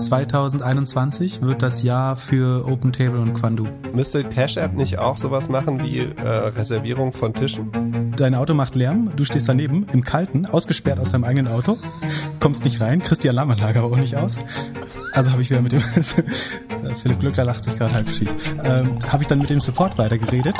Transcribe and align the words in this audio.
2021 0.00 1.42
wird 1.42 1.62
das 1.62 1.82
Jahr 1.82 2.16
für 2.16 2.66
OpenTable 2.66 3.20
und 3.20 3.34
Quandu. 3.34 3.68
Müsste 3.94 4.24
Cash 4.24 4.56
App 4.56 4.72
nicht 4.72 4.98
auch 4.98 5.16
sowas 5.16 5.48
machen 5.48 5.82
wie 5.82 5.98
äh, 5.98 6.28
Reservierung 6.28 7.12
von 7.12 7.34
Tischen? 7.34 8.14
Dein 8.16 8.34
Auto 8.34 8.54
macht 8.54 8.74
Lärm, 8.74 9.12
du 9.14 9.24
stehst 9.24 9.48
daneben, 9.48 9.86
im 9.92 10.02
Kalten, 10.02 10.46
ausgesperrt 10.46 10.98
aus 10.98 11.12
deinem 11.12 11.24
eigenen 11.24 11.52
Auto, 11.52 11.78
kommst 12.40 12.64
nicht 12.64 12.80
rein, 12.80 13.02
kriegst 13.02 13.24
die 13.24 13.28
Alarmanlage 13.28 13.82
auch 13.82 13.96
nicht 13.96 14.16
aus. 14.16 14.38
Also 15.12 15.32
habe 15.32 15.42
ich 15.42 15.50
wieder 15.50 15.60
mit 15.60 15.72
dem, 15.72 15.80
Philipp 17.02 17.20
Glückler 17.20 17.44
lacht 17.44 17.62
sich 17.62 17.76
gerade 17.76 17.94
halb 17.94 18.08
schief, 18.08 18.30
ähm, 18.64 18.98
habe 19.06 19.22
ich 19.22 19.28
dann 19.28 19.38
mit 19.38 19.50
dem 19.50 19.60
Support 19.60 19.98
weitergeredet. 19.98 20.56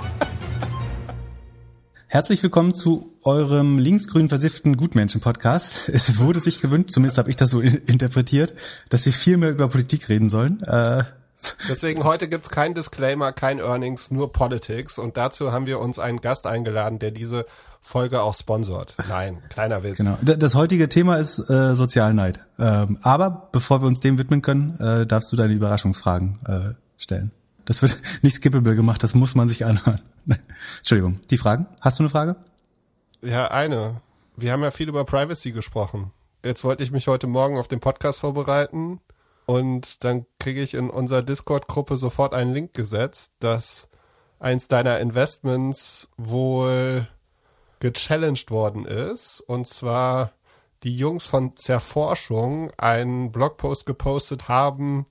Herzlich 2.08 2.42
willkommen 2.42 2.74
zu 2.74 3.09
eurem 3.22 3.78
linksgrün 3.78 4.28
versifften 4.28 4.76
Gutmenschen-Podcast. 4.76 5.88
Es 5.92 6.18
wurde 6.18 6.40
sich 6.40 6.60
gewünscht, 6.60 6.90
zumindest 6.90 7.18
habe 7.18 7.30
ich 7.30 7.36
das 7.36 7.50
so 7.50 7.60
interpretiert, 7.60 8.54
dass 8.88 9.04
wir 9.06 9.12
viel 9.12 9.36
mehr 9.36 9.50
über 9.50 9.68
Politik 9.68 10.08
reden 10.08 10.28
sollen. 10.28 10.62
Äh, 10.62 11.04
Deswegen 11.68 12.04
heute 12.04 12.28
gibt's 12.28 12.50
kein 12.50 12.74
Disclaimer, 12.74 13.32
kein 13.32 13.58
Earnings, 13.58 14.10
nur 14.10 14.32
Politics. 14.32 14.98
Und 14.98 15.16
dazu 15.16 15.52
haben 15.52 15.66
wir 15.66 15.80
uns 15.80 15.98
einen 15.98 16.20
Gast 16.20 16.46
eingeladen, 16.46 16.98
der 16.98 17.10
diese 17.10 17.46
Folge 17.80 18.20
auch 18.20 18.34
sponsort. 18.34 18.94
Nein, 19.08 19.38
kleiner 19.48 19.82
Witz. 19.82 19.96
Genau. 19.96 20.18
Das 20.22 20.54
heutige 20.54 20.88
Thema 20.88 21.16
ist 21.16 21.50
äh, 21.50 21.74
Sozialneid. 21.74 22.40
Ähm, 22.58 22.98
aber 23.02 23.48
bevor 23.52 23.80
wir 23.82 23.86
uns 23.86 24.00
dem 24.00 24.18
widmen 24.18 24.42
können, 24.42 24.78
äh, 24.78 25.06
darfst 25.06 25.32
du 25.32 25.36
deine 25.36 25.54
Überraschungsfragen 25.54 26.38
äh, 26.46 27.00
stellen. 27.00 27.30
Das 27.64 27.80
wird 27.82 27.98
nicht 28.22 28.36
skippable 28.36 28.76
gemacht, 28.76 29.02
das 29.02 29.14
muss 29.14 29.34
man 29.34 29.48
sich 29.48 29.64
anhören. 29.64 30.00
Entschuldigung, 30.78 31.20
die 31.30 31.38
Fragen? 31.38 31.66
Hast 31.80 31.98
du 31.98 32.02
eine 32.02 32.10
Frage? 32.10 32.36
Ja, 33.22 33.48
eine. 33.48 34.00
Wir 34.36 34.52
haben 34.52 34.62
ja 34.62 34.70
viel 34.70 34.88
über 34.88 35.04
Privacy 35.04 35.52
gesprochen. 35.52 36.10
Jetzt 36.42 36.64
wollte 36.64 36.82
ich 36.82 36.90
mich 36.90 37.06
heute 37.06 37.26
Morgen 37.26 37.58
auf 37.58 37.68
den 37.68 37.80
Podcast 37.80 38.20
vorbereiten 38.20 38.98
und 39.44 40.02
dann 40.04 40.24
kriege 40.38 40.62
ich 40.62 40.72
in 40.72 40.88
unserer 40.88 41.20
Discord-Gruppe 41.20 41.98
sofort 41.98 42.32
einen 42.32 42.54
Link 42.54 42.72
gesetzt, 42.72 43.34
dass 43.40 43.88
eins 44.38 44.68
deiner 44.68 45.00
Investments 45.00 46.08
wohl 46.16 47.08
gechallenged 47.80 48.50
worden 48.50 48.86
ist. 48.86 49.42
Und 49.42 49.66
zwar 49.66 50.32
die 50.82 50.96
Jungs 50.96 51.26
von 51.26 51.54
Zerforschung 51.56 52.70
einen 52.78 53.32
Blogpost 53.32 53.84
gepostet 53.84 54.48
haben 54.48 55.04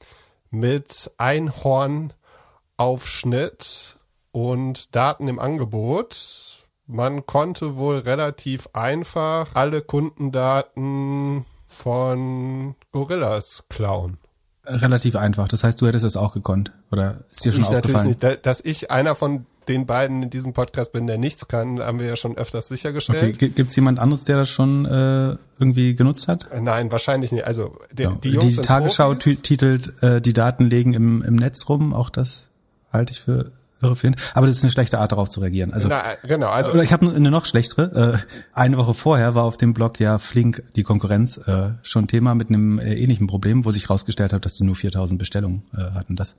mit 0.50 1.12
Einhornaufschnitt 1.20 3.98
und 4.32 4.96
Daten 4.96 5.28
im 5.28 5.38
Angebot. 5.38 6.49
Man 6.92 7.28
konnte 7.28 7.76
wohl 7.76 8.00
relativ 8.00 8.68
einfach 8.74 9.50
alle 9.54 9.84
Kundendaten 9.84 11.46
von 11.68 12.74
Gorillas 12.92 13.66
klauen. 13.70 14.18
Relativ 14.66 15.16
einfach. 15.16 15.48
Das 15.48 15.64
heißt, 15.64 15.80
du 15.80 15.86
hättest 15.86 16.04
es 16.04 16.18
auch 16.18 16.34
gekonnt. 16.34 16.72
Oder 16.92 17.26
ist 17.30 17.46
dir 17.46 17.52
schon 17.52 17.62
ich 17.62 17.68
aufgefallen? 17.68 18.08
Natürlich 18.08 18.24
nicht. 18.24 18.46
Dass 18.48 18.66
ich 18.66 18.90
einer 18.90 19.14
von 19.14 19.46
den 19.68 19.86
beiden 19.86 20.24
in 20.24 20.30
diesem 20.32 20.54
Podcast 20.54 20.92
bin, 20.92 21.06
der 21.06 21.20
nichts 21.20 21.48
kann, 21.48 21.80
haben 21.80 22.00
wir 22.00 22.08
ja 22.08 22.16
schon 22.16 22.36
öfters 22.40 22.68
sichergestellt. 22.70 23.36
Okay. 23.36 23.50
Gibt 23.50 23.70
es 23.70 23.76
jemand 23.76 24.00
anderes, 24.00 24.26
der 24.26 24.38
das 24.38 24.50
schon 24.50 24.86
äh, 24.86 25.38
irgendwie 25.60 25.94
genutzt 25.94 26.28
hat? 26.28 26.52
Äh, 26.52 26.60
nein, 26.60 26.92
wahrscheinlich 26.92 27.32
nicht. 27.32 27.46
Also 27.46 27.78
die, 27.92 28.02
ja. 28.02 28.18
die 28.24 28.30
Jungs 28.30 28.56
Die 28.56 28.62
Tagesschau 28.62 29.14
titelt 29.14 29.94
äh, 30.02 30.22
die 30.22 30.34
Daten 30.34 30.66
legen 30.66 30.94
im, 30.96 31.22
im 31.22 31.36
Netz 31.36 31.70
rum. 31.70 31.94
Auch 31.94 32.10
das 32.10 32.50
halte 32.92 33.14
ich 33.14 33.22
für 33.22 33.52
irreführend. 33.82 34.18
Aber 34.34 34.48
das 34.48 34.58
ist 34.58 34.64
eine 34.64 34.72
schlechte 34.72 35.00
Art, 35.00 35.12
darauf 35.12 35.30
zu 35.30 35.40
reagieren. 35.40 35.74
Also, 35.74 35.90
Na, 35.90 36.04
genau, 36.24 36.50
also 36.50 36.72
oder 36.72 36.84
ich 36.84 36.94
habe 36.94 37.14
eine 37.14 37.32
noch 37.32 37.46
schlechtere. 37.46 38.20
Äh, 38.24 38.38
eine 38.54 38.78
Woche 38.78 38.94
vorher 38.94 39.36
war 39.36 39.44
auf 39.44 39.58
dem 39.58 39.74
Blog 39.74 40.00
ja 40.00 40.20
Flink 40.20 40.64
die 40.76 40.84
Konkurrenz 40.84 41.38
äh, 41.38 41.72
schon 41.84 42.08
Thema 42.08 42.36
mit 42.36 42.50
einem 42.50 42.80
äh, 42.80 42.96
ähnlichen 42.96 43.28
Problem, 43.28 43.66
wo 43.66 43.72
sich 43.72 43.84
herausgestellt 43.84 44.34
hat, 44.34 44.46
dass 44.46 44.56
die 44.56 44.64
nur 44.64 44.76
4000 44.76 45.20
Bestellungen 45.20 45.64
äh, 45.74 45.92
hatten. 45.92 46.16
Das 46.16 46.36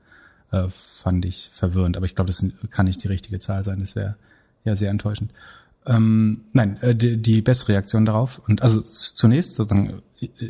äh, 0.51 0.65
fand 0.71 1.25
ich 1.25 1.51
verwirrend. 1.53 1.97
Aber 1.97 2.07
ich 2.07 2.15
glaube, 2.15 2.31
das 2.31 2.45
kann 2.71 2.87
nicht 2.87 3.03
die 3.03 3.09
richtige 3.09 3.39
Zahl 3.39 3.65
sein. 3.65 3.81
Das 3.81 3.97
wäre 3.97 4.17
ja 4.65 4.77
sehr 4.77 4.91
enttäuschend. 4.91 5.33
Ähm, 5.87 6.43
nein, 6.53 6.77
äh, 6.83 6.95
die, 6.95 7.17
die 7.17 7.41
bessere 7.41 7.73
Reaktion 7.73 8.05
darauf. 8.05 8.41
Und 8.47 8.63
also 8.63 8.81
zunächst 8.81 9.55
sozusagen, 9.55 10.03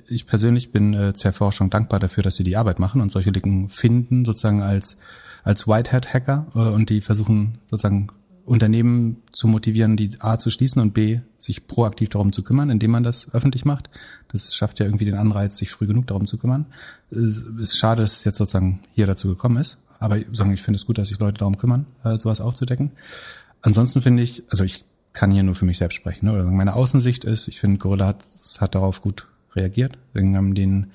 ich 0.09 0.27
persönlich 0.27 0.73
bin 0.73 0.95
äh, 0.95 1.15
Zerforschung 1.15 1.71
dankbar 1.71 2.01
dafür, 2.01 2.23
dass 2.23 2.37
sie 2.37 2.45
die 2.45 2.57
Arbeit 2.57 2.79
machen 2.79 3.01
und 3.01 3.13
solche 3.13 3.31
Lücken 3.31 3.69
finden, 3.69 4.25
sozusagen 4.25 4.63
als 4.63 4.99
als 5.45 5.67
Whitehat-Hacker 5.67 6.47
äh, 6.55 6.59
und 6.59 6.91
die 6.91 7.01
versuchen 7.01 7.59
sozusagen 7.71 8.09
Unternehmen 8.45 9.23
zu 9.31 9.47
motivieren, 9.47 9.97
die 9.97 10.17
A 10.19 10.39
zu 10.39 10.51
schließen 10.51 10.83
und 10.83 10.93
B 10.93 11.21
sich 11.39 11.67
proaktiv 11.69 12.09
darum 12.09 12.33
zu 12.33 12.43
kümmern, 12.43 12.71
indem 12.71 12.91
man 12.91 13.05
das 13.05 13.33
öffentlich 13.33 13.65
macht. 13.65 13.91
Das 14.29 14.55
schafft 14.55 14.81
ja 14.81 14.87
irgendwie 14.87 15.05
den 15.05 15.15
Anreiz, 15.15 15.57
sich 15.57 15.71
früh 15.71 15.87
genug 15.87 16.09
darum 16.09 16.27
zu 16.27 16.37
kümmern. 16.37 16.67
Es 17.11 17.41
ist 17.41 17.77
schade, 17.77 18.03
dass 18.03 18.17
es 18.17 18.25
jetzt 18.25 18.39
sozusagen 18.39 18.81
hier 18.93 19.07
dazu 19.07 19.29
gekommen 19.29 19.59
ist, 19.59 19.79
aber 19.99 20.19
ich 20.19 20.27
finde 20.27 20.77
es 20.77 20.87
gut, 20.87 20.99
dass 20.99 21.09
sich 21.09 21.21
Leute 21.21 21.39
darum 21.39 21.59
kümmern, 21.59 21.87
äh, 22.03 22.17
sowas 22.17 22.41
aufzudecken. 22.41 22.91
Ansonsten 23.63 24.03
finde 24.03 24.23
ich, 24.23 24.43
also 24.51 24.65
ich 24.65 24.85
kann 25.13 25.31
hier 25.31 25.43
nur 25.43 25.55
für 25.55 25.65
mich 25.65 25.79
selbst 25.79 25.97
sprechen. 25.97 26.27
Ne? 26.27 26.33
Oder 26.33 26.45
meine 26.45 26.75
Außensicht 26.75 27.25
ist, 27.25 27.49
ich 27.49 27.61
finde, 27.61 27.79
Gorilla 27.79 28.07
hat, 28.07 28.25
hat 28.61 28.75
darauf 28.75 29.03
gut 29.03 29.29
reagiert. 29.55 29.99
Wir 30.13 30.23
haben 30.37 30.55
den 30.55 30.91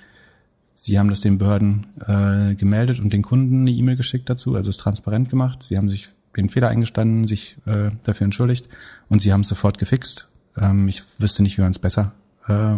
Sie 0.78 1.00
haben 1.00 1.10
das 1.10 1.22
den 1.22 1.38
Behörden 1.38 1.88
äh, 2.06 2.54
gemeldet 2.56 3.00
und 3.00 3.14
den 3.14 3.22
Kunden 3.22 3.62
eine 3.62 3.72
E-Mail 3.72 3.96
geschickt 3.96 4.30
dazu, 4.30 4.56
also 4.56 4.70
es 4.70 4.78
transparent 4.78 5.30
gemacht. 5.30 5.64
Sie 5.64 5.78
haben 5.78 5.90
sich 5.90 6.10
den 6.36 6.50
Fehler 6.50 6.68
eingestanden, 6.68 7.28
sich 7.28 7.56
äh, 7.66 7.92
dafür 8.04 8.26
entschuldigt 8.26 8.68
und 9.08 9.22
sie 9.22 9.32
haben 9.32 9.42
es 9.42 9.48
sofort 9.48 9.78
gefixt. 9.78 10.28
Ähm, 10.58 10.90
ich 10.90 11.02
wüsste 11.20 11.44
nicht, 11.44 11.58
wie 11.58 11.62
man 11.62 11.72
es 11.72 11.80
besser 11.80 12.12
äh, 12.48 12.76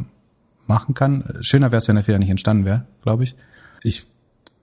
machen 0.68 0.94
kann. 0.94 1.24
Schöner 1.42 1.72
wäre 1.72 1.80
es, 1.80 1.88
wenn 1.88 1.96
der 1.96 2.04
Fehler 2.04 2.20
nicht 2.20 2.30
entstanden 2.30 2.66
wäre, 2.66 2.86
glaube 3.02 3.24
ich. 3.24 3.36
Ich 3.82 4.06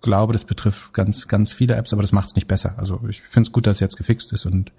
glaube, 0.00 0.32
das 0.32 0.44
betrifft 0.44 0.92
ganz, 0.92 1.26
ganz 1.26 1.52
viele 1.52 1.74
Apps, 1.74 1.92
aber 1.92 2.02
das 2.02 2.12
macht 2.12 2.28
es 2.28 2.36
nicht 2.36 2.46
besser. 2.46 2.74
Also 2.76 3.00
ich 3.08 3.22
finde 3.22 3.48
es 3.48 3.52
gut, 3.52 3.66
dass 3.66 3.78
es 3.78 3.80
jetzt 3.80 3.96
gefixt 3.96 4.32
ist 4.32 4.46
und 4.46 4.70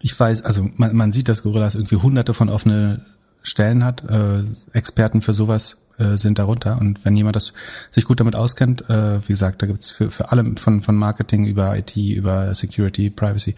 ich 0.00 0.18
weiß, 0.18 0.42
also 0.42 0.68
man, 0.74 0.94
man 0.94 1.12
sieht, 1.12 1.30
dass 1.30 1.42
Gorillas 1.42 1.74
irgendwie 1.74 1.96
hunderte 1.96 2.34
von 2.34 2.50
offene 2.50 3.06
Stellen 3.42 3.84
hat. 3.84 4.04
Äh, 4.10 4.42
Experten 4.72 5.22
für 5.22 5.32
sowas 5.32 5.78
äh, 5.98 6.16
sind 6.16 6.38
darunter. 6.38 6.78
Und 6.80 7.04
wenn 7.04 7.16
jemand 7.16 7.36
das 7.36 7.52
sich 7.90 8.04
gut 8.04 8.20
damit 8.20 8.36
auskennt, 8.36 8.88
äh, 8.90 9.20
wie 9.22 9.32
gesagt, 9.32 9.62
da 9.62 9.66
gibt's 9.66 9.90
für, 9.90 10.10
für 10.10 10.30
alle 10.30 10.44
von, 10.56 10.82
von 10.82 10.96
Marketing 10.96 11.46
über 11.46 11.76
IT, 11.76 11.96
über 11.96 12.54
Security, 12.54 13.10
Privacy, 13.10 13.54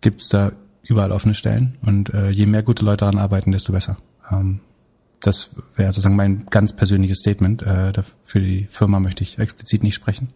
gibt's 0.00 0.28
da 0.28 0.52
überall 0.82 1.12
offene 1.12 1.34
Stellen. 1.34 1.76
Und 1.82 2.12
äh, 2.14 2.30
je 2.30 2.46
mehr 2.46 2.62
gute 2.62 2.84
Leute 2.84 2.98
daran 2.98 3.18
arbeiten, 3.18 3.52
desto 3.52 3.72
besser. 3.72 3.98
Ähm, 4.30 4.60
das 5.20 5.56
wäre 5.76 5.92
sozusagen 5.92 6.16
mein 6.16 6.46
ganz 6.46 6.74
persönliches 6.74 7.18
Statement. 7.18 7.62
Äh, 7.62 7.92
für 8.24 8.40
die 8.40 8.68
Firma 8.70 9.00
möchte 9.00 9.24
ich 9.24 9.38
explizit 9.38 9.82
nicht 9.82 9.94
sprechen. 9.94 10.32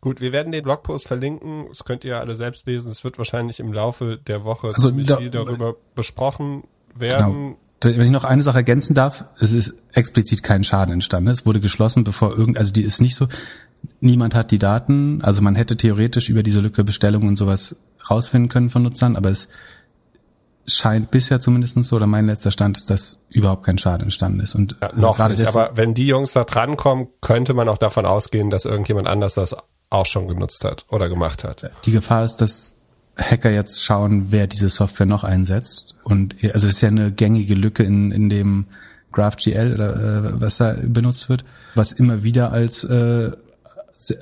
Gut, 0.00 0.20
wir 0.20 0.32
werden 0.32 0.52
den 0.52 0.62
Blogpost 0.62 1.06
verlinken. 1.06 1.66
Das 1.68 1.84
könnt 1.84 2.04
ihr 2.04 2.18
alle 2.18 2.36
selbst 2.36 2.66
lesen. 2.66 2.90
Es 2.90 3.04
wird 3.04 3.16
wahrscheinlich 3.18 3.60
im 3.60 3.72
Laufe 3.72 4.18
der 4.18 4.44
Woche 4.44 4.68
also 4.74 4.88
ziemlich 4.88 5.06
da, 5.06 5.16
viel 5.16 5.30
darüber 5.30 5.76
besprochen 5.94 6.64
werden. 6.94 7.32
Genau 7.32 7.56
wenn 7.84 8.00
ich 8.00 8.10
noch 8.10 8.24
eine 8.24 8.42
Sache 8.42 8.58
ergänzen 8.58 8.94
darf, 8.94 9.24
es 9.38 9.52
ist 9.52 9.74
explizit 9.92 10.42
kein 10.42 10.64
Schaden 10.64 10.92
entstanden. 10.92 11.30
Es 11.30 11.46
wurde 11.46 11.60
geschlossen, 11.60 12.04
bevor 12.04 12.36
irgend, 12.36 12.58
also 12.58 12.72
die 12.72 12.82
ist 12.82 13.00
nicht 13.00 13.16
so, 13.16 13.28
niemand 14.00 14.34
hat 14.34 14.50
die 14.50 14.58
Daten, 14.58 15.22
also 15.22 15.42
man 15.42 15.54
hätte 15.54 15.76
theoretisch 15.76 16.28
über 16.28 16.42
diese 16.42 16.60
Lücke 16.60 16.84
Bestellungen 16.84 17.28
und 17.28 17.36
sowas 17.36 17.76
rausfinden 18.10 18.48
können 18.48 18.70
von 18.70 18.82
Nutzern, 18.82 19.16
aber 19.16 19.30
es 19.30 19.48
scheint 20.66 21.10
bisher 21.10 21.40
zumindest 21.40 21.82
so, 21.84 21.96
oder 21.96 22.06
mein 22.06 22.26
letzter 22.26 22.50
Stand 22.50 22.76
ist, 22.76 22.88
dass 22.90 23.20
überhaupt 23.30 23.64
kein 23.64 23.78
Schaden 23.78 24.04
entstanden 24.04 24.40
ist. 24.40 24.54
Und 24.54 24.76
ja, 24.80 24.90
noch 24.94 25.18
nicht, 25.18 25.32
deswegen, 25.32 25.48
aber 25.48 25.70
wenn 25.74 25.94
die 25.94 26.06
Jungs 26.06 26.32
da 26.32 26.44
drankommen, 26.44 27.08
könnte 27.20 27.54
man 27.54 27.68
auch 27.68 27.78
davon 27.78 28.06
ausgehen, 28.06 28.50
dass 28.50 28.64
irgendjemand 28.64 29.08
anders 29.08 29.34
das 29.34 29.54
auch 29.90 30.06
schon 30.06 30.26
genutzt 30.26 30.64
hat 30.64 30.86
oder 30.88 31.08
gemacht 31.08 31.44
hat. 31.44 31.70
Die 31.84 31.92
Gefahr 31.92 32.24
ist, 32.24 32.38
dass 32.38 32.73
Hacker 33.16 33.50
jetzt 33.50 33.84
schauen, 33.84 34.26
wer 34.30 34.46
diese 34.46 34.68
Software 34.68 35.06
noch 35.06 35.24
einsetzt. 35.24 35.96
Und 36.02 36.36
also 36.42 36.68
es 36.68 36.76
ist 36.76 36.80
ja 36.80 36.88
eine 36.88 37.12
gängige 37.12 37.54
Lücke 37.54 37.84
in, 37.84 38.10
in 38.10 38.28
dem 38.28 38.66
GraphGL 39.12 39.74
oder 39.74 39.94
äh, 39.94 40.40
was 40.40 40.56
da 40.56 40.76
benutzt 40.82 41.28
wird, 41.28 41.44
was 41.74 41.92
immer 41.92 42.24
wieder 42.24 42.52
als 42.52 42.84
äh, 42.84 43.30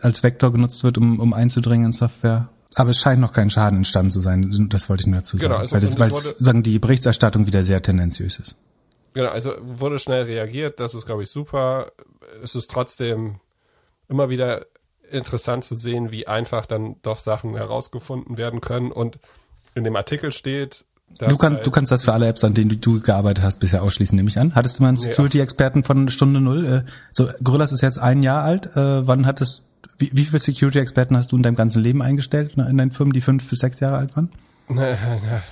als 0.02 0.22
Vektor 0.22 0.52
genutzt 0.52 0.84
wird, 0.84 0.98
um, 0.98 1.18
um 1.18 1.32
einzudringen 1.32 1.86
in 1.86 1.92
Software. 1.92 2.48
Aber 2.74 2.90
es 2.90 2.98
scheint 2.98 3.20
noch 3.20 3.32
kein 3.32 3.50
Schaden 3.50 3.78
entstanden 3.78 4.10
zu 4.10 4.20
sein. 4.20 4.68
Das 4.70 4.88
wollte 4.88 5.02
ich 5.02 5.06
nur 5.06 5.16
dazu 5.16 5.36
genau, 5.36 5.66
sagen, 5.66 5.68
genau, 5.68 5.76
also, 5.76 5.98
weil, 5.98 6.10
das, 6.10 6.26
weil 6.26 6.34
sagen 6.38 6.62
die 6.62 6.78
Berichterstattung 6.78 7.46
wieder 7.46 7.64
sehr 7.64 7.82
tendenziös 7.82 8.38
ist. 8.38 8.58
Genau, 9.14 9.28
also 9.28 9.52
wurde 9.60 9.98
schnell 9.98 10.24
reagiert. 10.24 10.80
Das 10.80 10.94
ist 10.94 11.06
glaube 11.06 11.22
ich 11.22 11.30
super. 11.30 11.92
Es 12.42 12.54
ist 12.54 12.70
trotzdem 12.70 13.40
immer 14.08 14.28
wieder 14.28 14.66
interessant 15.10 15.64
zu 15.64 15.74
sehen, 15.74 16.10
wie 16.10 16.26
einfach 16.26 16.66
dann 16.66 16.96
doch 17.02 17.18
Sachen 17.18 17.56
herausgefunden 17.56 18.38
werden 18.38 18.60
können. 18.60 18.92
Und 18.92 19.18
in 19.74 19.84
dem 19.84 19.96
Artikel 19.96 20.32
steht, 20.32 20.84
Du, 21.18 21.36
kann, 21.36 21.56
halt 21.56 21.66
du 21.66 21.70
kannst 21.70 21.92
das 21.92 22.04
für 22.04 22.12
alle 22.14 22.26
Apps, 22.26 22.42
an 22.42 22.54
denen 22.54 22.70
du, 22.70 22.76
du 22.76 23.00
gearbeitet 23.00 23.44
hast, 23.44 23.60
bisher 23.60 23.82
ausschließen, 23.82 24.16
nehme 24.16 24.30
ich 24.30 24.38
an. 24.38 24.54
Hattest 24.54 24.78
du 24.78 24.82
mal 24.82 24.88
einen 24.88 24.96
Security-Experten 24.96 25.84
von 25.84 26.08
Stunde 26.08 26.40
Null? 26.40 26.64
Äh, 26.64 26.90
so, 27.10 27.28
Gorillas 27.42 27.70
ist 27.70 27.82
jetzt 27.82 27.98
ein 27.98 28.22
Jahr 28.22 28.42
alt. 28.42 28.74
Äh, 28.76 29.06
wann 29.06 29.26
hattest, 29.26 29.64
wie, 29.98 30.10
wie 30.14 30.24
viele 30.24 30.38
Security-Experten 30.38 31.16
hast 31.16 31.32
du 31.32 31.36
in 31.36 31.42
deinem 31.42 31.56
ganzen 31.56 31.82
Leben 31.82 32.02
eingestellt, 32.02 32.54
in 32.56 32.78
deinen 32.78 32.92
Firmen, 32.92 33.12
die 33.12 33.20
fünf 33.20 33.48
bis 33.48 33.58
sechs 33.58 33.80
Jahre 33.80 33.98
alt 33.98 34.16
waren? 34.16 34.30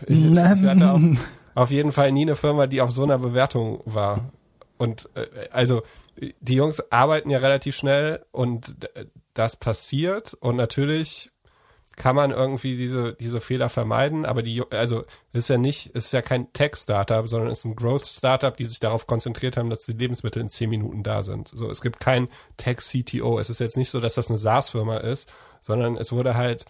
ich, 0.07 0.25
ich 0.25 0.39
hatte 0.39 0.91
auf, 0.91 1.01
auf 1.55 1.71
jeden 1.71 1.93
Fall 1.93 2.13
nie 2.13 2.23
eine 2.23 2.37
Firma, 2.37 2.67
die 2.67 2.81
auf 2.81 2.91
so 2.91 3.03
einer 3.03 3.19
Bewertung 3.19 3.81
war. 3.85 4.31
Und 4.79 5.11
äh, 5.15 5.27
also 5.51 5.83
die 6.41 6.55
Jungs 6.55 6.91
arbeiten 6.91 7.31
ja 7.31 7.39
relativ 7.39 7.77
schnell 7.77 8.25
und 8.31 8.77
das 9.35 9.57
passiert 9.57 10.35
und 10.35 10.57
natürlich 10.57 11.31
kann 11.97 12.17
man 12.17 12.31
irgendwie 12.31 12.79
diese, 12.79 13.13
diese 13.13 13.41
Fehler 13.41 13.69
vermeiden, 13.69 14.25
aber 14.25 14.43
die, 14.43 14.63
also 14.71 15.05
ist 15.35 15.51
ja 15.51 15.59
nicht, 15.59 15.89
ist 15.89 16.13
ja 16.13 16.23
kein 16.23 16.51
Tech-Startup, 16.55 17.29
sondern 17.29 17.51
ist 17.51 17.67
ein 17.67 17.77
Growth-Startup, 17.77 18.57
die 18.57 18.65
sich 18.65 18.81
darauf 18.81 19.07
konzentriert 19.07 19.59
haben, 19.59 19.69
dass 19.69 19.85
die 19.85 19.93
Lebensmittel 19.93 20.41
in 20.41 20.49
zehn 20.49 20.71
Minuten 20.71 21.03
da 21.03 21.23
sind. 21.23 21.49
So, 21.49 21.69
es 21.69 21.83
gibt 21.83 22.01
kein 22.01 22.29
Tech-CTO. 22.57 23.39
Es 23.39 23.51
ist 23.51 23.61
jetzt 23.61 23.77
nicht 23.77 23.91
so, 23.91 24.01
dass 24.01 24.15
das 24.15 24.31
eine 24.31 24.39
SaaS-Firma 24.39 24.97
ist, 24.97 25.31
sondern 25.61 25.99
es 25.99 26.11
wurde 26.11 26.37
halt 26.37 26.65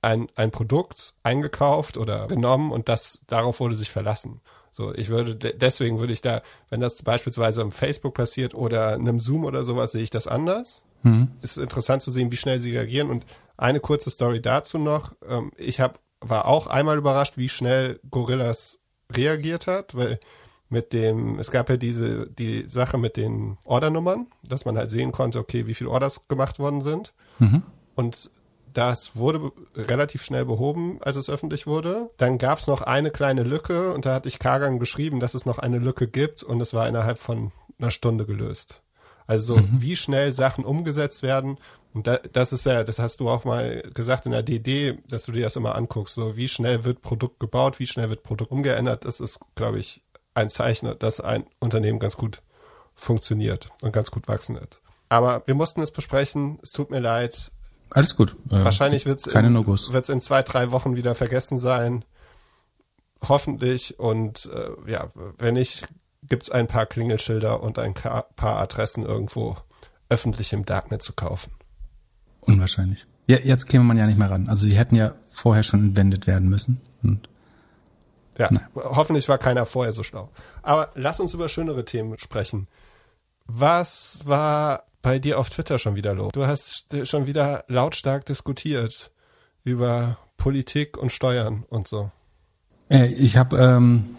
ein, 0.00 0.28
ein 0.36 0.52
Produkt 0.52 1.14
eingekauft 1.24 1.96
oder 1.96 2.28
genommen 2.28 2.70
und 2.70 2.88
das, 2.88 3.24
darauf 3.26 3.58
wurde 3.58 3.74
sich 3.74 3.90
verlassen. 3.90 4.40
So, 4.78 4.94
ich 4.94 5.08
würde, 5.08 5.34
deswegen 5.34 5.98
würde 5.98 6.12
ich 6.12 6.20
da, 6.20 6.40
wenn 6.70 6.78
das 6.78 7.02
beispielsweise 7.02 7.62
im 7.62 7.72
Facebook 7.72 8.14
passiert 8.14 8.54
oder 8.54 8.92
einem 8.92 9.18
Zoom 9.18 9.44
oder 9.44 9.64
sowas, 9.64 9.90
sehe 9.90 10.04
ich 10.04 10.10
das 10.10 10.28
anders. 10.28 10.84
Mhm. 11.02 11.32
Es 11.42 11.56
ist 11.56 11.56
interessant 11.56 12.00
zu 12.00 12.12
sehen, 12.12 12.30
wie 12.30 12.36
schnell 12.36 12.60
sie 12.60 12.70
reagieren 12.76 13.10
und 13.10 13.26
eine 13.56 13.80
kurze 13.80 14.08
Story 14.08 14.40
dazu 14.40 14.78
noch. 14.78 15.14
Ähm, 15.28 15.50
ich 15.56 15.80
hab, 15.80 15.98
war 16.20 16.46
auch 16.46 16.68
einmal 16.68 16.96
überrascht, 16.96 17.36
wie 17.36 17.48
schnell 17.48 17.98
Gorillas 18.08 18.78
reagiert 19.12 19.66
hat, 19.66 19.96
weil 19.96 20.20
mit 20.68 20.92
dem, 20.92 21.40
es 21.40 21.50
gab 21.50 21.70
ja 21.70 21.76
diese, 21.76 22.28
die 22.30 22.68
Sache 22.68 22.98
mit 22.98 23.16
den 23.16 23.58
Ordernummern, 23.64 24.28
dass 24.44 24.64
man 24.64 24.78
halt 24.78 24.92
sehen 24.92 25.10
konnte, 25.10 25.40
okay, 25.40 25.66
wie 25.66 25.74
viele 25.74 25.90
Orders 25.90 26.28
gemacht 26.28 26.60
worden 26.60 26.82
sind. 26.82 27.14
Mhm. 27.40 27.64
Und 27.96 28.30
das 28.78 29.16
wurde 29.16 29.50
relativ 29.74 30.22
schnell 30.22 30.44
behoben, 30.44 31.00
als 31.02 31.16
es 31.16 31.28
öffentlich 31.28 31.66
wurde. 31.66 32.10
Dann 32.16 32.38
gab 32.38 32.60
es 32.60 32.68
noch 32.68 32.80
eine 32.80 33.10
kleine 33.10 33.42
Lücke 33.42 33.92
und 33.92 34.06
da 34.06 34.14
hatte 34.14 34.28
ich 34.28 34.38
Kagan 34.38 34.78
geschrieben, 34.78 35.18
dass 35.18 35.34
es 35.34 35.46
noch 35.46 35.58
eine 35.58 35.78
Lücke 35.78 36.06
gibt 36.06 36.44
und 36.44 36.60
es 36.60 36.72
war 36.72 36.86
innerhalb 36.86 37.18
von 37.18 37.50
einer 37.80 37.90
Stunde 37.90 38.24
gelöst. 38.24 38.82
Also 39.26 39.56
mhm. 39.56 39.78
wie 39.80 39.96
schnell 39.96 40.32
Sachen 40.32 40.64
umgesetzt 40.64 41.24
werden. 41.24 41.56
Und 41.92 42.06
da, 42.06 42.18
das 42.18 42.52
ist 42.52 42.66
ja, 42.66 42.84
das 42.84 43.00
hast 43.00 43.18
du 43.18 43.28
auch 43.28 43.44
mal 43.44 43.82
gesagt 43.94 44.26
in 44.26 44.32
der 44.32 44.44
DD, 44.44 44.98
dass 45.08 45.24
du 45.24 45.32
dir 45.32 45.42
das 45.42 45.56
immer 45.56 45.74
anguckst. 45.74 46.14
So 46.14 46.36
wie 46.36 46.46
schnell 46.46 46.84
wird 46.84 47.02
Produkt 47.02 47.40
gebaut, 47.40 47.80
wie 47.80 47.86
schnell 47.88 48.10
wird 48.10 48.22
Produkt 48.22 48.52
umgeändert. 48.52 49.04
Das 49.04 49.18
ist, 49.18 49.40
glaube 49.56 49.80
ich, 49.80 50.02
ein 50.34 50.50
Zeichen, 50.50 50.96
dass 51.00 51.20
ein 51.20 51.46
Unternehmen 51.58 51.98
ganz 51.98 52.16
gut 52.16 52.42
funktioniert 52.94 53.70
und 53.82 53.92
ganz 53.92 54.12
gut 54.12 54.28
wachsen 54.28 54.54
wird. 54.54 54.80
Aber 55.08 55.42
wir 55.46 55.56
mussten 55.56 55.82
es 55.82 55.90
besprechen. 55.90 56.60
Es 56.62 56.70
tut 56.70 56.92
mir 56.92 57.00
leid. 57.00 57.50
Alles 57.90 58.16
gut. 58.16 58.36
Äh, 58.50 58.64
Wahrscheinlich 58.64 59.06
wird 59.06 59.20
es 59.20 59.26
in, 59.26 59.54
wird's 59.66 60.08
in 60.08 60.20
zwei, 60.20 60.42
drei 60.42 60.70
Wochen 60.70 60.96
wieder 60.96 61.14
vergessen 61.14 61.58
sein. 61.58 62.04
Hoffentlich. 63.26 63.98
Und 63.98 64.50
äh, 64.52 64.90
ja, 64.90 65.08
wenn 65.38 65.54
nicht, 65.54 65.88
gibt 66.22 66.44
es 66.44 66.50
ein 66.50 66.66
paar 66.66 66.86
Klingelschilder 66.86 67.62
und 67.62 67.78
ein 67.78 67.94
paar 67.94 68.26
Adressen 68.58 69.04
irgendwo 69.04 69.56
öffentlich 70.08 70.52
im 70.52 70.64
Darknet 70.64 71.02
zu 71.02 71.12
kaufen. 71.12 71.52
Unwahrscheinlich. 72.40 73.06
Ja, 73.26 73.38
jetzt 73.38 73.66
käme 73.66 73.84
man 73.84 73.98
ja 73.98 74.06
nicht 74.06 74.18
mehr 74.18 74.30
ran. 74.30 74.48
Also 74.48 74.66
sie 74.66 74.76
hätten 74.76 74.94
ja 74.94 75.14
vorher 75.28 75.62
schon 75.62 75.80
entwendet 75.80 76.26
werden 76.26 76.48
müssen. 76.48 76.80
Und 77.02 77.28
ja, 78.38 78.48
nein. 78.50 78.66
hoffentlich 78.74 79.28
war 79.28 79.38
keiner 79.38 79.66
vorher 79.66 79.92
so 79.92 80.02
schlau. 80.02 80.30
Aber 80.62 80.90
lass 80.94 81.20
uns 81.20 81.34
über 81.34 81.48
schönere 81.48 81.84
Themen 81.84 82.18
sprechen. 82.18 82.68
Was 83.46 84.20
war 84.24 84.84
bei 85.02 85.18
dir 85.18 85.38
auf 85.38 85.50
Twitter 85.50 85.78
schon 85.78 85.96
wieder 85.96 86.14
los? 86.14 86.30
Du 86.32 86.46
hast 86.46 86.86
schon 87.04 87.26
wieder 87.26 87.64
lautstark 87.68 88.26
diskutiert 88.26 89.10
über 89.64 90.18
Politik 90.36 90.96
und 90.96 91.12
Steuern 91.12 91.64
und 91.68 91.88
so. 91.88 92.10
Ich 92.88 93.36
habe 93.36 93.58
ähm, 93.58 94.16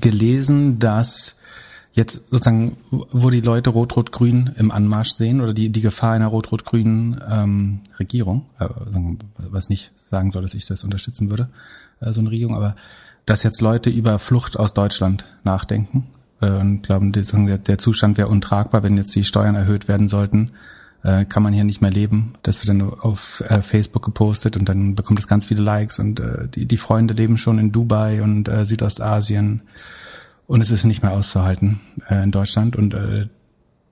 gelesen, 0.00 0.78
dass 0.78 1.38
jetzt 1.92 2.30
sozusagen, 2.30 2.76
wo 2.90 3.30
die 3.30 3.40
Leute 3.40 3.70
Rot-Rot-Grün 3.70 4.54
im 4.56 4.70
Anmarsch 4.70 5.14
sehen 5.14 5.40
oder 5.40 5.52
die, 5.52 5.70
die 5.70 5.80
Gefahr 5.80 6.12
einer 6.12 6.28
Rot-Rot-Grünen 6.28 7.20
ähm, 7.28 7.80
Regierung, 7.98 8.46
äh, 8.60 8.68
was 9.36 9.68
nicht 9.68 9.92
sagen 9.96 10.30
soll, 10.30 10.42
dass 10.42 10.54
ich 10.54 10.64
das 10.64 10.84
unterstützen 10.84 11.30
würde, 11.30 11.48
äh, 12.00 12.12
so 12.12 12.20
eine 12.20 12.30
Regierung, 12.30 12.54
aber 12.54 12.76
dass 13.26 13.42
jetzt 13.42 13.60
Leute 13.60 13.90
über 13.90 14.18
Flucht 14.18 14.58
aus 14.58 14.74
Deutschland 14.74 15.26
nachdenken 15.42 16.06
und 16.40 16.82
glauben, 16.82 17.12
der, 17.12 17.78
Zustand 17.78 18.16
wäre 18.16 18.28
untragbar, 18.28 18.82
wenn 18.82 18.96
jetzt 18.96 19.14
die 19.14 19.24
Steuern 19.24 19.54
erhöht 19.54 19.88
werden 19.88 20.08
sollten, 20.08 20.52
äh, 21.02 21.24
kann 21.24 21.42
man 21.42 21.52
hier 21.52 21.64
nicht 21.64 21.80
mehr 21.80 21.90
leben. 21.90 22.34
Das 22.42 22.60
wird 22.60 22.68
dann 22.68 22.82
auf 22.82 23.42
äh, 23.46 23.62
Facebook 23.62 24.04
gepostet 24.04 24.56
und 24.56 24.68
dann 24.68 24.94
bekommt 24.94 25.18
es 25.18 25.28
ganz 25.28 25.46
viele 25.46 25.62
Likes 25.62 25.98
und 25.98 26.20
äh, 26.20 26.48
die, 26.48 26.66
die 26.66 26.76
Freunde 26.76 27.14
leben 27.14 27.38
schon 27.38 27.58
in 27.58 27.72
Dubai 27.72 28.22
und 28.22 28.48
äh, 28.48 28.64
Südostasien 28.64 29.62
und 30.46 30.60
es 30.60 30.70
ist 30.70 30.84
nicht 30.84 31.02
mehr 31.02 31.12
auszuhalten 31.12 31.80
äh, 32.08 32.22
in 32.22 32.30
Deutschland 32.30 32.76
und 32.76 32.94
äh, 32.94 33.28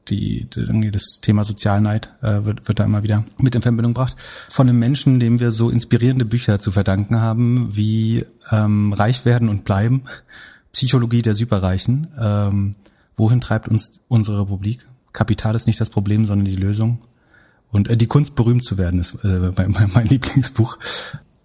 die, 0.09 0.49
die, 0.49 0.91
das 0.91 1.21
Thema 1.21 1.45
Sozialneid 1.45 2.15
äh, 2.23 2.45
wird, 2.45 2.69
wird 2.69 2.79
da 2.79 2.85
immer 2.85 3.03
wieder 3.03 3.25
mit 3.39 3.55
in 3.55 3.63
Verbindung 3.63 3.93
gebracht. 3.93 4.17
Von 4.49 4.69
einem 4.69 4.79
Menschen, 4.79 5.19
dem 5.19 5.41
wir 5.41 5.51
so 5.51 5.69
inspirierende 5.69 6.25
Bücher 6.25 6.61
zu 6.61 6.71
verdanken 6.71 7.21
haben, 7.21 7.75
wie 7.77 8.25
ähm, 8.53 8.93
Reich 8.93 9.25
werden 9.25 9.49
und 9.49 9.65
bleiben, 9.65 10.05
Psychologie 10.77 11.23
der 11.23 11.35
Superreichen. 11.35 12.09
Ähm, 12.21 12.75
wohin 13.17 13.41
treibt 13.41 13.67
uns 13.67 14.03
unsere 14.09 14.43
Republik? 14.43 14.87
Kapital 15.15 15.55
ist 15.55 15.67
nicht 15.67 15.81
das 15.81 15.89
Problem, 15.89 16.27
sondern 16.27 16.45
die 16.45 16.55
Lösung. 16.55 16.99
Und 17.73 17.89
äh, 17.89 17.97
die 17.97 18.07
Kunst 18.07 18.37
berühmt 18.37 18.63
zu 18.63 18.77
werden 18.77 19.01
ist 19.01 19.25
äh, 19.25 19.53
mein, 19.57 19.71
mein, 19.71 19.91
mein 19.95 20.07
Lieblingsbuch. 20.11 20.77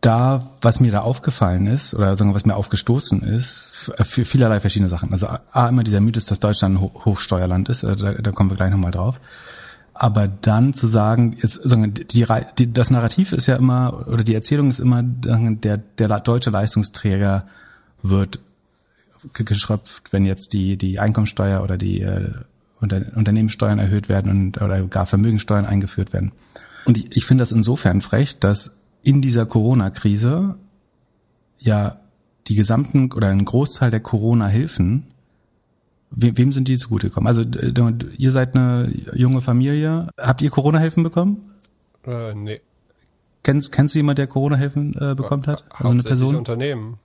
Da, 0.02 0.46
was 0.62 0.82
mir 0.82 0.92
da 0.92 1.00
aufgefallen 1.00 1.68
ist, 1.68 1.94
oder 1.94 2.18
sagen 2.18 2.32
wir, 2.32 2.36
was 2.36 2.46
mir 2.46 2.58
aufgestoßen 2.58 3.22
ist, 3.22 3.94
äh, 3.96 4.04
für 4.04 4.26
vielerlei 4.26 4.60
verschiedene 4.60 4.90
Sachen. 4.90 5.14
Also 5.14 5.28
A, 5.28 5.70
immer 5.70 5.86
dieser 5.86 6.02
Mythos, 6.02 6.26
dass 6.26 6.42
Deutschland 6.42 6.76
ein 6.76 6.82
Hochsteuerland 6.82 7.70
ist, 7.70 7.84
äh, 7.84 7.96
da, 7.96 8.14
da 8.16 8.32
kommen 8.32 8.50
wir 8.50 8.58
gleich 8.58 8.72
nochmal 8.72 8.92
drauf. 8.92 9.22
Aber 9.94 10.28
dann 10.28 10.74
zu 10.74 10.88
sagen, 10.88 11.38
jetzt, 11.42 11.54
sagen 11.64 11.94
die, 11.94 12.26
die, 12.58 12.74
das 12.74 12.92
Narrativ 12.92 13.32
ist 13.32 13.48
ja 13.48 13.56
immer, 13.56 14.08
oder 14.10 14.26
die 14.26 14.36
Erzählung 14.36 14.70
ist 14.70 14.80
immer, 14.80 15.04
der, 15.04 15.78
der 15.78 16.20
deutsche 16.20 16.50
Leistungsträger 16.50 17.46
wird 18.02 18.40
geschröpft, 19.34 20.12
wenn 20.12 20.26
jetzt 20.26 20.54
die, 20.54 20.78
die 20.78 21.00
Einkommensteuer 21.00 21.64
oder 21.64 21.78
die 21.78 22.02
äh, 22.02 22.32
Unter 22.80 23.02
Unternehmenssteuern 23.16 23.80
erhöht 23.80 24.10
werden 24.10 24.32
und 24.32 24.62
oder 24.62 24.82
gar 24.88 25.06
Vermögensteuern 25.06 25.66
eingeführt 25.66 26.14
werden. 26.14 26.32
Und 26.86 26.98
ich, 26.98 27.18
ich 27.18 27.26
finde 27.26 27.44
das 27.44 27.52
insofern 27.52 28.02
frech, 28.02 28.40
dass 28.40 28.82
in 29.04 29.22
dieser 29.22 29.46
Corona-Krise 29.46 30.58
ja 31.60 31.98
die 32.48 32.56
gesamten 32.56 33.12
oder 33.12 33.28
ein 33.28 33.46
Großteil 33.46 33.92
der 33.92 34.00
Corona-Hilfen, 34.00 35.08
we, 36.10 36.38
wem 36.38 36.52
sind 36.52 36.68
die 36.68 36.78
zugutegekommen? 36.78 37.28
Also 37.28 37.44
ihr 37.44 38.32
seid 38.32 38.56
eine 38.56 38.92
junge 39.14 39.42
Familie. 39.42 40.10
Habt 40.18 40.42
ihr 40.42 40.50
Corona-Hilfen 40.50 41.04
bekommen? 41.04 41.52
Äh, 42.06 42.34
nee. 42.34 42.62
Kennst, 43.44 43.72
kennst 43.72 43.96
du 43.96 44.00
jemand, 44.00 44.18
der 44.18 44.28
Corona-Hilfen 44.28 44.96
äh, 45.00 45.16
bekommen 45.16 45.46
hat? 45.48 45.64
Also 45.70 45.90
eine 45.90 46.04
Person? 46.04 46.36
Unternehmen. 46.36 46.98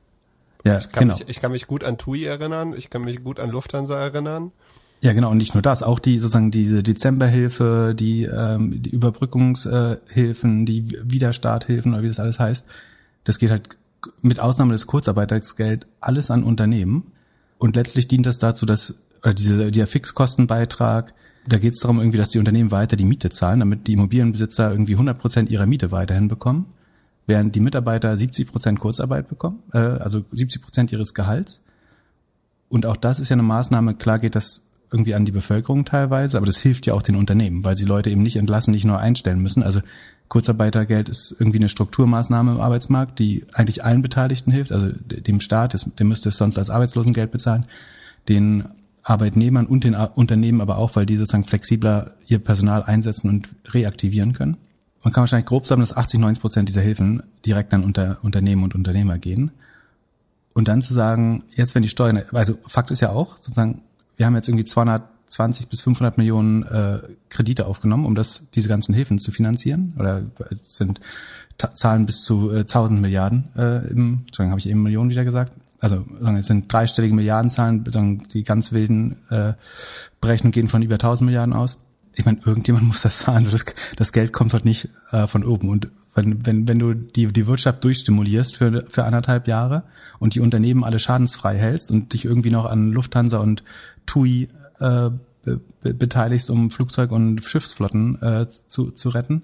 Ja, 0.66 0.78
ich 0.78 0.90
kann, 0.90 1.02
genau. 1.02 1.14
mich, 1.14 1.28
ich 1.28 1.40
kann 1.40 1.52
mich 1.52 1.66
gut 1.66 1.84
an 1.84 1.96
TUI 1.96 2.24
erinnern, 2.24 2.74
ich 2.76 2.90
kann 2.90 3.02
mich 3.02 3.22
gut 3.22 3.38
an 3.38 3.50
Lufthansa 3.50 3.98
erinnern. 3.98 4.50
Ja, 5.00 5.12
genau, 5.12 5.30
und 5.30 5.36
nicht 5.36 5.54
nur 5.54 5.62
das, 5.62 5.82
auch 5.82 5.98
die 5.98 6.18
sozusagen 6.18 6.50
diese 6.50 6.82
Dezemberhilfe, 6.82 7.94
die, 7.96 8.24
ähm, 8.24 8.82
die 8.82 8.90
Überbrückungshilfen, 8.90 10.66
die 10.66 10.88
Wiederstarthilfen 11.04 11.92
oder 11.92 12.02
wie 12.02 12.08
das 12.08 12.18
alles 12.18 12.40
heißt, 12.40 12.66
das 13.24 13.38
geht 13.38 13.50
halt 13.50 13.68
mit 14.22 14.40
Ausnahme 14.40 14.72
des 14.72 14.86
Kurzarbeitergeld 14.86 15.86
alles 16.00 16.30
an 16.30 16.42
Unternehmen. 16.42 17.12
Und 17.58 17.76
letztlich 17.76 18.08
dient 18.08 18.26
das 18.26 18.38
dazu, 18.38 18.66
dass 18.66 19.00
oder 19.22 19.34
diese, 19.34 19.70
dieser 19.70 19.86
Fixkostenbeitrag, 19.86 21.14
da 21.46 21.58
geht 21.58 21.74
es 21.74 21.80
darum 21.80 21.98
irgendwie, 21.98 22.18
dass 22.18 22.30
die 22.30 22.38
Unternehmen 22.38 22.70
weiter 22.70 22.96
die 22.96 23.04
Miete 23.04 23.30
zahlen, 23.30 23.60
damit 23.60 23.86
die 23.86 23.94
Immobilienbesitzer 23.94 24.70
irgendwie 24.70 24.92
100 24.94 25.18
Prozent 25.18 25.50
ihrer 25.50 25.66
Miete 25.66 25.92
weiterhin 25.92 26.28
bekommen 26.28 26.66
während 27.26 27.54
die 27.54 27.60
Mitarbeiter 27.60 28.16
70 28.16 28.50
Prozent 28.50 28.80
Kurzarbeit 28.80 29.28
bekommen, 29.28 29.62
äh, 29.72 29.78
also 29.78 30.24
70 30.32 30.62
Prozent 30.62 30.92
ihres 30.92 31.14
Gehalts. 31.14 31.60
Und 32.68 32.86
auch 32.86 32.96
das 32.96 33.20
ist 33.20 33.28
ja 33.28 33.34
eine 33.34 33.42
Maßnahme, 33.42 33.94
klar 33.94 34.18
geht 34.18 34.34
das 34.34 34.62
irgendwie 34.92 35.14
an 35.14 35.24
die 35.24 35.32
Bevölkerung 35.32 35.84
teilweise, 35.84 36.36
aber 36.36 36.46
das 36.46 36.58
hilft 36.58 36.86
ja 36.86 36.94
auch 36.94 37.02
den 37.02 37.16
Unternehmen, 37.16 37.64
weil 37.64 37.76
sie 37.76 37.84
Leute 37.84 38.10
eben 38.10 38.22
nicht 38.22 38.36
entlassen, 38.36 38.72
nicht 38.72 38.84
nur 38.84 38.98
einstellen 38.98 39.40
müssen. 39.40 39.62
Also 39.64 39.80
Kurzarbeitergeld 40.28 41.08
ist 41.08 41.34
irgendwie 41.38 41.58
eine 41.58 41.68
Strukturmaßnahme 41.68 42.52
im 42.52 42.60
Arbeitsmarkt, 42.60 43.18
die 43.18 43.44
eigentlich 43.52 43.84
allen 43.84 44.02
Beteiligten 44.02 44.52
hilft, 44.52 44.72
also 44.72 44.88
dem 44.90 45.40
Staat, 45.40 45.76
dem 45.98 46.08
müsste 46.08 46.28
es 46.28 46.36
sonst 46.36 46.58
als 46.58 46.70
Arbeitslosengeld 46.70 47.32
bezahlen, 47.32 47.66
den 48.28 48.64
Arbeitnehmern 49.02 49.66
und 49.66 49.84
den 49.84 49.94
Unternehmen 49.94 50.60
aber 50.60 50.78
auch, 50.78 50.94
weil 50.96 51.06
die 51.06 51.16
sozusagen 51.16 51.44
flexibler 51.44 52.12
ihr 52.26 52.40
Personal 52.40 52.82
einsetzen 52.82 53.28
und 53.28 53.48
reaktivieren 53.72 54.32
können 54.32 54.56
man 55.06 55.12
kann 55.12 55.22
wahrscheinlich 55.22 55.46
grob 55.46 55.68
sagen, 55.68 55.82
dass 55.82 55.96
80, 55.96 56.18
90 56.18 56.40
Prozent 56.40 56.68
dieser 56.68 56.80
Hilfen 56.80 57.22
direkt 57.46 57.72
an 57.72 57.84
Unter 57.84 58.18
Unternehmen 58.22 58.64
und 58.64 58.74
Unternehmer 58.74 59.18
gehen. 59.18 59.52
Und 60.52 60.66
dann 60.66 60.82
zu 60.82 60.92
sagen, 60.92 61.44
jetzt 61.52 61.76
wenn 61.76 61.84
die 61.84 61.88
Steuern, 61.88 62.24
also 62.32 62.58
Fakt 62.66 62.90
ist 62.90 63.02
ja 63.02 63.10
auch, 63.10 63.36
sozusagen, 63.36 63.82
wir 64.16 64.26
haben 64.26 64.34
jetzt 64.34 64.48
irgendwie 64.48 64.64
220 64.64 65.68
bis 65.68 65.82
500 65.82 66.18
Millionen 66.18 66.64
äh, 66.64 66.98
Kredite 67.28 67.66
aufgenommen, 67.66 68.04
um 68.04 68.16
das, 68.16 68.50
diese 68.52 68.68
ganzen 68.68 68.96
Hilfen 68.96 69.20
zu 69.20 69.30
finanzieren. 69.30 69.94
Oder 69.96 70.22
es 70.50 70.76
sind 70.76 70.98
Zahlen 71.56 72.04
bis 72.04 72.22
zu 72.22 72.50
äh, 72.50 72.62
1000 72.62 73.00
Milliarden, 73.00 73.44
äh, 73.56 73.86
im, 73.86 74.24
Entschuldigung, 74.26 74.50
habe 74.50 74.58
ich 74.58 74.68
eben 74.68 74.82
Millionen 74.82 75.10
wieder 75.10 75.24
gesagt, 75.24 75.54
also 75.78 76.04
es 76.36 76.48
sind 76.48 76.72
dreistellige 76.72 77.14
Milliardenzahlen, 77.14 77.84
die 78.32 78.42
ganz 78.42 78.72
wilden 78.72 79.18
äh, 79.30 79.52
Berechnungen 80.20 80.50
gehen 80.50 80.66
von 80.66 80.82
über 80.82 80.94
1000 80.94 81.26
Milliarden 81.26 81.54
aus. 81.54 81.78
Ich 82.16 82.24
meine, 82.24 82.40
irgendjemand 82.44 82.86
muss 82.86 83.02
das 83.02 83.18
zahlen. 83.18 83.38
Also 83.38 83.50
das, 83.50 83.64
das 83.96 84.12
Geld 84.12 84.32
kommt 84.32 84.52
dort 84.54 84.64
nicht 84.64 84.88
äh, 85.12 85.26
von 85.26 85.44
oben. 85.44 85.68
Und 85.68 85.88
wenn, 86.14 86.44
wenn, 86.46 86.66
wenn 86.66 86.78
du 86.78 86.94
die, 86.94 87.26
die 87.26 87.46
Wirtschaft 87.46 87.84
durchstimulierst 87.84 88.56
für, 88.56 88.84
für 88.88 89.04
anderthalb 89.04 89.46
Jahre 89.46 89.84
und 90.18 90.34
die 90.34 90.40
Unternehmen 90.40 90.82
alle 90.82 90.98
schadensfrei 90.98 91.58
hältst 91.58 91.90
und 91.90 92.14
dich 92.14 92.24
irgendwie 92.24 92.50
noch 92.50 92.64
an 92.64 92.90
Lufthansa 92.90 93.38
und 93.38 93.62
TUI 94.06 94.48
äh, 94.80 95.10
be, 95.44 95.60
beteiligst, 95.94 96.50
um 96.50 96.70
Flugzeug- 96.70 97.12
und 97.12 97.44
Schiffsflotten 97.44 98.20
äh, 98.22 98.46
zu, 98.48 98.90
zu 98.90 99.10
retten, 99.10 99.42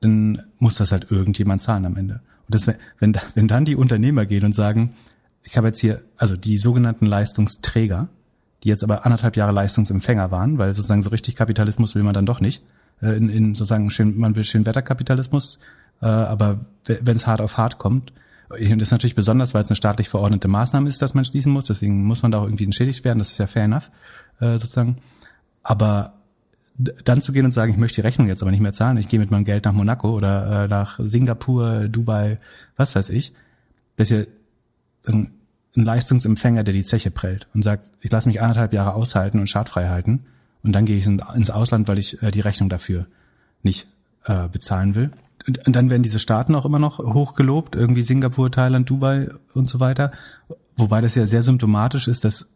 dann 0.00 0.42
muss 0.58 0.76
das 0.76 0.92
halt 0.92 1.10
irgendjemand 1.10 1.62
zahlen 1.62 1.84
am 1.84 1.96
Ende. 1.96 2.20
Und 2.46 2.54
das, 2.54 2.66
wenn, 2.98 3.16
wenn 3.34 3.48
dann 3.48 3.66
die 3.66 3.76
Unternehmer 3.76 4.24
gehen 4.24 4.44
und 4.44 4.54
sagen, 4.54 4.94
ich 5.42 5.56
habe 5.56 5.68
jetzt 5.68 5.80
hier, 5.80 6.02
also 6.16 6.36
die 6.36 6.58
sogenannten 6.58 7.06
Leistungsträger, 7.06 8.08
die 8.64 8.68
jetzt 8.68 8.84
aber 8.84 9.04
anderthalb 9.04 9.36
Jahre 9.36 9.52
Leistungsempfänger 9.52 10.30
waren, 10.30 10.58
weil 10.58 10.74
sozusagen 10.74 11.02
so 11.02 11.10
richtig 11.10 11.36
Kapitalismus 11.36 11.94
will 11.94 12.02
man 12.02 12.14
dann 12.14 12.26
doch 12.26 12.40
nicht. 12.40 12.62
Äh, 13.00 13.16
in, 13.16 13.28
in 13.28 13.54
sozusagen 13.54 13.90
schön, 13.90 14.18
man 14.18 14.36
will 14.36 14.44
schön 14.44 14.66
Wetterkapitalismus, 14.66 15.58
äh, 16.00 16.06
aber 16.06 16.60
wenn 16.86 17.16
es 17.16 17.26
hart 17.26 17.40
auf 17.40 17.56
hart 17.56 17.78
kommt, 17.78 18.12
das 18.48 18.60
ist 18.60 18.92
natürlich 18.92 19.14
besonders, 19.14 19.52
weil 19.52 19.62
es 19.62 19.70
eine 19.70 19.76
staatlich 19.76 20.08
verordnete 20.08 20.48
Maßnahme 20.48 20.88
ist, 20.88 21.02
dass 21.02 21.14
man 21.14 21.24
schließen 21.24 21.52
muss, 21.52 21.66
deswegen 21.66 22.04
muss 22.04 22.22
man 22.22 22.32
da 22.32 22.38
auch 22.38 22.44
irgendwie 22.44 22.64
entschädigt 22.64 23.04
werden, 23.04 23.18
das 23.18 23.32
ist 23.32 23.38
ja 23.38 23.46
fair 23.46 23.64
enough, 23.64 23.90
äh, 24.40 24.52
sozusagen. 24.52 24.96
Aber 25.62 26.14
dann 27.04 27.20
zu 27.20 27.32
gehen 27.32 27.44
und 27.44 27.50
sagen, 27.50 27.72
ich 27.72 27.78
möchte 27.78 27.96
die 27.96 28.06
Rechnung 28.06 28.28
jetzt 28.28 28.40
aber 28.40 28.52
nicht 28.52 28.60
mehr 28.60 28.72
zahlen, 28.72 28.96
ich 28.96 29.08
gehe 29.08 29.18
mit 29.18 29.30
meinem 29.30 29.44
Geld 29.44 29.64
nach 29.64 29.72
Monaco 29.72 30.14
oder 30.14 30.64
äh, 30.64 30.68
nach 30.68 30.98
Singapur, 30.98 31.88
Dubai, 31.88 32.38
was 32.76 32.94
weiß 32.94 33.10
ich, 33.10 33.34
das 33.96 34.10
ist 34.10 34.28
ja 35.06 35.14
ein, 35.76 35.84
Leistungsempfänger, 35.84 36.64
der 36.64 36.74
die 36.74 36.82
Zeche 36.82 37.10
prellt 37.10 37.48
und 37.54 37.62
sagt, 37.62 37.90
ich 38.00 38.10
lasse 38.10 38.28
mich 38.28 38.40
anderthalb 38.40 38.72
Jahre 38.72 38.94
aushalten 38.94 39.38
und 39.38 39.48
schadfrei 39.48 39.88
halten 39.88 40.24
und 40.62 40.72
dann 40.72 40.86
gehe 40.86 40.96
ich 40.96 41.06
ins 41.06 41.50
Ausland, 41.50 41.88
weil 41.88 41.98
ich 41.98 42.22
äh, 42.22 42.30
die 42.30 42.40
Rechnung 42.40 42.68
dafür 42.68 43.06
nicht 43.62 43.86
äh, 44.24 44.48
bezahlen 44.48 44.94
will. 44.94 45.10
Und, 45.46 45.66
und 45.66 45.76
dann 45.76 45.88
werden 45.88 46.02
diese 46.02 46.18
Staaten 46.18 46.54
auch 46.54 46.64
immer 46.64 46.78
noch 46.78 46.98
hochgelobt, 46.98 47.76
irgendwie 47.76 48.02
Singapur, 48.02 48.50
Thailand, 48.50 48.90
Dubai 48.90 49.28
und 49.54 49.70
so 49.70 49.80
weiter. 49.80 50.10
Wobei 50.76 51.00
das 51.00 51.14
ja 51.14 51.26
sehr 51.26 51.42
symptomatisch 51.42 52.08
ist, 52.08 52.24
dass 52.24 52.48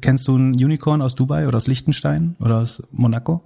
Kennst 0.00 0.28
du 0.28 0.36
ein 0.36 0.52
Unicorn 0.52 1.02
aus 1.02 1.14
Dubai 1.14 1.46
oder 1.48 1.56
aus 1.56 1.66
Liechtenstein 1.66 2.36
oder 2.38 2.58
aus 2.58 2.82
Monaco? 2.92 3.42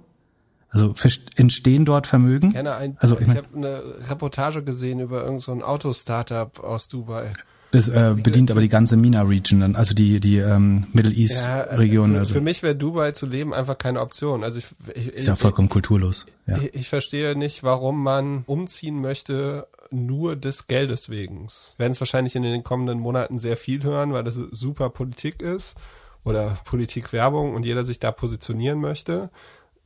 Also 0.69 0.93
entstehen 1.35 1.85
dort 1.85 2.05
Vermögen? 2.05 2.49
Ich 2.49 2.53
kenne 2.53 2.75
ein, 2.75 2.97
also 2.99 3.17
ich, 3.19 3.27
ich 3.27 3.35
habe 3.35 3.47
eine 3.55 3.81
Reportage 4.09 4.63
gesehen 4.63 4.99
über 4.99 5.23
irgendein 5.23 5.39
so 5.39 6.63
aus 6.63 6.87
Dubai. 6.87 7.29
Das 7.71 7.87
äh, 7.87 8.15
bedient 8.15 8.49
aber 8.49 8.61
die 8.61 8.69
ganze 8.69 8.97
MENA-Region 8.97 9.59
dann, 9.59 9.75
also 9.75 9.93
die 9.93 10.19
die 10.19 10.37
ähm, 10.37 10.87
Middle 10.91 11.13
East-Region. 11.13 12.07
Ja, 12.09 12.13
für, 12.13 12.19
also. 12.19 12.33
für 12.33 12.41
mich 12.41 12.63
wäre 12.63 12.75
Dubai 12.75 13.11
zu 13.11 13.27
leben 13.27 13.53
einfach 13.53 13.77
keine 13.77 14.01
Option. 14.01 14.43
Also 14.43 14.57
ich, 14.57 14.65
ich 14.95 15.07
ist 15.09 15.27
ja 15.27 15.35
vollkommen 15.35 15.69
kulturlos. 15.69 16.25
Ja. 16.47 16.57
Ich, 16.57 16.73
ich 16.73 16.89
verstehe 16.89 17.35
nicht, 17.37 17.63
warum 17.63 18.01
man 18.01 18.43
umziehen 18.47 19.01
möchte 19.01 19.67
nur 19.91 20.35
des 20.35 20.67
Geldes 20.67 21.09
wegen. 21.09 21.47
Werden 21.77 21.91
es 21.91 21.99
wahrscheinlich 21.99 22.35
in 22.35 22.43
den 22.43 22.63
kommenden 22.63 22.99
Monaten 22.99 23.37
sehr 23.37 23.57
viel 23.57 23.83
hören, 23.83 24.13
weil 24.13 24.23
das 24.23 24.35
super 24.35 24.89
Politik 24.89 25.41
ist 25.41 25.75
oder 26.23 26.57
Politikwerbung 26.65 27.53
und 27.53 27.65
jeder 27.65 27.85
sich 27.85 27.99
da 27.99 28.11
positionieren 28.11 28.79
möchte. 28.79 29.29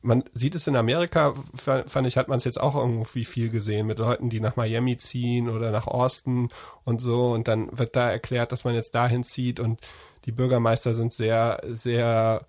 Man 0.04 0.24
sieht 0.34 0.56
es 0.56 0.68
in 0.68 0.76
Amerika, 0.76 1.34
fand 1.56 2.08
ich, 2.08 2.18
hat 2.18 2.28
man 2.28 2.38
es 2.38 2.44
jetzt 2.44 2.60
auch 2.60 2.76
irgendwie 2.76 3.26
viel 3.26 3.50
gesehen 3.50 3.88
mit 3.88 4.00
Leuten, 4.00 4.30
die 4.30 4.40
nach 4.40 4.56
Miami 4.56 4.98
ziehen 4.98 5.50
oder 5.50 5.72
nach 5.72 5.88
Austin 5.88 6.50
und 6.84 7.02
so 7.02 7.32
und 7.32 7.48
dann 7.48 7.76
wird 7.78 7.96
da 7.96 8.12
erklärt, 8.12 8.52
dass 8.52 8.66
man 8.66 8.76
jetzt 8.76 8.94
dahin 8.96 9.24
zieht 9.24 9.60
und 9.60 9.80
die 10.26 10.32
Bürgermeister 10.32 10.94
sind 10.94 11.14
sehr, 11.14 11.62
sehr 11.68 12.46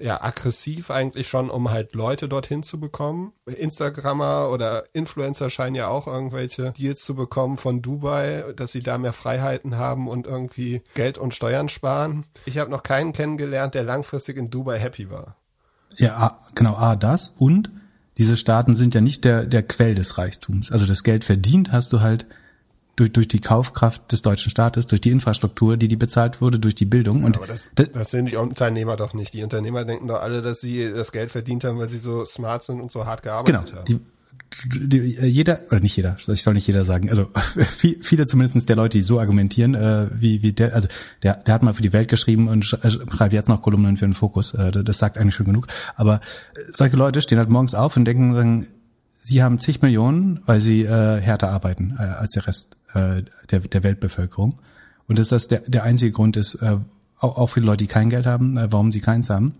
ja 0.00 0.22
aggressiv 0.22 0.90
eigentlich 0.90 1.28
schon, 1.28 1.50
um 1.50 1.70
halt 1.70 1.94
Leute 1.94 2.28
dorthin 2.28 2.62
zu 2.62 2.80
bekommen. 2.80 3.32
Instagrammer 3.46 4.50
oder 4.50 4.84
Influencer 4.92 5.50
scheinen 5.50 5.74
ja 5.74 5.88
auch 5.88 6.06
irgendwelche 6.06 6.72
Deals 6.72 7.02
zu 7.02 7.14
bekommen 7.14 7.56
von 7.56 7.82
Dubai, 7.82 8.44
dass 8.56 8.72
sie 8.72 8.80
da 8.80 8.98
mehr 8.98 9.12
Freiheiten 9.12 9.76
haben 9.76 10.08
und 10.08 10.26
irgendwie 10.26 10.82
Geld 10.94 11.18
und 11.18 11.34
Steuern 11.34 11.68
sparen. 11.68 12.24
Ich 12.46 12.58
habe 12.58 12.70
noch 12.70 12.82
keinen 12.82 13.12
kennengelernt, 13.12 13.74
der 13.74 13.82
langfristig 13.82 14.36
in 14.36 14.50
Dubai 14.50 14.78
happy 14.78 15.10
war. 15.10 15.36
Ja, 15.96 16.38
genau, 16.54 16.76
A, 16.76 16.96
das 16.96 17.34
und 17.36 17.70
diese 18.18 18.36
Staaten 18.36 18.74
sind 18.74 18.94
ja 18.94 19.00
nicht 19.00 19.24
der, 19.24 19.46
der 19.46 19.62
Quell 19.62 19.94
des 19.94 20.18
Reichtums. 20.18 20.72
Also 20.72 20.86
das 20.86 21.04
Geld 21.04 21.24
verdient 21.24 21.70
hast 21.70 21.92
du 21.92 22.00
halt 22.00 22.26
durch, 22.96 23.12
durch 23.12 23.28
die 23.28 23.40
Kaufkraft 23.40 24.10
des 24.10 24.22
deutschen 24.22 24.50
Staates, 24.50 24.88
durch 24.88 25.00
die 25.00 25.10
Infrastruktur, 25.10 25.76
die 25.76 25.86
die 25.86 25.96
bezahlt 25.96 26.40
wurde, 26.40 26.58
durch 26.58 26.74
die 26.74 26.84
Bildung. 26.84 27.22
Und 27.22 27.36
aber 27.36 27.46
das, 27.46 27.70
das 27.74 28.10
sind 28.10 28.26
die 28.26 28.34
Unternehmer 28.34 28.96
doch 28.96 29.14
nicht. 29.14 29.34
Die 29.34 29.44
Unternehmer 29.44 29.84
denken 29.84 30.08
doch 30.08 30.20
alle, 30.20 30.42
dass 30.42 30.60
sie 30.60 30.92
das 30.92 31.12
Geld 31.12 31.30
verdient 31.30 31.62
haben, 31.62 31.78
weil 31.78 31.88
sie 31.88 31.98
so 31.98 32.24
smart 32.24 32.64
sind 32.64 32.80
und 32.80 32.90
so 32.90 33.06
hart 33.06 33.22
gearbeitet 33.22 33.66
genau, 33.66 33.78
haben. 33.78 33.84
Die, 33.86 34.00
jeder, 34.72 35.58
oder 35.70 35.80
nicht 35.80 35.96
jeder, 35.96 36.16
ich 36.16 36.42
soll 36.42 36.54
nicht 36.54 36.66
jeder 36.66 36.84
sagen, 36.84 37.10
also 37.10 37.30
viele 38.00 38.26
zumindest 38.26 38.68
der 38.68 38.76
Leute, 38.76 38.98
die 38.98 39.04
so 39.04 39.20
argumentieren, 39.20 39.74
äh, 39.74 40.08
wie, 40.12 40.42
wie 40.42 40.52
der, 40.52 40.74
also 40.74 40.88
der, 41.22 41.34
der 41.34 41.54
hat 41.54 41.62
mal 41.62 41.74
für 41.74 41.82
die 41.82 41.92
Welt 41.92 42.08
geschrieben 42.08 42.48
und 42.48 42.64
äh, 42.82 42.90
schreibt 42.90 43.32
jetzt 43.32 43.48
noch 43.48 43.62
Kolumnen 43.62 43.96
für 43.96 44.06
den 44.06 44.14
Fokus, 44.14 44.54
äh, 44.54 44.70
das 44.70 44.98
sagt 44.98 45.18
eigentlich 45.18 45.34
schon 45.34 45.46
genug, 45.46 45.66
aber 45.96 46.20
solche 46.70 46.96
Leute 46.96 47.20
stehen 47.20 47.38
halt 47.38 47.50
morgens 47.50 47.74
auf 47.74 47.96
und 47.96 48.04
denken, 48.04 48.34
sagen, 48.34 48.66
sie 49.20 49.42
haben 49.42 49.58
zig 49.58 49.82
Millionen, 49.82 50.40
weil 50.46 50.60
sie 50.60 50.82
äh, 50.82 51.20
härter 51.20 51.50
arbeiten 51.50 51.94
äh, 51.98 52.02
als 52.02 52.32
der 52.32 52.46
Rest 52.46 52.76
äh, 52.94 53.22
der, 53.50 53.60
der 53.60 53.82
Weltbevölkerung. 53.82 54.58
Und 55.06 55.18
dass 55.18 55.28
das 55.28 55.48
der, 55.48 55.60
der 55.66 55.84
einzige 55.84 56.12
Grund 56.12 56.36
ist, 56.36 56.56
äh, 56.56 56.76
auch, 57.18 57.36
auch 57.36 57.46
viele 57.48 57.66
Leute, 57.66 57.84
die 57.84 57.88
kein 57.88 58.10
Geld 58.10 58.26
haben, 58.26 58.56
äh, 58.56 58.70
warum 58.70 58.92
sie 58.92 59.00
keins 59.00 59.30
haben, 59.30 59.54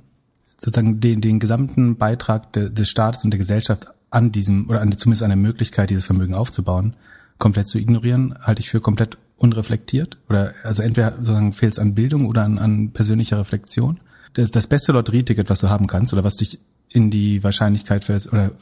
sozusagen 0.59 1.01
den, 1.01 1.21
den 1.21 1.39
gesamten 1.39 1.97
Beitrag 1.97 2.53
de, 2.53 2.71
des 2.71 2.89
Staates 2.89 3.25
und 3.25 3.31
der 3.31 3.39
Gesellschaft 3.39 3.93
an 4.11 4.33
diesem, 4.33 4.69
oder 4.69 4.81
an, 4.81 4.97
zumindest 4.97 5.23
an 5.23 5.31
der 5.31 5.37
Möglichkeit, 5.37 5.91
dieses 5.91 6.05
Vermögen 6.05 6.35
aufzubauen, 6.35 6.95
komplett 7.39 7.69
zu 7.69 7.79
ignorieren, 7.79 8.35
halte 8.41 8.61
ich 8.61 8.71
für 8.71 8.81
komplett 8.81 9.19
unreflektiert. 9.37 10.19
Oder 10.29 10.55
also 10.65 10.83
entweder 10.83 11.13
sozusagen 11.19 11.53
fehlt 11.53 11.73
es 11.73 11.79
an 11.79 11.95
Bildung 11.95 12.27
oder 12.27 12.43
an, 12.43 12.59
an 12.59 12.91
persönlicher 12.91 13.39
Reflexion. 13.39 14.01
Das, 14.35 14.51
das 14.51 14.67
beste 14.67 14.93
Lotterieticket, 14.93 15.49
was 15.49 15.61
du 15.61 15.69
haben 15.69 15.87
kannst, 15.87 16.13
oder 16.13 16.25
was 16.25 16.37
dich 16.37 16.59
in 16.91 17.11
die 17.11 17.43
Wahrscheinlichkeit 17.43 18.09
oder 18.33 18.53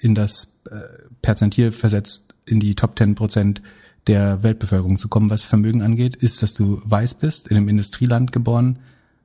in 0.00 0.14
das 0.14 0.58
äh, 0.70 0.80
Perzentil 1.22 1.72
versetzt, 1.72 2.34
in 2.46 2.60
die 2.60 2.74
Top 2.74 2.98
10 2.98 3.14
Prozent 3.14 3.62
der 4.06 4.42
Weltbevölkerung 4.42 4.98
zu 4.98 5.08
kommen, 5.08 5.30
was 5.30 5.44
Vermögen 5.44 5.82
angeht, 5.82 6.16
ist, 6.16 6.42
dass 6.42 6.54
du 6.54 6.80
weiß 6.84 7.14
bist, 7.14 7.48
in 7.48 7.56
einem 7.56 7.68
Industrieland 7.68 8.32
geboren 8.32 8.78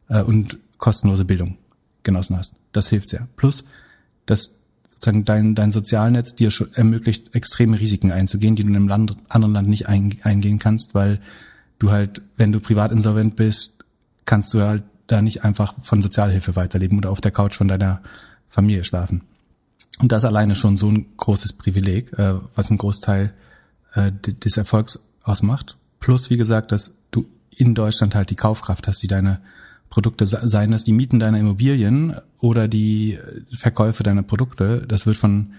äh, 0.09 0.21
und 0.21 0.57
kostenlose 0.77 1.25
Bildung 1.25 1.57
genossen 2.03 2.37
hast. 2.37 2.55
Das 2.71 2.89
hilft 2.89 3.09
sehr. 3.09 3.27
Plus, 3.35 3.63
dass 4.25 4.61
sozusagen 5.05 5.25
dein, 5.25 5.55
dein 5.55 5.71
Sozialnetz 5.71 6.35
dir 6.35 6.51
ermöglicht, 6.73 7.35
extreme 7.35 7.79
Risiken 7.79 8.11
einzugehen, 8.11 8.55
die 8.55 8.63
du 8.63 8.69
in 8.69 8.75
einem 8.75 8.87
Land, 8.87 9.15
anderen 9.29 9.53
Land 9.53 9.69
nicht 9.69 9.87
ein, 9.87 10.17
eingehen 10.23 10.59
kannst, 10.59 10.95
weil 10.95 11.19
du 11.79 11.91
halt, 11.91 12.21
wenn 12.37 12.51
du 12.51 12.59
privat 12.59 12.91
insolvent 12.91 13.35
bist, 13.35 13.85
kannst 14.25 14.53
du 14.53 14.61
halt 14.61 14.83
da 15.07 15.21
nicht 15.21 15.43
einfach 15.43 15.75
von 15.83 16.01
Sozialhilfe 16.01 16.55
weiterleben 16.55 16.97
oder 16.97 17.11
auf 17.11 17.21
der 17.21 17.31
Couch 17.31 17.55
von 17.55 17.67
deiner 17.67 18.01
Familie 18.49 18.83
schlafen. 18.83 19.21
Und 19.99 20.11
das 20.11 20.25
alleine 20.25 20.55
schon 20.55 20.77
so 20.77 20.89
ein 20.89 21.05
großes 21.17 21.53
Privileg, 21.53 22.11
äh, 22.17 22.35
was 22.55 22.71
ein 22.71 22.77
Großteil 22.77 23.33
äh, 23.93 24.11
des 24.11 24.57
Erfolgs 24.57 24.99
ausmacht. 25.23 25.77
Plus, 25.99 26.29
wie 26.29 26.37
gesagt, 26.37 26.71
dass 26.71 26.95
du 27.11 27.27
in 27.55 27.75
Deutschland 27.75 28.15
halt 28.15 28.29
die 28.31 28.35
Kaufkraft 28.35 28.87
hast, 28.87 29.01
die 29.03 29.07
deine 29.07 29.39
Produkte, 29.89 30.25
seien 30.25 30.71
das 30.71 30.83
die 30.83 30.91
Mieten 30.91 31.19
deiner 31.19 31.39
Immobilien 31.39 32.15
oder 32.39 32.67
die 32.67 33.13
äh, 33.13 33.41
Verkäufe 33.55 34.03
deiner 34.03 34.23
Produkte, 34.23 34.85
das 34.87 35.05
wird 35.05 35.17
von, 35.17 35.53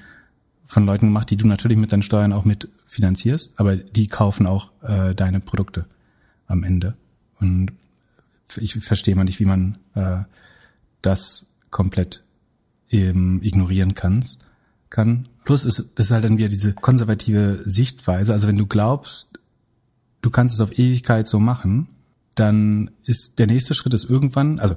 von 0.67 0.85
Leuten 0.85 1.07
gemacht, 1.07 1.31
die 1.31 1.37
du 1.37 1.47
natürlich 1.47 1.79
mit 1.79 1.93
deinen 1.93 2.03
Steuern 2.03 2.33
auch 2.33 2.45
mit 2.45 2.69
finanzierst, 2.87 3.59
aber 3.59 3.77
die 3.77 4.07
kaufen 4.07 4.47
auch 4.47 4.71
äh, 4.83 5.15
deine 5.15 5.41
Produkte 5.41 5.87
am 6.47 6.65
Ende. 6.65 6.95
Und 7.41 7.73
ich 8.57 8.75
verstehe 8.75 9.17
mal 9.17 9.25
nicht, 9.25 9.41
wie 9.41 9.45
man 9.45 9.79
äh, 9.95 10.19
das 11.03 11.47
komplett 11.71 12.25
eben 12.89 13.43
ignorieren 13.43 13.95
kannst, 13.95 14.41
kann. 14.91 15.29
Plus 15.45 15.65
ist 15.65 15.93
das 15.97 16.07
ist 16.07 16.13
halt 16.13 16.25
dann 16.25 16.39
wieder 16.39 16.49
diese 16.49 16.73
konservative 16.73 17.63
Sichtweise. 17.65 18.33
Also 18.33 18.49
wenn 18.49 18.57
du 18.57 18.67
glaubst, 18.67 19.39
du 20.23 20.31
kannst 20.31 20.55
es 20.55 20.61
auf 20.61 20.79
Ewigkeit 20.79 21.27
so 21.29 21.39
machen, 21.39 21.89
dann 22.37 22.91
ist 23.05 23.39
der 23.39 23.47
nächste 23.47 23.75
Schritt 23.75 23.95
ist 23.95 24.09
irgendwann, 24.09 24.61
also 24.61 24.77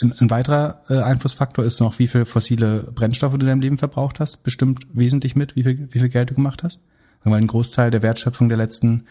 ein, 0.00 0.12
ein 0.18 0.30
weiterer 0.30 0.80
äh, 0.88 1.00
Einflussfaktor 1.00 1.64
ist 1.64 1.80
noch, 1.80 1.98
wie 1.98 2.08
viel 2.08 2.24
fossile 2.24 2.80
Brennstoffe 2.94 3.34
du 3.34 3.40
in 3.40 3.46
deinem 3.46 3.60
Leben 3.60 3.78
verbraucht 3.78 4.20
hast, 4.20 4.42
bestimmt 4.42 4.86
wesentlich 4.92 5.36
mit, 5.36 5.54
wie 5.54 5.62
viel, 5.62 5.88
wie 5.90 5.98
viel 5.98 6.08
Geld 6.08 6.30
du 6.30 6.34
gemacht 6.34 6.62
hast. 6.62 6.80
Weil 7.24 7.34
ein 7.34 7.46
Großteil 7.46 7.90
der 7.90 8.02
Wertschöpfung 8.02 8.48
der 8.48 8.58
letzten 8.58 9.04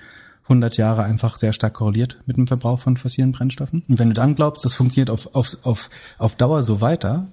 100 0.43 0.77
Jahre 0.77 1.03
einfach 1.03 1.35
sehr 1.35 1.53
stark 1.53 1.73
korreliert 1.73 2.21
mit 2.25 2.37
dem 2.37 2.47
Verbrauch 2.47 2.79
von 2.79 2.97
fossilen 2.97 3.33
Brennstoffen. 3.33 3.83
Und 3.87 3.99
wenn 3.99 4.07
du 4.07 4.13
dann 4.13 4.33
glaubst, 4.33 4.63
das 4.63 4.73
funktioniert 4.73 5.09
auf, 5.09 5.35
auf, 5.35 5.57
auf, 5.63 5.89
auf 6.17 6.35
Dauer 6.35 6.63
so 6.63 6.79
weiter, 6.79 7.27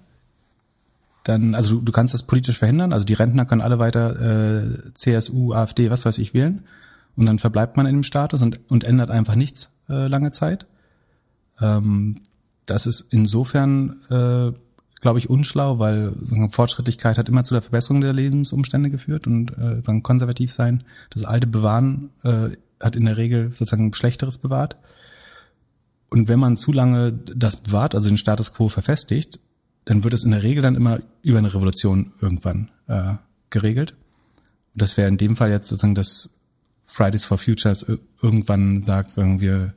dann, 1.22 1.54
also 1.54 1.76
du, 1.76 1.82
du 1.82 1.92
kannst 1.92 2.12
das 2.12 2.24
politisch 2.24 2.58
verhindern, 2.58 2.92
also 2.92 3.06
die 3.06 3.14
Rentner 3.14 3.46
können 3.46 3.62
alle 3.62 3.78
weiter 3.78 4.64
äh, 4.64 4.92
CSU, 4.94 5.52
AfD, 5.54 5.90
was 5.90 6.04
weiß 6.04 6.18
ich 6.18 6.34
wählen 6.34 6.64
und 7.16 7.26
dann 7.26 7.38
verbleibt 7.38 7.76
man 7.76 7.86
in 7.86 7.94
dem 7.94 8.02
Status 8.02 8.42
und, 8.42 8.60
und 8.68 8.84
ändert 8.84 9.10
einfach 9.10 9.36
nichts 9.36 9.70
äh, 9.88 10.06
lange 10.08 10.30
Zeit. 10.30 10.66
Ähm, 11.60 12.20
das 12.66 12.86
ist 12.86 13.12
insofern, 13.12 14.00
äh, 14.10 14.52
glaube 15.00 15.18
ich, 15.18 15.28
unschlau, 15.28 15.78
weil 15.78 16.12
Fortschrittlichkeit 16.50 17.18
hat 17.18 17.28
immer 17.28 17.44
zu 17.44 17.54
der 17.54 17.62
Verbesserung 17.62 18.00
der 18.00 18.12
Lebensumstände 18.12 18.90
geführt 18.90 19.26
und 19.26 19.50
äh, 19.58 19.82
dann 19.82 20.02
konservativ 20.02 20.50
sein, 20.50 20.82
das 21.10 21.24
alte 21.24 21.46
Bewahren 21.46 22.10
äh, 22.22 22.50
hat 22.80 22.96
in 22.96 23.04
der 23.04 23.16
Regel 23.16 23.50
sozusagen 23.50 23.92
Schlechteres 23.94 24.38
bewahrt. 24.38 24.76
Und 26.10 26.28
wenn 26.28 26.38
man 26.38 26.56
zu 26.56 26.72
lange 26.72 27.12
das 27.12 27.56
bewahrt, 27.62 27.94
also 27.94 28.08
den 28.08 28.18
Status 28.18 28.52
quo 28.54 28.68
verfestigt, 28.68 29.40
dann 29.84 30.04
wird 30.04 30.14
es 30.14 30.24
in 30.24 30.30
der 30.30 30.42
Regel 30.42 30.62
dann 30.62 30.76
immer 30.76 31.00
über 31.22 31.38
eine 31.38 31.52
Revolution 31.52 32.12
irgendwann 32.20 32.70
äh, 32.86 33.14
geregelt. 33.50 33.94
Das 34.74 34.96
wäre 34.96 35.08
in 35.08 35.18
dem 35.18 35.36
Fall 35.36 35.50
jetzt 35.50 35.68
sozusagen, 35.68 35.94
dass 35.94 36.33
Fridays 36.94 37.24
for 37.24 37.38
Futures 37.38 37.84
irgendwann 38.22 38.84
sagt, 38.84 39.16
irgendwie, 39.16 39.72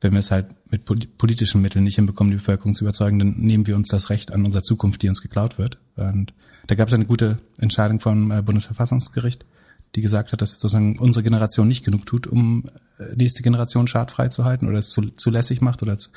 wenn 0.00 0.12
wir 0.12 0.18
es 0.18 0.32
halt 0.32 0.46
mit 0.72 0.84
politischen 1.16 1.62
Mitteln 1.62 1.84
nicht 1.84 1.94
hinbekommen, 1.94 2.32
die 2.32 2.38
Bevölkerung 2.38 2.74
zu 2.74 2.82
überzeugen, 2.82 3.20
dann 3.20 3.36
nehmen 3.36 3.68
wir 3.68 3.76
uns 3.76 3.86
das 3.86 4.10
Recht 4.10 4.32
an 4.32 4.44
unserer 4.44 4.64
Zukunft, 4.64 5.00
die 5.02 5.08
uns 5.08 5.22
geklaut 5.22 5.56
wird. 5.56 5.78
Und 5.94 6.34
da 6.66 6.74
gab 6.74 6.88
es 6.88 6.94
eine 6.94 7.06
gute 7.06 7.38
Entscheidung 7.58 8.00
vom 8.00 8.32
äh, 8.32 8.42
Bundesverfassungsgericht, 8.42 9.46
die 9.94 10.00
gesagt 10.00 10.32
hat, 10.32 10.42
dass 10.42 10.58
sozusagen 10.58 10.98
unsere 10.98 11.22
Generation 11.22 11.68
nicht 11.68 11.84
genug 11.84 12.06
tut, 12.06 12.26
um 12.26 12.68
äh, 12.98 13.14
nächste 13.14 13.44
Generation 13.44 13.86
schadfrei 13.86 14.26
zu 14.26 14.44
halten 14.44 14.66
oder 14.66 14.80
es 14.80 14.90
zu, 14.90 15.10
zu 15.10 15.30
lässig 15.30 15.60
macht 15.60 15.84
oder 15.84 15.96
zu, 15.96 16.10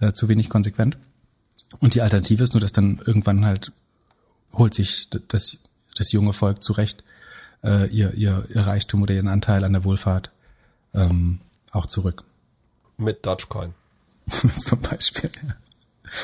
äh, 0.00 0.10
zu 0.10 0.28
wenig 0.28 0.48
konsequent. 0.48 0.98
Und 1.78 1.94
die 1.94 2.02
Alternative 2.02 2.42
ist 2.42 2.54
nur, 2.54 2.60
dass 2.60 2.72
dann 2.72 3.00
irgendwann 3.06 3.44
halt 3.44 3.70
holt 4.52 4.74
sich 4.74 5.08
das, 5.28 5.60
das 5.96 6.10
junge 6.10 6.32
Volk 6.32 6.60
zurecht 6.60 7.04
äh, 7.64 7.86
ihr, 7.88 8.14
ihr, 8.14 8.44
ihr 8.48 8.60
Reichtum 8.62 9.02
oder 9.02 9.14
ihren 9.14 9.28
Anteil 9.28 9.64
an 9.64 9.72
der 9.72 9.84
Wohlfahrt 9.84 10.30
ähm, 10.94 11.40
auch 11.72 11.86
zurück. 11.86 12.24
Mit 12.96 13.24
Dogecoin. 13.26 13.74
Zum 14.58 14.80
Beispiel. 14.80 15.30
Ja. 15.46 15.54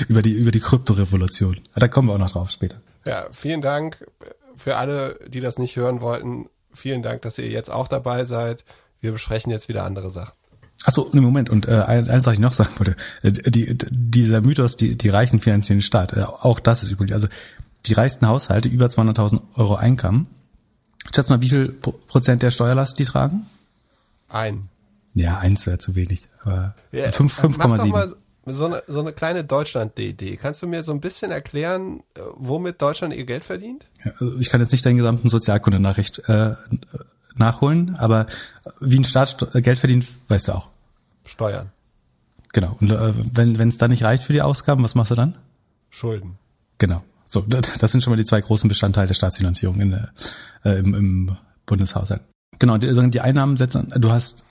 Über 0.08 0.22
die, 0.22 0.32
über 0.32 0.50
die 0.50 0.60
Kryptorevolution. 0.60 1.60
Da 1.74 1.88
kommen 1.88 2.08
wir 2.08 2.14
auch 2.14 2.18
noch 2.18 2.30
drauf 2.30 2.50
später. 2.50 2.80
Ja, 3.06 3.26
vielen 3.30 3.62
Dank 3.62 4.06
für 4.54 4.76
alle, 4.76 5.18
die 5.26 5.40
das 5.40 5.58
nicht 5.58 5.76
hören 5.76 6.00
wollten. 6.00 6.48
Vielen 6.72 7.02
Dank, 7.02 7.22
dass 7.22 7.38
ihr 7.38 7.48
jetzt 7.48 7.70
auch 7.70 7.88
dabei 7.88 8.24
seid. 8.24 8.64
Wir 9.00 9.12
besprechen 9.12 9.50
jetzt 9.50 9.68
wieder 9.68 9.84
andere 9.84 10.10
Sachen. 10.10 10.32
Achso, 10.84 11.08
ne 11.12 11.20
Moment, 11.20 11.48
und 11.48 11.68
äh, 11.68 11.74
eins, 11.74 12.26
was 12.26 12.34
ich 12.34 12.40
noch 12.40 12.52
sagen 12.52 12.70
wollte, 12.78 12.96
äh, 13.22 13.30
die, 13.30 13.76
dieser 13.90 14.40
Mythos, 14.40 14.76
die, 14.76 14.96
die 14.96 15.08
Reichen 15.08 15.40
finanzieren 15.40 15.78
den 15.78 15.82
Staat, 15.82 16.12
äh, 16.16 16.22
auch 16.22 16.58
das 16.58 16.82
ist 16.82 16.90
übrigens, 16.90 17.12
also 17.12 17.28
die 17.86 17.92
reichsten 17.92 18.26
Haushalte, 18.26 18.68
über 18.68 18.86
200.000 18.86 19.42
Euro 19.54 19.76
Einkommen, 19.76 20.26
schätz 21.14 21.28
mal, 21.28 21.40
wie 21.40 21.48
viel 21.48 21.72
Prozent 21.72 22.42
der 22.42 22.50
Steuerlast 22.50 22.98
die 22.98 23.04
tragen? 23.04 23.46
Ein. 24.28 24.68
Ja, 25.14 25.38
eins 25.38 25.66
wäre 25.66 25.78
zu 25.78 25.94
wenig. 25.94 26.28
Aber 26.44 26.74
ja, 26.90 27.10
5,7. 27.10 28.14
So 28.44 28.66
eine, 28.66 28.82
so 28.88 28.98
eine 28.98 29.12
kleine 29.12 29.44
Deutschland-DD. 29.44 30.36
Kannst 30.36 30.62
du 30.62 30.66
mir 30.66 30.82
so 30.82 30.90
ein 30.90 31.00
bisschen 31.00 31.30
erklären, 31.30 32.00
äh, 32.14 32.20
womit 32.34 32.82
Deutschland 32.82 33.14
ihr 33.14 33.24
Geld 33.24 33.44
verdient? 33.44 33.86
Ja, 34.04 34.12
also 34.18 34.36
ich 34.38 34.50
kann 34.50 34.60
jetzt 34.60 34.72
nicht 34.72 34.84
deinen 34.84 34.96
gesamten 34.96 35.28
Sozialkundenachricht 35.28 36.28
äh, 36.28 36.54
nachholen, 37.36 37.94
aber 37.96 38.26
wie 38.80 38.98
ein 38.98 39.04
Staat 39.04 39.36
Geld 39.52 39.78
verdient, 39.78 40.06
weißt 40.26 40.48
du 40.48 40.52
auch. 40.52 40.70
Steuern. 41.24 41.70
Genau. 42.52 42.76
Und 42.80 42.90
äh, 42.90 43.14
wenn 43.32 43.58
wenn 43.58 43.68
es 43.68 43.78
dann 43.78 43.92
nicht 43.92 44.02
reicht 44.02 44.24
für 44.24 44.32
die 44.32 44.42
Ausgaben, 44.42 44.82
was 44.82 44.96
machst 44.96 45.12
du 45.12 45.14
dann? 45.14 45.36
Schulden. 45.90 46.36
Genau. 46.78 47.04
So, 47.32 47.40
das 47.48 47.90
sind 47.90 48.04
schon 48.04 48.10
mal 48.10 48.18
die 48.18 48.26
zwei 48.26 48.42
großen 48.42 48.68
Bestandteile 48.68 49.06
der 49.06 49.14
Staatsfinanzierung 49.14 49.80
in 49.80 49.92
äh, 50.64 50.78
im, 50.78 50.94
im 50.94 51.36
Bundeshaushalt. 51.64 52.20
Genau, 52.58 52.76
die, 52.76 53.10
die 53.10 53.20
Einnahmen 53.22 53.56
setzen, 53.56 53.90
du 53.96 54.10
hast 54.10 54.44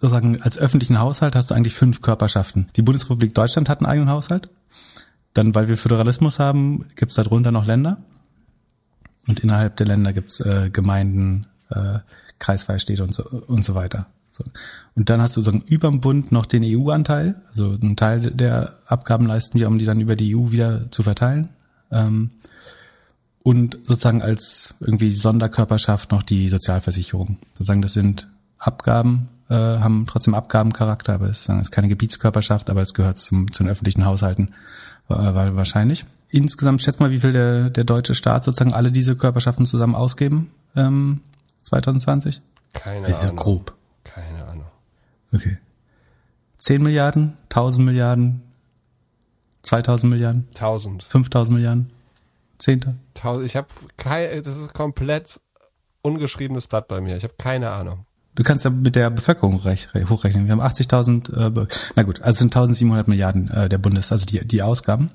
sozusagen 0.00 0.42
als 0.42 0.58
öffentlichen 0.58 0.98
Haushalt 0.98 1.36
hast 1.36 1.52
du 1.52 1.54
eigentlich 1.54 1.74
fünf 1.74 2.02
Körperschaften. 2.02 2.66
Die 2.74 2.82
Bundesrepublik 2.82 3.36
Deutschland 3.36 3.68
hat 3.68 3.78
einen 3.78 3.86
eigenen 3.86 4.10
Haushalt. 4.10 4.50
Dann, 5.32 5.54
weil 5.54 5.68
wir 5.68 5.78
Föderalismus 5.78 6.40
haben, 6.40 6.84
gibt's 6.96 7.14
darunter 7.14 7.52
noch 7.52 7.66
Länder. 7.66 7.98
Und 9.28 9.38
innerhalb 9.40 9.76
der 9.76 9.86
Länder 9.86 10.12
gibt's 10.12 10.40
äh, 10.40 10.70
Gemeinden, 10.72 11.46
äh, 11.70 12.00
Kreisfreistädte 12.40 13.04
und 13.04 13.14
so, 13.14 13.24
und 13.28 13.64
so 13.64 13.76
weiter. 13.76 14.08
So. 14.32 14.44
Und 14.96 15.08
dann 15.08 15.22
hast 15.22 15.36
du 15.36 15.40
sozusagen 15.40 15.64
über 15.68 15.88
dem 15.88 16.00
Bund 16.00 16.32
noch 16.32 16.46
den 16.46 16.64
EU-Anteil. 16.64 17.40
Also 17.46 17.78
einen 17.80 17.94
Teil 17.94 18.32
der 18.32 18.80
Abgaben 18.86 19.26
leisten 19.26 19.60
wir, 19.60 19.68
um 19.68 19.78
die 19.78 19.84
dann 19.84 20.00
über 20.00 20.16
die 20.16 20.34
EU 20.34 20.50
wieder 20.50 20.90
zu 20.90 21.04
verteilen. 21.04 21.50
Ähm, 21.90 22.30
und 23.42 23.78
sozusagen 23.84 24.22
als 24.22 24.74
irgendwie 24.80 25.10
Sonderkörperschaft 25.12 26.12
noch 26.12 26.22
die 26.22 26.48
Sozialversicherung. 26.48 27.36
Sozusagen 27.52 27.82
das 27.82 27.92
sind 27.92 28.28
Abgaben, 28.58 29.28
äh, 29.50 29.54
haben 29.54 30.06
trotzdem 30.06 30.34
Abgabencharakter, 30.34 31.14
aber 31.14 31.28
es 31.28 31.48
ist 31.48 31.70
keine 31.70 31.88
Gebietskörperschaft, 31.88 32.70
aber 32.70 32.80
es 32.80 32.94
gehört 32.94 33.18
zum, 33.18 33.52
zu 33.52 33.62
den 33.62 33.70
öffentlichen 33.70 34.06
Haushalten 34.06 34.54
äh, 35.10 35.14
wahrscheinlich. 35.14 36.06
Insgesamt 36.30 36.80
schätzt 36.82 37.00
mal, 37.00 37.10
wie 37.10 37.20
viel 37.20 37.32
der, 37.32 37.70
der 37.70 37.84
deutsche 37.84 38.14
Staat 38.14 38.44
sozusagen 38.44 38.72
alle 38.72 38.90
diese 38.90 39.14
Körperschaften 39.14 39.66
zusammen 39.66 39.94
ausgeben 39.94 40.50
ähm, 40.74 41.20
2020? 41.62 42.40
Keine 42.72 43.06
ist 43.06 43.24
Ahnung. 43.24 43.36
grob. 43.36 43.74
Keine 44.04 44.44
Ahnung. 44.46 44.66
Okay. 45.32 45.58
10 46.56 46.82
Milliarden, 46.82 47.34
1000 47.50 47.84
Milliarden, 47.84 48.42
2000 49.64 50.10
Milliarden? 50.10 50.46
1000. 50.54 51.02
5000 51.04 51.56
Milliarden? 51.56 51.90
Zehnte? 52.58 52.94
Ich 53.44 53.56
habe 53.56 53.68
kein, 53.96 54.42
das 54.42 54.56
ist 54.56 54.74
komplett 54.74 55.40
ungeschriebenes 56.02 56.66
Blatt 56.66 56.88
bei 56.88 57.00
mir. 57.00 57.16
Ich 57.16 57.24
habe 57.24 57.34
keine 57.38 57.70
Ahnung. 57.70 58.06
Du 58.34 58.42
kannst 58.42 58.64
ja 58.64 58.70
mit 58.70 58.96
der 58.96 59.10
Bevölkerung 59.10 59.54
hochrechnen. 59.62 60.46
Wir 60.46 60.52
haben 60.52 60.60
80.000, 60.60 61.62
äh, 61.62 61.66
na 61.94 62.02
gut, 62.02 62.20
also 62.20 62.30
es 62.30 62.38
sind 62.38 62.54
1700 62.54 63.06
Milliarden 63.06 63.48
äh, 63.48 63.68
der 63.68 63.78
Bundes, 63.78 64.10
also 64.12 64.26
die, 64.26 64.44
die 64.44 64.62
Ausgaben. 64.62 65.10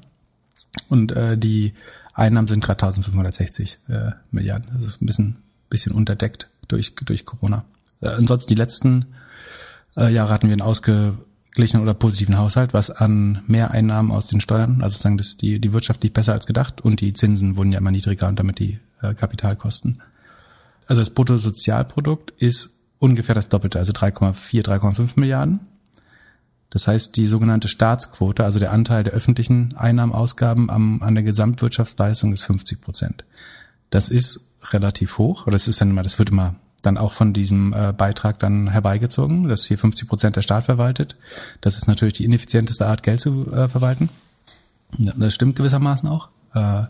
Und 0.88 1.12
äh, 1.12 1.38
die 1.38 1.74
Einnahmen 2.14 2.48
sind 2.48 2.64
gerade 2.64 2.84
1560 2.86 3.80
äh, 3.90 4.12
Milliarden. 4.32 4.72
Das 4.74 4.84
ist 4.84 5.02
ein 5.02 5.06
bisschen, 5.06 5.38
bisschen 5.70 5.94
unterdeckt 5.94 6.50
durch, 6.68 6.96
durch 6.96 7.26
Corona. 7.26 7.66
Äh, 8.02 8.08
ansonsten 8.08 8.50
die 8.50 8.56
letzten 8.56 9.08
äh, 9.98 10.12
Jahre 10.14 10.34
hatten 10.34 10.48
wir 10.48 10.54
einen 10.54 10.62
ausgeglichenen 11.60 11.84
oder 11.84 11.94
positiven 11.94 12.38
Haushalt, 12.38 12.74
was 12.74 12.90
an 12.90 13.44
Mehreinnahmen 13.48 14.12
aus 14.12 14.28
den 14.28 14.40
Steuern, 14.40 14.82
also 14.82 14.98
sagen, 14.98 15.18
dass 15.18 15.36
die, 15.36 15.60
die 15.60 15.74
Wirtschaft 15.74 16.02
liegt 16.04 16.14
besser 16.14 16.32
als 16.32 16.48
gedacht 16.48 16.80
und 16.80 17.02
die 17.02 17.12
Zinsen 17.12 17.58
wurden 17.58 17.74
ja 17.74 17.80
immer 17.80 17.92
niedriger 17.92 18.30
und 18.30 18.40
damit 18.40 18.60
die 18.60 18.80
äh, 19.02 19.14
Kapitalkosten. 19.14 20.02
Also 20.88 21.02
das 21.02 21.10
Bruttosozialprodukt 21.10 22.32
ist 22.32 22.72
ungefähr 22.98 23.36
das 23.36 23.50
Doppelte, 23.50 23.78
also 23.78 23.92
3,4, 23.92 24.64
3,5 24.64 25.10
Milliarden. 25.16 25.60
Das 26.70 26.88
heißt, 26.88 27.18
die 27.18 27.26
sogenannte 27.26 27.68
Staatsquote, 27.68 28.46
also 28.46 28.60
der 28.60 28.72
Anteil 28.72 29.04
der 29.04 29.14
öffentlichen 29.14 29.76
Einnahmeausgaben 29.76 30.70
am, 30.70 31.02
an 31.02 31.16
der 31.16 31.26
Gesamtwirtschaftsleistung 31.26 32.32
ist 32.32 32.44
50 32.44 32.80
Prozent. 32.80 33.26
Das 33.90 34.08
ist 34.08 34.48
relativ 34.72 35.18
hoch, 35.18 35.42
oder 35.44 35.54
das 35.54 35.68
ist 35.68 35.82
dann 35.82 35.90
immer, 35.90 36.04
das 36.04 36.20
wird 36.20 36.30
immer 36.30 36.56
dann 36.82 36.98
auch 36.98 37.14
von 37.14 37.34
diesem 37.34 37.74
äh, 37.74 37.94
Beitrag 37.94 38.40
dann 38.40 38.70
herbeigezogen, 38.70 39.48
dass 39.48 39.66
hier 39.66 39.78
50 39.78 40.08
Prozent 40.08 40.36
der 40.36 40.42
Staat 40.42 40.66
verwaltet. 40.66 41.16
Das 41.62 41.78
ist 41.78 41.88
natürlich 41.88 42.14
die 42.14 42.26
ineffizienteste 42.26 42.88
Art, 42.88 43.04
Geld 43.04 43.20
zu 43.20 43.52
äh, 43.52 43.68
verwalten. 43.68 44.10
Das 44.98 45.34
stimmt 45.34 45.56
gewissermaßen 45.56 46.10
auch. 46.10 46.30
Äh, 46.54 46.84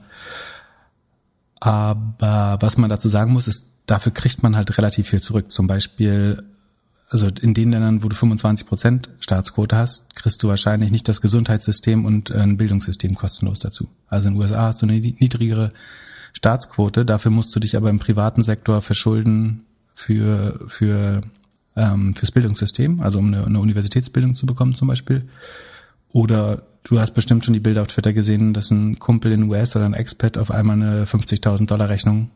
aber 1.59 2.57
was 2.61 2.77
man 2.77 2.89
dazu 2.89 3.09
sagen 3.09 3.33
muss, 3.33 3.47
ist, 3.47 3.67
dafür 3.85 4.13
kriegt 4.13 4.43
man 4.43 4.55
halt 4.55 4.77
relativ 4.77 5.09
viel 5.09 5.21
zurück. 5.21 5.51
Zum 5.51 5.67
Beispiel, 5.67 6.41
also 7.09 7.27
in 7.27 7.53
den 7.53 7.71
Ländern, 7.71 8.03
wo 8.03 8.07
du 8.07 8.15
25 8.15 8.67
Prozent 8.67 9.09
Staatsquote 9.19 9.75
hast, 9.75 10.15
kriegst 10.15 10.41
du 10.41 10.47
wahrscheinlich 10.47 10.91
nicht 10.91 11.07
das 11.09 11.19
Gesundheitssystem 11.19 12.05
und 12.05 12.31
ein 12.31 12.55
Bildungssystem 12.55 13.15
kostenlos 13.15 13.59
dazu. 13.59 13.89
Also 14.07 14.29
in 14.29 14.35
den 14.35 14.41
USA 14.41 14.67
hast 14.67 14.81
du 14.81 14.85
eine 14.85 14.99
niedrigere 14.99 15.73
Staatsquote, 16.31 17.05
dafür 17.05 17.31
musst 17.31 17.53
du 17.55 17.59
dich 17.59 17.75
aber 17.75 17.89
im 17.89 17.99
privaten 17.99 18.43
Sektor 18.43 18.81
verschulden 18.81 19.65
für, 19.99 20.57
für 20.69 21.21
ähm, 21.75 22.15
fürs 22.15 22.31
Bildungssystem, 22.31 23.01
also 23.01 23.19
um 23.19 23.27
eine, 23.27 23.45
eine 23.45 23.59
Universitätsbildung 23.59 24.33
zu 24.33 24.45
bekommen 24.45 24.73
zum 24.73 24.87
Beispiel. 24.87 25.27
Oder 26.11 26.63
du 26.83 27.01
hast 27.01 27.13
bestimmt 27.13 27.43
schon 27.43 27.53
die 27.53 27.59
Bilder 27.59 27.81
auf 27.81 27.87
Twitter 27.87 28.13
gesehen, 28.13 28.53
dass 28.53 28.71
ein 28.71 28.97
Kumpel 28.97 29.33
in 29.33 29.43
US 29.49 29.75
oder 29.75 29.85
ein 29.85 29.93
Expat 29.93 30.37
auf 30.37 30.51
einmal 30.51 30.77
eine 30.77 31.05
50.000 31.05 31.65
Dollar 31.67 31.89
Rechnung 31.89 32.31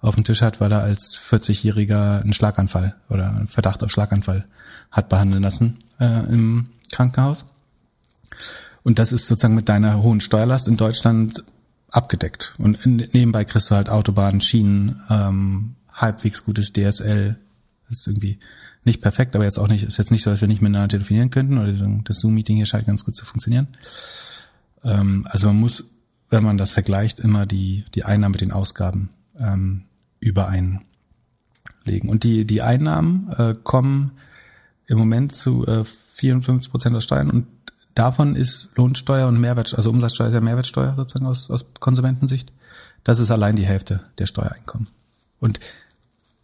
auf 0.00 0.16
dem 0.16 0.24
Tisch 0.24 0.42
hat, 0.42 0.60
weil 0.60 0.70
er 0.70 0.82
als 0.82 1.18
40-Jähriger 1.18 2.20
einen 2.20 2.34
Schlaganfall 2.34 2.94
oder 3.08 3.30
einen 3.30 3.48
Verdacht 3.48 3.82
auf 3.82 3.90
Schlaganfall 3.90 4.44
hat 4.90 5.08
behandeln 5.08 5.42
lassen 5.42 5.78
äh, 5.98 6.30
im 6.30 6.66
Krankenhaus. 6.92 7.46
Und 8.82 8.98
das 8.98 9.12
ist 9.12 9.26
sozusagen 9.26 9.54
mit 9.54 9.70
deiner 9.70 10.02
hohen 10.02 10.20
Steuerlast 10.20 10.68
in 10.68 10.76
Deutschland 10.76 11.42
abgedeckt. 11.90 12.54
Und 12.58 12.84
nebenbei 12.84 13.46
kriegst 13.46 13.70
du 13.70 13.74
halt 13.74 13.88
Autobahnen, 13.88 14.42
Schienen, 14.42 15.00
ähm, 15.08 15.74
halbwegs 16.00 16.44
gutes 16.44 16.72
DSL. 16.72 17.36
Das 17.88 17.98
ist 17.98 18.06
irgendwie 18.06 18.38
nicht 18.84 19.00
perfekt, 19.02 19.36
aber 19.36 19.44
jetzt 19.44 19.58
auch 19.58 19.68
nicht, 19.68 19.84
ist 19.84 19.98
jetzt 19.98 20.10
nicht 20.10 20.22
so, 20.22 20.30
dass 20.30 20.40
wir 20.40 20.48
nicht 20.48 20.62
miteinander 20.62 20.88
telefonieren 20.88 21.30
könnten 21.30 21.58
oder 21.58 21.72
das 22.04 22.18
Zoom-Meeting 22.20 22.56
hier 22.56 22.66
scheint 22.66 22.86
ganz 22.86 23.04
gut 23.04 23.16
zu 23.16 23.24
funktionieren. 23.24 23.68
Ähm, 24.84 25.26
also 25.30 25.48
man 25.48 25.56
muss, 25.56 25.84
wenn 26.30 26.44
man 26.44 26.58
das 26.58 26.72
vergleicht, 26.72 27.20
immer 27.20 27.46
die, 27.46 27.84
die 27.94 28.04
Einnahmen 28.04 28.32
mit 28.32 28.40
den 28.40 28.52
Ausgaben 28.52 29.10
ähm, 29.38 29.84
übereinlegen. 30.20 30.80
Und 32.08 32.24
die, 32.24 32.44
die 32.44 32.62
Einnahmen 32.62 33.32
äh, 33.36 33.54
kommen 33.62 34.12
im 34.86 34.98
Moment 34.98 35.34
zu 35.34 35.66
äh, 35.66 35.84
54 36.14 36.70
Prozent 36.70 36.96
aus 36.96 37.04
Steuern 37.04 37.30
und 37.30 37.46
davon 37.94 38.36
ist 38.36 38.70
Lohnsteuer 38.76 39.28
und 39.28 39.38
Mehrwertsteuer, 39.40 39.78
also 39.78 39.90
Umsatzsteuer 39.90 40.28
ist 40.28 40.34
ja 40.34 40.40
Mehrwertsteuer 40.40 40.94
sozusagen 40.96 41.26
aus, 41.26 41.50
aus 41.50 41.66
Konsumentensicht. 41.80 42.52
Das 43.04 43.20
ist 43.20 43.30
allein 43.30 43.56
die 43.56 43.66
Hälfte 43.66 44.00
der 44.18 44.26
Steuereinkommen. 44.26 44.88
Und 45.40 45.60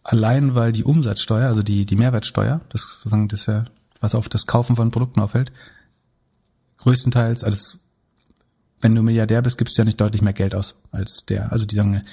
allein 0.05 0.55
weil 0.55 0.71
die 0.71 0.83
Umsatzsteuer, 0.83 1.47
also 1.47 1.63
die, 1.63 1.85
die 1.85 1.95
Mehrwertsteuer, 1.95 2.61
das 2.69 2.83
sozusagen 2.83 3.27
das 3.27 3.47
ja, 3.47 3.65
was 3.99 4.15
auf 4.15 4.29
das 4.29 4.45
Kaufen 4.45 4.75
von 4.75 4.91
Produkten 4.91 5.19
auffällt, 5.19 5.51
größtenteils, 6.77 7.43
also 7.43 7.79
wenn 8.81 8.93
du 8.93 9.01
Milliardär 9.01 9.41
bist, 9.41 9.57
gibst 9.57 9.77
du 9.77 9.81
ja 9.81 9.85
nicht 9.85 9.99
deutlich 9.99 10.21
mehr 10.21 10.33
Geld 10.33 10.53
aus 10.53 10.79
als 10.91 11.25
der. 11.25 11.51
Also 11.51 11.65
die 11.65 11.75
sagen, 11.75 12.03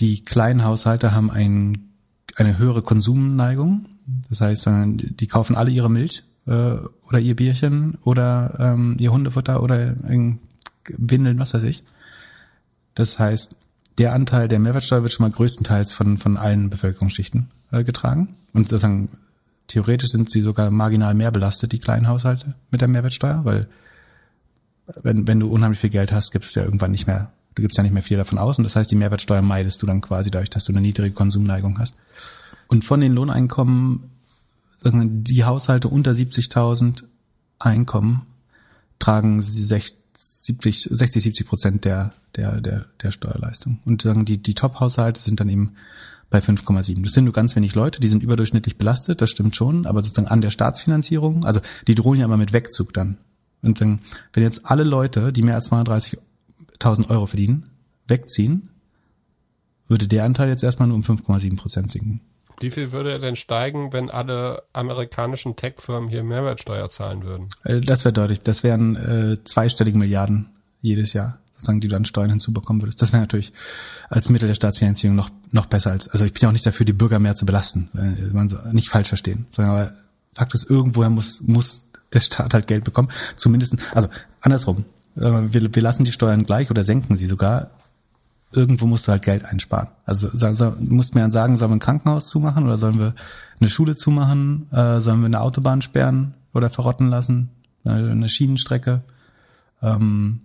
die 0.00 0.24
kleinen 0.24 0.64
Haushalte 0.64 1.14
haben 1.14 1.30
ein, 1.30 1.90
eine 2.34 2.58
höhere 2.58 2.82
Konsumneigung. 2.82 3.86
Das 4.28 4.40
heißt, 4.40 4.68
die 4.68 5.26
kaufen 5.28 5.54
alle 5.54 5.70
ihre 5.70 5.90
Milch 5.90 6.24
äh, 6.46 6.76
oder 7.06 7.20
ihr 7.20 7.36
Bierchen 7.36 7.98
oder 8.02 8.56
ähm, 8.58 8.96
ihr 8.98 9.12
Hundefutter 9.12 9.62
oder 9.62 9.94
Windeln, 10.88 11.38
was 11.38 11.54
weiß 11.54 11.62
ich. 11.62 11.84
Das 12.94 13.20
heißt, 13.20 13.54
der 14.00 14.14
Anteil 14.14 14.48
der 14.48 14.58
Mehrwertsteuer 14.58 15.02
wird 15.02 15.12
schon 15.12 15.24
mal 15.24 15.34
größtenteils 15.34 15.92
von, 15.92 16.16
von 16.16 16.38
allen 16.38 16.70
Bevölkerungsschichten 16.70 17.50
äh, 17.70 17.84
getragen. 17.84 18.34
Und 18.54 18.66
sozusagen 18.66 19.10
theoretisch 19.66 20.10
sind 20.10 20.30
sie 20.30 20.40
sogar 20.40 20.70
marginal 20.70 21.14
mehr 21.14 21.30
belastet, 21.30 21.72
die 21.72 21.78
kleinen 21.78 22.08
Haushalte, 22.08 22.54
mit 22.70 22.80
der 22.80 22.88
Mehrwertsteuer, 22.88 23.44
weil 23.44 23.68
wenn, 25.02 25.28
wenn 25.28 25.38
du 25.38 25.48
unheimlich 25.50 25.78
viel 25.78 25.90
Geld 25.90 26.12
hast, 26.12 26.32
gibt 26.32 26.46
es 26.46 26.54
ja 26.54 26.64
irgendwann 26.64 26.90
nicht 26.90 27.06
mehr, 27.06 27.30
du 27.54 27.62
gibst 27.62 27.76
ja 27.76 27.82
nicht 27.82 27.92
mehr 27.92 28.02
viel 28.02 28.16
davon 28.16 28.38
aus. 28.38 28.56
Und 28.56 28.64
das 28.64 28.74
heißt, 28.74 28.90
die 28.90 28.96
Mehrwertsteuer 28.96 29.42
meidest 29.42 29.82
du 29.82 29.86
dann 29.86 30.00
quasi 30.00 30.30
dadurch, 30.30 30.50
dass 30.50 30.64
du 30.64 30.72
eine 30.72 30.80
niedrige 30.80 31.14
Konsumneigung 31.14 31.78
hast. 31.78 31.94
Und 32.68 32.86
von 32.86 33.00
den 33.00 33.12
Lohneinkommen, 33.12 34.10
sagen 34.78 35.00
wir, 35.00 35.08
die 35.10 35.44
Haushalte 35.44 35.88
unter 35.88 36.12
70.000 36.12 37.04
Einkommen 37.58 38.22
tragen 38.98 39.42
60, 39.42 39.98
70, 40.22 40.82
60, 40.90 41.22
70 41.22 41.46
Prozent 41.46 41.84
der, 41.86 42.12
der, 42.36 42.60
der, 42.60 42.84
der 43.02 43.10
Steuerleistung. 43.10 43.80
Und 43.86 44.02
sagen, 44.02 44.26
die, 44.26 44.36
die 44.36 44.54
Top-Haushalte 44.54 45.20
sind 45.20 45.40
dann 45.40 45.48
eben 45.48 45.72
bei 46.28 46.40
5,7. 46.40 47.02
Das 47.02 47.12
sind 47.12 47.24
nur 47.24 47.32
ganz 47.32 47.56
wenig 47.56 47.74
Leute, 47.74 48.00
die 48.00 48.08
sind 48.08 48.22
überdurchschnittlich 48.22 48.76
belastet, 48.76 49.22
das 49.22 49.30
stimmt 49.30 49.56
schon, 49.56 49.86
aber 49.86 50.02
sozusagen 50.02 50.28
an 50.28 50.42
der 50.42 50.50
Staatsfinanzierung, 50.50 51.44
also 51.44 51.60
die 51.88 51.94
drohen 51.94 52.18
ja 52.18 52.26
immer 52.26 52.36
mit 52.36 52.52
Wegzug 52.52 52.92
dann. 52.92 53.16
Und 53.62 53.80
wenn, 53.80 54.00
wenn 54.32 54.42
jetzt 54.42 54.66
alle 54.66 54.84
Leute, 54.84 55.32
die 55.32 55.42
mehr 55.42 55.54
als 55.54 55.72
32.000 55.72 57.08
Euro 57.08 57.26
verdienen, 57.26 57.70
wegziehen, 58.06 58.68
würde 59.88 60.06
der 60.06 60.24
Anteil 60.24 60.50
jetzt 60.50 60.62
erstmal 60.62 60.88
nur 60.88 60.96
um 60.96 61.02
5,7 61.02 61.56
Prozent 61.56 61.90
sinken. 61.90 62.20
Wie 62.60 62.70
viel 62.70 62.92
würde 62.92 63.10
er 63.10 63.18
denn 63.18 63.36
steigen, 63.36 63.92
wenn 63.92 64.10
alle 64.10 64.62
amerikanischen 64.74 65.56
Tech-Firmen 65.56 66.10
hier 66.10 66.22
Mehrwertsteuer 66.22 66.90
zahlen 66.90 67.24
würden? 67.24 67.48
Äh, 67.64 67.80
das 67.80 68.04
wäre 68.04 68.12
deutlich. 68.12 68.40
Das 68.42 68.62
wären 68.62 68.96
äh, 68.96 69.44
zweistellige 69.44 69.96
Milliarden 69.96 70.50
jedes 70.82 71.14
Jahr, 71.14 71.38
sozusagen, 71.54 71.80
die 71.80 71.88
du 71.88 71.96
an 71.96 72.04
Steuern 72.04 72.30
hinzubekommen 72.30 72.82
würdest. 72.82 73.00
Das 73.00 73.12
wäre 73.12 73.22
natürlich 73.22 73.52
als 74.10 74.28
Mittel 74.28 74.46
der 74.46 74.54
Staatsfinanzierung 74.54 75.16
noch, 75.16 75.30
noch 75.50 75.66
besser 75.66 75.90
als, 75.90 76.08
also 76.08 76.24
ich 76.24 76.32
bin 76.32 76.42
ja 76.42 76.48
auch 76.48 76.52
nicht 76.52 76.66
dafür, 76.66 76.84
die 76.84 76.92
Bürger 76.92 77.18
mehr 77.18 77.34
zu 77.34 77.46
belasten. 77.46 77.88
Äh, 77.94 78.32
man 78.34 78.50
so, 78.50 78.58
nicht 78.72 78.90
falsch 78.90 79.08
verstehen. 79.08 79.46
Sondern 79.50 79.74
aber 79.74 79.92
Fakt 80.34 80.54
ist, 80.54 80.70
irgendwoher 80.70 81.10
muss, 81.10 81.42
muss 81.42 81.88
der 82.12 82.20
Staat 82.20 82.54
halt 82.54 82.66
Geld 82.66 82.84
bekommen. 82.84 83.08
Zumindest, 83.36 83.76
also 83.94 84.08
andersrum. 84.40 84.84
Wir, 85.16 85.74
wir 85.74 85.82
lassen 85.82 86.04
die 86.04 86.12
Steuern 86.12 86.44
gleich 86.44 86.70
oder 86.70 86.84
senken 86.84 87.16
sie 87.16 87.26
sogar. 87.26 87.70
Irgendwo 88.52 88.86
musst 88.86 89.06
du 89.06 89.12
halt 89.12 89.22
Geld 89.22 89.44
einsparen. 89.44 89.88
Also 90.04 90.28
so, 90.32 90.52
so, 90.52 90.70
du 90.70 90.92
musst 90.92 91.14
mir 91.14 91.20
dann 91.20 91.30
sagen, 91.30 91.56
sollen 91.56 91.70
wir 91.70 91.76
ein 91.76 91.80
Krankenhaus 91.80 92.28
zumachen 92.28 92.64
oder 92.64 92.78
sollen 92.78 92.98
wir 92.98 93.14
eine 93.60 93.70
Schule 93.70 93.94
zumachen? 93.94 94.66
Äh, 94.72 95.00
sollen 95.00 95.20
wir 95.20 95.26
eine 95.26 95.40
Autobahn 95.40 95.82
sperren 95.82 96.34
oder 96.52 96.68
verrotten 96.68 97.08
lassen? 97.08 97.50
Eine 97.84 98.28
Schienenstrecke? 98.28 99.02
Ähm, 99.82 100.42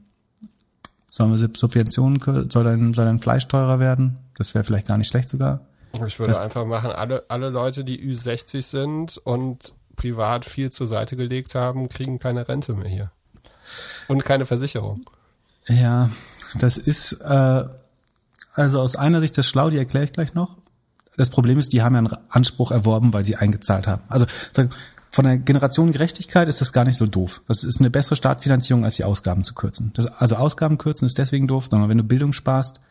sollen 1.09 1.31
wir 1.31 1.37
Subventionen, 1.37 2.19
soll 2.49 2.63
dein, 2.63 2.93
soll 2.93 3.05
dein 3.05 3.19
Fleisch 3.19 3.47
teurer 3.47 3.79
werden? 3.79 4.17
Das 4.37 4.53
wäre 4.53 4.63
vielleicht 4.63 4.87
gar 4.87 4.97
nicht 4.97 5.07
schlecht 5.07 5.29
sogar. 5.29 5.61
Ich 6.05 6.19
würde 6.19 6.33
das, 6.33 6.41
einfach 6.41 6.65
machen, 6.65 6.91
alle, 6.91 7.23
alle 7.29 7.49
Leute, 7.49 7.83
die 7.83 7.99
Ü60 7.99 8.61
sind 8.61 9.17
und 9.19 9.73
privat 9.95 10.45
viel 10.45 10.71
zur 10.71 10.87
Seite 10.87 11.15
gelegt 11.15 11.55
haben, 11.55 11.87
kriegen 11.89 12.19
keine 12.19 12.47
Rente 12.47 12.73
mehr 12.73 12.89
hier. 12.89 13.11
Und 14.07 14.25
keine 14.25 14.45
Versicherung. 14.45 15.01
Ja, 15.67 16.09
das 16.59 16.77
ist, 16.77 17.13
äh, 17.13 17.63
also 18.55 18.81
aus 18.81 18.95
einer 18.95 19.21
Sicht 19.21 19.37
das 19.37 19.47
schlau, 19.47 19.69
die 19.69 19.77
erkläre 19.77 20.05
ich 20.05 20.13
gleich 20.13 20.33
noch. 20.33 20.57
Das 21.17 21.29
Problem 21.29 21.59
ist, 21.59 21.71
die 21.71 21.81
haben 21.81 21.93
ja 21.93 21.99
einen 21.99 22.17
Anspruch 22.29 22.71
erworben, 22.71 23.13
weil 23.13 23.23
sie 23.23 23.35
eingezahlt 23.35 23.87
haben. 23.87 24.01
Also 24.09 24.25
von 25.11 25.23
der 25.23 25.37
Generation 25.37 25.93
Gerechtigkeit 25.93 26.49
ist 26.49 26.59
das 26.59 26.73
gar 26.73 26.83
nicht 26.83 26.97
so 26.97 27.05
doof. 27.05 27.41
Das 27.47 27.63
ist 27.63 27.79
eine 27.79 27.89
bessere 27.89 28.17
Startfinanzierung, 28.17 28.83
als 28.83 28.97
die 28.97 29.05
Ausgaben 29.05 29.45
zu 29.45 29.53
kürzen. 29.53 29.91
Das, 29.93 30.07
also 30.07 30.35
Ausgaben 30.35 30.77
kürzen 30.77 31.05
ist 31.05 31.17
deswegen 31.17 31.47
doof, 31.47 31.67
sondern 31.71 31.89
wenn 31.89 31.97
du 31.97 32.03
Bildung 32.03 32.33
sparst, 32.33 32.81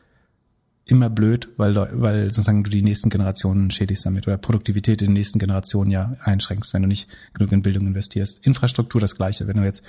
immer 0.86 1.08
blöd, 1.08 1.48
weil, 1.56 1.74
weil 1.74 2.30
sozusagen 2.30 2.62
du 2.62 2.70
die 2.70 2.82
nächsten 2.82 3.08
Generationen 3.08 3.70
schädigst 3.70 4.04
damit 4.04 4.26
oder 4.26 4.36
Produktivität 4.36 5.00
in 5.00 5.08
den 5.08 5.14
nächsten 5.14 5.38
Generationen 5.38 5.90
ja 5.90 6.16
einschränkst, 6.20 6.74
wenn 6.74 6.82
du 6.82 6.88
nicht 6.88 7.08
genug 7.32 7.52
in 7.52 7.62
Bildung 7.62 7.86
investierst. 7.86 8.46
Infrastruktur 8.46 9.00
das 9.00 9.16
gleiche. 9.16 9.46
Wenn 9.46 9.56
du 9.56 9.64
jetzt 9.64 9.82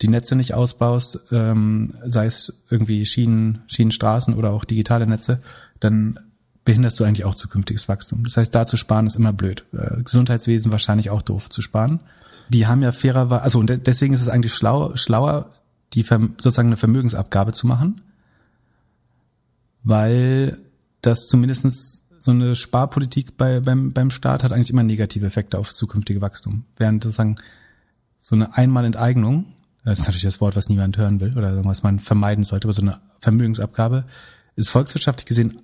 die 0.00 0.08
Netze 0.08 0.36
nicht 0.36 0.54
ausbaust, 0.54 1.32
ähm, 1.32 1.94
sei 2.04 2.26
es 2.26 2.64
irgendwie 2.70 3.04
Schienen, 3.04 3.62
Schienenstraßen 3.66 4.34
oder 4.34 4.52
auch 4.52 4.64
digitale 4.64 5.06
Netze, 5.06 5.42
dann 5.80 6.18
behinderst 6.64 6.98
du 6.98 7.04
eigentlich 7.04 7.24
auch 7.24 7.34
zukünftiges 7.34 7.88
Wachstum. 7.88 8.24
Das 8.24 8.36
heißt, 8.38 8.54
da 8.54 8.66
zu 8.66 8.78
sparen 8.78 9.06
ist 9.06 9.16
immer 9.16 9.34
blöd. 9.34 9.66
Äh, 9.72 10.02
Gesundheitswesen 10.02 10.72
wahrscheinlich 10.72 11.10
auch 11.10 11.22
doof 11.22 11.50
zu 11.50 11.60
sparen. 11.60 12.00
Die 12.48 12.66
haben 12.66 12.82
ja 12.82 12.92
fairer, 12.92 13.42
also 13.42 13.58
und 13.58 13.86
deswegen 13.86 14.14
ist 14.14 14.22
es 14.22 14.30
eigentlich 14.30 14.54
schlau, 14.54 14.96
schlauer, 14.96 15.50
die 15.92 16.02
sozusagen 16.02 16.68
eine 16.68 16.78
Vermögensabgabe 16.78 17.52
zu 17.52 17.66
machen 17.66 18.00
weil 19.82 20.58
das 21.00 21.26
zumindestens 21.26 22.02
so 22.18 22.32
eine 22.32 22.56
Sparpolitik 22.56 23.36
bei, 23.36 23.60
beim, 23.60 23.92
beim 23.92 24.10
Staat 24.10 24.42
hat 24.42 24.52
eigentlich 24.52 24.70
immer 24.70 24.82
negative 24.82 25.26
Effekte 25.26 25.58
aufs 25.58 25.76
zukünftige 25.76 26.20
Wachstum. 26.20 26.64
Während 26.76 27.04
sozusagen 27.04 27.36
so 28.20 28.34
eine 28.34 28.56
Einmalenteignung, 28.56 29.46
das 29.84 30.00
ist 30.00 30.06
natürlich 30.06 30.24
das 30.24 30.40
Wort, 30.40 30.56
was 30.56 30.68
niemand 30.68 30.96
hören 30.96 31.20
will 31.20 31.36
oder 31.38 31.64
was 31.64 31.82
man 31.82 32.00
vermeiden 32.00 32.44
sollte, 32.44 32.66
aber 32.66 32.72
so 32.72 32.82
eine 32.82 33.00
Vermögensabgabe 33.20 34.04
ist 34.56 34.70
volkswirtschaftlich 34.70 35.26
gesehen 35.26 35.62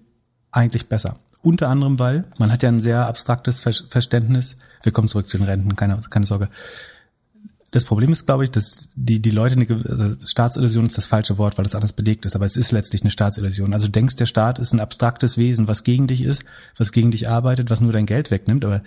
eigentlich 0.51 0.89
besser. 0.89 1.19
Unter 1.43 1.69
anderem, 1.69 1.99
weil 1.99 2.25
man 2.39 2.51
hat 2.51 2.63
ja 2.63 2.71
ein 2.71 2.81
sehr 2.81 3.07
abstraktes 3.07 3.61
Verständnis, 3.61 4.57
wir 4.83 4.93
kommen 4.93 5.09
zurück 5.09 5.29
zu 5.29 5.37
den 5.37 5.47
Renten, 5.47 5.77
keine, 5.77 6.01
keine 6.09 6.25
Sorge, 6.25 6.49
das 7.75 7.85
Problem 7.85 8.13
ist, 8.13 8.25
glaube 8.25 8.45
ich, 8.45 8.53
dass 8.53 8.89
die, 8.95 9.21
die 9.21 9.33
Leute, 9.33 9.57
eine 9.57 9.67
also 9.69 10.15
Staatsillusion 10.25 10.87
ist 10.87 10.97
das 10.97 11.07
falsche 11.07 11.39
Wort, 11.39 11.59
weil 11.59 11.65
das 11.65 11.75
anders 11.75 11.93
belegt 11.93 12.25
ist, 12.25 12.37
aber 12.37 12.45
es 12.45 12.57
ist 12.57 12.71
letztlich 12.71 13.03
eine 13.03 13.11
Staatsillusion. 13.11 13.73
Also 13.73 13.87
du 13.87 13.91
denkst, 13.91 14.15
der 14.15 14.27
Staat 14.27 14.61
ist 14.61 14.73
ein 14.73 14.79
abstraktes 14.79 15.39
Wesen, 15.39 15.67
was 15.67 15.83
gegen 15.83 16.07
dich 16.07 16.23
ist, 16.23 16.45
was 16.77 16.93
gegen 16.93 17.11
dich 17.11 17.29
arbeitet, 17.29 17.71
was 17.71 17.81
nur 17.81 17.93
dein 17.93 18.07
Geld 18.07 18.31
wegnimmt, 18.31 18.65
aber 18.65 18.85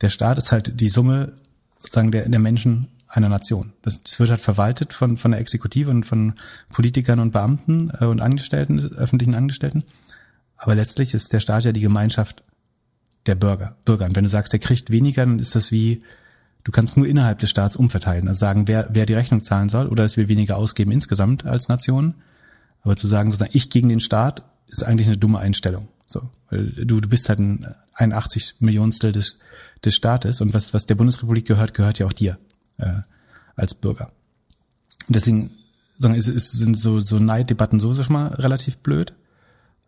der 0.00 0.08
Staat 0.08 0.38
ist 0.38 0.52
halt 0.52 0.80
die 0.80 0.88
Summe 0.88 1.32
sozusagen 1.78 2.12
der, 2.12 2.28
der 2.28 2.38
Menschen 2.38 2.86
einer 3.08 3.28
Nation. 3.28 3.72
Das, 3.82 4.02
das 4.04 4.20
wird 4.20 4.30
halt 4.30 4.40
verwaltet 4.40 4.92
von, 4.92 5.16
von 5.16 5.32
der 5.32 5.40
Exekutive 5.40 5.90
und 5.90 6.04
von 6.04 6.34
Politikern 6.70 7.18
und 7.18 7.32
Beamten 7.32 7.90
äh, 7.98 8.04
und 8.04 8.20
Angestellten, 8.20 8.78
öffentlichen 8.78 9.34
Angestellten. 9.34 9.82
Aber 10.56 10.76
letztlich 10.76 11.12
ist 11.12 11.32
der 11.32 11.40
Staat 11.40 11.64
ja 11.64 11.72
die 11.72 11.80
Gemeinschaft 11.80 12.44
der 13.26 13.34
Bürger, 13.34 13.74
Bürger. 13.84 14.04
Und 14.04 14.14
wenn 14.14 14.24
du 14.24 14.30
sagst, 14.30 14.52
der 14.52 14.60
kriegt 14.60 14.90
weniger, 14.90 15.26
dann 15.26 15.40
ist 15.40 15.56
das 15.56 15.72
wie, 15.72 16.02
Du 16.68 16.72
kannst 16.72 16.98
nur 16.98 17.06
innerhalb 17.06 17.38
des 17.38 17.48
Staats 17.48 17.76
umverteilen, 17.76 18.28
also 18.28 18.40
sagen, 18.40 18.68
wer, 18.68 18.90
wer 18.92 19.06
die 19.06 19.14
Rechnung 19.14 19.42
zahlen 19.42 19.70
soll 19.70 19.86
oder 19.86 20.02
dass 20.02 20.18
wir 20.18 20.28
weniger 20.28 20.58
ausgeben 20.58 20.92
insgesamt 20.92 21.46
als 21.46 21.70
Nation. 21.70 22.16
Aber 22.82 22.94
zu 22.94 23.06
sagen, 23.06 23.30
sozusagen, 23.30 23.56
ich 23.56 23.70
gegen 23.70 23.88
den 23.88 24.00
Staat, 24.00 24.44
ist 24.66 24.84
eigentlich 24.84 25.06
eine 25.06 25.16
dumme 25.16 25.38
Einstellung. 25.38 25.88
So, 26.04 26.28
weil 26.50 26.66
du, 26.72 27.00
du 27.00 27.08
bist 27.08 27.30
halt 27.30 27.38
ein 27.38 27.74
81 27.94 28.56
Millionstel 28.58 29.12
des, 29.12 29.38
des 29.82 29.94
Staates 29.94 30.42
und 30.42 30.52
was, 30.52 30.74
was 30.74 30.84
der 30.84 30.94
Bundesrepublik 30.94 31.46
gehört, 31.46 31.72
gehört 31.72 32.00
ja 32.00 32.06
auch 32.06 32.12
dir 32.12 32.36
äh, 32.76 33.00
als 33.56 33.72
Bürger. 33.72 34.12
Und 35.06 35.16
deswegen 35.16 35.52
sagen, 35.98 36.16
ist, 36.16 36.28
ist, 36.28 36.52
sind 36.52 36.78
so, 36.78 37.00
so 37.00 37.18
Neiddebatten 37.18 37.80
sowieso 37.80 38.02
schon 38.02 38.12
mal 38.12 38.26
relativ 38.34 38.76
blöd. 38.76 39.14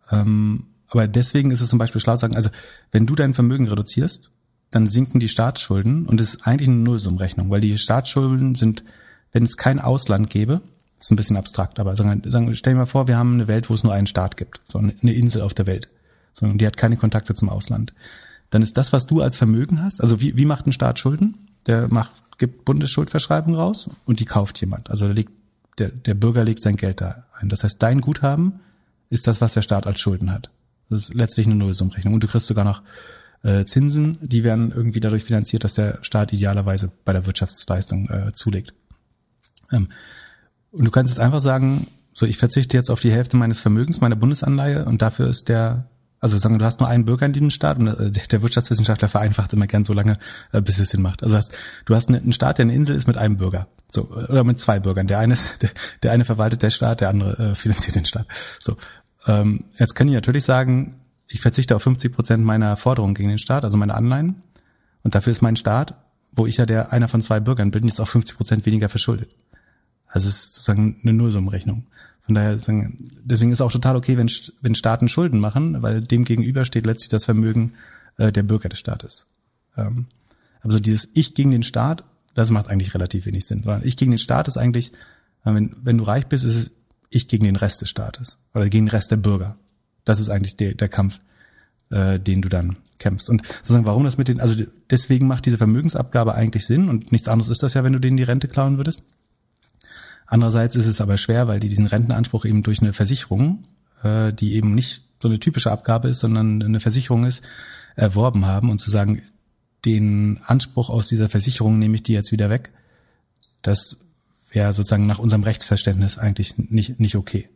Ähm, 0.09 0.65
aber 0.87 1.07
deswegen 1.07 1.51
ist 1.51 1.61
es 1.61 1.69
zum 1.69 1.77
Beispiel 1.77 2.01
schlau 2.01 2.15
zu 2.15 2.21
sagen, 2.21 2.35
also 2.35 2.49
wenn 2.91 3.05
du 3.05 3.13
dein 3.13 3.35
Vermögen 3.35 3.67
reduzierst, 3.67 4.31
dann 4.71 4.87
sinken 4.87 5.19
die 5.19 5.27
Staatsschulden 5.27 6.05
und 6.05 6.19
es 6.21 6.35
ist 6.35 6.47
eigentlich 6.47 6.69
eine 6.69 6.77
Nullsummrechnung, 6.77 7.49
weil 7.49 7.61
die 7.61 7.77
Staatsschulden 7.77 8.55
sind, 8.55 8.83
wenn 9.33 9.43
es 9.43 9.57
kein 9.57 9.79
Ausland 9.79 10.29
gäbe, 10.29 10.61
ist 10.99 11.11
ein 11.11 11.17
bisschen 11.17 11.37
abstrakt, 11.37 11.79
aber 11.79 11.95
sagen, 11.95 12.21
sagen, 12.25 12.55
stell 12.55 12.73
dir 12.73 12.79
mal 12.79 12.85
vor, 12.85 13.07
wir 13.07 13.17
haben 13.17 13.33
eine 13.33 13.47
Welt, 13.47 13.69
wo 13.69 13.73
es 13.73 13.83
nur 13.83 13.93
einen 13.93 14.07
Staat 14.07 14.37
gibt, 14.37 14.61
so 14.63 14.79
eine 14.79 15.13
Insel 15.13 15.41
auf 15.41 15.53
der 15.53 15.67
Welt, 15.67 15.89
so, 16.33 16.47
die 16.47 16.65
hat 16.65 16.77
keine 16.77 16.97
Kontakte 16.97 17.33
zum 17.33 17.49
Ausland. 17.49 17.93
Dann 18.49 18.61
ist 18.61 18.77
das, 18.77 18.93
was 18.93 19.05
du 19.05 19.21
als 19.21 19.37
Vermögen 19.37 19.83
hast, 19.83 20.01
also 20.01 20.21
wie, 20.21 20.37
wie 20.37 20.45
macht 20.45 20.65
ein 20.67 20.73
Staat 20.73 20.99
Schulden? 20.99 21.37
Der 21.67 21.87
macht, 21.89 22.11
gibt 22.37 22.65
Bundesschuldverschreibung 22.65 23.55
raus 23.55 23.89
und 24.05 24.19
die 24.19 24.25
kauft 24.25 24.59
jemand. 24.61 24.89
Also 24.89 25.05
der, 25.05 25.15
legt, 25.15 25.31
der, 25.77 25.89
der 25.89 26.13
Bürger 26.13 26.43
legt 26.43 26.61
sein 26.61 26.75
Geld 26.75 27.01
da 27.01 27.25
ein. 27.39 27.49
Das 27.49 27.63
heißt, 27.63 27.81
dein 27.81 28.01
Guthaben 28.01 28.59
ist 29.09 29.27
das, 29.27 29.41
was 29.41 29.53
der 29.53 29.61
Staat 29.61 29.85
als 29.85 29.99
Schulden 29.99 30.31
hat. 30.31 30.49
Das 30.89 31.03
ist 31.03 31.13
letztlich 31.13 31.45
eine 31.45 31.55
Nullsummrechnung. 31.55 32.13
Und 32.13 32.23
du 32.23 32.27
kriegst 32.27 32.47
sogar 32.47 32.65
noch 32.65 32.81
äh, 33.43 33.65
Zinsen, 33.65 34.17
die 34.21 34.43
werden 34.43 34.71
irgendwie 34.71 34.99
dadurch 34.99 35.23
finanziert, 35.23 35.63
dass 35.63 35.73
der 35.73 35.99
Staat 36.01 36.33
idealerweise 36.33 36.91
bei 37.05 37.13
der 37.13 37.25
Wirtschaftsleistung 37.25 38.09
äh, 38.09 38.31
zulegt. 38.33 38.73
Ähm, 39.71 39.89
und 40.71 40.85
du 40.85 40.91
kannst 40.91 41.11
jetzt 41.11 41.19
einfach 41.19 41.41
sagen, 41.41 41.87
so 42.13 42.25
ich 42.25 42.37
verzichte 42.37 42.77
jetzt 42.77 42.89
auf 42.89 42.99
die 42.99 43.11
Hälfte 43.11 43.37
meines 43.37 43.59
Vermögens, 43.59 44.01
meiner 44.01 44.15
Bundesanleihe 44.15 44.85
und 44.85 45.01
dafür 45.01 45.27
ist 45.29 45.49
der 45.49 45.87
also 46.21 46.37
sagen, 46.37 46.59
du 46.59 46.65
hast 46.65 46.79
nur 46.79 46.87
einen 46.87 47.03
Bürger 47.03 47.25
in 47.25 47.33
diesem 47.33 47.49
Staat 47.49 47.79
und 47.79 47.87
äh, 47.87 48.11
der 48.11 48.41
Wirtschaftswissenschaftler 48.43 49.07
vereinfacht 49.07 49.53
immer 49.53 49.65
gern 49.65 49.83
so 49.83 49.91
lange, 49.91 50.19
äh, 50.51 50.61
bis 50.61 50.77
es 50.77 50.89
Sinn 50.89 51.01
macht. 51.01 51.23
Also 51.23 51.35
hast, 51.35 51.57
du 51.85 51.95
hast 51.95 52.09
einen 52.09 52.31
Staat, 52.31 52.59
der 52.59 52.65
eine 52.65 52.75
Insel 52.75 52.95
ist 52.95 53.07
mit 53.07 53.17
einem 53.17 53.37
Bürger. 53.37 53.67
So, 53.87 54.07
oder 54.07 54.43
mit 54.43 54.59
zwei 54.59 54.79
Bürgern. 54.79 55.07
Der 55.07 55.17
eine, 55.17 55.33
ist, 55.33 55.61
der, 55.63 55.71
der 56.03 56.11
eine 56.11 56.23
verwaltet 56.23 56.61
der 56.61 56.69
Staat, 56.69 57.01
der 57.01 57.09
andere 57.09 57.51
äh, 57.51 57.55
finanziert 57.55 57.95
den 57.95 58.05
Staat. 58.05 58.27
So. 58.59 58.77
Ähm, 59.25 59.65
jetzt 59.79 59.95
können 59.95 60.09
die 60.09 60.15
natürlich 60.15 60.43
sagen, 60.43 61.00
ich 61.33 61.41
verzichte 61.41 61.75
auf 61.75 61.83
50 61.83 62.13
Prozent 62.13 62.43
meiner 62.43 62.77
Forderungen 62.77 63.13
gegen 63.13 63.29
den 63.29 63.37
Staat, 63.37 63.63
also 63.63 63.77
meine 63.77 63.95
Anleihen. 63.95 64.41
Und 65.03 65.15
dafür 65.15 65.31
ist 65.31 65.41
mein 65.41 65.55
Staat, 65.55 65.95
wo 66.31 66.45
ich 66.45 66.57
ja 66.57 66.65
der 66.65 66.91
einer 66.91 67.07
von 67.07 67.21
zwei 67.21 67.39
Bürgern 67.39 67.71
bin, 67.71 67.87
jetzt 67.87 67.99
auch 67.99 68.07
50 68.07 68.37
Prozent 68.37 68.65
weniger 68.65 68.89
verschuldet. 68.89 69.29
Also 70.07 70.29
es 70.29 70.35
ist 70.35 70.53
sozusagen 70.53 70.99
eine 71.03 71.13
Nullsummenrechnung. 71.13 71.85
Von 72.21 72.35
daher, 72.35 72.55
deswegen 72.55 73.51
ist 73.51 73.61
auch 73.61 73.71
total 73.71 73.95
okay, 73.95 74.17
wenn, 74.17 74.29
wenn 74.61 74.75
Staaten 74.75 75.09
Schulden 75.09 75.39
machen, 75.39 75.81
weil 75.81 76.01
dem 76.01 76.23
gegenüber 76.23 76.65
steht 76.65 76.85
letztlich 76.85 77.09
das 77.09 77.25
Vermögen 77.25 77.73
äh, 78.17 78.31
der 78.31 78.43
Bürger 78.43 78.69
des 78.69 78.79
Staates. 78.79 79.27
Ähm, 79.75 80.05
aber 80.61 80.73
so 80.73 80.79
dieses 80.79 81.09
Ich 81.13 81.33
gegen 81.33 81.51
den 81.51 81.63
Staat, 81.63 82.05
das 82.33 82.51
macht 82.51 82.69
eigentlich 82.69 82.93
relativ 82.93 83.25
wenig 83.25 83.45
Sinn. 83.45 83.65
Weil 83.65 83.85
ich 83.85 83.97
gegen 83.97 84.11
den 84.11 84.19
Staat 84.19 84.47
ist 84.47 84.57
eigentlich, 84.57 84.91
wenn, 85.43 85.75
wenn 85.81 85.97
du 85.97 86.03
reich 86.03 86.27
bist, 86.27 86.45
ist 86.45 86.55
es 86.55 86.71
ich 87.09 87.27
gegen 87.27 87.45
den 87.45 87.55
Rest 87.55 87.81
des 87.81 87.89
Staates 87.89 88.39
oder 88.53 88.69
gegen 88.69 88.85
den 88.85 88.91
Rest 88.91 89.11
der 89.11 89.17
Bürger. 89.17 89.57
Das 90.05 90.19
ist 90.19 90.29
eigentlich 90.29 90.55
der, 90.55 90.73
der 90.73 90.89
Kampf, 90.89 91.19
äh, 91.89 92.19
den 92.19 92.41
du 92.41 92.49
dann 92.49 92.77
kämpfst. 92.99 93.29
Und 93.29 93.45
sozusagen, 93.47 93.85
warum 93.85 94.03
das 94.03 94.17
mit 94.17 94.27
den, 94.27 94.39
also 94.39 94.63
deswegen 94.89 95.27
macht 95.27 95.45
diese 95.45 95.57
Vermögensabgabe 95.57 96.35
eigentlich 96.35 96.65
Sinn 96.65 96.89
und 96.89 97.11
nichts 97.11 97.27
anderes 97.27 97.49
ist 97.49 97.63
das 97.63 97.73
ja, 97.73 97.83
wenn 97.83 97.93
du 97.93 97.99
denen 97.99 98.17
die 98.17 98.23
Rente 98.23 98.47
klauen 98.47 98.77
würdest. 98.77 99.03
Andererseits 100.25 100.75
ist 100.75 100.85
es 100.85 101.01
aber 101.01 101.17
schwer, 101.17 101.47
weil 101.47 101.59
die 101.59 101.67
diesen 101.67 101.87
Rentenanspruch 101.87 102.45
eben 102.45 102.63
durch 102.63 102.81
eine 102.81 102.93
Versicherung, 102.93 103.65
äh, 104.03 104.31
die 104.31 104.53
eben 104.53 104.73
nicht 104.73 105.03
so 105.19 105.27
eine 105.27 105.39
typische 105.39 105.71
Abgabe 105.71 106.07
ist, 106.07 106.21
sondern 106.21 106.63
eine 106.63 106.79
Versicherung 106.79 107.25
ist, 107.25 107.43
erworben 107.95 108.45
haben 108.45 108.69
und 108.69 108.79
zu 108.79 108.89
sagen, 108.89 109.21
den 109.83 110.39
Anspruch 110.45 110.89
aus 110.89 111.07
dieser 111.07 111.27
Versicherung 111.27 111.79
nehme 111.79 111.95
ich 111.95 112.03
die 112.03 112.13
jetzt 112.13 112.31
wieder 112.31 112.49
weg, 112.49 112.71
das 113.61 114.05
wäre 114.51 114.73
sozusagen 114.73 115.07
nach 115.07 115.19
unserem 115.19 115.43
Rechtsverständnis 115.43 116.17
eigentlich 116.17 116.57
nicht, 116.57 116.99
nicht 116.99 117.15
okay. 117.15 117.49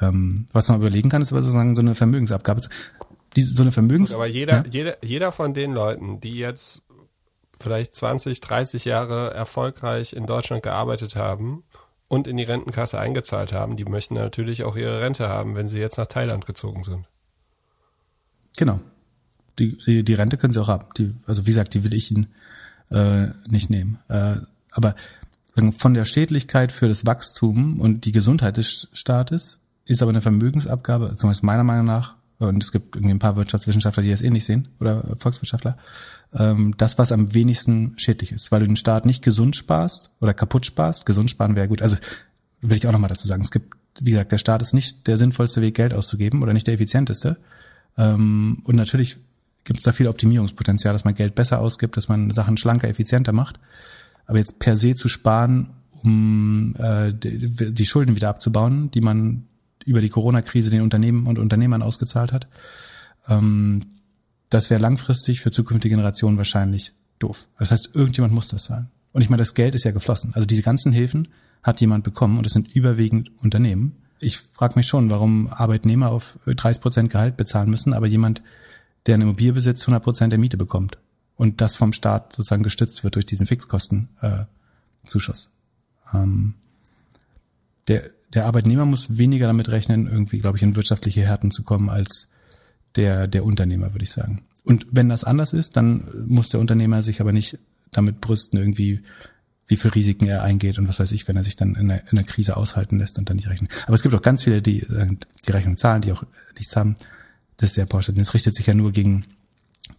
Ähm, 0.00 0.48
was 0.52 0.68
man 0.68 0.78
überlegen 0.78 1.08
kann, 1.08 1.22
ist 1.22 1.28
sozusagen 1.28 1.76
so 1.76 1.82
eine 1.82 1.94
Vermögensabgabe. 1.94 2.62
Die, 3.36 3.42
so 3.42 3.62
eine 3.62 3.72
Vermögens 3.72 4.10
Gut, 4.10 4.16
aber 4.16 4.26
jeder, 4.26 4.58
ja? 4.58 4.64
jeder, 4.70 4.96
jeder 5.04 5.32
von 5.32 5.54
den 5.54 5.72
Leuten, 5.72 6.20
die 6.20 6.36
jetzt 6.36 6.84
vielleicht 7.58 7.94
20, 7.94 8.40
30 8.40 8.84
Jahre 8.84 9.32
erfolgreich 9.32 10.12
in 10.12 10.26
Deutschland 10.26 10.62
gearbeitet 10.62 11.16
haben 11.16 11.64
und 12.08 12.26
in 12.26 12.36
die 12.36 12.44
Rentenkasse 12.44 12.98
eingezahlt 12.98 13.52
haben, 13.52 13.76
die 13.76 13.84
möchten 13.84 14.14
natürlich 14.14 14.64
auch 14.64 14.76
ihre 14.76 15.00
Rente 15.00 15.28
haben, 15.28 15.54
wenn 15.54 15.68
sie 15.68 15.78
jetzt 15.78 15.98
nach 15.98 16.06
Thailand 16.06 16.46
gezogen 16.46 16.82
sind. 16.82 17.06
Genau. 18.56 18.80
Die, 19.58 19.78
die, 19.86 20.04
die 20.04 20.14
Rente 20.14 20.36
können 20.36 20.52
sie 20.52 20.60
auch 20.60 20.68
haben. 20.68 20.86
Die, 20.96 21.14
also 21.26 21.42
wie 21.46 21.50
gesagt, 21.50 21.74
die 21.74 21.84
will 21.84 21.94
ich 21.94 22.10
ihnen 22.10 22.26
äh, 22.90 23.28
nicht 23.46 23.70
nehmen. 23.70 23.98
Äh, 24.08 24.36
aber 24.72 24.96
von 25.78 25.94
der 25.94 26.04
Schädlichkeit 26.04 26.72
für 26.72 26.88
das 26.88 27.06
Wachstum 27.06 27.80
und 27.80 28.04
die 28.04 28.12
Gesundheit 28.12 28.56
des 28.56 28.88
Staates 28.92 29.60
ist 29.86 30.02
aber 30.02 30.10
eine 30.10 30.20
Vermögensabgabe, 30.20 31.16
zumindest 31.16 31.42
meiner 31.42 31.64
Meinung 31.64 31.86
nach, 31.86 32.16
und 32.38 32.62
es 32.62 32.72
gibt 32.72 32.96
irgendwie 32.96 33.14
ein 33.14 33.18
paar 33.18 33.36
Wirtschaftswissenschaftler, 33.36 34.02
die 34.02 34.10
das 34.10 34.22
ähnlich 34.22 34.44
sehen, 34.44 34.68
oder 34.80 35.16
Volkswirtschaftler, 35.18 35.76
ähm, 36.32 36.74
das, 36.76 36.98
was 36.98 37.12
am 37.12 37.32
wenigsten 37.32 37.94
schädlich 37.96 38.32
ist, 38.32 38.50
weil 38.50 38.60
du 38.60 38.66
den 38.66 38.76
Staat 38.76 39.06
nicht 39.06 39.22
gesund 39.22 39.56
sparst 39.56 40.10
oder 40.20 40.34
kaputt 40.34 40.66
sparst. 40.66 41.06
Gesund 41.06 41.30
sparen 41.30 41.54
wäre 41.54 41.68
gut. 41.68 41.82
Also 41.82 41.96
will 42.60 42.76
ich 42.76 42.86
auch 42.86 42.92
nochmal 42.92 43.08
dazu 43.08 43.28
sagen, 43.28 43.42
es 43.42 43.50
gibt, 43.50 43.74
wie 44.00 44.12
gesagt, 44.12 44.32
der 44.32 44.38
Staat 44.38 44.62
ist 44.62 44.72
nicht 44.72 45.06
der 45.06 45.16
sinnvollste 45.16 45.62
Weg, 45.62 45.76
Geld 45.76 45.94
auszugeben 45.94 46.42
oder 46.42 46.52
nicht 46.52 46.66
der 46.66 46.74
effizienteste. 46.74 47.36
Ähm, 47.96 48.62
und 48.64 48.74
natürlich 48.74 49.18
gibt 49.64 49.78
es 49.78 49.84
da 49.84 49.92
viel 49.92 50.08
Optimierungspotenzial, 50.08 50.92
dass 50.92 51.04
man 51.04 51.14
Geld 51.14 51.34
besser 51.34 51.60
ausgibt, 51.60 51.96
dass 51.96 52.08
man 52.08 52.30
Sachen 52.32 52.56
schlanker, 52.56 52.88
effizienter 52.88 53.32
macht. 53.32 53.60
Aber 54.26 54.38
jetzt 54.38 54.58
per 54.58 54.76
se 54.76 54.94
zu 54.94 55.08
sparen, 55.08 55.70
um 56.02 56.74
äh, 56.78 57.12
die, 57.12 57.72
die 57.72 57.86
Schulden 57.86 58.16
wieder 58.16 58.28
abzubauen, 58.28 58.90
die 58.90 59.00
man 59.00 59.46
über 59.84 60.00
die 60.00 60.08
Corona-Krise 60.08 60.70
den 60.70 60.82
Unternehmen 60.82 61.26
und 61.26 61.38
Unternehmern 61.38 61.82
ausgezahlt 61.82 62.32
hat. 62.32 62.48
Ähm, 63.28 63.82
das 64.50 64.70
wäre 64.70 64.80
langfristig 64.80 65.40
für 65.40 65.50
zukünftige 65.50 65.94
Generationen 65.94 66.36
wahrscheinlich 66.36 66.92
doof. 67.18 67.48
Das 67.58 67.70
heißt, 67.70 67.90
irgendjemand 67.94 68.34
muss 68.34 68.48
das 68.48 68.64
zahlen. 68.64 68.88
Und 69.12 69.22
ich 69.22 69.30
meine, 69.30 69.40
das 69.40 69.54
Geld 69.54 69.74
ist 69.74 69.84
ja 69.84 69.92
geflossen. 69.92 70.32
Also 70.34 70.46
diese 70.46 70.62
ganzen 70.62 70.92
Hilfen 70.92 71.28
hat 71.62 71.80
jemand 71.80 72.04
bekommen 72.04 72.38
und 72.38 72.46
es 72.46 72.52
sind 72.52 72.74
überwiegend 72.74 73.30
Unternehmen. 73.42 73.96
Ich 74.18 74.38
frage 74.38 74.74
mich 74.76 74.86
schon, 74.86 75.10
warum 75.10 75.48
Arbeitnehmer 75.48 76.10
auf 76.10 76.38
30 76.46 76.82
Prozent 76.82 77.10
Gehalt 77.10 77.36
bezahlen 77.36 77.70
müssen, 77.70 77.92
aber 77.92 78.06
jemand, 78.06 78.42
der 79.06 79.14
eine 79.14 79.24
Immobilie 79.24 79.52
besitzt, 79.52 79.84
100 79.84 80.02
Prozent 80.02 80.32
der 80.32 80.38
Miete 80.38 80.56
bekommt. 80.56 80.98
Und 81.36 81.60
das 81.60 81.74
vom 81.74 81.92
Staat 81.92 82.32
sozusagen 82.32 82.62
gestützt 82.62 83.02
wird 83.02 83.16
durch 83.16 83.26
diesen 83.26 83.46
Fixkostenzuschuss. 83.46 85.52
Äh, 86.12 86.16
ähm, 86.16 86.54
der, 87.88 88.10
der 88.34 88.46
Arbeitnehmer 88.46 88.84
muss 88.84 89.16
weniger 89.16 89.46
damit 89.46 89.68
rechnen, 89.68 90.06
irgendwie, 90.06 90.40
glaube 90.40 90.56
ich, 90.56 90.62
in 90.62 90.76
wirtschaftliche 90.76 91.22
Härten 91.22 91.50
zu 91.50 91.62
kommen, 91.62 91.88
als 91.88 92.32
der, 92.96 93.26
der 93.28 93.44
Unternehmer, 93.44 93.94
würde 93.94 94.04
ich 94.04 94.10
sagen. 94.10 94.42
Und 94.64 94.86
wenn 94.90 95.08
das 95.08 95.24
anders 95.24 95.52
ist, 95.52 95.76
dann 95.76 96.04
muss 96.26 96.48
der 96.48 96.60
Unternehmer 96.60 97.02
sich 97.02 97.20
aber 97.20 97.32
nicht 97.32 97.58
damit 97.92 98.20
brüsten, 98.20 98.58
irgendwie, 98.58 99.02
wie 99.66 99.76
viel 99.76 99.90
Risiken 99.90 100.26
er 100.26 100.42
eingeht 100.42 100.78
und 100.78 100.88
was 100.88 101.00
weiß 101.00 101.12
ich, 101.12 101.28
wenn 101.28 101.36
er 101.36 101.44
sich 101.44 101.56
dann 101.56 101.74
in 101.74 101.90
einer, 101.90 102.00
in 102.10 102.18
einer 102.18 102.24
Krise 102.24 102.56
aushalten 102.56 102.98
lässt 102.98 103.18
und 103.18 103.28
dann 103.28 103.36
nicht 103.36 103.48
rechnen. 103.48 103.68
Aber 103.86 103.94
es 103.94 104.02
gibt 104.02 104.14
auch 104.14 104.22
ganz 104.22 104.42
viele, 104.42 104.62
die 104.62 104.86
die 105.46 105.50
Rechnung 105.50 105.76
zahlen, 105.76 106.02
die 106.02 106.12
auch 106.12 106.24
nichts 106.56 106.74
haben. 106.76 106.96
Das 107.56 107.70
ist 107.70 107.74
sehr 107.76 107.86
pauschal. 107.86 108.14
Das 108.14 108.34
richtet 108.34 108.54
sich 108.54 108.66
ja 108.66 108.74
nur 108.74 108.92
gegen 108.92 109.24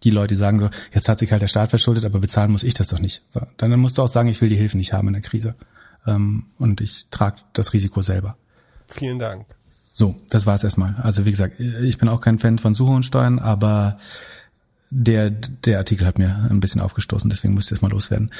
die 0.04 0.10
Leute, 0.10 0.34
die 0.34 0.38
sagen 0.38 0.58
so, 0.58 0.68
jetzt 0.92 1.08
hat 1.08 1.18
sich 1.18 1.32
halt 1.32 1.42
der 1.42 1.48
Staat 1.48 1.70
verschuldet, 1.70 2.04
aber 2.04 2.18
bezahlen 2.18 2.50
muss 2.50 2.64
ich 2.64 2.74
das 2.74 2.88
doch 2.88 2.98
nicht. 2.98 3.22
So, 3.30 3.40
dann 3.56 3.78
musst 3.80 3.98
du 3.98 4.02
auch 4.02 4.08
sagen, 4.08 4.28
ich 4.28 4.40
will 4.40 4.48
die 4.48 4.56
Hilfe 4.56 4.76
nicht 4.76 4.92
haben 4.92 5.08
in 5.08 5.14
der 5.14 5.22
Krise 5.22 5.54
ähm, 6.06 6.46
und 6.58 6.80
ich 6.80 7.08
trage 7.10 7.36
das 7.52 7.72
Risiko 7.72 8.02
selber. 8.02 8.36
Vielen 8.88 9.18
Dank. 9.18 9.46
So, 9.94 10.14
das 10.28 10.46
war's 10.46 10.62
erstmal. 10.62 10.94
Also 11.02 11.24
wie 11.24 11.30
gesagt, 11.30 11.58
ich 11.58 11.96
bin 11.96 12.08
auch 12.08 12.20
kein 12.20 12.38
Fan 12.38 12.58
von 12.58 12.74
Suchhohensteuern, 12.74 13.38
aber 13.38 13.98
der, 14.90 15.30
der 15.30 15.78
Artikel 15.78 16.06
hat 16.06 16.18
mir 16.18 16.48
ein 16.50 16.60
bisschen 16.60 16.80
aufgestoßen, 16.80 17.30
deswegen 17.30 17.54
muss 17.54 17.64
ich 17.64 17.70
jetzt 17.70 17.80
mal 17.82 17.90
loswerden. 17.90 18.30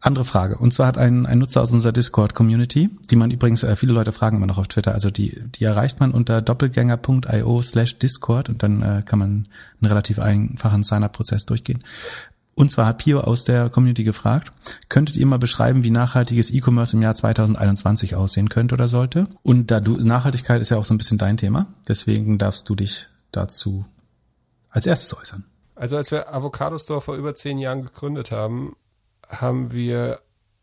Andere 0.00 0.24
Frage. 0.26 0.58
Und 0.58 0.74
zwar 0.74 0.88
hat 0.88 0.98
ein, 0.98 1.24
ein 1.24 1.38
Nutzer 1.38 1.62
aus 1.62 1.72
unserer 1.72 1.92
Discord-Community, 1.92 2.90
die 3.10 3.16
man 3.16 3.30
übrigens, 3.30 3.62
äh, 3.62 3.74
viele 3.74 3.94
Leute 3.94 4.12
fragen 4.12 4.36
immer 4.36 4.46
noch 4.46 4.58
auf 4.58 4.68
Twitter, 4.68 4.92
also 4.92 5.08
die, 5.08 5.40
die 5.46 5.64
erreicht 5.64 5.98
man 6.00 6.10
unter 6.10 6.42
doppelgänger.io 6.42 7.62
slash 7.62 7.98
Discord 7.98 8.50
und 8.50 8.62
dann 8.62 8.82
äh, 8.82 9.02
kann 9.06 9.18
man 9.18 9.48
einen 9.80 9.86
relativ 9.86 10.18
einfachen 10.18 10.82
Sign-up-Prozess 10.82 11.46
durchgehen. 11.46 11.84
Und 12.54 12.70
zwar 12.70 12.86
hat 12.86 12.98
Pio 12.98 13.20
aus 13.20 13.44
der 13.44 13.68
Community 13.68 14.04
gefragt, 14.04 14.52
könntet 14.88 15.16
ihr 15.16 15.26
mal 15.26 15.38
beschreiben, 15.38 15.82
wie 15.82 15.90
nachhaltiges 15.90 16.52
E-Commerce 16.52 16.96
im 16.96 17.02
Jahr 17.02 17.14
2021 17.14 18.14
aussehen 18.14 18.48
könnte 18.48 18.74
oder 18.74 18.88
sollte? 18.88 19.26
Und 19.42 19.70
da 19.70 19.80
du, 19.80 19.96
Nachhaltigkeit 19.96 20.60
ist 20.60 20.70
ja 20.70 20.76
auch 20.76 20.84
so 20.84 20.94
ein 20.94 20.98
bisschen 20.98 21.18
dein 21.18 21.36
Thema, 21.36 21.66
deswegen 21.88 22.38
darfst 22.38 22.68
du 22.68 22.74
dich 22.74 23.08
dazu 23.32 23.84
als 24.70 24.86
erstes 24.86 25.16
äußern. 25.16 25.44
Also 25.74 25.96
als 25.96 26.10
wir 26.10 26.32
Avocado 26.32 26.78
Store 26.78 27.00
vor 27.00 27.16
über 27.16 27.34
zehn 27.34 27.58
Jahren 27.58 27.82
gegründet 27.82 28.30
haben, 28.30 28.76
haben 29.28 29.72
wir 29.72 30.20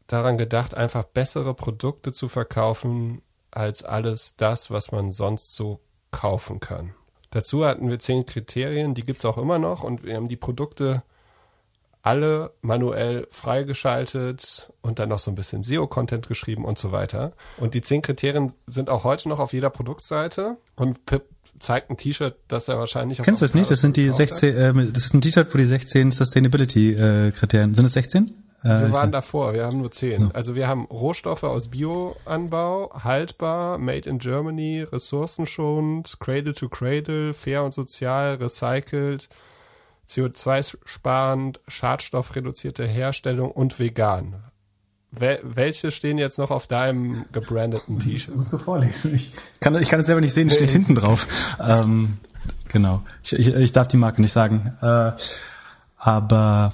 daran 0.07 0.37
gedacht, 0.37 0.75
einfach 0.75 1.03
bessere 1.03 1.53
Produkte 1.53 2.11
zu 2.11 2.27
verkaufen 2.27 3.21
als 3.49 3.83
alles 3.83 4.35
das, 4.37 4.71
was 4.71 4.91
man 4.91 5.11
sonst 5.11 5.55
so 5.55 5.81
kaufen 6.11 6.59
kann. 6.59 6.93
Dazu 7.31 7.65
hatten 7.65 7.89
wir 7.89 7.99
zehn 7.99 8.25
Kriterien, 8.25 8.93
die 8.93 9.03
gibt's 9.03 9.25
auch 9.25 9.37
immer 9.37 9.59
noch 9.59 9.83
und 9.83 10.03
wir 10.03 10.15
haben 10.15 10.27
die 10.27 10.37
Produkte 10.37 11.03
alle 12.03 12.51
manuell 12.61 13.27
freigeschaltet 13.29 14.71
und 14.81 14.99
dann 14.99 15.09
noch 15.09 15.19
so 15.19 15.31
ein 15.31 15.35
bisschen 15.35 15.63
SEO-Content 15.63 16.27
geschrieben 16.27 16.65
und 16.65 16.77
so 16.77 16.91
weiter. 16.91 17.33
Und 17.57 17.73
die 17.73 17.81
zehn 17.81 18.01
Kriterien 18.01 18.53
sind 18.67 18.89
auch 18.89 19.03
heute 19.03 19.29
noch 19.29 19.39
auf 19.39 19.53
jeder 19.53 19.69
Produktseite 19.69 20.55
und 20.75 21.05
Pip 21.05 21.23
zeigt 21.59 21.91
ein 21.91 21.97
T-Shirt, 21.97 22.35
das 22.47 22.67
er 22.67 22.79
wahrscheinlich 22.79 23.21
Kennst 23.21 23.41
du 23.41 23.45
das 23.45 23.53
nicht? 23.53 23.69
Das 23.69 23.81
sind 23.81 23.95
die 23.95 24.09
16, 24.09 24.55
äh, 24.55 24.91
das 24.91 25.05
ist 25.05 25.13
ein 25.13 25.21
T-Shirt, 25.21 25.47
wo 25.53 25.57
die 25.57 25.65
16 25.65 26.09
Sustainability-Kriterien, 26.09 27.71
äh, 27.71 27.75
sind 27.75 27.85
es 27.85 27.93
16? 27.93 28.31
Äh, 28.63 28.67
wir 28.67 28.93
waren 28.93 29.11
davor, 29.11 29.53
wir 29.53 29.65
haben 29.65 29.79
nur 29.79 29.91
10. 29.91 30.21
Ja. 30.21 30.29
Also 30.33 30.55
wir 30.55 30.67
haben 30.67 30.85
Rohstoffe 30.85 31.43
aus 31.43 31.69
Bioanbau, 31.69 32.91
haltbar, 33.03 33.77
made 33.77 34.09
in 34.09 34.19
Germany, 34.19 34.83
ressourcenschonend, 34.83 36.19
cradle 36.19 36.53
to 36.53 36.69
cradle, 36.69 37.33
fair 37.33 37.63
und 37.63 37.73
sozial, 37.73 38.35
recycelt, 38.35 39.29
CO2-sparend, 40.11 41.59
schadstoffreduzierte 41.67 42.85
Herstellung 42.85 43.51
und 43.51 43.79
vegan. 43.79 44.35
Wel 45.11 45.39
welche 45.43 45.91
stehen 45.91 46.17
jetzt 46.17 46.37
noch 46.37 46.51
auf 46.51 46.67
deinem 46.67 47.25
gebrandeten 47.31 47.99
T-Shirt? 47.99 48.29
Das 48.29 48.35
musst 48.35 48.53
du 48.53 48.57
vorlesen. 48.57 49.15
Ich 49.15 49.33
kann, 49.59 49.75
ich 49.75 49.89
kann 49.89 49.99
es 49.99 50.05
selber 50.05 50.21
nicht 50.21 50.33
sehen, 50.33 50.49
steht 50.49 50.71
hinten 50.71 50.95
drauf. 50.95 51.27
Ähm, 51.59 52.17
genau. 52.69 53.03
Ich, 53.23 53.33
ich, 53.33 53.47
ich 53.47 53.71
darf 53.73 53.89
die 53.89 53.97
Marke 53.97 54.21
nicht 54.21 54.31
sagen. 54.31 54.73
Äh, 54.81 55.11
Aber 55.97 56.73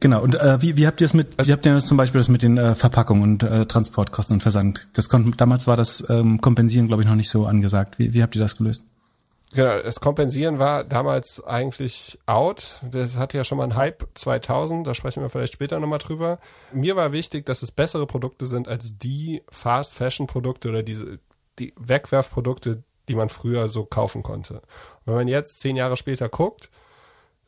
genau, 0.00 0.22
und 0.22 0.34
äh, 0.34 0.60
wie, 0.62 0.76
wie 0.76 0.86
habt 0.86 1.00
ihr 1.00 1.04
es 1.04 1.14
mit, 1.14 1.46
wie 1.46 1.52
habt 1.52 1.64
ihr 1.64 1.74
das 1.74 1.86
zum 1.86 1.96
Beispiel 1.96 2.20
das 2.20 2.28
mit 2.28 2.42
den 2.42 2.58
äh, 2.58 2.74
Verpackungen 2.74 3.22
und 3.22 3.42
äh, 3.42 3.66
Transportkosten 3.66 4.34
und 4.36 4.40
Versand? 4.40 4.88
Das 4.94 5.08
konnten, 5.08 5.36
damals 5.36 5.66
war 5.66 5.76
das 5.76 6.04
ähm, 6.08 6.40
Kompensieren, 6.40 6.88
glaube 6.88 7.02
ich, 7.02 7.08
noch 7.08 7.14
nicht 7.16 7.30
so 7.30 7.46
angesagt. 7.46 7.98
Wie, 7.98 8.12
wie 8.14 8.22
habt 8.22 8.34
ihr 8.34 8.40
das 8.40 8.56
gelöst? 8.56 8.84
Genau, 9.52 9.80
das 9.80 10.00
Kompensieren 10.00 10.58
war 10.60 10.84
damals 10.84 11.42
eigentlich 11.42 12.18
out. 12.26 12.80
Das 12.90 13.18
hatte 13.18 13.36
ja 13.36 13.44
schon 13.44 13.58
mal 13.58 13.64
einen 13.64 13.76
Hype 13.76 14.06
2000, 14.14 14.86
da 14.86 14.94
sprechen 14.94 15.22
wir 15.22 15.28
vielleicht 15.28 15.54
später 15.54 15.80
nochmal 15.80 15.98
drüber. 15.98 16.38
Mir 16.72 16.94
war 16.94 17.12
wichtig, 17.12 17.46
dass 17.46 17.62
es 17.62 17.72
bessere 17.72 18.06
Produkte 18.06 18.46
sind 18.46 18.68
als 18.68 18.96
die 18.98 19.42
Fast 19.50 19.94
Fashion 19.94 20.28
Produkte 20.28 20.68
oder 20.68 20.82
diese, 20.84 21.18
die 21.58 21.74
Wegwerfprodukte, 21.76 22.84
die 23.08 23.14
man 23.16 23.28
früher 23.28 23.68
so 23.68 23.84
kaufen 23.84 24.22
konnte. 24.22 24.62
Wenn 25.04 25.14
man 25.14 25.28
jetzt 25.28 25.58
zehn 25.58 25.74
Jahre 25.74 25.96
später 25.96 26.28
guckt, 26.28 26.70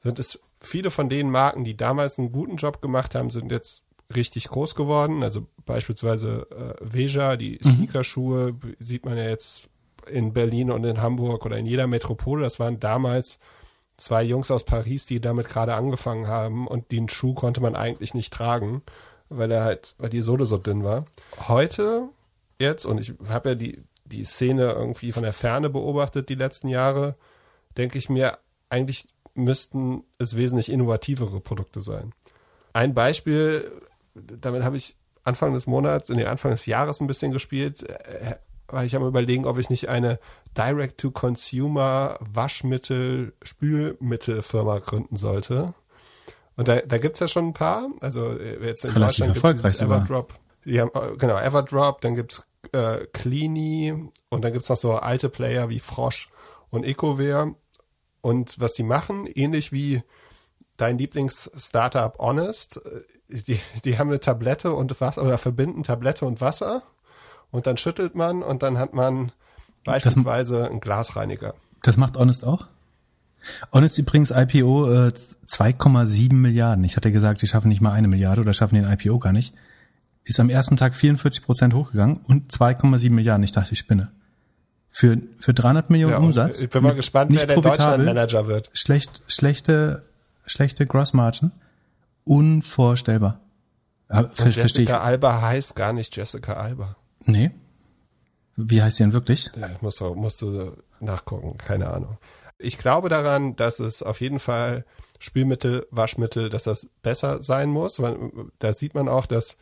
sind 0.00 0.18
es 0.18 0.40
viele 0.60 0.90
von 0.90 1.08
den 1.08 1.30
Marken, 1.30 1.62
die 1.62 1.76
damals 1.76 2.18
einen 2.18 2.32
guten 2.32 2.56
Job 2.56 2.82
gemacht 2.82 3.14
haben, 3.14 3.30
sind 3.30 3.52
jetzt 3.52 3.84
richtig 4.14 4.48
groß 4.48 4.74
geworden. 4.74 5.22
Also 5.22 5.46
beispielsweise 5.64 6.48
äh, 6.50 6.74
Veja, 6.80 7.36
die 7.36 7.60
mhm. 7.62 7.70
Sneakerschuhe, 7.70 8.56
sieht 8.80 9.04
man 9.04 9.16
ja 9.16 9.28
jetzt 9.28 9.68
in 10.10 10.32
Berlin 10.32 10.70
und 10.70 10.84
in 10.84 11.00
Hamburg 11.00 11.44
oder 11.46 11.56
in 11.56 11.66
jeder 11.66 11.86
Metropole. 11.86 12.42
Das 12.42 12.58
waren 12.58 12.80
damals 12.80 13.38
zwei 13.96 14.22
Jungs 14.22 14.50
aus 14.50 14.64
Paris, 14.64 15.06
die 15.06 15.20
damit 15.20 15.48
gerade 15.48 15.74
angefangen 15.74 16.26
haben 16.26 16.66
und 16.66 16.90
den 16.90 17.08
Schuh 17.08 17.34
konnte 17.34 17.60
man 17.60 17.76
eigentlich 17.76 18.14
nicht 18.14 18.32
tragen, 18.32 18.82
weil 19.28 19.50
er 19.50 19.64
halt, 19.64 19.94
weil 19.98 20.10
die 20.10 20.22
Sohle 20.22 20.46
so 20.46 20.58
dünn 20.58 20.84
war. 20.84 21.06
Heute 21.48 22.08
jetzt, 22.58 22.84
und 22.84 22.98
ich 22.98 23.14
habe 23.28 23.50
ja 23.50 23.54
die, 23.54 23.82
die 24.04 24.24
Szene 24.24 24.72
irgendwie 24.72 25.12
von 25.12 25.22
der 25.22 25.32
Ferne 25.32 25.70
beobachtet 25.70 26.28
die 26.28 26.34
letzten 26.34 26.68
Jahre, 26.68 27.16
denke 27.76 27.98
ich 27.98 28.08
mir, 28.08 28.38
eigentlich 28.68 29.14
müssten 29.34 30.04
es 30.18 30.36
wesentlich 30.36 30.70
innovativere 30.70 31.40
Produkte 31.40 31.80
sein. 31.80 32.12
Ein 32.72 32.94
Beispiel, 32.94 33.70
damit 34.14 34.62
habe 34.62 34.76
ich 34.76 34.96
Anfang 35.24 35.54
des 35.54 35.66
Monats, 35.66 36.10
in 36.10 36.18
den 36.18 36.26
Anfang 36.26 36.50
des 36.50 36.66
Jahres 36.66 37.00
ein 37.00 37.06
bisschen 37.06 37.32
gespielt, 37.32 37.84
weil 38.72 38.86
ich 38.86 38.96
am 38.96 39.06
überlegen, 39.06 39.44
ob 39.44 39.58
ich 39.58 39.70
nicht 39.70 39.88
eine 39.88 40.18
Direct-to-Consumer 40.56 42.18
Waschmittel, 42.20 43.34
Spülmittelfirma 43.42 44.78
gründen 44.78 45.16
sollte. 45.16 45.74
Und 46.56 46.68
da, 46.68 46.80
da 46.80 46.98
gibt's 46.98 47.20
ja 47.20 47.28
schon 47.28 47.48
ein 47.48 47.52
paar. 47.52 47.88
Also 48.00 48.30
äh, 48.32 48.66
jetzt 48.66 48.84
in 48.84 48.90
Relativ 48.90 49.26
Deutschland 49.26 49.34
gibt 49.34 49.64
es 49.64 49.80
Everdrop. 49.80 50.34
Die 50.64 50.80
haben, 50.80 50.90
äh, 50.94 51.16
genau, 51.16 51.38
Everdrop, 51.38 52.00
dann 52.00 52.14
gibt's 52.14 52.44
äh, 52.72 53.06
Cleany 53.12 54.10
und 54.28 54.42
dann 54.42 54.52
gibt's 54.52 54.68
noch 54.68 54.76
so 54.76 54.92
alte 54.92 55.28
Player 55.28 55.68
wie 55.68 55.80
Frosch 55.80 56.28
und 56.70 56.84
EcoWare. 56.84 57.54
Und 58.20 58.60
was 58.60 58.74
die 58.74 58.84
machen, 58.84 59.26
ähnlich 59.26 59.72
wie 59.72 60.02
dein 60.76 60.98
Lieblings-Startup 60.98 62.18
Honest, 62.18 62.84
äh, 62.84 63.02
die, 63.28 63.60
die 63.84 63.98
haben 63.98 64.08
eine 64.08 64.20
Tablette 64.20 64.72
und 64.72 65.00
Wasser 65.00 65.22
oder 65.22 65.38
verbinden 65.38 65.82
Tablette 65.82 66.26
und 66.26 66.40
Wasser 66.40 66.82
und 67.52 67.68
dann 67.68 67.76
schüttelt 67.76 68.16
man 68.16 68.42
und 68.42 68.64
dann 68.64 68.78
hat 68.78 68.94
man 68.94 69.30
beispielsweise 69.84 70.58
das, 70.58 70.70
einen 70.70 70.80
Glasreiniger. 70.80 71.54
Das 71.82 71.96
macht 71.96 72.16
Honest 72.16 72.44
auch? 72.44 72.66
Honest 73.72 73.98
übrigens 73.98 74.30
IPO 74.30 74.90
äh, 74.90 75.12
2,7 75.48 76.32
Milliarden. 76.34 76.82
Ich 76.84 76.96
hatte 76.96 77.12
gesagt, 77.12 77.42
die 77.42 77.46
schaffen 77.46 77.68
nicht 77.68 77.80
mal 77.80 77.92
eine 77.92 78.08
Milliarde 78.08 78.40
oder 78.40 78.52
schaffen 78.52 78.74
den 78.74 78.90
IPO 78.90 79.18
gar 79.18 79.32
nicht. 79.32 79.54
Ist 80.24 80.40
am 80.40 80.48
ersten 80.48 80.76
Tag 80.76 80.94
44 80.94 81.44
Prozent 81.44 81.74
hochgegangen 81.74 82.20
und 82.24 82.52
2,7 82.52 83.10
Milliarden. 83.10 83.44
Ich 83.44 83.52
dachte, 83.52 83.72
ich 83.72 83.78
spinne. 83.78 84.10
Für, 84.90 85.16
für 85.40 85.54
300 85.54 85.90
Millionen 85.90 86.12
ja, 86.12 86.18
Umsatz. 86.18 86.62
Ich 86.62 86.70
bin 86.70 86.82
mal 86.82 86.94
gespannt, 86.94 87.30
wer 87.32 87.46
der 87.46 87.60
Deutschlandmanager 87.60 88.46
wird. 88.46 88.70
Schlecht, 88.74 89.22
schlechte, 89.26 90.04
schlechte 90.46 90.86
Grossmargin. 90.86 91.50
Unvorstellbar. 92.24 93.40
Ja, 94.10 94.30
Jessica 94.36 95.00
Alba 95.00 95.40
heißt 95.40 95.74
gar 95.74 95.92
nicht 95.92 96.14
Jessica 96.14 96.52
Alba. 96.52 96.96
Nee. 97.26 97.50
Wie 98.56 98.82
heißt 98.82 98.98
sie 98.98 99.04
denn 99.04 99.12
wirklich? 99.12 99.50
Ja, 99.56 99.70
musst 99.80 100.00
du, 100.00 100.14
musst 100.14 100.42
du 100.42 100.76
nachgucken, 101.00 101.56
keine 101.58 101.90
Ahnung. 101.90 102.18
Ich 102.58 102.78
glaube 102.78 103.08
daran, 103.08 103.56
dass 103.56 103.80
es 103.80 104.02
auf 104.02 104.20
jeden 104.20 104.38
Fall 104.38 104.84
Spülmittel, 105.18 105.86
Waschmittel, 105.90 106.48
dass 106.48 106.64
das 106.64 106.90
besser 107.02 107.42
sein 107.42 107.70
muss. 107.70 108.00
Da 108.58 108.74
sieht 108.74 108.94
man 108.94 109.08
auch, 109.08 109.26
dass 109.26 109.56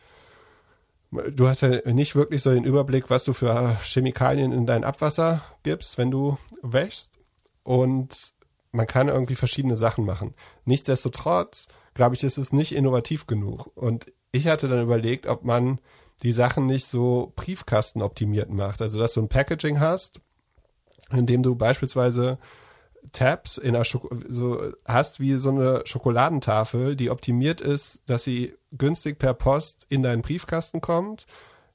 du 1.11 1.47
hast 1.47 1.61
ja 1.61 1.81
nicht 1.91 2.15
wirklich 2.15 2.41
so 2.41 2.51
den 2.51 2.63
Überblick, 2.63 3.09
was 3.09 3.23
du 3.23 3.33
für 3.33 3.77
Chemikalien 3.83 4.51
in 4.51 4.65
dein 4.65 4.83
Abwasser 4.83 5.41
gibst, 5.63 5.97
wenn 5.97 6.11
du 6.11 6.37
wäschst. 6.61 7.19
Und 7.63 8.33
man 8.71 8.87
kann 8.87 9.09
irgendwie 9.09 9.35
verschiedene 9.35 9.75
Sachen 9.75 10.05
machen. 10.05 10.33
Nichtsdestotrotz, 10.65 11.67
glaube 11.93 12.15
ich, 12.15 12.23
ist 12.23 12.37
es 12.37 12.53
nicht 12.53 12.73
innovativ 12.73 13.27
genug. 13.27 13.69
Und 13.75 14.11
ich 14.31 14.47
hatte 14.47 14.67
dann 14.67 14.81
überlegt, 14.83 15.27
ob 15.27 15.43
man 15.43 15.79
die 16.23 16.31
Sachen 16.31 16.65
nicht 16.65 16.85
so 16.85 17.33
Briefkasten 17.35 18.01
optimiert 18.01 18.49
macht. 18.49 18.81
Also, 18.81 18.99
dass 18.99 19.13
du 19.13 19.21
ein 19.21 19.29
Packaging 19.29 19.79
hast, 19.79 20.21
in 21.11 21.25
dem 21.25 21.43
du 21.43 21.55
beispielsweise 21.55 22.37
Tabs 23.11 23.57
in 23.57 23.75
einer 23.75 23.85
Schoko 23.85 24.09
so 24.29 24.73
hast 24.85 25.19
wie 25.19 25.37
so 25.37 25.49
eine 25.49 25.81
Schokoladentafel, 25.85 26.95
die 26.95 27.09
optimiert 27.09 27.61
ist, 27.61 28.03
dass 28.05 28.23
sie 28.23 28.53
günstig 28.71 29.17
per 29.17 29.33
Post 29.33 29.85
in 29.89 30.03
deinen 30.03 30.21
Briefkasten 30.21 30.81
kommt, 30.81 31.25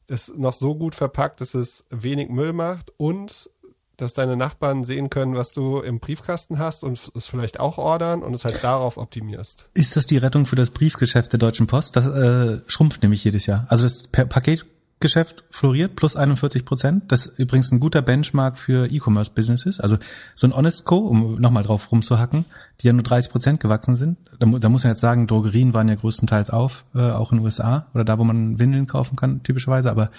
ist 0.08 0.38
noch 0.38 0.52
so 0.52 0.76
gut 0.76 0.94
verpackt, 0.94 1.40
dass 1.40 1.54
es 1.54 1.84
wenig 1.90 2.28
Müll 2.28 2.52
macht 2.52 2.92
und 2.96 3.50
dass 3.96 4.14
deine 4.14 4.36
Nachbarn 4.36 4.84
sehen 4.84 5.10
können, 5.10 5.34
was 5.34 5.52
du 5.52 5.80
im 5.80 6.00
Briefkasten 6.00 6.58
hast 6.58 6.84
und 6.84 7.10
es 7.14 7.26
vielleicht 7.26 7.60
auch 7.60 7.78
ordern 7.78 8.22
und 8.22 8.34
es 8.34 8.44
halt 8.44 8.62
darauf 8.62 8.98
optimierst. 8.98 9.68
Ist 9.74 9.96
das 9.96 10.06
die 10.06 10.18
Rettung 10.18 10.46
für 10.46 10.56
das 10.56 10.70
Briefgeschäft 10.70 11.32
der 11.32 11.38
Deutschen 11.38 11.66
Post? 11.66 11.96
Das 11.96 12.06
äh, 12.06 12.60
schrumpft 12.66 13.02
nämlich 13.02 13.24
jedes 13.24 13.46
Jahr. 13.46 13.66
Also 13.68 13.84
das 13.84 14.08
Paketgeschäft 14.08 15.44
floriert 15.50 15.96
plus 15.96 16.14
41 16.14 16.66
Prozent. 16.66 17.10
Das 17.10 17.26
ist 17.26 17.38
übrigens 17.38 17.72
ein 17.72 17.80
guter 17.80 18.02
Benchmark 18.02 18.58
für 18.58 18.86
E-Commerce-Businesses. 18.90 19.80
Also 19.80 19.96
so 20.34 20.46
ein 20.46 20.54
Honest 20.54 20.84
Co., 20.84 20.98
um 20.98 21.40
nochmal 21.40 21.62
drauf 21.62 21.90
rumzuhacken, 21.90 22.44
die 22.80 22.88
ja 22.88 22.92
nur 22.92 23.02
30 23.02 23.32
Prozent 23.32 23.60
gewachsen 23.60 23.96
sind. 23.96 24.18
Da, 24.38 24.46
da, 24.46 24.68
muss 24.68 24.84
man 24.84 24.92
jetzt 24.92 25.00
sagen, 25.00 25.26
Drogerien 25.26 25.72
waren 25.72 25.88
ja 25.88 25.94
größtenteils 25.94 26.50
auf, 26.50 26.84
äh, 26.94 26.98
auch 26.98 27.32
in 27.32 27.38
den 27.38 27.44
USA 27.44 27.86
oder 27.94 28.04
da, 28.04 28.18
wo 28.18 28.24
man 28.24 28.58
Windeln 28.58 28.86
kaufen 28.86 29.16
kann, 29.16 29.42
typischerweise. 29.42 29.90
Aber 29.90 30.10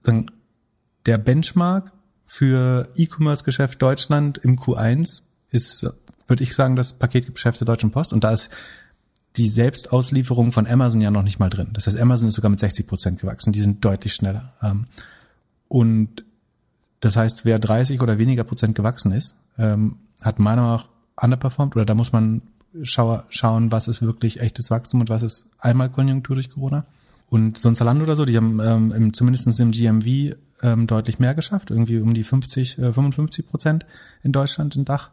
sagen, 0.00 0.26
der 1.06 1.16
Benchmark 1.16 1.92
für 2.32 2.88
E-Commerce-Geschäft 2.94 3.82
Deutschland 3.82 4.38
im 4.38 4.56
Q1 4.56 5.22
ist, 5.50 5.82
würde 6.28 6.44
ich 6.44 6.54
sagen, 6.54 6.76
das 6.76 6.92
Paketgeschäft 6.92 7.58
der 7.58 7.66
Deutschen 7.66 7.90
Post. 7.90 8.12
Und 8.12 8.22
da 8.22 8.30
ist 8.30 8.50
die 9.36 9.48
Selbstauslieferung 9.48 10.52
von 10.52 10.68
Amazon 10.68 11.00
ja 11.00 11.10
noch 11.10 11.24
nicht 11.24 11.40
mal 11.40 11.50
drin. 11.50 11.70
Das 11.72 11.88
heißt, 11.88 11.98
Amazon 11.98 12.28
ist 12.28 12.34
sogar 12.34 12.48
mit 12.48 12.60
60 12.60 12.86
Prozent 12.86 13.20
gewachsen. 13.20 13.52
Die 13.52 13.60
sind 13.60 13.84
deutlich 13.84 14.14
schneller. 14.14 14.52
Ähm, 14.62 14.84
und 15.66 16.24
das 17.00 17.16
heißt, 17.16 17.44
wer 17.44 17.58
30 17.58 18.00
oder 18.00 18.16
weniger 18.18 18.44
Prozent 18.44 18.76
gewachsen 18.76 19.10
ist, 19.10 19.36
ähm, 19.58 19.96
hat 20.20 20.38
meiner 20.38 20.62
Meinung 20.62 20.76
nach 20.76 20.88
underperformed 21.20 21.74
oder 21.74 21.84
da 21.84 21.96
muss 21.96 22.12
man 22.12 22.42
schauen, 22.84 23.72
was 23.72 23.88
ist 23.88 24.02
wirklich 24.02 24.38
echtes 24.38 24.70
Wachstum 24.70 25.00
und 25.00 25.08
was 25.08 25.24
ist 25.24 25.48
einmal 25.58 25.90
Konjunktur 25.90 26.36
durch 26.36 26.50
Corona. 26.50 26.86
Und 27.28 27.58
so 27.58 27.68
ein 27.68 27.74
Zalando 27.74 28.04
oder 28.04 28.14
so, 28.14 28.24
die 28.24 28.36
haben 28.36 28.60
ähm, 28.60 28.92
im, 28.92 29.14
zumindest 29.14 29.58
im 29.58 29.72
GMV 29.72 30.36
ähm, 30.62 30.86
deutlich 30.86 31.18
mehr 31.18 31.34
geschafft, 31.34 31.70
irgendwie 31.70 31.98
um 32.00 32.14
die 32.14 32.24
50, 32.24 32.78
äh, 32.78 32.92
55 32.92 33.46
Prozent 33.46 33.86
in 34.22 34.32
Deutschland 34.32 34.76
in 34.76 34.84
Dach. 34.84 35.10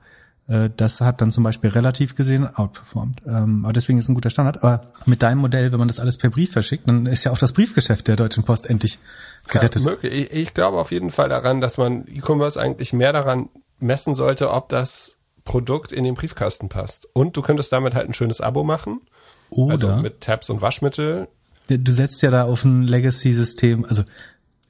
Äh, 0.47 0.69
das 0.75 1.01
hat 1.01 1.21
dann 1.21 1.31
zum 1.31 1.43
Beispiel 1.43 1.69
relativ 1.69 2.15
gesehen 2.15 2.47
outperformed. 2.47 3.21
Ähm, 3.25 3.65
aber 3.65 3.73
deswegen 3.73 3.99
ist 3.99 4.09
ein 4.09 4.15
guter 4.15 4.29
Standard. 4.29 4.63
Aber 4.63 4.87
mit 5.05 5.21
deinem 5.21 5.39
Modell, 5.39 5.71
wenn 5.71 5.79
man 5.79 5.87
das 5.87 5.99
alles 5.99 6.17
per 6.17 6.29
Brief 6.29 6.51
verschickt, 6.51 6.87
dann 6.87 7.05
ist 7.05 7.23
ja 7.23 7.31
auch 7.31 7.37
das 7.37 7.53
Briefgeschäft 7.53 8.07
der 8.07 8.15
Deutschen 8.15 8.43
Post 8.43 8.69
endlich 8.69 8.99
gerettet. 9.47 9.85
Ja, 9.85 9.93
ich, 10.01 10.31
ich 10.31 10.53
glaube 10.53 10.77
auf 10.77 10.91
jeden 10.91 11.11
Fall 11.11 11.29
daran, 11.29 11.61
dass 11.61 11.77
man 11.77 12.05
E-Commerce 12.07 12.59
eigentlich 12.59 12.93
mehr 12.93 13.13
daran 13.13 13.49
messen 13.79 14.15
sollte, 14.15 14.51
ob 14.51 14.69
das 14.69 15.17
Produkt 15.43 15.91
in 15.91 16.03
den 16.03 16.15
Briefkasten 16.15 16.69
passt. 16.69 17.07
Und 17.13 17.37
du 17.37 17.41
könntest 17.41 17.71
damit 17.71 17.95
halt 17.95 18.07
ein 18.07 18.13
schönes 18.13 18.41
Abo 18.41 18.63
machen. 18.63 19.01
Oder 19.49 19.89
also 19.89 20.01
mit 20.01 20.21
Tabs 20.21 20.49
und 20.49 20.61
Waschmittel. 20.61 21.27
Du 21.69 21.91
setzt 21.91 22.21
ja 22.21 22.31
da 22.31 22.43
auf 22.43 22.63
ein 22.63 22.83
Legacy-System, 22.83 23.85
also 23.85 24.03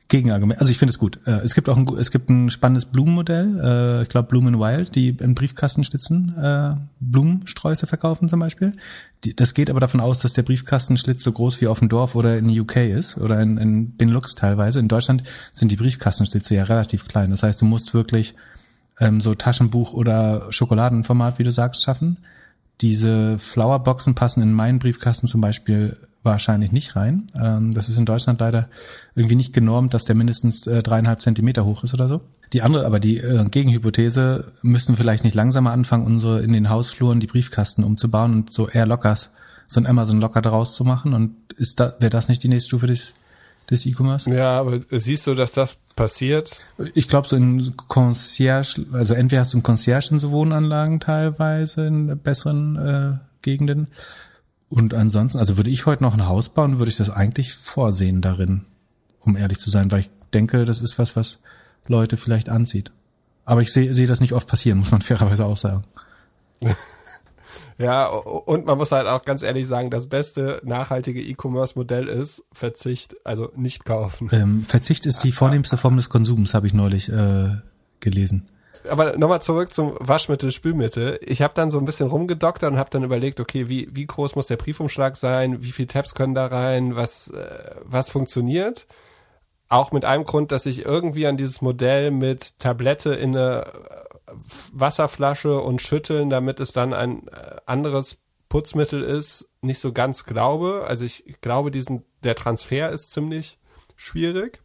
Gegenargument. 0.10 0.60
Also 0.62 0.72
ich 0.72 0.78
finde 0.78 0.91
es 0.91 0.99
gut. 0.99 1.20
Äh, 1.26 1.39
es 1.43 1.53
gibt 1.53 1.68
auch 1.68 1.76
ein, 1.76 1.88
es 1.97 2.12
gibt 2.12 2.30
ein 2.30 2.49
spannendes 2.49 2.86
Blumenmodell. 2.86 3.60
Äh, 3.62 4.03
ich 4.03 4.10
glaube 4.10 4.30
Blumen 4.30 4.58
Wild, 4.58 4.95
die 4.95 5.10
in 5.10 5.36
Briefkastenschlitzen 5.36 6.34
äh, 6.38 6.76
Blumensträuße 6.99 7.88
verkaufen 7.88 8.30
zum 8.30 8.39
Beispiel. 8.39 8.72
das 9.36 9.53
geht 9.53 9.70
aber 9.70 9.82
davon 9.82 9.99
aus, 9.99 10.20
dass 10.20 10.34
der 10.34 10.43
Briefkastenschlitz 10.43 11.24
so 11.24 11.32
groß 11.32 11.60
wie 11.60 11.68
auf 11.68 11.80
dem 11.80 11.89
Dorf 11.89 12.16
oder 12.16 12.38
in 12.38 12.58
UK 12.58 12.78
ist 12.78 13.18
oder 13.18 13.41
in, 13.41 13.58
in 13.58 13.97
Benelux 13.97 14.36
teilweise. 14.36 14.80
In 14.80 14.88
Deutschland 14.88 15.24
sind 15.51 15.72
die 15.72 15.78
Briefkastenschlitze 15.78 16.55
ja 16.55 16.64
relativ 16.64 17.08
klein. 17.08 17.32
Das 17.32 17.43
heißt, 17.43 17.62
du 17.62 17.66
musst 17.66 17.93
wirklich 17.93 18.36
ähm, 18.99 19.20
so 19.20 19.34
Taschenbuch 19.34 19.93
oder 19.93 20.51
Schokoladenformat, 20.51 21.38
wie 21.38 21.43
du 21.43 21.51
sagst, 21.51 21.84
schaffen. 21.84 22.18
Diese 22.80 23.39
Flowerboxen 23.39 24.16
passen 24.16 24.41
in 24.41 24.53
meinen 24.53 24.80
Briefkasten 24.80 25.28
zum 25.28 25.41
Beispiel 25.41 25.97
wahrscheinlich 26.28 26.71
nicht 26.71 26.95
rein. 26.95 27.28
Ähm, 27.36 27.71
das 27.71 27.89
ist 27.89 27.97
in 27.97 28.05
Deutschland 28.05 28.39
leider 28.39 28.69
irgendwie 29.15 29.36
nicht 29.36 29.53
genormt, 29.53 29.93
dass 29.93 30.05
der 30.05 30.15
mindestens 30.15 30.67
äh, 30.67 30.84
dreieinhalb 30.84 31.21
Zentimeter 31.21 31.65
hoch 31.65 31.84
ist 31.84 31.93
oder 31.93 32.07
so. 32.07 32.21
Die 32.53 32.61
andere, 32.61 32.86
aber 32.86 32.99
die 32.99 33.17
äh, 33.17 33.45
Gegenhypothese, 33.45 34.51
müssten 34.61 34.93
wir 34.93 34.97
vielleicht 34.97 35.23
nicht 35.23 35.36
langsamer 35.36 35.71
anfangen, 35.71 36.05
unsere 36.05 36.41
in 36.41 36.53
den 36.53 36.69
Hausfluren 36.69 37.19
die 37.19 37.28
Briefkasten 37.28 37.84
umzubauen 37.84 38.34
und 38.34 38.53
so 38.53 38.67
eher 38.67 38.86
Lockers, 38.86 39.32
so 39.65 39.82
ein 39.82 39.88
Amazon 39.88 40.19
Locker 40.19 40.41
daraus 40.41 40.75
zu 40.75 40.84
machen. 40.84 41.13
Und 41.13 41.36
ist 41.57 41.80
da, 41.80 41.95
wäre 41.99 42.09
das 42.09 42.30
nicht 42.30 42.43
die 42.43 42.49
nächste 42.49 42.69
Stufe 42.69 42.88
des 42.88 43.13
des 43.69 43.86
E-Commerce? 43.86 44.30
Ja, 44.34 44.59
aber 44.59 44.80
siehst 44.91 45.28
du, 45.28 45.34
dass 45.34 45.51
das 45.51 45.78
passiert? 45.95 46.61
Ich 46.93 47.07
glaube, 47.07 47.28
so 47.28 47.36
in 47.36 47.75
Concierge, 47.75 48.86
also 48.93 49.13
entweder 49.13 49.41
hast 49.41 49.53
du 49.53 49.57
in 49.57 49.63
Concierge 49.63 50.09
in 50.11 50.19
so 50.19 50.32
Wohnanlagen 50.32 50.99
teilweise 50.99 51.88
in 51.88 52.17
besseren 52.19 52.78
äh, 52.78 53.17
Gegenden. 53.41 53.88
Und 54.70 54.93
ansonsten, 54.93 55.39
also 55.39 55.57
würde 55.57 55.70
ich 55.70 55.86
heute 55.86 56.03
noch 56.03 56.13
ein 56.13 56.28
Haus 56.28 56.49
bauen, 56.49 56.78
würde 56.78 56.89
ich 56.89 56.97
das 56.97 57.09
eigentlich 57.09 57.53
vorsehen 57.55 58.22
darin, 58.22 58.65
um 59.22 59.38
ehrlich 59.38 59.59
zu 59.59 59.70
sein, 59.70 59.91
weil 59.91 60.01
ich 60.01 60.09
denke, 60.34 60.65
das 60.65 60.82
ist 60.82 60.99
was, 60.99 61.15
was 61.15 61.39
Leute 61.88 62.18
vielleicht 62.18 62.49
anzieht. 62.49 62.91
Aber 63.45 63.61
ich 63.61 63.72
sehe 63.72 63.93
sehe 63.93 64.07
das 64.07 64.20
nicht 64.20 64.34
oft 64.34 64.47
passieren, 64.47 64.80
muss 64.80 64.91
man 64.91 65.01
fairerweise 65.01 65.45
auch 65.45 65.57
sagen. 65.57 65.84
Ja, 67.80 68.07
und 68.07 68.65
man 68.65 68.78
muss 68.78 68.91
halt 68.91 69.05
auch 69.05 69.24
ganz 69.24 69.43
ehrlich 69.43 69.68
sagen, 69.68 69.91
das 69.91 70.07
beste 70.07 70.59
nachhaltige 70.63 71.22
E-Commerce-Modell 71.22 72.07
ist 72.07 72.43
Verzicht, 72.51 73.15
also 73.24 73.51
nicht 73.55 73.86
kaufen. 73.86 74.30
Ähm, 74.32 74.65
Verzicht 74.68 75.05
ist 75.05 75.24
die 75.24 75.32
vornehmste 75.32 75.78
Form 75.78 75.95
des 75.95 76.09
Konsums, 76.09 76.55
habe 76.55 76.65
ich 76.65 76.74
neulich 76.74 77.09
äh, 77.09 77.51
gelesen. 77.99 78.47
Aber 78.89 79.17
nochmal 79.17 79.41
zurück 79.41 79.73
zum 79.73 79.95
Waschmittel, 79.99 80.51
Spülmittel. 80.51 81.19
Ich 81.23 81.41
habe 81.41 81.53
dann 81.53 81.71
so 81.71 81.77
ein 81.77 81.85
bisschen 81.85 82.09
rumgedoktert 82.09 82.71
und 82.71 82.79
habe 82.79 82.89
dann 82.89 83.03
überlegt, 83.03 83.39
okay, 83.39 83.69
wie, 83.69 83.88
wie 83.91 84.05
groß 84.05 84.35
muss 84.35 84.47
der 84.47 84.57
Briefumschlag 84.57 85.17
sein, 85.17 85.63
wie 85.63 85.71
viele 85.71 85.88
Tabs 85.88 86.15
können 86.15 86.35
da 86.35 86.47
rein, 86.47 86.95
was, 86.95 87.29
äh, 87.29 87.75
was 87.83 88.09
funktioniert. 88.09 88.88
Auch 89.69 89.91
mit 89.91 90.05
einem 90.05 90.23
Grund, 90.23 90.51
dass 90.51 90.65
ich 90.65 90.85
irgendwie 90.85 91.27
an 91.27 91.38
dieses 91.38 91.61
Modell 91.61 92.11
mit 92.11 92.59
Tablette 92.59 93.13
in 93.13 93.35
eine 93.35 93.65
Wasserflasche 94.73 95.59
und 95.59 95.81
schütteln, 95.81 96.29
damit 96.29 96.59
es 96.59 96.71
dann 96.71 96.93
ein 96.93 97.27
äh, 97.27 97.57
anderes 97.65 98.19
Putzmittel 98.49 99.03
ist, 99.03 99.49
nicht 99.61 99.79
so 99.79 99.91
ganz 99.91 100.25
glaube. 100.25 100.85
Also 100.88 101.05
ich 101.05 101.23
glaube, 101.41 101.71
diesen, 101.71 102.03
der 102.23 102.35
Transfer 102.35 102.89
ist 102.89 103.11
ziemlich 103.11 103.59
schwierig. 103.95 104.61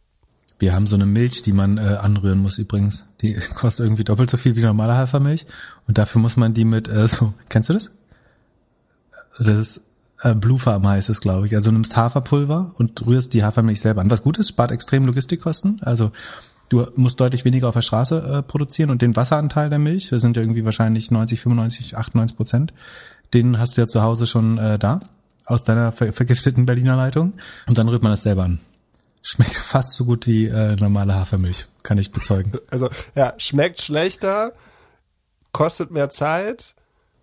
Wir 0.59 0.73
haben 0.73 0.87
so 0.87 0.95
eine 0.95 1.05
Milch, 1.05 1.41
die 1.41 1.53
man 1.53 1.77
äh, 1.77 1.81
anrühren 1.81 2.39
muss 2.39 2.57
übrigens. 2.57 3.05
Die 3.21 3.33
kostet 3.55 3.85
irgendwie 3.85 4.03
doppelt 4.03 4.29
so 4.29 4.37
viel 4.37 4.55
wie 4.55 4.61
normale 4.61 4.95
Hafermilch. 4.95 5.45
Und 5.87 5.97
dafür 5.97 6.21
muss 6.21 6.37
man 6.37 6.53
die 6.53 6.65
mit 6.65 6.87
äh, 6.87 7.07
so, 7.07 7.33
kennst 7.49 7.69
du 7.69 7.73
das? 7.73 7.91
Das 9.39 9.47
ist 9.47 9.85
äh, 10.21 10.35
Blue 10.35 10.59
Farm 10.59 10.87
heißt 10.87 11.09
es, 11.09 11.21
glaube 11.21 11.47
ich. 11.47 11.55
Also 11.55 11.69
du 11.69 11.73
nimmst 11.73 11.97
Haferpulver 11.97 12.71
und 12.75 13.05
rührst 13.05 13.33
die 13.33 13.43
Hafermilch 13.43 13.81
selber 13.81 14.01
an. 14.01 14.11
Was 14.11 14.23
gut 14.23 14.37
ist, 14.37 14.49
spart 14.49 14.71
extrem 14.71 15.05
Logistikkosten. 15.05 15.81
Also 15.81 16.11
Du 16.69 16.87
musst 16.95 17.19
deutlich 17.19 17.45
weniger 17.45 17.67
auf 17.67 17.75
der 17.75 17.83
Straße 17.83 18.39
äh, 18.39 18.41
produzieren 18.41 18.89
und 18.89 19.03
den 19.03 19.15
Wasseranteil 19.15 19.69
der 19.69 19.77
Milch, 19.77 20.09
das 20.09 20.23
sind 20.23 20.37
ja 20.37 20.41
irgendwie 20.41 20.65
wahrscheinlich 20.65 21.11
90, 21.11 21.39
95, 21.39 21.97
98 21.97 22.35
Prozent, 22.35 22.73
den 23.33 23.59
hast 23.59 23.77
du 23.77 23.81
ja 23.81 23.87
zu 23.87 24.01
Hause 24.01 24.25
schon 24.25 24.57
äh, 24.57 24.79
da, 24.79 25.01
aus 25.45 25.63
deiner 25.63 25.91
ver 25.91 26.13
vergifteten 26.13 26.65
Berliner 26.65 26.95
Leitung. 26.95 27.33
Und 27.67 27.77
dann 27.77 27.89
rührt 27.89 28.01
man 28.01 28.11
das 28.11 28.23
selber 28.23 28.45
an. 28.45 28.59
Schmeckt 29.25 29.55
fast 29.55 29.93
so 29.93 30.05
gut 30.05 30.27
wie 30.27 30.47
äh, 30.47 30.75
normale 30.75 31.15
Hafermilch, 31.15 31.67
kann 31.81 31.97
ich 31.97 32.11
bezeugen. 32.11 32.51
Also 32.69 32.89
ja, 33.15 33.33
schmeckt 33.37 33.81
schlechter, 33.81 34.53
kostet 35.51 35.89
mehr 35.89 36.09
Zeit. 36.09 36.75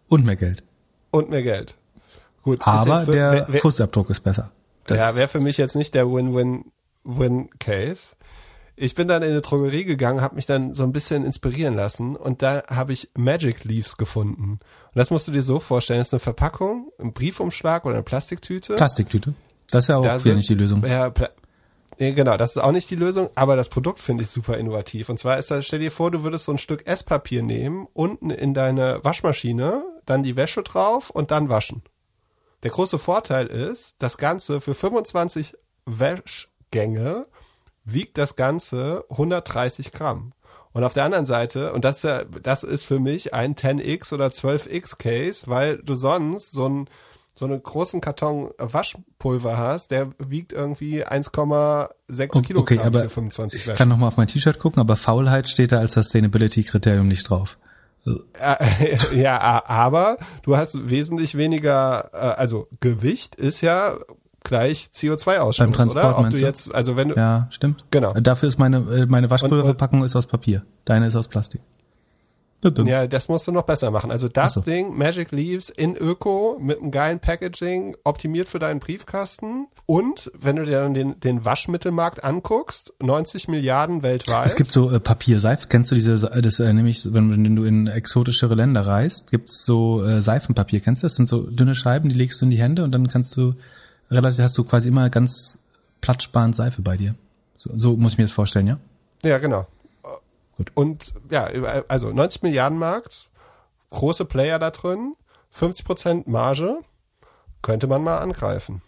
Und 0.08 0.24
mehr 0.24 0.36
Geld. 0.36 0.64
Und 1.10 1.30
mehr 1.30 1.42
Geld. 1.42 1.76
Gut. 2.42 2.60
Aber 2.62 3.04
für, 3.04 3.12
der 3.12 3.48
wär, 3.48 3.60
Fußabdruck 3.60 4.10
ist 4.10 4.20
besser. 4.20 4.50
Das 4.86 4.98
ja, 4.98 5.14
wäre 5.14 5.28
für 5.28 5.40
mich 5.40 5.58
jetzt 5.58 5.76
nicht 5.76 5.94
der 5.94 6.10
Win-Win-Win-Case 6.10 8.16
ich 8.80 8.94
bin 8.94 9.08
dann 9.08 9.22
in 9.22 9.30
eine 9.30 9.42
Drogerie 9.42 9.84
gegangen, 9.84 10.22
habe 10.22 10.36
mich 10.36 10.46
dann 10.46 10.72
so 10.72 10.84
ein 10.84 10.92
bisschen 10.92 11.26
inspirieren 11.26 11.74
lassen 11.74 12.16
und 12.16 12.40
da 12.40 12.62
habe 12.66 12.94
ich 12.94 13.10
Magic 13.14 13.64
Leaves 13.64 13.98
gefunden. 13.98 14.52
Und 14.52 14.60
das 14.94 15.10
musst 15.10 15.28
du 15.28 15.32
dir 15.32 15.42
so 15.42 15.60
vorstellen, 15.60 16.00
das 16.00 16.08
ist 16.08 16.14
eine 16.14 16.20
Verpackung, 16.20 16.90
ein 16.98 17.12
Briefumschlag 17.12 17.84
oder 17.84 17.96
eine 17.96 18.02
Plastiktüte. 18.02 18.76
Plastiktüte. 18.76 19.34
Das 19.70 19.84
ist 19.84 19.88
ja 19.88 19.98
auch 19.98 20.02
da 20.02 20.18
sind, 20.18 20.38
nicht 20.38 20.48
die 20.48 20.54
Lösung. 20.54 20.82
Ja, 20.86 21.12
genau, 22.00 22.38
das 22.38 22.56
ist 22.56 22.62
auch 22.62 22.72
nicht 22.72 22.90
die 22.90 22.96
Lösung, 22.96 23.28
aber 23.34 23.56
das 23.56 23.68
Produkt 23.68 24.00
finde 24.00 24.22
ich 24.22 24.30
super 24.30 24.56
innovativ. 24.56 25.10
Und 25.10 25.18
zwar 25.18 25.36
ist 25.36 25.50
das, 25.50 25.66
stell 25.66 25.80
dir 25.80 25.90
vor, 25.90 26.10
du 26.10 26.22
würdest 26.22 26.46
so 26.46 26.52
ein 26.52 26.58
Stück 26.58 26.86
Esspapier 26.86 27.42
nehmen, 27.42 27.86
unten 27.92 28.30
in 28.30 28.54
deine 28.54 29.04
Waschmaschine, 29.04 29.84
dann 30.06 30.22
die 30.22 30.36
Wäsche 30.36 30.62
drauf 30.62 31.10
und 31.10 31.30
dann 31.30 31.50
waschen. 31.50 31.82
Der 32.62 32.70
große 32.70 32.98
Vorteil 32.98 33.46
ist, 33.46 33.96
das 33.98 34.16
Ganze 34.16 34.62
für 34.62 34.74
25 34.74 35.56
Wäschgänge 35.84 37.26
wiegt 37.84 38.16
das 38.16 38.36
Ganze 38.36 39.04
130 39.10 39.92
Gramm. 39.92 40.32
Und 40.72 40.84
auf 40.84 40.92
der 40.92 41.04
anderen 41.04 41.26
Seite, 41.26 41.72
und 41.72 41.84
das, 41.84 42.06
das 42.42 42.62
ist 42.62 42.84
für 42.84 43.00
mich 43.00 43.34
ein 43.34 43.56
10x 43.56 44.14
oder 44.14 44.28
12x 44.28 44.98
Case, 44.98 45.48
weil 45.48 45.78
du 45.78 45.94
sonst 45.94 46.52
so 46.52 46.68
ein 46.68 46.88
so 47.34 47.46
einen 47.46 47.62
großen 47.62 48.00
Karton 48.00 48.50
Waschpulver 48.58 49.56
hast, 49.56 49.90
der 49.90 50.08
wiegt 50.18 50.52
irgendwie 50.52 51.04
1,6 51.06 52.42
Kilogramm 52.42 52.62
okay, 52.62 52.78
aber 52.78 53.02
für 53.04 53.10
25 53.10 53.68
Ich 53.68 53.74
kann 53.74 53.88
nochmal 53.88 54.08
auf 54.08 54.16
mein 54.16 54.26
T-Shirt 54.26 54.58
gucken, 54.58 54.80
aber 54.80 54.96
Faulheit 54.96 55.48
steht 55.48 55.72
da 55.72 55.78
als 55.78 55.94
Sustainability-Kriterium 55.94 57.08
nicht 57.08 57.28
drauf. 57.28 57.58
Ja, 59.14 59.62
aber 59.66 60.16
du 60.42 60.56
hast 60.56 60.88
wesentlich 60.88 61.36
weniger, 61.36 62.10
äh, 62.12 62.16
also 62.16 62.68
Gewicht 62.80 63.34
ist 63.34 63.60
ja 63.60 63.94
gleich 64.42 64.90
CO2-Ausstoß, 64.94 65.58
Beim 65.58 65.72
Transport, 65.72 66.18
oder? 66.18 66.26
Ob 66.26 66.30
du 66.30 66.38
jetzt, 66.38 66.74
also 66.74 66.96
wenn 66.96 67.10
du, 67.10 67.14
ja, 67.16 67.46
stimmt. 67.50 67.84
Genau. 67.90 68.14
Dafür 68.14 68.48
ist 68.48 68.58
meine 68.58 68.78
äh, 68.78 69.06
meine 69.06 69.28
Waschpulververpackung 69.28 70.02
ist 70.04 70.16
aus 70.16 70.26
Papier. 70.26 70.64
Deine 70.84 71.06
ist 71.06 71.16
aus 71.16 71.28
Plastik. 71.28 71.60
Ja, 72.62 73.06
das 73.06 73.28
musst 73.28 73.46
du 73.46 73.52
noch 73.52 73.62
besser 73.62 73.90
machen. 73.90 74.10
Also 74.10 74.28
das 74.28 74.54
so. 74.54 74.60
Ding, 74.60 74.96
Magic 74.96 75.32
Leaves 75.32 75.70
in 75.70 75.96
Öko 75.96 76.58
mit 76.60 76.80
einem 76.80 76.90
geilen 76.90 77.18
Packaging, 77.18 77.96
optimiert 78.04 78.48
für 78.48 78.58
deinen 78.58 78.80
Briefkasten. 78.80 79.68
Und 79.86 80.30
wenn 80.38 80.56
du 80.56 80.64
dir 80.64 80.82
dann 80.82 80.94
den, 80.94 81.18
den 81.20 81.44
Waschmittelmarkt 81.44 82.22
anguckst, 82.22 82.92
90 83.00 83.48
Milliarden 83.48 84.02
weltweit. 84.02 84.44
Es 84.44 84.56
gibt 84.56 84.72
so 84.72 84.90
äh, 84.90 85.00
Papierseife. 85.00 85.68
Kennst 85.68 85.90
du 85.90 85.94
diese, 85.94 86.18
das 86.18 86.60
äh, 86.60 86.72
nämlich, 86.72 87.12
wenn, 87.12 87.30
wenn 87.30 87.56
du 87.56 87.64
in 87.64 87.86
exotischere 87.86 88.54
Länder 88.54 88.82
reist, 88.86 89.30
gibt's 89.30 89.64
so 89.64 90.04
äh, 90.04 90.20
Seifenpapier. 90.20 90.80
Kennst 90.80 91.02
du 91.02 91.06
das? 91.06 91.12
das? 91.12 91.16
sind 91.16 91.28
so 91.28 91.42
dünne 91.50 91.74
Scheiben, 91.74 92.08
die 92.08 92.16
legst 92.16 92.40
du 92.40 92.46
in 92.46 92.50
die 92.50 92.58
Hände 92.58 92.84
und 92.84 92.92
dann 92.92 93.08
kannst 93.08 93.36
du 93.36 93.54
relativ, 94.10 94.44
hast 94.44 94.58
du 94.58 94.64
quasi 94.64 94.88
immer 94.88 95.08
ganz 95.10 95.58
platzsparend 96.00 96.54
Seife 96.56 96.82
bei 96.82 96.96
dir. 96.96 97.14
So, 97.56 97.70
so 97.74 97.96
muss 97.96 98.12
ich 98.12 98.18
mir 98.18 98.24
das 98.24 98.32
vorstellen, 98.32 98.66
ja? 98.66 98.78
Ja, 99.22 99.38
genau. 99.38 99.66
Gut. 100.60 100.72
Und 100.74 101.14
ja, 101.30 101.44
also 101.88 102.12
90 102.12 102.42
Milliarden 102.42 102.78
Markt, 102.78 103.30
große 103.88 104.26
Player 104.26 104.58
da 104.58 104.70
drin, 104.70 105.14
50 105.52 105.86
Prozent 105.86 106.28
Marge, 106.28 106.80
könnte 107.62 107.86
man 107.86 108.02
mal 108.02 108.18
angreifen. 108.18 108.82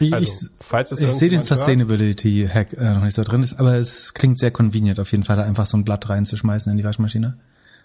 Also, 0.00 0.16
ich, 0.16 1.02
ich 1.02 1.12
sehe 1.12 1.28
den 1.28 1.42
Sustainability-Hack 1.42 2.72
äh, 2.72 2.94
noch 2.94 3.02
nicht 3.02 3.14
so 3.14 3.24
drin, 3.24 3.42
ist, 3.42 3.60
aber 3.60 3.74
es 3.74 4.14
klingt 4.14 4.38
sehr 4.38 4.50
convenient, 4.50 4.98
auf 5.00 5.12
jeden 5.12 5.24
Fall 5.24 5.36
da 5.36 5.42
einfach 5.42 5.66
so 5.66 5.76
ein 5.76 5.84
Blatt 5.84 6.08
reinzuschmeißen 6.08 6.72
in 6.72 6.78
die 6.78 6.84
Waschmaschine. 6.84 7.38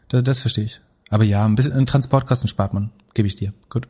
Das, 0.07 0.23
das 0.23 0.39
verstehe 0.39 0.63
ich. 0.63 0.79
Aber 1.09 1.25
ja, 1.25 1.43
ein 1.43 1.55
bisschen 1.55 1.85
Transportkosten 1.85 2.47
spart 2.47 2.73
man, 2.73 2.91
gebe 3.13 3.27
ich 3.27 3.35
dir. 3.35 3.51
Gut. 3.69 3.89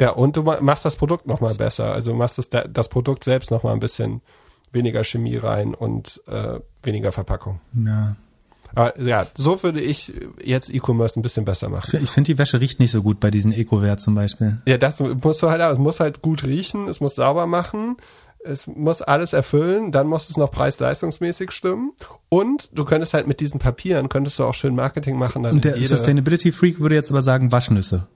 Ja, 0.00 0.10
und 0.10 0.36
du 0.36 0.42
machst 0.42 0.86
das 0.86 0.96
Produkt 0.96 1.26
nochmal 1.26 1.54
besser. 1.54 1.92
Also 1.92 2.14
machst 2.14 2.38
das, 2.38 2.48
das 2.48 2.88
Produkt 2.88 3.24
selbst 3.24 3.50
nochmal 3.50 3.74
ein 3.74 3.80
bisschen 3.80 4.22
weniger 4.74 5.04
Chemie 5.04 5.36
rein 5.36 5.74
und 5.74 6.22
äh, 6.26 6.60
weniger 6.82 7.12
Verpackung. 7.12 7.60
Ja. 7.74 8.16
Aber 8.74 9.00
ja, 9.00 9.26
so 9.36 9.62
würde 9.62 9.80
ich 9.80 10.12
jetzt 10.42 10.74
E-Commerce 10.74 11.18
ein 11.18 11.22
bisschen 11.22 11.44
besser 11.44 11.68
machen. 11.68 12.00
Ich 12.02 12.10
finde, 12.10 12.32
die 12.32 12.38
Wäsche 12.38 12.60
riecht 12.60 12.80
nicht 12.80 12.90
so 12.90 13.02
gut 13.02 13.20
bei 13.20 13.30
diesen 13.30 13.52
Eco-Wert 13.52 14.00
zum 14.00 14.14
Beispiel. 14.14 14.58
Ja, 14.66 14.78
das 14.78 15.00
musst 15.00 15.42
du 15.42 15.50
halt, 15.50 15.60
es 15.60 15.78
muss 15.78 16.00
halt 16.00 16.22
gut 16.22 16.42
riechen, 16.42 16.88
es 16.88 17.00
muss 17.00 17.14
sauber 17.14 17.46
machen, 17.46 17.96
es 18.44 18.66
muss 18.66 19.00
alles 19.00 19.32
erfüllen, 19.32 19.92
dann 19.92 20.06
muss 20.06 20.28
es 20.28 20.36
noch 20.36 20.50
preis-leistungsmäßig 20.50 21.52
stimmen 21.52 21.92
und 22.28 22.76
du 22.76 22.84
könntest 22.84 23.14
halt 23.14 23.26
mit 23.26 23.40
diesen 23.40 23.60
Papieren, 23.60 24.08
könntest 24.08 24.38
du 24.38 24.44
auch 24.44 24.54
schön 24.54 24.74
Marketing 24.74 25.16
machen. 25.16 25.46
und 25.46 25.64
der 25.64 25.76
Sustainability 25.76 26.52
Freak 26.52 26.80
würde 26.80 26.96
jetzt 26.96 27.10
aber 27.10 27.22
sagen 27.22 27.52
Waschnüsse. 27.52 28.08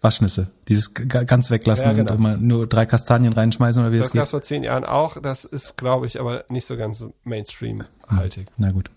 Waschnüsse. 0.00 0.50
Dieses 0.68 0.94
ganz 0.94 1.50
weglassen 1.50 1.88
ja, 1.88 1.92
genau. 1.92 2.12
und 2.12 2.18
immer 2.18 2.36
nur 2.36 2.66
drei 2.66 2.86
Kastanien 2.86 3.32
reinschmeißen 3.32 3.82
oder 3.82 3.92
wie 3.92 3.98
das, 3.98 4.06
das 4.06 4.12
geht. 4.12 4.22
Das 4.22 4.28
gab 4.28 4.30
vor 4.30 4.42
zehn 4.42 4.62
Jahren 4.62 4.84
auch. 4.84 5.20
Das 5.20 5.44
ist, 5.44 5.76
glaube 5.76 6.06
ich, 6.06 6.20
aber 6.20 6.44
nicht 6.48 6.66
so 6.66 6.76
ganz 6.76 7.04
Mainstream-haltig. 7.24 8.46
Hm. 8.46 8.54
Na 8.58 8.70
gut. 8.70 8.90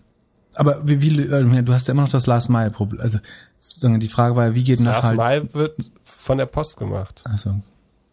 Aber 0.54 0.86
wie, 0.86 1.00
wie, 1.00 1.20
äh, 1.20 1.62
du 1.62 1.72
hast 1.72 1.88
ja 1.88 1.92
immer 1.92 2.02
noch 2.02 2.10
das 2.10 2.26
Last 2.26 2.50
Mile 2.50 2.70
Problem. 2.70 3.00
Also 3.00 3.18
die 3.82 4.08
Frage 4.08 4.36
war, 4.36 4.54
wie 4.54 4.64
geht 4.64 4.78
das 4.80 4.86
Last 4.86 5.16
Mile 5.16 5.54
wird 5.54 5.76
von 6.04 6.38
der 6.38 6.46
Post 6.46 6.76
gemacht. 6.76 7.22
Achso. 7.24 7.56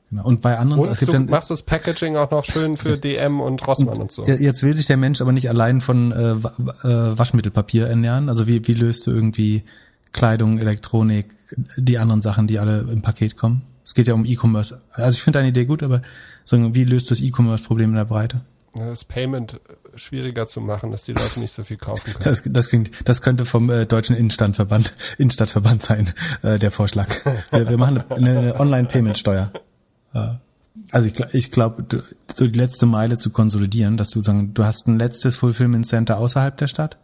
Genau. 0.10 0.26
Und 0.26 0.42
bei 0.42 0.58
anderen, 0.58 0.82
und 0.82 0.90
es 0.90 1.00
gibt 1.00 1.10
du 1.10 1.14
dann, 1.14 1.26
machst 1.28 1.52
das 1.52 1.62
Packaging 1.62 2.16
auch 2.16 2.32
noch 2.32 2.44
schön 2.44 2.78
für 2.78 2.98
DM 2.98 3.42
und 3.42 3.66
Rossmann 3.68 3.96
und, 3.96 4.02
und 4.02 4.12
so. 4.12 4.24
Jetzt 4.24 4.64
will 4.64 4.74
sich 4.74 4.88
der 4.88 4.98
Mensch 4.98 5.22
aber 5.22 5.32
nicht 5.32 5.50
allein 5.50 5.82
von 5.82 6.12
äh, 6.12 6.32
äh, 6.88 7.18
Waschmittelpapier 7.18 7.88
ernähren. 7.88 8.30
Also 8.30 8.48
wie, 8.48 8.68
wie 8.68 8.74
löst 8.74 9.06
du 9.06 9.12
irgendwie 9.12 9.64
Kleidung, 10.12 10.60
Elektronik, 10.60 11.36
die 11.78 11.98
anderen 11.98 12.22
Sachen, 12.22 12.48
die 12.48 12.60
alle 12.60 12.82
im 12.82 13.02
Paket 13.02 13.38
kommen? 13.38 13.64
Es 13.86 13.96
geht 13.96 14.08
ja 14.08 14.14
um 14.14 14.26
E-Commerce. 14.26 14.82
Also 14.92 15.18
ich 15.18 15.24
finde 15.24 15.40
deine 15.40 15.50
Idee 15.50 15.66
gut, 15.66 15.82
aber 15.82 16.02
sagen, 16.46 16.76
wie 16.76 16.84
löst 16.84 17.10
das 17.12 17.22
E-Commerce-Problem 17.22 17.90
in 17.90 17.96
der 17.96 18.06
Breite? 18.06 18.42
Das 18.76 19.04
Payment 19.04 19.60
schwieriger 19.96 20.46
zu 20.46 20.62
machen, 20.62 20.92
dass 20.92 21.06
die 21.06 21.14
Leute 21.14 21.40
nicht 21.40 21.54
so 21.54 21.64
viel 21.64 21.78
kaufen 21.78 22.06
können. 22.06 22.24
Das, 22.24 22.44
das, 22.46 22.70
klingt, 22.70 22.92
das 23.10 23.22
könnte 23.22 23.46
vom 23.46 23.70
äh, 23.70 23.86
deutschen 23.86 24.16
Innenstadtverband, 24.16 24.94
Innenstadtverband 25.18 25.82
sein, 25.82 26.14
äh, 26.44 26.60
der 26.60 26.72
Vorschlag. 26.72 27.08
Wir, 27.52 27.70
wir 27.70 27.78
machen 27.78 28.04
eine, 28.10 28.38
eine 28.38 28.60
Online-Payment-Steuer. 28.60 29.52
Äh, 30.14 30.28
also 30.92 31.08
ich, 31.08 31.20
ich 31.34 31.52
glaube, 31.52 31.86
so 32.34 32.48
die 32.48 32.58
letzte 32.58 32.86
Meile 32.86 33.18
zu 33.18 33.32
konsolidieren, 33.32 33.98
dass 33.98 34.12
du 34.12 34.22
sagen, 34.22 34.54
du 34.54 34.64
hast 34.64 34.88
ein 34.88 34.98
letztes 34.98 35.36
Fulfillment 35.36 35.86
Center 35.86 36.18
außerhalb 36.18 36.56
der 36.58 36.68
Stadt, 36.68 36.98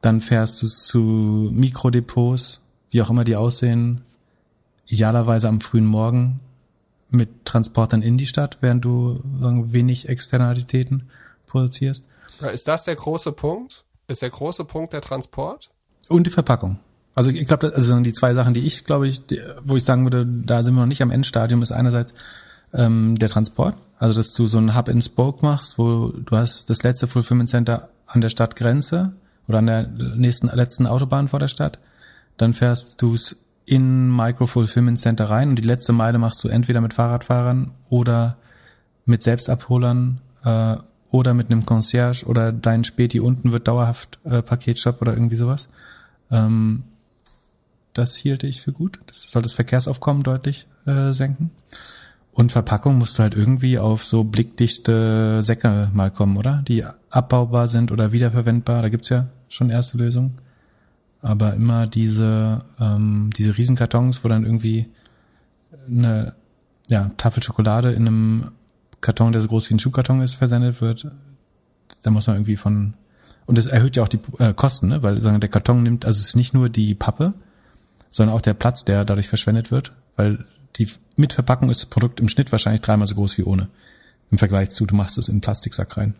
dann 0.00 0.20
fährst 0.20 0.62
du 0.62 0.66
zu 0.66 1.50
Mikrodepots, 1.52 2.62
wie 2.90 3.02
auch 3.02 3.10
immer 3.10 3.24
die 3.24 3.36
aussehen, 3.36 4.02
idealerweise 4.86 5.48
am 5.48 5.60
frühen 5.60 5.86
Morgen 5.86 6.40
mit 7.10 7.44
Transportern 7.44 8.02
in 8.02 8.18
die 8.18 8.26
Stadt, 8.26 8.58
während 8.60 8.84
du 8.84 9.20
wenig 9.24 10.08
Externalitäten 10.08 11.08
produzierst. 11.46 12.04
Ist 12.52 12.68
das 12.68 12.84
der 12.84 12.96
große 12.96 13.32
Punkt? 13.32 13.84
Ist 14.08 14.22
der 14.22 14.30
große 14.30 14.64
Punkt 14.64 14.92
der 14.92 15.00
Transport? 15.00 15.70
Und 16.08 16.26
die 16.26 16.30
Verpackung. 16.30 16.78
Also 17.14 17.30
ich 17.30 17.46
glaube, 17.46 17.72
also 17.74 17.98
die 18.00 18.12
zwei 18.12 18.34
Sachen, 18.34 18.54
die 18.54 18.66
ich 18.66 18.84
glaube 18.84 19.08
ich, 19.08 19.26
die, 19.26 19.40
wo 19.64 19.76
ich 19.76 19.84
sagen 19.84 20.04
würde, 20.04 20.26
da 20.26 20.62
sind 20.62 20.74
wir 20.74 20.80
noch 20.80 20.86
nicht 20.86 21.02
am 21.02 21.10
Endstadium, 21.10 21.62
ist 21.62 21.72
einerseits 21.72 22.14
ähm, 22.74 23.16
der 23.18 23.30
Transport, 23.30 23.76
also 23.98 24.14
dass 24.18 24.34
du 24.34 24.46
so 24.46 24.58
ein 24.58 24.76
Hub 24.76 24.88
in 24.88 25.00
Spoke 25.00 25.44
machst, 25.44 25.78
wo 25.78 26.08
du 26.08 26.36
hast 26.36 26.68
das 26.68 26.82
letzte 26.82 27.06
Fulfillment 27.06 27.48
Center 27.48 27.88
an 28.06 28.20
der 28.20 28.28
Stadtgrenze 28.28 29.14
oder 29.48 29.58
an 29.58 29.66
der 29.66 29.86
nächsten 30.16 30.48
letzten 30.48 30.86
Autobahn 30.86 31.28
vor 31.28 31.40
der 31.40 31.48
Stadt, 31.48 31.78
dann 32.36 32.54
fährst 32.54 33.00
du 33.02 33.14
es 33.14 33.36
in 33.64 34.14
Micro 34.14 34.46
Fulfillment 34.46 34.98
Center 34.98 35.28
rein 35.28 35.50
und 35.50 35.58
die 35.58 35.66
letzte 35.66 35.92
Meile 35.92 36.18
machst 36.18 36.42
du 36.44 36.48
entweder 36.48 36.80
mit 36.80 36.94
Fahrradfahrern 36.94 37.72
oder 37.88 38.36
mit 39.04 39.22
Selbstabholern 39.22 40.20
äh, 40.44 40.76
oder 41.10 41.34
mit 41.34 41.50
einem 41.50 41.66
Concierge 41.66 42.24
oder 42.26 42.52
dein 42.52 42.84
Späti 42.84 43.20
unten 43.20 43.52
wird 43.52 43.68
dauerhaft 43.68 44.18
äh, 44.24 44.42
Paketshop 44.42 45.02
oder 45.02 45.14
irgendwie 45.14 45.36
sowas. 45.36 45.68
Ähm, 46.30 46.84
das 47.92 48.16
hielte 48.16 48.46
ich 48.46 48.60
für 48.60 48.72
gut. 48.72 49.00
Das 49.06 49.30
soll 49.30 49.42
das 49.42 49.54
Verkehrsaufkommen 49.54 50.22
deutlich 50.22 50.66
äh, 50.86 51.12
senken. 51.12 51.50
Und 52.36 52.52
Verpackung 52.52 52.98
musst 52.98 53.18
du 53.18 53.22
halt 53.22 53.34
irgendwie 53.34 53.78
auf 53.78 54.04
so 54.04 54.22
blickdichte 54.22 55.42
Säcke 55.42 55.90
mal 55.92 56.10
kommen, 56.10 56.36
oder? 56.36 56.62
Die 56.68 56.84
abbaubar 57.10 57.66
sind 57.66 57.90
oder 57.90 58.12
wiederverwendbar. 58.12 58.82
Da 58.82 58.88
gibt's 58.90 59.08
ja 59.08 59.26
schon 59.48 59.70
erste 59.70 59.98
Lösungen 59.98 60.38
aber 61.26 61.54
immer 61.54 61.88
diese, 61.88 62.62
ähm, 62.80 63.30
diese 63.36 63.56
Riesenkartons, 63.56 64.22
wo 64.22 64.28
dann 64.28 64.44
irgendwie 64.44 64.86
eine 65.90 66.34
ja, 66.88 67.10
Tafel 67.16 67.42
Schokolade 67.42 67.90
in 67.90 68.06
einem 68.06 68.52
Karton, 69.00 69.32
der 69.32 69.40
so 69.40 69.48
groß 69.48 69.68
wie 69.68 69.74
ein 69.74 69.80
Schuhkarton 69.80 70.20
ist, 70.22 70.36
versendet 70.36 70.80
wird. 70.80 71.08
Da 72.02 72.10
muss 72.10 72.28
man 72.28 72.36
irgendwie 72.36 72.56
von 72.56 72.94
und 73.46 73.58
das 73.58 73.66
erhöht 73.66 73.96
ja 73.96 74.04
auch 74.04 74.08
die 74.08 74.20
äh, 74.38 74.54
Kosten, 74.54 74.88
ne? 74.88 75.02
weil 75.02 75.20
sagen, 75.20 75.40
der 75.40 75.50
Karton 75.50 75.82
nimmt, 75.82 76.04
also 76.04 76.18
es 76.18 76.28
ist 76.28 76.36
nicht 76.36 76.54
nur 76.54 76.68
die 76.68 76.94
Pappe, 76.94 77.34
sondern 78.10 78.34
auch 78.34 78.40
der 78.40 78.54
Platz, 78.54 78.84
der 78.84 79.04
dadurch 79.04 79.28
verschwendet 79.28 79.70
wird, 79.70 79.92
weil 80.16 80.44
die 80.78 80.88
mit 81.16 81.32
Verpackung 81.32 81.70
ist 81.70 81.82
das 81.82 81.90
Produkt 81.90 82.20
im 82.20 82.28
Schnitt 82.28 82.52
wahrscheinlich 82.52 82.82
dreimal 82.82 83.06
so 83.06 83.14
groß 83.14 83.38
wie 83.38 83.42
ohne. 83.42 83.68
Im 84.30 84.38
Vergleich 84.38 84.70
zu, 84.70 84.86
du 84.86 84.94
machst 84.94 85.18
es 85.18 85.28
in 85.28 85.34
einen 85.34 85.40
Plastiksack 85.40 85.96
rein. 85.96 86.14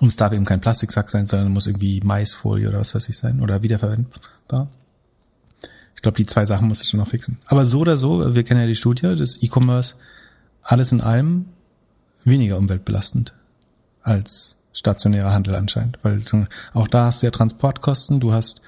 Und 0.00 0.08
es 0.08 0.16
darf 0.16 0.32
eben 0.32 0.44
kein 0.44 0.60
Plastiksack 0.60 1.10
sein, 1.10 1.26
sondern 1.26 1.52
muss 1.52 1.66
irgendwie 1.66 2.00
Maisfolie 2.00 2.68
oder 2.68 2.80
was 2.80 2.94
weiß 2.94 3.08
ich 3.08 3.18
sein 3.18 3.40
oder 3.40 3.62
wiederverwendbar. 3.62 4.68
Ich 5.94 6.02
glaube, 6.02 6.16
die 6.16 6.26
zwei 6.26 6.46
Sachen 6.46 6.68
muss 6.68 6.82
ich 6.82 6.88
schon 6.88 7.00
noch 7.00 7.08
fixen. 7.08 7.38
Aber 7.46 7.66
so 7.66 7.80
oder 7.80 7.98
so, 7.98 8.34
wir 8.34 8.42
kennen 8.42 8.60
ja 8.60 8.66
die 8.66 8.74
Studie, 8.74 9.14
das 9.16 9.42
E-Commerce 9.42 9.96
alles 10.62 10.92
in 10.92 11.00
allem 11.00 11.46
weniger 12.24 12.56
umweltbelastend 12.56 13.34
als 14.02 14.56
stationärer 14.72 15.32
Handel 15.32 15.54
anscheinend, 15.54 15.98
weil 16.02 16.22
auch 16.72 16.88
da 16.88 17.06
hast 17.06 17.22
du 17.22 17.26
ja 17.26 17.30
Transportkosten, 17.30 18.20
du 18.20 18.32
hast 18.32 18.62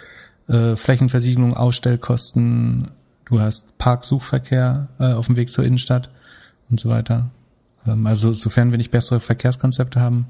äh, 0.48 0.76
Flächenversiegelung, 0.76 1.56
Ausstellkosten, 1.56 2.90
du 3.32 3.40
hast 3.40 3.78
Parksuchverkehr 3.78 4.88
äh, 5.00 5.12
auf 5.14 5.26
dem 5.26 5.36
Weg 5.36 5.50
zur 5.50 5.64
Innenstadt 5.64 6.10
und 6.70 6.78
so 6.78 6.88
weiter. 6.90 7.30
Ähm, 7.86 8.06
also 8.06 8.32
sofern 8.32 8.70
wir 8.70 8.78
nicht 8.78 8.90
bessere 8.90 9.20
Verkehrskonzepte 9.20 10.00
haben, 10.00 10.26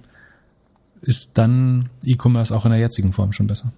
ist 1.00 1.36
dann 1.36 1.90
E-Commerce 2.04 2.54
auch 2.54 2.64
in 2.64 2.70
der 2.70 2.80
jetzigen 2.80 3.12
Form 3.12 3.32
schon 3.32 3.48
besser. 3.48 3.72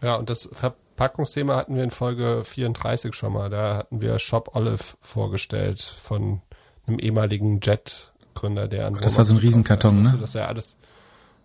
Ja, 0.00 0.16
und 0.16 0.30
das 0.30 0.48
Verpackungsthema 0.50 1.56
hatten 1.56 1.76
wir 1.76 1.84
in 1.84 1.90
Folge 1.90 2.42
34 2.44 3.14
schon 3.14 3.34
mal. 3.34 3.50
Da 3.50 3.76
hatten 3.76 4.00
wir 4.00 4.18
Shop 4.18 4.54
Olive 4.54 4.82
vorgestellt 5.02 5.82
von 5.82 6.40
einem 6.86 6.98
ehemaligen 6.98 7.60
Jet-Gründer, 7.60 8.66
der 8.66 8.86
an 8.86 8.94
Das 9.00 9.18
war 9.18 9.24
so 9.24 9.34
ein 9.34 9.38
Riesenkarton, 9.38 10.02
ne? 10.02 10.16
Dass 10.18 10.34
er 10.34 10.48
alles, 10.48 10.76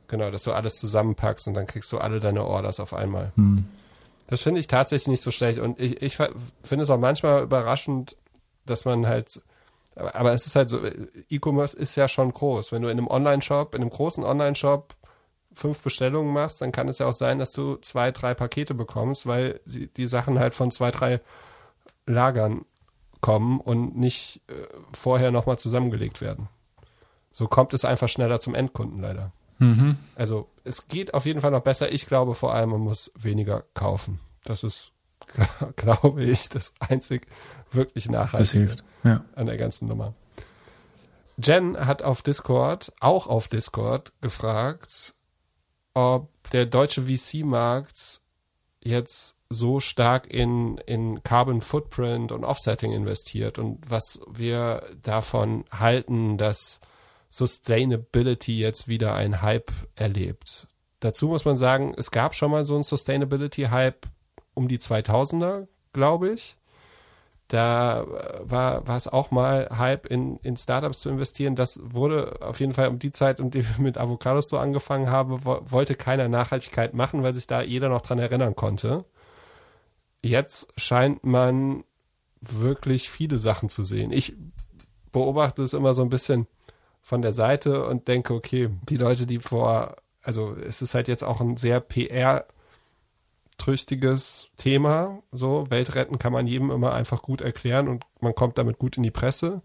genau, 0.08 0.32
dass 0.32 0.44
du 0.44 0.54
alles 0.54 0.80
zusammenpackst 0.80 1.50
und 1.50 1.54
dann 1.54 1.68
kriegst 1.68 1.92
du 1.92 1.98
alle 1.98 2.22
deine 2.22 2.46
Orders 2.46 2.80
auf 2.80 2.94
einmal. 2.94 3.34
Hm. 3.36 3.66
Das 4.30 4.42
finde 4.42 4.60
ich 4.60 4.68
tatsächlich 4.68 5.08
nicht 5.08 5.24
so 5.24 5.32
schlecht. 5.32 5.58
Und 5.58 5.80
ich, 5.80 6.04
ich 6.04 6.16
finde 6.16 6.84
es 6.84 6.90
auch 6.92 7.00
manchmal 7.00 7.42
überraschend, 7.42 8.16
dass 8.66 8.86
man 8.86 9.08
halt 9.08 9.42
aber, 9.96 10.32
es 10.32 10.46
ist 10.46 10.56
halt 10.56 10.70
so, 10.70 10.80
E-Commerce 11.30 11.76
ist 11.76 11.96
ja 11.96 12.08
schon 12.08 12.34
groß. 12.34 12.72
Wenn 12.72 12.84
du 12.84 12.90
in 12.90 12.98
einem 12.98 13.08
Online-Shop, 13.08 13.76
in 13.76 13.82
einem 13.82 13.90
großen 13.90 14.24
Online-Shop 14.24 14.94
fünf 15.54 15.82
Bestellungen 15.82 16.32
machst, 16.32 16.62
dann 16.62 16.72
kann 16.72 16.88
es 16.88 17.00
ja 17.00 17.08
auch 17.08 17.14
sein, 17.14 17.40
dass 17.40 17.52
du 17.52 17.76
zwei, 17.78 18.12
drei 18.12 18.34
Pakete 18.34 18.76
bekommst, 18.76 19.26
weil 19.26 19.60
die 19.66 20.08
Sachen 20.08 20.40
halt 20.40 20.54
von 20.54 20.72
zwei, 20.72 20.92
drei 20.92 21.22
Lagern 22.06 22.66
kommen 23.20 23.60
und 23.60 23.98
nicht 23.98 24.42
äh, 24.48 24.68
vorher 24.94 25.32
nochmal 25.32 25.60
zusammengelegt 25.60 26.22
werden. 26.22 26.48
So 27.34 27.48
kommt 27.48 27.74
es 27.74 27.84
einfach 27.84 28.10
schneller 28.10 28.40
zum 28.40 28.56
Endkunden 28.56 29.02
leider. 29.02 29.34
Mhm. 29.60 29.98
Also 30.16 30.50
es 30.64 30.88
geht 30.88 31.14
auf 31.14 31.26
jeden 31.26 31.42
Fall 31.42 31.52
noch 31.52 31.62
besser. 31.62 31.92
Ich 31.92 32.06
glaube 32.06 32.34
vor 32.34 32.54
allem, 32.54 32.72
man 32.72 32.82
muss 32.82 33.12
weniger 33.16 33.64
kaufen. 33.74 34.20
Das 34.46 34.64
ist, 34.64 34.94
glaube 35.76 36.24
ich, 36.24 36.50
das 36.50 36.74
einzig 36.80 37.28
wirklich 37.72 38.10
nachhaltige 38.10 38.76
ja. 39.04 39.24
an 39.36 39.46
der 39.46 39.58
ganzen 39.58 39.88
Nummer. 39.88 40.14
Jen 41.42 41.78
hat 41.86 42.02
auf 42.02 42.22
Discord, 42.22 42.92
auch 43.00 43.28
auf 43.28 43.48
Discord, 43.48 44.12
gefragt, 44.22 45.14
ob 45.94 46.30
der 46.52 46.66
deutsche 46.66 47.04
VC-Markt 47.04 48.22
jetzt 48.82 49.38
so 49.50 49.80
stark 49.80 50.32
in, 50.32 50.78
in 50.86 51.24
Carbon 51.24 51.62
Footprint 51.62 52.32
und 52.32 52.44
Offsetting 52.44 52.92
investiert 52.92 53.58
und 53.58 53.80
was 53.90 54.20
wir 54.30 54.84
davon 55.02 55.66
halten, 55.72 56.38
dass 56.38 56.82
Sustainability 57.30 58.60
jetzt 58.60 58.88
wieder 58.88 59.14
ein 59.14 59.42
Hype 59.42 59.72
erlebt. 59.96 60.68
Dazu 61.00 61.28
muss 61.28 61.46
man 61.46 61.56
sagen, 61.56 61.94
es 61.96 62.12
gab 62.12 62.36
schon 62.36 62.52
mal 62.52 62.66
so 62.66 62.74
einen 62.76 62.84
Sustainability-Hype 62.84 64.08
um 64.54 64.68
die 64.68 64.80
2000er, 64.80 65.68
glaube 65.94 66.30
ich. 66.30 66.58
Da 67.48 68.06
war, 68.42 68.86
war 68.88 68.98
es 68.98 69.08
auch 69.08 69.32
mal 69.32 69.70
Hype, 69.76 70.06
in, 70.06 70.38
in 70.44 70.56
Startups 70.56 71.00
zu 71.00 71.10
investieren. 71.10 71.56
Das 71.56 71.80
wurde 71.84 72.38
auf 72.42 72.60
jeden 72.60 72.74
Fall 72.74 72.90
um 72.90 73.00
die 73.00 73.12
Zeit, 73.12 73.40
um 73.40 73.50
die 73.50 73.68
wir 73.68 73.84
mit 73.84 73.98
Avocados 73.98 74.50
so 74.50 74.58
angefangen 74.58 75.10
haben, 75.10 75.46
wo, 75.46 75.60
wollte 75.64 75.96
keiner 75.96 76.28
Nachhaltigkeit 76.28 76.94
machen, 76.94 77.24
weil 77.24 77.34
sich 77.34 77.48
da 77.48 77.62
jeder 77.62 77.90
noch 77.90 78.02
dran 78.02 78.20
erinnern 78.20 78.56
konnte. 78.56 79.06
Jetzt 80.22 80.80
scheint 80.80 81.24
man 81.24 81.84
wirklich 82.42 83.10
viele 83.10 83.40
Sachen 83.40 83.70
zu 83.70 83.84
sehen. 83.84 84.12
Ich 84.12 84.36
beobachte 85.12 85.64
es 85.64 85.74
immer 85.74 85.94
so 85.94 86.04
ein 86.04 86.10
bisschen 86.10 86.48
von 87.10 87.24
der 87.24 87.34
Seite 87.34 87.86
und 87.86 88.08
denke, 88.08 88.36
okay, 88.36 88.70
die 88.88 88.98
Leute, 88.98 89.26
die 89.26 89.40
vor, 89.40 89.96
also 90.22 90.56
es 90.56 90.84
ist 90.84 90.94
halt 90.94 91.08
jetzt 91.08 91.24
auch 91.24 91.42
ein 91.42 91.58
sehr 91.58 91.82
PR- 91.82 92.46
trüchtiges 93.58 94.52
Thema. 94.56 95.22
So, 95.34 95.70
Weltretten 95.70 96.18
kann 96.18 96.32
man 96.32 96.48
jedem 96.48 96.72
immer 96.72 96.94
einfach 96.94 97.22
gut 97.22 97.42
erklären 97.42 97.90
und 97.90 98.06
man 98.22 98.34
kommt 98.34 98.58
damit 98.58 98.80
gut 98.80 98.96
in 98.96 99.04
die 99.04 99.12
Presse. 99.12 99.62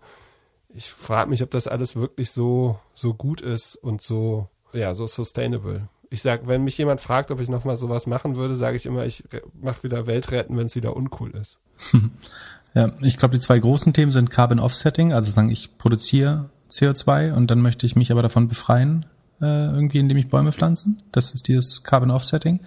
Ich 0.69 0.91
frage 0.91 1.31
mich, 1.31 1.45
ob 1.45 1.53
das 1.53 1.69
alles 1.69 1.95
wirklich 1.95 2.33
so, 2.33 2.81
so 2.97 3.15
gut 3.15 3.41
ist 3.41 3.77
und 3.77 4.03
so, 4.03 4.49
ja, 4.73 4.97
so 4.97 5.07
sustainable. 5.07 5.89
Ich 6.11 6.23
sage, 6.23 6.49
wenn 6.49 6.65
mich 6.65 6.77
jemand 6.77 7.01
fragt, 7.01 7.31
ob 7.31 7.41
ich 7.41 7.49
nochmal 7.49 7.77
sowas 7.77 8.09
machen 8.09 8.35
würde, 8.35 8.57
sage 8.57 8.77
ich 8.77 8.85
immer, 8.85 9.07
ich 9.07 9.23
mache 9.63 9.85
wieder 9.85 10.09
Weltretten, 10.09 10.57
wenn 10.57 10.67
es 10.67 10.75
wieder 10.75 10.97
uncool 10.97 11.31
ist. 11.31 11.61
Ja, 12.77 12.91
ich 13.03 13.17
glaube, 13.19 13.37
die 13.37 13.41
zwei 13.41 13.61
großen 13.61 13.93
Themen 13.93 14.11
sind 14.11 14.33
Carbon 14.33 14.59
Offsetting, 14.59 15.13
also 15.13 15.31
sagen, 15.31 15.49
ich 15.49 15.79
produziere 15.79 16.51
CO2 16.75 17.33
und 17.33 17.51
dann 17.51 17.61
möchte 17.61 17.87
ich 17.87 17.97
mich 17.97 18.11
aber 18.11 18.23
davon 18.23 18.49
befreien, 18.49 19.07
äh, 19.41 19.67
irgendwie, 19.67 19.99
indem 19.99 20.17
ich 20.17 20.29
Bäume 20.29 20.53
pflanzen. 20.53 21.03
Das 21.13 21.33
ist 21.33 21.49
dieses 21.49 21.83
Carbon 21.83 22.11
Offsetting 22.11 22.61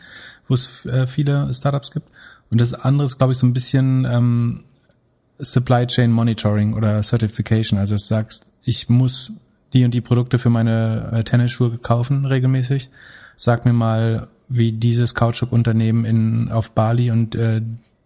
wo 0.47 0.53
es 0.53 0.85
äh, 0.85 1.07
viele 1.07 1.53
Startups 1.53 1.91
gibt. 1.91 2.07
Und 2.49 2.61
das 2.61 2.73
andere 2.73 3.05
ist, 3.05 3.17
glaube 3.17 3.33
ich, 3.33 3.39
so 3.39 3.45
ein 3.45 3.53
bisschen 3.53 4.05
ähm, 4.05 4.63
Supply 5.39 5.85
Chain 5.85 6.11
Monitoring 6.11 6.73
oder 6.73 7.01
Certification. 7.03 7.79
Also 7.79 7.95
du 7.95 7.99
sagst, 7.99 8.45
ich 8.63 8.89
muss 8.89 9.33
die 9.73 9.83
und 9.83 9.93
die 9.93 10.01
Produkte 10.01 10.39
für 10.39 10.49
meine 10.49 11.09
äh, 11.11 11.23
Tennisschuhe 11.23 11.77
kaufen 11.77 12.25
regelmäßig. 12.25 12.89
Sag 13.35 13.65
mir 13.65 13.73
mal, 13.73 14.27
wie 14.47 14.71
dieses 14.71 15.13
Kautschuk-Unternehmen 15.13 16.05
in 16.05 16.51
auf 16.51 16.71
Bali 16.71 17.11
und 17.11 17.35
äh, 17.35 17.61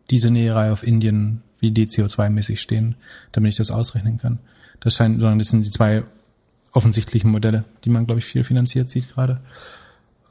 diese 0.10 0.32
Näherei 0.32 0.72
auf 0.72 0.84
Indien 0.84 1.44
wie 1.60 1.72
die 1.72 1.86
CO2-mäßig 1.86 2.58
stehen, 2.58 2.96
damit 3.32 3.52
ich 3.52 3.58
das 3.58 3.70
ausrechnen 3.70 4.18
kann. 4.18 4.40
Das 4.82 4.96
scheint, 4.96 5.22
das 5.22 5.48
sind 5.48 5.66
die 5.66 5.70
zwei 5.70 6.04
offensichtlichen 6.74 7.32
Modelle, 7.32 7.64
die 7.86 7.90
man, 7.90 8.06
glaube 8.06 8.20
ich, 8.20 8.26
viel 8.26 8.44
finanziert 8.44 8.90
sieht 8.90 9.14
gerade. 9.14 9.40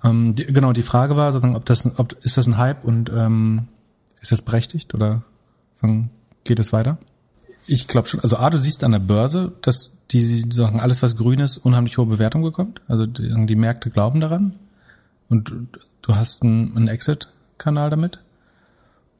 Ähm, 0.05 0.34
die, 0.34 0.46
genau, 0.46 0.72
die 0.72 0.82
Frage 0.82 1.16
war 1.16 1.32
sozusagen, 1.32 1.57
ob 1.57 1.64
das, 1.64 1.98
ob 1.98 2.12
ist 2.24 2.36
das 2.36 2.46
ein 2.46 2.59
Hype 2.59 2.84
und 2.84 3.11
ähm, 3.14 3.68
ist 4.20 4.32
das 4.32 4.42
berechtigt 4.42 4.94
oder 4.94 5.22
sagen, 5.74 6.11
geht 6.44 6.61
es 6.61 6.72
weiter? 6.72 6.98
Ich 7.66 7.86
glaube 7.86 8.09
schon. 8.09 8.20
Also 8.20 8.36
A, 8.36 8.51
du 8.51 8.59
siehst 8.59 8.82
an 8.84 8.92
der 8.92 8.98
Börse, 8.98 9.53
dass 9.62 9.96
die 10.11 10.44
sagen, 10.51 10.80
alles 10.80 11.03
was 11.03 11.16
grün 11.16 11.40
ist, 11.40 11.59
unheimlich 11.59 11.98
hohe 11.98 12.07
Bewertung 12.07 12.42
bekommt. 12.42 12.80
Also 12.88 13.07
die, 13.07 13.46
die 13.46 13.57
Märkte 13.57 13.90
glauben 13.90 14.20
daran 14.20 14.55
und 15.28 15.53
du 16.03 16.16
hast 16.16 16.42
einen, 16.42 16.76
einen 16.76 16.88
Exit-Kanal 16.88 17.90
damit. 17.90 18.20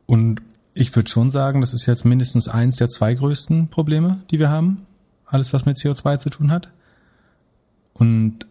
Und 0.07 0.41
ich 0.75 0.95
würde 0.97 1.09
schon 1.09 1.31
sagen, 1.31 1.61
das 1.61 1.75
ist 1.75 1.87
jetzt 1.87 2.05
mindestens 2.05 2.49
eins 2.49 2.77
der 2.77 2.89
zwei 2.89 3.15
größten 3.15 3.69
Probleme, 3.69 4.23
die 4.31 4.39
wir 4.39 4.49
haben. 4.49 4.87
Alles, 5.31 5.53
was 5.53 5.65
mit 5.65 5.77
CO2 5.77 6.19
zu 6.19 6.31
tun 6.31 6.51
hat. 6.51 6.71
Und 7.95 8.47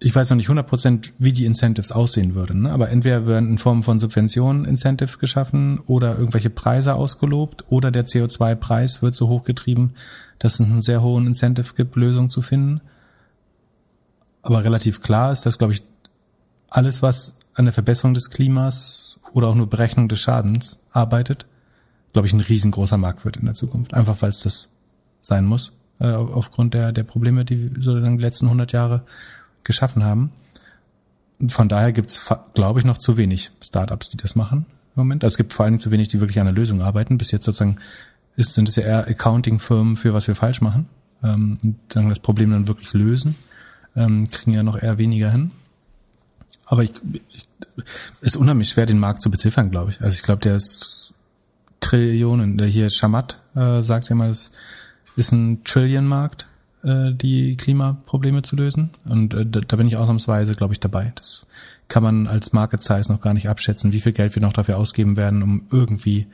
ich 0.00 0.14
weiß 0.14 0.30
noch 0.30 0.36
nicht 0.36 0.48
100% 0.48 1.10
wie 1.18 1.32
die 1.32 1.44
Incentives 1.44 1.90
aussehen 1.90 2.34
würden, 2.34 2.62
ne? 2.62 2.70
aber 2.70 2.90
entweder 2.90 3.26
werden 3.26 3.48
in 3.50 3.58
Form 3.58 3.82
von 3.82 3.98
Subventionen 3.98 4.64
Incentives 4.64 5.18
geschaffen 5.18 5.80
oder 5.86 6.16
irgendwelche 6.16 6.50
Preise 6.50 6.94
ausgelobt 6.94 7.64
oder 7.68 7.90
der 7.90 8.06
CO2-Preis 8.06 9.02
wird 9.02 9.16
so 9.16 9.28
hochgetrieben, 9.28 9.96
dass 10.38 10.60
es 10.60 10.70
einen 10.70 10.82
sehr 10.82 11.02
hohen 11.02 11.26
Incentive 11.26 11.74
gibt, 11.74 11.96
Lösungen 11.96 12.30
zu 12.30 12.42
finden. 12.42 12.80
Aber 14.42 14.62
relativ 14.62 15.02
klar 15.02 15.32
ist, 15.32 15.46
dass, 15.46 15.58
glaube 15.58 15.72
ich, 15.72 15.82
alles, 16.70 17.02
was 17.02 17.40
an 17.54 17.64
der 17.64 17.74
Verbesserung 17.74 18.14
des 18.14 18.30
Klimas 18.30 19.18
oder 19.32 19.48
auch 19.48 19.54
nur 19.56 19.68
Berechnung 19.68 20.08
des 20.08 20.20
Schadens 20.20 20.78
arbeitet, 20.92 21.46
glaube 22.12 22.28
ich, 22.28 22.32
ein 22.32 22.40
riesengroßer 22.40 22.98
Markt 22.98 23.24
wird 23.24 23.36
in 23.36 23.46
der 23.46 23.54
Zukunft. 23.54 23.94
Einfach 23.94 24.22
weil 24.22 24.30
es 24.30 24.40
das 24.40 24.70
sein 25.20 25.44
muss, 25.44 25.72
äh, 26.00 26.06
aufgrund 26.06 26.74
der, 26.74 26.92
der 26.92 27.04
Probleme, 27.04 27.44
die 27.44 27.70
sozusagen 27.80 28.18
die 28.18 28.24
letzten 28.24 28.46
100 28.46 28.72
Jahre 28.72 29.02
geschaffen 29.64 30.04
haben. 30.04 30.32
Von 31.48 31.68
daher 31.68 31.92
gibt's, 31.92 32.32
glaube 32.54 32.80
ich, 32.80 32.84
noch 32.84 32.98
zu 32.98 33.16
wenig 33.16 33.50
Startups, 33.60 34.08
die 34.08 34.16
das 34.16 34.34
machen 34.34 34.66
im 34.96 35.00
Moment. 35.00 35.22
Also 35.22 35.34
es 35.34 35.36
gibt 35.36 35.52
vor 35.52 35.64
allen 35.64 35.74
Dingen 35.74 35.80
zu 35.80 35.90
wenig, 35.90 36.08
die 36.08 36.20
wirklich 36.20 36.40
an 36.40 36.46
der 36.46 36.54
Lösung 36.54 36.82
arbeiten. 36.82 37.18
Bis 37.18 37.30
jetzt 37.30 37.44
sozusagen 37.44 37.76
ist, 38.34 38.54
sind 38.54 38.68
es 38.68 38.76
ja 38.76 38.84
eher 38.84 39.08
Accounting-Firmen 39.08 39.96
für 39.96 40.14
was 40.14 40.26
wir 40.26 40.34
falsch 40.34 40.60
machen 40.60 40.88
ähm, 41.22 41.58
und 41.62 41.76
dann 41.88 42.08
das 42.08 42.18
Problem 42.18 42.50
dann 42.50 42.68
wirklich 42.68 42.92
lösen. 42.92 43.36
Ähm, 43.96 44.28
kriegen 44.28 44.52
ja 44.52 44.62
noch 44.62 44.80
eher 44.80 44.98
weniger 44.98 45.30
hin. 45.30 45.50
Aber 46.66 46.82
ich, 46.82 46.92
ich 47.32 47.48
ist 48.20 48.36
unheimlich 48.36 48.70
schwer, 48.70 48.86
den 48.86 48.98
Markt 48.98 49.22
zu 49.22 49.30
beziffern, 49.30 49.70
glaube 49.70 49.92
ich. 49.92 50.00
Also 50.00 50.14
ich 50.14 50.22
glaube, 50.22 50.40
der 50.40 50.56
ist 50.56 51.14
Trillionen. 51.80 52.58
Der 52.58 52.66
hier 52.66 52.90
Shamat 52.90 53.38
äh, 53.54 53.82
sagt 53.82 54.08
ja 54.08 54.16
mal, 54.16 54.30
es 54.30 54.52
ist 55.18 55.32
ein 55.32 55.64
Trillion-Markt 55.64 56.46
äh, 56.84 57.12
die 57.12 57.56
Klimaprobleme 57.56 58.42
zu 58.42 58.56
lösen. 58.56 58.90
Und 59.04 59.34
äh, 59.34 59.44
da, 59.44 59.60
da 59.60 59.76
bin 59.76 59.88
ich 59.88 59.96
ausnahmsweise, 59.96 60.54
glaube 60.54 60.74
ich, 60.74 60.80
dabei. 60.80 61.12
Das 61.16 61.46
kann 61.88 62.02
man 62.02 62.26
als 62.26 62.52
Market 62.52 62.82
Size 62.82 63.12
noch 63.12 63.20
gar 63.20 63.34
nicht 63.34 63.48
abschätzen, 63.48 63.92
wie 63.92 64.00
viel 64.00 64.12
Geld 64.12 64.36
wir 64.36 64.42
noch 64.42 64.52
dafür 64.52 64.76
ausgeben 64.76 65.16
werden, 65.16 65.42
um 65.42 65.62
irgendwie 65.72 66.26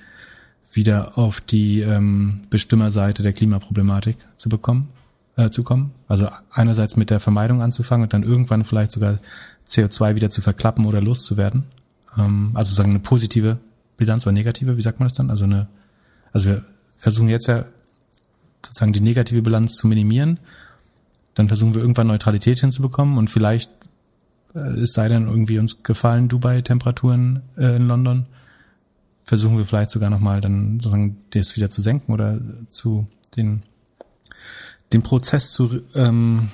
wieder 0.72 1.16
auf 1.16 1.40
die 1.40 1.80
ähm, 1.80 2.40
Bestimmerseite 2.50 3.22
der 3.22 3.32
Klimaproblematik 3.32 4.16
zu 4.36 4.48
bekommen, 4.48 4.88
äh, 5.36 5.48
zu 5.48 5.62
kommen. 5.62 5.92
Also 6.08 6.28
einerseits 6.50 6.96
mit 6.96 7.10
der 7.10 7.20
Vermeidung 7.20 7.62
anzufangen 7.62 8.02
und 8.02 8.12
dann 8.12 8.24
irgendwann 8.24 8.64
vielleicht 8.64 8.92
sogar 8.92 9.18
CO2 9.66 10.16
wieder 10.16 10.30
zu 10.30 10.42
verklappen 10.42 10.84
oder 10.84 11.00
loszuwerden. 11.00 11.64
Ähm, 12.18 12.50
also 12.52 12.74
sagen 12.74 12.90
eine 12.90 12.98
positive 12.98 13.58
Bilanz 13.96 14.26
oder 14.26 14.32
negative, 14.32 14.76
wie 14.76 14.82
sagt 14.82 14.98
man 14.98 15.08
das 15.08 15.16
dann? 15.16 15.30
Also 15.30 15.44
eine, 15.44 15.68
also 16.32 16.50
wir 16.50 16.64
versuchen 16.98 17.28
jetzt 17.28 17.46
ja 17.46 17.64
sozusagen 18.74 18.92
die 18.92 19.00
negative 19.00 19.40
Bilanz 19.40 19.76
zu 19.76 19.86
minimieren. 19.86 20.40
Dann 21.34 21.46
versuchen 21.46 21.74
wir 21.74 21.80
irgendwann 21.80 22.08
Neutralität 22.08 22.58
hinzubekommen 22.58 23.18
und 23.18 23.30
vielleicht 23.30 23.70
äh, 24.54 24.58
es 24.58 24.92
sei 24.92 25.08
denn 25.08 25.28
irgendwie 25.28 25.58
uns 25.58 25.84
gefallen 25.84 26.28
Dubai-Temperaturen 26.28 27.42
äh, 27.56 27.76
in 27.76 27.86
London, 27.86 28.26
versuchen 29.22 29.56
wir 29.56 29.64
vielleicht 29.64 29.90
sogar 29.90 30.10
nochmal 30.10 30.40
dann 30.40 30.80
sozusagen 30.80 31.18
das 31.30 31.56
wieder 31.56 31.70
zu 31.70 31.80
senken 31.80 32.12
oder 32.12 32.40
zu 32.66 33.06
den 33.36 33.62
den 34.92 35.02
Prozess 35.02 35.52
zu 35.52 35.82
ähm, 35.94 36.50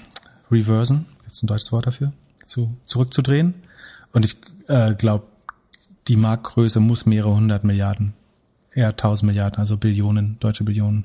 reversen, 0.50 1.06
gibt 1.22 1.34
es 1.34 1.42
ein 1.42 1.46
deutsches 1.46 1.72
Wort 1.72 1.86
dafür, 1.86 2.12
zu 2.44 2.74
zurückzudrehen. 2.84 3.54
Und 4.12 4.24
ich 4.24 4.36
äh, 4.68 4.94
glaube, 4.94 5.24
die 6.08 6.16
Marktgröße 6.16 6.80
muss 6.80 7.06
mehrere 7.06 7.34
hundert 7.34 7.64
Milliarden, 7.64 8.14
eher 8.72 8.96
tausend 8.96 9.26
Milliarden, 9.26 9.58
also 9.58 9.76
Billionen, 9.76 10.36
deutsche 10.40 10.64
Billionen 10.64 11.04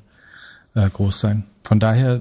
äh, 0.76 0.88
groß 0.88 1.18
sein. 1.18 1.44
Von 1.64 1.80
daher, 1.80 2.20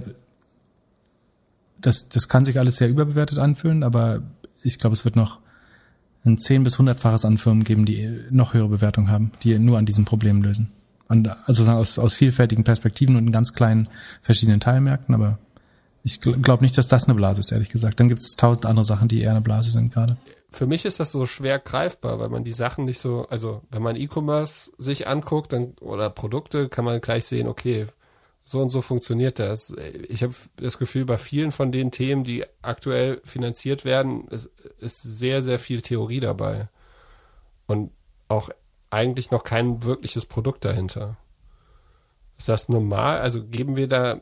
das, 1.79 2.09
das 2.09 2.27
kann 2.27 2.45
sich 2.45 2.57
alles 2.57 2.77
sehr 2.77 2.89
überbewertet 2.89 3.37
anfühlen, 3.37 3.83
aber 3.83 4.23
ich 4.63 4.79
glaube, 4.79 4.95
es 4.95 5.05
wird 5.05 5.15
noch 5.15 5.39
ein 6.25 6.39
10 6.39 6.63
bis 6.63 6.79
100-faches 6.79 7.27
an 7.27 7.37
Firmen 7.37 7.63
geben, 7.63 7.85
die 7.85 8.19
noch 8.31 8.53
höhere 8.53 8.69
Bewertung 8.69 9.09
haben, 9.09 9.31
die 9.43 9.59
nur 9.59 9.77
an 9.77 9.85
diesem 9.85 10.05
Problem 10.05 10.41
lösen. 10.41 10.71
also 11.07 11.71
aus, 11.71 11.99
aus 11.99 12.15
vielfältigen 12.15 12.63
Perspektiven 12.63 13.15
und 13.15 13.27
in 13.27 13.31
ganz 13.31 13.53
kleinen 13.53 13.89
verschiedenen 14.23 14.59
Teilmärkten, 14.59 15.13
aber 15.13 15.37
ich 16.01 16.21
glaube 16.21 16.63
nicht, 16.63 16.77
dass 16.77 16.87
das 16.87 17.05
eine 17.05 17.15
Blase 17.15 17.41
ist, 17.41 17.51
ehrlich 17.51 17.69
gesagt. 17.69 17.99
Dann 17.99 18.09
gibt 18.09 18.21
es 18.21 18.35
tausend 18.35 18.67
andere 18.67 18.85
Sachen, 18.85 19.07
die 19.07 19.21
eher 19.21 19.31
eine 19.31 19.41
Blase 19.41 19.71
sind 19.71 19.91
gerade. 19.91 20.17
Für 20.51 20.67
mich 20.67 20.85
ist 20.85 20.99
das 20.99 21.11
so 21.11 21.25
schwer 21.25 21.59
greifbar, 21.59 22.19
weil 22.19 22.29
man 22.29 22.43
die 22.43 22.53
Sachen 22.53 22.85
nicht 22.85 22.99
so, 22.99 23.27
also 23.29 23.61
wenn 23.71 23.81
man 23.81 23.95
E-Commerce 23.95 24.71
sich 24.77 25.07
anguckt 25.07 25.51
dann, 25.51 25.73
oder 25.81 26.09
Produkte, 26.09 26.69
kann 26.69 26.85
man 26.85 27.01
gleich 27.01 27.25
sehen, 27.25 27.47
okay, 27.47 27.87
so 28.47 28.61
und 28.61 28.69
so 28.69 28.81
funktioniert 28.81 29.39
das. 29.39 29.75
Ich 30.07 30.21
habe 30.21 30.35
das 30.57 30.77
Gefühl, 30.77 31.05
bei 31.05 31.17
vielen 31.17 31.51
von 31.51 31.71
den 31.71 31.89
Themen, 31.89 32.23
die 32.23 32.45
aktuell 32.61 33.19
finanziert 33.25 33.85
werden, 33.85 34.27
ist, 34.27 34.51
ist 34.79 35.01
sehr, 35.01 35.41
sehr 35.41 35.57
viel 35.57 35.81
Theorie 35.81 36.19
dabei. 36.19 36.69
Und 37.65 37.89
auch 38.27 38.51
eigentlich 38.91 39.31
noch 39.31 39.43
kein 39.43 39.83
wirkliches 39.83 40.27
Produkt 40.27 40.63
dahinter. 40.63 41.17
Ist 42.37 42.47
das 42.47 42.69
normal? 42.69 43.17
Also 43.17 43.43
geben 43.43 43.75
wir 43.75 43.87
da 43.87 44.21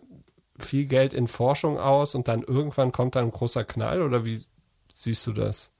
viel 0.57 0.85
Geld 0.85 1.13
in 1.13 1.27
Forschung 1.27 1.77
aus 1.77 2.15
und 2.15 2.29
dann 2.29 2.43
irgendwann 2.43 2.93
kommt 2.93 3.15
da 3.15 3.19
ein 3.19 3.31
großer 3.31 3.65
Knall 3.65 4.01
oder 4.01 4.23
wie 4.23 4.41
siehst 4.95 5.27
du 5.27 5.33
das? 5.33 5.71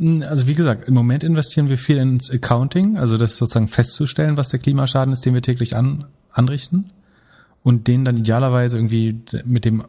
Also 0.00 0.48
wie 0.48 0.54
gesagt, 0.54 0.88
im 0.88 0.94
Moment 0.94 1.22
investieren 1.22 1.68
wir 1.68 1.78
viel 1.78 1.98
ins 1.98 2.28
Accounting, 2.30 2.96
also 2.96 3.16
das 3.16 3.36
sozusagen 3.36 3.68
festzustellen, 3.68 4.36
was 4.36 4.48
der 4.48 4.60
Klimaschaden 4.60 5.12
ist, 5.12 5.24
den 5.24 5.34
wir 5.34 5.42
täglich 5.42 5.76
an, 5.76 6.08
anrichten 6.32 6.90
und 7.66 7.88
den 7.88 8.04
dann 8.04 8.16
idealerweise 8.16 8.76
irgendwie 8.76 9.22
mit 9.44 9.64
dem 9.64 9.82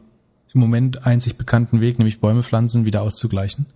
im 0.52 0.60
Moment 0.60 1.06
einzig 1.06 1.36
bekannten 1.36 1.80
Weg, 1.80 2.00
nämlich 2.00 2.18
Bäume 2.18 2.42
pflanzen, 2.42 2.86
wieder 2.86 3.02
auszugleichen. 3.02 3.66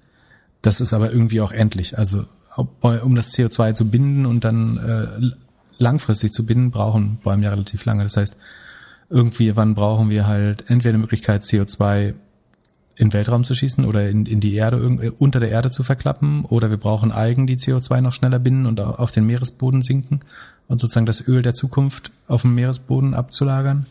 Das 0.60 0.80
ist 0.80 0.92
aber 0.92 1.12
irgendwie 1.12 1.40
auch 1.40 1.52
endlich. 1.52 1.96
Also 1.96 2.24
um 2.56 3.14
das 3.14 3.32
CO2 3.32 3.74
zu 3.74 3.90
binden 3.90 4.26
und 4.26 4.42
dann 4.42 4.76
äh, 4.78 5.30
langfristig 5.80 6.32
zu 6.32 6.44
binden, 6.44 6.72
brauchen 6.72 7.18
Bäume 7.22 7.44
ja 7.44 7.50
relativ 7.50 7.84
lange. 7.84 8.02
Das 8.02 8.16
heißt, 8.16 8.36
irgendwie 9.08 9.54
wann 9.54 9.76
brauchen 9.76 10.10
wir 10.10 10.26
halt 10.26 10.68
entweder 10.68 10.94
eine 10.94 11.02
Möglichkeit, 11.02 11.42
CO2 11.42 12.14
in 12.96 13.12
Weltraum 13.12 13.44
zu 13.44 13.54
schießen 13.54 13.84
oder 13.84 14.08
in, 14.08 14.26
in 14.26 14.40
die 14.40 14.54
Erde, 14.54 14.76
äh, 14.76 15.10
unter 15.10 15.40
der 15.40 15.50
Erde 15.50 15.70
zu 15.70 15.82
verklappen, 15.82 16.44
oder 16.44 16.70
wir 16.70 16.76
brauchen 16.76 17.12
Algen, 17.12 17.46
die 17.46 17.56
CO2 17.56 18.00
noch 18.00 18.14
schneller 18.14 18.38
binden 18.38 18.66
und 18.66 18.80
auf 18.80 19.10
den 19.10 19.26
Meeresboden 19.26 19.82
sinken 19.82 20.20
und 20.68 20.80
sozusagen 20.80 21.06
das 21.06 21.26
Öl 21.26 21.42
der 21.42 21.54
Zukunft 21.54 22.10
auf 22.28 22.42
dem 22.42 22.54
Meeresboden 22.54 23.14
abzulagern. 23.14 23.86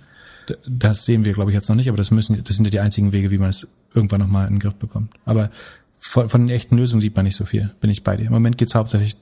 Das 0.67 1.05
sehen 1.05 1.25
wir, 1.25 1.33
glaube 1.33 1.51
ich, 1.51 1.55
jetzt 1.55 1.69
noch 1.69 1.75
nicht, 1.75 1.87
aber 1.87 1.97
das 1.97 2.11
müssen, 2.11 2.43
das 2.43 2.55
sind 2.55 2.65
ja 2.65 2.71
die 2.71 2.79
einzigen 2.79 3.11
Wege, 3.11 3.31
wie 3.31 3.37
man 3.37 3.49
es 3.49 3.67
irgendwann 3.93 4.21
nochmal 4.21 4.47
in 4.47 4.55
den 4.55 4.59
Griff 4.59 4.75
bekommt. 4.75 5.11
Aber 5.25 5.51
von, 5.97 6.29
von 6.29 6.41
den 6.41 6.55
echten 6.55 6.77
Lösungen 6.77 7.01
sieht 7.01 7.15
man 7.15 7.25
nicht 7.25 7.35
so 7.35 7.45
viel, 7.45 7.71
bin 7.79 7.89
ich 7.89 8.03
bei 8.03 8.17
dir. 8.17 8.25
Im 8.25 8.33
Moment 8.33 8.57
geht 8.57 8.69
es 8.69 8.75
hauptsächlich, 8.75 9.17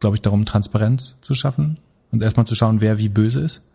glaube 0.00 0.16
ich, 0.16 0.22
darum, 0.22 0.44
Transparenz 0.44 1.16
zu 1.20 1.34
schaffen 1.34 1.78
und 2.12 2.22
erstmal 2.22 2.46
zu 2.46 2.54
schauen, 2.54 2.80
wer 2.80 2.98
wie 2.98 3.08
böse 3.08 3.40
ist 3.40 3.68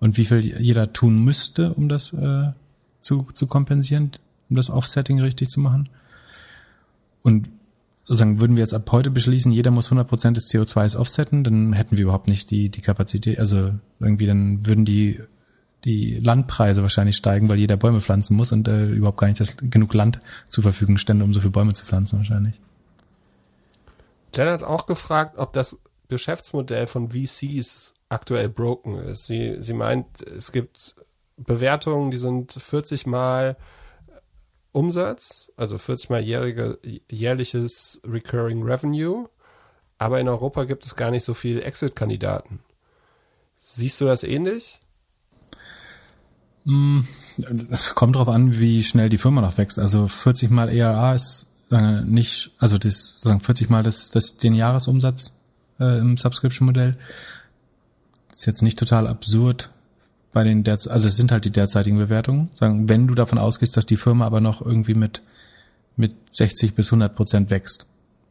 und 0.00 0.16
wie 0.16 0.24
viel 0.24 0.40
jeder 0.40 0.92
tun 0.92 1.22
müsste, 1.22 1.72
um 1.74 1.88
das 1.88 2.12
äh, 2.12 2.50
zu, 3.00 3.28
zu 3.32 3.46
kompensieren, 3.46 4.10
um 4.52 4.56
das 4.56 4.70
Offsetting 4.70 5.20
richtig 5.20 5.48
zu 5.48 5.60
machen. 5.60 5.88
Und 7.22 7.48
sozusagen 8.04 8.40
würden 8.40 8.56
wir 8.56 8.62
jetzt 8.62 8.74
ab 8.74 8.90
heute 8.92 9.10
beschließen, 9.10 9.52
jeder 9.52 9.70
muss 9.70 9.90
100% 9.90 10.32
des 10.32 10.50
CO2s 10.50 10.96
offsetten, 10.96 11.44
dann 11.44 11.72
hätten 11.72 11.96
wir 11.96 12.04
überhaupt 12.04 12.28
nicht 12.28 12.50
die, 12.50 12.68
die 12.68 12.80
Kapazität, 12.80 13.38
also 13.38 13.72
irgendwie 14.00 14.26
dann 14.26 14.66
würden 14.66 14.84
die, 14.84 15.20
die 15.84 16.18
Landpreise 16.18 16.82
wahrscheinlich 16.82 17.16
steigen, 17.16 17.48
weil 17.48 17.58
jeder 17.58 17.76
Bäume 17.76 18.00
pflanzen 18.00 18.36
muss 18.36 18.52
und 18.52 18.68
äh, 18.68 18.86
überhaupt 18.86 19.18
gar 19.18 19.28
nicht 19.28 19.40
das, 19.40 19.56
genug 19.56 19.94
Land 19.94 20.20
zur 20.48 20.62
Verfügung 20.62 20.98
stände, 20.98 21.24
um 21.24 21.32
so 21.32 21.40
viele 21.40 21.52
Bäume 21.52 21.72
zu 21.72 21.84
pflanzen 21.84 22.18
wahrscheinlich. 22.18 22.60
Jen 24.34 24.48
hat 24.48 24.62
auch 24.62 24.86
gefragt, 24.86 25.38
ob 25.38 25.52
das 25.52 25.78
Geschäftsmodell 26.08 26.86
von 26.86 27.10
VCs 27.10 27.94
aktuell 28.08 28.48
broken 28.48 28.96
ist. 28.98 29.26
Sie, 29.26 29.56
sie 29.60 29.72
meint, 29.72 30.20
es 30.22 30.52
gibt 30.52 30.96
Bewertungen, 31.36 32.10
die 32.10 32.18
sind 32.18 32.52
40 32.52 33.06
Mal 33.06 33.56
Umsatz, 34.72 35.52
also 35.56 35.78
40 35.78 36.10
mal 36.10 36.22
jährige, 36.22 36.78
jährliches 37.10 38.00
Recurring 38.06 38.62
Revenue. 38.62 39.28
Aber 39.98 40.18
in 40.18 40.28
Europa 40.28 40.64
gibt 40.64 40.84
es 40.84 40.96
gar 40.96 41.10
nicht 41.10 41.24
so 41.24 41.34
viele 41.34 41.62
Exit-Kandidaten. 41.62 42.60
Siehst 43.56 44.00
du 44.00 44.06
das 44.06 44.24
ähnlich? 44.24 44.80
Es 47.70 47.94
kommt 47.94 48.16
darauf 48.16 48.28
an, 48.28 48.58
wie 48.58 48.82
schnell 48.82 49.08
die 49.08 49.18
Firma 49.18 49.40
noch 49.40 49.58
wächst. 49.58 49.78
Also 49.78 50.08
40 50.08 50.50
mal 50.50 50.68
ERA 50.68 51.14
ist 51.14 51.48
nicht, 52.04 52.50
also 52.58 52.76
das 52.76 53.20
sagen 53.20 53.40
40 53.40 53.70
mal 53.70 53.82
das, 53.82 54.10
das 54.10 54.36
den 54.36 54.52
Jahresumsatz 54.52 55.32
äh, 55.80 55.98
im 55.98 56.16
Subscription-Modell. 56.16 56.98
Ist 58.30 58.46
jetzt 58.46 58.62
nicht 58.62 58.78
total 58.78 59.06
absurd 59.06 59.70
bei 60.32 60.44
den 60.44 60.64
derz 60.64 60.86
also 60.86 61.08
es 61.08 61.16
sind 61.16 61.32
halt 61.32 61.44
die 61.44 61.50
derzeitigen 61.50 61.98
Bewertungen. 61.98 62.50
Sagen, 62.58 62.88
wenn 62.88 63.06
du 63.06 63.14
davon 63.14 63.38
ausgehst, 63.38 63.76
dass 63.76 63.86
die 63.86 63.96
Firma 63.96 64.26
aber 64.26 64.40
noch 64.40 64.64
irgendwie 64.64 64.94
mit 64.94 65.22
mit 65.96 66.14
60 66.30 66.74
bis 66.74 66.88
100 66.88 67.14
Prozent 67.14 67.50
wächst. 67.50 67.86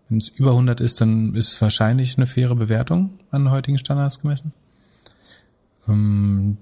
Wenn 0.10 0.18
es 0.18 0.30
über 0.30 0.52
100 0.52 0.82
ist, 0.82 1.00
dann 1.00 1.36
ist 1.36 1.54
es 1.54 1.62
wahrscheinlich 1.62 2.18
eine 2.18 2.28
faire 2.28 2.56
Bewertung 2.56 3.12
an 3.30 3.52
heutigen 3.52 3.78
Standards 3.78 4.22
gemessen. 4.22 4.52
Ähm, 5.88 6.58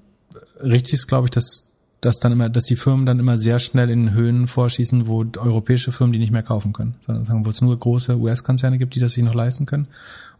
richtig 0.62 0.96
ist, 0.96 1.08
glaube 1.08 1.28
ich, 1.28 1.32
dass 1.32 1.70
dass 2.02 2.20
dann 2.20 2.32
immer, 2.32 2.50
dass 2.50 2.64
die 2.64 2.76
Firmen 2.76 3.06
dann 3.06 3.20
immer 3.20 3.38
sehr 3.38 3.60
schnell 3.60 3.90
in 3.90 4.14
Höhen 4.14 4.48
vorschießen, 4.48 5.08
wo 5.08 5.26
europäische 5.38 5.92
Firmen 5.92 6.14
die 6.14 6.20
nicht 6.20 6.32
mehr 6.32 6.44
kaufen 6.44 6.72
können, 6.72 6.96
sondern 7.02 7.26
sagen, 7.26 7.46
wo 7.46 7.50
es 7.50 7.62
nur 7.62 7.78
große 7.78 8.18
US-Konzerne 8.18 8.78
gibt, 8.78 8.96
die 8.96 9.00
das 9.00 9.14
sich 9.14 9.24
noch 9.24 9.34
leisten 9.34 9.66
können, 9.66 9.88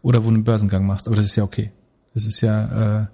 oder 0.02 0.24
wo 0.24 0.28
du 0.28 0.36
einen 0.36 0.44
Börsengang 0.44 0.86
machst. 0.86 1.06
Aber 1.06 1.16
das 1.16 1.26
ist 1.26 1.36
ja 1.36 1.44
okay. 1.44 1.70
Das 2.14 2.24
ist 2.24 2.40
ja, 2.40 3.02
äh, 3.02 3.06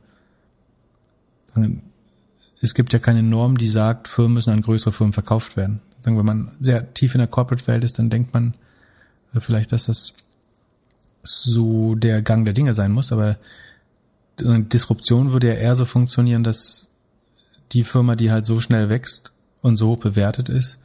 es 2.61 2.75
gibt 2.75 2.93
ja 2.93 2.99
keine 2.99 3.23
Norm, 3.23 3.59
die 3.59 3.69
sagt, 3.69 4.09
Firmen 4.09 4.35
müssen 4.35 4.51
an 4.51 4.63
größere 4.63 4.93
Firmen 4.93 5.13
verkauft 5.13 5.57
werden. 5.57 5.81
Sagen, 6.01 6.19
wenn 6.19 6.27
man 6.27 6.53
sehr 6.61 6.93
tief 6.95 7.15
in 7.15 7.19
der 7.19 7.29
Corporate-Welt 7.29 7.85
ist, 7.85 7.99
dann 7.99 8.11
denkt 8.11 8.33
man 8.33 8.55
äh, 9.35 9.41
vielleicht, 9.41 9.73
dass 9.73 9.87
das 9.87 10.15
so 11.23 11.95
der 11.95 12.23
Gang 12.23 12.45
der 12.45 12.55
Dinge 12.55 12.75
sein 12.75 12.93
muss, 12.93 13.13
aber 13.13 13.37
Disruption 14.39 15.33
würde 15.33 15.49
ja 15.49 15.55
eher 15.55 15.77
so 15.77 15.87
funktionieren, 15.87 16.45
dass 16.45 16.89
die 17.73 17.85
Firma, 17.85 18.17
die 18.17 18.31
halt 18.31 18.47
so 18.47 18.61
schnell 18.61 18.89
wächst 18.89 19.33
und 19.63 19.77
so 19.77 19.97
bewertet 19.97 20.49
ist, 20.49 20.79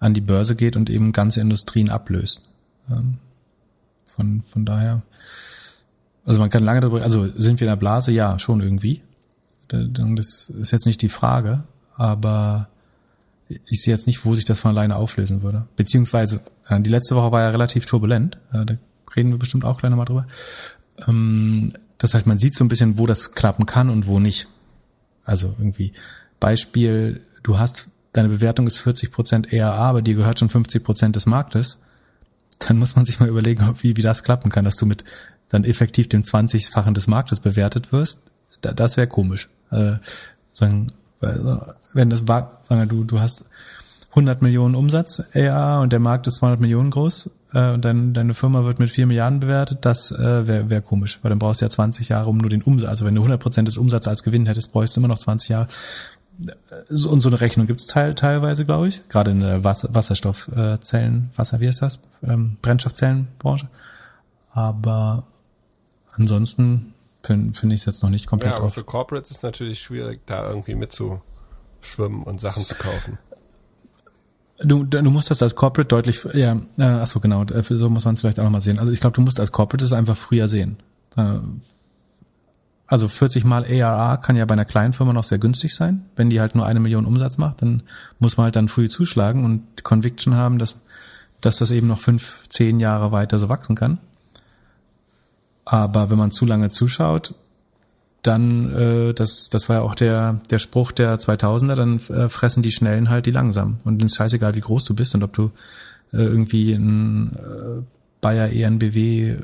an 0.00 0.14
die 0.14 0.20
Börse 0.20 0.56
geht 0.56 0.76
und 0.76 0.90
eben 0.90 1.12
ganze 1.12 1.40
Industrien 1.40 1.88
ablöst. 1.88 2.42
Ähm, 2.90 3.18
von, 4.06 4.42
von 4.42 4.64
daher, 4.64 5.02
also 6.24 6.40
man 6.40 6.50
kann 6.50 6.64
lange 6.64 6.80
darüber, 6.80 7.02
also 7.02 7.26
sind 7.28 7.60
wir 7.60 7.66
in 7.66 7.72
der 7.72 7.76
Blase? 7.76 8.12
Ja, 8.12 8.38
schon 8.38 8.60
irgendwie. 8.60 9.02
Das 9.68 10.48
ist 10.48 10.70
jetzt 10.70 10.86
nicht 10.86 11.02
die 11.02 11.08
Frage, 11.08 11.64
aber 11.94 12.68
ich 13.48 13.82
sehe 13.82 13.94
jetzt 13.94 14.06
nicht, 14.06 14.24
wo 14.24 14.34
sich 14.34 14.44
das 14.44 14.58
von 14.58 14.72
alleine 14.72 14.96
auflösen 14.96 15.42
würde. 15.42 15.66
Beziehungsweise, 15.76 16.40
äh, 16.68 16.80
die 16.80 16.90
letzte 16.90 17.16
Woche 17.16 17.32
war 17.32 17.42
ja 17.42 17.50
relativ 17.50 17.86
turbulent, 17.86 18.38
äh, 18.52 18.64
da 18.64 18.74
reden 19.14 19.30
wir 19.30 19.38
bestimmt 19.38 19.64
auch 19.64 19.78
gleich 19.78 19.90
nochmal 19.90 20.06
drüber. 20.06 20.26
Ähm, 21.06 21.72
das 21.98 22.14
heißt, 22.14 22.26
man 22.26 22.38
sieht 22.38 22.56
so 22.56 22.64
ein 22.64 22.68
bisschen, 22.68 22.98
wo 22.98 23.06
das 23.06 23.32
klappen 23.32 23.66
kann 23.66 23.90
und 23.90 24.06
wo 24.06 24.18
nicht. 24.18 24.48
Also 25.24 25.54
irgendwie 25.58 25.92
Beispiel, 26.40 27.22
du 27.42 27.58
hast, 27.58 27.88
deine 28.12 28.28
Bewertung 28.28 28.66
ist 28.66 28.78
40 28.78 29.10
Prozent 29.10 29.52
ERA, 29.52 29.88
aber 29.88 30.02
dir 30.02 30.14
gehört 30.14 30.38
schon 30.38 30.50
50 30.50 30.84
Prozent 30.84 31.16
des 31.16 31.26
Marktes. 31.26 31.80
Dann 32.58 32.78
muss 32.78 32.96
man 32.96 33.06
sich 33.06 33.20
mal 33.20 33.28
überlegen, 33.28 33.74
wie, 33.80 33.96
wie 33.96 34.02
das 34.02 34.22
klappen 34.22 34.50
kann, 34.50 34.64
dass 34.64 34.76
du 34.76 34.86
mit 34.86 35.04
dann 35.48 35.64
effektiv 35.64 36.08
dem 36.08 36.22
20-fachen 36.22 36.94
des 36.94 37.06
Marktes 37.06 37.40
bewertet 37.40 37.92
wirst. 37.92 38.22
Da, 38.60 38.72
das 38.72 38.96
wäre 38.96 39.06
komisch. 39.06 39.48
Äh, 39.70 39.94
sagen, 40.52 40.88
wenn 41.20 42.10
das 42.10 42.28
war, 42.28 42.50
sagen 42.68 42.88
du, 42.88 43.04
du 43.04 43.20
hast 43.20 43.46
100 44.10 44.40
Millionen 44.40 44.74
Umsatz 44.74 45.22
ERA 45.32 45.80
und 45.82 45.92
der 45.92 46.00
Markt 46.00 46.26
ist 46.26 46.36
200 46.36 46.60
Millionen 46.60 46.90
groß 46.90 47.30
äh, 47.52 47.72
und 47.72 47.84
dein, 47.84 48.14
deine 48.14 48.32
Firma 48.32 48.64
wird 48.64 48.78
mit 48.78 48.90
4 48.90 49.06
Milliarden 49.06 49.40
bewertet, 49.40 49.80
das 49.82 50.10
äh, 50.10 50.46
wäre 50.46 50.70
wär 50.70 50.80
komisch, 50.80 51.18
weil 51.22 51.28
dann 51.28 51.38
brauchst 51.38 51.60
du 51.60 51.66
ja 51.66 51.70
20 51.70 52.08
Jahre, 52.08 52.30
um 52.30 52.38
nur 52.38 52.48
den 52.48 52.62
Umsatz, 52.62 52.88
also 52.88 53.04
wenn 53.04 53.14
du 53.14 53.20
100 53.20 53.40
Prozent 53.40 53.68
des 53.68 53.76
Umsatzes 53.76 54.08
als 54.08 54.22
Gewinn 54.22 54.46
hättest, 54.46 54.72
bräuchst 54.72 54.96
du 54.96 55.00
immer 55.00 55.08
noch 55.08 55.18
20 55.18 55.50
Jahre. 55.50 55.68
Und 57.08 57.20
so 57.22 57.28
eine 57.30 57.40
Rechnung 57.40 57.66
gibt's 57.66 57.86
teil, 57.86 58.14
teilweise, 58.14 58.66
glaube 58.66 58.88
ich, 58.88 59.08
gerade 59.08 59.30
in 59.30 59.40
der 59.40 59.64
Wasser, 59.64 59.88
Wasserstoffzellen, 59.94 61.30
Wasser, 61.34 61.60
wie 61.60 61.66
ist 61.66 61.80
das? 61.80 62.00
Ähm, 62.22 62.58
Brennstoffzellenbranche. 62.60 63.68
Aber 64.52 65.24
ansonsten 66.12 66.92
finde 67.26 67.58
find 67.58 67.72
ich 67.72 67.80
es 67.80 67.86
jetzt 67.86 68.02
noch 68.02 68.10
nicht 68.10 68.26
komplett. 68.26 68.52
Ja, 68.52 68.56
aber 68.56 68.66
oft. 68.66 68.74
für 68.74 68.84
Corporates 68.84 69.30
ist 69.30 69.38
es 69.38 69.42
natürlich 69.42 69.80
schwierig, 69.80 70.20
da 70.26 70.48
irgendwie 70.48 70.74
mitzuschwimmen 70.74 72.22
und 72.22 72.40
Sachen 72.40 72.64
zu 72.64 72.74
kaufen. 72.76 73.18
Du, 74.58 74.84
du 74.84 75.10
musst 75.10 75.30
das 75.30 75.42
als 75.42 75.54
Corporate 75.54 75.88
deutlich, 75.88 76.24
ja, 76.32 76.54
äh, 76.78 76.82
ach 76.82 77.06
so 77.06 77.20
genau, 77.20 77.44
äh, 77.44 77.62
so 77.62 77.90
muss 77.90 78.06
man 78.06 78.14
es 78.14 78.22
vielleicht 78.22 78.40
auch 78.40 78.44
nochmal 78.44 78.62
sehen. 78.62 78.78
Also 78.78 78.90
ich 78.90 79.00
glaube, 79.00 79.14
du 79.14 79.20
musst 79.20 79.38
als 79.38 79.52
Corporate 79.52 79.84
es 79.84 79.92
einfach 79.92 80.16
früher 80.16 80.48
sehen. 80.48 80.78
Äh, 81.16 81.40
also 82.86 83.08
40 83.08 83.44
mal 83.44 83.64
ARA 83.64 84.16
kann 84.16 84.36
ja 84.36 84.44
bei 84.44 84.52
einer 84.52 84.64
kleinen 84.64 84.92
Firma 84.92 85.12
noch 85.12 85.24
sehr 85.24 85.38
günstig 85.38 85.74
sein. 85.74 86.06
Wenn 86.14 86.30
die 86.30 86.40
halt 86.40 86.54
nur 86.54 86.64
eine 86.64 86.80
Million 86.80 87.04
Umsatz 87.04 87.36
macht, 87.36 87.62
dann 87.62 87.82
muss 88.18 88.36
man 88.36 88.44
halt 88.44 88.56
dann 88.56 88.68
früh 88.68 88.88
zuschlagen 88.88 89.44
und 89.44 89.82
Conviction 89.82 90.34
haben, 90.34 90.58
dass, 90.58 90.80
dass 91.40 91.58
das 91.58 91.70
eben 91.72 91.88
noch 91.88 92.00
fünf, 92.00 92.48
zehn 92.48 92.80
Jahre 92.80 93.12
weiter 93.12 93.38
so 93.38 93.48
wachsen 93.48 93.74
kann. 93.74 93.98
Aber 95.66 96.10
wenn 96.10 96.16
man 96.16 96.30
zu 96.30 96.46
lange 96.46 96.70
zuschaut, 96.70 97.34
dann, 98.22 98.72
äh, 98.74 99.12
das, 99.14 99.48
das 99.50 99.68
war 99.68 99.76
ja 99.76 99.82
auch 99.82 99.94
der, 99.94 100.40
der 100.50 100.58
Spruch 100.58 100.92
der 100.92 101.18
2000er, 101.18 101.74
dann 101.74 102.00
äh, 102.08 102.28
fressen 102.28 102.62
die 102.62 102.72
Schnellen 102.72 103.10
halt 103.10 103.26
die 103.26 103.32
langsam. 103.32 103.78
Und 103.84 104.02
es 104.02 104.12
ist 104.12 104.16
scheißegal, 104.16 104.54
wie 104.54 104.60
groß 104.60 104.84
du 104.84 104.94
bist 104.94 105.14
und 105.14 105.22
ob 105.22 105.34
du 105.34 105.50
äh, 106.12 106.18
irgendwie 106.18 106.72
ein 106.72 107.34
äh, 107.34 107.82
Bayer, 108.20 108.50
ENBW, 108.50 109.30
äh, 109.30 109.38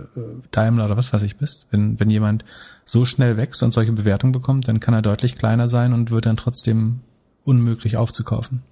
Daimler 0.52 0.86
oder 0.86 0.96
was 0.96 1.12
weiß 1.12 1.22
ich 1.22 1.36
bist. 1.36 1.66
Wenn, 1.70 1.98
wenn 2.00 2.08
jemand 2.08 2.44
so 2.84 3.04
schnell 3.04 3.36
wächst 3.36 3.62
und 3.62 3.72
solche 3.72 3.92
Bewertungen 3.92 4.32
bekommt, 4.32 4.68
dann 4.68 4.80
kann 4.80 4.94
er 4.94 5.02
deutlich 5.02 5.36
kleiner 5.36 5.68
sein 5.68 5.92
und 5.92 6.10
wird 6.10 6.26
dann 6.26 6.36
trotzdem 6.36 7.00
unmöglich 7.44 7.96
aufzukaufen. 7.96 8.62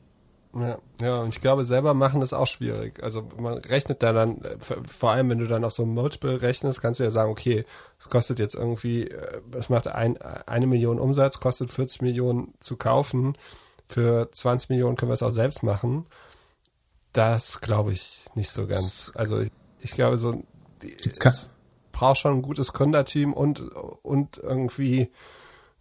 Ja, 0.53 0.78
ja, 1.01 1.20
und 1.20 1.28
ich 1.28 1.40
glaube, 1.40 1.64
selber 1.64 1.94
machen 1.94 2.22
ist 2.22 2.32
auch 2.32 2.46
schwierig. 2.46 3.03
Also 3.03 3.28
man 3.38 3.59
rechnet 3.59 4.03
da 4.03 4.12
dann, 4.12 4.42
vor 4.59 5.12
allem 5.12 5.30
wenn 5.30 5.38
du 5.38 5.46
dann 5.46 5.64
auf 5.64 5.72
so 5.72 5.84
ein 5.84 5.94
Multiple 5.94 6.42
rechnest, 6.42 6.82
kannst 6.82 6.98
du 6.98 7.05
ja 7.05 7.11
sagen, 7.11 7.30
okay, 7.30 7.64
es 7.98 8.09
kostet 8.09 8.40
jetzt 8.40 8.57
irgendwie, 8.57 9.14
es 9.53 9.68
macht 9.68 9.86
ein, 9.86 10.20
eine 10.20 10.66
Million 10.66 10.98
Umsatz, 10.98 11.38
kostet 11.38 11.70
40 11.70 12.03
Millionen 12.03 12.55
zu 12.59 12.76
kaufen. 12.76 13.36
Für 13.86 14.30
20 14.32 14.70
Millionen 14.70 14.96
können 14.96 15.11
wir 15.11 15.14
es 15.14 15.22
auch 15.22 15.30
selbst 15.30 15.62
machen. 15.62 16.07
Das 17.12 17.61
glaube 17.61 17.92
ich 17.92 18.26
nicht 18.34 18.51
so 18.51 18.66
ganz. 18.66 19.12
Also 19.14 19.38
ich, 19.40 19.51
ich 19.80 19.92
glaube, 19.92 20.18
so 20.18 20.42
braucht 21.92 22.18
schon 22.18 22.38
ein 22.38 22.42
gutes 22.42 22.72
Gründerteam 22.72 23.32
und, 23.32 23.61
und 23.61 24.38
irgendwie 24.38 25.11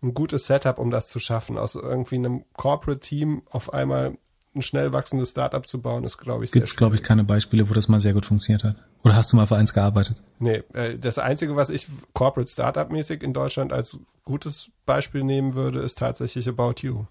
ein 0.01 0.13
gutes 0.13 0.45
Setup, 0.45 0.77
um 0.77 0.91
das 0.91 1.07
zu 1.09 1.19
schaffen. 1.19 1.57
Aus 1.57 1.75
irgendwie 1.75 2.15
einem 2.15 2.45
Corporate-Team 2.55 3.43
auf 3.49 3.73
einmal 3.73 4.17
ein 4.59 4.61
schnell 4.61 4.93
wachsendes 4.93 5.31
Startup 5.31 5.65
zu 5.65 5.81
bauen, 5.81 6.03
ist, 6.03 6.17
glaube 6.17 6.43
ich, 6.43 6.51
sehr 6.51 6.61
Gibt 6.61 6.77
glaube 6.77 6.95
ich, 6.95 7.03
keine 7.03 7.23
Beispiele, 7.23 7.69
wo 7.69 7.73
das 7.73 7.87
mal 7.87 7.99
sehr 7.99 8.13
gut 8.13 8.25
funktioniert 8.25 8.63
hat. 8.63 8.75
Oder 9.03 9.15
hast 9.15 9.31
du 9.31 9.37
mal 9.37 9.47
für 9.47 9.55
eins 9.55 9.73
gearbeitet? 9.73 10.21
Nee, 10.39 10.63
äh, 10.73 10.97
das 10.97 11.17
Einzige, 11.19 11.55
was 11.55 11.69
ich 11.69 11.87
Corporate 12.13 12.51
Startup-mäßig 12.51 13.23
in 13.23 13.33
Deutschland 13.33 13.73
als 13.73 13.97
gutes 14.25 14.69
Beispiel 14.85 15.23
nehmen 15.23 15.55
würde, 15.55 15.79
ist 15.79 15.97
tatsächlich 15.97 16.47
About 16.47 16.75
You. 16.81 17.05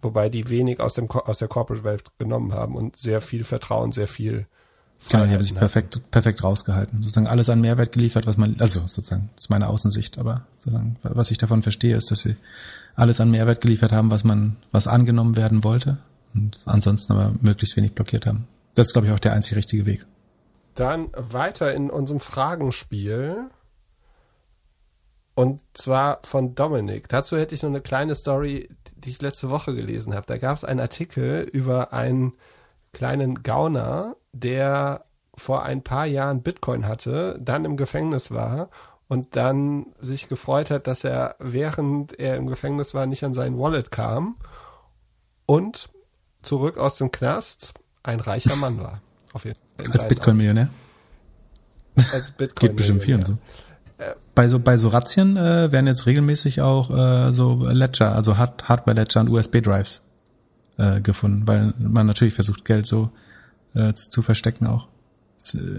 Wobei 0.00 0.28
die 0.28 0.48
wenig 0.50 0.80
aus, 0.80 0.94
dem, 0.94 1.10
aus 1.10 1.38
der 1.38 1.48
Corporate-Welt 1.48 2.04
genommen 2.18 2.52
haben 2.52 2.76
und 2.76 2.96
sehr 2.96 3.20
viel 3.20 3.44
Vertrauen, 3.44 3.92
sehr 3.92 4.08
viel 4.08 4.46
Genau, 5.10 5.24
die 5.26 5.32
haben 5.32 5.42
sich 5.42 5.54
perfekt, 5.54 6.00
perfekt 6.10 6.42
rausgehalten. 6.44 7.02
Sozusagen 7.02 7.26
alles 7.26 7.50
an 7.50 7.60
Mehrwert 7.60 7.92
geliefert, 7.92 8.26
was 8.26 8.36
man, 8.36 8.56
also 8.60 8.80
sozusagen, 8.80 9.28
das 9.34 9.44
ist 9.44 9.50
meine 9.50 9.66
Außensicht, 9.66 10.18
aber 10.18 10.46
sozusagen, 10.56 10.96
was 11.02 11.30
ich 11.30 11.38
davon 11.38 11.62
verstehe, 11.62 11.96
ist, 11.96 12.10
dass 12.10 12.20
sie 12.20 12.36
alles 12.94 13.20
an 13.20 13.30
Mehrwert 13.30 13.60
geliefert 13.60 13.92
haben, 13.92 14.10
was 14.10 14.24
man, 14.24 14.56
was 14.72 14.86
angenommen 14.86 15.36
werden 15.36 15.64
wollte 15.64 15.98
und 16.34 16.58
ansonsten 16.66 17.12
aber 17.12 17.32
möglichst 17.40 17.76
wenig 17.76 17.94
blockiert 17.94 18.26
haben. 18.26 18.46
Das 18.74 18.88
ist, 18.88 18.92
glaube 18.92 19.06
ich, 19.06 19.12
auch 19.12 19.20
der 19.20 19.32
einzig 19.32 19.56
richtige 19.56 19.86
Weg. 19.86 20.06
Dann 20.74 21.10
weiter 21.16 21.72
in 21.72 21.90
unserem 21.90 22.20
Fragenspiel. 22.20 23.48
Und 25.36 25.62
zwar 25.74 26.20
von 26.22 26.54
Dominik. 26.54 27.08
Dazu 27.08 27.36
hätte 27.36 27.54
ich 27.54 27.62
noch 27.62 27.70
eine 27.70 27.80
kleine 27.80 28.14
Story, 28.14 28.68
die 28.96 29.10
ich 29.10 29.22
letzte 29.22 29.50
Woche 29.50 29.74
gelesen 29.74 30.14
habe. 30.14 30.26
Da 30.26 30.38
gab 30.38 30.56
es 30.56 30.64
einen 30.64 30.80
Artikel 30.80 31.42
über 31.42 31.92
einen 31.92 32.34
kleinen 32.92 33.42
Gauner, 33.42 34.16
der 34.32 35.04
vor 35.36 35.64
ein 35.64 35.82
paar 35.82 36.06
Jahren 36.06 36.42
Bitcoin 36.42 36.86
hatte, 36.86 37.36
dann 37.40 37.64
im 37.64 37.76
Gefängnis 37.76 38.30
war 38.30 38.70
und 39.08 39.36
dann 39.36 39.86
sich 39.98 40.28
gefreut 40.28 40.70
hat, 40.70 40.86
dass 40.86 41.04
er 41.04 41.36
während 41.38 42.18
er 42.18 42.36
im 42.36 42.46
Gefängnis 42.46 42.94
war 42.94 43.06
nicht 43.06 43.24
an 43.24 43.34
sein 43.34 43.58
Wallet 43.58 43.90
kam 43.90 44.36
und 45.46 45.90
zurück 46.44 46.78
aus 46.78 46.96
dem 46.96 47.10
Knast 47.10 47.74
ein 48.02 48.20
reicher 48.20 48.56
Mann 48.56 48.78
war. 48.78 49.00
Auf 49.32 49.44
jeden 49.44 49.58
Fall. 49.76 49.92
Als 49.92 50.08
Bitcoin-Millionär? 50.08 50.68
Als 52.12 52.30
Bitcoin. 52.30 52.68
Geht 52.68 52.76
bestimmt 52.76 53.02
vielen 53.02 53.22
so. 53.22 53.38
Äh, 53.98 54.14
bei 54.34 54.48
so 54.48 54.58
bei 54.58 54.76
so 54.76 54.88
Razzien 54.88 55.36
äh, 55.36 55.70
werden 55.72 55.86
jetzt 55.86 56.06
regelmäßig 56.06 56.60
auch 56.60 56.90
äh, 56.90 57.32
so 57.32 57.66
Ledger, 57.68 58.14
also 58.14 58.36
Hard 58.36 58.68
Hardware-Ledger 58.68 59.20
und 59.20 59.28
USB-Drives 59.28 60.02
äh, 60.76 61.00
gefunden, 61.00 61.46
weil 61.46 61.74
man 61.78 62.06
natürlich 62.06 62.34
versucht 62.34 62.64
Geld 62.64 62.86
so 62.86 63.10
äh, 63.74 63.94
zu, 63.94 64.10
zu 64.10 64.22
verstecken 64.22 64.66
auch. 64.66 64.88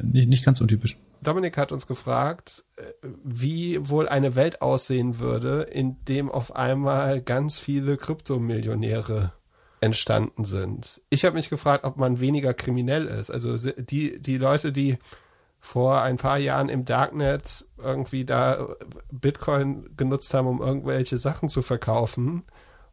nicht, 0.03 0.29
nicht 0.29 0.45
ganz 0.45 0.61
untypisch. 0.61 0.97
Dominik 1.21 1.57
hat 1.57 1.71
uns 1.71 1.87
gefragt, 1.87 2.63
äh, 2.77 2.83
wie 3.23 3.77
wohl 3.89 4.07
eine 4.07 4.35
Welt 4.35 4.61
aussehen 4.61 5.19
würde, 5.19 5.63
in 5.63 5.97
dem 6.05 6.31
auf 6.31 6.55
einmal 6.55 7.21
ganz 7.21 7.57
viele 7.57 7.97
Kryptomillionäre 7.97 9.33
entstanden 9.81 10.45
sind. 10.45 11.01
Ich 11.09 11.25
habe 11.25 11.35
mich 11.35 11.49
gefragt, 11.49 11.83
ob 11.83 11.97
man 11.97 12.19
weniger 12.19 12.53
kriminell 12.53 13.05
ist. 13.05 13.29
Also 13.29 13.55
die, 13.77 14.19
die 14.19 14.37
Leute, 14.37 14.71
die 14.71 14.97
vor 15.59 16.01
ein 16.01 16.17
paar 16.17 16.37
Jahren 16.37 16.69
im 16.69 16.85
Darknet 16.85 17.65
irgendwie 17.83 18.23
da 18.23 18.67
Bitcoin 19.11 19.89
genutzt 19.97 20.33
haben, 20.33 20.47
um 20.47 20.61
irgendwelche 20.61 21.17
Sachen 21.17 21.49
zu 21.49 21.61
verkaufen 21.61 22.43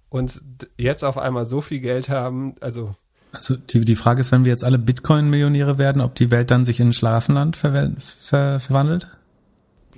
und 0.08 0.42
jetzt 0.78 1.04
auf 1.04 1.18
einmal 1.18 1.46
so 1.46 1.60
viel 1.60 1.80
Geld 1.80 2.08
haben, 2.08 2.54
also 2.60 2.94
also 3.32 3.56
die, 3.56 3.86
die 3.86 3.96
Frage 3.96 4.20
ist, 4.20 4.30
wenn 4.30 4.44
wir 4.44 4.52
jetzt 4.52 4.62
alle 4.64 4.78
Bitcoin-Millionäre 4.78 5.78
werden, 5.78 6.02
ob 6.02 6.14
die 6.14 6.30
Welt 6.30 6.50
dann 6.50 6.66
sich 6.66 6.80
in 6.80 6.92
Schlafenland 6.92 7.56
ver 7.56 7.90
ver 7.98 8.60
verwandelt? 8.60 9.08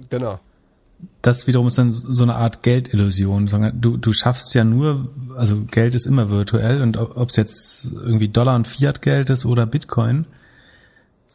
Genau. 0.09 0.39
Das 1.23 1.47
wiederum 1.47 1.69
ist 1.69 1.79
dann 1.79 1.93
so 1.93 2.23
eine 2.23 2.35
Art 2.35 2.63
Geldillusion. 2.63 3.49
Du, 3.81 3.97
du 3.97 4.13
schaffst 4.13 4.55
ja 4.55 4.65
nur, 4.65 5.09
also 5.37 5.63
Geld 5.63 5.95
ist 5.95 6.07
immer 6.07 6.29
virtuell 6.29 6.83
und 6.83 6.97
ob 6.99 7.31
es 7.31 7.37
jetzt 7.37 7.93
irgendwie 7.93 8.29
Dollar 8.29 8.57
und 8.57 8.69
Fiat-Geld 8.69 9.31
ist 9.31 9.47
oder 9.47 9.65
Bitcoin, 9.65 10.27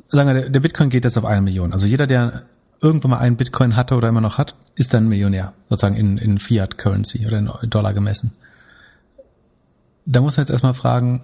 sagen 0.08 0.34
wir, 0.34 0.50
der 0.50 0.60
Bitcoin 0.60 0.90
geht 0.90 1.06
jetzt 1.06 1.18
auf 1.18 1.26
eine 1.26 1.42
Million. 1.42 1.74
Also 1.74 1.88
jeder, 1.88 2.08
der 2.08 2.44
irgendwann 2.82 3.12
mal 3.12 3.20
einen 3.20 3.36
Bitcoin 3.36 3.76
hatte 3.76 3.96
oder 3.96 4.10
immer 4.10 4.22
noch 4.22 4.38
hat, 4.38 4.56
ist 4.76 4.94
dann 4.94 5.08
Millionär, 5.08 5.54
sozusagen 5.70 5.98
in, 5.98 6.18
in 6.18 6.40
Fiat-Currency 6.40 7.26
oder 7.26 7.40
in 7.40 7.70
Dollar 7.70 7.94
gemessen. 7.94 8.32
Da 10.06 10.22
muss 10.22 10.38
man 10.38 10.44
jetzt 10.44 10.52
erstmal 10.52 10.74
fragen, 10.74 11.24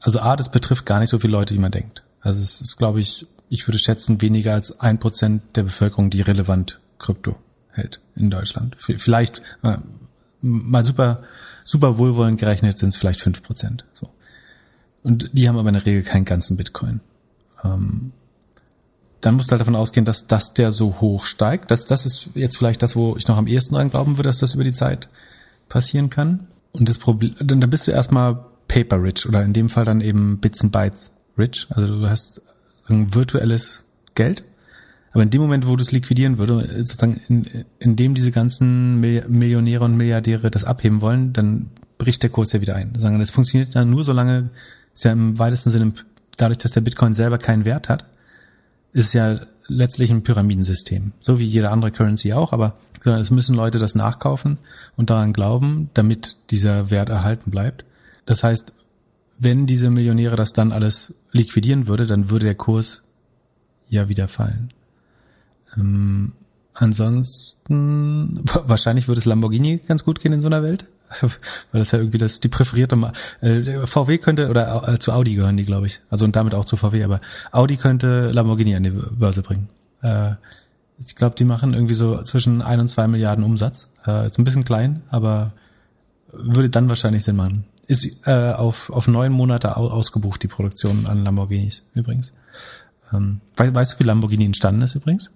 also 0.00 0.20
A, 0.20 0.36
das 0.36 0.50
betrifft 0.50 0.86
gar 0.86 1.00
nicht 1.00 1.10
so 1.10 1.18
viele 1.18 1.32
Leute, 1.32 1.54
wie 1.54 1.58
man 1.58 1.70
denkt. 1.70 2.02
Also 2.20 2.40
es 2.40 2.60
ist, 2.60 2.76
glaube 2.76 3.00
ich, 3.00 3.26
ich 3.48 3.68
würde 3.68 3.78
schätzen, 3.78 4.20
weniger 4.20 4.54
als 4.54 4.80
ein 4.80 4.98
Prozent 4.98 5.42
der 5.56 5.64
Bevölkerung, 5.64 6.10
die 6.10 6.22
relevant 6.22 6.80
Krypto 7.02 7.36
hält 7.70 8.00
in 8.16 8.30
Deutschland. 8.30 8.76
Vielleicht 8.78 9.42
äh, 9.62 9.76
mal 10.40 10.84
super, 10.84 11.22
super 11.64 11.98
wohlwollend 11.98 12.40
gerechnet 12.40 12.78
sind 12.78 12.90
es 12.90 12.96
vielleicht 12.96 13.20
fünf 13.20 13.42
Prozent. 13.42 13.84
So. 13.92 14.08
Und 15.02 15.30
die 15.32 15.48
haben 15.48 15.58
aber 15.58 15.68
in 15.68 15.74
der 15.74 15.86
Regel 15.86 16.02
keinen 16.02 16.24
ganzen 16.24 16.56
Bitcoin. 16.56 17.00
Ähm, 17.64 18.12
dann 19.20 19.36
musst 19.36 19.48
du 19.48 19.52
halt 19.52 19.60
davon 19.60 19.76
ausgehen, 19.76 20.04
dass 20.04 20.26
das 20.26 20.52
der 20.52 20.72
so 20.72 21.00
hoch 21.00 21.24
steigt. 21.24 21.70
Das, 21.70 21.86
das 21.86 22.06
ist 22.06 22.30
jetzt 22.34 22.56
vielleicht 22.56 22.82
das, 22.82 22.96
wo 22.96 23.16
ich 23.16 23.28
noch 23.28 23.36
am 23.36 23.46
ehesten 23.46 23.74
dran 23.74 23.90
glauben 23.90 24.16
würde, 24.16 24.28
dass 24.28 24.38
das 24.38 24.54
über 24.54 24.64
die 24.64 24.72
Zeit 24.72 25.08
passieren 25.68 26.10
kann. 26.10 26.48
Und 26.72 26.88
das 26.88 26.98
Problem, 26.98 27.34
dann, 27.38 27.60
dann 27.60 27.70
bist 27.70 27.86
du 27.86 27.92
erstmal 27.92 28.44
paper 28.66 29.02
rich 29.02 29.28
oder 29.28 29.42
in 29.42 29.52
dem 29.52 29.68
Fall 29.68 29.84
dann 29.84 30.00
eben 30.00 30.38
Bits 30.38 30.62
and 30.62 30.72
Bytes 30.72 31.12
rich. 31.38 31.66
Also 31.70 31.86
du 31.86 32.08
hast 32.08 32.42
ein 32.88 33.14
virtuelles 33.14 33.84
Geld. 34.14 34.44
Aber 35.12 35.22
in 35.22 35.30
dem 35.30 35.42
Moment, 35.42 35.66
wo 35.66 35.76
du 35.76 35.82
es 35.82 35.92
liquidieren 35.92 36.38
würde, 36.38 36.68
sozusagen 36.78 37.20
in, 37.28 37.46
in 37.78 37.96
dem 37.96 38.14
diese 38.14 38.30
ganzen 38.30 38.98
Millionäre 39.00 39.84
und 39.84 39.96
Milliardäre 39.96 40.50
das 40.50 40.64
abheben 40.64 41.00
wollen, 41.00 41.32
dann 41.32 41.70
bricht 41.98 42.22
der 42.22 42.30
Kurs 42.30 42.52
ja 42.52 42.60
wieder 42.60 42.74
ein. 42.76 42.94
Sagen, 42.96 43.18
das 43.18 43.30
funktioniert 43.30 43.76
dann 43.76 43.90
nur 43.90 44.04
so 44.04 44.12
lange, 44.12 44.50
ist 44.94 45.04
ja 45.04 45.12
im 45.12 45.38
weitesten 45.38 45.70
Sinne, 45.70 45.92
dadurch, 46.36 46.58
dass 46.58 46.72
der 46.72 46.80
Bitcoin 46.80 47.14
selber 47.14 47.38
keinen 47.38 47.64
Wert 47.64 47.88
hat, 47.88 48.06
ist 48.92 49.12
ja 49.12 49.40
letztlich 49.68 50.10
ein 50.10 50.22
Pyramidensystem. 50.22 51.12
So 51.20 51.38
wie 51.38 51.44
jede 51.44 51.70
andere 51.70 51.92
Currency 51.92 52.32
auch, 52.32 52.52
aber 52.52 52.76
es 53.04 53.30
müssen 53.30 53.54
Leute 53.54 53.78
das 53.78 53.94
nachkaufen 53.94 54.58
und 54.96 55.10
daran 55.10 55.32
glauben, 55.32 55.90
damit 55.94 56.36
dieser 56.50 56.90
Wert 56.90 57.08
erhalten 57.08 57.50
bleibt. 57.50 57.84
Das 58.24 58.44
heißt, 58.44 58.72
wenn 59.38 59.66
diese 59.66 59.90
Millionäre 59.90 60.36
das 60.36 60.52
dann 60.52 60.72
alles 60.72 61.14
liquidieren 61.32 61.86
würde, 61.86 62.06
dann 62.06 62.30
würde 62.30 62.46
der 62.46 62.54
Kurs 62.54 63.02
ja 63.88 64.08
wieder 64.08 64.28
fallen. 64.28 64.72
Ähm, 65.76 66.32
ansonsten, 66.74 68.40
wahrscheinlich 68.64 69.08
würde 69.08 69.18
es 69.18 69.24
Lamborghini 69.24 69.78
ganz 69.86 70.04
gut 70.04 70.20
gehen 70.20 70.32
in 70.32 70.42
so 70.42 70.48
einer 70.48 70.62
Welt. 70.62 70.86
Weil 71.20 71.80
das 71.80 71.92
ja 71.92 71.98
irgendwie 71.98 72.18
das, 72.18 72.40
die 72.40 72.48
präferierte, 72.48 73.12
äh, 73.42 73.86
VW 73.86 74.18
könnte, 74.18 74.48
oder 74.48 74.88
äh, 74.88 74.98
zu 74.98 75.12
Audi 75.12 75.34
gehören 75.34 75.56
die, 75.56 75.66
glaube 75.66 75.86
ich. 75.86 76.00
Also 76.08 76.24
und 76.24 76.36
damit 76.36 76.54
auch 76.54 76.64
zu 76.64 76.76
VW, 76.76 77.04
aber 77.04 77.20
Audi 77.50 77.76
könnte 77.76 78.30
Lamborghini 78.30 78.74
an 78.74 78.82
die 78.82 78.90
Börse 78.90 79.42
bringen. 79.42 79.68
Äh, 80.00 80.32
ich 80.98 81.14
glaube, 81.16 81.36
die 81.36 81.44
machen 81.44 81.74
irgendwie 81.74 81.94
so 81.94 82.22
zwischen 82.22 82.62
ein 82.62 82.80
und 82.80 82.88
zwei 82.88 83.08
Milliarden 83.08 83.44
Umsatz. 83.44 83.88
Ist 84.02 84.38
ein 84.38 84.44
bisschen 84.44 84.64
klein, 84.64 85.02
aber 85.10 85.52
würde 86.30 86.70
dann 86.70 86.88
wahrscheinlich 86.88 87.24
Sinn 87.24 87.34
machen 87.34 87.64
ist 87.88 88.26
auf, 88.26 88.90
auf 88.90 89.08
neun 89.08 89.32
Monate 89.32 89.76
ausgebucht, 89.76 90.42
die 90.42 90.48
Produktion 90.48 91.06
an 91.06 91.24
Lamborghinis 91.24 91.82
übrigens. 91.94 92.32
Ähm, 93.12 93.40
weißt 93.56 93.94
du, 93.94 93.98
wie 94.00 94.04
Lamborghini 94.04 94.44
entstanden 94.44 94.82
ist 94.82 94.94
übrigens? 94.94 95.32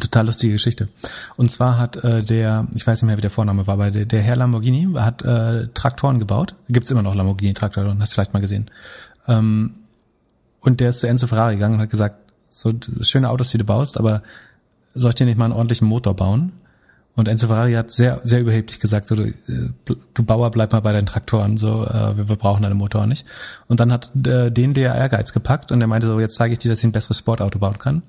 Total 0.00 0.24
lustige 0.24 0.54
Geschichte. 0.54 0.88
Und 1.36 1.50
zwar 1.50 1.76
hat 1.76 2.02
äh, 2.02 2.22
der, 2.22 2.66
ich 2.74 2.86
weiß 2.86 3.02
nicht 3.02 3.06
mehr, 3.06 3.18
wie 3.18 3.22
der 3.22 3.30
Vorname 3.30 3.66
war, 3.66 3.74
aber 3.74 3.90
der, 3.90 4.06
der 4.06 4.22
Herr 4.22 4.36
Lamborghini 4.36 4.88
hat 4.94 5.22
äh, 5.22 5.68
Traktoren 5.74 6.18
gebaut. 6.18 6.54
Gibt's 6.68 6.90
immer 6.90 7.02
noch 7.02 7.14
Lamborghini-Traktoren, 7.14 8.00
hast 8.00 8.12
du 8.12 8.14
vielleicht 8.14 8.32
mal 8.32 8.40
gesehen. 8.40 8.70
Ähm, 9.28 9.74
und 10.60 10.80
der 10.80 10.90
ist 10.90 11.00
zu 11.00 11.08
Enzo 11.08 11.26
Ferrari 11.26 11.54
gegangen 11.56 11.74
und 11.74 11.80
hat 11.80 11.90
gesagt, 11.90 12.32
so 12.48 12.72
schöne 13.02 13.28
Autos, 13.28 13.50
die 13.50 13.58
du 13.58 13.64
baust, 13.64 13.98
aber 13.98 14.22
soll 14.94 15.10
ich 15.10 15.14
dir 15.16 15.26
nicht 15.26 15.38
mal 15.38 15.46
einen 15.46 15.54
ordentlichen 15.54 15.88
Motor 15.88 16.14
bauen? 16.14 16.52
Und 17.14 17.28
Enzo 17.28 17.46
Ferrari 17.46 17.74
hat 17.74 17.90
sehr, 17.90 18.20
sehr 18.22 18.40
überheblich 18.40 18.80
gesagt, 18.80 19.06
so, 19.06 19.14
du, 19.14 19.24
äh, 19.24 19.34
du 20.14 20.22
Bauer, 20.22 20.50
bleib 20.50 20.72
mal 20.72 20.80
bei 20.80 20.92
deinen 20.92 21.06
Traktoren, 21.06 21.58
so, 21.58 21.84
äh, 21.84 22.16
wir, 22.16 22.28
wir 22.30 22.36
brauchen 22.36 22.62
deine 22.62 22.74
Motoren 22.74 23.10
nicht. 23.10 23.26
Und 23.68 23.80
dann 23.80 23.92
hat 23.92 24.12
äh, 24.26 24.50
den 24.50 24.72
der 24.72 24.94
Ehrgeiz 24.94 25.34
gepackt 25.34 25.70
und 25.70 25.82
er 25.82 25.86
meinte 25.86 26.06
so, 26.06 26.18
jetzt 26.18 26.36
zeige 26.36 26.54
ich 26.54 26.58
dir, 26.58 26.70
dass 26.70 26.78
ich 26.78 26.86
ein 26.86 26.92
besseres 26.92 27.18
Sportauto 27.18 27.58
bauen 27.58 27.76
kann. 27.76 28.02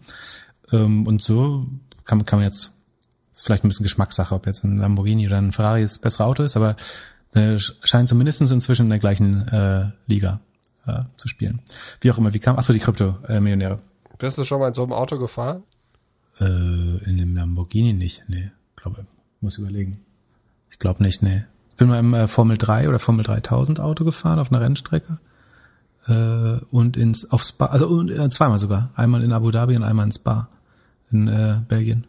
Ähm, 0.73 1.07
und 1.07 1.21
so 1.21 1.65
kann, 2.03 2.25
kann 2.25 2.39
man 2.39 2.47
jetzt, 2.47 2.73
ist 3.31 3.45
vielleicht 3.45 3.63
ein 3.63 3.69
bisschen 3.69 3.83
Geschmackssache, 3.83 4.35
ob 4.35 4.45
jetzt 4.45 4.65
ein 4.65 4.77
Lamborghini 4.77 5.25
oder 5.27 5.37
ein 5.37 5.53
Ferrari 5.53 5.81
das 5.83 5.97
bessere 5.97 6.25
Auto 6.25 6.43
ist, 6.43 6.57
aber 6.57 6.75
äh, 7.33 7.57
scheint 7.57 8.09
zumindest 8.09 8.41
inzwischen 8.41 8.87
in 8.87 8.89
der 8.89 8.99
gleichen 8.99 9.47
äh, 9.47 9.91
Liga 10.07 10.41
äh, 10.85 11.03
zu 11.15 11.29
spielen. 11.29 11.61
Wie 12.01 12.11
auch 12.11 12.17
immer, 12.17 12.33
wie 12.33 12.39
kam, 12.39 12.57
achso, 12.57 12.73
die 12.73 12.79
Krypto-Millionäre. 12.79 13.79
Bist 14.17 14.37
du 14.37 14.43
schon 14.43 14.59
mal 14.59 14.67
in 14.67 14.73
so 14.73 14.83
einem 14.83 14.93
Auto 14.93 15.17
gefahren? 15.17 15.63
Äh, 16.39 16.45
in 16.45 17.17
dem 17.17 17.35
Lamborghini 17.35 17.93
nicht, 17.93 18.23
nee 18.27 18.51
glaube, 18.83 19.05
muss 19.41 19.57
überlegen. 19.57 19.99
Ich 20.69 20.79
glaube 20.79 21.01
nicht, 21.03 21.23
nee. 21.23 21.43
Ich 21.69 21.75
bin 21.77 21.87
mal 21.87 21.99
im 21.99 22.13
äh, 22.13 22.27
Formel 22.27 22.57
3 22.57 22.89
oder 22.89 22.99
Formel 22.99 23.23
3000 23.23 23.79
Auto 23.79 24.05
gefahren 24.05 24.39
auf 24.39 24.51
einer 24.51 24.61
Rennstrecke 24.61 25.19
äh, 26.07 26.59
und 26.69 26.97
ins 26.97 27.31
auf 27.31 27.43
Spa, 27.43 27.67
also 27.67 28.07
äh, 28.07 28.29
zweimal 28.29 28.59
sogar, 28.59 28.91
einmal 28.95 29.23
in 29.23 29.33
Abu 29.33 29.49
Dhabi 29.51 29.75
und 29.75 29.83
einmal 29.83 30.05
in 30.05 30.11
Spa 30.11 30.49
in 31.13 31.27
äh, 31.27 31.61
Belgien. 31.67 32.05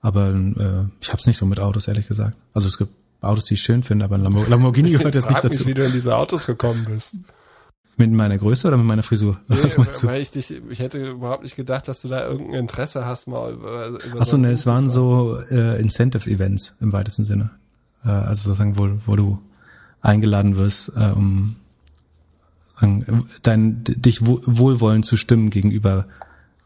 Aber 0.00 0.28
äh, 0.28 0.84
ich 1.00 1.08
habe 1.08 1.18
es 1.18 1.26
nicht 1.26 1.36
so 1.36 1.46
mit 1.46 1.58
Autos 1.58 1.88
ehrlich 1.88 2.06
gesagt. 2.06 2.36
Also 2.54 2.68
es 2.68 2.78
gibt 2.78 2.92
Autos, 3.20 3.46
die 3.46 3.54
ich 3.54 3.62
schön 3.62 3.82
finde, 3.82 4.04
aber 4.04 4.16
ein 4.16 4.22
Lamborghini 4.48 4.90
gehört 4.90 5.14
jetzt 5.14 5.28
nicht 5.28 5.42
dazu. 5.42 5.64
Mich, 5.64 5.66
wie 5.66 5.74
du 5.74 5.84
in 5.84 5.92
diese 5.92 6.16
Autos 6.16 6.46
gekommen 6.46 6.86
bist. 6.88 7.16
Mit 7.98 8.12
meiner 8.12 8.36
Größe 8.36 8.68
oder 8.68 8.76
mit 8.76 8.86
meiner 8.86 9.02
Frisur? 9.02 9.40
Nee, 9.48 9.56
Was 9.62 9.78
meinst 9.78 10.02
du? 10.02 10.06
Weil 10.08 10.20
ich, 10.20 10.30
dich, 10.30 10.52
ich 10.70 10.78
hätte 10.78 11.10
überhaupt 11.10 11.42
nicht 11.42 11.56
gedacht, 11.56 11.88
dass 11.88 12.02
du 12.02 12.08
da 12.08 12.26
irgendein 12.26 12.60
Interesse 12.60 13.06
hast, 13.06 13.26
mal 13.26 13.54
über, 13.54 13.88
über 13.88 14.20
Achso, 14.20 14.32
so 14.32 14.36
ne, 14.36 14.50
es 14.50 14.66
waren 14.66 14.90
so 14.90 15.38
äh, 15.50 15.80
Incentive-Events 15.80 16.76
im 16.80 16.92
weitesten 16.92 17.24
Sinne. 17.24 17.50
Äh, 18.04 18.10
also 18.10 18.50
sozusagen, 18.50 18.78
wo, 18.78 18.90
wo 19.06 19.16
du 19.16 19.38
eingeladen 20.02 20.56
wirst, 20.56 20.92
äh, 20.96 21.10
um 21.14 21.56
dein, 23.42 23.82
dich 23.84 24.26
wohlwollend 24.26 25.06
zu 25.06 25.16
stimmen 25.16 25.48
gegenüber 25.48 26.06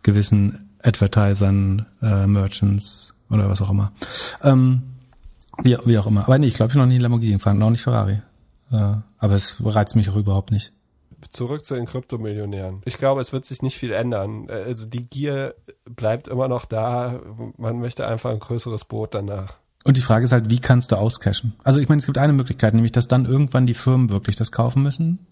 gewissen 0.02 0.69
Advertisern, 0.82 1.86
äh, 2.02 2.26
Merchants 2.26 3.14
oder 3.30 3.48
was 3.48 3.62
auch 3.62 3.70
immer. 3.70 3.92
Ähm, 4.42 4.82
wie, 5.62 5.76
wie 5.84 5.98
auch 5.98 6.06
immer. 6.06 6.24
Aber 6.24 6.38
nee, 6.38 6.46
ich 6.46 6.54
glaube, 6.54 6.72
ich 6.72 6.76
noch 6.76 6.86
nie 6.86 6.98
Lamborghini 6.98 7.34
gefahren, 7.34 7.62
auch 7.62 7.70
nicht 7.70 7.82
Ferrari. 7.82 8.20
Äh, 8.72 8.94
aber 9.18 9.34
es 9.34 9.56
reizt 9.64 9.96
mich 9.96 10.08
auch 10.08 10.16
überhaupt 10.16 10.50
nicht 10.50 10.72
zurück 11.28 11.64
zu 11.64 11.74
den 11.74 11.86
Kryptomillionären. 11.86 12.80
Ich 12.84 12.96
glaube, 12.96 13.20
es 13.20 13.32
wird 13.32 13.44
sich 13.44 13.62
nicht 13.62 13.76
viel 13.76 13.92
ändern. 13.92 14.48
Also 14.48 14.86
die 14.86 15.04
Gier 15.04 15.54
bleibt 15.84 16.28
immer 16.28 16.48
noch 16.48 16.64
da. 16.64 17.20
Man 17.56 17.78
möchte 17.78 18.06
einfach 18.06 18.30
ein 18.30 18.38
größeres 18.38 18.84
Boot 18.84 19.14
danach. 19.14 19.58
Und 19.84 19.96
die 19.96 20.02
Frage 20.02 20.24
ist 20.24 20.32
halt, 20.32 20.50
wie 20.50 20.60
kannst 20.60 20.92
du 20.92 20.96
auscashen? 20.96 21.54
Also 21.64 21.80
ich 21.80 21.88
meine, 21.88 22.00
es 22.00 22.06
gibt 22.06 22.18
eine 22.18 22.32
Möglichkeit, 22.32 22.74
nämlich 22.74 22.92
dass 22.92 23.08
dann 23.08 23.24
irgendwann 23.24 23.66
die 23.66 23.74
Firmen 23.74 24.10
wirklich 24.10 24.36
das 24.36 24.52
kaufen 24.52 24.82
müssen. 24.82 25.26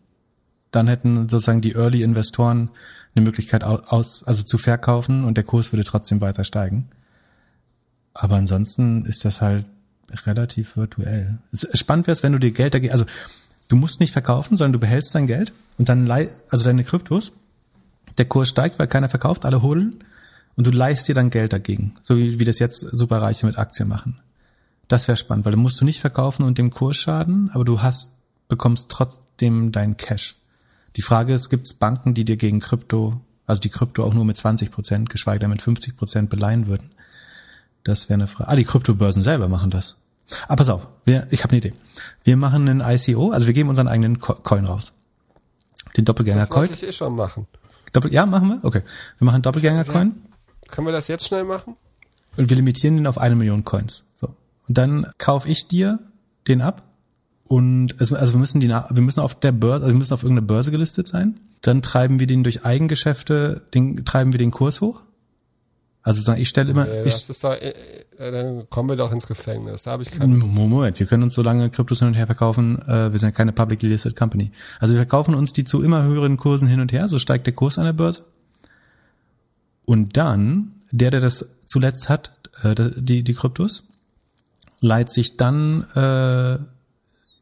Dann 0.70 0.88
hätten 0.88 1.28
sozusagen 1.28 1.60
die 1.60 1.74
Early 1.74 2.02
Investoren 2.02 2.70
eine 3.18 3.26
Möglichkeit 3.26 3.64
aus, 3.64 4.24
also 4.24 4.42
zu 4.42 4.56
verkaufen 4.58 5.24
und 5.24 5.36
der 5.36 5.44
Kurs 5.44 5.72
würde 5.72 5.84
trotzdem 5.84 6.20
weiter 6.20 6.44
steigen. 6.44 6.88
Aber 8.14 8.36
ansonsten 8.36 9.04
ist 9.04 9.24
das 9.24 9.40
halt 9.40 9.66
relativ 10.24 10.76
virtuell. 10.76 11.38
Spannend 11.52 12.06
wäre 12.06 12.14
es, 12.14 12.22
wenn 12.22 12.32
du 12.32 12.38
dir 12.38 12.52
Geld 12.52 12.74
dagegen, 12.74 12.92
also 12.92 13.04
Du 13.68 13.76
musst 13.76 14.00
nicht 14.00 14.12
verkaufen, 14.12 14.56
sondern 14.56 14.72
du 14.72 14.78
behältst 14.78 15.14
dein 15.14 15.26
Geld 15.26 15.52
und 15.76 15.88
dann 15.88 16.10
also 16.10 16.64
deine 16.64 16.84
Kryptos. 16.84 17.32
Der 18.16 18.24
Kurs 18.24 18.48
steigt, 18.48 18.78
weil 18.78 18.88
keiner 18.88 19.10
verkauft, 19.10 19.44
alle 19.44 19.62
holen 19.62 20.02
und 20.56 20.66
du 20.66 20.70
leihst 20.70 21.06
dir 21.06 21.14
dann 21.14 21.30
Geld 21.30 21.52
dagegen, 21.52 21.94
so 22.02 22.16
wie, 22.16 22.40
wie 22.40 22.44
das 22.44 22.58
jetzt 22.58 22.80
Superreiche 22.80 23.46
mit 23.46 23.58
Aktien 23.58 23.88
machen. 23.88 24.18
Das 24.88 25.06
wäre 25.06 25.18
spannend, 25.18 25.44
weil 25.44 25.52
dann 25.52 25.60
musst 25.60 25.80
du 25.80 25.84
nicht 25.84 26.00
verkaufen 26.00 26.44
und 26.44 26.56
dem 26.56 26.70
Kurs 26.70 26.96
schaden, 26.96 27.50
aber 27.52 27.64
du 27.64 27.82
hast 27.82 28.14
bekommst 28.48 28.90
trotzdem 28.90 29.70
dein 29.70 29.98
Cash. 29.98 30.36
Die 30.98 31.02
Frage 31.02 31.32
ist, 31.32 31.48
gibt 31.48 31.66
es 31.66 31.74
Banken, 31.74 32.12
die 32.12 32.26
dir 32.26 32.36
gegen 32.36 32.60
Krypto 32.60 33.20
also 33.48 33.62
die 33.62 33.70
Krypto 33.70 34.04
auch 34.04 34.12
nur 34.12 34.26
mit 34.26 34.36
20 34.36 34.70
Prozent, 34.70 35.08
geschweige 35.08 35.40
denn 35.40 35.50
mit 35.50 35.62
50 35.62 35.96
Prozent 35.96 36.30
beleihen 36.30 36.66
würden. 36.66 36.90
Das 37.82 38.10
wäre 38.10 38.14
eine 38.14 38.28
Frage. 38.28 38.50
Ah, 38.50 38.56
die 38.56 38.64
Kryptobörsen 38.64 39.22
selber 39.22 39.48
machen 39.48 39.70
das. 39.70 39.96
Aber 40.42 40.52
ah, 40.52 40.56
pass 40.56 40.68
auf, 40.68 40.88
wir, 41.06 41.26
ich 41.30 41.42
habe 41.42 41.52
eine 41.52 41.58
Idee. 41.58 41.72
Wir 42.24 42.36
machen 42.36 42.68
einen 42.68 42.82
ICO, 42.82 43.30
also 43.30 43.46
wir 43.46 43.54
geben 43.54 43.70
unseren 43.70 43.88
eigenen 43.88 44.20
Coin 44.20 44.66
raus. 44.66 44.92
Den 45.96 46.04
Doppelgänger-Coin. 46.04 46.68
Das 46.68 46.70
wollte 46.70 46.84
ich 46.84 46.88
eh 46.90 46.92
schon 46.92 47.14
machen. 47.14 47.46
Doppel, 47.94 48.12
ja, 48.12 48.26
machen 48.26 48.48
wir? 48.48 48.58
Okay. 48.62 48.82
Wir 49.18 49.24
machen 49.24 49.40
Doppelgänger-Coin. 49.40 50.14
Können 50.68 50.86
wir 50.86 50.92
das 50.92 51.08
jetzt 51.08 51.26
schnell 51.26 51.44
machen? 51.44 51.76
Und 52.36 52.50
wir 52.50 52.56
limitieren 52.56 52.98
den 52.98 53.06
auf 53.06 53.16
eine 53.16 53.34
Million 53.34 53.64
Coins. 53.64 54.04
So. 54.14 54.34
Und 54.68 54.76
dann 54.76 55.10
kaufe 55.16 55.48
ich 55.48 55.66
dir 55.68 55.98
den 56.46 56.60
ab. 56.60 56.82
Und 57.48 57.94
es, 57.98 58.12
also 58.12 58.34
wir 58.34 58.38
müssen 58.38 58.60
die, 58.60 58.68
wir 58.68 59.02
müssen 59.02 59.20
auf 59.20 59.34
der 59.34 59.52
Börse, 59.52 59.84
also 59.84 59.94
wir 59.94 59.98
müssen 59.98 60.12
auf 60.14 60.22
irgendeiner 60.22 60.46
Börse 60.46 60.70
gelistet 60.70 61.08
sein. 61.08 61.40
Dann 61.62 61.82
treiben 61.82 62.20
wir 62.20 62.26
den 62.26 62.44
durch 62.44 62.64
Eigengeschäfte, 62.64 63.62
den, 63.74 64.04
treiben 64.04 64.32
wir 64.32 64.38
den 64.38 64.50
Kurs 64.50 64.80
hoch. 64.82 65.00
Also 66.02 66.22
sagen, 66.22 66.40
ich 66.40 66.48
stelle 66.48 66.70
immer. 66.70 66.84
Nee, 66.84 67.02
ich, 67.06 67.26
doch, 67.26 67.52
äh, 67.54 67.74
äh, 68.18 68.30
dann 68.30 68.70
kommen 68.70 68.90
wir 68.90 68.96
doch 68.96 69.12
ins 69.12 69.26
Gefängnis. 69.26 69.82
Da 69.82 69.92
habe 69.92 70.02
ich 70.02 70.10
keine. 70.10 70.36
Moment, 70.36 71.00
wir 71.00 71.06
können 71.06 71.22
uns 71.22 71.34
so 71.34 71.42
lange 71.42 71.70
Kryptos 71.70 71.98
hin 71.98 72.08
und 72.08 72.14
her 72.14 72.26
verkaufen. 72.26 72.80
Äh, 72.82 73.12
wir 73.12 73.18
sind 73.18 73.28
ja 73.28 73.30
keine 73.30 73.52
publicly 73.52 73.88
listed 73.88 74.14
company. 74.14 74.52
Also 74.78 74.94
wir 74.94 75.00
verkaufen 75.00 75.34
uns 75.34 75.52
die 75.52 75.64
zu 75.64 75.82
immer 75.82 76.04
höheren 76.04 76.36
Kursen 76.36 76.68
hin 76.68 76.80
und 76.80 76.92
her. 76.92 77.08
So 77.08 77.18
steigt 77.18 77.46
der 77.46 77.54
Kurs 77.54 77.78
an 77.78 77.84
der 77.84 77.92
Börse. 77.94 78.26
Und 79.84 80.16
dann 80.16 80.72
der, 80.92 81.10
der 81.10 81.20
das 81.20 81.58
zuletzt 81.66 82.08
hat, 82.08 82.32
äh, 82.62 82.74
die 82.96 83.22
die 83.22 83.34
Kryptos, 83.34 83.84
leiht 84.80 85.10
sich 85.10 85.36
dann 85.36 85.82
äh, 85.94 86.58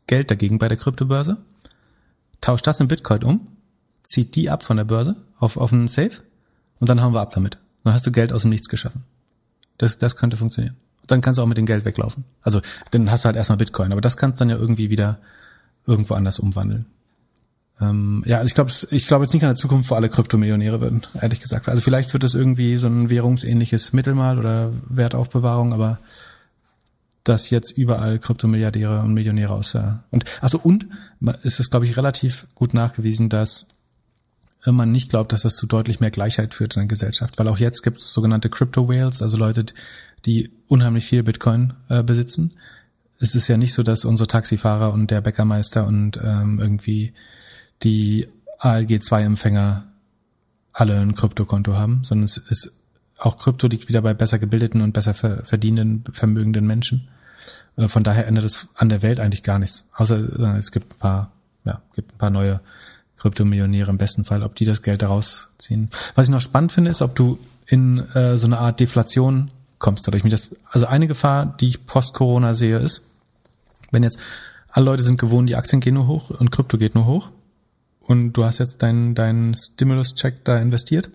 Geld 0.07 0.31
dagegen 0.31 0.59
bei 0.59 0.69
der 0.69 0.77
Kryptobörse, 0.77 1.39
tauscht 2.41 2.67
das 2.67 2.81
in 2.81 2.89
Bitcoin 2.89 3.25
um, 3.25 3.47
zieht 4.03 4.35
die 4.37 4.51
ab 4.51 4.63
von 4.63 4.77
der 4.77 4.85
Börse 4.85 5.17
auf 5.39 5.57
auf 5.57 5.73
einen 5.73 5.89
Safe 5.89 6.23
und 6.79 6.89
dann 6.89 7.01
haben 7.01 7.13
wir 7.13 7.21
ab 7.21 7.33
damit. 7.33 7.59
Dann 7.85 7.95
hast 7.95 8.07
du 8.07 8.13
Geld 8.13 8.33
aus 8.33 8.43
dem 8.43 8.51
Nichts 8.51 8.69
geschaffen. 8.69 9.05
Das, 9.79 9.99
das 9.99 10.17
könnte 10.17 10.37
funktionieren. 10.37 10.77
Dann 11.07 11.21
kannst 11.21 11.39
du 11.39 11.43
auch 11.43 11.47
mit 11.47 11.59
dem 11.59 11.67
Geld 11.67 11.85
weglaufen. 11.85 12.25
Also 12.43 12.61
dann 12.91 13.11
hast 13.11 13.25
du 13.25 13.27
halt 13.27 13.37
erstmal 13.37 13.59
Bitcoin, 13.59 13.93
aber 13.93 14.01
das 14.01 14.17
kannst 14.17 14.41
du 14.41 14.43
dann 14.43 14.51
ja 14.51 14.57
irgendwie 14.57 14.91
wieder 14.91 15.19
irgendwo 15.87 16.15
anders 16.15 16.39
umwandeln. 16.39 16.87
Ähm, 17.81 18.23
ja, 18.27 18.43
ich 18.43 18.55
glaube, 18.55 18.73
ich 18.91 19.07
glaube 19.07 19.25
jetzt 19.25 19.35
nicht 19.35 19.43
an 19.43 19.51
der 19.51 19.57
Zukunft, 19.57 19.91
wo 19.91 19.95
alle 19.95 20.09
Kryptomillionäre 20.09 20.81
würden, 20.81 21.07
ehrlich 21.21 21.41
gesagt. 21.41 21.69
Also 21.69 21.83
vielleicht 21.83 22.13
wird 22.13 22.25
es 22.25 22.35
irgendwie 22.35 22.77
so 22.77 22.89
ein 22.89 23.11
währungsähnliches 23.11 23.93
Mittel 23.93 24.15
mal 24.15 24.39
oder 24.39 24.73
Wertaufbewahrung, 24.89 25.73
aber 25.73 25.99
dass 27.29 27.51
jetzt 27.51 27.77
überall 27.77 28.18
Kryptomilliardäre 28.18 29.01
und 29.01 29.14
Millionäre 29.14 29.53
aus 29.53 29.72
der 29.72 30.05
und 30.11 30.24
also 30.41 30.59
und 30.59 30.87
ist 31.43 31.61
es 31.61 31.70
glaube 31.70 31.87
ich 31.87 31.97
relativ 31.97 32.47
gut 32.55 32.74
nachgewiesen, 32.74 33.29
dass 33.29 33.68
man 34.72 34.91
nicht 34.91 35.11
glaubt, 35.11 35.33
dass 35.33 35.43
das 35.43 35.57
zu 35.57 35.66
deutlich 35.66 36.01
mehr 36.01 36.11
Gleichheit 36.11 36.55
führt 36.55 36.77
in 36.77 36.81
der 36.81 36.89
Gesellschaft. 36.89 37.39
Weil 37.39 37.49
auch 37.49 37.59
jetzt 37.59 37.83
gibt 37.83 38.01
es 38.01 38.12
sogenannte 38.12 38.51
Crypto 38.51 38.89
Whales, 38.89 39.22
also 39.22 39.37
Leute, 39.37 39.64
die 40.24 40.51
unheimlich 40.66 41.07
viel 41.07 41.22
Bitcoin 41.22 41.74
äh, 41.89 42.03
besitzen. 42.03 42.53
Es 43.18 43.35
ist 43.35 43.49
ja 43.49 43.57
nicht 43.57 43.74
so, 43.74 43.83
dass 43.83 44.05
unsere 44.05 44.27
Taxifahrer 44.27 44.93
und 44.93 45.11
der 45.11 45.20
Bäckermeister 45.20 45.87
und 45.87 46.18
ähm, 46.22 46.59
irgendwie 46.59 47.14
die 47.83 48.29
ALG-2-Empfänger 48.59 49.85
alle 50.72 50.99
ein 50.99 51.14
Kryptokonto 51.14 51.74
haben, 51.74 52.03
sondern 52.05 52.24
es 52.24 52.37
ist 52.37 52.72
auch 53.18 53.39
Krypto 53.39 53.66
liegt 53.66 53.89
wieder 53.89 54.03
bei 54.03 54.12
besser 54.12 54.39
gebildeten 54.39 54.83
und 54.83 54.93
besser 54.93 55.14
verdienenden, 55.14 56.12
vermögenden 56.12 56.66
Menschen. 56.66 57.09
Äh, 57.77 57.89
von 57.89 58.05
daher 58.05 58.27
ändert 58.27 58.45
es 58.45 58.68
an 58.74 58.89
der 58.89 59.03
Welt 59.03 59.20
eigentlich 59.20 59.43
gar 59.43 59.59
nichts. 59.59 59.87
Außer 59.95 60.18
äh, 60.55 60.59
es 60.59 60.72
gibt 60.72 60.93
ein 60.93 60.99
paar, 60.99 61.33
ja, 61.64 61.81
gibt 61.95 62.14
ein 62.14 62.18
paar 62.18 62.31
neue 62.31 62.61
Kryptomillionäre 63.18 63.91
im 63.91 63.99
besten 63.99 64.24
Fall, 64.24 64.43
ob 64.43 64.55
die 64.55 64.64
das 64.64 64.83
Geld 64.83 65.03
daraus 65.03 65.51
ziehen. 65.59 65.91
Was 66.14 66.27
ich 66.27 66.31
noch 66.31 66.41
spannend 66.41 66.72
finde, 66.72 66.91
ist, 66.91 67.03
ob 67.03 67.14
du 67.14 67.39
in 67.66 67.99
äh, 68.14 68.37
so 68.37 68.47
eine 68.47 68.59
Art 68.59 68.81
Deflation 68.81 69.51
kommst 69.79 70.07
dadurch. 70.07 70.22
Das, 70.24 70.57
also 70.70 70.87
eine 70.87 71.07
Gefahr, 71.07 71.57
die 71.61 71.68
ich 71.68 71.87
post-Corona 71.87 72.55
sehe, 72.55 72.79
ist, 72.79 73.03
wenn 73.91 74.03
jetzt 74.03 74.18
alle 74.70 74.87
Leute 74.87 75.03
sind 75.03 75.18
gewohnt, 75.18 75.49
die 75.49 75.57
Aktien 75.57 75.81
gehen 75.81 75.95
nur 75.95 76.07
hoch 76.07 76.31
und 76.31 76.51
Krypto 76.51 76.77
geht 76.77 76.95
nur 76.95 77.07
hoch 77.07 77.31
und 78.01 78.35
du 78.35 78.45
hast 78.45 78.59
jetzt 78.59 78.83
deinen 78.83 79.14
dein 79.14 79.55
Stimulus-Check 79.55 80.45
da 80.45 80.61
investiert 80.61 81.11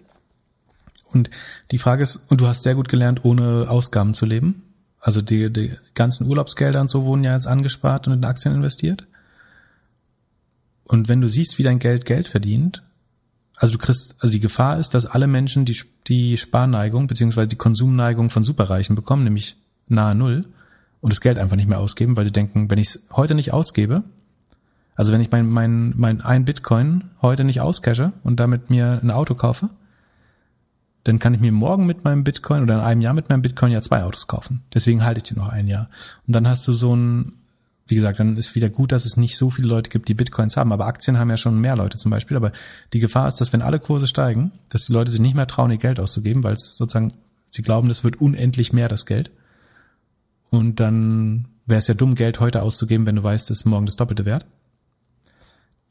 und 1.11 1.29
die 1.71 1.77
Frage 1.77 2.03
ist, 2.03 2.29
und 2.29 2.41
du 2.41 2.47
hast 2.47 2.63
sehr 2.63 2.75
gut 2.75 2.89
gelernt, 2.89 3.23
ohne 3.23 3.69
Ausgaben 3.69 4.13
zu 4.13 4.25
leben. 4.25 4.63
Also 5.01 5.21
die, 5.21 5.51
die 5.51 5.73
ganzen 5.95 6.27
Urlaubsgelder 6.27 6.79
und 6.79 6.87
so 6.87 7.03
wurden 7.03 7.23
ja 7.23 7.33
jetzt 7.33 7.47
angespart 7.47 8.07
und 8.07 8.13
in 8.13 8.23
Aktien 8.23 8.53
investiert. 8.53 9.07
Und 10.83 11.07
wenn 11.09 11.21
du 11.21 11.27
siehst, 11.27 11.57
wie 11.57 11.63
dein 11.63 11.79
Geld 11.79 12.05
Geld 12.05 12.27
verdient, 12.27 12.83
also 13.55 13.73
du 13.73 13.79
kriegst, 13.79 14.15
also 14.19 14.31
die 14.31 14.39
Gefahr 14.39 14.79
ist, 14.79 14.93
dass 14.93 15.07
alle 15.07 15.27
Menschen 15.27 15.65
die, 15.65 15.77
die 16.07 16.37
Sparneigung 16.37 17.07
beziehungsweise 17.07 17.47
die 17.47 17.55
Konsumneigung 17.55 18.29
von 18.29 18.43
Superreichen 18.43 18.95
bekommen, 18.95 19.23
nämlich 19.23 19.57
nahe 19.87 20.15
Null 20.15 20.45
und 20.99 21.11
das 21.11 21.21
Geld 21.21 21.39
einfach 21.39 21.55
nicht 21.55 21.69
mehr 21.69 21.79
ausgeben, 21.79 22.15
weil 22.15 22.25
sie 22.25 22.31
denken, 22.31 22.69
wenn 22.69 22.77
ich 22.77 22.89
es 22.89 23.07
heute 23.11 23.33
nicht 23.33 23.53
ausgebe, 23.53 24.03
also 24.95 25.13
wenn 25.13 25.21
ich 25.21 25.31
mein, 25.31 25.47
mein, 25.47 25.93
mein 25.95 26.21
ein 26.21 26.45
Bitcoin 26.45 27.05
heute 27.21 27.43
nicht 27.43 27.61
auscashe 27.61 28.13
und 28.23 28.39
damit 28.39 28.69
mir 28.69 28.99
ein 29.01 29.09
Auto 29.09 29.33
kaufe, 29.33 29.69
dann 31.03 31.19
kann 31.19 31.33
ich 31.33 31.39
mir 31.39 31.51
morgen 31.51 31.85
mit 31.85 32.03
meinem 32.03 32.23
Bitcoin 32.23 32.61
oder 32.61 32.75
in 32.75 32.79
einem 32.81 33.01
Jahr 33.01 33.13
mit 33.13 33.29
meinem 33.29 33.41
Bitcoin 33.41 33.71
ja 33.71 33.81
zwei 33.81 34.03
Autos 34.03 34.27
kaufen. 34.27 34.63
Deswegen 34.73 35.03
halte 35.03 35.19
ich 35.19 35.23
die 35.23 35.35
noch 35.35 35.49
ein 35.49 35.67
Jahr. 35.67 35.89
Und 36.27 36.33
dann 36.33 36.47
hast 36.47 36.67
du 36.67 36.73
so 36.73 36.95
ein, 36.95 37.33
wie 37.87 37.95
gesagt, 37.95 38.19
dann 38.19 38.37
ist 38.37 38.53
wieder 38.55 38.69
gut, 38.69 38.91
dass 38.91 39.05
es 39.05 39.17
nicht 39.17 39.35
so 39.35 39.49
viele 39.49 39.67
Leute 39.67 39.89
gibt, 39.89 40.07
die 40.09 40.13
Bitcoins 40.13 40.57
haben. 40.57 40.71
Aber 40.71 40.85
Aktien 40.85 41.17
haben 41.17 41.29
ja 41.29 41.37
schon 41.37 41.59
mehr 41.59 41.75
Leute 41.75 41.97
zum 41.97 42.11
Beispiel. 42.11 42.37
Aber 42.37 42.51
die 42.93 42.99
Gefahr 42.99 43.27
ist, 43.27 43.41
dass 43.41 43.51
wenn 43.51 43.63
alle 43.63 43.79
Kurse 43.79 44.07
steigen, 44.07 44.51
dass 44.69 44.85
die 44.85 44.93
Leute 44.93 45.11
sich 45.11 45.19
nicht 45.19 45.35
mehr 45.35 45.47
trauen, 45.47 45.71
ihr 45.71 45.77
Geld 45.77 45.99
auszugeben, 45.99 46.43
weil 46.43 46.53
es 46.53 46.77
sozusagen, 46.77 47.13
sie 47.49 47.63
glauben, 47.63 47.87
das 47.87 48.03
wird 48.03 48.21
unendlich 48.21 48.71
mehr 48.71 48.87
das 48.87 49.07
Geld. 49.07 49.31
Und 50.51 50.79
dann 50.79 51.45
wäre 51.65 51.79
es 51.79 51.87
ja 51.87 51.95
dumm, 51.95 52.13
Geld 52.13 52.39
heute 52.39 52.61
auszugeben, 52.61 53.07
wenn 53.07 53.15
du 53.15 53.23
weißt, 53.23 53.49
es 53.49 53.61
ist 53.61 53.65
morgen 53.65 53.87
das 53.87 53.95
Doppelte 53.95 54.25
wert. 54.25 54.45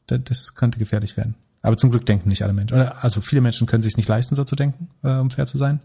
Das 0.07 0.55
könnte 0.55 0.79
gefährlich 0.79 1.17
werden. 1.17 1.35
Aber 1.61 1.77
zum 1.77 1.91
Glück 1.91 2.05
denken 2.05 2.29
nicht 2.29 2.43
alle 2.43 2.53
Menschen. 2.53 2.77
Also 2.77 3.21
viele 3.21 3.41
Menschen 3.41 3.67
können 3.67 3.83
sich 3.83 3.97
nicht 3.97 4.09
leisten, 4.09 4.35
so 4.35 4.43
zu 4.43 4.55
denken, 4.55 4.89
äh, 5.03 5.17
um 5.17 5.29
fair 5.29 5.45
zu 5.45 5.57
sein. 5.57 5.79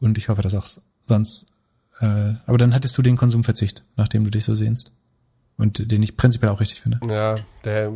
Und 0.00 0.18
ich 0.18 0.28
hoffe, 0.28 0.42
dass 0.42 0.54
auch 0.54 0.66
sonst. 1.04 1.46
Äh, 2.00 2.34
aber 2.46 2.58
dann 2.58 2.74
hattest 2.74 2.96
du 2.96 3.02
den 3.02 3.16
Konsumverzicht, 3.16 3.84
nachdem 3.96 4.24
du 4.24 4.30
dich 4.30 4.44
so 4.44 4.54
sehnst 4.54 4.92
und 5.56 5.90
den 5.90 6.02
ich 6.02 6.16
prinzipiell 6.16 6.50
auch 6.50 6.60
richtig 6.60 6.80
finde. 6.80 7.00
Ja, 7.08 7.36
der, 7.64 7.92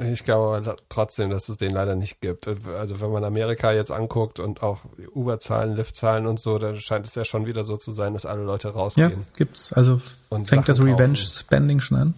ich 0.00 0.24
glaube 0.24 0.74
trotzdem, 0.88 1.30
dass 1.30 1.48
es 1.48 1.58
den 1.58 1.70
leider 1.70 1.94
nicht 1.94 2.20
gibt. 2.20 2.48
Also 2.48 3.00
wenn 3.00 3.12
man 3.12 3.22
Amerika 3.22 3.72
jetzt 3.72 3.92
anguckt 3.92 4.40
und 4.40 4.62
auch 4.62 4.80
Uber-Zahlen, 5.14 5.76
Lyft-Zahlen 5.76 6.26
und 6.26 6.40
so, 6.40 6.58
dann 6.58 6.76
scheint 6.80 7.06
es 7.06 7.14
ja 7.14 7.24
schon 7.24 7.46
wieder 7.46 7.64
so 7.64 7.76
zu 7.76 7.92
sein, 7.92 8.14
dass 8.14 8.26
alle 8.26 8.42
Leute 8.42 8.70
rausgehen. 8.70 9.10
Ja, 9.10 9.16
gibt's. 9.36 9.72
Also 9.72 10.00
und 10.28 10.48
fängt 10.48 10.66
Sachen 10.66 10.86
das 10.88 10.98
Revenge-Spending 10.98 11.80
schon 11.80 11.98
an? 11.98 12.14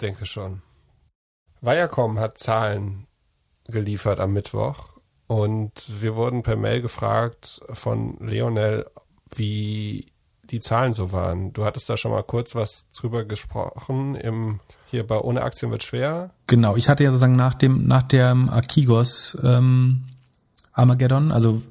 Denke 0.00 0.26
schon. 0.26 0.62
Viacom 1.60 2.20
hat 2.20 2.38
Zahlen 2.38 3.07
geliefert 3.68 4.20
am 4.20 4.32
Mittwoch 4.32 4.98
und 5.26 5.72
wir 6.00 6.16
wurden 6.16 6.42
per 6.42 6.56
Mail 6.56 6.82
gefragt 6.82 7.60
von 7.70 8.16
Leonel, 8.20 8.86
wie 9.34 10.06
die 10.44 10.60
Zahlen 10.60 10.94
so 10.94 11.12
waren. 11.12 11.52
Du 11.52 11.64
hattest 11.64 11.88
da 11.90 11.96
schon 11.96 12.12
mal 12.12 12.22
kurz 12.22 12.54
was 12.54 12.90
drüber 12.90 13.24
gesprochen 13.24 14.14
im 14.14 14.60
hier 14.86 15.06
bei 15.06 15.18
ohne 15.18 15.42
Aktien 15.42 15.70
wird 15.70 15.82
schwer. 15.82 16.30
Genau, 16.46 16.76
ich 16.76 16.88
hatte 16.88 17.04
ja 17.04 17.10
sozusagen 17.10 17.36
nach 17.36 17.54
dem 17.54 17.86
nach 17.86 18.04
dem 18.04 18.48
Akigos 18.48 19.36
ähm, 19.42 20.02
Armageddon, 20.72 21.32
also 21.32 21.62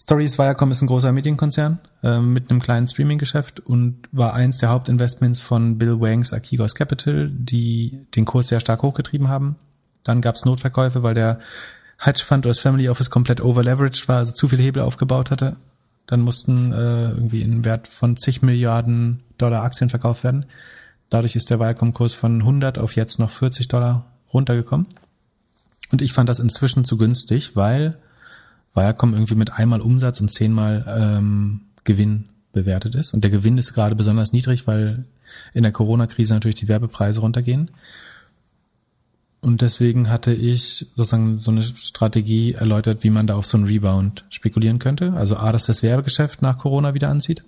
Stories 0.00 0.38
Viacom 0.38 0.70
ist 0.70 0.80
ein 0.80 0.86
großer 0.86 1.12
Medienkonzern 1.12 1.78
äh, 2.02 2.20
mit 2.20 2.50
einem 2.50 2.62
kleinen 2.62 2.86
Streaming-Geschäft 2.86 3.60
und 3.60 4.08
war 4.12 4.32
eins 4.32 4.58
der 4.58 4.70
Hauptinvestments 4.70 5.40
von 5.40 5.76
Bill 5.76 6.00
Wangs 6.00 6.32
Akigos 6.32 6.74
Capital, 6.74 7.28
die 7.30 8.06
den 8.16 8.24
Kurs 8.24 8.48
sehr 8.48 8.60
stark 8.60 8.82
hochgetrieben 8.82 9.28
haben. 9.28 9.56
Dann 10.04 10.20
gab 10.20 10.34
es 10.34 10.44
Notverkäufe, 10.44 11.02
weil 11.02 11.14
der 11.14 11.40
Hedgefund 11.98 12.46
oder 12.46 12.52
das 12.52 12.60
Family 12.60 12.88
Office 12.88 13.10
komplett 13.10 13.40
overleveraged 13.40 14.08
war, 14.08 14.18
also 14.18 14.32
zu 14.32 14.48
viele 14.48 14.62
Hebel 14.62 14.82
aufgebaut 14.82 15.30
hatte. 15.30 15.56
Dann 16.06 16.20
mussten 16.20 16.72
äh, 16.72 17.10
irgendwie 17.10 17.42
in 17.42 17.64
Wert 17.64 17.86
von 17.86 18.16
zig 18.16 18.42
Milliarden 18.42 19.22
Dollar 19.38 19.62
Aktien 19.62 19.90
verkauft 19.90 20.24
werden. 20.24 20.46
Dadurch 21.08 21.36
ist 21.36 21.50
der 21.50 21.60
Viacom-Kurs 21.60 22.14
von 22.14 22.40
100 22.40 22.78
auf 22.78 22.96
jetzt 22.96 23.18
noch 23.18 23.30
40 23.30 23.68
Dollar 23.68 24.06
runtergekommen. 24.32 24.86
Und 25.92 26.02
ich 26.02 26.12
fand 26.12 26.28
das 26.28 26.38
inzwischen 26.38 26.84
zu 26.84 26.96
günstig, 26.96 27.56
weil 27.56 27.98
Viacom 28.74 29.12
irgendwie 29.12 29.34
mit 29.34 29.52
einmal 29.52 29.80
Umsatz 29.80 30.20
und 30.20 30.32
zehnmal 30.32 30.84
ähm, 30.88 31.62
Gewinn 31.84 32.28
bewertet 32.52 32.94
ist. 32.94 33.12
Und 33.12 33.22
der 33.22 33.30
Gewinn 33.30 33.58
ist 33.58 33.74
gerade 33.74 33.94
besonders 33.94 34.32
niedrig, 34.32 34.66
weil 34.66 35.04
in 35.52 35.62
der 35.62 35.72
Corona-Krise 35.72 36.34
natürlich 36.34 36.56
die 36.56 36.68
Werbepreise 36.68 37.20
runtergehen. 37.20 37.70
Und 39.40 39.62
deswegen 39.62 40.10
hatte 40.10 40.34
ich 40.34 40.86
sozusagen 40.96 41.38
so 41.38 41.50
eine 41.50 41.62
Strategie 41.62 42.52
erläutert, 42.52 43.04
wie 43.04 43.10
man 43.10 43.26
da 43.26 43.36
auf 43.36 43.46
so 43.46 43.56
einen 43.56 43.66
Rebound 43.66 44.26
spekulieren 44.28 44.78
könnte. 44.78 45.14
Also 45.14 45.36
A, 45.36 45.50
dass 45.50 45.66
das 45.66 45.82
Werbegeschäft 45.82 46.42
nach 46.42 46.58
Corona 46.58 46.92
wieder 46.92 47.08
anzieht 47.08 47.42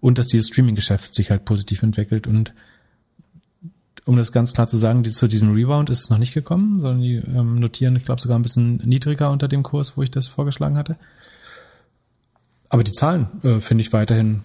und 0.00 0.18
dass 0.18 0.26
dieses 0.26 0.48
Streaming-Geschäft 0.48 1.14
sich 1.14 1.30
halt 1.30 1.44
positiv 1.44 1.82
entwickelt 1.82 2.26
und 2.26 2.52
um 4.04 4.16
das 4.16 4.32
ganz 4.32 4.54
klar 4.54 4.66
zu 4.66 4.78
sagen, 4.78 5.02
die, 5.02 5.12
zu 5.12 5.28
diesem 5.28 5.52
Rebound 5.52 5.90
ist 5.90 6.04
es 6.04 6.10
noch 6.10 6.16
nicht 6.16 6.32
gekommen, 6.32 6.80
sondern 6.80 7.02
die 7.02 7.16
ähm, 7.16 7.56
notieren, 7.56 7.94
ich 7.94 8.06
glaube, 8.06 8.22
sogar 8.22 8.38
ein 8.38 8.42
bisschen 8.42 8.76
niedriger 8.76 9.30
unter 9.30 9.48
dem 9.48 9.62
Kurs, 9.62 9.98
wo 9.98 10.02
ich 10.02 10.10
das 10.10 10.28
vorgeschlagen 10.28 10.78
hatte. 10.78 10.96
Aber 12.70 12.84
die 12.84 12.92
Zahlen 12.92 13.26
äh, 13.42 13.60
finde 13.60 13.82
ich 13.82 13.92
weiterhin 13.92 14.42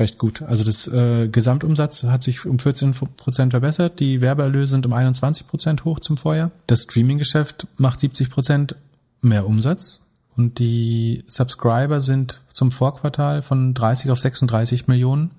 recht 0.00 0.18
gut. 0.18 0.42
Also 0.42 0.64
das 0.64 0.88
äh, 0.88 1.28
Gesamtumsatz 1.28 2.04
hat 2.04 2.22
sich 2.22 2.46
um 2.46 2.58
14 2.58 2.92
Prozent 2.92 3.52
verbessert, 3.52 4.00
die 4.00 4.20
Werbeerlöse 4.20 4.72
sind 4.72 4.86
um 4.86 4.92
21 4.92 5.46
Prozent 5.46 5.84
hoch 5.84 6.00
zum 6.00 6.16
Vorjahr. 6.16 6.50
Das 6.66 6.82
Streaming-Geschäft 6.82 7.68
macht 7.76 8.00
70 8.00 8.30
Prozent 8.30 8.74
mehr 9.20 9.46
Umsatz 9.46 10.00
und 10.36 10.58
die 10.58 11.24
Subscriber 11.28 12.00
sind 12.00 12.40
zum 12.52 12.72
Vorquartal 12.72 13.42
von 13.42 13.74
30 13.74 14.10
auf 14.10 14.18
36 14.18 14.88
Millionen 14.88 15.32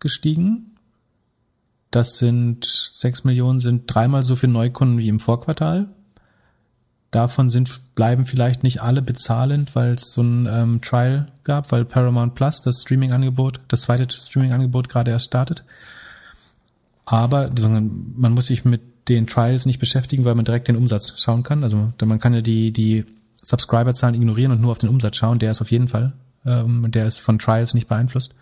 gestiegen. 0.00 0.76
Das 1.90 2.18
sind 2.18 2.64
6 2.64 3.24
Millionen 3.24 3.60
sind 3.60 3.84
dreimal 3.86 4.24
so 4.24 4.34
viele 4.34 4.52
Neukunden 4.52 4.98
wie 4.98 5.08
im 5.08 5.20
Vorquartal. 5.20 5.88
Davon 7.14 7.48
sind, 7.48 7.94
bleiben 7.94 8.26
vielleicht 8.26 8.64
nicht 8.64 8.82
alle 8.82 9.00
bezahlend, 9.00 9.76
weil 9.76 9.92
es 9.92 10.12
so 10.12 10.22
ein 10.22 10.48
ähm, 10.50 10.80
Trial 10.80 11.28
gab, 11.44 11.70
weil 11.70 11.84
Paramount 11.84 12.34
Plus, 12.34 12.60
das 12.60 12.82
Streaming-Angebot, 12.82 13.60
das 13.68 13.82
zweite 13.82 14.12
Streaming-Angebot 14.12 14.88
gerade 14.88 15.12
erst 15.12 15.26
startet. 15.26 15.62
Aber 17.04 17.50
man 17.54 18.32
muss 18.32 18.48
sich 18.48 18.64
mit 18.64 18.80
den 19.08 19.28
Trials 19.28 19.64
nicht 19.64 19.78
beschäftigen, 19.78 20.24
weil 20.24 20.34
man 20.34 20.44
direkt 20.44 20.66
den 20.66 20.74
Umsatz 20.74 21.14
schauen 21.20 21.44
kann. 21.44 21.62
Also 21.62 21.92
man 22.04 22.18
kann 22.18 22.34
ja 22.34 22.40
die, 22.40 22.72
die 22.72 23.04
Subscriber-Zahlen 23.44 24.16
ignorieren 24.16 24.50
und 24.50 24.60
nur 24.60 24.72
auf 24.72 24.78
den 24.78 24.88
Umsatz 24.88 25.16
schauen. 25.16 25.38
Der 25.38 25.52
ist 25.52 25.62
auf 25.62 25.70
jeden 25.70 25.86
Fall, 25.86 26.14
ähm, 26.44 26.90
der 26.90 27.06
ist 27.06 27.20
von 27.20 27.38
Trials 27.38 27.74
nicht 27.74 27.86
beeinflusst. 27.86 28.34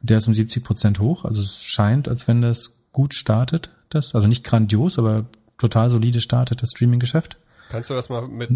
Der 0.00 0.18
ist 0.18 0.26
um 0.26 0.34
70 0.34 0.64
Prozent 0.64 0.98
hoch. 0.98 1.24
Also 1.24 1.42
es 1.42 1.62
scheint, 1.62 2.08
als 2.08 2.26
wenn 2.26 2.42
das 2.42 2.80
gut 2.90 3.14
startet, 3.14 3.70
das, 3.88 4.16
also 4.16 4.26
nicht 4.26 4.42
grandios, 4.42 4.98
aber 4.98 5.26
total 5.58 5.90
solide 5.90 6.20
startet 6.20 6.60
das 6.60 6.70
Streaming-Geschäft. 6.70 7.36
Kannst 7.70 7.88
du 7.88 7.94
das 7.94 8.08
mal 8.08 8.28
mit 8.28 8.50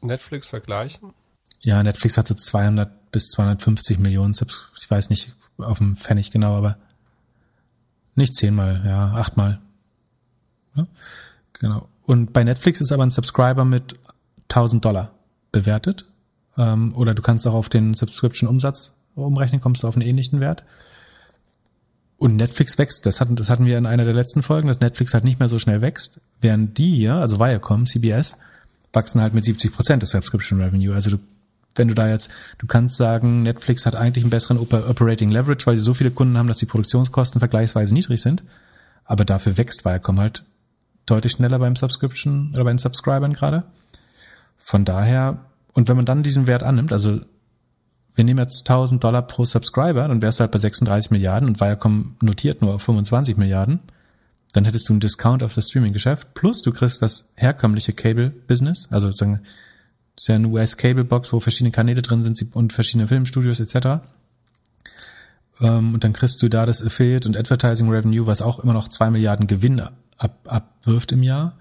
Netflix 0.00 0.48
vergleichen? 0.48 1.12
Ja, 1.60 1.82
Netflix 1.82 2.16
hatte 2.16 2.36
200 2.36 3.10
bis 3.10 3.28
250 3.30 3.98
Millionen 3.98 4.32
Subs. 4.32 4.70
Ich 4.80 4.90
weiß 4.90 5.10
nicht 5.10 5.34
auf 5.58 5.78
dem 5.78 5.96
Pfennig 5.96 6.30
genau, 6.30 6.56
aber 6.56 6.78
nicht 8.14 8.34
zehnmal, 8.34 8.82
ja, 8.86 9.12
achtmal. 9.12 9.60
Ja, 10.74 10.86
genau. 11.52 11.88
Und 12.04 12.32
bei 12.32 12.44
Netflix 12.44 12.80
ist 12.80 12.92
aber 12.92 13.04
ein 13.04 13.10
Subscriber 13.10 13.64
mit 13.64 13.94
1000 14.44 14.84
Dollar 14.84 15.12
bewertet. 15.52 16.06
Ähm, 16.56 16.94
oder 16.94 17.14
du 17.14 17.22
kannst 17.22 17.46
auch 17.46 17.54
auf 17.54 17.68
den 17.68 17.94
Subscription-Umsatz 17.94 18.94
umrechnen, 19.16 19.60
kommst 19.60 19.82
du 19.82 19.88
auf 19.88 19.96
einen 19.96 20.06
ähnlichen 20.06 20.40
Wert. 20.40 20.64
Und 22.20 22.36
Netflix 22.36 22.76
wächst, 22.76 23.06
das 23.06 23.22
hatten, 23.22 23.34
das 23.34 23.48
hatten 23.48 23.64
wir 23.64 23.78
in 23.78 23.86
einer 23.86 24.04
der 24.04 24.12
letzten 24.12 24.42
Folgen, 24.42 24.68
dass 24.68 24.80
Netflix 24.80 25.14
halt 25.14 25.24
nicht 25.24 25.38
mehr 25.38 25.48
so 25.48 25.58
schnell 25.58 25.80
wächst, 25.80 26.20
während 26.42 26.76
die 26.76 26.94
hier, 26.94 27.14
also 27.14 27.40
Viacom, 27.40 27.86
CBS, 27.86 28.36
wachsen 28.92 29.22
halt 29.22 29.32
mit 29.32 29.46
70 29.46 29.72
Prozent 29.72 30.02
des 30.02 30.10
Subscription 30.10 30.60
Revenue. 30.60 30.94
Also 30.94 31.12
du, 31.12 31.18
wenn 31.76 31.88
du 31.88 31.94
da 31.94 32.10
jetzt, 32.10 32.30
du 32.58 32.66
kannst 32.66 32.96
sagen, 32.98 33.42
Netflix 33.42 33.86
hat 33.86 33.96
eigentlich 33.96 34.22
einen 34.22 34.30
besseren 34.30 34.58
Operating 34.58 35.30
Leverage, 35.30 35.66
weil 35.66 35.78
sie 35.78 35.82
so 35.82 35.94
viele 35.94 36.10
Kunden 36.10 36.36
haben, 36.36 36.46
dass 36.46 36.58
die 36.58 36.66
Produktionskosten 36.66 37.38
vergleichsweise 37.38 37.94
niedrig 37.94 38.20
sind. 38.20 38.42
Aber 39.06 39.24
dafür 39.24 39.56
wächst 39.56 39.86
Viacom 39.86 40.20
halt 40.20 40.44
deutlich 41.06 41.32
schneller 41.32 41.58
beim 41.58 41.74
Subscription 41.74 42.50
oder 42.52 42.64
bei 42.64 42.70
den 42.70 42.78
Subscribern 42.78 43.32
gerade. 43.32 43.64
Von 44.58 44.84
daher, 44.84 45.46
und 45.72 45.88
wenn 45.88 45.96
man 45.96 46.04
dann 46.04 46.22
diesen 46.22 46.46
Wert 46.46 46.64
annimmt, 46.64 46.92
also 46.92 47.20
wir 48.14 48.24
nehmen 48.24 48.40
jetzt 48.40 48.68
1000 48.68 49.02
Dollar 49.02 49.22
pro 49.22 49.44
Subscriber, 49.44 50.06
dann 50.06 50.22
wärst 50.22 50.40
du 50.40 50.42
halt 50.42 50.52
bei 50.52 50.58
36 50.58 51.10
Milliarden 51.10 51.48
und 51.48 51.60
Viacom 51.60 52.16
notiert 52.20 52.62
nur 52.62 52.74
auf 52.74 52.82
25 52.82 53.36
Milliarden. 53.36 53.80
Dann 54.52 54.64
hättest 54.64 54.88
du 54.88 54.94
einen 54.94 55.00
Discount 55.00 55.42
auf 55.42 55.54
das 55.54 55.68
Streaming-Geschäft. 55.68 56.34
Plus 56.34 56.62
du 56.62 56.72
kriegst 56.72 57.02
das 57.02 57.30
herkömmliche 57.36 57.92
Cable-Business, 57.92 58.88
also 58.90 59.08
sozusagen, 59.08 59.40
ist 60.16 60.28
ja 60.28 60.34
eine 60.34 60.48
US-Cable-Box, 60.48 61.32
wo 61.32 61.40
verschiedene 61.40 61.70
Kanäle 61.70 62.02
drin 62.02 62.22
sind 62.22 62.54
und 62.54 62.72
verschiedene 62.72 63.08
Filmstudios 63.08 63.60
etc. 63.60 64.02
Ähm, 65.60 65.94
und 65.94 66.04
dann 66.04 66.12
kriegst 66.12 66.42
du 66.42 66.48
da 66.48 66.66
das 66.66 66.84
Affiliate 66.84 67.28
und 67.28 67.36
Advertising 67.36 67.88
Revenue, 67.88 68.26
was 68.26 68.42
auch 68.42 68.58
immer 68.58 68.72
noch 68.72 68.88
zwei 68.88 69.10
Milliarden 69.10 69.46
Gewinn 69.46 69.80
ab, 70.18 70.34
abwirft 70.44 71.12
im 71.12 71.22
Jahr, 71.22 71.56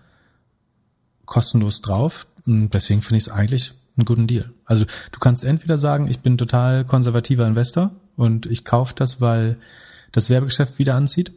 kostenlos 1.25 1.81
drauf. 1.81 2.27
Und 2.45 2.73
deswegen 2.73 3.01
finde 3.01 3.17
ich 3.17 3.27
es 3.27 3.31
eigentlich 3.31 3.73
einen 3.99 4.05
guten 4.05 4.27
Deal. 4.27 4.49
Also 4.65 4.85
du 5.11 5.19
kannst 5.19 5.43
entweder 5.43 5.77
sagen, 5.77 6.07
ich 6.07 6.19
bin 6.19 6.37
total 6.37 6.85
konservativer 6.85 7.47
Investor 7.47 7.91
und 8.15 8.45
ich 8.45 8.65
kaufe 8.65 8.93
das, 8.95 9.21
weil 9.21 9.57
das 10.11 10.29
Werbegeschäft 10.29 10.79
wieder 10.79 10.95
anzieht, 10.95 11.31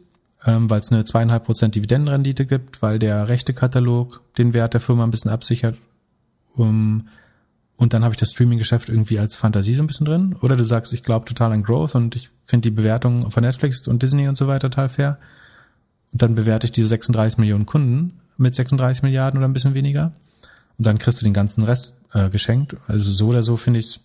ähm, 0.45 0.69
weil 0.69 0.79
es 0.79 0.91
eine 0.91 1.03
zweieinhalb 1.03 1.45
Prozent 1.45 1.75
Dividendenrendite 1.75 2.45
gibt, 2.45 2.81
weil 2.81 2.99
der 2.99 3.27
Rechtekatalog 3.27 4.21
den 4.37 4.53
Wert 4.53 4.73
der 4.73 4.81
Firma 4.81 5.03
ein 5.03 5.11
bisschen 5.11 5.31
absichert. 5.31 5.77
Um, 6.55 7.07
und 7.77 7.93
dann 7.93 8.03
habe 8.03 8.13
ich 8.13 8.19
das 8.19 8.31
Streaming-Geschäft 8.31 8.89
irgendwie 8.89 9.17
als 9.17 9.35
Fantasie 9.35 9.75
so 9.75 9.83
ein 9.83 9.87
bisschen 9.87 10.05
drin. 10.05 10.35
Oder 10.41 10.55
du 10.55 10.63
sagst, 10.63 10.93
ich 10.93 11.03
glaube 11.03 11.25
total 11.25 11.51
an 11.51 11.63
Growth 11.63 11.95
und 11.95 12.15
ich 12.15 12.29
finde 12.45 12.69
die 12.69 12.75
Bewertung 12.75 13.31
von 13.31 13.43
Netflix 13.43 13.87
und 13.87 14.03
Disney 14.03 14.27
und 14.27 14.37
so 14.37 14.47
weiter 14.47 14.69
total 14.69 14.89
fair. 14.89 15.17
Und 16.11 16.21
dann 16.21 16.35
bewerte 16.35 16.65
ich 16.65 16.71
diese 16.71 16.87
36 16.87 17.39
Millionen 17.39 17.65
Kunden 17.65 18.13
mit 18.37 18.55
36 18.55 19.03
Milliarden 19.03 19.39
oder 19.39 19.47
ein 19.47 19.53
bisschen 19.53 19.73
weniger. 19.73 20.13
Und 20.77 20.85
dann 20.85 20.99
kriegst 20.99 21.21
du 21.21 21.25
den 21.25 21.33
ganzen 21.33 21.63
Rest 21.63 21.95
äh, 22.13 22.29
geschenkt. 22.29 22.75
Also 22.87 23.11
so 23.11 23.27
oder 23.27 23.43
so 23.43 23.57
finde 23.57 23.79
ich 23.79 23.99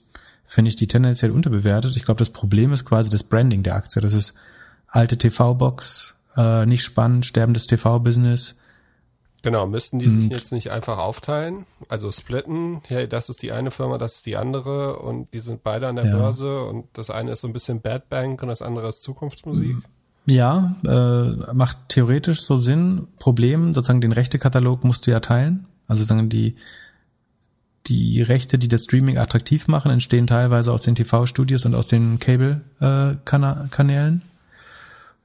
finde 0.46 0.70
ich 0.70 0.76
die 0.76 0.88
tendenziell 0.88 1.30
unterbewertet. 1.30 1.94
Ich 1.96 2.04
glaube, 2.04 2.18
das 2.18 2.30
Problem 2.30 2.72
ist 2.72 2.86
quasi 2.86 3.10
das 3.10 3.22
Branding 3.22 3.62
der 3.62 3.74
Aktie. 3.74 4.00
Das 4.00 4.14
ist 4.14 4.34
alte 4.88 5.18
TV-Box, 5.18 6.16
äh, 6.36 6.64
nicht 6.64 6.82
spannend, 6.82 7.26
sterbendes 7.26 7.66
TV-Business. 7.66 8.56
Genau, 9.42 9.66
müssten 9.66 10.00
die 10.00 10.08
sich 10.08 10.30
jetzt 10.30 10.50
nicht 10.50 10.72
einfach 10.72 10.98
aufteilen, 10.98 11.64
also 11.88 12.10
splitten, 12.10 12.80
hey, 12.88 13.06
das 13.08 13.28
ist 13.28 13.40
die 13.40 13.52
eine 13.52 13.70
Firma, 13.70 13.96
das 13.96 14.16
ist 14.16 14.26
die 14.26 14.36
andere 14.36 14.98
und 14.98 15.32
die 15.32 15.38
sind 15.38 15.62
beide 15.62 15.86
an 15.86 15.94
der 15.94 16.06
ja. 16.06 16.16
Börse 16.16 16.64
und 16.64 16.86
das 16.94 17.08
eine 17.08 17.30
ist 17.30 17.42
so 17.42 17.46
ein 17.46 17.52
bisschen 17.52 17.80
Bad 17.80 18.08
Bank 18.08 18.42
und 18.42 18.48
das 18.48 18.62
andere 18.62 18.88
ist 18.88 19.02
Zukunftsmusik? 19.02 19.76
Ja, 20.26 20.76
äh, 20.84 21.54
macht 21.54 21.78
theoretisch 21.88 22.42
so 22.42 22.56
Sinn. 22.56 23.06
Problem, 23.20 23.74
sozusagen 23.74 24.00
den 24.00 24.12
Rechtekatalog 24.12 24.82
musst 24.82 25.06
du 25.06 25.12
ja 25.12 25.20
teilen. 25.20 25.66
Also 25.86 26.04
sagen 26.04 26.28
die 26.28 26.56
die 27.88 28.22
Rechte, 28.22 28.58
die 28.58 28.68
das 28.68 28.84
Streaming 28.84 29.18
attraktiv 29.18 29.68
machen, 29.68 29.90
entstehen 29.90 30.26
teilweise 30.26 30.72
aus 30.72 30.82
den 30.82 30.94
TV-Studios 30.94 31.66
und 31.66 31.74
aus 31.74 31.88
den 31.88 32.18
Cable-Kanälen. 32.18 34.22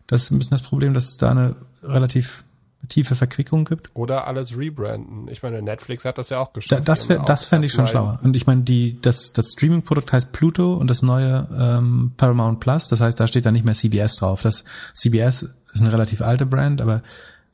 Das 0.08 0.24
ist 0.24 0.32
ein 0.32 0.40
bisschen 0.40 0.52
das 0.52 0.64
Problem, 0.64 0.94
dass 0.94 1.10
es 1.10 1.18
da 1.18 1.32
eine 1.32 1.56
relativ 1.82 2.44
tiefe 2.90 3.16
Verquickung 3.16 3.66
gibt. 3.66 3.90
Oder 3.94 4.28
alles 4.28 4.58
rebranden. 4.58 5.28
Ich 5.30 5.42
meine, 5.42 5.62
Netflix 5.62 6.06
hat 6.06 6.18
das 6.18 6.30
ja 6.30 6.40
auch 6.40 6.54
geschafft. 6.54 6.72
Da, 6.72 6.84
das 6.84 7.08
wär, 7.08 7.20
das 7.20 7.46
fände 7.46 7.68
ich 7.68 7.74
schon 7.74 7.88
schlauer. 7.88 8.20
Und 8.24 8.36
ich 8.36 8.46
meine, 8.46 8.64
die, 8.64 9.00
das, 9.02 9.32
das 9.32 9.52
Streaming-Produkt 9.54 10.12
heißt 10.12 10.34
Pluto 10.34 10.74
und 10.74 10.90
das 10.90 11.02
neue 11.02 11.48
ähm, 11.58 12.12
Paramount 12.18 12.60
Plus. 12.60 12.90
Das 12.90 13.00
heißt, 13.00 13.20
da 13.20 13.28
steht 13.28 13.46
da 13.46 13.52
nicht 13.52 13.66
mehr 13.66 13.74
CBS 13.74 14.18
drauf. 14.18 14.42
Das 14.42 14.66
CBS 14.94 15.56
ist 15.74 15.82
eine 15.82 15.94
relativ 15.94 16.22
alte 16.22 16.46
Brand, 16.46 16.82
aber 16.82 17.04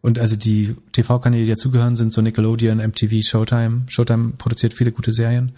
und 0.01 0.17
also 0.17 0.37
die 0.37 0.75
TV-Kanäle, 0.93 1.43
die 1.43 1.51
dazugehören, 1.51 1.95
sind 1.95 2.13
so 2.13 2.21
Nickelodeon, 2.21 2.77
MTV, 2.77 3.21
Showtime. 3.21 3.83
Showtime 3.87 4.33
produziert 4.37 4.73
viele 4.73 4.91
gute 4.91 5.11
Serien. 5.11 5.51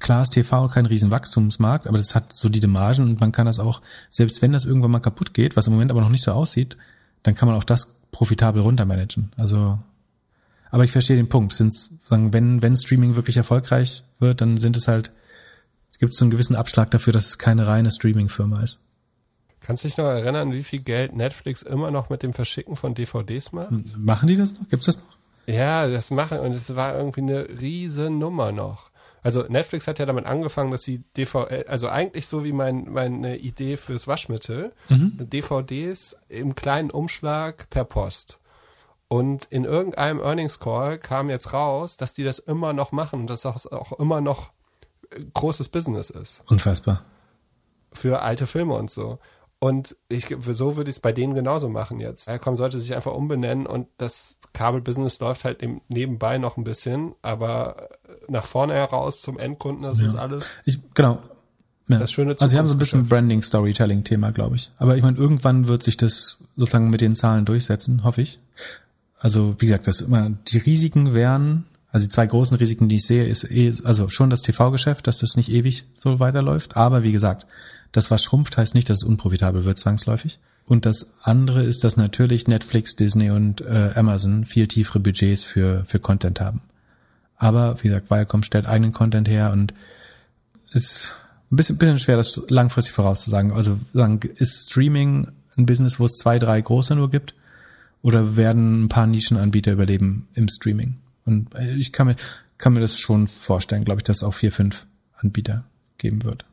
Klar 0.00 0.22
ist 0.22 0.30
TV 0.30 0.68
kein 0.68 0.86
riesen 0.86 1.10
Wachstumsmarkt, 1.10 1.86
aber 1.86 1.96
das 1.96 2.14
hat 2.14 2.32
solide 2.32 2.66
Margen 2.66 3.04
und 3.04 3.20
man 3.20 3.32
kann 3.32 3.46
das 3.46 3.60
auch, 3.60 3.80
selbst 4.10 4.42
wenn 4.42 4.52
das 4.52 4.64
irgendwann 4.64 4.90
mal 4.90 4.98
kaputt 4.98 5.32
geht, 5.32 5.56
was 5.56 5.68
im 5.68 5.72
Moment 5.72 5.92
aber 5.92 6.00
noch 6.00 6.08
nicht 6.08 6.24
so 6.24 6.32
aussieht, 6.32 6.76
dann 7.22 7.34
kann 7.34 7.48
man 7.48 7.56
auch 7.56 7.64
das 7.64 7.96
profitabel 8.10 8.62
runtermanagen. 8.62 9.32
Also, 9.36 9.78
aber 10.70 10.84
ich 10.84 10.90
verstehe 10.90 11.16
den 11.16 11.28
Punkt. 11.28 11.52
Sind, 11.52 11.72
sagen, 11.74 12.32
wenn, 12.32 12.60
wenn 12.62 12.76
Streaming 12.76 13.14
wirklich 13.14 13.36
erfolgreich 13.36 14.02
wird, 14.18 14.40
dann 14.40 14.58
sind 14.58 14.76
es 14.76 14.88
halt, 14.88 15.12
gibt 15.98 16.12
es 16.12 16.18
so 16.18 16.24
einen 16.24 16.32
gewissen 16.32 16.56
Abschlag 16.56 16.90
dafür, 16.90 17.12
dass 17.12 17.26
es 17.26 17.38
keine 17.38 17.66
reine 17.66 17.92
Streaming-Firma 17.92 18.62
ist. 18.62 18.82
Kannst 19.64 19.82
du 19.82 19.88
dich 19.88 19.96
noch 19.96 20.04
erinnern, 20.04 20.52
wie 20.52 20.62
viel 20.62 20.82
Geld 20.82 21.16
Netflix 21.16 21.62
immer 21.62 21.90
noch 21.90 22.10
mit 22.10 22.22
dem 22.22 22.34
Verschicken 22.34 22.76
von 22.76 22.94
DVDs 22.94 23.52
macht? 23.52 23.70
Machen 23.96 24.28
die 24.28 24.36
das 24.36 24.52
noch? 24.52 24.68
Gibt's 24.68 24.86
das 24.86 24.98
noch? 24.98 25.16
Ja, 25.46 25.86
das 25.88 26.10
machen 26.10 26.38
und 26.38 26.52
es 26.52 26.74
war 26.76 26.96
irgendwie 26.96 27.22
eine 27.22 27.48
riesen 27.60 28.18
Nummer 28.18 28.52
noch. 28.52 28.90
Also 29.22 29.42
Netflix 29.48 29.86
hat 29.86 29.98
ja 29.98 30.04
damit 30.04 30.26
angefangen, 30.26 30.70
dass 30.70 30.82
sie 30.82 31.02
DVD, 31.16 31.64
also 31.66 31.88
eigentlich 31.88 32.26
so 32.26 32.44
wie 32.44 32.52
mein, 32.52 32.90
meine 32.90 33.38
Idee 33.38 33.78
fürs 33.78 34.06
Waschmittel, 34.06 34.72
mhm. 34.90 35.16
DVDs 35.18 36.16
im 36.28 36.54
kleinen 36.54 36.90
Umschlag 36.90 37.70
per 37.70 37.84
Post. 37.84 38.38
Und 39.08 39.44
in 39.44 39.64
irgendeinem 39.64 40.20
Earnings 40.20 40.60
Call 40.60 40.98
kam 40.98 41.30
jetzt 41.30 41.54
raus, 41.54 41.96
dass 41.96 42.12
die 42.12 42.24
das 42.24 42.38
immer 42.38 42.74
noch 42.74 42.92
machen 42.92 43.20
und 43.20 43.30
dass 43.30 43.42
das 43.42 43.66
auch 43.66 43.98
immer 43.98 44.20
noch 44.20 44.50
großes 45.32 45.70
Business 45.70 46.10
ist. 46.10 46.42
Unfassbar. 46.46 47.04
Für 47.92 48.20
alte 48.20 48.46
Filme 48.46 48.74
und 48.74 48.90
so. 48.90 49.18
Und 49.64 49.96
ich, 50.10 50.26
so 50.26 50.76
würde 50.76 50.90
ich 50.90 50.96
es 50.96 51.00
bei 51.00 51.12
denen 51.12 51.32
genauso 51.32 51.70
machen 51.70 51.98
jetzt. 51.98 52.28
Aircom 52.28 52.54
sollte 52.54 52.78
sich 52.78 52.94
einfach 52.94 53.14
umbenennen 53.14 53.64
und 53.64 53.86
das 53.96 54.38
Kabelbusiness 54.52 55.20
läuft 55.20 55.44
halt 55.44 55.66
nebenbei 55.88 56.36
noch 56.36 56.58
ein 56.58 56.64
bisschen, 56.64 57.14
aber 57.22 57.88
nach 58.28 58.44
vorne 58.44 58.74
heraus 58.74 59.22
zum 59.22 59.38
Endkunden, 59.38 59.84
das 59.84 60.00
ja. 60.00 60.06
ist 60.06 60.16
alles. 60.16 60.50
Ich, 60.66 60.80
genau. 60.92 61.22
Ja. 61.88 61.98
Das 61.98 62.12
schöne 62.12 62.32
Also 62.32 62.46
sie 62.46 62.58
haben 62.58 62.68
so 62.68 62.74
ein 62.74 62.78
bisschen 62.78 63.08
Branding-Storytelling-Thema, 63.08 64.32
glaube 64.32 64.56
ich. 64.56 64.70
Aber 64.76 64.98
ich 64.98 65.02
meine, 65.02 65.16
irgendwann 65.16 65.66
wird 65.66 65.82
sich 65.82 65.96
das 65.96 66.40
sozusagen 66.56 66.90
mit 66.90 67.00
den 67.00 67.14
Zahlen 67.14 67.46
durchsetzen, 67.46 68.04
hoffe 68.04 68.20
ich. 68.20 68.40
Also 69.18 69.56
wie 69.60 69.64
gesagt, 69.64 69.86
das 69.86 70.02
immer 70.02 70.28
die 70.28 70.58
Risiken 70.58 71.14
wären, 71.14 71.64
also 71.90 72.04
die 72.04 72.10
zwei 72.10 72.26
großen 72.26 72.58
Risiken, 72.58 72.90
die 72.90 72.96
ich 72.96 73.06
sehe, 73.06 73.26
ist 73.26 73.50
eh, 73.50 73.72
also 73.82 74.10
schon 74.10 74.28
das 74.28 74.42
TV-Geschäft, 74.42 75.06
dass 75.06 75.20
das 75.20 75.38
nicht 75.38 75.50
ewig 75.50 75.86
so 75.94 76.20
weiterläuft. 76.20 76.76
Aber 76.76 77.02
wie 77.02 77.12
gesagt, 77.12 77.46
das 77.94 78.10
was 78.10 78.22
schrumpft, 78.22 78.56
heißt 78.56 78.74
nicht, 78.74 78.90
dass 78.90 78.98
es 78.98 79.04
unprofitabel 79.04 79.64
wird 79.64 79.78
zwangsläufig. 79.78 80.38
Und 80.66 80.86
das 80.86 81.14
andere 81.22 81.62
ist, 81.62 81.84
dass 81.84 81.96
natürlich 81.96 82.48
Netflix, 82.48 82.96
Disney 82.96 83.30
und 83.30 83.60
äh, 83.60 83.92
Amazon 83.94 84.44
viel 84.44 84.66
tiefere 84.66 85.00
Budgets 85.00 85.44
für 85.44 85.84
für 85.86 86.00
Content 86.00 86.40
haben. 86.40 86.62
Aber 87.36 87.82
wie 87.82 87.88
gesagt, 87.88 88.10
Viacom 88.10 88.42
stellt 88.42 88.66
eigenen 88.66 88.92
Content 88.92 89.28
her 89.28 89.52
und 89.52 89.74
ist 90.72 91.14
ein 91.50 91.56
bisschen, 91.56 91.78
bisschen 91.78 91.98
schwer, 91.98 92.16
das 92.16 92.42
langfristig 92.48 92.94
vorauszusagen. 92.94 93.52
Also 93.52 93.78
sagen, 93.92 94.20
ist 94.36 94.70
Streaming 94.70 95.28
ein 95.56 95.66
Business, 95.66 96.00
wo 96.00 96.06
es 96.06 96.16
zwei, 96.16 96.38
drei 96.38 96.60
große 96.60 96.94
nur 96.94 97.10
gibt? 97.10 97.34
Oder 98.02 98.36
werden 98.36 98.84
ein 98.84 98.88
paar 98.88 99.06
Nischenanbieter 99.06 99.72
überleben 99.72 100.28
im 100.34 100.48
Streaming? 100.48 100.96
Und 101.24 101.54
äh, 101.54 101.74
ich 101.76 101.92
kann 101.92 102.08
mir, 102.08 102.16
kann 102.58 102.74
mir 102.74 102.80
das 102.80 102.98
schon 102.98 103.28
vorstellen, 103.28 103.84
glaube 103.84 104.00
ich, 104.00 104.04
dass 104.04 104.18
es 104.18 104.24
auch 104.24 104.34
vier, 104.34 104.52
fünf 104.52 104.86
Anbieter 105.16 105.64
geben 105.98 106.24
wird. 106.24 106.44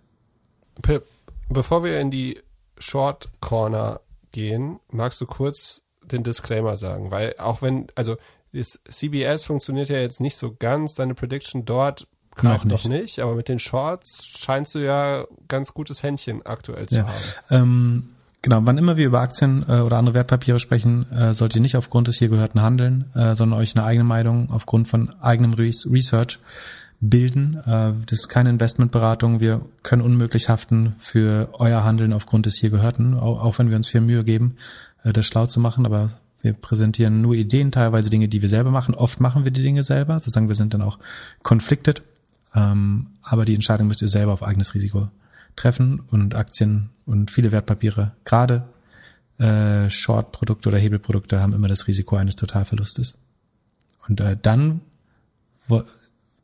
Pip, 0.81 1.03
bevor 1.51 1.83
wir 1.83 1.99
in 1.99 2.11
die 2.11 2.39
Short 2.77 3.29
Corner 3.39 4.01
gehen, 4.31 4.79
magst 4.89 5.21
du 5.21 5.25
kurz 5.25 5.83
den 6.03 6.23
Disclaimer 6.23 6.77
sagen? 6.77 7.11
Weil 7.11 7.35
auch 7.37 7.61
wenn, 7.61 7.87
also 7.95 8.17
das 8.53 8.79
CBS 8.89 9.45
funktioniert 9.45 9.89
ja 9.89 9.99
jetzt 9.99 10.19
nicht 10.19 10.35
so 10.35 10.55
ganz, 10.57 10.95
deine 10.95 11.13
Prediction 11.13 11.65
dort 11.65 12.07
greift 12.35 12.65
noch 12.65 12.73
nicht. 12.73 12.85
noch 12.85 12.91
nicht, 12.91 13.19
aber 13.19 13.35
mit 13.35 13.47
den 13.47 13.59
Shorts 13.59 14.25
scheinst 14.25 14.75
du 14.75 14.79
ja 14.79 15.25
ganz 15.47 15.73
gutes 15.73 16.03
Händchen 16.03 16.45
aktuell 16.45 16.87
zu 16.87 16.97
ja. 16.97 17.07
haben. 17.07 17.17
Ähm, 17.49 18.09
genau, 18.41 18.59
wann 18.63 18.77
immer 18.77 18.97
wir 18.97 19.05
über 19.05 19.19
Aktien 19.19 19.65
äh, 19.67 19.79
oder 19.79 19.97
andere 19.97 20.15
Wertpapiere 20.15 20.59
sprechen, 20.59 21.09
äh, 21.11 21.33
sollt 21.33 21.55
ihr 21.55 21.61
nicht 21.61 21.75
aufgrund 21.75 22.07
des 22.07 22.17
hier 22.17 22.29
gehörten 22.29 22.61
handeln, 22.61 23.11
äh, 23.15 23.35
sondern 23.35 23.59
euch 23.59 23.75
eine 23.75 23.85
eigene 23.85 24.05
Meinung 24.05 24.49
aufgrund 24.51 24.87
von 24.87 25.13
eigenem 25.21 25.53
Re 25.53 25.71
Research 25.85 26.39
bilden. 27.01 27.57
Äh, 27.65 27.93
das 28.05 28.21
ist 28.21 28.29
keine 28.29 28.49
Investmentberatung. 28.51 29.39
Wir 29.39 29.61
können 29.83 30.01
unmöglich 30.01 30.47
haften 30.47 30.95
für 30.99 31.49
euer 31.53 31.83
Handeln 31.83 32.13
aufgrund 32.13 32.45
des 32.45 32.57
hier 32.57 32.69
gehörten, 32.69 33.15
auch, 33.15 33.59
wenn 33.59 33.69
wir 33.69 33.75
uns 33.75 33.87
viel 33.87 34.01
Mühe 34.01 34.23
geben, 34.23 34.55
äh, 35.03 35.11
das 35.11 35.25
schlau 35.25 35.47
zu 35.47 35.59
machen, 35.59 35.85
aber 35.85 36.11
wir 36.41 36.53
präsentieren 36.53 37.21
nur 37.21 37.35
Ideen, 37.35 37.71
teilweise 37.71 38.09
Dinge, 38.09 38.27
die 38.27 38.41
wir 38.41 38.49
selber 38.49 38.71
machen. 38.71 38.95
Oft 38.95 39.19
machen 39.19 39.43
wir 39.43 39.51
die 39.51 39.61
Dinge 39.61 39.83
selber, 39.83 40.15
sozusagen 40.15 40.47
wir 40.47 40.55
sind 40.55 40.73
dann 40.73 40.81
auch 40.81 40.97
conflicted. 41.43 42.01
Ähm, 42.55 43.07
aber 43.21 43.45
die 43.45 43.55
Entscheidung 43.55 43.87
müsst 43.87 44.01
ihr 44.01 44.07
selber 44.07 44.33
auf 44.33 44.43
eigenes 44.43 44.73
Risiko 44.73 45.09
treffen 45.55 45.99
und 45.99 46.33
Aktien 46.35 46.89
und 47.05 47.29
viele 47.29 47.51
Wertpapiere, 47.51 48.13
gerade 48.23 48.63
äh, 49.37 49.89
Short-Produkte 49.89 50.69
oder 50.69 50.77
Hebelprodukte 50.77 51.39
haben 51.41 51.53
immer 51.53 51.67
das 51.67 51.87
Risiko 51.87 52.15
eines 52.15 52.35
Totalverlustes. 52.35 53.17
Und 54.07 54.21
dann, 54.41 54.81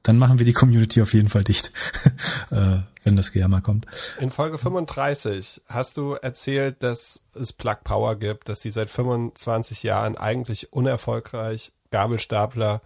dann 0.04 0.18
machen 0.18 0.40
wir 0.40 0.46
die 0.46 0.54
Community 0.54 1.02
auf 1.02 1.14
jeden 1.14 1.30
Fall 1.30 1.44
dicht, 1.44 1.72
äh, 2.52 2.80
wenn 3.04 3.16
das 3.16 3.32
Gejammer 3.32 3.62
kommt. 3.62 3.86
In 4.20 4.32
Folge 4.32 4.58
35 4.58 5.62
hast 5.68 5.98
du 5.98 6.14
erzählt, 6.14 6.82
dass 6.84 7.22
es 7.34 7.54
Plug 7.54 7.78
Power 7.84 8.16
gibt, 8.16 8.50
dass 8.50 8.62
sie 8.62 8.72
seit 8.72 8.90
25 8.90 9.84
Jahren 9.84 10.18
eigentlich 10.18 10.72
unerfolgreich 10.72 11.74
Gabelstapler 11.92 12.82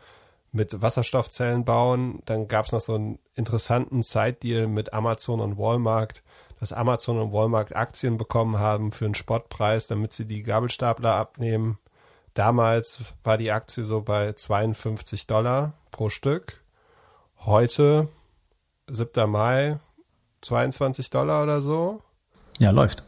mit 0.51 0.81
Wasserstoffzellen 0.81 1.63
bauen. 1.63 2.21
Dann 2.25 2.47
gab 2.47 2.65
es 2.65 2.71
noch 2.71 2.81
so 2.81 2.95
einen 2.95 3.19
interessanten 3.35 4.03
Side-Deal 4.03 4.67
mit 4.67 4.93
Amazon 4.93 5.39
und 5.39 5.57
Walmart, 5.57 6.23
dass 6.59 6.73
Amazon 6.73 7.19
und 7.19 7.33
Walmart 7.33 7.75
Aktien 7.75 8.17
bekommen 8.17 8.59
haben 8.59 8.91
für 8.91 9.05
einen 9.05 9.15
Spottpreis, 9.15 9.87
damit 9.87 10.13
sie 10.13 10.25
die 10.25 10.43
Gabelstapler 10.43 11.15
abnehmen. 11.15 11.79
Damals 12.33 13.01
war 13.23 13.37
die 13.37 13.51
Aktie 13.51 13.83
so 13.83 14.01
bei 14.01 14.33
52 14.33 15.27
Dollar 15.27 15.73
pro 15.91 16.09
Stück. 16.09 16.60
Heute, 17.45 18.07
7. 18.87 19.29
Mai, 19.29 19.79
22 20.41 21.09
Dollar 21.09 21.41
oder 21.41 21.61
so. 21.61 22.01
Ja, 22.59 22.69
läuft. 22.69 23.03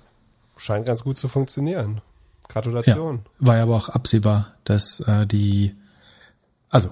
Scheint 0.57 0.87
ganz 0.87 1.03
gut 1.03 1.17
zu 1.17 1.27
funktionieren. 1.27 2.01
Gratulation. 2.49 3.21
Ja, 3.39 3.47
war 3.47 3.57
ja 3.57 3.63
aber 3.63 3.75
auch 3.75 3.89
absehbar, 3.89 4.53
dass 4.63 5.01
äh, 5.01 5.27
die, 5.27 5.75
also 6.69 6.89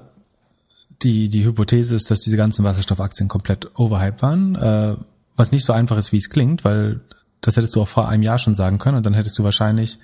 die, 1.02 1.30
die 1.30 1.44
Hypothese 1.44 1.96
ist, 1.96 2.12
dass 2.12 2.22
diese 2.22 2.38
ganzen 2.38 2.64
Wasserstoffaktien 2.64 3.28
komplett 3.28 3.72
overhyped 3.80 4.22
waren, 4.22 4.56
äh, 4.56 4.96
was 5.36 5.52
nicht 5.52 5.66
so 5.66 5.74
einfach 5.74 5.98
ist, 5.98 6.12
wie 6.12 6.18
es 6.18 6.30
klingt, 6.30 6.64
weil 6.64 7.02
das 7.42 7.58
hättest 7.58 7.76
du 7.76 7.82
auch 7.82 7.88
vor 7.88 8.08
einem 8.08 8.22
Jahr 8.22 8.38
schon 8.38 8.54
sagen 8.54 8.78
können 8.78 8.98
und 8.98 9.06
dann 9.06 9.16
hättest 9.16 9.38
du 9.40 9.44
wahrscheinlich 9.44 9.98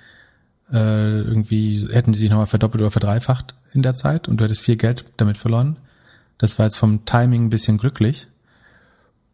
äh, 0.72 1.20
irgendwie, 1.20 1.88
hätten 1.92 2.12
die 2.12 2.18
sich 2.18 2.30
nochmal 2.30 2.46
verdoppelt 2.46 2.82
oder 2.82 2.90
verdreifacht 2.90 3.54
in 3.72 3.82
der 3.82 3.94
Zeit 3.94 4.26
und 4.26 4.38
du 4.38 4.44
hättest 4.44 4.62
viel 4.62 4.76
Geld 4.76 5.04
damit 5.16 5.36
verloren. 5.36 5.76
Das 6.38 6.58
war 6.58 6.66
jetzt 6.66 6.76
vom 6.76 7.04
Timing 7.04 7.46
ein 7.46 7.50
bisschen 7.50 7.78
glücklich. 7.78 8.28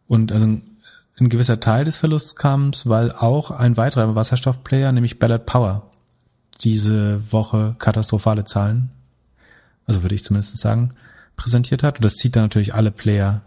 Und 0.07 0.31
also 0.31 0.45
ein 0.45 1.29
gewisser 1.29 1.59
Teil 1.59 1.85
des 1.85 1.97
Verlusts 1.97 2.35
kam, 2.35 2.71
weil 2.83 3.11
auch 3.11 3.51
ein 3.51 3.77
weiterer 3.77 4.15
Wasserstoffplayer, 4.15 4.91
nämlich 4.91 5.19
Ballard 5.19 5.45
Power, 5.45 5.89
diese 6.61 7.31
Woche 7.31 7.75
katastrophale 7.79 8.43
Zahlen, 8.43 8.89
also 9.85 10.03
würde 10.03 10.15
ich 10.15 10.23
zumindest 10.23 10.57
sagen, 10.57 10.93
präsentiert 11.35 11.83
hat. 11.83 11.97
Und 11.97 12.05
das 12.05 12.15
zieht 12.15 12.35
dann 12.35 12.43
natürlich 12.43 12.73
alle 12.73 12.91
Player 12.91 13.41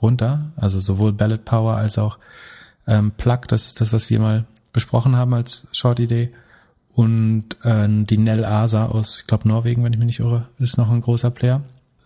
runter, 0.00 0.52
also 0.56 0.80
sowohl 0.80 1.12
Ballot 1.12 1.44
Power 1.44 1.76
als 1.76 1.98
auch 1.98 2.18
ähm, 2.86 3.12
Plug, 3.12 3.40
das 3.48 3.66
ist 3.66 3.80
das, 3.80 3.92
was 3.92 4.08
wir 4.08 4.18
mal 4.18 4.46
besprochen 4.72 5.16
haben 5.16 5.34
als 5.34 5.68
Short-Idee. 5.72 6.32
Und 6.94 7.56
äh, 7.62 7.86
die 7.88 8.18
Nell 8.18 8.44
Asa 8.44 8.86
aus, 8.86 9.20
ich 9.20 9.26
glaube, 9.26 9.48
Norwegen, 9.48 9.84
wenn 9.84 9.92
ich 9.92 9.98
mich 9.98 10.06
nicht 10.06 10.20
irre, 10.20 10.48
ist 10.58 10.78
noch 10.78 10.90
ein 10.90 11.02
großer 11.02 11.30
Player. 11.30 11.62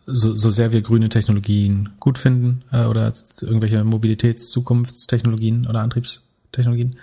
So, 0.06 0.34
so 0.34 0.50
sehr 0.50 0.72
wir 0.72 0.82
grüne 0.82 1.08
Technologien 1.08 1.90
gut 1.98 2.18
finden 2.18 2.62
äh, 2.72 2.84
oder 2.84 3.12
irgendwelche 3.40 3.82
Mobilitäts-Zukunftstechnologien 3.84 5.66
oder 5.66 5.80
Antriebstechnologien, 5.80 6.96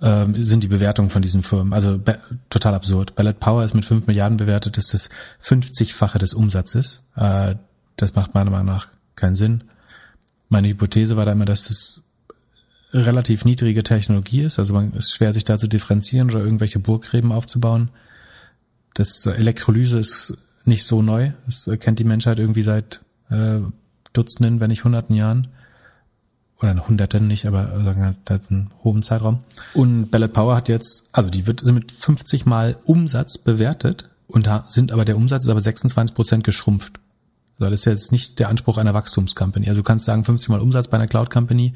ähm, 0.00 0.40
sind 0.40 0.62
die 0.62 0.68
Bewertungen 0.68 1.10
von 1.10 1.22
diesen 1.22 1.42
Firmen. 1.42 1.72
Also 1.72 2.00
total 2.48 2.74
absurd. 2.74 3.16
Ballot 3.16 3.40
Power 3.40 3.64
ist 3.64 3.74
mit 3.74 3.84
5 3.84 4.06
Milliarden 4.06 4.36
bewertet, 4.36 4.76
das 4.76 4.94
ist 4.94 5.10
das 5.40 5.58
50-fache 5.58 6.18
des 6.18 6.34
Umsatzes. 6.34 7.04
Äh, 7.16 7.56
das 7.96 8.14
macht 8.14 8.34
meiner 8.34 8.50
Meinung 8.50 8.66
nach 8.66 8.88
keinen 9.16 9.36
Sinn. 9.36 9.64
Meine 10.48 10.68
Hypothese 10.68 11.16
war 11.16 11.24
da 11.24 11.32
immer, 11.32 11.44
dass 11.44 11.68
das 11.68 12.02
relativ 12.92 13.44
niedrige 13.44 13.82
Technologie 13.82 14.42
ist. 14.42 14.58
Also 14.58 14.74
man 14.74 14.92
ist 14.92 15.12
schwer, 15.12 15.32
sich 15.32 15.44
da 15.44 15.58
zu 15.58 15.68
differenzieren 15.68 16.30
oder 16.30 16.40
irgendwelche 16.40 16.78
Burggräben 16.78 17.32
aufzubauen. 17.32 17.90
Das 18.94 19.26
Elektrolyse 19.26 19.98
ist 19.98 20.38
nicht 20.70 20.84
so 20.84 21.02
neu. 21.02 21.32
Das 21.44 21.68
kennt 21.80 21.98
die 21.98 22.04
Menschheit 22.04 22.38
irgendwie 22.38 22.62
seit 22.62 23.02
äh, 23.28 23.58
Dutzenden, 24.14 24.60
wenn 24.60 24.70
nicht 24.70 24.84
Hunderten 24.84 25.14
Jahren 25.14 25.48
oder 26.62 26.86
Hunderten 26.86 27.26
nicht, 27.26 27.46
aber 27.46 27.82
sagen 27.84 28.04
halt, 28.04 28.16
hat 28.28 28.42
einen 28.50 28.70
hohen 28.84 29.02
Zeitraum. 29.02 29.40
Und 29.74 30.10
Ballot 30.10 30.32
Power 30.32 30.56
hat 30.56 30.68
jetzt, 30.68 31.08
also 31.12 31.30
die 31.30 31.46
wird 31.46 31.60
sind 31.60 31.74
mit 31.74 31.90
50 31.90 32.46
mal 32.46 32.76
Umsatz 32.84 33.38
bewertet 33.38 34.08
und 34.28 34.48
sind 34.68 34.92
aber 34.92 35.04
der 35.04 35.16
Umsatz 35.16 35.44
ist 35.44 35.50
aber 35.50 35.60
26 35.60 36.14
Prozent 36.14 36.44
geschrumpft. 36.44 37.00
Also 37.58 37.70
das 37.70 37.80
ist 37.80 37.86
jetzt 37.86 38.12
nicht 38.12 38.38
der 38.38 38.48
Anspruch 38.48 38.78
einer 38.78 38.94
Wachstumscompany. 38.94 39.68
Also 39.68 39.80
du 39.80 39.84
kannst 39.84 40.06
sagen 40.06 40.24
50 40.24 40.48
mal 40.48 40.60
Umsatz 40.60 40.88
bei 40.88 40.96
einer 40.96 41.06
Cloud 41.06 41.30
Company, 41.30 41.74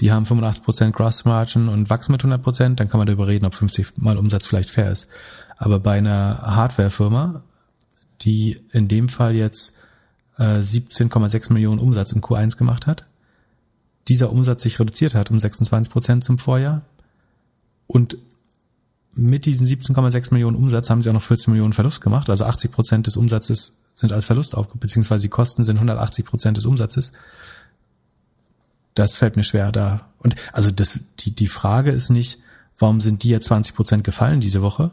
die 0.00 0.12
haben 0.12 0.26
85 0.26 0.64
Prozent 0.64 0.96
Gross 0.96 1.24
Margin 1.24 1.68
und 1.68 1.90
wachsen 1.90 2.12
mit 2.12 2.22
100 2.22 2.42
Prozent, 2.42 2.80
dann 2.80 2.88
kann 2.88 2.98
man 2.98 3.06
darüber 3.06 3.26
reden, 3.26 3.44
ob 3.46 3.54
50 3.54 3.98
mal 3.98 4.16
Umsatz 4.16 4.46
vielleicht 4.46 4.70
fair 4.70 4.90
ist. 4.90 5.08
Aber 5.58 5.78
bei 5.78 5.98
einer 5.98 6.42
Hardware-Firma, 6.42 7.42
die 8.22 8.60
in 8.72 8.88
dem 8.88 9.08
Fall 9.08 9.34
jetzt 9.34 9.76
äh, 10.38 10.58
17,6 10.58 11.52
Millionen 11.52 11.78
Umsatz 11.78 12.12
im 12.12 12.20
Q1 12.20 12.56
gemacht 12.56 12.86
hat, 12.86 13.04
dieser 14.08 14.30
Umsatz 14.30 14.62
sich 14.62 14.78
reduziert 14.78 15.14
hat 15.14 15.30
um 15.30 15.40
26 15.40 15.92
Prozent 15.92 16.24
zum 16.24 16.38
Vorjahr. 16.38 16.82
Und 17.86 18.18
mit 19.12 19.46
diesen 19.46 19.66
17,6 19.66 20.32
Millionen 20.32 20.56
Umsatz 20.56 20.90
haben 20.90 21.02
sie 21.02 21.08
auch 21.08 21.14
noch 21.14 21.22
14 21.22 21.52
Millionen 21.52 21.72
Verlust 21.72 22.00
gemacht. 22.00 22.28
Also 22.28 22.44
80 22.44 22.70
Prozent 22.70 23.06
des 23.06 23.16
Umsatzes 23.16 23.78
sind 23.94 24.12
als 24.12 24.26
Verlust 24.26 24.54
auf, 24.54 24.68
beziehungsweise 24.68 25.22
die 25.22 25.30
Kosten 25.30 25.64
sind 25.64 25.76
180 25.76 26.26
Prozent 26.26 26.56
des 26.56 26.66
Umsatzes. 26.66 27.12
Das 28.94 29.16
fällt 29.16 29.36
mir 29.36 29.44
schwer 29.44 29.72
da. 29.72 30.08
Und 30.18 30.36
also 30.52 30.70
das, 30.70 31.00
die, 31.18 31.34
die 31.34 31.48
Frage 31.48 31.90
ist 31.90 32.10
nicht, 32.10 32.40
warum 32.78 33.00
sind 33.00 33.22
die 33.22 33.30
ja 33.30 33.40
20 33.40 33.74
Prozent 33.74 34.04
gefallen 34.04 34.40
diese 34.40 34.62
Woche, 34.62 34.90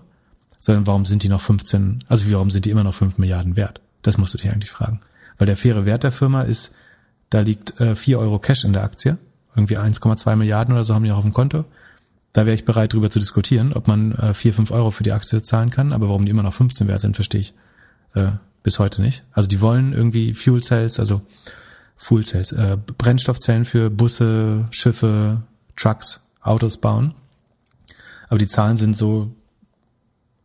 sondern 0.64 0.88
warum 0.88 1.06
sind 1.06 1.24
die 1.24 1.30
noch 1.30 1.42
15, 1.42 2.06
also 2.08 2.32
warum 2.32 2.50
sind 2.50 2.64
die 2.64 2.70
immer 2.70 2.86
noch 2.86 2.96
5 2.96 3.18
Milliarden 3.18 3.58
wert? 3.58 3.82
Das 4.02 4.18
musst 4.18 4.34
du 4.34 4.38
dich 4.38 4.50
eigentlich 4.50 4.72
fragen. 4.72 5.02
Weil 5.38 5.46
der 5.46 5.58
faire 5.58 5.86
Wert 5.86 6.06
der 6.06 6.14
Firma 6.14 6.44
ist 6.44 6.74
da 7.32 7.42
liegt 7.42 7.82
äh, 7.82 7.98
4 7.98 8.18
Euro 8.18 8.40
Cash 8.40 8.64
in 8.64 8.72
der 8.72 8.84
Aktie. 8.84 9.18
Irgendwie 9.56 9.78
1,2 9.78 10.38
Milliarden 10.38 10.74
oder 10.74 10.86
so 10.86 10.96
haben 10.96 11.04
die 11.04 11.12
auch 11.12 11.18
auf 11.18 11.24
dem 11.24 11.34
Konto. 11.34 11.66
Da 12.32 12.46
wäre 12.46 12.56
ich 12.56 12.64
bereit, 12.64 12.94
drüber 12.94 13.10
zu 13.10 13.20
diskutieren, 13.20 13.74
ob 13.74 13.90
man 13.90 14.14
äh, 14.14 14.34
4, 14.34 14.54
5 14.54 14.72
Euro 14.72 14.92
für 14.92 15.04
die 15.04 15.12
Aktie 15.12 15.44
zahlen 15.44 15.70
kann. 15.70 15.92
Aber 15.92 16.08
warum 16.08 16.24
die 16.24 16.32
immer 16.32 16.44
noch 16.44 16.54
15 16.54 16.88
wert 16.88 17.02
sind, 17.02 17.16
verstehe 17.16 17.42
ich 17.42 17.54
äh, 18.14 18.32
bis 18.62 18.80
heute 18.80 19.02
nicht. 19.02 19.26
Also 19.34 19.50
die 19.50 19.60
wollen 19.60 19.92
irgendwie 19.92 20.34
Fuel 20.34 20.64
Cells, 20.64 20.98
also 20.98 21.24
Fuel 21.98 22.24
Cells, 22.24 22.54
äh, 22.54 22.78
Brennstoffzellen 22.98 23.66
für 23.66 23.90
Busse, 23.90 24.66
Schiffe, 24.72 25.42
Trucks, 25.76 26.24
Autos 26.42 26.78
bauen. 26.78 27.14
Aber 28.30 28.38
die 28.38 28.48
Zahlen 28.48 28.78
sind 28.78 28.96
so 28.96 29.36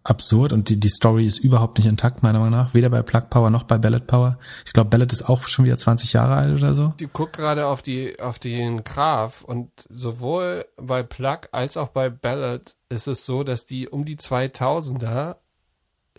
absurd 0.08 0.52
und 0.52 0.68
die, 0.68 0.80
die 0.80 0.88
Story 0.88 1.26
ist 1.26 1.38
überhaupt 1.38 1.78
nicht 1.78 1.86
intakt, 1.86 2.22
meiner 2.22 2.38
Meinung 2.38 2.58
nach. 2.58 2.74
Weder 2.74 2.88
bei 2.90 3.02
Plug 3.02 3.28
Power 3.30 3.50
noch 3.50 3.64
bei 3.64 3.78
Ballot 3.78 4.06
Power. 4.06 4.38
Ich 4.66 4.72
glaube, 4.72 4.90
Ballot 4.90 5.12
ist 5.12 5.28
auch 5.28 5.42
schon 5.46 5.64
wieder 5.64 5.76
20 5.76 6.12
Jahre 6.14 6.34
alt 6.34 6.58
oder 6.58 6.74
so. 6.74 6.94
Ich 7.00 7.08
guck 7.12 7.32
gerade 7.32 7.66
auf 7.66 7.82
die, 7.82 8.18
auf 8.20 8.38
den 8.38 8.84
Graph 8.84 9.42
und 9.42 9.70
sowohl 9.90 10.64
bei 10.76 11.02
Plug 11.02 11.40
als 11.52 11.76
auch 11.76 11.88
bei 11.88 12.08
Ballot 12.10 12.76
ist 12.88 13.06
es 13.06 13.26
so, 13.26 13.42
dass 13.44 13.66
die 13.66 13.88
um 13.88 14.04
die 14.04 14.16
2000er 14.16 15.36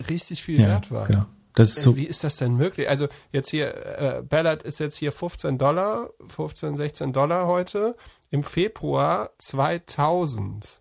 richtig 0.08 0.42
viel 0.42 0.58
Ja, 0.60 0.68
wert 0.68 0.90
waren. 0.90 1.06
genau. 1.08 1.26
Das 1.54 1.70
ist 1.70 1.82
so, 1.82 1.96
Wie 1.96 2.04
ist 2.06 2.22
das 2.22 2.36
denn 2.36 2.54
möglich? 2.54 2.88
Also 2.88 3.08
jetzt 3.32 3.50
hier, 3.50 3.74
äh, 3.98 4.22
Ballard 4.22 4.62
ist 4.62 4.78
jetzt 4.78 4.96
hier 4.96 5.10
15 5.10 5.58
Dollar, 5.58 6.10
15, 6.28 6.76
16 6.76 7.12
Dollar 7.12 7.48
heute. 7.48 7.96
Im 8.30 8.44
Februar 8.44 9.30
2000 9.38 10.80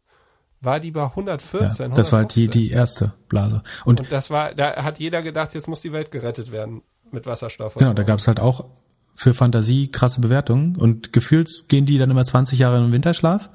war 0.62 0.80
die 0.80 0.92
bei 0.92 1.04
114. 1.04 1.92
ja, 1.92 1.98
das 1.98 2.12
war 2.12 2.20
halt 2.20 2.36
die, 2.36 2.42
115. 2.42 2.52
die 2.52 2.72
erste 2.72 3.14
Blase. 3.28 3.64
Und 3.86 4.02
Und 4.02 4.12
das 4.12 4.30
war, 4.30 4.54
da 4.54 4.84
hat 4.84 5.00
jeder 5.00 5.22
gedacht, 5.22 5.54
jetzt 5.54 5.68
muss 5.68 5.82
die 5.82 5.94
Welt 5.94 6.12
gerettet 6.12 6.52
werden 6.52 6.82
mit 7.12 7.26
Wasserstoff. 7.26 7.76
Genau, 7.76 7.94
da 7.94 8.04
gab 8.04 8.20
es 8.20 8.28
halt 8.28 8.40
auch 8.40 8.66
für 9.14 9.34
Fantasie 9.34 9.90
krasse 9.90 10.22
Bewertungen 10.22 10.76
und 10.76 11.14
gefühlt 11.14 11.50
gehen 11.68 11.86
die 11.86 11.98
dann 11.98 12.10
immer 12.10 12.26
20 12.26 12.60
Jahre 12.60 12.78
in 12.78 12.84
den 12.84 12.92
Winterschlaf 12.92 13.50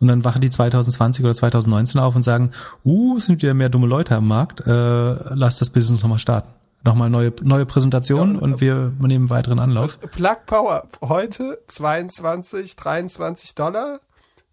und 0.00 0.08
dann 0.08 0.24
wachen 0.24 0.40
die 0.40 0.50
2020 0.50 1.24
oder 1.24 1.34
2019 1.34 2.00
auf 2.00 2.16
und 2.16 2.22
sagen, 2.22 2.52
uh, 2.84 3.18
sind 3.18 3.42
wieder 3.42 3.54
mehr 3.54 3.68
dumme 3.68 3.86
Leute 3.86 4.16
am 4.16 4.26
Markt, 4.26 4.60
äh, 4.66 4.70
lass 4.70 5.58
das 5.58 5.70
Business 5.70 6.02
nochmal 6.02 6.18
starten. 6.18 6.48
Nochmal 6.82 7.10
neue, 7.10 7.32
neue 7.42 7.66
Präsentation 7.66 8.36
Ja, 8.36 8.40
und 8.40 8.60
wir 8.62 8.92
nehmen 9.00 9.28
weiteren 9.28 9.58
Anlauf. 9.58 10.00
Plug 10.00 10.38
Power 10.46 10.88
heute 11.02 11.62
22, 11.66 12.74
23 12.74 13.54
Dollar. 13.54 14.00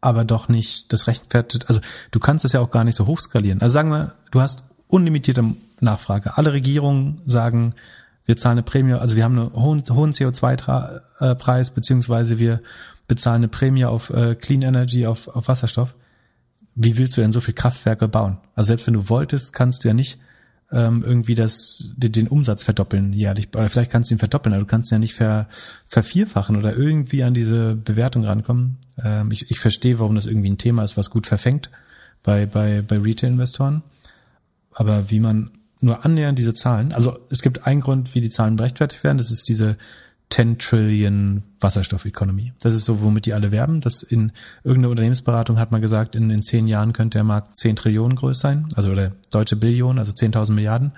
aber 0.00 0.24
doch 0.24 0.48
nicht 0.48 0.94
das 0.94 1.08
rechtfertigt, 1.08 1.68
also 1.68 1.82
du 2.10 2.20
kannst 2.20 2.46
es 2.46 2.52
ja 2.52 2.60
auch 2.60 2.70
gar 2.70 2.84
nicht 2.84 2.96
so 2.96 3.06
hoch 3.06 3.20
skalieren. 3.20 3.60
Also 3.60 3.74
sagen 3.74 3.90
wir, 3.90 4.14
du 4.30 4.40
hast 4.40 4.62
unlimitierte 4.88 5.44
Nachfrage. 5.80 6.38
Alle 6.38 6.54
Regierungen 6.54 7.20
sagen, 7.26 7.74
wir 8.24 8.36
zahlen 8.36 8.54
eine 8.54 8.62
Prämie, 8.62 8.94
also 8.94 9.14
wir 9.14 9.24
haben 9.24 9.38
einen 9.38 9.52
hohen, 9.52 9.84
hohen 9.90 10.12
CO2-Preis, 10.12 11.72
beziehungsweise 11.72 12.38
wir 12.38 12.62
bezahlen 13.08 13.36
eine 13.36 13.48
Prämie 13.48 13.84
auf 13.84 14.10
äh, 14.10 14.34
Clean 14.34 14.62
Energy, 14.62 15.06
auf, 15.06 15.28
auf 15.28 15.48
Wasserstoff. 15.48 15.94
Wie 16.74 16.98
willst 16.98 17.16
du 17.16 17.20
denn 17.20 17.32
so 17.32 17.40
viel 17.40 17.54
Kraftwerke 17.54 18.08
bauen? 18.08 18.38
Also 18.54 18.68
selbst 18.68 18.86
wenn 18.86 18.94
du 18.94 19.08
wolltest, 19.08 19.52
kannst 19.52 19.84
du 19.84 19.88
ja 19.88 19.94
nicht 19.94 20.18
ähm, 20.72 21.04
irgendwie 21.06 21.34
das, 21.34 21.92
den, 21.96 22.12
den 22.12 22.28
Umsatz 22.28 22.64
verdoppeln 22.64 23.12
jährlich. 23.12 23.48
Oder 23.54 23.70
vielleicht 23.70 23.90
kannst 23.90 24.10
du 24.10 24.14
ihn 24.14 24.18
verdoppeln, 24.18 24.52
aber 24.52 24.64
du 24.64 24.68
kannst 24.68 24.90
ihn 24.90 24.96
ja 24.96 24.98
nicht 24.98 25.14
ver, 25.14 25.48
vervierfachen 25.86 26.56
oder 26.56 26.76
irgendwie 26.76 27.22
an 27.22 27.34
diese 27.34 27.76
Bewertung 27.76 28.24
rankommen. 28.24 28.78
Ähm, 29.02 29.30
ich, 29.30 29.50
ich 29.50 29.60
verstehe, 29.60 29.98
warum 29.98 30.16
das 30.16 30.26
irgendwie 30.26 30.50
ein 30.50 30.58
Thema 30.58 30.82
ist, 30.82 30.96
was 30.96 31.10
gut 31.10 31.26
verfängt 31.26 31.70
bei, 32.24 32.46
bei, 32.46 32.82
bei 32.82 32.98
Retail-Investoren. 32.98 33.82
Aber 34.72 35.10
wie 35.10 35.20
man 35.20 35.50
nur 35.80 36.04
annähernd 36.04 36.38
diese 36.38 36.52
Zahlen, 36.52 36.92
also 36.92 37.18
es 37.30 37.42
gibt 37.42 37.66
einen 37.66 37.80
Grund, 37.80 38.14
wie 38.14 38.20
die 38.20 38.28
Zahlen 38.28 38.56
berechtfertigt 38.56 39.04
werden, 39.04 39.18
das 39.18 39.30
ist 39.30 39.48
diese 39.48 39.76
10 40.30 40.58
Trillion 40.58 41.42
Wasserstoff-Economy. 41.60 42.52
Das 42.60 42.74
ist 42.74 42.84
so, 42.84 43.00
womit 43.00 43.26
die 43.26 43.32
alle 43.32 43.52
werben. 43.52 43.80
Das 43.80 44.02
in 44.02 44.32
irgendeiner 44.64 44.90
Unternehmensberatung 44.90 45.58
hat 45.58 45.72
man 45.72 45.80
gesagt, 45.80 46.16
in, 46.16 46.30
in 46.30 46.42
zehn 46.42 46.66
Jahren 46.68 46.92
könnte 46.92 47.18
der 47.18 47.24
Markt 47.24 47.56
10 47.56 47.76
Trillionen 47.76 48.16
groß 48.16 48.38
sein, 48.38 48.66
also 48.74 48.90
oder 48.90 49.12
deutsche 49.30 49.56
Billionen, 49.56 49.98
also 49.98 50.12
10.000 50.12 50.52
Milliarden. 50.52 50.92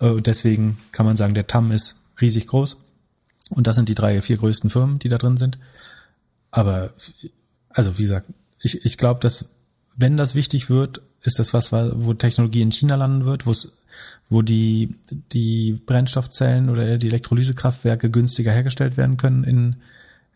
Äh, 0.00 0.08
Und 0.08 0.26
deswegen 0.26 0.78
kann 0.92 1.06
man 1.06 1.16
sagen, 1.16 1.34
der 1.34 1.46
TAM 1.46 1.70
ist 1.70 1.96
riesig 2.20 2.46
groß. 2.48 2.76
Und 3.50 3.66
das 3.66 3.76
sind 3.76 3.88
die 3.88 3.94
drei, 3.94 4.20
vier 4.20 4.36
größten 4.36 4.70
Firmen, 4.70 4.98
die 4.98 5.08
da 5.08 5.18
drin 5.18 5.36
sind. 5.36 5.58
Aber, 6.50 6.92
also 7.70 7.96
wie 7.96 8.02
gesagt, 8.02 8.26
ich, 8.60 8.84
ich 8.84 8.98
glaube, 8.98 9.20
dass 9.20 9.50
wenn 9.96 10.16
das 10.16 10.34
wichtig 10.34 10.68
wird, 10.68 11.02
ist 11.22 11.38
das 11.38 11.54
was, 11.54 11.72
wo 11.72 12.14
Technologie 12.14 12.62
in 12.62 12.72
China 12.72 12.94
landen 12.94 13.24
wird, 13.24 13.46
wo 13.46 13.50
es, 13.50 13.72
wo 14.30 14.42
die, 14.42 14.94
die 15.32 15.72
Brennstoffzellen 15.72 16.68
oder 16.68 16.98
die 16.98 17.08
Elektrolysekraftwerke 17.08 18.10
günstiger 18.10 18.52
hergestellt 18.52 18.96
werden 18.96 19.16
können 19.16 19.44
in, 19.44 19.76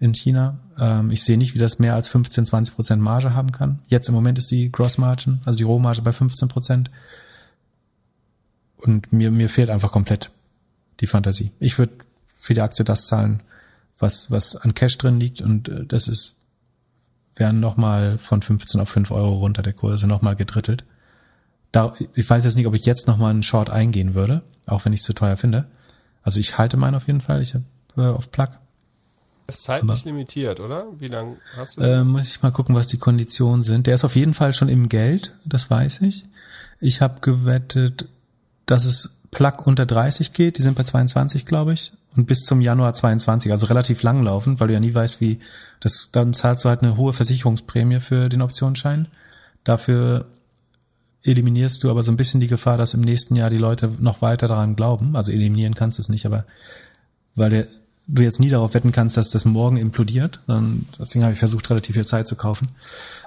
in 0.00 0.14
China. 0.14 0.58
Ähm, 0.78 1.10
ich 1.10 1.22
sehe 1.22 1.36
nicht, 1.36 1.54
wie 1.54 1.58
das 1.58 1.78
mehr 1.78 1.94
als 1.94 2.08
15, 2.08 2.46
20 2.46 2.74
Prozent 2.74 3.02
Marge 3.02 3.34
haben 3.34 3.52
kann. 3.52 3.80
Jetzt 3.88 4.08
im 4.08 4.14
Moment 4.14 4.38
ist 4.38 4.50
die 4.50 4.72
Gross 4.72 4.98
Margin, 4.98 5.40
also 5.44 5.56
die 5.56 5.64
Rohmarge 5.64 6.02
bei 6.02 6.12
15 6.12 6.48
Prozent. 6.48 6.90
Und 8.78 9.12
mir, 9.12 9.30
mir 9.30 9.48
fehlt 9.48 9.70
einfach 9.70 9.92
komplett 9.92 10.30
die 11.00 11.06
Fantasie. 11.06 11.52
Ich 11.60 11.78
würde 11.78 11.92
für 12.34 12.54
die 12.54 12.60
Aktie 12.62 12.84
das 12.84 13.06
zahlen, 13.06 13.42
was, 13.98 14.30
was 14.30 14.56
an 14.56 14.74
Cash 14.74 14.98
drin 14.98 15.20
liegt 15.20 15.40
und 15.42 15.68
äh, 15.68 15.84
das 15.84 16.08
ist, 16.08 16.36
wären 17.36 17.60
nochmal 17.60 18.18
von 18.18 18.42
15 18.42 18.80
auf 18.80 18.88
5 18.88 19.10
Euro 19.10 19.36
runter 19.36 19.62
der 19.62 19.72
Kurse, 19.74 20.06
nochmal 20.06 20.34
gedrittelt. 20.34 20.84
Da, 21.72 21.94
ich 22.14 22.28
weiß 22.28 22.44
jetzt 22.44 22.56
nicht, 22.56 22.66
ob 22.66 22.74
ich 22.74 22.84
jetzt 22.84 23.06
nochmal 23.06 23.30
einen 23.30 23.42
Short 23.42 23.70
eingehen 23.70 24.14
würde, 24.14 24.42
auch 24.66 24.84
wenn 24.84 24.92
ich 24.92 25.00
es 25.00 25.06
zu 25.06 25.14
teuer 25.14 25.36
finde. 25.36 25.66
Also 26.22 26.38
ich 26.38 26.58
halte 26.58 26.76
meinen 26.76 26.94
auf 26.94 27.06
jeden 27.06 27.20
Fall, 27.20 27.42
ich 27.42 27.54
habe 27.54 27.64
äh, 27.96 28.14
auf 28.14 28.30
Plug. 28.30 28.48
Das 29.46 29.56
ist 29.56 29.64
zeitlich 29.64 30.04
limitiert, 30.04 30.60
oder? 30.60 30.86
Wie 30.98 31.08
lange 31.08 31.36
hast 31.56 31.76
du? 31.76 31.82
Äh, 31.82 32.04
muss 32.04 32.28
ich 32.28 32.42
mal 32.42 32.52
gucken, 32.52 32.74
was 32.74 32.86
die 32.86 32.98
Konditionen 32.98 33.64
sind. 33.64 33.86
Der 33.86 33.94
ist 33.94 34.04
auf 34.04 34.14
jeden 34.14 34.34
Fall 34.34 34.52
schon 34.52 34.68
im 34.68 34.88
Geld, 34.88 35.34
das 35.44 35.68
weiß 35.68 36.02
ich. 36.02 36.26
Ich 36.78 37.00
habe 37.00 37.20
gewettet, 37.20 38.08
dass 38.66 38.84
es 38.84 39.22
Plug 39.32 39.64
unter 39.64 39.86
30 39.86 40.32
geht, 40.32 40.58
die 40.58 40.62
sind 40.62 40.76
bei 40.76 40.84
22, 40.84 41.46
glaube 41.46 41.72
ich, 41.72 41.92
und 42.16 42.26
bis 42.26 42.44
zum 42.44 42.60
Januar 42.60 42.92
22, 42.92 43.50
also 43.50 43.66
relativ 43.66 44.02
langlaufend, 44.02 44.60
weil 44.60 44.68
du 44.68 44.74
ja 44.74 44.80
nie 44.80 44.94
weißt, 44.94 45.20
wie 45.20 45.40
das 45.80 46.10
dann 46.12 46.34
zahlst 46.34 46.64
du 46.64 46.68
halt 46.68 46.82
eine 46.82 46.96
hohe 46.96 47.12
Versicherungsprämie 47.12 48.00
für 48.00 48.28
den 48.28 48.42
Optionsschein. 48.42 49.08
Dafür 49.64 50.26
eliminierst 51.24 51.82
du 51.84 51.90
aber 51.90 52.02
so 52.02 52.10
ein 52.12 52.16
bisschen 52.16 52.40
die 52.40 52.48
Gefahr, 52.48 52.78
dass 52.78 52.94
im 52.94 53.00
nächsten 53.00 53.36
Jahr 53.36 53.50
die 53.50 53.58
Leute 53.58 53.90
noch 53.98 54.22
weiter 54.22 54.48
daran 54.48 54.76
glauben. 54.76 55.16
Also 55.16 55.32
eliminieren 55.32 55.74
kannst 55.74 55.98
du 55.98 56.02
es 56.02 56.08
nicht, 56.08 56.26
aber 56.26 56.44
weil 57.34 57.68
du 58.08 58.22
jetzt 58.22 58.40
nie 58.40 58.48
darauf 58.50 58.74
wetten 58.74 58.92
kannst, 58.92 59.16
dass 59.16 59.30
das 59.30 59.44
morgen 59.44 59.76
implodiert. 59.76 60.40
Dann, 60.46 60.86
deswegen 60.98 61.22
habe 61.24 61.32
ich 61.32 61.38
versucht, 61.38 61.70
relativ 61.70 61.94
viel 61.94 62.06
Zeit 62.06 62.26
zu 62.26 62.36
kaufen. 62.36 62.68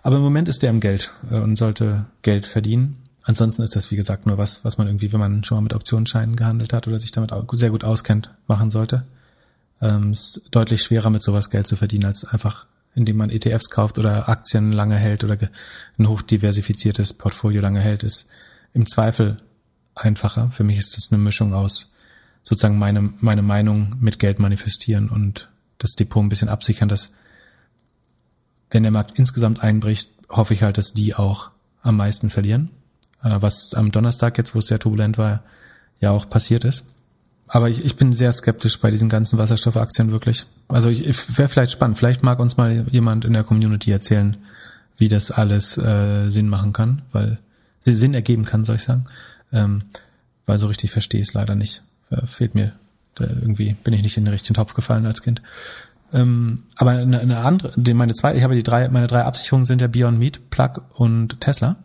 Aber 0.04 0.18
im 0.18 0.22
Moment 0.22 0.48
ist 0.50 0.62
der 0.64 0.70
im 0.70 0.80
Geld 0.82 1.12
äh, 1.32 1.36
und 1.36 1.56
sollte 1.56 2.06
Geld 2.22 2.46
verdienen. 2.46 2.98
Ansonsten 3.24 3.64
ist 3.64 3.76
das, 3.76 3.90
wie 3.90 3.96
gesagt, 3.96 4.28
nur 4.28 4.38
was, 4.38 4.64
was 4.64 4.78
man 4.78 4.88
irgendwie, 4.88 5.12
wenn 5.12 5.20
man 5.20 5.44
schon 5.44 5.58
mal 5.58 5.62
mit 5.64 5.74
Optionsscheinen 5.74 6.36
gehandelt 6.36 6.74
hat 6.74 6.88
oder 6.88 7.00
sich 7.00 7.12
damit 7.12 7.32
au- 7.32 7.48
sehr 7.54 7.72
gut 7.72 7.84
auskennt, 7.84 8.30
machen 8.48 8.70
sollte. 8.70 9.04
Ähm, 9.82 10.12
ist 10.12 10.44
deutlich 10.52 10.84
schwerer, 10.84 11.10
mit 11.10 11.24
sowas 11.24 11.50
Geld 11.50 11.66
zu 11.66 11.76
verdienen, 11.76 12.06
als 12.06 12.24
einfach, 12.26 12.66
indem 12.96 13.18
man 13.18 13.30
ETFs 13.30 13.70
kauft 13.70 14.00
oder 14.00 14.30
Aktien 14.30 14.72
lange 14.72 14.96
hält 14.96 15.24
oder 15.24 15.38
ein 15.98 16.08
hochdiversifiziertes 16.08 17.14
Portfolio 17.14 17.62
lange 17.62 17.82
hält, 17.82 18.04
ist 18.04 18.28
im 18.74 18.88
Zweifel 18.88 19.38
einfacher. 19.94 20.52
Für 20.52 20.64
mich 20.64 20.78
ist 20.78 20.98
das 20.98 21.12
eine 21.12 21.22
Mischung 21.22 21.54
aus 21.54 21.92
sozusagen 22.44 22.78
meine, 22.78 23.14
meine 23.20 23.42
Meinung 23.42 23.96
mit 24.00 24.20
Geld 24.20 24.40
manifestieren 24.40 25.10
und 25.10 25.50
das 25.80 25.96
Depot 25.96 26.24
ein 26.24 26.30
bisschen 26.30 26.48
absichern, 26.48 26.88
dass 26.88 27.14
wenn 28.70 28.84
der 28.84 28.92
Markt 28.92 29.18
insgesamt 29.18 29.62
einbricht, 29.62 30.10
hoffe 30.30 30.54
ich 30.54 30.64
halt, 30.64 30.78
dass 30.78 30.94
die 30.94 31.16
auch 31.16 31.52
am 31.82 31.98
meisten 31.98 32.30
verlieren. 32.30 32.70
Äh, 33.24 33.42
Was 33.42 33.74
am 33.74 33.92
Donnerstag 33.92 34.38
jetzt, 34.38 34.56
wo 34.56 34.60
es 34.60 34.68
sehr 34.68 34.80
turbulent 34.80 35.18
war, 35.18 35.44
ja 36.00 36.12
auch 36.12 36.30
passiert 36.30 36.66
ist. 36.66 36.86
Aber 37.56 37.70
ich, 37.70 37.86
ich 37.86 37.96
bin 37.96 38.12
sehr 38.12 38.34
skeptisch 38.34 38.82
bei 38.82 38.92
diesen 38.92 39.08
ganzen 39.08 39.40
Wasserstoffaktien 39.40 40.12
wirklich. 40.12 40.46
Also 40.68 40.90
ich, 40.90 41.08
ich 41.08 41.38
wäre 41.38 41.48
vielleicht 41.48 41.72
spannend. 41.72 41.98
Vielleicht 41.98 42.22
mag 42.22 42.40
uns 42.40 42.58
mal 42.58 42.86
jemand 42.92 43.24
in 43.24 43.32
der 43.32 43.46
Community 43.46 43.92
erzählen, 43.92 44.36
wie 44.98 45.08
das 45.08 45.32
alles 45.32 45.78
äh, 45.78 46.28
Sinn 46.28 46.50
machen 46.50 46.74
kann, 46.74 47.04
weil 47.14 47.40
sie 47.80 47.96
Sinn 47.96 48.14
ergeben 48.14 48.44
kann, 48.44 48.66
soll 48.66 48.76
ich 48.76 48.84
sagen. 48.84 49.06
Ähm, 49.54 49.84
weil 50.46 50.60
so 50.60 50.68
richtig 50.68 50.92
verstehe 50.92 51.22
ich 51.22 51.30
es 51.30 51.34
leider 51.34 51.56
nicht. 51.56 51.82
Äh, 52.10 52.28
fehlt 52.28 52.56
mir. 52.56 52.74
Da 53.16 53.24
irgendwie 53.24 53.78
bin 53.86 53.94
ich 53.94 54.04
nicht 54.04 54.18
in 54.18 54.26
den 54.26 54.34
richtigen 54.34 54.56
Topf 54.56 54.74
gefallen 54.74 55.06
als 55.06 55.22
Kind. 55.22 55.42
Ähm, 56.12 56.64
aber 56.76 56.92
eine, 56.92 57.22
eine 57.22 57.38
andere, 57.38 57.72
meine 57.94 58.16
zwei, 58.16 58.36
ich 58.36 58.44
habe 58.44 58.56
die 58.56 58.64
drei, 58.64 58.90
meine 58.90 59.08
drei 59.08 59.22
Absicherungen 59.22 59.64
sind 59.64 59.82
ja 59.82 59.88
Beyond 59.88 60.20
Meat, 60.20 60.50
Plug 60.50 60.82
und 60.96 61.40
Tesla. 61.40 61.78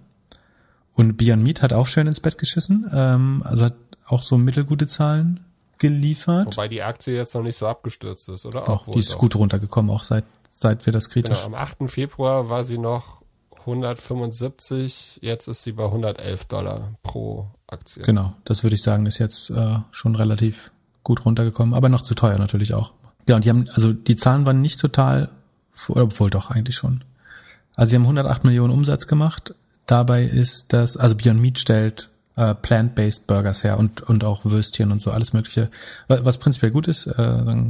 Und 0.94 1.16
Beyond 1.16 1.44
Meat 1.44 1.62
hat 1.62 1.72
auch 1.72 1.86
schön 1.86 2.08
ins 2.08 2.18
Bett 2.18 2.38
geschissen, 2.38 2.90
ähm, 2.92 3.44
also 3.44 3.66
hat 3.66 3.76
auch 4.04 4.24
so 4.24 4.36
mittelgute 4.36 4.88
Zahlen 4.88 5.38
geliefert. 5.80 6.46
Wobei 6.46 6.68
die 6.68 6.82
Aktie 6.82 7.16
jetzt 7.16 7.34
noch 7.34 7.42
nicht 7.42 7.56
so 7.56 7.66
abgestürzt 7.66 8.28
ist, 8.28 8.46
oder? 8.46 8.62
Doch, 8.62 8.86
wohl 8.86 8.94
die 8.94 9.00
ist 9.00 9.18
gut 9.18 9.34
runtergekommen, 9.34 9.90
auch 9.90 10.04
seit, 10.04 10.24
seit 10.48 10.86
wir 10.86 10.92
das 10.92 11.10
kritisch. 11.10 11.44
Genau, 11.44 11.56
am 11.56 11.62
8. 11.62 11.90
Februar 11.90 12.48
war 12.48 12.64
sie 12.64 12.78
noch 12.78 13.22
175, 13.60 15.18
jetzt 15.22 15.48
ist 15.48 15.64
sie 15.64 15.72
bei 15.72 15.84
111 15.84 16.44
Dollar 16.44 16.94
pro 17.02 17.48
Aktie. 17.66 18.02
Genau, 18.04 18.34
das 18.44 18.62
würde 18.62 18.76
ich 18.76 18.82
sagen, 18.82 19.06
ist 19.06 19.18
jetzt 19.18 19.50
äh, 19.50 19.78
schon 19.90 20.14
relativ 20.14 20.70
gut 21.02 21.24
runtergekommen, 21.24 21.74
aber 21.74 21.88
noch 21.88 22.02
zu 22.02 22.14
teuer 22.14 22.38
natürlich 22.38 22.74
auch. 22.74 22.94
Ja, 23.28 23.36
und 23.36 23.44
die 23.44 23.50
haben, 23.50 23.68
also 23.72 23.92
die 23.92 24.16
Zahlen 24.16 24.46
waren 24.46 24.60
nicht 24.60 24.80
total 24.80 25.30
obwohl 25.88 26.30
doch 26.30 26.50
eigentlich 26.50 26.76
schon. 26.76 27.04
Also 27.74 27.90
sie 27.90 27.96
haben 27.96 28.02
108 28.02 28.44
Millionen 28.44 28.72
Umsatz 28.72 29.06
gemacht. 29.06 29.54
Dabei 29.86 30.24
ist 30.24 30.72
das, 30.72 30.96
also 30.96 31.14
Beyond 31.16 31.40
Meat 31.40 31.58
stellt 31.58 32.10
äh, 32.40 32.54
plant-based 32.54 33.26
Burgers 33.26 33.62
her 33.64 33.78
und 33.78 34.00
und 34.02 34.24
auch 34.24 34.44
Würstchen 34.44 34.92
und 34.92 35.02
so 35.02 35.10
alles 35.10 35.32
mögliche, 35.32 35.70
was 36.08 36.38
prinzipiell 36.38 36.72
gut 36.72 36.88
ist. 36.88 37.06
Äh, 37.06 37.22
äh, 37.22 37.66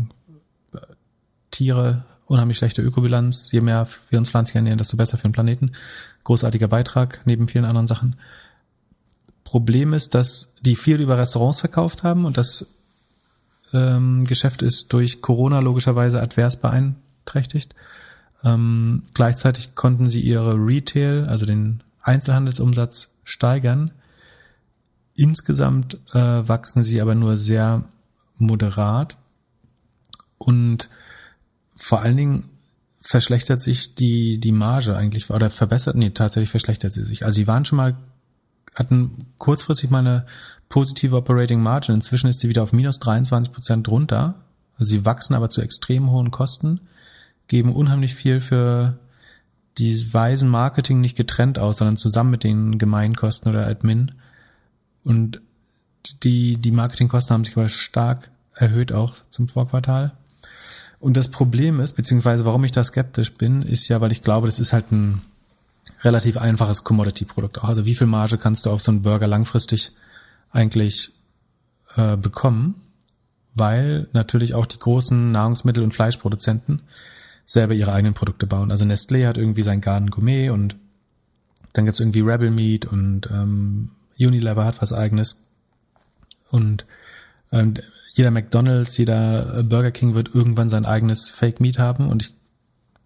Tiere 1.50 2.04
unheimlich 2.26 2.58
schlechte 2.58 2.80
Ökobilanz. 2.80 3.50
Je 3.50 3.60
mehr 3.60 3.88
wir 4.08 4.18
uns 4.18 4.30
pflanzlich 4.30 4.56
ernähren, 4.56 4.78
desto 4.78 4.96
besser 4.96 5.18
für 5.18 5.24
den 5.24 5.32
Planeten. 5.32 5.72
Großartiger 6.22 6.68
Beitrag 6.68 7.22
neben 7.24 7.48
vielen 7.48 7.64
anderen 7.64 7.88
Sachen. 7.88 8.16
Problem 9.42 9.92
ist, 9.92 10.14
dass 10.14 10.54
die 10.60 10.76
viel 10.76 11.00
über 11.00 11.18
Restaurants 11.18 11.58
verkauft 11.58 12.04
haben 12.04 12.24
und 12.24 12.38
das 12.38 12.74
ähm, 13.72 14.24
Geschäft 14.24 14.62
ist 14.62 14.92
durch 14.92 15.22
Corona 15.22 15.58
logischerweise 15.58 16.22
advers 16.22 16.56
beeinträchtigt. 16.60 17.74
Ähm, 18.44 19.02
gleichzeitig 19.12 19.74
konnten 19.74 20.06
sie 20.06 20.20
ihre 20.20 20.54
Retail, 20.54 21.26
also 21.26 21.46
den 21.46 21.82
Einzelhandelsumsatz 22.00 23.10
steigern. 23.24 23.90
Insgesamt 25.20 25.98
äh, 26.14 26.18
wachsen 26.48 26.82
sie 26.82 26.98
aber 27.02 27.14
nur 27.14 27.36
sehr 27.36 27.84
moderat 28.38 29.18
und 30.38 30.88
vor 31.76 32.00
allen 32.00 32.16
Dingen 32.16 32.48
verschlechtert 33.02 33.60
sich 33.60 33.94
die, 33.94 34.38
die 34.38 34.52
Marge 34.52 34.96
eigentlich, 34.96 35.28
oder 35.28 35.50
verbessert, 35.50 35.94
nee, 35.94 36.08
tatsächlich 36.08 36.48
verschlechtert 36.48 36.94
sie 36.94 37.04
sich. 37.04 37.26
Also 37.26 37.36
sie 37.36 37.46
waren 37.46 37.66
schon 37.66 37.76
mal 37.76 37.98
hatten 38.74 39.26
kurzfristig 39.36 39.90
mal 39.90 39.98
eine 39.98 40.24
positive 40.70 41.14
Operating 41.16 41.60
Margin. 41.60 41.96
Inzwischen 41.96 42.30
ist 42.30 42.40
sie 42.40 42.48
wieder 42.48 42.62
auf 42.62 42.72
minus 42.72 42.98
23 43.00 43.52
Prozent 43.52 43.88
runter. 43.88 44.36
Also 44.78 44.92
sie 44.92 45.04
wachsen 45.04 45.34
aber 45.34 45.50
zu 45.50 45.60
extrem 45.60 46.10
hohen 46.10 46.30
Kosten, 46.30 46.80
geben 47.46 47.74
unheimlich 47.74 48.14
viel 48.14 48.40
für 48.40 48.98
die 49.76 50.14
Weisen 50.14 50.48
Marketing 50.48 51.02
nicht 51.02 51.16
getrennt 51.16 51.58
aus, 51.58 51.76
sondern 51.76 51.98
zusammen 51.98 52.30
mit 52.30 52.42
den 52.42 52.78
Gemeinkosten 52.78 53.50
oder 53.50 53.66
Admin. 53.66 54.12
Und 55.04 55.40
die, 56.22 56.56
die 56.56 56.70
Marketingkosten 56.70 57.34
haben 57.34 57.44
sich 57.44 57.56
aber 57.56 57.68
stark 57.68 58.30
erhöht 58.54 58.92
auch 58.92 59.16
zum 59.30 59.48
Vorquartal. 59.48 60.12
Und 60.98 61.16
das 61.16 61.30
Problem 61.30 61.80
ist, 61.80 61.94
beziehungsweise 61.94 62.44
warum 62.44 62.64
ich 62.64 62.72
da 62.72 62.84
skeptisch 62.84 63.32
bin, 63.32 63.62
ist 63.62 63.88
ja, 63.88 64.00
weil 64.00 64.12
ich 64.12 64.22
glaube, 64.22 64.46
das 64.46 64.58
ist 64.58 64.72
halt 64.72 64.92
ein 64.92 65.22
relativ 66.02 66.36
einfaches 66.36 66.84
Commodity-Produkt. 66.84 67.64
Also 67.64 67.86
wie 67.86 67.94
viel 67.94 68.06
Marge 68.06 68.36
kannst 68.36 68.66
du 68.66 68.70
auf 68.70 68.82
so 68.82 68.92
einen 68.92 69.02
Burger 69.02 69.26
langfristig 69.26 69.92
eigentlich 70.52 71.12
äh, 71.96 72.16
bekommen? 72.16 72.82
Weil 73.54 74.08
natürlich 74.12 74.54
auch 74.54 74.66
die 74.66 74.78
großen 74.78 75.32
Nahrungsmittel- 75.32 75.82
und 75.82 75.94
Fleischproduzenten 75.94 76.82
selber 77.46 77.74
ihre 77.74 77.92
eigenen 77.92 78.14
Produkte 78.14 78.46
bauen. 78.46 78.70
Also 78.70 78.84
Nestlé 78.84 79.26
hat 79.26 79.38
irgendwie 79.38 79.62
sein 79.62 79.80
Garden 79.80 80.10
Gourmet 80.10 80.50
und 80.50 80.76
dann 81.72 81.84
gibt's 81.86 82.00
irgendwie 82.00 82.20
Rebel 82.20 82.50
Meat 82.50 82.84
und 82.84 83.28
ähm, 83.30 83.90
Unilever 84.20 84.64
hat 84.64 84.80
was 84.82 84.92
eigenes. 84.92 85.46
Und 86.50 86.84
ähm, 87.52 87.74
jeder 88.14 88.30
McDonald's, 88.30 88.96
jeder 88.96 89.62
Burger 89.62 89.90
King 89.90 90.14
wird 90.14 90.34
irgendwann 90.34 90.68
sein 90.68 90.84
eigenes 90.84 91.28
Fake 91.28 91.60
Meat 91.60 91.78
haben 91.78 92.08
und 92.08 92.22
ich 92.22 92.34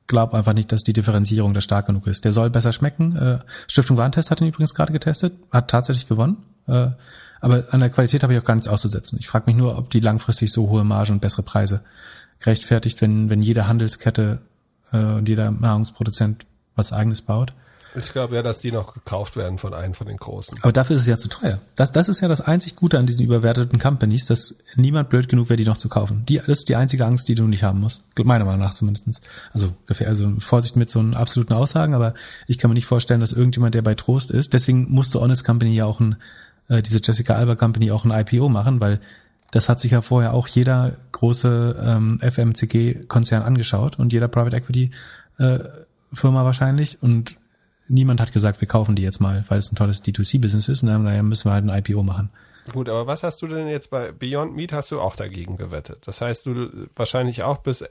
glaube 0.06 0.36
einfach 0.36 0.52
nicht, 0.52 0.72
dass 0.72 0.82
die 0.82 0.92
Differenzierung 0.92 1.54
da 1.54 1.60
stark 1.60 1.86
genug 1.86 2.06
ist. 2.06 2.24
Der 2.24 2.32
soll 2.32 2.50
besser 2.50 2.72
schmecken. 2.72 3.16
Äh, 3.16 3.38
Stiftung 3.68 3.96
Warentest 3.96 4.30
hat 4.30 4.40
ihn 4.40 4.48
übrigens 4.48 4.74
gerade 4.74 4.92
getestet, 4.92 5.34
hat 5.50 5.70
tatsächlich 5.70 6.06
gewonnen. 6.06 6.38
Äh, 6.66 6.88
aber 7.40 7.64
an 7.70 7.80
der 7.80 7.90
Qualität 7.90 8.22
habe 8.22 8.32
ich 8.32 8.40
auch 8.40 8.44
gar 8.44 8.54
nichts 8.54 8.68
auszusetzen. 8.68 9.18
Ich 9.20 9.28
frage 9.28 9.46
mich 9.46 9.56
nur, 9.56 9.76
ob 9.78 9.90
die 9.90 10.00
langfristig 10.00 10.52
so 10.52 10.68
hohe 10.68 10.84
Margen 10.84 11.12
und 11.12 11.20
bessere 11.20 11.42
Preise 11.42 11.82
gerechtfertigt, 12.38 13.00
wenn, 13.02 13.30
wenn 13.30 13.42
jede 13.42 13.66
Handelskette 13.66 14.40
äh, 14.92 14.96
und 14.96 15.28
jeder 15.28 15.50
Nahrungsproduzent 15.50 16.46
was 16.74 16.92
eigenes 16.92 17.22
baut. 17.22 17.52
Ich 17.96 18.12
glaube 18.12 18.34
ja, 18.34 18.42
dass 18.42 18.60
die 18.60 18.72
noch 18.72 18.94
gekauft 18.94 19.36
werden 19.36 19.58
von 19.58 19.72
einem 19.72 19.94
von 19.94 20.06
den 20.06 20.16
großen. 20.16 20.58
Aber 20.62 20.72
dafür 20.72 20.96
ist 20.96 21.02
es 21.02 21.08
ja 21.08 21.16
zu 21.16 21.28
teuer. 21.28 21.60
Das, 21.76 21.92
das 21.92 22.08
ist 22.08 22.20
ja 22.20 22.28
das 22.28 22.40
einzig 22.40 22.76
Gute 22.76 22.98
an 22.98 23.06
diesen 23.06 23.24
überwerteten 23.24 23.78
Companies, 23.78 24.26
dass 24.26 24.58
niemand 24.76 25.10
blöd 25.10 25.28
genug 25.28 25.48
wäre, 25.48 25.56
die 25.56 25.64
noch 25.64 25.76
zu 25.76 25.88
kaufen. 25.88 26.24
Die, 26.26 26.38
das 26.38 26.48
ist 26.48 26.68
die 26.68 26.76
einzige 26.76 27.06
Angst, 27.06 27.28
die 27.28 27.34
du 27.34 27.44
nicht 27.44 27.62
haben 27.62 27.80
musst. 27.80 28.02
Meiner 28.22 28.44
Meinung 28.44 28.60
nach 28.60 28.74
zumindestens. 28.74 29.20
Also, 29.52 29.72
also 29.88 30.32
Vorsicht 30.40 30.76
mit 30.76 30.90
so 30.90 30.98
einen 30.98 31.14
absoluten 31.14 31.52
Aussagen, 31.52 31.94
aber 31.94 32.14
ich 32.46 32.58
kann 32.58 32.70
mir 32.70 32.74
nicht 32.74 32.86
vorstellen, 32.86 33.20
dass 33.20 33.32
irgendjemand, 33.32 33.74
der 33.74 33.82
bei 33.82 33.94
Trost 33.94 34.30
ist, 34.30 34.52
deswegen 34.54 34.90
musste 34.90 35.20
Honest 35.20 35.44
Company 35.44 35.74
ja 35.74 35.84
auch 35.84 36.00
ein, 36.00 36.16
äh, 36.68 36.82
diese 36.82 37.00
Jessica 37.02 37.34
Alba 37.34 37.54
Company 37.54 37.90
auch 37.92 38.04
ein 38.04 38.10
IPO 38.10 38.48
machen, 38.48 38.80
weil 38.80 39.00
das 39.52 39.68
hat 39.68 39.78
sich 39.78 39.92
ja 39.92 40.02
vorher 40.02 40.34
auch 40.34 40.48
jeder 40.48 40.96
große 41.12 41.80
ähm, 41.80 42.20
FMCG-Konzern 42.20 43.42
angeschaut 43.42 44.00
und 44.00 44.12
jeder 44.12 44.26
Private 44.26 44.56
Equity 44.56 44.90
äh, 45.38 45.60
Firma 46.12 46.44
wahrscheinlich 46.44 47.02
und 47.02 47.36
niemand 47.88 48.20
hat 48.20 48.32
gesagt, 48.32 48.60
wir 48.60 48.68
kaufen 48.68 48.94
die 48.94 49.02
jetzt 49.02 49.20
mal, 49.20 49.44
weil 49.48 49.58
es 49.58 49.70
ein 49.70 49.76
tolles 49.76 50.02
D2C-Business 50.02 50.68
ist 50.68 50.82
und 50.82 50.88
dann 50.88 51.04
naja, 51.04 51.22
müssen 51.22 51.48
wir 51.48 51.52
halt 51.52 51.68
ein 51.68 51.76
IPO 51.76 52.02
machen. 52.02 52.30
Gut, 52.72 52.88
aber 52.88 53.06
was 53.06 53.22
hast 53.22 53.42
du 53.42 53.46
denn 53.46 53.68
jetzt 53.68 53.90
bei 53.90 54.12
Beyond 54.12 54.56
Meat 54.56 54.72
hast 54.72 54.90
du 54.90 55.00
auch 55.00 55.16
dagegen 55.16 55.56
gewettet? 55.56 56.06
Das 56.06 56.20
heißt, 56.20 56.46
du 56.46 56.86
wahrscheinlich 56.96 57.42
auch 57.42 57.58
bis 57.58 57.84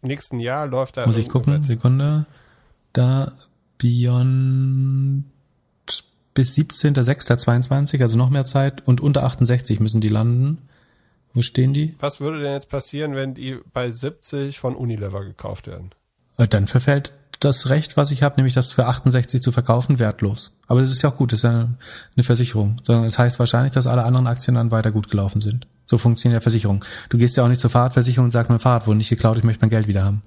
nächsten 0.00 0.38
Jahr 0.38 0.66
läuft 0.66 0.96
da 0.96 1.06
Muss 1.06 1.18
ich 1.18 1.28
gucken, 1.28 1.54
Wette. 1.54 1.64
Sekunde. 1.64 2.26
Da 2.92 3.32
Beyond 3.78 5.24
bis 6.32 6.56
17.06.22, 6.56 8.00
also 8.00 8.16
noch 8.16 8.30
mehr 8.30 8.44
Zeit 8.44 8.86
und 8.86 9.00
unter 9.00 9.24
68 9.24 9.80
müssen 9.80 10.00
die 10.00 10.08
landen. 10.08 10.58
Wo 11.34 11.42
stehen 11.42 11.74
die? 11.74 11.94
Was 11.98 12.20
würde 12.20 12.40
denn 12.40 12.52
jetzt 12.52 12.70
passieren, 12.70 13.14
wenn 13.14 13.34
die 13.34 13.58
bei 13.72 13.90
70 13.90 14.58
von 14.58 14.74
Unilever 14.74 15.24
gekauft 15.24 15.66
werden? 15.66 15.90
Äh, 16.38 16.48
dann 16.48 16.66
verfällt 16.66 17.12
das 17.40 17.68
Recht, 17.68 17.96
was 17.96 18.10
ich 18.10 18.22
habe, 18.22 18.36
nämlich 18.36 18.54
das 18.54 18.72
für 18.72 18.86
68 18.86 19.42
zu 19.42 19.52
verkaufen, 19.52 19.98
wertlos. 19.98 20.52
Aber 20.66 20.80
das 20.80 20.90
ist 20.90 21.02
ja 21.02 21.10
auch 21.10 21.16
gut, 21.16 21.32
das 21.32 21.40
ist 21.40 21.44
ja 21.44 21.68
eine 22.16 22.24
Versicherung. 22.24 22.80
Sondern 22.84 23.04
es 23.04 23.14
das 23.14 23.18
heißt 23.18 23.38
wahrscheinlich, 23.38 23.72
dass 23.72 23.86
alle 23.86 24.04
anderen 24.04 24.26
Aktien 24.26 24.54
dann 24.54 24.70
weiter 24.70 24.90
gut 24.90 25.10
gelaufen 25.10 25.40
sind. 25.40 25.66
So 25.84 25.98
funktioniert 25.98 26.40
ja 26.40 26.42
Versicherung. 26.42 26.84
Du 27.08 27.18
gehst 27.18 27.36
ja 27.36 27.44
auch 27.44 27.48
nicht 27.48 27.60
zur 27.60 27.70
Fahrradversicherung 27.70 28.26
und 28.26 28.30
sagst, 28.30 28.50
mein 28.50 28.58
Fahrrad 28.58 28.86
wurde 28.86 28.98
nicht 28.98 29.10
geklaut, 29.10 29.38
ich 29.38 29.44
möchte 29.44 29.62
mein 29.62 29.70
Geld 29.70 29.86
wieder 29.86 30.04
haben. 30.04 30.22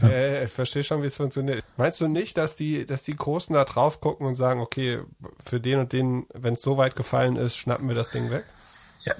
Ja. 0.00 0.08
Äh, 0.08 0.44
ich 0.44 0.50
verstehe 0.50 0.82
schon, 0.82 1.02
wie 1.02 1.06
es 1.06 1.16
funktioniert. 1.16 1.62
Meinst 1.76 2.00
du 2.00 2.08
nicht, 2.08 2.36
dass 2.38 2.56
die, 2.56 2.86
dass 2.86 3.02
die 3.02 3.16
Großen 3.16 3.54
da 3.54 3.64
drauf 3.64 4.00
gucken 4.00 4.26
und 4.26 4.34
sagen, 4.34 4.60
okay, 4.60 5.00
für 5.44 5.60
den 5.60 5.80
und 5.80 5.92
den, 5.92 6.26
wenn 6.32 6.54
es 6.54 6.62
so 6.62 6.76
weit 6.76 6.96
gefallen 6.96 7.36
ist, 7.36 7.56
schnappen 7.56 7.88
wir 7.88 7.94
das 7.94 8.10
Ding 8.10 8.30
weg? 8.30 8.46
Ja, 9.04 9.14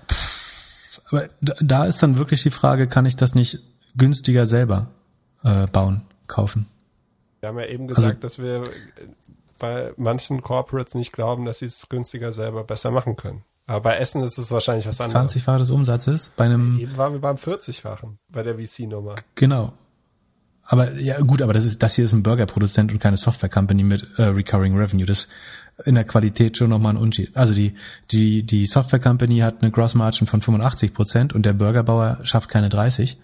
aber 1.11 1.29
da 1.41 1.85
ist 1.85 2.03
dann 2.03 2.19
wirklich 2.19 2.43
die 2.43 2.51
Frage, 2.51 2.87
kann 2.87 3.07
ich 3.07 3.17
das 3.17 3.35
nicht 3.35 3.61
günstiger 3.97 4.47
selber 4.47 4.89
äh, 5.43 5.67
bauen, 5.67 6.03
kaufen? 6.27 6.67
Wir 7.41 7.49
haben 7.49 7.59
ja 7.59 7.67
eben 7.67 7.89
also 7.89 7.97
gesagt, 7.97 8.25
also, 8.25 8.43
dass 8.43 8.45
wir 8.45 8.71
bei 9.59 9.93
manchen 9.97 10.43
Corporates 10.43 10.95
nicht 10.95 11.13
glauben, 11.13 11.45
dass 11.45 11.59
sie 11.59 11.67
es 11.67 11.89
günstiger 11.89 12.33
selber 12.33 12.65
besser 12.65 12.91
machen 12.91 13.17
können. 13.17 13.45
Aber 13.67 13.81
bei 13.81 13.97
Essen 13.99 14.23
ist 14.23 14.37
es 14.39 14.51
wahrscheinlich 14.51 14.87
was 14.87 15.01
anderes. 15.01 15.37
20-fache 15.37 15.59
des 15.59 15.71
Umsatzes 15.71 16.33
bei 16.37 16.47
einem. 16.47 16.79
Eben 16.79 16.97
waren 16.97 17.13
wir 17.13 17.21
beim 17.21 17.37
40-fachen 17.37 18.17
bei 18.29 18.43
der 18.43 18.57
VC-Nummer. 18.57 19.17
Genau. 19.37 19.73
Aber 20.65 20.93
ja 20.99 21.21
gut, 21.21 21.43
aber 21.43 21.53
das 21.53 21.65
ist 21.65 21.83
das 21.83 21.97
hier 21.97 22.05
ist 22.05 22.13
ein 22.13 22.23
Burgerproduzent 22.23 22.93
und 22.93 23.01
keine 23.01 23.17
Software 23.17 23.49
Company 23.49 23.83
mit 23.83 24.07
äh, 24.19 24.23
recurring 24.23 24.77
Revenue. 24.77 25.05
Das 25.05 25.29
in 25.85 25.95
der 25.95 26.05
Qualität 26.05 26.57
schon 26.57 26.71
nochmal 26.71 26.95
ein 26.95 26.97
Unterschied. 26.97 27.37
Also 27.37 27.55
die 27.55 27.75
die 28.13 28.45
die 28.45 28.67
Software 28.67 29.01
Company 29.01 29.39
hat 29.39 29.63
eine 29.63 29.71
Gross 29.71 29.95
Margin 29.95 30.27
von 30.27 30.41
85 30.41 30.95
Prozent 30.95 31.33
und 31.33 31.45
der 31.45 31.55
Burgerbauer 31.55 32.21
schafft 32.23 32.51
keine 32.51 32.69
30. 32.69 33.19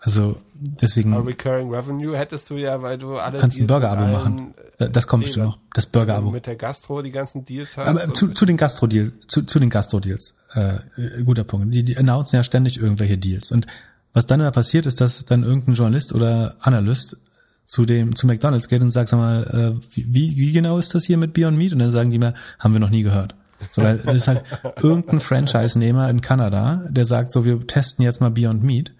Also 0.00 0.36
deswegen. 0.54 1.12
Aber 1.12 1.26
Recurring 1.26 1.72
Revenue 1.72 2.16
hättest 2.16 2.48
du 2.50 2.54
ja, 2.54 2.80
weil 2.82 2.98
du 2.98 3.18
alle. 3.18 3.38
Kannst 3.38 3.58
ein 3.58 3.66
Burger-Abo 3.66 4.06
machen. 4.06 4.54
Das 4.78 5.06
kommt 5.06 5.24
bestimmt 5.24 5.46
noch. 5.46 5.58
Das 5.74 5.86
Burger-Abo. 5.86 6.30
Mit 6.30 6.46
der 6.46 6.56
Gastro 6.56 7.02
die 7.02 7.10
ganzen 7.10 7.44
Deals 7.44 7.76
hast. 7.76 7.86
Aber 7.86 8.14
zu, 8.14 8.28
zu 8.28 8.46
den 8.46 8.56
Gastro-Deals, 8.56 9.26
zu, 9.26 9.42
zu 9.42 9.58
den 9.58 9.68
Gastro-Deals. 9.68 10.38
Äh, 10.54 10.78
guter 11.24 11.44
Punkt. 11.44 11.74
Die, 11.74 11.84
die 11.84 11.98
announcen 11.98 12.36
ja 12.36 12.44
ständig 12.44 12.80
irgendwelche 12.80 13.18
Deals. 13.18 13.52
Und 13.52 13.66
was 14.14 14.26
dann 14.26 14.40
immer 14.40 14.50
passiert 14.50 14.86
ist, 14.86 15.00
dass 15.00 15.24
dann 15.26 15.42
irgendein 15.42 15.74
Journalist 15.74 16.14
oder 16.14 16.56
Analyst 16.60 17.18
zu 17.66 17.84
dem 17.84 18.16
zu 18.16 18.26
McDonald's 18.26 18.68
geht 18.68 18.82
und 18.82 18.90
sagt, 18.90 19.10
sag 19.10 19.18
mal, 19.18 19.78
äh, 19.78 19.86
wie, 19.94 20.36
wie 20.36 20.52
genau 20.52 20.78
ist 20.78 20.94
das 20.94 21.04
hier 21.04 21.18
mit 21.18 21.34
Beyond 21.34 21.56
Meat? 21.56 21.72
Und 21.72 21.78
dann 21.78 21.92
sagen 21.92 22.10
die 22.10 22.18
mir, 22.18 22.34
haben 22.58 22.72
wir 22.72 22.80
noch 22.80 22.90
nie 22.90 23.02
gehört. 23.02 23.34
So, 23.70 23.82
weil 23.82 24.00
es 24.06 24.22
ist 24.22 24.28
halt 24.28 24.42
irgendein 24.82 25.20
Franchise-Nehmer 25.20 26.08
in 26.08 26.22
Kanada, 26.22 26.86
der 26.88 27.04
sagt, 27.04 27.30
so, 27.30 27.44
wir 27.44 27.64
testen 27.66 28.04
jetzt 28.04 28.20
mal 28.20 28.30
Beyond 28.30 28.62
Meat 28.62 28.92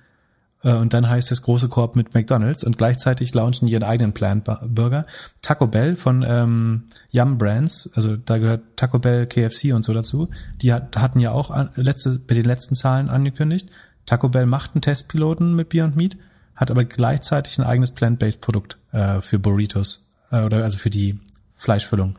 und 0.63 0.93
dann 0.93 1.09
heißt 1.09 1.33
es 1.33 1.43
große 1.43 1.69
Korb 1.69 1.97
mit 1.97 2.15
McDonald's 2.15 2.65
und 2.65 2.77
gleichzeitig 2.77 3.33
launchen 3.35 3.67
die 3.67 3.73
ihren 3.73 3.83
eigenen 3.83 4.13
Plant 4.13 4.45
Burger. 4.45 5.07
Taco 5.41 5.67
Bell 5.67 5.97
von 5.97 6.25
ähm, 6.27 6.85
Yum 7.11 7.39
Brands, 7.39 7.91
also 7.95 8.17
da 8.17 8.39
gehört 8.39 8.63
Taco 8.77 8.99
Bell, 8.99 9.27
KFC 9.27 9.73
und 9.73 9.85
so 9.85 9.93
dazu. 9.93 10.29
Die 10.61 10.73
hat, 10.73 10.97
hatten 10.97 11.21
ja 11.21 11.33
auch 11.33 11.51
letzte, 11.77 12.19
bei 12.19 12.35
den 12.35 12.45
letzten 12.45 12.75
Zahlen 12.75 13.09
angekündigt. 13.09 13.71
Taco 14.07 14.29
Bell 14.29 14.47
macht 14.47 14.75
einen 14.75 14.83
Testpiloten 14.83 15.55
mit 15.55 15.69
Beyond 15.71 15.97
Meat, 15.97 16.17
hat 16.55 16.71
aber 16.71 16.85
gleichzeitig 16.85 17.59
ein 17.59 17.65
eigenes 17.65 17.93
Plant-Based 17.93 18.41
Produkt 18.41 18.79
äh, 18.93 19.21
für 19.21 19.39
Burritos 19.39 20.07
äh, 20.31 20.43
oder 20.43 20.63
also 20.65 20.79
für 20.79 20.91
die 20.91 21.21
Fleischfüllung 21.57 22.19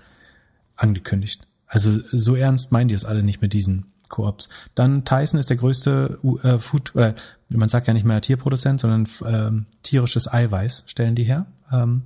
angekündigt. 0.76 1.47
Also 1.68 1.99
so 2.11 2.35
ernst 2.35 2.72
meinen 2.72 2.88
die 2.88 2.93
es 2.93 3.05
alle 3.05 3.23
nicht 3.23 3.41
mit 3.41 3.53
diesen 3.53 3.85
Koops. 4.09 4.49
Dann 4.76 5.05
Tyson 5.05 5.39
ist 5.39 5.49
der 5.49 5.57
größte 5.57 6.19
äh, 6.43 6.59
Food, 6.59 6.95
oder 6.95 7.15
man 7.56 7.69
sagt 7.69 7.88
ja 7.88 7.94
nicht 7.94 8.06
mehr 8.06 8.22
Tierproduzent, 8.22 8.80
sondern 8.80 9.07
ähm, 9.26 9.65
tierisches 9.84 10.32
Eiweiß 10.32 10.84
stellen 10.88 11.15
die 11.15 11.23
her. 11.23 11.45
Ähm, 11.72 12.03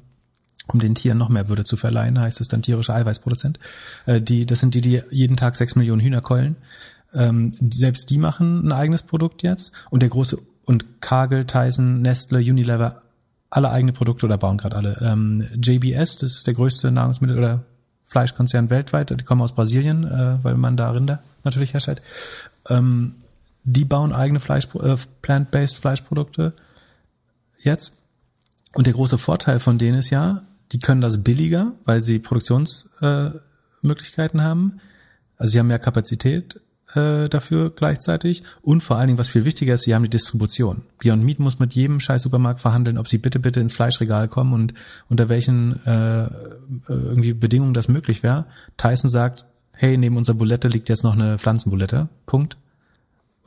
um 0.67 0.79
den 0.79 0.95
Tieren 0.95 1.19
noch 1.19 1.29
mehr 1.29 1.47
Würde 1.47 1.63
zu 1.63 1.77
verleihen, 1.77 2.19
heißt 2.19 2.41
es 2.41 2.47
dann 2.47 2.63
tierischer 2.63 2.95
Eiweißproduzent. 2.95 3.59
Äh, 4.05 4.21
die, 4.21 4.45
das 4.45 4.59
sind 4.59 4.73
die, 4.73 4.81
die 4.81 5.01
jeden 5.11 5.37
Tag 5.37 5.55
sechs 5.55 5.75
Millionen 5.75 6.01
Hühner 6.01 6.21
keulen. 6.21 6.55
Ähm, 7.13 7.53
selbst 7.71 8.09
die 8.09 8.17
machen 8.17 8.67
ein 8.67 8.71
eigenes 8.71 9.03
Produkt 9.03 9.43
jetzt. 9.43 9.71
Und 9.89 10.01
der 10.01 10.09
große 10.09 10.39
und 10.65 11.01
Kagel, 11.01 11.45
Tyson, 11.45 12.01
Nestle, 12.01 12.39
Unilever, 12.39 13.03
alle 13.49 13.69
eigene 13.69 13.93
Produkte 13.93 14.25
oder 14.25 14.37
bauen 14.37 14.57
gerade 14.57 14.75
alle. 14.75 14.97
Ähm, 15.01 15.47
JBS, 15.55 16.17
das 16.17 16.31
ist 16.31 16.47
der 16.47 16.55
größte 16.55 16.89
Nahrungsmittel- 16.89 17.37
oder 17.37 17.63
Fleischkonzern 18.05 18.69
weltweit, 18.69 19.09
die 19.09 19.23
kommen 19.23 19.41
aus 19.41 19.53
Brasilien, 19.53 20.03
äh, 20.03 20.43
weil 20.43 20.55
man 20.55 20.77
da 20.77 20.91
Rinder 20.91 21.21
natürlich 21.43 21.73
herstellt. 21.73 22.01
Ähm, 22.69 23.15
die 23.65 23.83
bauen 23.83 24.13
eigene 24.13 24.39
Fleisch, 24.39 24.69
äh, 24.75 24.95
plant-based 25.21 25.79
Fleischprodukte 25.79 26.53
jetzt. 27.61 27.97
Und 28.73 28.87
der 28.87 28.93
große 28.93 29.17
Vorteil 29.17 29.59
von 29.59 29.77
denen 29.77 29.97
ist 29.97 30.11
ja, 30.11 30.43
die 30.71 30.79
können 30.79 31.01
das 31.01 31.23
billiger, 31.23 31.73
weil 31.85 32.01
sie 32.01 32.19
Produktionsmöglichkeiten 32.19 34.39
äh, 34.39 34.43
haben. 34.43 34.79
Also 35.37 35.51
sie 35.51 35.59
haben 35.59 35.67
mehr 35.67 35.79
Kapazität 35.79 36.61
äh, 36.95 37.29
dafür 37.29 37.71
gleichzeitig. 37.71 38.43
Und 38.61 38.83
vor 38.83 38.97
allen 38.97 39.07
Dingen, 39.07 39.17
was 39.17 39.29
viel 39.29 39.45
wichtiger 39.45 39.73
ist, 39.73 39.83
sie 39.83 39.95
haben 39.95 40.03
die 40.03 40.09
Distribution. 40.09 40.83
Beyond 40.99 41.23
Meat 41.23 41.39
muss 41.39 41.59
mit 41.59 41.73
jedem 41.73 41.99
scheiß 41.99 42.21
Supermarkt 42.21 42.61
verhandeln, 42.61 42.97
ob 42.97 43.07
sie 43.07 43.17
bitte, 43.17 43.39
bitte 43.39 43.59
ins 43.59 43.73
Fleischregal 43.73 44.27
kommen 44.27 44.53
und 44.53 44.73
unter 45.09 45.29
welchen 45.29 45.83
äh, 45.85 46.29
irgendwie 46.87 47.33
Bedingungen 47.33 47.73
das 47.73 47.87
möglich 47.87 48.23
wäre. 48.23 48.45
Tyson 48.77 49.09
sagt, 49.09 49.45
hey, 49.71 49.97
neben 49.97 50.17
unserer 50.17 50.37
Bulette 50.37 50.67
liegt 50.67 50.89
jetzt 50.89 51.03
noch 51.03 51.13
eine 51.13 51.37
Pflanzenbulette. 51.37 52.09
Punkt. 52.25 52.57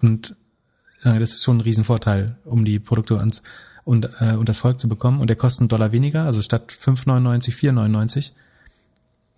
Und 0.00 0.36
äh, 1.02 1.18
das 1.18 1.32
ist 1.32 1.44
schon 1.44 1.58
ein 1.58 1.62
Riesenvorteil, 1.62 2.36
um 2.44 2.64
die 2.64 2.78
Produkte 2.78 3.18
ans 3.18 3.42
und, 3.84 4.08
äh, 4.20 4.32
und 4.32 4.48
das 4.48 4.58
Volk 4.58 4.80
zu 4.80 4.88
bekommen. 4.88 5.20
Und 5.20 5.28
der 5.28 5.36
kostet 5.36 5.62
einen 5.62 5.68
Dollar 5.68 5.92
weniger, 5.92 6.24
also 6.24 6.42
statt 6.42 6.70
5,99, 6.70 7.54
4,99. 7.54 8.32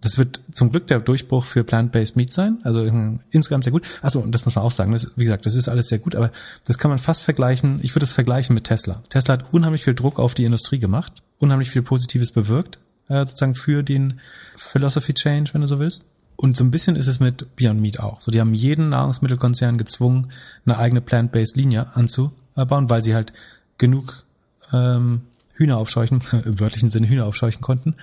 Das 0.00 0.16
wird 0.16 0.40
zum 0.50 0.70
Glück 0.70 0.86
der 0.86 0.98
Durchbruch 1.00 1.44
für 1.44 1.62
Plant-Based 1.62 2.16
Meat 2.16 2.32
sein. 2.32 2.58
Also 2.64 2.84
äh, 2.84 3.18
insgesamt 3.30 3.64
sehr 3.64 3.72
gut. 3.72 3.86
Also 4.02 4.20
und 4.20 4.34
das 4.34 4.46
muss 4.46 4.56
man 4.56 4.64
auch 4.64 4.70
sagen. 4.70 4.92
Das, 4.92 5.16
wie 5.16 5.24
gesagt, 5.24 5.44
das 5.46 5.56
ist 5.56 5.68
alles 5.68 5.88
sehr 5.88 5.98
gut, 5.98 6.16
aber 6.16 6.32
das 6.64 6.78
kann 6.78 6.90
man 6.90 6.98
fast 6.98 7.22
vergleichen. 7.22 7.80
Ich 7.82 7.94
würde 7.94 8.04
es 8.04 8.12
vergleichen 8.12 8.54
mit 8.54 8.64
Tesla. 8.64 9.02
Tesla 9.08 9.34
hat 9.34 9.52
unheimlich 9.52 9.84
viel 9.84 9.94
Druck 9.94 10.18
auf 10.18 10.34
die 10.34 10.44
Industrie 10.44 10.78
gemacht, 10.78 11.12
unheimlich 11.38 11.70
viel 11.70 11.82
Positives 11.82 12.32
bewirkt, 12.32 12.78
äh, 13.08 13.20
sozusagen 13.20 13.54
für 13.54 13.82
den 13.82 14.20
Philosophy 14.56 15.12
Change, 15.14 15.50
wenn 15.52 15.60
du 15.60 15.68
so 15.68 15.78
willst. 15.78 16.06
Und 16.40 16.56
so 16.56 16.64
ein 16.64 16.70
bisschen 16.70 16.96
ist 16.96 17.06
es 17.06 17.20
mit 17.20 17.54
Beyond 17.56 17.82
Meat 17.82 18.00
auch. 18.00 18.22
So, 18.22 18.30
die 18.30 18.40
haben 18.40 18.54
jeden 18.54 18.88
Nahrungsmittelkonzern 18.88 19.76
gezwungen, 19.76 20.32
eine 20.64 20.78
eigene 20.78 21.02
Plant-Based 21.02 21.54
Linie 21.54 21.94
anzubauen, 21.94 22.88
weil 22.88 23.02
sie 23.02 23.14
halt 23.14 23.34
genug 23.76 24.24
ähm, 24.72 25.20
Hühner 25.52 25.76
aufscheuchen, 25.76 26.22
im 26.46 26.58
wörtlichen 26.58 26.88
Sinne 26.88 27.10
Hühner 27.10 27.26
aufscheuchen 27.26 27.60
konnten. 27.60 27.94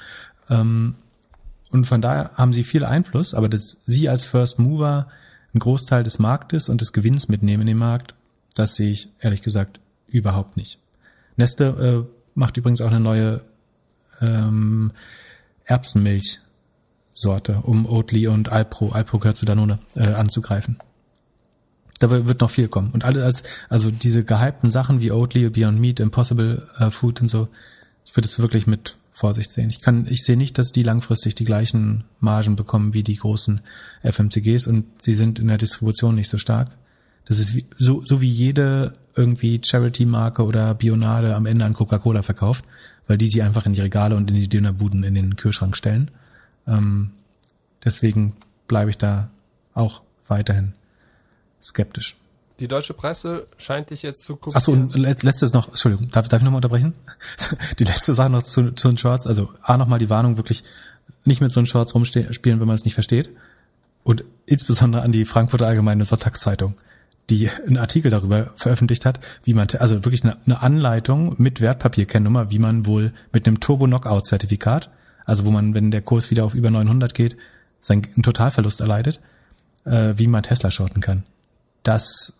Ähm, 0.51 0.97
und 1.71 1.85
von 1.85 1.99
daher 1.99 2.29
haben 2.35 2.53
sie 2.53 2.63
viel 2.63 2.85
Einfluss, 2.85 3.33
aber 3.33 3.49
dass 3.49 3.77
sie 3.87 4.07
als 4.07 4.23
First 4.23 4.59
Mover 4.59 5.07
einen 5.51 5.59
Großteil 5.59 6.03
des 6.03 6.19
Marktes 6.19 6.69
und 6.69 6.79
des 6.79 6.93
Gewinns 6.93 7.29
mitnehmen 7.29 7.61
in 7.61 7.67
den 7.67 7.77
Markt, 7.77 8.13
das 8.53 8.75
sehe 8.75 8.91
ich 8.91 9.09
ehrlich 9.19 9.41
gesagt 9.41 9.79
überhaupt 10.09 10.57
nicht. 10.57 10.77
Nestle 11.37 12.05
äh, 12.05 12.13
macht 12.35 12.55
übrigens 12.55 12.81
auch 12.81 12.91
eine 12.91 12.99
neue 12.99 13.41
ähm, 14.21 14.91
Erbsenmilchsorte, 17.17 17.61
um 17.63 17.85
Oatly 17.85 18.27
und 18.27 18.51
Alpro, 18.51 18.91
Alpro 18.91 19.19
gehört 19.19 19.37
zu 19.37 19.45
Danone, 19.45 19.79
äh, 19.95 20.07
anzugreifen. 20.07 20.77
Da 21.99 22.11
wird 22.11 22.41
noch 22.41 22.51
viel 22.51 22.67
kommen. 22.67 22.91
Und 22.91 23.03
alle 23.03 23.23
als, 23.23 23.41
also 23.69 23.89
diese 23.89 24.23
gehypten 24.23 24.69
Sachen 24.69 25.01
wie 25.01 25.11
Oatly, 25.11 25.49
Beyond 25.49 25.79
Meat, 25.79 25.99
Impossible 25.99 26.67
uh, 26.79 26.91
Food 26.91 27.21
und 27.21 27.29
so, 27.29 27.47
ich 28.05 28.15
würde 28.15 28.27
es 28.27 28.37
wirklich 28.37 28.67
mit 28.67 28.97
Vorsicht 29.13 29.51
sehen. 29.51 29.71
Ich 29.71 29.81
kann, 29.81 30.05
ich 30.07 30.23
sehe 30.23 30.37
nicht, 30.37 30.59
dass 30.59 30.71
die 30.71 30.83
langfristig 30.83 31.33
die 31.33 31.43
gleichen 31.43 32.03
Margen 32.19 32.55
bekommen 32.55 32.93
wie 32.93 33.01
die 33.01 33.15
großen 33.15 33.61
FMCGs 34.03 34.67
und 34.67 34.85
sie 35.01 35.15
sind 35.15 35.39
in 35.39 35.47
der 35.47 35.57
Distribution 35.57 36.13
nicht 36.13 36.29
so 36.29 36.37
stark. 36.37 36.69
Das 37.25 37.39
ist 37.39 37.55
wie, 37.55 37.65
so, 37.75 38.01
so 38.01 38.21
wie 38.21 38.29
jede 38.29 38.93
irgendwie 39.15 39.59
Charity-Marke 39.63 40.43
oder 40.43 40.75
Bionade 40.75 41.35
am 41.35 41.47
Ende 41.47 41.65
an 41.65 41.73
Coca-Cola 41.73 42.21
verkauft, 42.21 42.63
weil 43.07 43.17
die 43.17 43.29
sie 43.29 43.41
einfach 43.41 43.65
in 43.65 43.73
die 43.73 43.81
Regale 43.81 44.15
und 44.15 44.29
in 44.29 44.35
die 44.35 44.47
Dönerbuden 44.47 45.03
in 45.03 45.15
den 45.15 45.35
Kühlschrank 45.35 45.75
stellen. 45.75 46.11
Ähm, 46.67 47.11
deswegen 47.83 48.33
bleibe 48.67 48.89
ich 48.89 48.97
da 48.97 49.29
auch 49.73 50.01
weiterhin 50.27 50.73
skeptisch. 51.61 52.15
Die 52.59 52.67
deutsche 52.67 52.93
Presse 52.93 53.45
scheint 53.57 53.91
dich 53.91 54.01
jetzt 54.01 54.23
zu 54.23 54.35
gucken. 54.35 54.55
Achso, 54.55 54.71
und 54.71 54.95
letztes 54.95 55.53
noch, 55.53 55.67
Entschuldigung, 55.69 56.09
darf, 56.09 56.27
darf 56.27 56.41
ich 56.41 56.43
nochmal 56.43 56.57
unterbrechen? 56.57 56.95
Die 57.79 57.83
letzte 57.83 58.15
Sache 58.15 58.31
noch 58.31 58.41
zu, 58.41 58.71
zu 58.71 58.87
den 58.87 58.97
Shorts, 58.97 59.27
also 59.27 59.53
A 59.61 59.77
nochmal 59.77 59.99
die 59.99 60.09
Warnung, 60.09 60.37
wirklich 60.37 60.63
nicht 61.23 61.39
mit 61.39 61.51
so 61.51 61.59
einen 61.59 61.67
Shorts 61.67 61.93
rumspielen, 61.93 62.59
wenn 62.59 62.67
man 62.67 62.75
es 62.75 62.85
nicht 62.85 62.95
versteht. 62.95 63.29
Und 64.03 64.23
insbesondere 64.45 65.03
an 65.03 65.11
die 65.11 65.25
Frankfurter 65.25 65.67
Allgemeine 65.67 66.05
Sonntagszeitung, 66.05 66.75
die 67.29 67.49
einen 67.49 67.77
Artikel 67.77 68.09
darüber 68.09 68.53
veröffentlicht 68.55 69.05
hat, 69.05 69.19
wie 69.43 69.53
man, 69.53 69.67
also 69.79 70.05
wirklich 70.05 70.23
eine, 70.23 70.37
eine 70.45 70.61
Anleitung 70.61 71.35
mit 71.37 71.61
Wertpapierkennnummer, 71.61 72.49
wie 72.49 72.59
man 72.59 72.85
wohl 72.85 73.13
mit 73.33 73.45
einem 73.45 73.59
Turbo-Knockout-Zertifikat, 73.59 74.89
also 75.27 75.45
wo 75.45 75.51
man, 75.51 75.75
wenn 75.75 75.91
der 75.91 76.01
Kurs 76.01 76.31
wieder 76.31 76.43
auf 76.43 76.55
über 76.55 76.71
900 76.71 77.13
geht, 77.13 77.37
seinen 77.79 78.01
Totalverlust 78.23 78.81
erleidet, 78.81 79.21
äh, 79.85 80.15
wie 80.17 80.25
man 80.25 80.41
Tesla 80.41 80.71
shorten 80.71 81.01
kann 81.01 81.23
das 81.87 82.37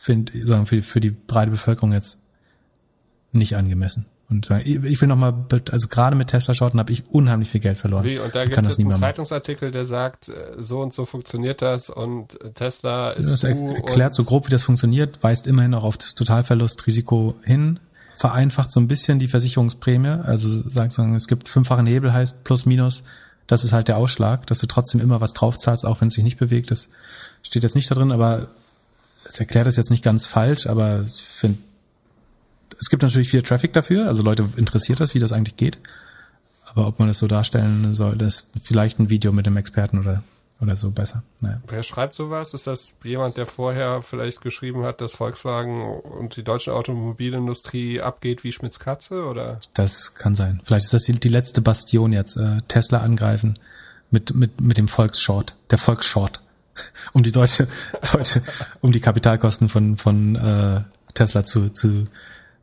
finde 0.00 0.32
ich 0.32 0.68
für, 0.68 0.82
für 0.82 1.00
die 1.00 1.10
breite 1.10 1.50
Bevölkerung 1.50 1.92
jetzt 1.92 2.18
nicht 3.32 3.56
angemessen. 3.56 4.06
Und 4.28 4.48
ich 4.64 5.00
will 5.00 5.08
nochmal, 5.08 5.34
also 5.72 5.88
gerade 5.88 6.14
mit 6.14 6.28
Tesla-Shorten 6.28 6.78
habe 6.78 6.92
ich 6.92 7.10
unheimlich 7.10 7.50
viel 7.50 7.60
Geld 7.60 7.78
verloren. 7.78 8.04
Wie, 8.04 8.20
und 8.20 8.32
da 8.32 8.44
gibt 8.44 8.56
es 8.56 8.78
einen 8.78 8.94
Zeitungsartikel, 8.94 9.72
der 9.72 9.84
sagt, 9.84 10.28
äh, 10.28 10.54
so 10.56 10.80
und 10.80 10.94
so 10.94 11.04
funktioniert 11.04 11.62
das 11.62 11.90
und 11.90 12.38
Tesla 12.54 13.10
ist 13.10 13.28
Das 13.28 13.42
erklärt 13.42 14.14
so 14.14 14.22
grob, 14.22 14.46
wie 14.46 14.50
das 14.50 14.62
funktioniert, 14.62 15.20
weist 15.22 15.48
immerhin 15.48 15.74
auch 15.74 15.82
auf 15.82 15.98
das 15.98 16.14
Totalverlustrisiko 16.14 17.34
hin, 17.42 17.80
vereinfacht 18.20 18.70
so 18.70 18.80
ein 18.80 18.86
bisschen 18.86 19.18
die 19.18 19.28
Versicherungsprämie, 19.28 20.08
also 20.08 20.68
sagen, 20.68 21.14
es 21.14 21.26
gibt 21.26 21.48
fünffachen 21.48 21.86
Hebel, 21.86 22.12
heißt 22.12 22.44
plus 22.44 22.66
minus, 22.66 23.02
das 23.46 23.64
ist 23.64 23.72
halt 23.72 23.88
der 23.88 23.96
Ausschlag, 23.96 24.46
dass 24.46 24.58
du 24.58 24.66
trotzdem 24.66 25.00
immer 25.00 25.22
was 25.22 25.32
draufzahlst, 25.32 25.86
auch 25.86 26.02
wenn 26.02 26.08
es 26.08 26.14
sich 26.14 26.22
nicht 26.22 26.38
bewegt. 26.38 26.70
Das 26.70 26.90
steht 27.42 27.62
jetzt 27.62 27.76
nicht 27.76 27.90
da 27.90 27.94
drin, 27.94 28.12
aber 28.12 28.48
es 29.26 29.40
erklärt 29.40 29.66
es 29.68 29.76
jetzt 29.76 29.90
nicht 29.90 30.04
ganz 30.04 30.26
falsch, 30.26 30.66
aber 30.66 31.02
ich 31.06 31.22
finde, 31.22 31.60
es 32.78 32.90
gibt 32.90 33.02
natürlich 33.02 33.30
viel 33.30 33.40
Traffic 33.40 33.72
dafür, 33.72 34.06
also 34.06 34.22
Leute 34.22 34.46
interessiert 34.56 35.00
das, 35.00 35.14
wie 35.14 35.18
das 35.18 35.32
eigentlich 35.32 35.56
geht. 35.56 35.78
Aber 36.66 36.88
ob 36.88 36.98
man 36.98 37.08
das 37.08 37.20
so 37.20 37.26
darstellen 37.26 37.94
soll, 37.94 38.18
das 38.18 38.34
ist 38.34 38.50
vielleicht 38.62 38.98
ein 38.98 39.08
Video 39.08 39.32
mit 39.32 39.46
dem 39.46 39.56
Experten 39.56 39.98
oder 39.98 40.22
oder 40.60 40.76
so 40.76 40.90
besser. 40.90 41.22
Naja. 41.40 41.60
Wer 41.66 41.82
schreibt 41.82 42.14
sowas? 42.14 42.54
Ist 42.54 42.66
das 42.66 42.94
jemand, 43.02 43.36
der 43.36 43.46
vorher 43.46 44.02
vielleicht 44.02 44.40
geschrieben 44.42 44.84
hat, 44.84 45.00
dass 45.00 45.14
Volkswagen 45.14 46.00
und 46.00 46.36
die 46.36 46.44
deutsche 46.44 46.74
Automobilindustrie 46.74 48.00
abgeht 48.00 48.44
wie 48.44 48.52
Schmitz 48.52 48.78
Katze 48.78 49.24
oder? 49.24 49.58
Das 49.74 50.14
kann 50.14 50.34
sein. 50.34 50.60
Vielleicht 50.64 50.86
ist 50.86 50.94
das 50.94 51.04
die, 51.04 51.18
die 51.18 51.28
letzte 51.28 51.62
Bastion 51.62 52.12
jetzt. 52.12 52.36
Äh, 52.36 52.60
Tesla 52.68 52.98
angreifen 52.98 53.58
mit, 54.10 54.34
mit, 54.34 54.60
mit 54.60 54.76
dem 54.76 54.88
Volksshort. 54.88 55.56
Der 55.70 55.78
Volksshort 55.78 56.42
um 57.12 57.22
die 57.22 57.32
deutsche, 57.32 57.66
deutsche 58.12 58.42
um 58.80 58.92
die 58.92 59.00
Kapitalkosten 59.00 59.68
von, 59.68 59.96
von 59.96 60.36
äh, 60.36 60.82
Tesla 61.14 61.44
zu, 61.44 61.70
zu 61.70 62.06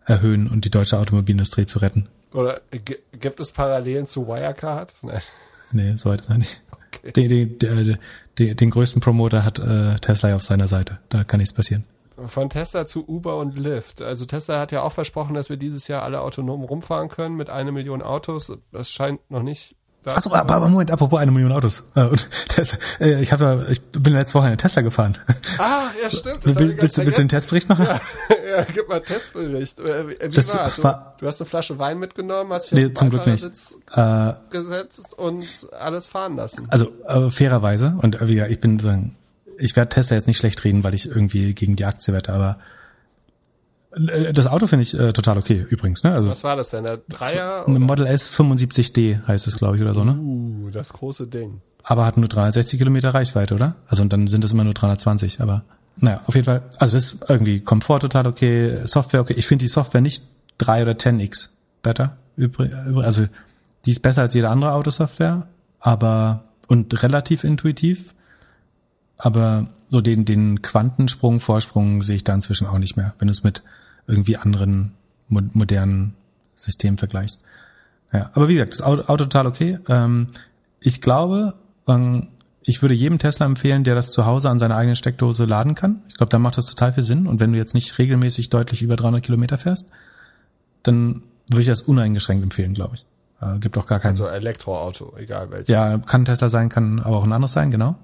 erhöhen 0.06 0.48
und 0.48 0.66
die 0.66 0.70
deutsche 0.70 0.98
Automobilindustrie 1.00 1.66
zu 1.66 1.80
retten. 1.80 2.08
Oder 2.34 2.62
gibt 3.12 3.40
es 3.40 3.52
Parallelen 3.52 4.06
zu 4.06 4.28
Wirecard? 4.28 4.94
Nein. 5.02 5.22
Nee, 5.72 5.94
so 5.98 6.10
weit 6.10 6.22
ist 6.22 6.30
er 6.30 6.38
nicht. 6.38 6.62
Okay. 7.08 7.28
Den, 7.28 7.58
den, 7.58 7.98
den, 8.38 8.58
den 8.58 8.70
größten 8.70 9.02
Promoter 9.02 9.44
hat 9.44 9.60
äh, 9.60 9.96
Tesla 10.00 10.36
auf 10.36 10.44
seiner 10.44 10.68
Seite. 10.68 11.00
Da 11.10 11.24
kann 11.24 11.40
nichts 11.40 11.54
passieren. 11.54 11.86
Von 12.28 12.50
Tesla 12.50 12.88
zu 12.88 13.08
Uber 13.08 13.38
und 13.38 13.58
Lyft. 13.58 14.02
Also 14.02 14.26
Tesla 14.26 14.60
hat 14.60 14.72
ja 14.72 14.82
auch 14.82 14.92
versprochen, 14.92 15.36
dass 15.36 15.50
wir 15.50 15.58
dieses 15.58 15.88
Jahr 15.88 16.02
alle 16.02 16.22
autonom 16.22 16.64
rumfahren 16.64 17.10
können 17.10 17.36
mit 17.36 17.50
einer 17.50 17.72
Million 17.72 18.02
Autos. 18.02 18.52
Das 18.72 18.92
scheint 18.92 19.20
noch 19.30 19.44
nicht 19.44 19.76
Achso, 20.06 20.34
aber, 20.34 20.56
aber 20.56 20.70
Moment, 20.70 20.92
apropos 20.92 21.20
eine 21.20 21.32
Million 21.32 21.52
Autos. 21.52 21.84
Äh, 21.96 22.04
und 22.04 22.30
Tesla, 22.48 22.80
äh, 23.00 23.22
ich, 23.22 23.32
hab 23.32 23.70
ich 23.70 23.82
bin 23.92 24.14
letzte 24.14 24.36
Woche 24.36 24.50
in 24.50 24.58
Tesla 24.58 24.82
gefahren. 24.82 25.18
Ah, 25.58 25.90
ja 26.02 26.10
stimmt. 26.10 26.46
Will, 26.46 26.78
willst, 26.80 26.98
du, 26.98 27.06
willst 27.06 27.18
du 27.18 27.22
den 27.22 27.30
Testbericht 27.30 27.70
machen? 27.70 27.86
Ja, 27.86 28.00
ja 28.48 28.64
gib 28.64 28.88
mal 28.90 29.02
Testbericht. 29.02 29.80
Äh, 29.80 30.10
wie 30.10 30.36
das 30.36 30.56
war's? 30.56 30.84
War, 30.84 31.16
du, 31.18 31.22
du 31.22 31.28
hast 31.28 31.42
eine 31.42 31.48
Flasche 31.48 31.78
Wein 31.80 32.00
mitgenommen, 32.00 32.52
hast 32.52 32.72
dich 32.72 32.80
nee, 32.80 32.94
zum 32.94 33.10
Glück 33.10 33.26
nicht. 33.28 33.44
Äh, 33.44 34.34
gesetzt 34.50 35.18
und 35.18 35.46
alles 35.80 36.08
fahren 36.08 36.36
lassen. 36.36 36.68
Also 36.70 36.92
äh, 37.08 37.32
fairerweise, 37.32 37.98
und 38.02 38.16
äh, 38.16 38.26
gesagt, 38.26 38.52
ich 38.52 38.60
bin 38.60 38.80
sagen, 38.80 39.16
ich 39.58 39.76
werde 39.76 39.90
Tesla 39.90 40.16
jetzt 40.16 40.28
nicht 40.28 40.38
schlecht 40.38 40.64
reden, 40.64 40.84
weil 40.84 40.94
ich 40.94 41.08
irgendwie 41.08 41.54
gegen 41.54 41.76
die 41.76 41.86
Aktie 41.86 42.14
wette, 42.14 42.34
aber 42.34 42.58
äh, 43.96 44.34
das 44.34 44.48
Auto 44.48 44.68
finde 44.68 44.84
ich 44.84 44.98
äh, 44.98 45.14
total 45.14 45.38
okay, 45.38 45.66
übrigens. 45.70 46.04
Ne? 46.04 46.14
Also, 46.14 46.30
Was 46.30 46.44
war 46.44 46.56
das 46.56 46.70
denn? 46.70 46.86
Der 46.86 47.00
Dreier? 47.10 47.68
Ein 47.68 47.82
Model 47.82 48.06
S 48.06 48.30
75D 48.30 49.26
heißt 49.26 49.48
es, 49.48 49.58
glaube 49.58 49.78
ich, 49.78 49.82
oder 49.82 49.94
so, 49.94 50.04
ne? 50.04 50.18
Uh, 50.20 50.70
das 50.72 50.94
große 50.94 51.28
Ding. 51.28 51.62
aber 51.84 52.06
hat 52.06 52.18
nur 52.18 52.28
360 52.28 52.80
Kilometer 52.80 53.14
Reichweite, 53.14 53.56
oder? 53.56 53.76
Also 53.88 54.04
und 54.04 54.14
dann 54.14 54.28
sind 54.28 54.44
es 54.44 54.52
immer 54.54 54.64
nur 54.64 54.74
320, 54.74 55.42
aber 55.42 55.64
naja, 56.00 56.22
auf 56.26 56.36
jeden 56.36 56.46
Fall. 56.46 56.64
Also 56.78 56.98
das 56.98 57.14
ist 57.14 57.30
irgendwie 57.30 57.60
Komfort 57.60 58.00
total 58.00 58.28
okay, 58.28 58.86
Software 58.86 59.22
okay. 59.22 59.34
Ich 59.38 59.48
finde 59.48 59.66
die 59.66 59.70
Software 59.70 60.02
nicht 60.02 60.24
3 60.60 60.84
oder 60.84 60.94
10x 60.94 61.50
besser. 61.82 62.18
Also 63.04 63.28
die 63.86 63.92
ist 63.92 64.02
besser 64.02 64.22
als 64.22 64.34
jede 64.34 64.50
andere 64.50 64.74
Autosoftware, 64.74 65.48
aber 65.80 66.44
und 66.68 67.02
relativ 67.04 67.44
intuitiv. 67.44 68.14
Aber 69.18 69.68
so 69.90 70.02
den, 70.02 70.26
den 70.26 70.62
Quantensprung, 70.62 71.40
Vorsprung 71.40 72.04
sehe 72.04 72.18
ich 72.18 72.24
da 72.24 72.34
inzwischen 72.34 72.68
auch 72.68 72.78
nicht 72.78 72.98
mehr, 72.98 73.14
wenn 73.18 73.28
du 73.28 73.32
es 73.32 73.44
mit 73.44 73.64
irgendwie 74.06 74.38
anderen 74.38 74.94
mo 75.28 75.42
modernen 75.54 76.14
Systemen 76.56 76.98
vergleichst. 76.98 77.44
Ja, 78.14 78.30
aber 78.34 78.48
wie 78.48 78.54
gesagt, 78.54 78.74
das 78.74 78.82
Auto, 78.82 79.04
Auto 79.04 79.26
total 79.26 79.48
okay. 79.48 79.80
Ähm, 79.90 80.30
ich 80.82 81.02
glaube, 81.02 81.56
ähm, 81.88 82.30
ich 82.68 82.82
würde 82.82 82.94
jedem 82.94 83.18
Tesla 83.18 83.46
empfehlen, 83.46 83.86
der 83.86 83.96
das 83.96 84.12
zu 84.12 84.26
Hause 84.26 84.50
an 84.50 84.60
seiner 84.60 84.76
eigenen 84.76 84.98
Steckdose 84.98 85.46
laden 85.46 85.74
kann. 85.74 86.02
Ich 86.10 86.18
glaube, 86.18 86.30
da 86.30 86.38
macht 86.38 86.58
das 86.58 86.66
total 86.66 86.92
viel 86.92 87.04
Sinn. 87.04 87.26
Und 87.26 87.40
wenn 87.40 87.54
du 87.54 87.58
jetzt 87.58 87.74
nicht 87.74 87.98
regelmäßig 87.98 88.50
deutlich 88.50 88.82
über 88.82 88.98
300 88.98 89.24
Kilometer 89.24 89.58
fährst, 89.58 89.90
dann 90.84 91.24
würde 91.50 91.62
ich 91.62 91.68
das 91.68 91.84
uneingeschränkt 91.84 92.44
empfehlen, 92.44 92.74
glaube 92.74 92.96
ich. 92.96 93.06
Äh, 93.42 93.60
gibt 93.60 93.78
auch 93.78 93.86
gar 93.86 94.02
keinen. 94.02 94.12
Also 94.12 94.28
Elektroauto, 94.28 95.14
egal 95.18 95.50
welches. 95.50 95.70
Ja, 95.70 95.98
kann 95.98 96.26
Tesla 96.26 96.50
sein, 96.50 96.68
kann 96.68 97.00
aber 97.00 97.16
auch 97.16 97.24
ein 97.24 97.32
anderes 97.32 97.54
sein, 97.54 97.72
genau. 97.72 97.96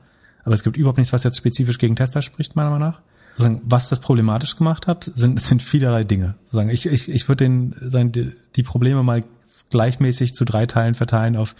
Aber 0.45 0.55
es 0.55 0.63
gibt 0.63 0.77
überhaupt 0.77 0.97
nichts, 0.97 1.11
was 1.11 1.25
jetzt 1.25 1.37
spezifisch 1.37 1.77
gegen 1.77 1.97
Tesla 1.97 2.21
spricht, 2.21 2.55
meiner 2.55 2.69
Meinung 2.69 2.87
nach. 2.87 3.01
Sozusagen, 3.33 3.61
was 3.65 3.89
das 3.89 3.99
problematisch 3.99 4.55
gemacht 4.55 4.87
hat, 4.87 5.03
sind, 5.03 5.41
sind 5.41 5.61
vielerlei 5.61 6.05
Dinge. 6.05 6.35
Sozusagen, 6.45 6.69
ich, 6.69 6.85
ich, 6.85 7.09
ich 7.11 7.27
würde 7.27 7.43
den, 7.43 7.75
sagen, 7.81 8.13
die, 8.13 8.31
die 8.55 8.63
Probleme 8.63 9.03
mal 9.03 9.25
gleichmäßig 9.71 10.33
zu 10.33 10.45
drei 10.45 10.67
Teilen 10.67 10.95
verteilen 10.95 11.35
auf 11.35 11.53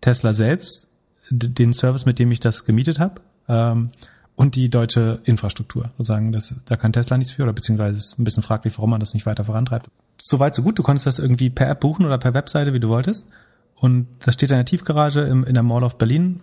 Tesla 0.00 0.34
selbst, 0.34 0.88
den 1.30 1.72
Service, 1.72 2.06
mit 2.06 2.18
dem 2.18 2.30
ich 2.32 2.40
das 2.40 2.64
gemietet 2.64 2.98
habe, 2.98 3.20
ähm, 3.48 3.90
und 4.36 4.56
die 4.56 4.68
deutsche 4.68 5.20
Infrastruktur. 5.24 5.90
Sozusagen, 5.96 6.32
das, 6.32 6.62
da 6.64 6.76
kann 6.76 6.92
Tesla 6.92 7.16
nichts 7.16 7.32
für, 7.32 7.44
oder 7.44 7.52
beziehungsweise 7.52 7.98
ist 7.98 8.18
ein 8.18 8.24
bisschen 8.24 8.42
fraglich, 8.42 8.76
warum 8.76 8.90
man 8.90 9.00
das 9.00 9.14
nicht 9.14 9.26
weiter 9.26 9.44
vorantreibt. 9.44 9.88
Soweit, 10.20 10.54
so 10.54 10.62
gut. 10.62 10.78
Du 10.78 10.82
konntest 10.82 11.06
das 11.06 11.18
irgendwie 11.18 11.50
per 11.50 11.68
App 11.68 11.80
buchen 11.80 12.04
oder 12.04 12.18
per 12.18 12.34
Webseite, 12.34 12.72
wie 12.72 12.80
du 12.80 12.88
wolltest. 12.88 13.28
Und 13.76 14.08
das 14.20 14.34
steht 14.34 14.50
in 14.50 14.56
der 14.56 14.64
Tiefgarage 14.64 15.20
im, 15.20 15.44
in 15.44 15.54
der 15.54 15.62
Mall 15.62 15.84
of 15.84 15.98
Berlin. 15.98 16.40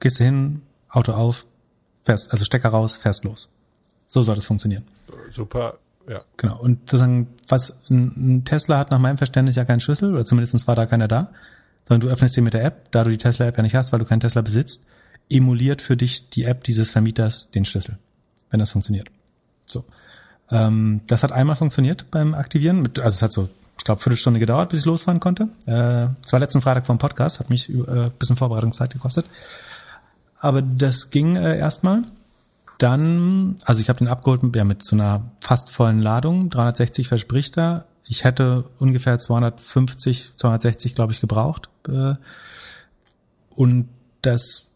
Gehst 0.00 0.20
du 0.20 0.24
hin, 0.24 0.62
Auto 0.88 1.12
auf, 1.12 1.46
fährst, 2.04 2.30
also 2.32 2.44
Stecker 2.44 2.68
raus, 2.68 2.96
fährst 2.96 3.24
los. 3.24 3.50
So 4.06 4.22
soll 4.22 4.36
das 4.36 4.46
funktionieren. 4.46 4.84
Super, 5.30 5.78
ja. 6.08 6.20
Genau. 6.36 6.58
Und 6.60 6.90
sozusagen, 6.90 7.28
was 7.48 7.82
ein, 7.90 8.12
ein 8.16 8.44
Tesla 8.44 8.78
hat 8.78 8.90
nach 8.90 8.98
meinem 8.98 9.18
Verständnis 9.18 9.56
ja 9.56 9.64
keinen 9.64 9.80
Schlüssel, 9.80 10.14
oder 10.14 10.24
zumindest 10.24 10.66
war 10.66 10.76
da 10.76 10.86
keiner 10.86 11.08
da, 11.08 11.32
sondern 11.86 12.06
du 12.06 12.12
öffnest 12.12 12.36
den 12.36 12.44
mit 12.44 12.54
der 12.54 12.64
App, 12.64 12.90
da 12.90 13.04
du 13.04 13.10
die 13.10 13.18
Tesla-App 13.18 13.56
ja 13.56 13.62
nicht 13.62 13.74
hast, 13.74 13.92
weil 13.92 13.98
du 13.98 14.04
keinen 14.04 14.20
Tesla 14.20 14.42
besitzt, 14.42 14.84
emuliert 15.30 15.82
für 15.82 15.96
dich 15.96 16.30
die 16.30 16.44
App 16.44 16.64
dieses 16.64 16.90
Vermieters 16.90 17.50
den 17.50 17.64
Schlüssel, 17.64 17.98
wenn 18.50 18.60
das 18.60 18.70
funktioniert. 18.70 19.08
So. 19.66 19.84
Ähm, 20.50 21.00
das 21.06 21.22
hat 21.22 21.32
einmal 21.32 21.56
funktioniert 21.56 22.10
beim 22.10 22.34
Aktivieren. 22.34 22.82
Mit, 22.82 23.00
also 23.00 23.14
es 23.14 23.22
hat 23.22 23.32
so, 23.32 23.48
ich 23.78 23.84
glaube, 23.84 24.00
Viertelstunde 24.00 24.40
gedauert, 24.40 24.70
bis 24.70 24.80
ich 24.80 24.86
losfahren 24.86 25.20
konnte. 25.20 25.48
Äh, 25.66 26.08
es 26.24 26.32
war 26.32 26.40
letzten 26.40 26.62
Freitag 26.62 26.86
vom 26.86 26.98
Podcast, 26.98 27.40
hat 27.40 27.50
mich 27.50 27.70
äh, 27.70 28.10
bisschen 28.18 28.36
Vorbereitungszeit 28.36 28.92
gekostet. 28.92 29.26
Aber 30.38 30.62
das 30.62 31.10
ging 31.10 31.36
äh, 31.36 31.58
erstmal. 31.58 32.02
Dann, 32.78 33.56
also 33.64 33.80
ich 33.80 33.88
habe 33.88 33.98
den 33.98 34.08
abgeholt 34.08 34.42
ja, 34.54 34.64
mit 34.64 34.84
so 34.84 34.96
einer 34.96 35.30
fast 35.40 35.70
vollen 35.70 36.00
Ladung, 36.00 36.50
360 36.50 37.08
verspricht 37.08 37.56
er. 37.56 37.86
Ich 38.06 38.24
hätte 38.24 38.64
ungefähr 38.78 39.18
250, 39.18 40.32
260, 40.36 40.94
glaube 40.94 41.12
ich, 41.12 41.20
gebraucht. 41.20 41.68
Äh, 41.88 42.14
und 43.50 43.88
das 44.22 44.70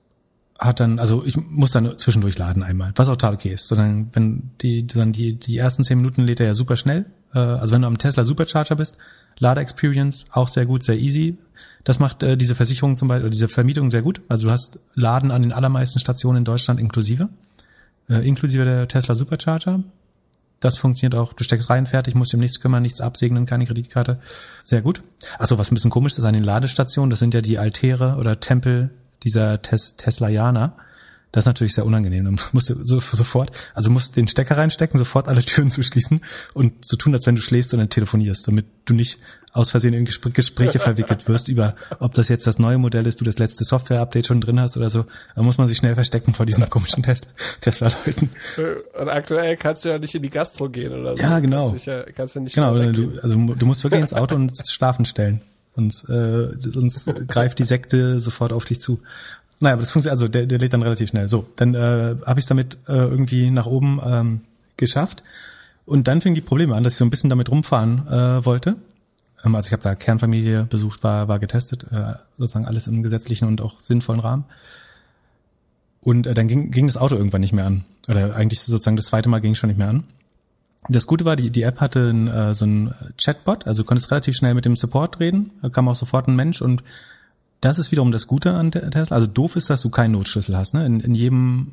hat 0.58 0.80
dann, 0.80 0.98
also 0.98 1.24
ich 1.24 1.36
muss 1.36 1.70
dann 1.70 1.96
zwischendurch 1.98 2.36
laden 2.36 2.62
einmal, 2.62 2.92
was 2.96 3.08
auch 3.08 3.12
total 3.12 3.34
okay 3.34 3.52
ist. 3.52 3.68
Sondern 3.68 4.10
wenn 4.12 4.50
die, 4.60 4.86
dann 4.86 5.12
die, 5.12 5.34
die 5.34 5.56
ersten 5.56 5.84
zehn 5.84 5.98
Minuten 5.98 6.22
lädt 6.22 6.40
er 6.40 6.46
ja 6.46 6.54
super 6.54 6.76
schnell. 6.76 7.06
Äh, 7.34 7.38
also 7.38 7.74
wenn 7.74 7.82
du 7.82 7.88
am 7.88 7.98
Tesla 7.98 8.24
Supercharger 8.24 8.76
bist, 8.76 8.96
Lade-Experience 9.38 10.26
auch 10.32 10.48
sehr 10.48 10.66
gut, 10.66 10.82
sehr 10.82 10.98
easy. 10.98 11.38
Das 11.84 12.00
macht 12.00 12.22
äh, 12.22 12.36
diese 12.36 12.54
Versicherung 12.54 12.96
zum 12.96 13.08
Beispiel, 13.08 13.24
oder 13.24 13.30
diese 13.30 13.48
Vermietung 13.48 13.90
sehr 13.90 14.02
gut. 14.02 14.20
Also 14.28 14.46
du 14.46 14.52
hast 14.52 14.80
Laden 14.94 15.30
an 15.30 15.42
den 15.42 15.52
allermeisten 15.52 16.00
Stationen 16.00 16.38
in 16.38 16.44
Deutschland 16.44 16.80
inklusive, 16.80 17.28
äh, 18.08 18.26
inklusive 18.26 18.64
der 18.64 18.88
Tesla 18.88 19.14
Supercharger. 19.14 19.82
Das 20.60 20.78
funktioniert 20.78 21.14
auch. 21.14 21.32
Du 21.32 21.44
steckst 21.44 21.70
rein, 21.70 21.86
fertig, 21.86 22.14
musst 22.14 22.32
dir 22.32 22.36
um 22.36 22.40
nichts 22.40 22.60
kümmern, 22.60 22.82
nichts 22.82 23.00
absegnen, 23.00 23.46
keine 23.46 23.64
Kreditkarte. 23.64 24.18
Sehr 24.64 24.82
gut. 24.82 25.02
Achso, 25.38 25.56
was 25.58 25.70
ein 25.70 25.74
bisschen 25.74 25.90
komisch 25.90 26.18
ist 26.18 26.24
an 26.24 26.34
den 26.34 26.42
Ladestationen, 26.42 27.10
das 27.10 27.20
sind 27.20 27.34
ja 27.34 27.40
die 27.40 27.58
Altäre 27.58 28.16
oder 28.18 28.40
Tempel 28.40 28.90
dieser 29.22 29.62
Tes 29.62 29.96
Teslaianer. 29.96 30.76
Das 31.30 31.42
ist 31.42 31.46
natürlich 31.46 31.74
sehr 31.74 31.86
unangenehm. 31.86 32.24
Du 32.36 32.42
musst 32.52 32.66
so, 32.66 33.00
sofort, 33.00 33.52
also 33.74 33.90
musst 33.90 34.16
den 34.16 34.26
Stecker 34.26 34.56
reinstecken, 34.56 34.98
sofort 34.98 35.28
alle 35.28 35.44
Türen 35.44 35.70
zuschließen 35.70 36.20
und 36.54 36.84
so 36.84 36.96
tun, 36.96 37.14
als 37.14 37.26
wenn 37.26 37.36
du 37.36 37.42
schläfst 37.42 37.72
und 37.72 37.80
dann 37.80 37.90
telefonierst, 37.90 38.48
damit 38.48 38.66
du 38.84 38.94
nicht 38.94 39.18
aus 39.52 39.70
Versehen 39.70 39.94
in 39.94 40.04
Gespr 40.04 40.30
Gespräche 40.30 40.78
verwickelt 40.78 41.28
wirst 41.28 41.48
über, 41.48 41.74
ob 41.98 42.12
das 42.12 42.28
jetzt 42.28 42.46
das 42.46 42.58
neue 42.58 42.78
Modell 42.78 43.06
ist, 43.06 43.20
du 43.20 43.24
das 43.24 43.38
letzte 43.38 43.64
Software-Update 43.64 44.26
schon 44.26 44.40
drin 44.40 44.60
hast 44.60 44.76
oder 44.76 44.90
so. 44.90 45.04
Da 45.34 45.42
muss 45.42 45.58
man 45.58 45.68
sich 45.68 45.78
schnell 45.78 45.94
verstecken 45.94 46.34
vor 46.34 46.46
diesen 46.46 46.68
komischen 46.68 47.02
Tesla-Leuten. 47.02 48.30
Und 49.00 49.08
aktuell 49.08 49.56
kannst 49.56 49.84
du 49.84 49.90
ja 49.90 49.98
nicht 49.98 50.14
in 50.14 50.22
die 50.22 50.30
Gastro 50.30 50.68
gehen 50.68 50.92
oder 50.92 51.16
so. 51.16 51.22
Ja, 51.22 51.40
genau. 51.40 51.70
Kannst, 51.70 51.86
ja, 51.86 52.02
kannst 52.14 52.34
ja 52.34 52.40
nicht 52.40 52.54
genau, 52.54 52.74
du, 52.74 53.18
also 53.22 53.36
du 53.36 53.66
musst 53.66 53.82
wirklich 53.84 54.00
ins 54.00 54.14
Auto 54.14 54.34
und 54.34 54.52
schlafen 54.68 55.04
stellen. 55.04 55.40
Sonst, 55.74 56.08
äh, 56.08 56.48
sonst 56.58 57.28
greift 57.28 57.58
die 57.58 57.64
Sekte 57.64 58.18
sofort 58.18 58.52
auf 58.52 58.64
dich 58.64 58.80
zu. 58.80 59.00
Naja, 59.60 59.74
aber 59.74 59.82
das 59.82 59.92
funktioniert, 59.92 60.12
also 60.12 60.28
der, 60.28 60.46
der 60.46 60.58
lädt 60.58 60.72
dann 60.72 60.82
relativ 60.82 61.10
schnell. 61.10 61.28
So, 61.28 61.46
dann 61.56 61.74
äh, 61.74 62.16
habe 62.24 62.38
ich 62.38 62.44
es 62.44 62.46
damit 62.46 62.78
äh, 62.88 62.94
irgendwie 62.94 63.50
nach 63.50 63.66
oben 63.66 64.00
ähm, 64.04 64.40
geschafft. 64.76 65.22
Und 65.84 66.06
dann 66.06 66.20
fing 66.20 66.34
die 66.34 66.40
Probleme 66.40 66.74
an, 66.74 66.84
dass 66.84 66.94
ich 66.94 66.98
so 66.98 67.04
ein 67.04 67.10
bisschen 67.10 67.30
damit 67.30 67.50
rumfahren 67.50 68.06
äh, 68.08 68.44
wollte. 68.44 68.76
Ähm, 69.44 69.54
also 69.54 69.66
ich 69.68 69.72
habe 69.72 69.82
da 69.82 69.94
Kernfamilie 69.94 70.64
besucht, 70.64 71.02
war, 71.02 71.28
war 71.28 71.38
getestet, 71.38 71.86
äh, 71.90 72.14
sozusagen 72.34 72.66
alles 72.66 72.86
im 72.86 73.02
gesetzlichen 73.02 73.48
und 73.48 73.60
auch 73.60 73.80
sinnvollen 73.80 74.20
Rahmen. 74.20 74.44
Und 76.00 76.26
äh, 76.26 76.34
dann 76.34 76.48
ging, 76.48 76.70
ging 76.70 76.86
das 76.86 76.96
Auto 76.96 77.16
irgendwann 77.16 77.40
nicht 77.40 77.52
mehr 77.52 77.66
an. 77.66 77.84
Oder 78.08 78.34
eigentlich 78.34 78.60
sozusagen 78.60 78.96
das 78.96 79.06
zweite 79.06 79.28
Mal 79.28 79.40
ging 79.40 79.52
es 79.52 79.58
schon 79.58 79.68
nicht 79.68 79.78
mehr 79.78 79.88
an. 79.88 80.04
Das 80.88 81.06
Gute 81.06 81.24
war, 81.24 81.36
die, 81.36 81.50
die 81.50 81.62
App 81.62 81.80
hatte 81.80 82.08
ein, 82.08 82.28
äh, 82.28 82.54
so 82.54 82.64
ein 82.64 82.94
Chatbot, 83.20 83.66
also 83.66 83.82
du 83.82 83.86
konntest 83.86 84.10
relativ 84.10 84.36
schnell 84.36 84.54
mit 84.54 84.64
dem 84.64 84.76
Support 84.76 85.20
reden, 85.20 85.50
kam 85.72 85.88
auch 85.88 85.96
sofort 85.96 86.28
ein 86.28 86.36
Mensch 86.36 86.62
und 86.62 86.82
das 87.60 87.78
ist 87.78 87.90
wiederum 87.90 88.12
das 88.12 88.28
Gute 88.28 88.52
an 88.52 88.70
Tesla. 88.70 89.16
Also 89.16 89.26
doof 89.26 89.56
ist, 89.56 89.68
dass 89.68 89.82
du 89.82 89.90
keinen 89.90 90.12
Notschlüssel 90.12 90.56
hast. 90.56 90.74
Ne? 90.74 90.86
In, 90.86 91.00
in 91.00 91.14
jedem 91.14 91.72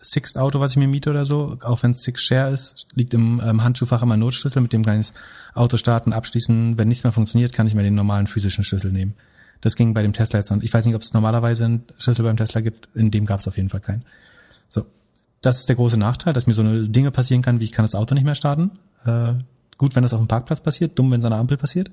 Sixt 0.00 0.38
Auto, 0.38 0.60
was 0.60 0.72
ich 0.72 0.76
mir 0.76 0.88
miete 0.88 1.10
oder 1.10 1.26
so, 1.26 1.58
auch 1.62 1.82
wenn 1.82 1.92
es 1.92 2.02
Six 2.02 2.22
Share 2.22 2.52
ist, 2.52 2.86
liegt 2.94 3.14
im 3.14 3.40
ähm, 3.44 3.62
Handschuhfach 3.62 4.02
immer 4.02 4.16
Notschlüssel, 4.16 4.62
mit 4.62 4.72
dem 4.72 4.84
kann 4.84 5.00
ich 5.00 5.08
das 5.08 5.14
Auto 5.54 5.76
starten, 5.76 6.12
abschließen. 6.12 6.78
Wenn 6.78 6.88
nichts 6.88 7.04
mehr 7.04 7.12
funktioniert, 7.12 7.52
kann 7.52 7.66
ich 7.66 7.74
mir 7.74 7.82
den 7.82 7.94
normalen 7.94 8.26
physischen 8.26 8.64
Schlüssel 8.64 8.92
nehmen. 8.92 9.14
Das 9.60 9.74
ging 9.74 9.94
bei 9.94 10.02
dem 10.02 10.12
Tesla 10.12 10.38
jetzt. 10.38 10.50
Und 10.50 10.62
ich 10.62 10.72
weiß 10.72 10.84
nicht, 10.86 10.94
ob 10.94 11.02
es 11.02 11.12
normalerweise 11.12 11.64
einen 11.64 11.84
Schlüssel 11.98 12.24
beim 12.24 12.36
Tesla 12.36 12.60
gibt. 12.60 12.88
In 12.94 13.10
dem 13.10 13.26
gab 13.26 13.40
es 13.40 13.48
auf 13.48 13.56
jeden 13.56 13.70
Fall 13.70 13.80
keinen. 13.80 14.04
So, 14.68 14.86
das 15.40 15.60
ist 15.60 15.68
der 15.68 15.76
große 15.76 15.98
Nachteil, 15.98 16.32
dass 16.32 16.46
mir 16.46 16.54
so 16.54 16.62
eine 16.62 16.88
Dinge 16.88 17.10
passieren 17.10 17.42
kann, 17.42 17.60
wie 17.60 17.64
ich 17.64 17.72
kann 17.72 17.84
das 17.84 17.94
Auto 17.94 18.14
nicht 18.14 18.24
mehr 18.24 18.34
starten. 18.34 18.72
Äh, 19.04 19.34
gut, 19.78 19.96
wenn 19.96 20.02
das 20.02 20.12
auf 20.12 20.20
dem 20.20 20.28
Parkplatz 20.28 20.60
passiert, 20.60 20.98
dumm, 20.98 21.10
wenn 21.10 21.20
es 21.20 21.24
an 21.24 21.30
der 21.30 21.40
Ampel 21.40 21.56
passiert. 21.56 21.90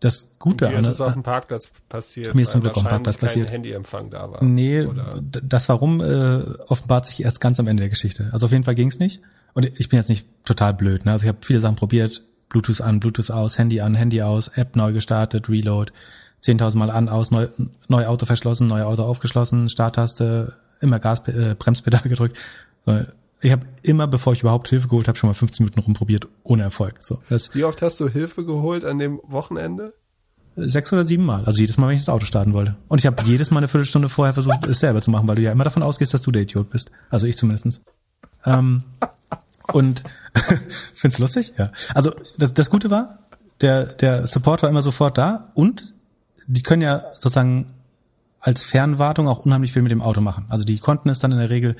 Das 0.00 0.36
Gute 0.38 0.68
an 0.68 0.76
ist 0.76 0.86
es 0.86 1.00
auf 1.00 1.12
dem 1.12 1.22
Parkplatz 1.22 1.68
passiert. 1.88 2.34
Mir 2.34 2.42
ist 2.42 2.52
zum 2.52 2.62
Glück 2.62 2.74
auf 2.74 2.82
dem 2.82 2.88
Parkplatz 2.88 3.18
passiert. 3.18 3.50
Handyempfang 3.50 4.08
da 4.08 4.30
war. 4.30 4.42
Nee, 4.42 4.82
oder? 4.82 5.20
das 5.22 5.68
Warum 5.68 6.00
äh, 6.00 6.42
offenbart 6.68 7.04
sich 7.04 7.22
erst 7.22 7.40
ganz 7.40 7.60
am 7.60 7.66
Ende 7.66 7.82
der 7.82 7.90
Geschichte. 7.90 8.30
Also 8.32 8.46
auf 8.46 8.52
jeden 8.52 8.64
Fall 8.64 8.74
ging's 8.74 8.98
nicht. 8.98 9.20
Und 9.52 9.66
ich 9.78 9.90
bin 9.90 9.98
jetzt 9.98 10.08
nicht 10.08 10.26
total 10.44 10.72
blöd. 10.72 11.04
Ne? 11.04 11.12
Also 11.12 11.24
ich 11.24 11.28
habe 11.28 11.38
viele 11.42 11.60
Sachen 11.60 11.76
probiert. 11.76 12.22
Bluetooth 12.48 12.80
an, 12.80 12.98
Bluetooth 12.98 13.30
aus, 13.30 13.58
Handy 13.58 13.80
an, 13.80 13.94
Handy 13.94 14.22
aus, 14.22 14.48
App 14.48 14.74
neu 14.74 14.92
gestartet, 14.92 15.48
Reload, 15.48 15.92
10.000 16.42 16.78
Mal 16.78 16.90
an, 16.90 17.08
aus, 17.08 17.30
neu, 17.30 17.48
neu 17.88 18.06
Auto 18.06 18.26
verschlossen, 18.26 18.66
neu 18.66 18.82
Auto 18.82 19.04
aufgeschlossen, 19.04 19.68
Starttaste, 19.68 20.54
immer 20.80 20.98
Gas, 20.98 21.20
äh, 21.28 21.54
Bremspedal 21.56 22.02
gedrückt. 22.02 22.38
Ich 23.42 23.52
habe 23.52 23.66
immer, 23.82 24.06
bevor 24.06 24.34
ich 24.34 24.40
überhaupt 24.40 24.68
Hilfe 24.68 24.88
geholt 24.88 25.08
habe, 25.08 25.16
schon 25.16 25.30
mal 25.30 25.34
15 25.34 25.64
Minuten 25.64 25.80
rumprobiert, 25.80 26.28
ohne 26.42 26.62
Erfolg. 26.62 26.96
So, 27.00 27.20
Wie 27.52 27.64
oft 27.64 27.80
hast 27.80 27.98
du 28.00 28.08
Hilfe 28.08 28.44
geholt 28.44 28.84
an 28.84 28.98
dem 28.98 29.20
Wochenende? 29.24 29.94
Sechs 30.56 30.92
oder 30.92 31.04
sieben 31.04 31.24
Mal. 31.24 31.44
Also 31.44 31.60
jedes 31.60 31.78
Mal, 31.78 31.88
wenn 31.88 31.96
ich 31.96 32.02
das 32.02 32.10
Auto 32.10 32.26
starten 32.26 32.52
wollte. 32.52 32.76
Und 32.88 32.98
ich 32.98 33.06
habe 33.06 33.22
jedes 33.24 33.50
Mal 33.50 33.58
eine 33.58 33.68
Viertelstunde 33.68 34.08
vorher 34.08 34.34
versucht, 34.34 34.66
es 34.66 34.80
selber 34.80 35.00
zu 35.00 35.10
machen, 35.10 35.26
weil 35.26 35.36
du 35.36 35.42
ja 35.42 35.52
immer 35.52 35.64
davon 35.64 35.82
ausgehst, 35.82 36.12
dass 36.12 36.22
du 36.22 36.30
der 36.30 36.42
Idiot 36.42 36.70
bist. 36.70 36.90
Also 37.08 37.26
ich 37.26 37.36
zumindestens. 37.36 37.82
Ähm, 38.44 38.82
und 39.72 40.02
find's 40.94 41.18
lustig? 41.18 41.54
Ja. 41.56 41.72
Also 41.94 42.12
das, 42.36 42.52
das 42.52 42.68
Gute 42.68 42.90
war, 42.90 43.20
der, 43.60 43.86
der 43.86 44.26
Support 44.26 44.62
war 44.62 44.68
immer 44.70 44.82
sofort 44.82 45.16
da 45.16 45.50
und 45.54 45.94
die 46.46 46.62
können 46.62 46.82
ja 46.82 47.00
sozusagen 47.14 47.66
als 48.40 48.64
Fernwartung 48.64 49.28
auch 49.28 49.44
unheimlich 49.44 49.72
viel 49.72 49.82
mit 49.82 49.92
dem 49.92 50.02
Auto 50.02 50.20
machen. 50.20 50.46
Also 50.48 50.64
die 50.64 50.78
konnten 50.78 51.08
es 51.10 51.20
dann 51.20 51.32
in 51.32 51.38
der 51.38 51.50
Regel 51.50 51.76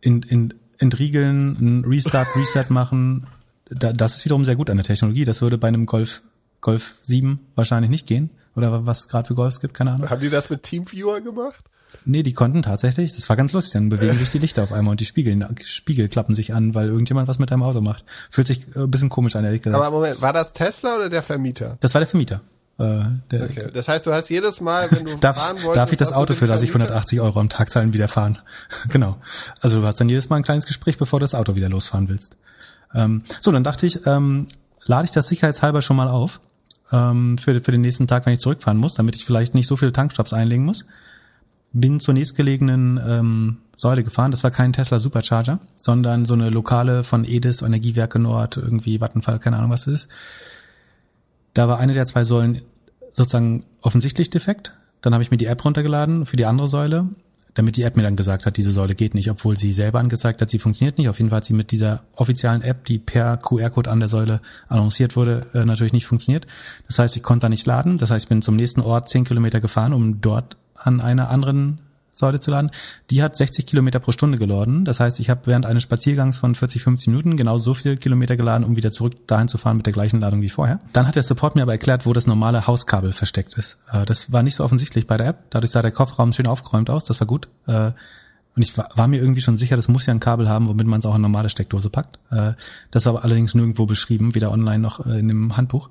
in, 0.00 0.22
in 0.22 0.54
entriegeln, 0.78 1.56
ein 1.60 1.84
Restart, 1.84 2.28
Reset 2.36 2.66
machen. 2.68 3.26
Da, 3.68 3.92
das 3.92 4.16
ist 4.16 4.24
wiederum 4.24 4.44
sehr 4.44 4.56
gut 4.56 4.70
an 4.70 4.76
der 4.76 4.84
Technologie. 4.84 5.24
Das 5.24 5.42
würde 5.42 5.58
bei 5.58 5.68
einem 5.68 5.86
Golf, 5.86 6.22
Golf 6.60 6.96
7 7.02 7.40
wahrscheinlich 7.54 7.90
nicht 7.90 8.06
gehen. 8.06 8.30
Oder 8.54 8.86
was 8.86 9.08
gerade 9.08 9.28
für 9.28 9.34
Golfs 9.34 9.60
gibt, 9.60 9.74
keine 9.74 9.92
Ahnung. 9.92 10.08
Haben 10.08 10.20
die 10.20 10.30
das 10.30 10.48
mit 10.48 10.62
Teamviewer 10.62 11.20
gemacht? 11.20 11.62
Nee, 12.04 12.22
die 12.22 12.32
konnten 12.32 12.62
tatsächlich, 12.62 13.14
das 13.14 13.28
war 13.28 13.36
ganz 13.36 13.52
lustig, 13.52 13.72
dann 13.74 13.88
bewegen 13.88 14.16
sich 14.16 14.28
die 14.28 14.38
Lichter 14.38 14.62
auf 14.62 14.72
einmal 14.72 14.92
und 14.92 15.00
die 15.00 15.04
Spiegel, 15.04 15.46
Spiegel 15.64 16.08
klappen 16.08 16.34
sich 16.34 16.54
an, 16.54 16.74
weil 16.74 16.88
irgendjemand 16.88 17.28
was 17.28 17.38
mit 17.38 17.50
deinem 17.50 17.62
Auto 17.62 17.80
macht. 17.80 18.04
Fühlt 18.30 18.46
sich 18.46 18.76
ein 18.76 18.90
bisschen 18.90 19.08
komisch 19.08 19.36
an, 19.36 19.44
ehrlich 19.44 19.62
gesagt. 19.62 19.82
Aber 19.82 19.94
Moment, 19.94 20.20
war 20.20 20.32
das 20.32 20.52
Tesla 20.52 20.96
oder 20.96 21.10
der 21.10 21.22
Vermieter? 21.22 21.76
Das 21.80 21.94
war 21.94 22.00
der 22.00 22.08
Vermieter. 22.08 22.42
Äh, 22.78 23.06
okay. 23.32 23.70
Das 23.72 23.88
heißt, 23.88 24.06
du 24.06 24.12
hast 24.12 24.28
jedes 24.28 24.60
Mal, 24.60 24.90
wenn 24.90 25.06
du 25.06 25.16
darf, 25.16 25.36
fahren 25.36 25.56
wolltest, 25.56 25.76
darf 25.76 25.92
ich 25.92 25.98
das 25.98 26.12
Auto, 26.12 26.34
für 26.34 26.46
das 26.46 26.62
ich 26.62 26.70
180 26.70 27.20
Euro 27.20 27.40
am 27.40 27.48
Tag 27.48 27.70
zahlen, 27.70 27.94
wieder 27.94 28.08
fahren? 28.08 28.38
genau. 28.88 29.16
Also 29.60 29.80
du 29.80 29.86
hast 29.86 30.00
dann 30.00 30.08
jedes 30.08 30.28
Mal 30.28 30.36
ein 30.36 30.42
kleines 30.42 30.66
Gespräch, 30.66 30.98
bevor 30.98 31.18
du 31.18 31.24
das 31.24 31.34
Auto 31.34 31.54
wieder 31.54 31.70
losfahren 31.70 32.08
willst. 32.08 32.36
Ähm, 32.94 33.22
so, 33.40 33.50
dann 33.50 33.64
dachte 33.64 33.86
ich, 33.86 34.06
ähm, 34.06 34.48
lade 34.84 35.06
ich 35.06 35.10
das 35.10 35.28
sicherheitshalber 35.28 35.80
schon 35.80 35.96
mal 35.96 36.08
auf 36.08 36.40
ähm, 36.92 37.38
für, 37.38 37.58
für 37.60 37.72
den 37.72 37.80
nächsten 37.80 38.06
Tag, 38.06 38.26
wenn 38.26 38.34
ich 38.34 38.40
zurückfahren 38.40 38.78
muss, 38.78 38.94
damit 38.94 39.16
ich 39.16 39.24
vielleicht 39.24 39.54
nicht 39.54 39.66
so 39.66 39.76
viele 39.76 39.92
Tankstops 39.92 40.34
einlegen 40.34 40.64
muss. 40.64 40.84
Bin 41.72 41.98
zur 41.98 42.14
nächstgelegenen 42.14 43.00
ähm, 43.04 43.56
Säule 43.76 44.04
gefahren. 44.04 44.30
Das 44.30 44.44
war 44.44 44.50
kein 44.50 44.72
Tesla 44.72 44.98
Supercharger, 44.98 45.60
sondern 45.74 46.26
so 46.26 46.34
eine 46.34 46.50
lokale 46.50 47.04
von 47.04 47.24
Edis, 47.24 47.62
Energiewerke 47.62 48.18
Nord, 48.18 48.58
irgendwie 48.58 49.00
Vattenfall, 49.00 49.38
keine 49.38 49.56
Ahnung 49.56 49.70
was 49.70 49.86
es 49.86 50.04
ist 50.04 50.10
da 51.56 51.68
war 51.68 51.78
eine 51.78 51.94
der 51.94 52.04
zwei 52.04 52.24
Säulen 52.24 52.62
sozusagen 53.12 53.64
offensichtlich 53.80 54.28
defekt. 54.28 54.74
Dann 55.00 55.14
habe 55.14 55.22
ich 55.22 55.30
mir 55.30 55.38
die 55.38 55.46
App 55.46 55.64
runtergeladen 55.64 56.26
für 56.26 56.36
die 56.36 56.44
andere 56.44 56.68
Säule, 56.68 57.08
damit 57.54 57.78
die 57.78 57.82
App 57.82 57.96
mir 57.96 58.02
dann 58.02 58.16
gesagt 58.16 58.44
hat, 58.44 58.58
diese 58.58 58.72
Säule 58.72 58.94
geht 58.94 59.14
nicht, 59.14 59.30
obwohl 59.30 59.56
sie 59.56 59.72
selber 59.72 59.98
angezeigt 59.98 60.42
hat, 60.42 60.50
sie 60.50 60.58
funktioniert 60.58 60.98
nicht. 60.98 61.08
Auf 61.08 61.18
jeden 61.18 61.30
Fall 61.30 61.38
hat 61.38 61.46
sie 61.46 61.54
mit 61.54 61.70
dieser 61.70 62.02
offizialen 62.14 62.60
App, 62.60 62.84
die 62.84 62.98
per 62.98 63.38
QR-Code 63.38 63.90
an 63.90 64.00
der 64.00 64.10
Säule 64.10 64.42
annonciert 64.68 65.16
wurde, 65.16 65.46
äh, 65.54 65.64
natürlich 65.64 65.94
nicht 65.94 66.04
funktioniert. 66.04 66.46
Das 66.88 66.98
heißt, 66.98 67.16
ich 67.16 67.22
konnte 67.22 67.44
da 67.44 67.48
nicht 67.48 67.66
laden. 67.66 67.96
Das 67.96 68.10
heißt, 68.10 68.26
ich 68.26 68.28
bin 68.28 68.42
zum 68.42 68.56
nächsten 68.56 68.82
Ort 68.82 69.08
zehn 69.08 69.24
Kilometer 69.24 69.60
gefahren, 69.60 69.94
um 69.94 70.20
dort 70.20 70.58
an 70.74 71.00
einer 71.00 71.30
anderen 71.30 71.78
Säule 72.16 72.40
zu 72.40 72.50
laden. 72.50 72.70
Die 73.10 73.22
hat 73.22 73.36
60 73.36 73.66
Kilometer 73.66 74.00
pro 74.00 74.10
Stunde 74.10 74.38
geladen. 74.38 74.86
Das 74.86 75.00
heißt, 75.00 75.20
ich 75.20 75.28
habe 75.28 75.42
während 75.44 75.66
eines 75.66 75.82
Spaziergangs 75.82 76.38
von 76.38 76.54
40, 76.54 76.82
50 76.82 77.08
Minuten 77.08 77.36
genau 77.36 77.58
so 77.58 77.74
viele 77.74 77.98
Kilometer 77.98 78.36
geladen, 78.36 78.64
um 78.64 78.74
wieder 78.74 78.90
zurück 78.90 79.26
dahin 79.26 79.48
zu 79.48 79.58
fahren 79.58 79.76
mit 79.76 79.86
der 79.86 79.92
gleichen 79.92 80.20
Ladung 80.20 80.40
wie 80.40 80.48
vorher. 80.48 80.80
Dann 80.94 81.06
hat 81.06 81.14
der 81.14 81.22
Support 81.22 81.56
mir 81.56 81.62
aber 81.62 81.72
erklärt, 81.72 82.06
wo 82.06 82.14
das 82.14 82.26
normale 82.26 82.66
Hauskabel 82.66 83.12
versteckt 83.12 83.54
ist. 83.54 83.78
Äh, 83.92 84.06
das 84.06 84.32
war 84.32 84.42
nicht 84.42 84.56
so 84.56 84.64
offensichtlich 84.64 85.06
bei 85.06 85.18
der 85.18 85.28
App. 85.28 85.50
Dadurch 85.50 85.70
sah 85.72 85.82
der 85.82 85.92
Kofferraum 85.92 86.32
schön 86.32 86.46
aufgeräumt 86.46 86.88
aus. 86.88 87.04
Das 87.04 87.20
war 87.20 87.26
gut. 87.26 87.48
Äh, 87.66 87.92
und 88.56 88.62
ich 88.62 88.78
war, 88.78 89.08
mir 89.08 89.20
irgendwie 89.20 89.42
schon 89.42 89.58
sicher, 89.58 89.76
das 89.76 89.88
muss 89.88 90.06
ja 90.06 90.14
ein 90.14 90.20
Kabel 90.20 90.48
haben, 90.48 90.66
womit 90.68 90.86
man 90.86 90.98
es 90.98 91.04
auch 91.04 91.14
in 91.14 91.20
normale 91.20 91.50
Steckdose 91.50 91.90
packt. 91.90 92.18
Äh, 92.30 92.54
das 92.90 93.04
war 93.04 93.12
aber 93.12 93.24
allerdings 93.24 93.54
nirgendwo 93.54 93.84
beschrieben, 93.84 94.34
weder 94.34 94.50
online 94.50 94.78
noch 94.78 95.04
in 95.04 95.28
dem 95.28 95.58
Handbuch. 95.58 95.90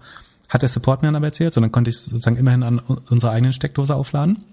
Hat 0.49 0.63
der 0.63 0.69
Support 0.69 1.03
mir 1.03 1.09
dann 1.09 1.15
aber 1.15 1.27
erzählt, 1.27 1.53
sondern 1.53 1.71
konnte 1.71 1.91
ich 1.91 1.99
sozusagen 1.99 2.37
immerhin 2.37 2.63
an 2.63 2.79
unserer 2.79 3.31
eigenen 3.31 3.53
Steckdose 3.53 3.95
aufladen. 3.95 4.43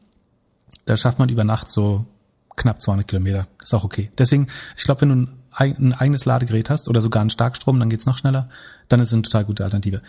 Da 0.84 0.96
schafft 0.96 1.18
man 1.18 1.28
über 1.28 1.44
Nacht 1.44 1.68
so 1.68 2.06
knapp 2.56 2.80
200 2.80 3.08
Kilometer. 3.08 3.46
Ist 3.62 3.74
auch 3.74 3.84
okay. 3.84 4.10
Deswegen, 4.18 4.46
ich 4.76 4.84
glaube, 4.84 5.02
wenn 5.02 5.08
du 5.08 5.32
ein, 5.52 5.76
ein, 5.76 5.92
eigenes 5.92 6.24
Ladegerät 6.24 6.70
hast 6.70 6.88
oder 6.88 7.00
sogar 7.00 7.20
einen 7.20 7.30
Starkstrom, 7.30 7.78
dann 7.78 7.90
geht's 7.90 8.06
noch 8.06 8.18
schneller. 8.18 8.48
Dann 8.88 9.00
ist 9.00 9.08
es 9.08 9.14
eine 9.14 9.22
total 9.22 9.44
gute 9.44 9.64
Alternative. 9.64 10.02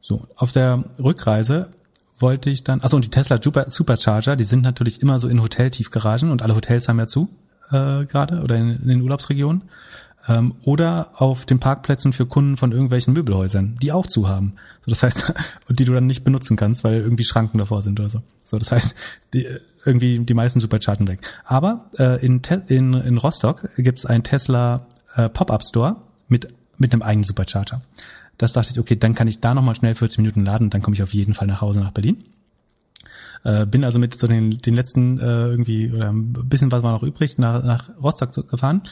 So, 0.00 0.26
auf 0.36 0.52
der 0.52 0.84
Rückreise 0.98 1.70
wollte 2.18 2.50
ich 2.50 2.64
dann, 2.64 2.80
also 2.80 2.96
und 2.96 3.04
die 3.04 3.10
Tesla 3.10 3.40
Supercharger, 3.42 4.36
die 4.36 4.44
sind 4.44 4.62
natürlich 4.62 5.00
immer 5.00 5.18
so 5.18 5.28
in 5.28 5.42
Hoteltiefgaragen 5.42 6.30
und 6.30 6.42
alle 6.42 6.54
Hotels 6.54 6.88
haben 6.88 6.98
ja 6.98 7.06
zu 7.06 7.30
äh, 7.70 8.04
gerade 8.04 8.42
oder 8.42 8.56
in, 8.56 8.80
in 8.82 8.88
den 8.88 9.02
Urlaubsregionen 9.02 9.62
ähm, 10.28 10.54
oder 10.62 11.10
auf 11.14 11.46
den 11.46 11.60
Parkplätzen 11.60 12.12
für 12.12 12.26
Kunden 12.26 12.56
von 12.56 12.72
irgendwelchen 12.72 13.14
Möbelhäusern, 13.14 13.78
die 13.82 13.92
auch 13.92 14.06
zu 14.06 14.28
haben. 14.28 14.54
So, 14.84 14.90
das 14.90 15.02
heißt, 15.02 15.32
und 15.68 15.78
die 15.78 15.84
du 15.84 15.92
dann 15.92 16.06
nicht 16.06 16.24
benutzen 16.24 16.56
kannst, 16.56 16.84
weil 16.84 17.00
irgendwie 17.00 17.24
Schranken 17.24 17.58
davor 17.58 17.82
sind 17.82 18.00
oder 18.00 18.08
so. 18.08 18.22
So, 18.44 18.58
das 18.58 18.72
heißt, 18.72 18.94
die, 19.34 19.46
irgendwie 19.84 20.18
die 20.18 20.34
meisten 20.34 20.60
Superchargen 20.60 21.08
weg. 21.08 21.20
Aber 21.44 21.90
äh, 21.98 22.24
in, 22.24 22.40
in, 22.68 22.94
in 22.94 23.18
Rostock 23.18 23.68
gibt's 23.76 24.06
einen 24.06 24.22
Tesla 24.22 24.86
äh, 25.16 25.28
Pop-up 25.28 25.62
Store 25.64 25.96
mit 26.28 26.48
mit 26.80 26.92
einem 26.92 27.02
eigenen 27.02 27.24
Supercharger. 27.24 27.82
Das 28.38 28.54
dachte 28.54 28.72
ich, 28.72 28.80
okay, 28.80 28.96
dann 28.96 29.14
kann 29.14 29.28
ich 29.28 29.40
da 29.40 29.54
nochmal 29.54 29.76
schnell 29.76 29.94
40 29.94 30.18
Minuten 30.18 30.44
laden 30.44 30.70
dann 30.70 30.82
komme 30.82 30.94
ich 30.94 31.02
auf 31.02 31.12
jeden 31.12 31.34
Fall 31.34 31.46
nach 31.46 31.60
Hause 31.60 31.80
nach 31.80 31.92
Berlin. 31.92 32.24
Äh, 33.42 33.66
bin 33.66 33.84
also 33.84 33.98
mit 33.98 34.14
so 34.18 34.26
den, 34.26 34.58
den 34.58 34.74
letzten 34.74 35.18
äh, 35.18 35.46
irgendwie 35.46 35.90
oder 35.90 36.10
ein 36.10 36.32
bisschen 36.32 36.70
was 36.70 36.82
war 36.82 36.92
noch 36.92 37.02
übrig 37.02 37.38
nach, 37.38 37.62
nach 37.64 37.88
Rostock 38.02 38.48
gefahren 38.48 38.82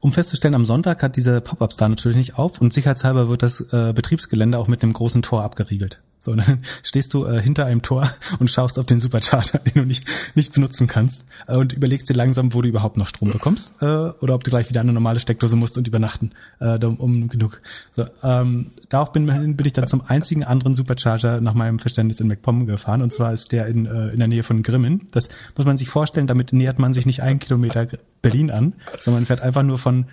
um 0.00 0.12
festzustellen, 0.12 0.54
am 0.54 0.64
Sonntag 0.64 1.02
hat 1.02 1.16
diese 1.16 1.40
Pop-ups 1.40 1.76
da 1.76 1.88
natürlich 1.88 2.16
nicht 2.16 2.38
auf 2.38 2.60
und 2.60 2.72
sicherheitshalber 2.72 3.28
wird 3.28 3.42
das 3.42 3.60
äh, 3.72 3.92
Betriebsgelände 3.92 4.58
auch 4.58 4.66
mit 4.66 4.82
einem 4.82 4.94
großen 4.94 5.22
Tor 5.22 5.42
abgeriegelt. 5.42 6.02
So, 6.20 6.34
dann 6.34 6.58
stehst 6.82 7.14
du 7.14 7.24
äh, 7.24 7.40
hinter 7.40 7.64
einem 7.64 7.80
Tor 7.80 8.08
und 8.38 8.50
schaust 8.50 8.78
auf 8.78 8.86
den 8.86 9.00
Supercharger, 9.00 9.58
den 9.58 9.72
du 9.74 9.84
nicht, 9.86 10.06
nicht 10.36 10.52
benutzen 10.52 10.86
kannst 10.86 11.26
äh, 11.48 11.56
und 11.56 11.72
überlegst 11.72 12.08
dir 12.10 12.14
langsam, 12.14 12.52
wo 12.52 12.60
du 12.60 12.68
überhaupt 12.68 12.98
noch 12.98 13.08
Strom 13.08 13.32
bekommst 13.32 13.82
äh, 13.82 13.86
oder 13.86 14.34
ob 14.34 14.44
du 14.44 14.50
gleich 14.50 14.68
wieder 14.68 14.82
eine 14.82 14.92
normale 14.92 15.18
Steckdose 15.18 15.56
musst 15.56 15.78
und 15.78 15.88
übernachten, 15.88 16.32
äh, 16.60 16.76
um, 16.84 16.96
um 16.96 17.28
genug. 17.28 17.62
So, 17.92 18.06
ähm, 18.22 18.70
darauf 18.90 19.12
bin, 19.12 19.26
bin 19.26 19.66
ich 19.66 19.72
dann 19.72 19.88
zum 19.88 20.02
einzigen 20.06 20.44
anderen 20.44 20.74
Supercharger 20.74 21.40
nach 21.40 21.54
meinem 21.54 21.78
Verständnis 21.78 22.20
in 22.20 22.28
MacPom 22.28 22.66
gefahren 22.66 23.00
und 23.00 23.12
zwar 23.14 23.32
ist 23.32 23.52
der 23.52 23.66
in, 23.66 23.86
äh, 23.86 24.08
in 24.08 24.18
der 24.18 24.28
Nähe 24.28 24.42
von 24.42 24.62
Grimmen. 24.62 25.08
Das 25.12 25.30
muss 25.56 25.66
man 25.66 25.78
sich 25.78 25.88
vorstellen, 25.88 26.26
damit 26.26 26.52
nähert 26.52 26.78
man 26.78 26.92
sich 26.92 27.06
nicht 27.06 27.22
einen 27.22 27.38
Kilometer 27.38 27.88
Berlin 28.20 28.50
an, 28.50 28.74
sondern 29.00 29.24
fährt 29.24 29.40
einfach 29.40 29.62
nur 29.62 29.78
von 29.78 30.04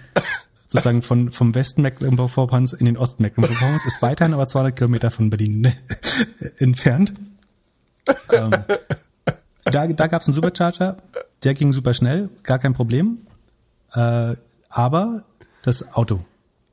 sozusagen 0.68 1.02
von, 1.02 1.32
vom 1.32 1.56
Westen 1.56 1.82
Mecklenburg-Vorpommerns 1.82 2.74
in 2.74 2.86
den 2.86 2.98
Osten 2.98 3.24
Mecklenburg-Vorpommerns, 3.24 3.86
ist 3.86 4.02
weiterhin 4.02 4.34
aber 4.34 4.48
200 4.48 4.76
Kilometer 4.76 5.12
von 5.12 5.30
Berlin 5.30 5.62
ne, 5.62 5.74
entfernt. 6.58 7.14
ähm, 8.32 8.52
da 9.66 9.88
da 9.88 10.08
gab 10.08 10.22
es 10.22 10.28
einen 10.28 10.36
Supercharger, 10.36 10.98
der 11.44 11.54
ging 11.54 11.74
super 11.74 11.94
schnell, 11.94 12.30
gar 12.44 12.60
kein 12.60 12.74
Problem. 12.74 13.20
Äh, 13.94 14.36
aber 14.70 15.24
das 15.62 15.94
Auto 15.94 16.24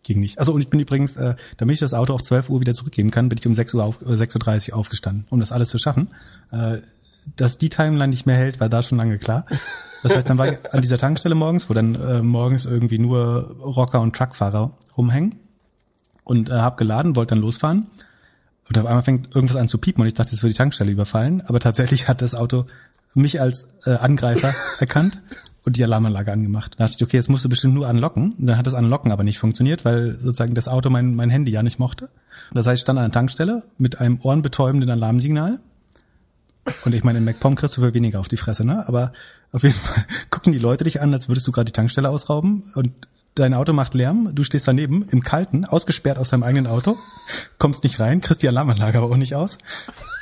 ging 0.02 0.20
nicht. 0.20 0.38
Also 0.38 0.52
und 0.52 0.60
ich 0.60 0.68
bin 0.68 0.80
übrigens, 0.80 1.16
äh, 1.16 1.34
damit 1.56 1.74
ich 1.74 1.80
das 1.80 1.94
Auto 1.94 2.14
auf 2.14 2.22
12 2.22 2.50
Uhr 2.50 2.60
wieder 2.60 2.74
zurückgeben 2.74 3.10
kann, 3.10 3.28
bin 3.28 3.38
ich 3.38 3.46
um 3.46 3.54
6 3.54 3.74
Uhr 3.74 3.84
auf, 3.84 4.02
6.30 4.02 4.70
Uhr 4.70 4.78
aufgestanden, 4.78 5.26
um 5.30 5.40
das 5.40 5.52
alles 5.52 5.70
zu 5.70 5.78
schaffen. 5.78 6.08
Äh, 6.52 6.78
dass 7.36 7.58
die 7.58 7.68
Timeline 7.68 8.08
nicht 8.08 8.26
mehr 8.26 8.36
hält, 8.36 8.60
war 8.60 8.68
da 8.68 8.82
schon 8.82 8.98
lange 8.98 9.18
klar. 9.18 9.46
Das 10.02 10.14
heißt, 10.14 10.28
dann 10.28 10.38
war 10.38 10.48
ich 10.48 10.58
an 10.72 10.82
dieser 10.82 10.98
Tankstelle 10.98 11.34
morgens, 11.34 11.70
wo 11.70 11.74
dann 11.74 11.94
äh, 11.94 12.22
morgens 12.22 12.66
irgendwie 12.66 12.98
nur 12.98 13.56
Rocker 13.60 14.00
und 14.00 14.14
Truckfahrer 14.14 14.72
rumhängen 14.96 15.36
und 16.24 16.50
äh, 16.50 16.52
habe 16.52 16.76
geladen, 16.76 17.16
wollte 17.16 17.34
dann 17.34 17.42
losfahren. 17.42 17.86
Und 18.68 18.78
auf 18.78 18.86
einmal 18.86 19.02
fängt 19.02 19.34
irgendwas 19.34 19.56
an 19.56 19.68
zu 19.68 19.78
piepen 19.78 20.02
und 20.02 20.06
ich 20.08 20.14
dachte, 20.14 20.34
es 20.34 20.42
würde 20.42 20.52
die 20.52 20.58
Tankstelle 20.58 20.90
überfallen. 20.90 21.42
Aber 21.46 21.60
tatsächlich 21.60 22.08
hat 22.08 22.22
das 22.22 22.34
Auto 22.34 22.66
mich 23.14 23.40
als 23.40 23.76
äh, 23.86 23.92
Angreifer 23.92 24.54
erkannt 24.78 25.22
und 25.64 25.76
die 25.76 25.84
Alarmanlage 25.84 26.32
angemacht. 26.32 26.74
Dann 26.78 26.86
dachte 26.86 26.96
ich, 26.98 27.04
okay, 27.04 27.16
jetzt 27.16 27.30
musst 27.30 27.44
du 27.44 27.48
bestimmt 27.48 27.74
nur 27.74 27.88
anlocken. 27.88 28.34
Dann 28.38 28.58
hat 28.58 28.66
das 28.66 28.74
Anlocken 28.74 29.12
aber 29.12 29.24
nicht 29.24 29.38
funktioniert, 29.38 29.84
weil 29.84 30.14
sozusagen 30.14 30.54
das 30.54 30.68
Auto 30.68 30.90
mein, 30.90 31.14
mein 31.14 31.30
Handy 31.30 31.52
ja 31.52 31.62
nicht 31.62 31.78
mochte. 31.78 32.08
Das 32.52 32.66
heißt, 32.66 32.76
ich 32.76 32.82
stand 32.82 32.98
an 32.98 33.06
der 33.06 33.12
Tankstelle 33.12 33.62
mit 33.78 34.00
einem 34.00 34.18
ohrenbetäubenden 34.20 34.90
Alarmsignal 34.90 35.60
und 36.84 36.94
ich 36.94 37.04
meine, 37.04 37.18
in 37.18 37.24
MacPom 37.24 37.54
kriegst 37.54 37.76
du 37.76 37.80
für 37.80 37.94
weniger 37.94 38.20
auf 38.20 38.28
die 38.28 38.36
Fresse, 38.36 38.64
ne? 38.64 38.86
Aber 38.88 39.12
auf 39.52 39.62
jeden 39.62 39.74
Fall 39.74 40.04
gucken 40.30 40.52
die 40.52 40.58
Leute 40.58 40.84
dich 40.84 41.00
an, 41.00 41.12
als 41.12 41.28
würdest 41.28 41.46
du 41.46 41.52
gerade 41.52 41.66
die 41.66 41.72
Tankstelle 41.72 42.10
ausrauben 42.10 42.64
und 42.74 42.92
dein 43.34 43.54
Auto 43.54 43.72
macht 43.72 43.94
Lärm, 43.94 44.34
du 44.34 44.44
stehst 44.44 44.68
daneben 44.68 45.06
im 45.10 45.22
Kalten, 45.22 45.64
ausgesperrt 45.64 46.18
aus 46.18 46.30
deinem 46.30 46.44
eigenen 46.44 46.66
Auto, 46.66 46.96
kommst 47.58 47.84
nicht 47.84 47.98
rein, 48.00 48.20
kriegst 48.20 48.42
die 48.42 48.48
Alarmanlage 48.48 48.98
aber 48.98 49.10
auch 49.10 49.16
nicht 49.16 49.34
aus. 49.34 49.58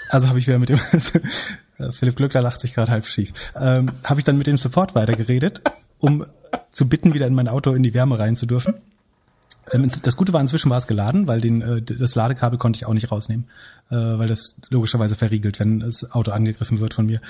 Also 0.09 0.29
habe 0.29 0.39
ich 0.39 0.47
wieder 0.47 0.59
mit 0.59 0.69
dem 0.69 0.79
Philipp 1.93 2.17
Glückler 2.17 2.43
lacht 2.43 2.61
sich 2.61 2.75
gerade 2.75 2.93
halb 2.93 3.07
schief. 3.07 3.33
Ähm, 3.57 3.91
habe 4.05 4.21
ich 4.21 4.25
dann 4.25 4.39
mit 4.39 4.47
dem 4.47 4.57
Support 4.57 4.95
weitergeredet, 4.95 5.63
um 5.99 6.25
zu 6.71 6.89
bitten, 6.89 7.15
wieder 7.15 7.27
in 7.27 7.35
mein 7.35 7.49
Auto 7.49 7.73
in 7.73 7.83
die 7.83 7.95
Wärme 7.95 8.19
rein 8.19 8.37
zu 8.37 8.47
dürfen. 8.47 8.75
Ähm, 9.71 9.89
das 10.03 10.17
Gute 10.17 10.33
war, 10.33 10.41
inzwischen 10.41 10.71
war 10.71 10.79
es 10.79 10.87
geladen, 10.87 11.29
weil 11.29 11.41
den, 11.41 11.63
äh, 11.63 11.83
das 11.83 12.15
Ladekabel 12.15 12.59
konnte 12.59 12.79
ich 12.79 12.87
auch 12.87 12.95
nicht 12.95 13.13
rausnehmen, 13.13 13.47
äh, 13.91 13.95
weil 13.95 14.29
das 14.29 14.57
logischerweise 14.71 15.17
verriegelt, 15.17 15.61
wenn 15.61 15.81
das 15.81 16.13
Auto 16.13 16.33
angegriffen 16.33 16.81
wird 16.81 16.95
von 16.95 17.07
mir. 17.07 17.21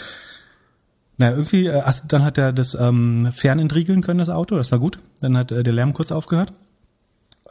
Naja, 1.19 1.33
irgendwie, 1.33 1.67
äh, 1.67 1.83
ach, 1.85 2.01
dann 2.07 2.25
hat 2.25 2.39
er 2.39 2.53
das 2.53 2.75
ähm, 2.75 3.31
fernentriegeln 3.33 4.03
können, 4.03 4.19
das 4.19 4.31
Auto, 4.31 4.57
das 4.57 4.73
war 4.73 4.79
gut. 4.79 4.99
Dann 5.21 5.37
hat 5.37 5.53
äh, 5.53 5.63
der 5.63 5.73
Lärm 5.73 5.93
kurz 5.93 6.11
aufgehört. 6.11 6.53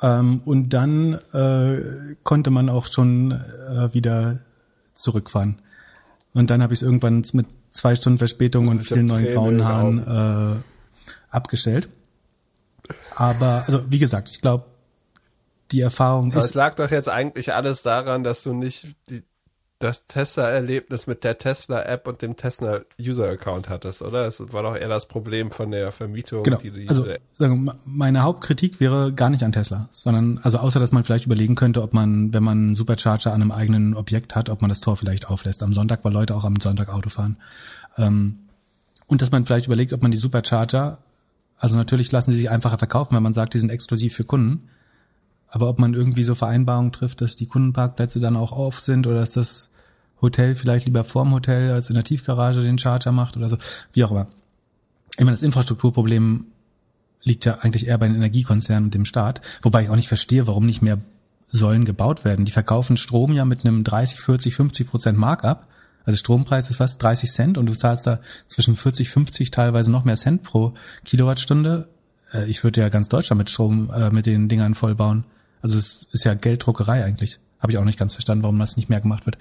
Ähm, 0.02 0.42
und 0.46 0.70
dann 0.70 1.20
äh, 1.32 1.82
konnte 2.24 2.50
man 2.50 2.70
auch 2.70 2.88
schon 2.88 3.32
äh, 3.32 3.94
wieder 3.94 4.40
zurückfahren. 4.94 5.60
Und 6.34 6.50
dann 6.50 6.64
habe 6.64 6.74
ich 6.74 6.80
es 6.80 6.84
irgendwann 6.84 7.24
mit 7.34 7.46
zwei 7.70 7.96
Stunden 7.96 8.18
Verspätung 8.18 8.68
und 8.68 8.86
vielen 8.86 9.06
neuen 9.06 9.28
grauen 9.28 9.64
Haaren 9.64 10.00
äh, 10.00 10.56
abgestellt. 11.30 11.88
Aber, 13.16 13.64
also 13.68 13.84
wie 13.90 14.00
gesagt, 14.00 14.30
ich 14.30 14.42
glaube, 14.42 14.66
die 15.72 15.82
Erfahrung 15.82 16.32
ist. 16.32 16.38
Aber 16.38 16.46
es 16.46 16.54
lag 16.54 16.76
doch 16.76 16.92
jetzt 16.92 17.10
eigentlich 17.10 17.54
alles 17.54 17.82
daran, 17.82 18.24
dass 18.24 18.44
du 18.44 18.54
nicht 18.54 18.88
die, 19.10 19.24
das 19.80 20.06
Tesla-Erlebnis 20.06 21.08
mit 21.08 21.24
der 21.24 21.40
Tesla-App 21.40 22.08
und 22.08 22.22
dem 22.22 22.36
Tesla-User-Account 22.36 23.68
hattest, 23.68 24.04
oder? 24.04 24.28
Es 24.28 24.40
war 24.54 24.62
doch 24.62 24.76
eher 24.76 24.90
das 24.90 25.08
Problem 25.08 25.50
von 25.50 25.72
der 25.72 25.92
Vermietung. 25.92 26.44
Genau. 26.44 26.58
Die, 26.58 26.70
die 26.70 26.88
also 26.88 27.08
sagen, 27.34 27.72
meine 27.86 28.22
Hauptkritik 28.22 28.80
wäre 28.80 29.12
gar 29.12 29.32
nicht 29.32 29.44
an 29.44 29.52
Tesla, 29.52 29.90
sondern 29.90 30.40
also 30.44 30.60
außer, 30.60 30.80
dass 30.80 30.92
man 30.92 31.04
vielleicht 31.04 31.26
überlegen 31.26 31.56
könnte, 31.56 31.82
ob 31.82 31.94
man, 31.94 32.32
wenn 32.32 32.44
man 32.44 32.58
einen 32.58 32.76
Supercharger 32.76 33.34
an 33.34 33.42
einem 33.42 33.52
eigenen 33.52 33.96
Objekt 33.96 34.36
hat, 34.36 34.50
ob 34.50 34.62
man 34.62 34.70
das 34.70 34.82
Tor 34.82 34.98
vielleicht 34.98 35.28
auflässt. 35.30 35.64
Am 35.64 35.74
Sonntag, 35.74 36.06
weil 36.06 36.14
Leute 36.14 36.36
auch 36.36 36.46
am 36.46 36.60
Sonntag 36.60 36.94
Auto 36.94 37.10
fahren. 37.10 37.38
Ähm, 37.98 38.38
Und 39.08 39.22
dass 39.22 39.32
man 39.32 39.46
vielleicht 39.46 39.66
überlegt, 39.66 39.94
ob 39.94 40.02
man 40.04 40.12
die 40.12 40.18
Supercharger, 40.18 41.00
also 41.58 41.76
natürlich 41.76 42.12
lassen 42.12 42.32
sie 42.32 42.38
sich 42.38 42.50
einfacher 42.50 42.78
verkaufen, 42.78 43.16
wenn 43.16 43.24
man 43.24 43.34
sagt, 43.34 43.56
die 43.56 43.60
sind 43.60 43.72
exklusiv 43.72 44.16
für 44.16 44.24
Kunden. 44.24 44.70
Aber 45.52 45.68
ob 45.70 45.80
man 45.80 45.94
irgendwie 45.94 46.24
so 46.24 46.34
Vereinbarungen 46.34 46.94
trifft, 46.94 47.22
dass 47.22 47.36
die 47.36 47.46
Kundenparkplätze 47.46 48.20
dann 48.20 48.38
auch 48.38 48.54
auf 48.54 48.80
sind 48.80 49.06
oder 49.06 49.18
dass 49.18 49.32
das 49.32 49.72
Hotel 50.22 50.56
vielleicht 50.56 50.86
lieber 50.86 51.04
vorm 51.04 51.34
Hotel 51.34 51.72
als 51.72 51.90
in 51.90 51.96
der 51.96 52.06
Tiefgarage 52.06 52.62
den 52.62 52.80
Charger 52.80 53.12
macht 53.12 53.36
oder 53.36 53.50
so, 53.50 53.58
wie 53.92 54.04
auch 54.06 54.12
immer. 54.12 54.28
Ich 55.14 55.20
meine, 55.20 55.32
das 55.32 55.44
Infrastrukturproblem 55.44 56.48
liegt 57.24 57.46
ja 57.46 57.60
eigentlich 57.60 57.88
eher 57.88 57.98
bei 57.98 58.08
den 58.08 58.16
Energiekonzernen 58.16 58.86
und 58.86 58.94
dem 58.94 59.06
Staat, 59.06 59.42
wobei 59.62 59.84
ich 59.84 59.90
auch 59.90 59.96
nicht 59.96 60.08
verstehe, 60.08 60.48
warum 60.48 60.66
nicht 60.66 60.82
mehr 60.82 61.00
Säulen 61.48 61.84
gebaut 61.84 62.24
werden. 62.24 62.46
Die 62.46 62.52
verkaufen 62.54 62.96
Strom 62.96 63.34
ja 63.34 63.44
mit 63.44 63.66
einem 63.66 63.84
30, 63.84 64.22
40, 64.22 64.56
50 64.56 64.88
Prozent 64.90 65.18
Markup. 65.18 65.68
Also 66.06 66.18
Strompreis 66.18 66.70
ist 66.70 66.78
fast 66.78 67.04
30 67.04 67.30
Cent 67.30 67.58
und 67.58 67.66
du 67.66 67.74
zahlst 67.74 68.08
da 68.08 68.22
zwischen 68.48 68.78
40, 68.78 69.10
50 69.10 69.52
teilweise 69.52 69.92
noch 69.92 70.06
mehr 70.06 70.16
Cent 70.16 70.44
pro 70.44 70.74
Kilowattstunde. 71.04 71.90
Äh, 72.34 72.50
ich 72.50 72.64
würde 72.64 72.82
ja 72.82 72.90
ganz 72.90 73.10
Deutschland 73.10 73.38
mit 73.38 73.50
Strom, 73.50 73.92
äh, 73.94 74.10
mit 74.10 74.26
den 74.26 74.48
Dingern 74.48 74.76
vollbauen. 74.76 75.26
Also 75.62 75.78
es 75.78 76.08
ist 76.12 76.26
ja 76.26 76.34
Gelddruckerei 76.34 77.04
eigentlich. 77.04 77.40
Habe 77.60 77.72
ich 77.72 77.78
auch 77.78 77.86
nicht 77.86 78.00
ganz 78.00 78.14
verstanden, 78.14 78.44
warum 78.44 78.58
das 78.60 78.78
nicht 78.78 78.90
mehr 78.90 79.02
gemacht 79.02 79.26
wird. 79.26 79.38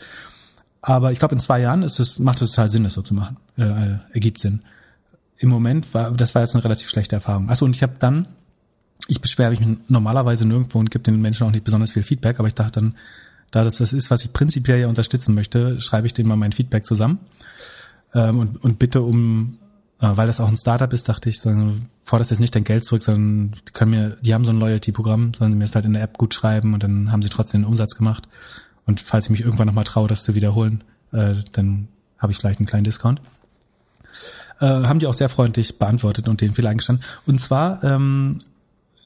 Aber 0.83 1.13
ich 1.13 1.19
glaube, 1.19 1.35
in 1.35 1.39
zwei 1.39 1.61
Jahren 1.61 1.83
ist 1.83 2.01
es, 2.01 2.19
macht 2.19 2.41
es 2.43 2.53
total 2.53 2.71
Sinn, 2.71 2.85
das 2.85 2.95
so 2.95 3.03
zu 3.03 3.15
machen. 3.15 3.37
Äh, 3.57 3.63
äh, 3.63 3.99
ergibt 4.13 4.41
Sinn. 4.41 4.63
Im 5.39 5.49
Moment 5.49 5.93
war, 5.95 6.11
das 6.13 6.35
war 6.35 6.43
jetzt 6.43 6.55
eine 6.55 6.65
relativ 6.65 6.89
schlechte 6.89 7.17
Erfahrung. 7.17 7.49
Achso, 7.49 7.65
und 7.65 7.75
ich 7.75 7.83
habe 7.83 7.95
dann, 7.99 8.27
ich 9.09 9.21
beschwere 9.21 9.51
mich 9.51 9.61
normalerweise 9.89 10.47
nirgendwo 10.47 10.79
und 10.79 10.91
gebe 10.91 11.03
den 11.03 11.21
Menschen 11.21 11.47
auch 11.47 11.51
nicht 11.51 11.65
besonders 11.65 11.93
viel 11.93 12.03
Feedback, 12.03 12.39
aber 12.39 12.49
ich 12.49 12.55
dachte 12.55 12.81
dann, 12.81 12.95
da 13.51 13.65
das 13.65 13.79
das 13.79 13.93
ist, 13.93 14.11
was 14.11 14.25
ich 14.25 14.33
prinzipiell 14.33 14.81
ja 14.81 14.87
unterstützen 14.87 15.35
möchte, 15.35 15.81
schreibe 15.81 16.07
ich 16.07 16.15
denen 16.15 16.29
mal 16.29 16.37
mein 16.37 16.53
Feedback 16.53 16.87
zusammen 16.87 17.19
ähm, 18.15 18.39
und, 18.39 18.63
und 18.63 18.79
bitte 18.79 19.03
um, 19.03 19.59
weil 20.01 20.27
das 20.27 20.41
auch 20.41 20.49
ein 20.49 20.57
Startup 20.57 20.93
ist, 20.93 21.09
dachte 21.09 21.29
ich, 21.29 21.41
sagen, 21.41 21.89
forderst 22.05 22.31
jetzt 22.31 22.41
nicht 22.41 22.55
dein 22.55 22.65
Geld 22.65 22.85
zurück, 22.85 23.03
sondern 23.03 23.53
die 23.53 23.73
können 23.73 23.91
mir, 23.91 24.17
die 24.23 24.35
haben 24.35 24.45
so 24.45 24.51
ein 24.51 24.59
Loyalty-Programm, 24.59 25.35
sollen 25.35 25.53
sie 25.53 25.59
mir 25.59 25.65
das 25.65 25.75
halt 25.75 25.85
in 25.85 25.93
der 25.93 26.03
App 26.03 26.17
gut 26.17 26.35
schreiben 26.35 26.75
und 26.75 26.83
dann 26.83 27.13
haben 27.13 27.23
sie 27.23 27.29
trotzdem 27.29 27.63
den 27.63 27.69
Umsatz 27.69 27.97
gemacht. 27.97 28.29
Und 28.87 29.01
falls 29.01 29.27
ich 29.27 29.31
mich 29.31 29.43
irgendwann 29.43 29.67
nochmal 29.67 29.85
traue, 29.85 30.09
das 30.09 30.23
zu 30.23 30.35
wiederholen, 30.35 30.83
äh, 31.13 31.35
dann 31.53 31.89
habe 32.19 32.33
ich 32.33 32.39
vielleicht 32.39 32.61
einen 32.61 32.67
kleinen 32.67 32.85
Discount. 32.85 33.21
Äh, 34.61 34.67
haben 34.67 34.99
die 34.99 35.07
auch 35.07 35.15
sehr 35.15 35.29
freundlich 35.29 35.79
beantwortet 35.79 36.29
und 36.29 36.41
den 36.41 36.55
Fehler 36.55 36.71
eingestanden. 36.71 37.05
Und 37.27 37.39
zwar 37.39 37.83
ähm, 37.85 38.39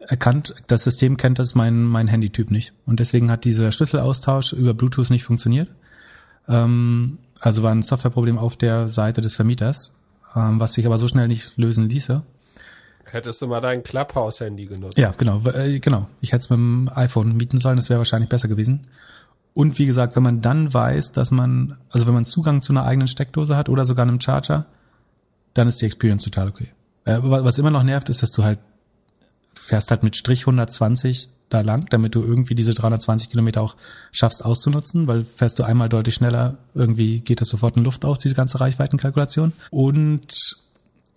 erkannt, 0.00 0.54
das 0.66 0.84
System 0.84 1.16
kennt 1.16 1.38
das 1.38 1.54
mein, 1.54 1.82
mein 1.82 2.08
Handytyp 2.08 2.50
nicht. 2.50 2.72
Und 2.86 3.00
deswegen 3.00 3.30
hat 3.30 3.44
dieser 3.44 3.72
Schlüsselaustausch 3.72 4.52
über 4.52 4.74
Bluetooth 4.74 5.10
nicht 5.10 5.24
funktioniert. 5.24 5.68
Ähm, 6.48 7.18
also 7.40 7.62
war 7.62 7.72
ein 7.72 7.82
Softwareproblem 7.82 8.38
auf 8.38 8.56
der 8.56 8.88
Seite 8.88 9.20
des 9.20 9.36
Vermieters, 9.36 9.94
ähm, 10.34 10.60
was 10.60 10.74
sich 10.74 10.86
aber 10.86 10.98
so 10.98 11.08
schnell 11.08 11.28
nicht 11.28 11.56
lösen 11.56 11.88
ließe. 11.88 12.22
Hättest 13.04 13.42
du 13.42 13.46
mal 13.46 13.60
dein 13.60 13.84
Clubhouse-Handy 13.84 14.66
genutzt. 14.66 14.98
Ja, 14.98 15.14
genau, 15.16 15.40
äh, 15.46 15.78
genau. 15.78 16.08
Ich 16.20 16.32
hätte 16.32 16.42
es 16.42 16.50
mit 16.50 16.58
dem 16.58 16.90
iPhone 16.94 17.36
mieten 17.36 17.58
sollen, 17.58 17.76
das 17.76 17.88
wäre 17.88 17.98
wahrscheinlich 17.98 18.28
besser 18.28 18.48
gewesen. 18.48 18.88
Und 19.52 19.78
wie 19.78 19.86
gesagt, 19.86 20.16
wenn 20.16 20.24
man 20.24 20.40
dann 20.40 20.74
weiß, 20.74 21.12
dass 21.12 21.30
man, 21.30 21.76
also 21.90 22.06
wenn 22.06 22.14
man 22.14 22.24
Zugang 22.24 22.60
zu 22.60 22.72
einer 22.72 22.84
eigenen 22.84 23.06
Steckdose 23.06 23.56
hat 23.56 23.68
oder 23.68 23.84
sogar 23.84 24.04
einem 24.04 24.20
Charger, 24.20 24.66
dann 25.54 25.68
ist 25.68 25.80
die 25.80 25.86
Experience 25.86 26.24
total 26.24 26.48
okay. 26.48 26.68
Äh, 27.04 27.18
was 27.20 27.58
immer 27.58 27.70
noch 27.70 27.84
nervt, 27.84 28.08
ist, 28.08 28.22
dass 28.22 28.32
du 28.32 28.42
halt 28.42 28.58
fährst 29.64 29.90
halt 29.90 30.02
mit 30.02 30.16
Strich 30.16 30.42
120 30.42 31.30
da 31.48 31.60
lang, 31.60 31.86
damit 31.90 32.14
du 32.14 32.22
irgendwie 32.22 32.54
diese 32.54 32.74
320 32.74 33.30
Kilometer 33.30 33.62
auch 33.62 33.76
schaffst 34.12 34.44
auszunutzen, 34.44 35.06
weil 35.06 35.24
fährst 35.24 35.58
du 35.58 35.62
einmal 35.62 35.88
deutlich 35.88 36.14
schneller, 36.14 36.56
irgendwie 36.74 37.20
geht 37.20 37.40
das 37.40 37.48
sofort 37.48 37.76
in 37.76 37.84
Luft 37.84 38.04
aus, 38.04 38.18
diese 38.18 38.34
ganze 38.34 38.60
Reichweitenkalkulation. 38.60 39.52
Und 39.70 40.56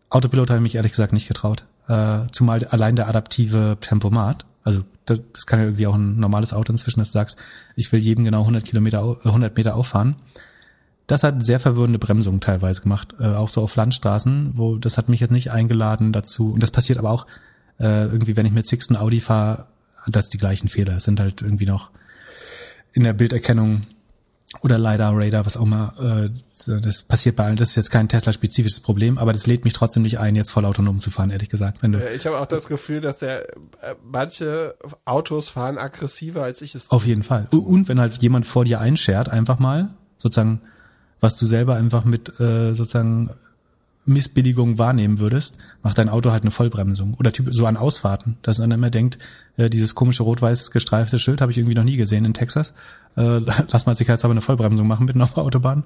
Autopilot 0.09 0.49
habe 0.49 0.59
ich 0.59 0.63
mich 0.63 0.75
ehrlich 0.75 0.91
gesagt 0.91 1.13
nicht 1.13 1.27
getraut. 1.27 1.65
Äh, 1.87 2.27
zumal 2.31 2.65
allein 2.65 2.95
der 2.95 3.07
adaptive 3.07 3.77
Tempomat, 3.79 4.45
also 4.63 4.83
das, 5.05 5.21
das 5.33 5.45
kann 5.45 5.59
ja 5.59 5.65
irgendwie 5.65 5.87
auch 5.87 5.95
ein 5.95 6.19
normales 6.19 6.53
Auto 6.53 6.71
inzwischen, 6.71 6.99
dass 6.99 7.09
du 7.09 7.13
sagst, 7.13 7.39
ich 7.75 7.91
will 7.91 7.99
jedem 7.99 8.25
genau 8.25 8.41
100 8.41 8.65
Kilometer, 8.65 9.17
100 9.23 9.55
Meter 9.55 9.75
auffahren. 9.75 10.15
Das 11.07 11.23
hat 11.23 11.45
sehr 11.45 11.61
verwirrende 11.61 11.99
Bremsungen 11.99 12.41
teilweise 12.41 12.81
gemacht, 12.81 13.15
äh, 13.19 13.27
auch 13.27 13.47
so 13.47 13.61
auf 13.61 13.77
Landstraßen, 13.77 14.53
wo 14.55 14.77
das 14.77 14.97
hat 14.97 15.07
mich 15.07 15.21
jetzt 15.21 15.31
nicht 15.31 15.51
eingeladen 15.51 16.11
dazu. 16.11 16.51
Und 16.51 16.61
das 16.61 16.71
passiert 16.71 16.99
aber 16.99 17.11
auch 17.11 17.27
äh, 17.79 18.05
irgendwie, 18.05 18.35
wenn 18.35 18.45
ich 18.45 18.51
mit 18.51 18.67
Sixten 18.67 18.95
Audi 18.95 19.19
fahre, 19.19 19.67
das 20.07 20.29
die 20.29 20.37
gleichen 20.37 20.67
Fehler. 20.67 20.97
Es 20.97 21.03
sind 21.03 21.19
halt 21.19 21.41
irgendwie 21.41 21.65
noch 21.65 21.91
in 22.93 23.03
der 23.03 23.13
Bilderkennung 23.13 23.83
oder 24.61 24.79
LiDAR, 24.79 25.11
Radar, 25.13 25.45
was 25.45 25.57
auch 25.57 25.63
immer, 25.63 25.93
äh, 25.99 26.29
das 26.79 27.03
passiert 27.03 27.35
bei 27.35 27.43
allen. 27.43 27.57
Das 27.57 27.69
ist 27.69 27.75
jetzt 27.75 27.91
kein 27.91 28.07
Tesla-spezifisches 28.07 28.79
Problem, 28.79 29.17
aber 29.17 29.33
das 29.33 29.45
lädt 29.45 29.65
mich 29.65 29.73
trotzdem 29.73 30.03
nicht 30.03 30.19
ein, 30.19 30.35
jetzt 30.35 30.51
voll 30.51 30.65
autonom 30.65 31.01
zu 31.01 31.11
fahren, 31.11 31.29
ehrlich 31.29 31.49
gesagt. 31.49 31.83
Wenn 31.83 31.91
du 31.91 32.11
ich 32.13 32.25
habe 32.25 32.39
auch 32.39 32.45
das 32.45 32.67
Gefühl, 32.67 33.01
dass 33.01 33.19
der, 33.19 33.49
äh, 33.49 33.95
manche 34.03 34.75
Autos 35.03 35.49
fahren 35.49 35.77
aggressiver, 35.77 36.43
als 36.43 36.61
ich 36.61 36.75
es 36.75 36.91
Auf 36.91 37.05
jeden 37.05 37.23
Fall. 37.23 37.47
Und 37.51 37.89
wenn 37.89 37.99
halt 37.99 38.21
jemand 38.21 38.45
vor 38.45 38.63
dir 38.63 38.79
einschert, 38.79 39.27
einfach 39.27 39.59
mal, 39.59 39.89
sozusagen, 40.17 40.61
was 41.19 41.37
du 41.37 41.45
selber 41.45 41.75
einfach 41.75 42.05
mit 42.05 42.39
äh, 42.39 42.73
sozusagen 42.73 43.31
Missbilligung 44.07 44.77
wahrnehmen 44.77 45.19
würdest, 45.19 45.57
macht 45.83 45.97
dein 45.97 46.09
Auto 46.09 46.31
halt 46.31 46.43
eine 46.43 46.51
Vollbremsung. 46.51 47.13
Oder 47.15 47.31
typ, 47.31 47.47
so 47.51 47.65
an 47.65 47.77
Ausfahrten, 47.77 48.37
dass 48.41 48.59
man 48.59 48.71
immer 48.71 48.89
denkt, 48.89 49.17
äh, 49.57 49.69
dieses 49.69 49.95
komische 49.95 50.23
rot-weiß 50.23 50.71
gestreifte 50.71 51.19
Schild 51.19 51.41
habe 51.41 51.51
ich 51.51 51.57
irgendwie 51.57 51.75
noch 51.75 51.83
nie 51.83 51.97
gesehen 51.97 52.25
in 52.25 52.33
Texas. 52.33 52.73
Äh, 53.15 53.39
lass 53.71 53.85
mal 53.85 53.95
sich 53.95 54.07
jetzt 54.07 54.23
aber 54.23 54.31
eine 54.31 54.41
Vollbremsung 54.41 54.87
machen 54.87 55.05
mitten 55.05 55.21
auf 55.21 55.33
der 55.33 55.43
Autobahn. 55.43 55.83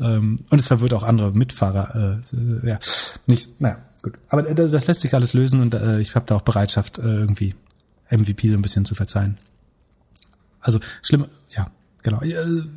Ähm, 0.00 0.40
und 0.50 0.58
es 0.58 0.66
verwirrt 0.66 0.94
auch 0.94 1.02
andere 1.02 1.32
Mitfahrer. 1.32 2.20
Äh, 2.22 2.68
ja, 2.68 2.78
nicht, 3.26 3.60
naja, 3.60 3.78
gut. 4.02 4.14
Aber 4.28 4.42
das, 4.42 4.70
das 4.70 4.86
lässt 4.86 5.00
sich 5.00 5.14
alles 5.14 5.34
lösen 5.34 5.60
und 5.60 5.74
äh, 5.74 6.00
ich 6.00 6.14
habe 6.14 6.26
da 6.26 6.36
auch 6.36 6.42
Bereitschaft, 6.42 6.98
äh, 6.98 7.02
irgendwie 7.02 7.54
MVP 8.10 8.48
so 8.48 8.56
ein 8.56 8.62
bisschen 8.62 8.84
zu 8.84 8.94
verzeihen. 8.94 9.38
Also 10.60 10.80
schlimm, 11.02 11.26
ja, 11.50 11.66
genau. 12.02 12.22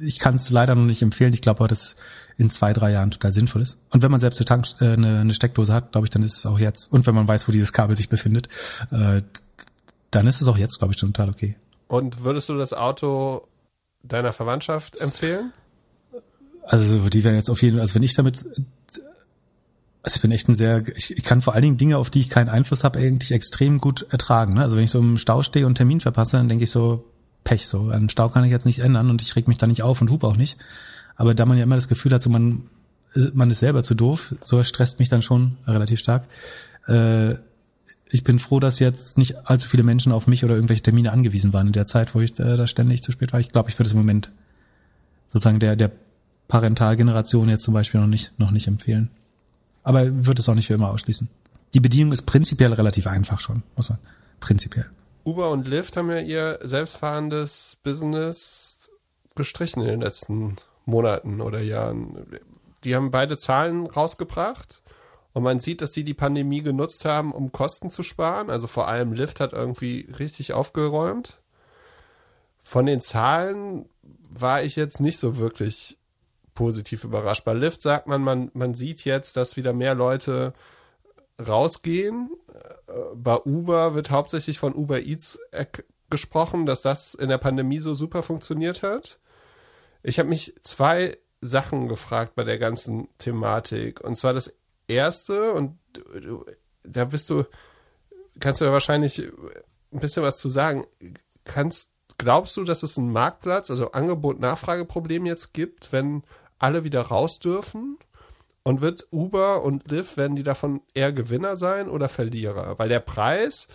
Ich 0.02 0.20
kann 0.20 0.36
es 0.36 0.50
leider 0.50 0.76
noch 0.76 0.86
nicht 0.86 1.02
empfehlen. 1.02 1.34
Ich 1.34 1.42
glaube, 1.42 1.68
das 1.68 1.96
in 2.38 2.50
zwei, 2.50 2.72
drei 2.72 2.92
Jahren 2.92 3.12
total 3.12 3.34
sinnvoll 3.34 3.62
ist. 3.64 3.80
Und 3.90 4.04
wenn 4.04 4.12
man 4.12 4.20
selbst 4.20 4.40
eine, 4.40 4.46
Tank, 4.46 4.68
äh, 4.80 4.94
eine, 4.94 5.20
eine 5.22 5.34
Steckdose 5.34 5.74
hat, 5.74 5.92
glaube 5.92 6.06
ich, 6.06 6.12
dann 6.12 6.22
ist 6.24 6.38
es 6.38 6.46
auch 6.46 6.60
jetzt. 6.60 6.92
Und 6.92 7.08
wenn 7.08 7.16
man 7.16 7.28
weiß, 7.28 7.48
wo 7.48 7.52
dieses 7.52 7.74
Kabel 7.74 7.96
sich 7.96 8.10
befindet, 8.10 8.48
äh, 8.92 9.22
dann 10.12 10.28
ist 10.28 10.42
es 10.42 10.48
auch 10.48 10.58
jetzt, 10.58 10.78
glaube 10.78 10.94
ich, 10.94 11.00
schon 11.00 11.14
total 11.14 11.30
okay. 11.30 11.56
Und 11.88 12.24
würdest 12.24 12.50
du 12.50 12.58
das 12.58 12.74
Auto 12.74 13.48
deiner 14.04 14.34
Verwandtschaft 14.34 14.98
empfehlen? 14.98 15.52
Also 16.64 17.10
die 17.10 17.24
werden 17.24 17.36
jetzt 17.36 17.50
auf 17.50 17.62
jeden 17.62 17.78
Fall, 17.78 17.82
also 17.82 17.96
wenn 17.96 18.04
ich 18.04 18.14
damit, 18.14 18.46
also 20.04 20.16
ich 20.16 20.22
bin 20.22 20.32
echt 20.32 20.50
ein 20.50 20.56
sehr, 20.56 20.84
ich, 20.96 21.24
kann 21.24 21.42
vor 21.42 21.54
allen 21.54 21.64
Dingen 21.64 21.78
Dinge, 21.78 21.98
auf 21.98 22.10
die 22.10 22.20
ich 22.20 22.30
keinen 22.30 22.50
Einfluss 22.50 22.84
habe, 22.84 23.00
eigentlich 23.00 23.32
extrem 23.32 23.80
gut 23.80 24.06
ertragen. 24.10 24.56
Ne? 24.56 24.62
Also 24.62 24.76
wenn 24.76 24.84
ich 24.84 24.92
so 24.92 25.00
im 25.00 25.18
Stau 25.18 25.42
stehe 25.44 25.66
und 25.66 25.76
Termin 25.76 26.02
verpasse, 26.02 26.38
dann 26.38 26.50
denke 26.50 26.66
ich 26.66 26.72
so, 26.72 27.06
Pech, 27.46 27.68
so, 27.68 27.90
einen 27.90 28.10
Stau 28.10 28.28
kann 28.28 28.44
ich 28.44 28.52
jetzt 28.52 28.66
nicht 28.66 28.80
ändern 28.80 29.10
und 29.10 29.22
ich 29.22 29.36
reg 29.36 29.48
mich 29.48 29.58
da 29.58 29.68
nicht 29.68 29.82
auf 29.82 30.02
und 30.02 30.12
hupe 30.12 30.28
auch 30.28 30.36
nicht. 30.36 30.58
Aber 31.18 31.34
da 31.34 31.46
man 31.46 31.58
ja 31.58 31.64
immer 31.64 31.76
das 31.76 31.88
Gefühl 31.88 32.14
hat, 32.14 32.22
so 32.22 32.30
man, 32.30 32.64
man 33.34 33.52
ist 33.52 33.60
selber 33.60 33.84
zu 33.84 33.96
doof, 33.96 34.36
so 34.44 34.64
stresst 34.64 35.00
mich 35.00 35.10
dann 35.10 35.24
schon 35.24 35.58
relativ 35.68 36.00
stark. 36.00 36.26
Äh, 36.88 37.34
ich 38.12 38.24
bin 38.24 38.40
froh, 38.40 38.60
dass 38.60 38.80
jetzt 38.80 39.18
nicht 39.18 39.48
allzu 39.50 39.68
viele 39.68 39.84
Menschen 39.84 40.12
auf 40.12 40.28
mich 40.28 40.46
oder 40.46 40.56
irgendwelche 40.56 40.84
Termine 40.84 41.12
angewiesen 41.12 41.54
waren 41.54 41.68
in 41.68 41.74
der 41.74 41.86
Zeit, 41.86 42.16
wo 42.16 42.22
ich 42.22 42.40
äh, 42.40 42.56
da 42.56 42.68
ständig 42.68 43.04
zu 43.04 43.12
spät 43.12 43.34
war. 43.34 43.40
Ich 43.40 43.50
glaube, 43.50 43.70
ich 43.70 43.78
würde 43.78 43.88
es 43.88 43.94
im 43.94 44.00
Moment 44.00 44.32
sozusagen 45.28 45.60
der, 45.60 45.76
der 45.76 45.92
Parentalgeneration 46.48 47.50
jetzt 47.50 47.64
zum 47.64 47.74
Beispiel 47.74 48.00
noch 48.00 48.08
nicht, 48.08 48.38
noch 48.40 48.52
nicht 48.52 48.68
empfehlen. 48.68 49.10
Aber 49.84 50.26
würde 50.26 50.42
es 50.42 50.50
auch 50.50 50.56
nicht 50.56 50.68
für 50.68 50.74
immer 50.74 50.92
ausschließen. 50.92 51.28
Die 51.74 51.80
Bedienung 51.80 52.14
ist 52.14 52.24
prinzipiell 52.24 52.74
relativ 52.74 53.08
einfach 53.08 53.40
schon, 53.40 53.64
muss 53.76 53.90
man. 53.90 54.00
Prinzipiell. 54.40 54.86
Uber 55.26 55.52
und 55.52 55.68
Lyft 55.68 55.98
haben 55.98 56.10
ja 56.10 56.20
ihr 56.20 56.60
selbstfahrendes 56.64 57.78
Business 57.84 58.90
gestrichen 59.36 59.82
in 59.82 59.88
den 59.88 60.02
letzten 60.02 60.56
Monaten 60.88 61.42
oder 61.42 61.60
Jahren. 61.60 62.26
Die 62.84 62.96
haben 62.96 63.12
beide 63.12 63.38
Zahlen 63.38 63.86
rausgebracht 63.86 64.82
und 65.34 65.44
man 65.44 65.60
sieht, 65.60 65.82
dass 65.82 65.94
sie 65.94 66.04
die 66.04 66.14
Pandemie 66.14 66.62
genutzt 66.62 67.06
haben, 67.06 67.34
um 67.34 67.52
Kosten 67.52 67.90
zu 67.90 68.02
sparen. 68.02 68.50
Also 68.50 68.66
vor 68.68 68.88
allem 68.88 69.14
Lyft 69.14 69.40
hat 69.40 69.54
irgendwie 69.54 70.10
richtig 70.18 70.54
aufgeräumt. 70.54 71.40
Von 72.58 72.86
den 72.86 73.02
Zahlen 73.02 73.88
war 74.32 74.64
ich 74.64 74.76
jetzt 74.76 75.00
nicht 75.00 75.20
so 75.20 75.38
wirklich 75.38 75.98
positiv 76.56 77.04
überrascht. 77.04 77.46
Bei 77.46 77.54
Lyft 77.54 77.82
sagt 77.82 78.08
man, 78.08 78.22
man, 78.24 78.50
man 78.54 78.74
sieht 78.74 79.06
jetzt, 79.06 79.38
dass 79.38 79.58
wieder 79.58 79.74
mehr 79.74 79.94
Leute 79.94 80.54
rausgehen. 81.46 82.32
Bei 83.16 83.38
Uber 83.38 83.94
wird 83.94 84.10
hauptsächlich 84.10 84.58
von 84.58 84.74
Uber 84.74 85.02
Eats 85.02 85.40
gesprochen, 86.10 86.66
dass 86.66 86.82
das 86.82 87.14
in 87.14 87.30
der 87.30 87.38
Pandemie 87.38 87.80
so 87.80 87.94
super 87.94 88.24
funktioniert 88.24 88.82
hat. 88.82 89.20
Ich 90.08 90.20
habe 90.20 90.30
mich 90.30 90.56
zwei 90.62 91.18
Sachen 91.42 91.90
gefragt 91.90 92.34
bei 92.36 92.46
der 92.46 92.58
ganzen 92.58 93.10
Thematik. 93.18 94.00
Und 94.00 94.16
zwar 94.16 94.34
das 94.34 94.58
erste, 94.88 95.52
und 95.52 95.78
da 96.84 97.04
bist 97.04 97.30
du, 97.30 97.44
kannst 98.40 98.62
du 98.62 98.66
ja 98.66 98.72
wahrscheinlich 98.72 99.22
ein 99.92 100.00
bisschen 100.00 100.24
was 100.24 100.38
zu 100.38 100.48
sagen. 100.48 100.86
Kannst, 101.44 101.92
glaubst 102.18 102.56
du, 102.56 102.64
dass 102.64 102.84
es 102.84 102.96
ein 102.96 103.12
Marktplatz, 103.12 103.70
also 103.70 103.92
Angebot-Nachfrage-Problem 103.92 105.26
jetzt 105.26 105.54
gibt, 105.54 105.92
wenn 105.92 106.24
alle 106.58 106.86
wieder 106.86 107.02
raus 107.02 107.40
dürfen? 107.40 107.98
Und 108.64 108.80
wird 108.80 109.08
Uber 109.12 109.62
und 109.62 109.92
Lyft, 109.92 110.16
werden 110.16 110.38
die 110.38 110.44
davon 110.44 110.84
eher 110.94 111.12
Gewinner 111.12 111.58
sein 111.58 111.90
oder 111.90 112.08
Verlierer? 112.08 112.80
Weil 112.80 112.88
der 112.88 113.02
Preis 113.02 113.68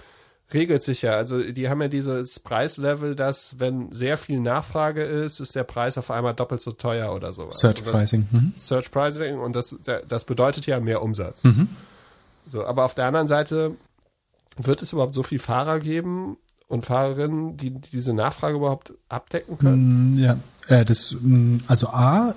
regelt 0.52 0.82
sich 0.82 1.02
ja. 1.02 1.12
Also 1.12 1.42
die 1.42 1.68
haben 1.68 1.80
ja 1.80 1.88
dieses 1.88 2.40
Preislevel, 2.40 3.14
dass 3.14 3.58
wenn 3.58 3.92
sehr 3.92 4.18
viel 4.18 4.40
Nachfrage 4.40 5.02
ist, 5.02 5.40
ist 5.40 5.54
der 5.54 5.64
Preis 5.64 5.98
auf 5.98 6.10
einmal 6.10 6.34
doppelt 6.34 6.60
so 6.60 6.72
teuer 6.72 7.14
oder 7.14 7.32
sowas. 7.32 7.58
Search 7.58 7.82
das, 7.82 7.92
Pricing. 7.92 8.26
Mhm. 8.30 8.52
Search 8.56 8.90
Pricing 8.90 9.38
und 9.38 9.54
das, 9.54 9.74
das 10.08 10.24
bedeutet 10.24 10.66
ja 10.66 10.80
mehr 10.80 11.02
Umsatz. 11.02 11.44
Mhm. 11.44 11.68
So, 12.46 12.64
aber 12.64 12.84
auf 12.84 12.94
der 12.94 13.06
anderen 13.06 13.28
Seite 13.28 13.76
wird 14.56 14.82
es 14.82 14.92
überhaupt 14.92 15.14
so 15.14 15.22
viel 15.22 15.38
Fahrer 15.38 15.80
geben 15.80 16.36
und 16.68 16.86
Fahrerinnen, 16.86 17.56
die 17.56 17.70
diese 17.70 18.12
Nachfrage 18.12 18.56
überhaupt 18.56 18.94
abdecken 19.08 19.58
können? 19.58 20.14
Mm, 20.14 20.18
Ja, 20.18 20.36
äh, 20.68 20.84
das, 20.84 21.16
mm, 21.20 21.58
also 21.66 21.88
A 21.88 22.34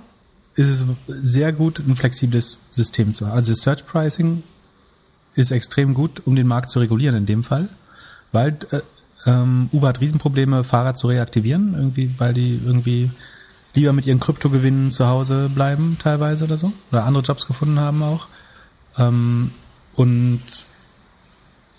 ist 0.56 0.68
es 0.70 0.86
sehr 1.08 1.52
gut, 1.52 1.80
ein 1.80 1.96
flexibles 1.96 2.60
System 2.70 3.14
zu 3.14 3.28
haben. 3.28 3.38
Also 3.38 3.52
das 3.52 3.62
Search 3.62 3.86
Pricing 3.86 4.44
ist 5.36 5.52
extrem 5.52 5.94
gut, 5.94 6.22
um 6.26 6.36
den 6.36 6.48
Markt 6.48 6.70
zu 6.70 6.80
regulieren 6.80 7.16
in 7.16 7.26
dem 7.26 7.44
Fall, 7.44 7.70
weil 8.36 8.56
äh, 8.72 8.82
ähm, 9.26 9.70
Uber 9.72 9.88
hat 9.88 10.02
Riesenprobleme, 10.02 10.64
Fahrer 10.64 10.94
zu 10.94 11.07
reaktivieren, 11.07 11.74
irgendwie, 11.76 12.14
weil 12.20 12.36
die 12.36 12.62
irgendwie 12.64 13.10
lieber 13.74 13.94
mit 13.94 14.06
ihren 14.06 14.20
Kryptogewinnen 14.20 14.91
zu 14.91 15.07
Hause 15.07 15.49
bleiben 15.49 15.98
teilweise 15.99 16.44
oder 16.44 16.57
so 16.57 16.72
oder 16.91 17.06
andere 17.06 17.24
Jobs 17.24 17.48
gefunden 17.48 17.80
haben 17.80 18.03
auch. 18.03 18.28
Ähm, 18.98 19.52
und 19.95 20.41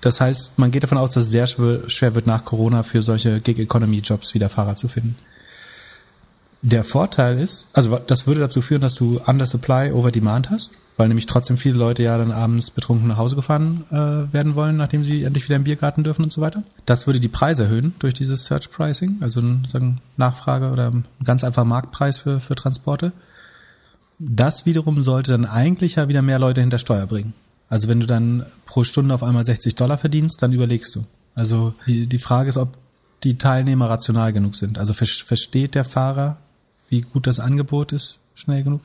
das 0.00 0.20
heißt, 0.20 0.58
man 0.58 0.70
geht 0.70 0.82
davon 0.82 0.98
aus, 0.98 1.10
dass 1.10 1.24
es 1.24 1.30
sehr 1.30 1.46
schwer 1.46 2.14
wird, 2.14 2.26
nach 2.26 2.44
Corona 2.44 2.82
für 2.82 3.02
solche 3.02 3.40
Gig-Economy-Jobs 3.40 4.34
wieder 4.34 4.48
Fahrer 4.48 4.76
zu 4.76 4.88
finden. 4.88 5.16
Der 6.68 6.82
Vorteil 6.82 7.38
ist, 7.38 7.68
also 7.74 7.96
das 8.08 8.26
würde 8.26 8.40
dazu 8.40 8.60
führen, 8.60 8.80
dass 8.82 8.94
du 8.96 9.20
Under 9.24 9.46
Supply 9.46 9.92
over 9.92 10.10
Demand 10.10 10.50
hast, 10.50 10.72
weil 10.96 11.06
nämlich 11.06 11.26
trotzdem 11.26 11.58
viele 11.58 11.78
Leute 11.78 12.02
ja 12.02 12.18
dann 12.18 12.32
abends 12.32 12.72
betrunken 12.72 13.06
nach 13.06 13.18
Hause 13.18 13.36
gefahren 13.36 13.84
äh, 13.90 14.32
werden 14.32 14.56
wollen, 14.56 14.76
nachdem 14.76 15.04
sie 15.04 15.22
endlich 15.22 15.44
wieder 15.44 15.54
im 15.54 15.62
Biergarten 15.62 16.02
dürfen 16.02 16.24
und 16.24 16.32
so 16.32 16.40
weiter. 16.40 16.64
Das 16.84 17.06
würde 17.06 17.20
die 17.20 17.28
Preise 17.28 17.64
erhöhen 17.64 17.94
durch 18.00 18.14
dieses 18.14 18.46
Search 18.46 18.70
Pricing, 18.72 19.18
also 19.20 19.40
ein, 19.40 19.64
sagen 19.68 20.00
Nachfrage 20.16 20.70
oder 20.72 20.90
ein 20.90 21.04
ganz 21.22 21.44
einfacher 21.44 21.64
Marktpreis 21.66 22.18
für, 22.18 22.40
für 22.40 22.56
Transporte. 22.56 23.12
Das 24.18 24.66
wiederum 24.66 25.02
sollte 25.04 25.30
dann 25.32 25.44
eigentlich 25.44 25.94
ja 25.96 26.08
wieder 26.08 26.22
mehr 26.22 26.40
Leute 26.40 26.62
hinter 26.62 26.78
Steuer 26.80 27.06
bringen. 27.06 27.32
Also 27.68 27.86
wenn 27.86 28.00
du 28.00 28.06
dann 28.06 28.44
pro 28.64 28.82
Stunde 28.82 29.14
auf 29.14 29.22
einmal 29.22 29.44
60 29.44 29.76
Dollar 29.76 29.98
verdienst, 29.98 30.42
dann 30.42 30.52
überlegst 30.52 30.96
du. 30.96 31.04
Also 31.36 31.74
die, 31.86 32.08
die 32.08 32.18
Frage 32.18 32.48
ist, 32.48 32.56
ob 32.56 32.76
die 33.22 33.38
Teilnehmer 33.38 33.88
rational 33.88 34.32
genug 34.32 34.56
sind. 34.56 34.78
Also 34.78 34.94
ver- 34.94 35.06
versteht 35.06 35.74
der 35.76 35.84
Fahrer, 35.84 36.38
wie 36.88 37.00
gut 37.02 37.26
das 37.26 37.40
Angebot 37.40 37.92
ist, 37.92 38.20
schnell 38.34 38.62
genug? 38.62 38.80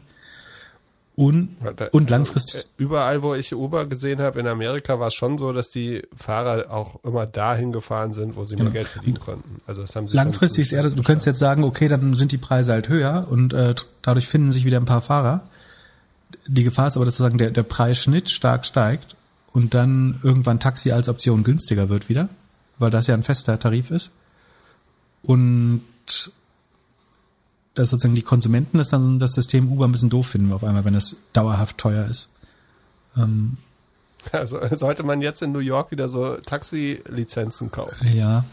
Und, 1.13 1.57
und 1.91 2.09
langfristig, 2.09 2.55
Also, 2.55 2.67
äh, 2.67 2.83
überall, 2.83 3.21
wo 3.21 3.35
ich 3.35 3.53
Uber 3.53 3.85
gesehen 3.85 4.21
habe, 4.21 4.39
in 4.39 4.47
Amerika 4.47 4.97
war 4.99 5.07
es 5.09 5.13
schon 5.13 5.37
so, 5.37 5.51
dass 5.51 5.69
die 5.69 6.03
Fahrer 6.15 6.71
auch 6.71 7.03
immer 7.03 7.25
dahin 7.25 7.73
gefahren 7.73 8.13
sind, 8.13 8.37
wo 8.37 8.45
sie 8.45 8.55
mehr 8.55 8.71
Geld 8.71 8.87
verdienen 8.87 9.19
konnten. 9.19 9.57
Also 9.67 9.81
das 9.81 9.95
haben 9.95 10.07
sie 10.07 10.13
Genau. 10.13 10.23
langfristig 10.23 10.61
ist 10.61 10.71
eher, 10.71 10.83
du 10.89 11.03
könntest 11.03 11.27
jetzt 11.27 11.39
sagen, 11.39 11.65
okay, 11.65 11.89
dann 11.89 12.15
sind 12.15 12.31
die 12.31 12.37
Preise 12.37 12.71
halt 12.71 12.87
höher 12.87 13.27
und 13.29 13.53
äh, 13.53 13.75
dadurch 14.01 14.27
finden 14.27 14.53
sich 14.53 14.63
wieder 14.63 14.77
ein 14.77 14.85
paar 14.85 15.01
Fahrer. 15.01 15.43
Die 16.47 16.63
Gefahr 16.63 16.87
ist 16.87 16.95
aber, 16.95 17.05
dass 17.05 17.15
sozusagen 17.15 17.37
der, 17.37 17.51
der 17.51 17.63
Preisschnitt 17.63 18.29
stark 18.29 18.65
steigt 18.65 19.15
und 19.51 19.73
dann 19.73 20.17
irgendwann 20.23 20.61
Taxi 20.61 20.91
als 20.91 21.09
Option 21.09 21.43
günstiger 21.43 21.89
wird 21.89 22.07
wieder, 22.07 22.29
weil 22.79 22.89
das 22.89 23.07
ja 23.07 23.15
ein 23.15 23.23
fester 23.23 23.59
Tarif 23.59 23.91
ist. 23.91 24.11
Und 25.23 25.81
dass 27.75 27.89
sozusagen 27.89 28.15
die 28.15 28.21
Konsumenten 28.21 28.77
das 28.77 28.89
dann 28.89 29.19
das 29.19 29.33
System 29.33 29.71
Uber 29.71 29.85
ein 29.85 29.91
bisschen 29.91 30.09
doof 30.09 30.27
finden 30.27 30.51
auf 30.51 30.63
einmal, 30.63 30.85
wenn 30.85 30.95
es 30.95 31.17
dauerhaft 31.33 31.77
teuer 31.77 32.05
ist. 32.05 32.29
Ähm, 33.17 33.57
Also 34.31 34.59
sollte 34.71 35.03
man 35.03 35.21
jetzt 35.21 35.41
in 35.41 35.51
New 35.51 35.59
York 35.59 35.91
wieder 35.91 36.09
so 36.09 36.35
Taxi-Lizenzen 36.35 37.71
kaufen. 37.71 38.13
Ja. 38.13 38.45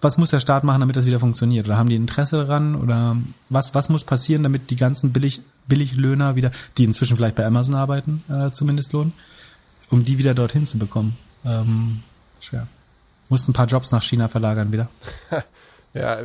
Was 0.00 0.18
muss 0.18 0.30
der 0.30 0.40
Staat 0.40 0.62
machen, 0.62 0.80
damit 0.80 0.96
das 0.96 1.06
wieder 1.06 1.20
funktioniert? 1.20 1.66
Oder 1.66 1.78
haben 1.78 1.88
die 1.88 1.96
Interesse 1.96 2.36
daran? 2.36 2.74
Oder 2.76 3.16
was, 3.48 3.74
was 3.74 3.88
muss 3.88 4.04
passieren, 4.04 4.42
damit 4.42 4.70
die 4.70 4.76
ganzen 4.76 5.12
Billig, 5.12 5.40
Billiglöhner 5.68 6.36
wieder, 6.36 6.52
die 6.76 6.84
inzwischen 6.84 7.16
vielleicht 7.16 7.36
bei 7.36 7.46
Amazon 7.46 7.74
arbeiten, 7.74 8.22
äh, 8.28 8.50
zumindest 8.50 8.92
lohnen, 8.92 9.14
um 9.90 10.04
die 10.04 10.18
wieder 10.18 10.34
dorthin 10.34 10.66
zu 10.66 10.78
bekommen? 10.78 11.16
Ähm, 11.44 12.02
schwer. 12.40 12.66
Muss 13.28 13.48
ein 13.48 13.54
paar 13.54 13.66
Jobs 13.66 13.90
nach 13.90 14.02
China 14.02 14.28
verlagern 14.28 14.72
wieder. 14.72 14.88
Ja, 15.94 16.18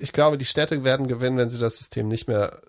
ich 0.00 0.12
glaube, 0.12 0.38
die 0.38 0.44
Städte 0.44 0.84
werden 0.84 1.06
gewinnen, 1.06 1.36
wenn 1.36 1.48
sie 1.48 1.58
das 1.58 1.78
System 1.78 2.08
nicht 2.08 2.28
mehr 2.28 2.60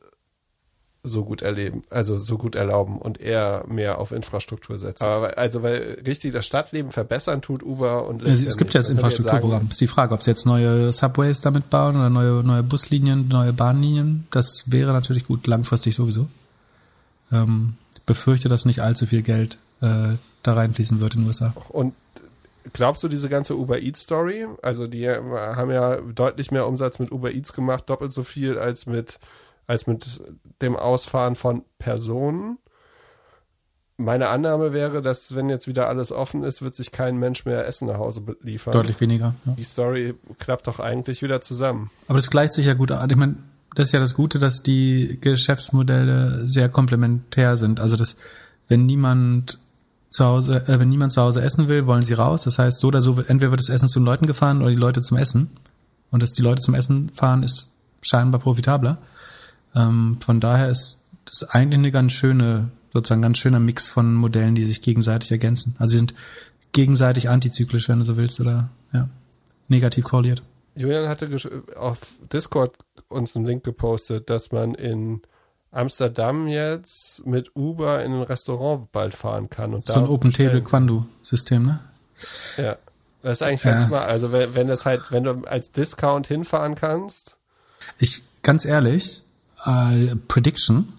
so 1.04 1.24
gut 1.24 1.42
erleben, 1.42 1.82
also 1.90 2.20
so 2.20 2.38
gut 2.38 2.56
erlauben 2.56 3.00
und 3.00 3.20
eher 3.20 3.66
mehr 3.68 3.98
auf 3.98 4.12
Infrastruktur 4.12 4.78
setzen. 4.78 5.04
Aber 5.04 5.38
also 5.38 5.64
weil 5.64 5.98
richtig 6.06 6.32
das 6.32 6.46
Stadtleben 6.46 6.92
verbessern 6.92 7.42
tut 7.42 7.64
Uber 7.64 8.08
und 8.08 8.22
Es, 8.30 8.46
es 8.46 8.56
gibt 8.56 8.74
ja 8.76 8.80
das 8.80 8.90
Infrastrukturprogramm. 8.90 9.70
ist 9.70 9.82
die 9.82 9.88
Frage, 9.88 10.14
ob 10.14 10.24
sie 10.24 10.30
jetzt 10.30 10.46
neue 10.46 10.94
Subways 10.94 11.42
damit 11.42 11.72
bauen 11.72 11.96
oder 11.96 12.12
neue, 12.12 12.44
neue 12.44 12.62
Buslinien, 12.62 13.28
neue 13.30 13.52
Bahnlinien. 13.52 14.28
Das 14.30 14.66
wäre 14.68 14.92
natürlich 14.94 15.26
gut, 15.26 15.48
langfristig 15.48 15.96
sowieso. 15.96 16.28
Ähm, 17.32 17.74
ich 17.96 18.04
befürchte, 18.04 18.48
dass 18.48 18.66
nicht 18.66 18.82
allzu 18.82 19.08
viel 19.08 19.24
Geld 19.24 19.58
äh, 19.82 20.16
da 20.44 20.54
reinfließen 20.54 21.02
wird 21.02 21.16
in 21.16 21.22
den 21.22 21.28
USA. 21.28 21.54
Und 21.70 21.94
glaubst 22.74 23.04
du 23.04 23.08
diese 23.08 23.30
ganze 23.30 23.56
Uber 23.56 23.80
Eats 23.82 24.02
Story? 24.02 24.48
Also 24.62 24.88
die 24.88 25.10
haben 25.10 25.72
ja 25.72 25.98
deutlich 25.98 26.52
mehr 26.52 26.68
Umsatz 26.68 27.00
mit 27.00 27.12
Uber 27.12 27.32
Eats 27.32 27.54
gemacht, 27.54 27.90
doppelt 27.90 28.12
so 28.12 28.24
viel 28.24 28.58
als 28.58 28.86
mit 28.86 29.20
als 29.72 29.88
mit 29.88 30.06
dem 30.62 30.76
Ausfahren 30.76 31.36
von 31.36 31.64
Personen. 31.80 32.58
Meine 33.98 34.30
Annahme 34.30 34.74
wäre, 34.74 35.02
dass 35.02 35.36
wenn 35.36 35.50
jetzt 35.50 35.68
wieder 35.68 35.88
alles 35.88 36.12
offen 36.12 36.44
ist, 36.44 36.62
wird 36.62 36.76
sich 36.76 36.92
kein 36.92 37.18
Mensch 37.18 37.46
mehr 37.46 37.66
Essen 37.68 37.88
nach 37.88 37.98
Hause 37.98 38.36
liefern. 38.42 38.74
Deutlich 38.74 39.00
weniger. 39.00 39.36
Ja. 39.46 39.54
Die 39.54 39.64
Story 39.64 40.16
klappt 40.40 40.68
doch 40.68 40.80
eigentlich 40.80 41.22
wieder 41.22 41.40
zusammen. 41.42 41.92
Aber 42.08 42.18
das 42.18 42.32
gleicht 42.32 42.54
sich 42.54 42.66
ja 42.66 42.74
gut 42.74 42.92
an. 42.92 43.10
Ich 43.10 43.16
meine, 43.16 43.36
das 43.76 43.86
ist 43.86 43.92
ja 43.92 44.00
das 44.00 44.16
Gute, 44.16 44.40
dass 44.40 44.64
die 44.64 45.20
Geschäftsmodelle 45.22 46.50
sehr 46.50 46.68
komplementär 46.68 47.58
sind. 47.58 47.80
Also 47.80 47.96
das, 47.96 48.18
wenn 48.68 48.86
niemand 48.86 49.60
zu 50.12 50.26
Hause, 50.26 50.64
äh, 50.68 50.80
wenn 50.80 50.90
niemand 50.90 51.14
zu 51.14 51.22
Hause 51.22 51.42
essen 51.42 51.68
will, 51.68 51.88
wollen 51.88 52.04
sie 52.04 52.14
raus. 52.14 52.44
Das 52.44 52.60
heißt, 52.60 52.80
so 52.80 52.90
oder 52.90 53.02
so, 53.02 53.20
entweder 53.22 53.50
wird 53.52 53.62
das 53.62 53.70
Essen 53.70 53.88
zu 53.88 54.00
den 54.00 54.06
Leuten 54.06 54.28
gefahren 54.28 54.62
oder 54.62 54.70
die 54.70 54.76
Leute 54.76 55.02
zum 55.02 55.18
Essen. 55.18 55.50
Und 56.12 56.22
dass 56.22 56.34
die 56.34 56.42
Leute 56.42 56.62
zum 56.62 56.76
Essen 56.76 57.10
fahren, 57.16 57.42
ist 57.42 57.72
scheinbar 58.02 58.42
profitabler. 58.42 58.98
Ähm, 59.74 60.18
von 60.20 60.42
daher 60.42 60.70
ist 60.70 61.00
das 61.26 61.46
eigentlich 61.50 61.80
eine 61.80 61.92
ganz 61.92 62.12
schöne, 62.12 62.70
sozusagen 62.92 63.22
ganz 63.22 63.38
schöner 63.38 63.62
Mix 63.62 63.88
von 63.88 64.14
Modellen, 64.14 64.54
die 64.54 64.66
sich 64.66 64.82
gegenseitig 64.82 65.32
ergänzen. 65.32 65.76
Also 65.80 65.94
sie 65.94 65.98
sind 66.00 66.14
gegenseitig 66.74 67.30
antizyklisch, 67.30 67.88
wenn 67.88 68.00
du 68.00 68.06
so 68.06 68.18
willst, 68.18 68.42
oder 68.42 68.70
ja, 68.92 69.08
negativ 69.70 70.04
korreliert. 70.04 70.44
Julian 70.76 71.08
hatte 71.08 71.30
auf 71.78 72.02
Discord 72.32 72.76
uns 73.08 73.36
einen 73.36 73.46
Link 73.46 73.64
gepostet, 73.64 74.30
dass 74.30 74.52
man 74.52 74.74
in 74.74 75.22
Amsterdam 75.72 76.48
jetzt 76.48 77.26
mit 77.26 77.56
Uber 77.56 78.04
in 78.04 78.14
ein 78.14 78.22
Restaurant 78.24 78.92
bald 78.92 79.16
fahren 79.16 79.50
kann. 79.50 79.74
Und 79.74 79.86
So 79.86 79.94
ein 80.00 80.08
Open 80.08 80.32
Table 80.32 80.46
bestellen. 80.62 80.64
Quandu-System, 80.66 81.64
ne? 81.64 81.80
Ja. 82.58 82.78
Das 83.24 83.34
ist 83.40 83.44
eigentlich 83.48 83.62
ganz 83.62 83.82
Ja. 83.82 83.88
smart. 83.88 84.10
Also 84.10 84.32
wenn, 84.32 84.56
wenn 84.56 84.68
das 84.68 84.86
halt, 84.86 85.12
wenn 85.12 85.24
du 85.24 85.44
als 85.46 85.72
Discount 85.72 86.28
hinfahren 86.28 86.76
kannst, 86.76 87.38
Ich, 88.00 88.24
ganz 88.44 88.66
ehrlich, 88.66 89.24
äh, 89.66 90.16
Prediction, 90.28 90.92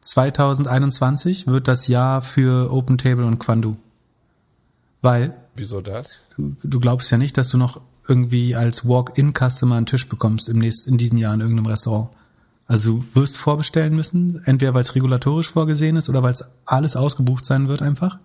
2021 0.00 1.46
wird 1.46 1.66
das 1.68 1.88
Jahr 1.88 2.22
für 2.22 2.70
Open 2.72 2.98
Table 2.98 3.26
und 3.26 3.38
Quandu. 3.38 3.76
Weil 5.02 5.34
wieso 5.54 5.80
das? 5.80 6.22
du, 6.36 6.56
du 6.62 6.80
glaubst 6.80 7.10
ja 7.10 7.18
nicht, 7.18 7.36
dass 7.36 7.48
du 7.50 7.58
noch 7.58 7.80
irgendwie 8.06 8.54
als 8.54 8.86
Walk-in-Customer 8.86 9.76
einen 9.76 9.86
Tisch 9.86 10.08
bekommst 10.08 10.48
im 10.48 10.58
nächsten, 10.58 10.90
in 10.92 10.98
diesem 10.98 11.18
Jahr 11.18 11.34
in 11.34 11.40
irgendeinem 11.40 11.66
Restaurant. 11.66 12.10
Also 12.66 12.92
du 12.92 13.20
wirst 13.20 13.36
vorbestellen 13.36 13.94
müssen, 13.94 14.42
entweder 14.44 14.74
weil 14.74 14.82
es 14.82 14.94
regulatorisch 14.94 15.50
vorgesehen 15.50 15.96
ist 15.96 16.08
oder 16.08 16.22
weil 16.22 16.32
es 16.32 16.48
alles 16.64 16.96
ausgebucht 16.96 17.44
sein 17.44 17.68
wird 17.68 17.82
einfach. 17.82 18.18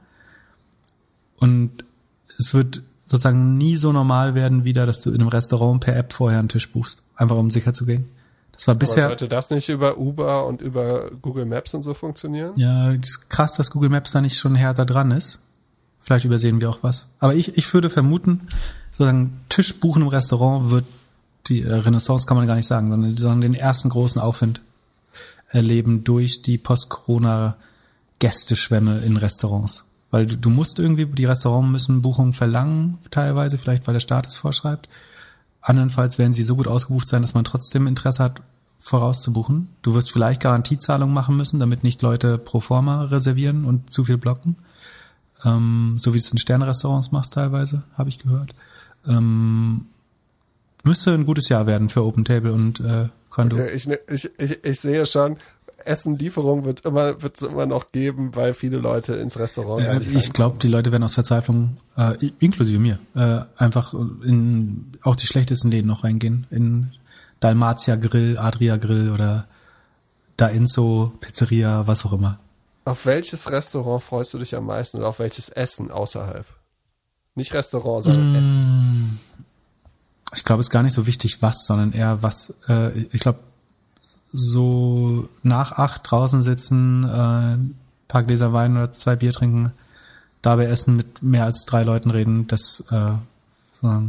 Und 1.37 1.83
es 2.27 2.53
wird 2.53 2.83
sozusagen 3.03 3.57
nie 3.57 3.75
so 3.75 3.91
normal 3.91 4.35
werden 4.35 4.63
wieder, 4.63 4.85
dass 4.85 5.01
du 5.01 5.09
in 5.09 5.19
einem 5.19 5.29
Restaurant 5.29 5.81
per 5.81 5.95
App 5.95 6.13
vorher 6.13 6.39
einen 6.39 6.49
Tisch 6.49 6.71
buchst, 6.71 7.01
einfach 7.15 7.35
um 7.35 7.51
sicher 7.51 7.73
zu 7.73 7.85
gehen. 7.85 8.07
Das 8.53 8.67
war 8.67 8.73
Aber 8.73 8.79
bisher 8.79 9.07
sollte 9.07 9.27
das 9.27 9.49
nicht 9.49 9.69
über 9.69 9.97
Uber 9.97 10.45
und 10.45 10.61
über 10.61 11.09
Google 11.21 11.45
Maps 11.45 11.73
und 11.73 11.81
so 11.81 11.93
funktionieren? 11.93 12.53
ja 12.55 12.91
ist 12.91 13.29
krass, 13.29 13.53
dass 13.55 13.71
Google 13.71 13.89
Maps 13.89 14.11
da 14.11 14.21
nicht 14.21 14.37
schon 14.37 14.55
härter 14.55 14.85
dran 14.85 15.11
ist. 15.11 15.41
Vielleicht 16.01 16.25
übersehen 16.25 16.61
wir 16.61 16.69
auch 16.69 16.79
was. 16.81 17.07
Aber 17.19 17.35
ich, 17.35 17.57
ich 17.57 17.73
würde 17.73 17.89
vermuten, 17.89 18.47
sozusagen 18.91 19.39
Tisch 19.49 19.79
buchen 19.79 20.01
im 20.01 20.07
Restaurant 20.07 20.71
wird 20.71 20.85
die 21.47 21.63
äh, 21.63 21.73
Renaissance 21.73 22.27
kann 22.27 22.37
man 22.37 22.47
gar 22.47 22.55
nicht 22.55 22.67
sagen, 22.67 22.89
sondern, 22.89 23.17
sondern 23.17 23.41
den 23.41 23.55
ersten 23.55 23.89
großen 23.89 24.21
Aufwind 24.21 24.61
erleben 25.47 26.03
durch 26.03 26.41
die 26.41 26.57
Post-Corona-Gästeschwämme 26.57 28.99
in 28.99 29.17
Restaurants. 29.17 29.85
Weil 30.11 30.27
du, 30.27 30.37
du 30.37 30.49
musst 30.49 30.79
irgendwie, 30.79 31.05
die 31.05 31.25
Restaurants 31.25 31.71
müssen 31.71 32.01
Buchungen 32.01 32.33
verlangen, 32.33 32.97
teilweise, 33.11 33.57
vielleicht 33.57 33.87
weil 33.87 33.93
der 33.93 33.99
Staat 33.99 34.27
es 34.27 34.37
vorschreibt. 34.37 34.89
Andernfalls 35.61 36.19
werden 36.19 36.33
sie 36.33 36.43
so 36.43 36.55
gut 36.55 36.67
ausgebucht 36.67 37.07
sein, 37.07 37.21
dass 37.21 37.33
man 37.33 37.43
trotzdem 37.43 37.87
Interesse 37.87 38.23
hat, 38.23 38.41
vorauszubuchen. 38.79 39.67
Du 39.81 39.93
wirst 39.93 40.11
vielleicht 40.11 40.41
Garantiezahlungen 40.41 41.13
machen 41.13 41.35
müssen, 41.35 41.59
damit 41.59 41.83
nicht 41.83 42.01
Leute 42.01 42.37
pro 42.37 42.61
forma 42.61 43.03
reservieren 43.03 43.65
und 43.65 43.91
zu 43.91 44.05
viel 44.05 44.17
blocken. 44.17 44.55
Ähm, 45.43 45.95
so 45.97 46.13
wie 46.13 46.19
du 46.19 46.23
es 46.23 46.31
in 46.31 46.37
Sternrestaurants 46.37 47.11
machst 47.11 47.33
teilweise, 47.33 47.83
habe 47.97 48.09
ich 48.09 48.19
gehört. 48.19 48.55
Ähm, 49.05 49.87
müsste 50.83 51.13
ein 51.13 51.25
gutes 51.25 51.49
Jahr 51.49 51.67
werden 51.67 51.89
für 51.89 52.03
Open 52.03 52.25
Table 52.25 52.53
und 52.53 52.79
äh, 52.79 53.09
Kondo. 53.29 53.57
Okay, 53.57 53.71
ich, 53.73 53.87
ne, 53.87 53.99
ich, 54.07 54.29
ich, 54.39 54.63
ich 54.63 54.79
sehe 54.79 55.05
schon, 55.05 55.37
Essenlieferung 55.85 56.65
wird 56.65 56.85
immer 56.85 57.21
wird 57.21 57.35
es 57.35 57.41
immer 57.41 57.65
noch 57.65 57.91
geben, 57.91 58.35
weil 58.35 58.53
viele 58.53 58.77
Leute 58.77 59.13
ins 59.13 59.39
Restaurant. 59.39 59.81
Äh, 59.81 59.99
ich 60.17 60.33
glaube, 60.33 60.57
die 60.59 60.67
Leute 60.67 60.91
werden 60.91 61.03
aus 61.03 61.13
Verzweiflung, 61.15 61.77
äh, 61.97 62.15
inklusive 62.39 62.79
mir, 62.79 62.99
äh, 63.15 63.39
einfach 63.57 63.93
in 63.93 64.91
auch 65.01 65.15
die 65.15 65.27
schlechtesten 65.27 65.71
Läden 65.71 65.87
noch 65.87 66.03
reingehen. 66.03 66.47
In 66.51 66.91
Dalmatia 67.39 67.95
Grill, 67.95 68.37
Adria 68.37 68.77
Grill 68.77 69.09
oder 69.09 69.47
Daenzo 70.37 71.13
Pizzeria, 71.19 71.87
was 71.87 72.05
auch 72.05 72.13
immer. 72.13 72.39
Auf 72.85 73.05
welches 73.05 73.51
Restaurant 73.51 74.03
freust 74.03 74.33
du 74.33 74.39
dich 74.39 74.55
am 74.55 74.65
meisten 74.65 74.97
oder 74.97 75.09
auf 75.09 75.19
welches 75.19 75.49
Essen 75.49 75.91
außerhalb? 75.91 76.45
Nicht 77.35 77.53
Restaurant, 77.53 78.03
sondern 78.03 78.33
mm. 78.33 78.35
Essen. 78.35 79.19
Ich 80.35 80.45
glaube, 80.45 80.59
es 80.61 80.67
ist 80.67 80.71
gar 80.71 80.83
nicht 80.83 80.93
so 80.93 81.07
wichtig, 81.07 81.41
was, 81.41 81.65
sondern 81.65 81.91
eher 81.93 82.21
was. 82.21 82.57
Äh, 82.67 82.97
ich 83.11 83.19
glaube, 83.19 83.39
so 84.31 85.27
nach 85.41 85.71
acht 85.71 86.09
draußen 86.09 86.41
sitzen, 86.41 87.03
äh, 87.03 87.57
paar 88.07 88.23
Gläser 88.23 88.53
Wein 88.53 88.77
oder 88.77 88.91
zwei 88.91 89.15
Bier 89.15 89.31
trinken, 89.31 89.71
dabei 90.41 90.65
essen, 90.65 90.95
mit 90.95 91.23
mehr 91.23 91.45
als 91.45 91.65
drei 91.65 91.83
Leuten 91.83 92.11
reden, 92.11 92.47
das 92.47 92.83
äh, 92.91 93.13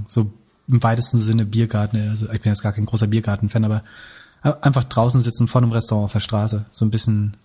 so 0.08 0.30
im 0.68 0.82
weitesten 0.82 1.18
Sinne 1.18 1.46
Biergarten. 1.46 2.08
Also 2.10 2.26
ich 2.30 2.40
bin 2.40 2.52
jetzt 2.52 2.62
gar 2.62 2.72
kein 2.72 2.86
großer 2.86 3.06
Biergarten-Fan, 3.06 3.64
aber 3.64 3.82
einfach 4.42 4.84
draußen 4.84 5.20
sitzen 5.22 5.48
vor 5.48 5.62
einem 5.62 5.72
Restaurant 5.72 6.06
auf 6.06 6.12
der 6.12 6.20
Straße, 6.20 6.64
so 6.70 6.84
ein 6.84 6.90
bisschen 6.90 7.36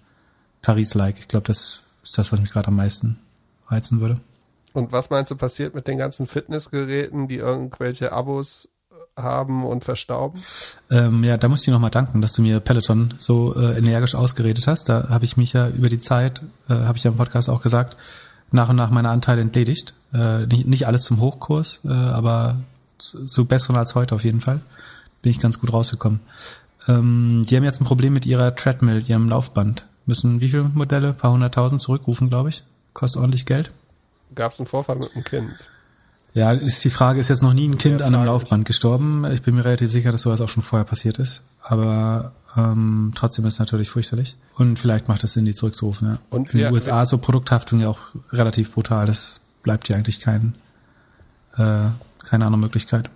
Paris-like. 0.62 1.20
Ich 1.20 1.28
glaube, 1.28 1.48
das 1.48 1.84
ist 2.04 2.18
das, 2.18 2.32
was 2.32 2.40
mich 2.40 2.52
gerade 2.52 2.70
am 2.70 2.76
meisten 2.76 3.18
reizen 3.68 4.00
würde. 4.00 4.20
Und 4.76 4.92
was 4.92 5.10
meinst 5.10 5.32
du 5.32 5.36
passiert 5.36 5.74
mit 5.74 5.88
den 5.88 5.98
ganzen 5.98 6.28
Fitnessgeräten, 6.28 7.28
die 7.28 7.38
irgendwelche 7.38 8.12
Abos 8.12 8.68
haben 9.18 9.66
und 9.66 9.86
verstauben? 9.86 10.42
Ähm, 10.92 11.24
ja, 11.24 11.38
da 11.38 11.48
muss 11.48 11.62
ich 11.62 11.66
dir 11.66 11.72
nochmal 11.72 11.92
danken, 11.92 12.22
dass 12.22 12.34
du 12.34 12.42
mir 12.42 12.60
Peloton 12.60 13.14
so 13.18 13.56
äh, 13.56 13.78
energisch 13.78 14.16
ausgeredet 14.16 14.68
hast. 14.68 14.90
Da 14.90 15.08
habe 15.10 15.24
ich 15.24 15.38
mich 15.38 15.54
ja 15.54 15.70
über 15.70 15.88
die 15.88 16.02
Zeit, 16.02 16.42
äh, 16.70 16.74
habe 16.74 16.98
ich 16.98 17.06
ja 17.06 17.12
im 17.12 17.18
Podcast 17.18 17.50
auch 17.50 17.62
gesagt, 17.62 17.96
nach 18.52 18.68
und 18.68 18.76
nach 18.76 18.90
meine 18.90 19.10
Anteile 19.10 19.42
entledigt. 19.42 19.94
Äh, 20.14 20.46
nicht, 20.48 20.68
nicht 20.68 20.88
alles 20.88 21.04
zum 21.04 21.22
Hochkurs, 21.22 21.80
äh, 21.86 21.90
aber 21.90 22.58
zu, 22.98 23.26
zu 23.26 23.46
besseren 23.46 23.78
als 23.78 23.96
heute 23.96 24.14
auf 24.14 24.26
jeden 24.26 24.42
Fall. 24.42 24.60
Bin 25.22 25.32
ich 25.32 25.40
ganz 25.40 25.60
gut 25.60 25.72
rausgekommen. 25.72 26.20
Ähm, 26.90 27.46
die 27.50 27.56
haben 27.56 27.64
jetzt 27.64 27.80
ein 27.80 27.86
Problem 27.86 28.12
mit 28.12 28.26
ihrer 28.26 28.56
Treadmill, 28.56 29.02
ihrem 29.08 29.30
Laufband. 29.30 29.86
Müssen 30.06 30.42
wie 30.42 30.50
viele 30.50 30.64
Modelle? 30.64 31.10
Ein 31.10 31.18
paar 31.18 31.32
hunderttausend 31.32 31.82
zurückrufen, 31.82 32.30
glaube 32.30 32.50
ich. 32.50 32.64
Kostet 32.94 33.22
ordentlich 33.22 33.46
Geld. 33.46 33.72
Gab 34.34 34.52
es 34.52 34.60
einen 34.60 34.66
Vorfall 34.66 34.98
mit 34.98 35.14
einem 35.14 35.24
Kind? 35.24 35.70
Ja, 36.34 36.52
ist 36.52 36.84
die 36.84 36.90
Frage, 36.90 37.20
ist 37.20 37.30
jetzt 37.30 37.44
noch 37.44 37.54
nie 37.54 37.68
ein 37.68 37.78
Kind 37.78 38.02
an 38.02 38.14
einem 38.14 38.26
Laufband 38.26 38.66
gestorben? 38.66 39.24
Ich 39.32 39.42
bin 39.42 39.56
mir 39.56 39.64
relativ 39.64 39.90
sicher, 39.90 40.12
dass 40.12 40.24
sowas 40.24 40.42
auch 40.42 40.50
schon 40.50 40.64
vorher 40.64 40.86
passiert 40.86 41.18
ist. 41.18 41.44
Aber 41.62 42.34
ähm, 42.58 43.14
trotzdem 43.16 43.46
ist 43.46 43.54
es 43.54 43.60
natürlich 43.60 43.90
fürchterlich. 43.90 44.38
Und 44.58 44.78
vielleicht 44.78 45.08
macht 45.08 45.24
es 45.24 45.34
Sinn, 45.34 45.46
die 45.46 45.56
zurückzurufen, 45.56 46.10
ja. 46.10 46.18
Und 46.30 46.54
in 46.54 46.60
den 46.60 46.74
USA 46.74 47.04
ist 47.04 47.10
so 47.10 47.20
Produkthaftung 47.20 47.80
ja 47.80 47.90
auch 47.90 48.00
relativ 48.32 48.74
brutal. 48.74 49.06
Das 49.06 49.42
bleibt 49.64 49.88
ja 49.88 49.96
eigentlich 49.96 50.20
kein, 50.20 50.56
äh, 51.58 51.86
keine 52.28 52.46
andere 52.46 52.58
Möglichkeit. 52.60 53.10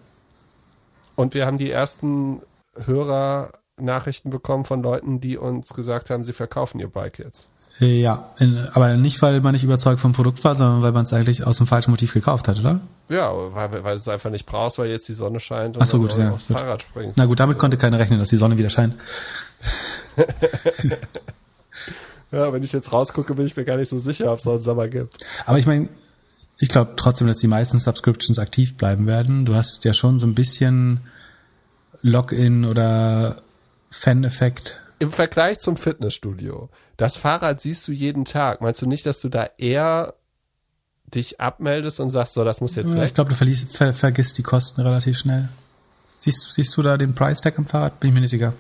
Und 1.15 1.33
wir 1.33 1.45
haben 1.45 1.57
die 1.57 1.69
ersten 1.69 2.41
Hörernachrichten 2.85 4.31
bekommen 4.31 4.63
von 4.63 4.81
Leuten, 4.81 5.19
die 5.19 5.37
uns 5.37 5.73
gesagt 5.73 6.09
haben, 6.09 6.23
sie 6.23 6.31
verkaufen 6.31 6.79
ihr 6.79 6.87
Bike 6.87 7.19
jetzt. 7.19 7.49
Ja, 7.79 8.31
in, 8.39 8.57
aber 8.73 8.97
nicht, 8.97 9.21
weil 9.21 9.39
man 9.39 9.53
nicht 9.53 9.63
überzeugt 9.63 10.01
vom 10.01 10.11
Produkt 10.11 10.43
war, 10.43 10.53
sondern 10.53 10.81
weil 10.81 10.91
man 10.91 11.03
es 11.03 11.13
eigentlich 11.13 11.47
aus 11.47 11.59
dem 11.59 11.67
falschen 11.67 11.91
Motiv 11.91 12.13
gekauft 12.13 12.49
hat, 12.49 12.59
oder? 12.59 12.81
Ja, 13.07 13.31
weil, 13.53 13.71
weil 13.85 13.95
du 13.95 14.01
es 14.01 14.07
einfach 14.09 14.29
nicht 14.29 14.45
brauchst, 14.45 14.79
weil 14.79 14.89
jetzt 14.89 15.07
die 15.07 15.13
Sonne 15.13 15.39
scheint 15.39 15.77
und 15.77 15.81
Ach 15.83 15.87
so, 15.87 15.97
gut, 15.99 16.17
ja, 16.17 16.29
aufs 16.29 16.47
gut. 16.47 16.59
Fahrrad 16.59 16.81
springst. 16.81 17.17
Na 17.17 17.25
gut, 17.25 17.39
damit 17.39 17.57
konnte 17.57 17.77
keiner 17.77 17.97
rechnen, 17.97 18.19
dass 18.19 18.27
die 18.27 18.37
Sonne 18.37 18.57
wieder 18.57 18.69
scheint. 18.69 18.95
ja, 22.33 22.51
wenn 22.51 22.63
ich 22.63 22.73
jetzt 22.73 22.91
rausgucke, 22.91 23.33
bin 23.33 23.45
ich 23.45 23.55
mir 23.55 23.63
gar 23.63 23.77
nicht 23.77 23.87
so 23.87 23.97
sicher, 23.97 24.33
ob 24.33 24.39
es 24.39 24.45
noch 24.45 24.55
einen 24.55 24.63
Sommer 24.63 24.89
gibt. 24.89 25.25
Aber 25.45 25.57
ich 25.57 25.65
meine, 25.65 25.87
ich 26.57 26.67
glaube 26.67 26.95
trotzdem, 26.97 27.27
dass 27.29 27.37
die 27.37 27.47
meisten 27.47 27.79
Subscriptions 27.79 28.39
aktiv 28.39 28.75
bleiben 28.75 29.07
werden. 29.07 29.45
Du 29.45 29.55
hast 29.55 29.85
ja 29.85 29.93
schon 29.93 30.19
so 30.19 30.27
ein 30.27 30.35
bisschen 30.35 30.99
Login 32.01 32.65
oder 32.65 33.41
Fan-Effekt 33.89 34.81
im 34.99 35.11
Vergleich 35.11 35.59
zum 35.59 35.77
Fitnessstudio, 35.77 36.69
das 36.99 37.15
Fahrrad 37.15 37.61
siehst 37.61 37.87
du 37.87 37.93
jeden 37.93 38.25
Tag. 38.25 38.59
Meinst 38.61 38.81
du 38.81 38.85
nicht, 38.85 39.05
dass 39.05 39.21
du 39.21 39.29
da 39.29 39.47
eher 39.57 40.13
dich 41.05 41.39
abmeldest 41.39 41.99
und 41.99 42.09
sagst, 42.09 42.33
so, 42.33 42.43
das 42.43 42.59
muss 42.59 42.75
jetzt 42.75 42.91
ja, 42.91 42.97
weg? 42.97 43.05
Ich 43.05 43.13
glaube, 43.13 43.29
du 43.29 43.35
verliest, 43.35 43.75
ver, 43.75 43.93
vergisst 43.93 44.37
die 44.37 44.43
Kosten 44.43 44.81
relativ 44.81 45.17
schnell. 45.17 45.47
Siehst, 46.17 46.53
siehst 46.53 46.75
du 46.75 46.81
da 46.81 46.97
den 46.97 47.15
Price 47.15 47.39
Tag 47.39 47.57
am 47.57 47.65
Fahrrad? 47.65 47.99
Bin 48.01 48.09
ich 48.09 48.13
mir 48.13 48.19
nicht 48.19 48.31
sicher. 48.31 48.53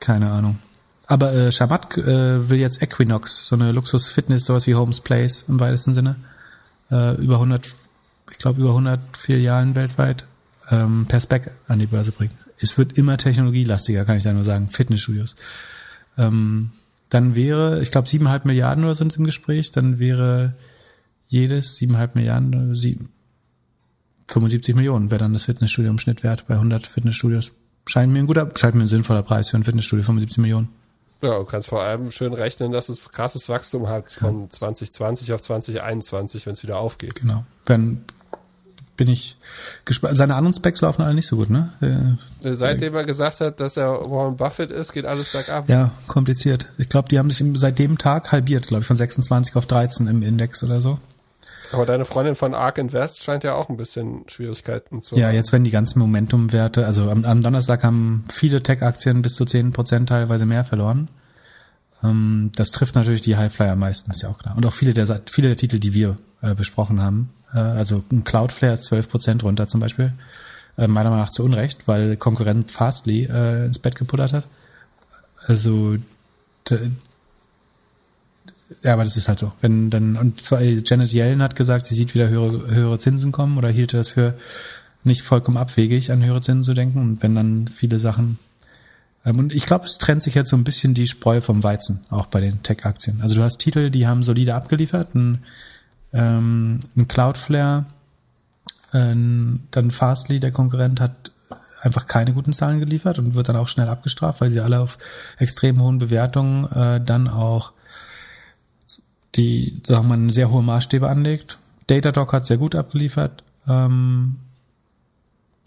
Keine 0.00 0.30
Ahnung. 0.30 0.58
Aber 1.06 1.32
äh, 1.32 1.50
Shamat 1.50 1.96
äh, 1.96 2.48
will 2.50 2.58
jetzt 2.58 2.82
Equinox, 2.82 3.48
so 3.48 3.56
eine 3.56 3.72
Luxus-Fitness, 3.72 4.44
sowas 4.44 4.66
wie 4.66 4.74
Holmes 4.74 5.00
Place 5.00 5.46
im 5.48 5.58
weitesten 5.58 5.94
Sinne. 5.94 6.16
Äh, 6.90 7.14
über 7.16 7.34
100, 7.36 7.74
ich 8.30 8.38
glaube 8.38 8.60
über 8.60 8.70
100 8.70 9.16
Filialen 9.16 9.74
weltweit 9.74 10.26
ähm, 10.70 11.06
per 11.08 11.20
Spec 11.20 11.50
an 11.68 11.78
die 11.78 11.86
Börse 11.86 12.12
bringen 12.12 12.38
es 12.58 12.78
wird 12.78 12.98
immer 12.98 13.16
technologielastiger, 13.16 14.04
kann 14.04 14.16
ich 14.16 14.24
da 14.24 14.32
nur 14.32 14.44
sagen, 14.44 14.68
Fitnessstudios. 14.70 15.36
Ähm, 16.18 16.70
dann 17.10 17.34
wäre, 17.34 17.80
ich 17.82 17.90
glaube, 17.90 18.08
siebeneinhalb 18.08 18.44
Milliarden 18.44 18.84
oder 18.84 18.94
sind 18.94 19.16
im 19.16 19.24
Gespräch, 19.24 19.70
dann 19.70 19.98
wäre 19.98 20.54
jedes 21.26 21.76
siebeneinhalb 21.76 22.14
Milliarden, 22.14 22.74
sieben, 22.74 23.10
75 24.28 24.74
Millionen 24.74 25.10
wäre 25.10 25.18
dann 25.18 25.32
das 25.32 25.44
Fitnessstudio 25.44 25.90
im 25.90 25.98
Schnitt 25.98 26.22
wert 26.22 26.46
bei 26.46 26.54
100 26.54 26.86
Fitnessstudios. 26.86 27.52
Scheint 27.86 28.12
mir 28.12 28.20
ein 28.20 28.26
guter, 28.26 28.50
scheint 28.56 28.74
mir 28.74 28.82
ein 28.82 28.88
sinnvoller 28.88 29.22
Preis 29.22 29.50
für 29.50 29.56
ein 29.56 29.64
Fitnessstudio, 29.64 30.04
75 30.04 30.38
Millionen. 30.38 30.68
Ja, 31.20 31.38
du 31.38 31.44
kannst 31.44 31.68
vor 31.68 31.82
allem 31.82 32.10
schön 32.10 32.34
rechnen, 32.34 32.72
dass 32.72 32.88
es 32.88 33.10
krasses 33.10 33.48
Wachstum 33.48 33.88
hat 33.88 34.10
von 34.10 34.50
2020 34.50 35.32
auf 35.32 35.40
2021, 35.40 36.46
wenn 36.46 36.52
es 36.52 36.62
wieder 36.62 36.78
aufgeht. 36.78 37.14
Genau. 37.14 37.44
Wenn 37.66 38.04
bin 38.96 39.08
ich 39.08 39.36
gespannt. 39.84 40.16
Seine 40.16 40.34
anderen 40.34 40.54
Specs 40.54 40.80
laufen 40.80 41.02
alle 41.02 41.14
nicht 41.14 41.26
so 41.26 41.36
gut, 41.36 41.50
ne? 41.50 42.18
Äh, 42.42 42.54
seitdem 42.54 42.94
er 42.94 43.04
gesagt 43.04 43.40
hat, 43.40 43.60
dass 43.60 43.76
er 43.76 44.10
Warren 44.10 44.36
Buffett 44.36 44.70
ist, 44.70 44.92
geht 44.92 45.06
alles 45.06 45.32
bergab. 45.32 45.68
Ja, 45.68 45.92
kompliziert. 46.06 46.68
Ich 46.78 46.88
glaube, 46.88 47.08
die 47.08 47.18
haben 47.18 47.30
sich 47.30 47.44
seit 47.60 47.78
dem 47.78 47.98
Tag 47.98 48.32
halbiert, 48.32 48.68
glaube 48.68 48.82
ich, 48.82 48.86
von 48.86 48.96
26 48.96 49.56
auf 49.56 49.66
13 49.66 50.06
im 50.06 50.22
Index 50.22 50.62
oder 50.62 50.80
so. 50.80 50.98
Aber 51.72 51.86
deine 51.86 52.04
Freundin 52.04 52.34
von 52.34 52.54
Ark 52.54 52.78
Invest 52.78 53.24
scheint 53.24 53.42
ja 53.42 53.54
auch 53.54 53.68
ein 53.68 53.76
bisschen 53.76 54.24
Schwierigkeiten 54.28 55.02
zu 55.02 55.16
haben. 55.16 55.22
Ja, 55.22 55.30
jetzt 55.30 55.52
werden 55.52 55.64
die 55.64 55.70
ganzen 55.70 55.98
Momentumwerte, 55.98 56.86
also 56.86 57.10
am, 57.10 57.24
am 57.24 57.40
Donnerstag 57.40 57.82
haben 57.82 58.24
viele 58.32 58.62
Tech-Aktien 58.62 59.22
bis 59.22 59.34
zu 59.34 59.44
10 59.44 59.72
Prozent 59.72 60.08
teilweise 60.08 60.46
mehr 60.46 60.64
verloren. 60.64 61.08
Ähm, 62.02 62.52
das 62.54 62.70
trifft 62.70 62.94
natürlich 62.94 63.22
die 63.22 63.36
Highflyer 63.36 63.72
am 63.72 63.80
meisten, 63.80 64.10
ist 64.10 64.22
ja 64.22 64.28
auch 64.28 64.38
klar. 64.38 64.56
Und 64.56 64.64
auch 64.66 64.72
viele 64.72 64.92
der, 64.92 65.06
viele 65.30 65.48
der 65.48 65.56
Titel, 65.56 65.78
die 65.78 65.94
wir 65.94 66.18
äh, 66.42 66.54
besprochen 66.54 67.00
haben, 67.00 67.30
äh, 67.43 67.43
also 67.58 68.02
ein 68.10 68.24
Cloudflare 68.24 68.74
ist 68.74 68.84
12 68.84 69.08
Prozent 69.08 69.44
runter 69.44 69.66
zum 69.66 69.80
Beispiel. 69.80 70.12
Äh, 70.76 70.88
meiner 70.88 71.10
Meinung 71.10 71.24
nach 71.24 71.30
zu 71.30 71.44
Unrecht, 71.44 71.86
weil 71.86 72.16
Konkurrent 72.16 72.70
Fastly 72.70 73.24
äh, 73.24 73.66
ins 73.66 73.78
Bett 73.78 73.94
geputtert 73.94 74.32
hat. 74.32 74.44
Also 75.46 75.96
ja, 78.82 78.94
aber 78.94 79.04
das 79.04 79.16
ist 79.16 79.28
halt 79.28 79.38
so. 79.38 79.52
Wenn 79.60 79.90
dann 79.90 80.16
und 80.16 80.40
zwar 80.40 80.62
Janet 80.62 81.12
Yellen 81.12 81.42
hat 81.42 81.56
gesagt, 81.56 81.86
sie 81.86 81.94
sieht 81.94 82.14
wieder 82.14 82.28
höhere, 82.28 82.74
höhere 82.74 82.98
Zinsen 82.98 83.32
kommen 83.32 83.58
oder 83.58 83.68
hielt 83.68 83.94
das 83.94 84.08
für 84.08 84.34
nicht 85.04 85.22
vollkommen 85.22 85.58
abwegig, 85.58 86.10
an 86.10 86.24
höhere 86.24 86.40
Zinsen 86.40 86.64
zu 86.64 86.74
denken. 86.74 86.98
Und 86.98 87.22
wenn 87.22 87.34
dann 87.34 87.68
viele 87.68 87.98
Sachen 87.98 88.38
ähm, 89.24 89.38
und 89.38 89.54
ich 89.54 89.66
glaube, 89.66 89.86
es 89.86 89.98
trennt 89.98 90.22
sich 90.22 90.34
jetzt 90.34 90.50
so 90.50 90.56
ein 90.56 90.64
bisschen 90.64 90.94
die 90.94 91.06
Spreu 91.06 91.40
vom 91.40 91.62
Weizen, 91.62 92.04
auch 92.10 92.26
bei 92.26 92.40
den 92.40 92.62
Tech-Aktien. 92.62 93.20
Also 93.22 93.36
du 93.36 93.42
hast 93.42 93.58
Titel, 93.58 93.90
die 93.90 94.06
haben 94.06 94.22
solide 94.22 94.54
abgeliefert, 94.54 95.14
ein 95.14 95.44
ähm, 96.14 96.80
ein 96.96 97.08
Cloudflare, 97.08 97.84
ähm, 98.94 99.60
dann 99.70 99.90
Fastly, 99.90 100.40
der 100.40 100.52
Konkurrent, 100.52 101.00
hat 101.00 101.32
einfach 101.82 102.06
keine 102.06 102.32
guten 102.32 102.52
Zahlen 102.54 102.80
geliefert 102.80 103.18
und 103.18 103.34
wird 103.34 103.48
dann 103.48 103.56
auch 103.56 103.68
schnell 103.68 103.88
abgestraft, 103.88 104.40
weil 104.40 104.50
sie 104.50 104.60
alle 104.60 104.80
auf 104.80 104.96
extrem 105.38 105.82
hohen 105.82 105.98
Bewertungen 105.98 106.70
äh, 106.72 107.00
dann 107.04 107.28
auch 107.28 107.72
die, 109.34 109.82
sagen 109.84 110.08
wir 110.08 110.16
mal, 110.16 110.32
sehr 110.32 110.50
hohe 110.50 110.62
Maßstäbe 110.62 111.08
anlegt. 111.08 111.58
Datadog 111.88 112.32
hat 112.32 112.46
sehr 112.46 112.56
gut 112.56 112.74
abgeliefert. 112.74 113.42
Ähm, 113.66 114.36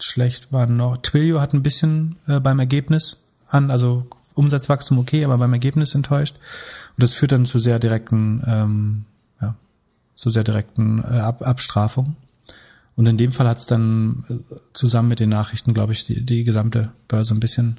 schlecht 0.00 0.52
war 0.52 0.66
noch. 0.66 0.96
Twilio 0.98 1.40
hat 1.40 1.52
ein 1.52 1.62
bisschen 1.62 2.16
äh, 2.26 2.40
beim 2.40 2.58
Ergebnis 2.58 3.18
an, 3.46 3.70
also 3.70 4.06
Umsatzwachstum 4.34 4.98
okay, 4.98 5.24
aber 5.24 5.38
beim 5.38 5.52
Ergebnis 5.52 5.94
enttäuscht. 5.94 6.36
Und 6.96 7.02
das 7.02 7.14
führt 7.14 7.32
dann 7.32 7.46
zu 7.46 7.58
sehr 7.58 7.78
direkten 7.78 8.42
ähm, 8.46 9.04
so 10.18 10.30
sehr 10.30 10.42
direkten 10.42 11.04
äh, 11.04 11.20
Ab 11.20 11.42
Abstrafung. 11.42 12.16
Und 12.96 13.06
in 13.06 13.16
dem 13.16 13.30
Fall 13.30 13.46
hat 13.46 13.58
es 13.58 13.66
dann 13.66 14.24
äh, 14.28 14.34
zusammen 14.72 15.08
mit 15.08 15.20
den 15.20 15.28
Nachrichten, 15.28 15.74
glaube 15.74 15.92
ich, 15.92 16.04
die, 16.06 16.22
die 16.22 16.42
gesamte 16.42 16.90
Börse 17.06 17.34
ein 17.34 17.40
bisschen 17.40 17.78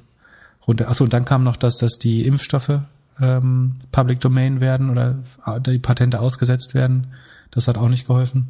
runter. 0.66 0.88
Achso, 0.88 1.04
und 1.04 1.12
dann 1.12 1.26
kam 1.26 1.44
noch 1.44 1.56
das, 1.56 1.76
dass 1.76 1.98
die 1.98 2.26
Impfstoffe 2.26 2.80
ähm, 3.20 3.74
Public 3.92 4.20
Domain 4.20 4.62
werden 4.62 4.88
oder 4.88 5.18
die 5.66 5.78
Patente 5.78 6.20
ausgesetzt 6.20 6.74
werden. 6.74 7.08
Das 7.50 7.68
hat 7.68 7.76
auch 7.76 7.90
nicht 7.90 8.06
geholfen. 8.06 8.48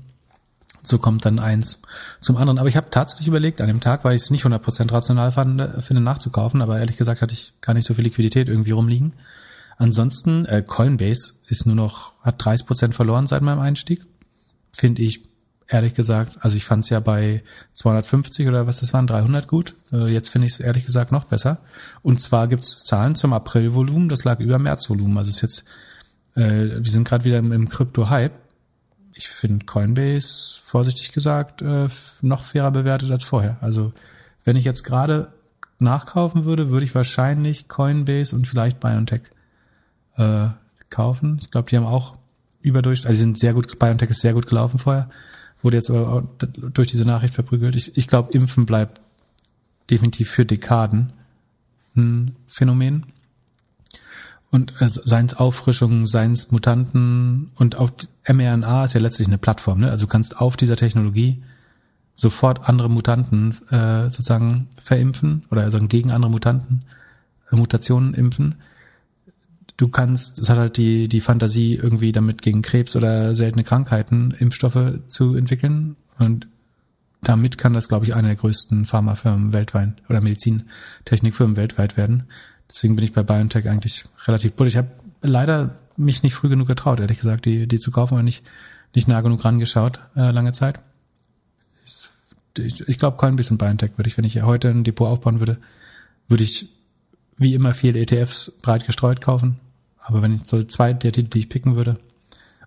So 0.85 0.99
kommt 0.99 1.25
dann 1.25 1.41
eins 1.41 1.83
zum 2.21 2.37
anderen. 2.37 2.61
Aber 2.61 2.69
ich 2.69 2.77
habe 2.77 2.91
tatsächlich 2.91 3.27
überlegt, 3.27 3.61
an 3.61 3.67
dem 3.67 3.81
Tag, 3.81 4.05
weil 4.05 4.15
ich 4.15 4.23
es 4.23 4.31
nicht 4.31 4.45
100% 4.45 4.93
rational 4.93 5.33
fand, 5.33 5.61
äh, 5.61 5.83
finde, 5.83 6.01
nachzukaufen. 6.01 6.63
Aber 6.63 6.79
ehrlich 6.79 6.97
gesagt 6.97 7.23
hatte 7.23 7.35
ich 7.35 7.55
gar 7.61 7.75
nicht 7.75 7.89
so 7.89 7.95
viel 7.95 8.05
Liquidität 8.05 8.49
irgendwie 8.49 8.71
rumliegen. 8.71 9.15
Ansonsten, 9.81 10.45
äh, 10.45 10.63
Coinbase 10.63 11.37
ist 11.49 11.65
nur 11.65 11.75
noch, 11.75 12.13
hat 12.21 12.39
30% 12.45 12.93
verloren 12.93 13.27
seit 13.27 13.41
meinem 13.41 13.61
Einstieg. 13.61 14.05
Finde 14.77 15.01
ich 15.01 15.23
ehrlich 15.69 15.95
gesagt, 15.95 16.37
also 16.41 16.59
ich 16.59 16.67
fand 16.67 16.85
es 16.85 16.91
ja 16.91 17.01
bei 17.01 17.43
250 17.73 18.47
oder 18.47 18.67
was 18.67 18.81
das 18.81 18.93
waren, 18.93 19.07
300 19.07 19.49
gut. 19.49 19.75
Äh, 19.91 20.09
jetzt 20.09 20.29
finde 20.29 20.49
ich 20.49 20.53
es 20.53 20.61
ehrlich 20.61 20.85
gesagt 20.85 21.13
noch 21.13 21.25
besser. 21.25 21.61
Und 22.03 22.21
zwar 22.21 22.47
gibt 22.47 22.65
es 22.65 22.85
Zahlen 22.85 23.15
zum 23.15 23.33
April-Volumen, 23.33 24.11
das 24.11 24.25
lag 24.25 24.39
über 24.41 24.59
März-Volumen. 24.59 25.17
Also 25.17 25.31
ist 25.31 25.41
jetzt, 25.41 25.65
äh, 26.35 26.77
wir 26.77 26.91
sind 26.91 27.09
gerade 27.09 27.25
wieder 27.25 27.39
im, 27.39 27.51
im 27.51 27.71
Krypto-Hype. 27.71 28.39
Ich 29.15 29.31
finde 29.31 29.65
Coinbase, 29.65 30.61
vorsichtig 30.63 31.11
gesagt, 31.13 31.63
äh, 31.63 31.89
noch 32.21 32.45
fairer 32.45 32.71
bewertet 32.71 33.11
als 33.11 33.25
vorher. 33.25 33.57
Also 33.63 33.95
wenn 34.45 34.57
ich 34.57 34.67
jetzt 34.67 34.83
gerade 34.83 35.33
nachkaufen 35.79 36.45
würde, 36.45 36.69
würde 36.69 36.85
ich 36.85 36.95
wahrscheinlich 36.95 37.69
Coinbase 37.69 38.37
und 38.37 38.47
vielleicht 38.47 38.79
BioNTech 38.79 39.23
äh, 40.21 40.49
kaufen. 40.91 41.39
Ich 41.41 41.51
glaube, 41.51 41.69
die 41.71 41.77
haben 41.77 41.87
auch 41.87 42.17
überdurch, 42.63 43.01
also 43.01 43.11
die 43.11 43.17
sind 43.17 43.39
sehr 43.39 43.55
gut, 43.55 43.79
BioNTech 43.79 44.11
ist 44.11 44.21
sehr 44.21 44.35
gut 44.35 44.47
gelaufen 44.47 44.79
vorher 44.79 45.09
wurde 45.63 45.77
jetzt 45.77 45.91
aber 45.91 46.27
durch 46.41 46.89
diese 46.89 47.05
Nachricht 47.05 47.35
verprügelt. 47.35 47.77
Ich, 47.77 47.97
ich 47.97 48.09
glaube, 48.09 48.33
Impfen 48.33 48.67
bleibt 48.67 49.01
definitiv 49.91 50.31
für 50.31 50.45
Dekaden 50.45 51.13
ein 51.97 52.37
Phänomen. 52.47 53.07
Und 54.51 54.81
äh, 54.81 54.89
seins 54.89 55.35
Auffrischung, 55.35 56.07
seins 56.07 56.51
Mutanten 56.51 57.53
und 57.55 57.77
auch 57.77 57.91
mRNA 58.29 58.85
ist 58.85 58.95
ja 58.95 59.01
letztlich 59.01 59.29
eine 59.29 59.39
Plattform. 59.39 59.81
Ne? 59.81 59.91
Also 59.91 60.07
du 60.07 60.11
kannst 60.11 60.41
auf 60.41 60.57
dieser 60.57 60.77
Technologie 60.77 61.43
sofort 62.17 62.69
andere 62.69 62.91
Mutanten 62.91 63.57
äh, 63.71 64.11
sozusagen 64.11 64.69
verimpfen 64.83 65.45
oder 65.51 65.63
also 65.63 65.79
gegen 65.79 66.11
andere 66.11 66.33
Mutanten, 66.33 66.83
äh, 67.51 67.57
Mutationen 67.57 68.15
impfen 68.15 68.57
du 69.81 69.89
kannst, 69.89 70.39
es 70.39 70.51
hat 70.51 70.59
halt 70.59 70.77
die, 70.77 71.09
die 71.09 71.23
Fantasie, 71.23 71.75
irgendwie 71.75 72.13
damit 72.13 72.43
gegen 72.43 72.61
Krebs 72.61 72.97
oder 72.97 73.35
seltene 73.35 73.65
Krankheiten 73.65 74.33
Impfstoffe 74.33 75.01
zu 75.07 75.35
entwickeln. 75.35 75.97
Und 76.19 76.49
damit 77.23 77.57
kann 77.57 77.73
das, 77.73 77.89
glaube 77.89 78.05
ich, 78.05 78.15
eine 78.15 78.29
der 78.29 78.37
größten 78.37 78.85
Pharmafirmen 78.85 79.53
weltweit 79.55 79.95
oder 80.09 80.21
Medizintechnikfirmen 80.21 81.57
weltweit 81.57 81.97
werden. 81.97 82.25
Deswegen 82.69 82.95
bin 82.95 83.05
ich 83.05 83.13
bei 83.13 83.23
BioNTech 83.23 83.69
eigentlich 83.69 84.05
relativ 84.27 84.53
bullig. 84.53 84.75
Ich 84.75 84.79
habe 84.79 84.91
leider 85.23 85.79
mich 85.97 86.23
nicht 86.23 86.35
früh 86.35 86.51
genug 86.51 86.69
getraut, 86.69 87.01
ehrlich 87.01 87.19
gesagt, 87.19 87.47
die, 87.47 87.67
die 87.67 87.79
zu 87.79 87.91
kaufen, 87.91 88.19
und 88.19 88.25
nicht, 88.25 88.45
nicht 88.95 89.09
nah 89.09 89.23
genug 89.23 89.45
rangeschaut, 89.45 90.01
äh, 90.15 90.31
lange 90.31 90.53
Zeit. 90.53 90.79
Ich, 92.59 92.87
ich 92.87 92.99
glaube, 92.99 93.17
kein 93.17 93.37
bisschen 93.37 93.59
BioNTech 93.59 93.93
würde 93.97 94.09
ich, 94.09 94.19
wenn 94.19 94.25
ich 94.25 94.43
heute 94.43 94.69
ein 94.69 94.85
Depot 94.85 95.09
aufbauen 95.09 95.41
würde, 95.41 95.59
würde 96.29 96.45
ich 96.45 96.69
wie 97.39 97.55
immer 97.55 97.73
viele 97.73 98.01
ETFs 98.01 98.53
breit 98.63 98.85
gestreut 98.85 99.23
kaufen 99.23 99.59
aber 100.03 100.23
wenn 100.23 100.37
ich 100.37 100.43
so 100.47 100.63
zwei 100.65 100.93
der 100.93 101.13
Titel, 101.13 101.29
die 101.29 101.41
ich 101.41 101.49
picken 101.49 101.77
würde, 101.77 101.99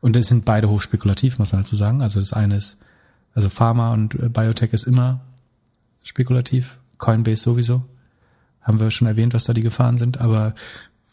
und 0.04 0.18
es 0.18 0.28
sind 0.28 0.44
beide 0.44 0.70
hochspekulativ, 0.70 1.40
muss 1.40 1.54
man 1.54 1.62
halt 1.62 1.68
so 1.68 1.78
sagen. 1.78 2.02
Also 2.02 2.20
das 2.20 2.34
eine 2.34 2.58
ist, 2.58 2.78
also 3.34 3.50
Pharma 3.50 3.94
und 3.94 4.16
äh, 4.16 4.28
Biotech 4.28 4.74
ist 4.74 4.84
immer 4.84 5.22
spekulativ, 6.04 6.78
Coinbase 6.98 7.42
sowieso. 7.42 7.84
Haben 8.62 8.82
wir 8.82 8.92
schon 8.92 9.08
erwähnt, 9.08 9.34
was 9.34 9.46
da 9.46 9.54
die 9.54 9.62
Gefahren 9.62 9.98
sind, 9.98 10.20
aber 10.20 10.56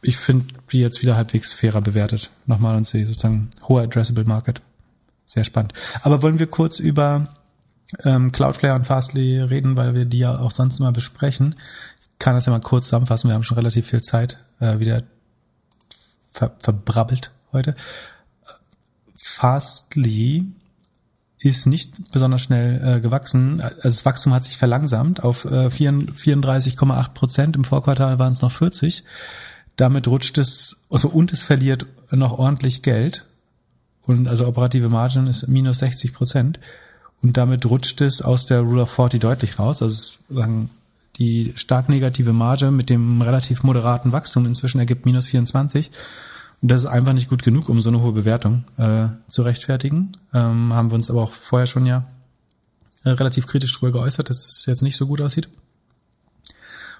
ich 0.02 0.16
finde 0.16 0.54
die 0.72 0.80
jetzt 0.80 1.02
wieder 1.02 1.16
halbwegs 1.16 1.52
fairer 1.52 1.80
bewertet. 1.80 2.30
Nochmal 2.46 2.76
und 2.76 2.86
sie 2.86 3.04
sozusagen 3.04 3.48
hoher 3.68 3.82
Addressable 3.82 4.24
Market. 4.24 4.60
Sehr 5.24 5.44
spannend. 5.44 5.72
Aber 6.02 6.22
wollen 6.22 6.40
wir 6.40 6.48
kurz 6.48 6.80
über 6.80 7.28
ähm, 8.04 8.32
Cloudflare 8.32 8.74
und 8.74 8.86
Fastly 8.86 9.40
reden, 9.40 9.76
weil 9.76 9.94
wir 9.94 10.04
die 10.04 10.18
ja 10.18 10.36
auch 10.36 10.50
sonst 10.50 10.80
immer 10.80 10.90
besprechen. 10.90 11.54
Ich 12.00 12.08
kann 12.18 12.34
das 12.34 12.46
ja 12.46 12.52
mal 12.52 12.60
kurz 12.60 12.86
zusammenfassen. 12.86 13.28
Wir 13.28 13.34
haben 13.34 13.44
schon 13.44 13.58
relativ 13.58 13.86
viel 13.86 14.02
Zeit 14.02 14.38
äh, 14.58 14.80
wieder 14.80 15.04
ver, 16.30 16.52
verbrabbelt 16.58 17.32
heute. 17.52 17.74
Fastly 19.16 20.46
ist 21.38 21.66
nicht 21.66 22.12
besonders 22.12 22.42
schnell 22.42 22.96
äh, 22.96 23.00
gewachsen. 23.00 23.60
Also 23.60 23.80
das 23.82 24.04
Wachstum 24.04 24.34
hat 24.34 24.44
sich 24.44 24.58
verlangsamt 24.58 25.22
auf 25.24 25.44
äh, 25.46 25.68
34,8 25.68 27.08
Prozent. 27.10 27.56
Im 27.56 27.64
Vorquartal 27.64 28.18
waren 28.18 28.32
es 28.32 28.42
noch 28.42 28.52
40. 28.52 29.04
Damit 29.76 30.06
rutscht 30.08 30.36
es, 30.36 30.82
also 30.90 31.08
und 31.08 31.32
es 31.32 31.42
verliert 31.42 31.86
noch 32.10 32.38
ordentlich 32.38 32.82
Geld. 32.82 33.24
Und 34.02 34.28
also 34.28 34.46
operative 34.46 34.90
Margin 34.90 35.26
ist 35.26 35.48
minus 35.48 35.78
60 35.78 36.12
Prozent. 36.12 36.60
Und 37.22 37.36
damit 37.36 37.64
rutscht 37.66 38.00
es 38.02 38.20
aus 38.22 38.46
der 38.46 38.60
Rule 38.60 38.82
of 38.82 38.90
40 38.90 39.20
deutlich 39.20 39.58
raus. 39.58 39.82
Also 39.82 40.16
sagen, 40.28 40.70
die 41.20 41.52
stark 41.54 41.88
negative 41.88 42.32
Marge 42.32 42.70
mit 42.70 42.90
dem 42.90 43.20
relativ 43.20 43.62
moderaten 43.62 44.10
Wachstum 44.10 44.46
inzwischen 44.46 44.80
ergibt 44.80 45.04
minus 45.04 45.26
24. 45.28 45.90
Und 46.62 46.70
das 46.70 46.82
ist 46.82 46.86
einfach 46.86 47.12
nicht 47.12 47.28
gut 47.28 47.42
genug, 47.42 47.68
um 47.68 47.80
so 47.80 47.90
eine 47.90 48.00
hohe 48.00 48.12
Bewertung 48.12 48.64
äh, 48.78 49.08
zu 49.28 49.42
rechtfertigen. 49.42 50.10
Ähm, 50.34 50.72
haben 50.72 50.90
wir 50.90 50.94
uns 50.94 51.10
aber 51.10 51.22
auch 51.22 51.32
vorher 51.32 51.66
schon 51.66 51.86
ja 51.86 52.06
äh, 53.04 53.10
relativ 53.10 53.46
kritisch 53.46 53.78
drüber 53.78 53.98
geäußert, 53.98 54.30
dass 54.30 54.38
es 54.38 54.66
jetzt 54.66 54.82
nicht 54.82 54.96
so 54.96 55.06
gut 55.06 55.20
aussieht. 55.20 55.48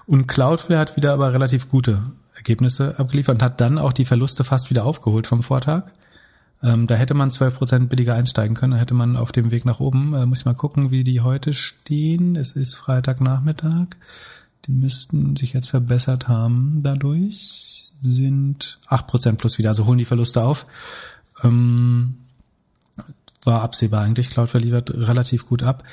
Und 0.05 0.27
Cloudflare 0.27 0.79
hat 0.79 0.97
wieder 0.97 1.13
aber 1.13 1.33
relativ 1.33 1.67
gute 1.67 2.03
Ergebnisse 2.35 2.99
abgeliefert 2.99 3.35
und 3.35 3.43
hat 3.43 3.59
dann 3.59 3.77
auch 3.77 3.93
die 3.93 4.05
Verluste 4.05 4.43
fast 4.43 4.69
wieder 4.69 4.85
aufgeholt 4.85 5.27
vom 5.27 5.43
Vortag. 5.43 5.83
Ähm, 6.63 6.87
da 6.87 6.95
hätte 6.95 7.13
man 7.13 7.29
12% 7.29 7.87
billiger 7.87 8.15
einsteigen 8.15 8.55
können, 8.55 8.73
da 8.73 8.77
hätte 8.77 8.93
man 8.93 9.17
auf 9.17 9.31
dem 9.31 9.51
Weg 9.51 9.65
nach 9.65 9.79
oben, 9.79 10.13
äh, 10.13 10.25
muss 10.25 10.39
ich 10.39 10.45
mal 10.45 10.53
gucken, 10.53 10.91
wie 10.91 11.03
die 11.03 11.21
heute 11.21 11.53
stehen. 11.53 12.35
Es 12.35 12.55
ist 12.55 12.75
Freitagnachmittag. 12.75 13.87
Die 14.65 14.71
müssten 14.71 15.35
sich 15.35 15.53
jetzt 15.53 15.71
verbessert 15.71 16.27
haben 16.27 16.83
dadurch 16.83 17.87
sind 18.01 18.79
acht 18.87 19.07
Prozent 19.07 19.37
plus 19.37 19.57
wieder, 19.57 19.69
also 19.69 19.85
holen 19.85 19.97
die 19.97 20.05
Verluste 20.05 20.43
auf. 20.43 20.65
Ähm, 21.43 22.15
war 23.43 23.61
absehbar 23.61 24.03
eigentlich. 24.03 24.29
Cloudflare 24.29 24.63
liefert 24.63 24.91
relativ 24.91 25.47
gut 25.47 25.63
ab. 25.63 25.83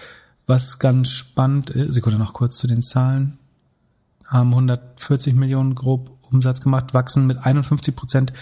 Was 0.46 0.78
ganz 0.78 1.10
spannend 1.10 1.70
ist, 1.70 1.94
Sekunde 1.94 2.18
noch 2.18 2.32
kurz 2.32 2.58
zu 2.58 2.66
den 2.66 2.82
Zahlen, 2.82 3.38
haben 4.26 4.50
140 4.50 5.34
Millionen 5.34 5.74
grob 5.74 6.10
Umsatz 6.30 6.60
gemacht, 6.60 6.94
wachsen 6.94 7.26
mit 7.26 7.38
51 7.38 7.94
Prozent 7.94 8.32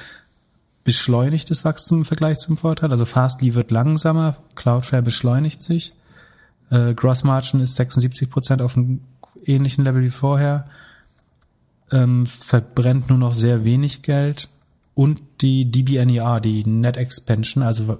beschleunigtes 0.86 1.64
Wachstum 1.64 1.98
im 1.98 2.04
Vergleich 2.04 2.38
zum 2.38 2.56
Vorteil. 2.56 2.92
Also 2.92 3.04
Fastly 3.04 3.54
wird 3.54 3.70
langsamer, 3.70 4.36
Cloudflare 4.54 5.02
beschleunigt 5.02 5.60
sich. 5.60 5.92
Äh, 6.70 6.94
Gross 6.94 7.24
Margin 7.24 7.60
ist 7.60 7.74
76 7.74 8.30
Prozent 8.30 8.62
auf 8.62 8.76
einem 8.76 9.00
ähnlichen 9.44 9.84
Level 9.84 10.02
wie 10.02 10.10
vorher 10.10 10.66
ähm, 11.90 12.26
verbrennt 12.26 13.08
nur 13.08 13.18
noch 13.18 13.34
sehr 13.34 13.64
wenig 13.64 14.02
Geld 14.02 14.48
und 14.94 15.20
die 15.40 15.70
DBNER, 15.70 16.40
die 16.40 16.64
Net 16.64 16.96
Expansion, 16.96 17.62
also 17.62 17.98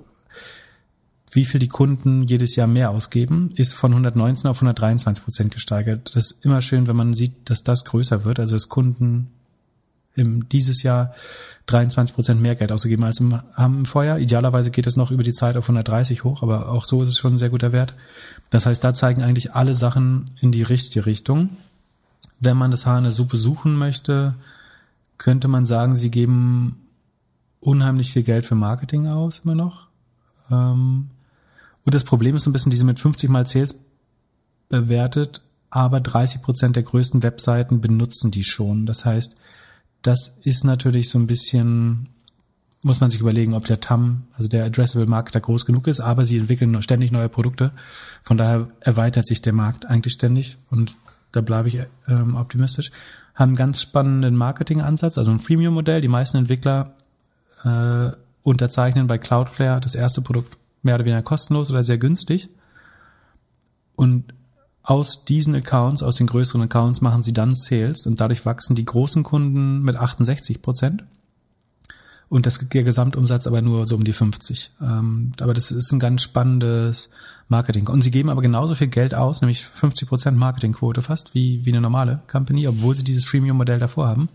wie 1.33 1.45
viel 1.45 1.61
die 1.61 1.69
Kunden 1.69 2.23
jedes 2.23 2.57
Jahr 2.57 2.69
mehr 2.69 2.91
ausgeben, 2.91 3.51
ist 3.57 3.75
von 3.75 3.93
119 3.93 4.49
auf 4.49 4.59
123 4.59 5.25
Prozent 5.25 5.53
gesteigert. 5.53 6.15
Das 6.15 6.31
ist 6.31 6.45
immer 6.45 6.63
schön, 6.63 6.87
wenn 6.87 6.97
man 6.97 7.15
sieht, 7.15 7.51
dass 7.51 7.65
das 7.65 7.85
größer 7.85 8.25
wird, 8.25 8.41
also 8.41 8.55
dass 8.55 8.69
Kunden 8.69 9.31
im, 10.17 10.49
dieses 10.49 10.83
Jahr 10.83 11.15
23 11.67 12.15
Prozent 12.15 12.41
mehr 12.41 12.57
Geld 12.57 12.73
ausgegeben 12.73 13.05
als 13.05 13.21
im, 13.21 13.39
im 13.57 13.87
Vorjahr. 13.87 14.19
Idealerweise 14.19 14.71
geht 14.71 14.87
es 14.87 14.97
noch 14.97 15.11
über 15.11 15.23
die 15.23 15.33
Zeit 15.33 15.57
auf 15.57 15.65
130 15.65 16.25
hoch, 16.25 16.43
aber 16.43 16.71
auch 16.71 16.85
so 16.85 17.03
ist 17.03 17.09
es 17.09 17.19
schon 17.19 17.35
ein 17.35 17.39
sehr 17.39 17.51
guter 17.51 17.73
Wert. 17.73 17.95
Das 18.51 18.67
heißt, 18.67 18.83
da 18.83 18.95
zeigen 18.95 19.23
eigentlich 19.23 19.55
alle 19.55 19.75
Sachen 19.75 20.25
in 20.41 20.53
die 20.53 20.63
richtige 20.63 21.07
Richtung 21.07 21.51
wenn 22.41 22.57
man 22.57 22.71
das 22.71 22.87
Haar 22.87 22.99
in 22.99 23.05
der 23.05 23.13
Suppe 23.13 23.37
suchen 23.37 23.77
möchte, 23.77 24.35
könnte 25.19 25.49
man 25.49 25.65
sagen, 25.65 25.97
sie 25.97 26.11
geben 26.11 26.87
unheimlich 27.61 28.13
viel 28.13 28.23
Geld 28.23 28.45
für 28.45 28.55
Marketing 28.55 29.07
aus, 29.07 29.41
immer 29.41 29.55
noch. 29.55 29.87
Ähm, 30.51 31.09
und 31.85 31.95
das 31.95 32.05
Problem 32.05 32.37
ist 32.37 32.47
ein 32.47 32.53
bisschen, 32.53 32.71
diese 32.71 32.85
mit 32.85 33.01
50 33.01 33.31
mal 33.31 33.47
Sales 33.47 33.81
bewertet, 34.69 35.43
aber 35.71 36.01
30 36.01 36.43
Prozent 36.43 36.77
der 36.77 36.83
größten 36.83 37.23
Webseiten 37.23 37.81
benutzen 37.81 38.31
die 38.31 38.45
schon. 38.45 38.87
Das 38.87 39.05
heißt, 39.05 39.37
das 40.07 40.29
ist 40.29 40.65
natürlich 40.65 41.11
so 41.11 41.19
ein 41.19 41.27
bisschen, 41.27 42.09
muss 42.83 43.01
man 43.01 43.11
sich 43.11 43.21
überlegen, 43.21 43.55
ob 43.55 43.65
der 43.65 43.81
TAM, 43.81 44.25
also 44.35 44.49
der 44.49 44.65
Addressable 44.65 45.07
Markt 45.07 45.35
da 45.35 45.41
groß 45.41 45.67
genug 45.67 45.87
ist, 45.87 46.01
aber 46.01 46.25
sie 46.25 46.39
entwickeln 46.39 46.81
ständig 46.83 47.11
neue 47.11 47.29
Produkte. 47.29 47.73
Von 48.23 48.37
daher 48.37 48.69
erweitert 48.81 49.27
sich 49.27 49.43
der 49.43 49.53
Markt 49.53 49.87
eigentlich 49.87 50.15
ständig 50.15 50.59
und 50.71 50.97
da 51.33 51.41
bleibe 51.41 51.69
ich 51.69 51.79
ähm, 52.09 52.37
optimistisch, 52.37 52.93
haben 53.35 53.51
einen 53.51 53.57
ganz 53.57 53.83
spannenden 53.83 54.37
Marketingansatz, 54.37 55.19
also 55.19 55.33
ein 55.33 55.41
Freemium-Modell. 55.41 56.01
Die 56.01 56.09
meisten 56.09 56.39
Entwickler 56.39 56.95
äh, 57.65 58.11
unterzeichnen 58.43 59.09
bei 59.09 59.19
Cloudflare 59.19 59.81
das 59.81 59.95
erste 59.95 60.23
Produkt 60.23 60.57
mehr 60.83 60.95
oder 60.95 61.05
weniger 61.05 61.23
kostenlos 61.23 61.71
oder 61.71 61.85
sehr 61.85 61.99
günstig. 61.99 62.49
Und 63.97 64.33
aus 64.87 65.25
diesen 65.25 65.55
Accounts, 65.55 66.03
aus 66.03 66.17
den 66.17 66.29
größeren 66.29 66.63
Accounts 66.63 67.01
machen 67.01 67.23
sie 67.23 67.33
dann 67.33 67.55
Sales 67.55 68.07
und 68.07 68.21
dadurch 68.21 68.47
wachsen 68.47 68.77
die 68.77 68.85
großen 68.85 69.25
Kunden 69.25 69.83
mit 69.83 69.97
68 69.97 70.63
Prozent 70.63 71.03
und 72.29 72.47
das, 72.47 72.59
der 72.59 72.85
Gesamtumsatz 72.85 73.47
aber 73.47 73.63
nur 73.63 73.87
so 73.87 73.97
um 73.97 74.05
die 74.05 74.13
50. 74.13 74.71
Ähm, 74.81 75.33
aber 75.41 75.55
das 75.55 75.71
ist 75.71 75.93
ein 75.93 76.01
ganz 76.01 76.23
spannendes 76.23 77.11
Marketing. 77.49 77.89
Und 77.89 78.03
sie 78.03 78.11
geben 78.11 78.31
aber 78.31 78.43
genauso 78.43 78.75
viel 78.75 78.89
Geld 78.89 79.15
aus, 79.15 79.43
nämlich 79.43 79.65
50 79.65 80.09
Prozent 80.09 80.39
Marketingquote 80.39 81.03
fast, 81.03 81.35
wie, 81.35 81.65
wie 81.65 81.71
eine 81.71 81.81
normale 81.81 82.21
Company, 82.31 82.67
obwohl 82.67 82.97
sie 82.97 83.05
dieses 83.05 83.25
Freemium-Modell 83.25 83.79
davor 83.79 84.09
haben. 84.09 84.29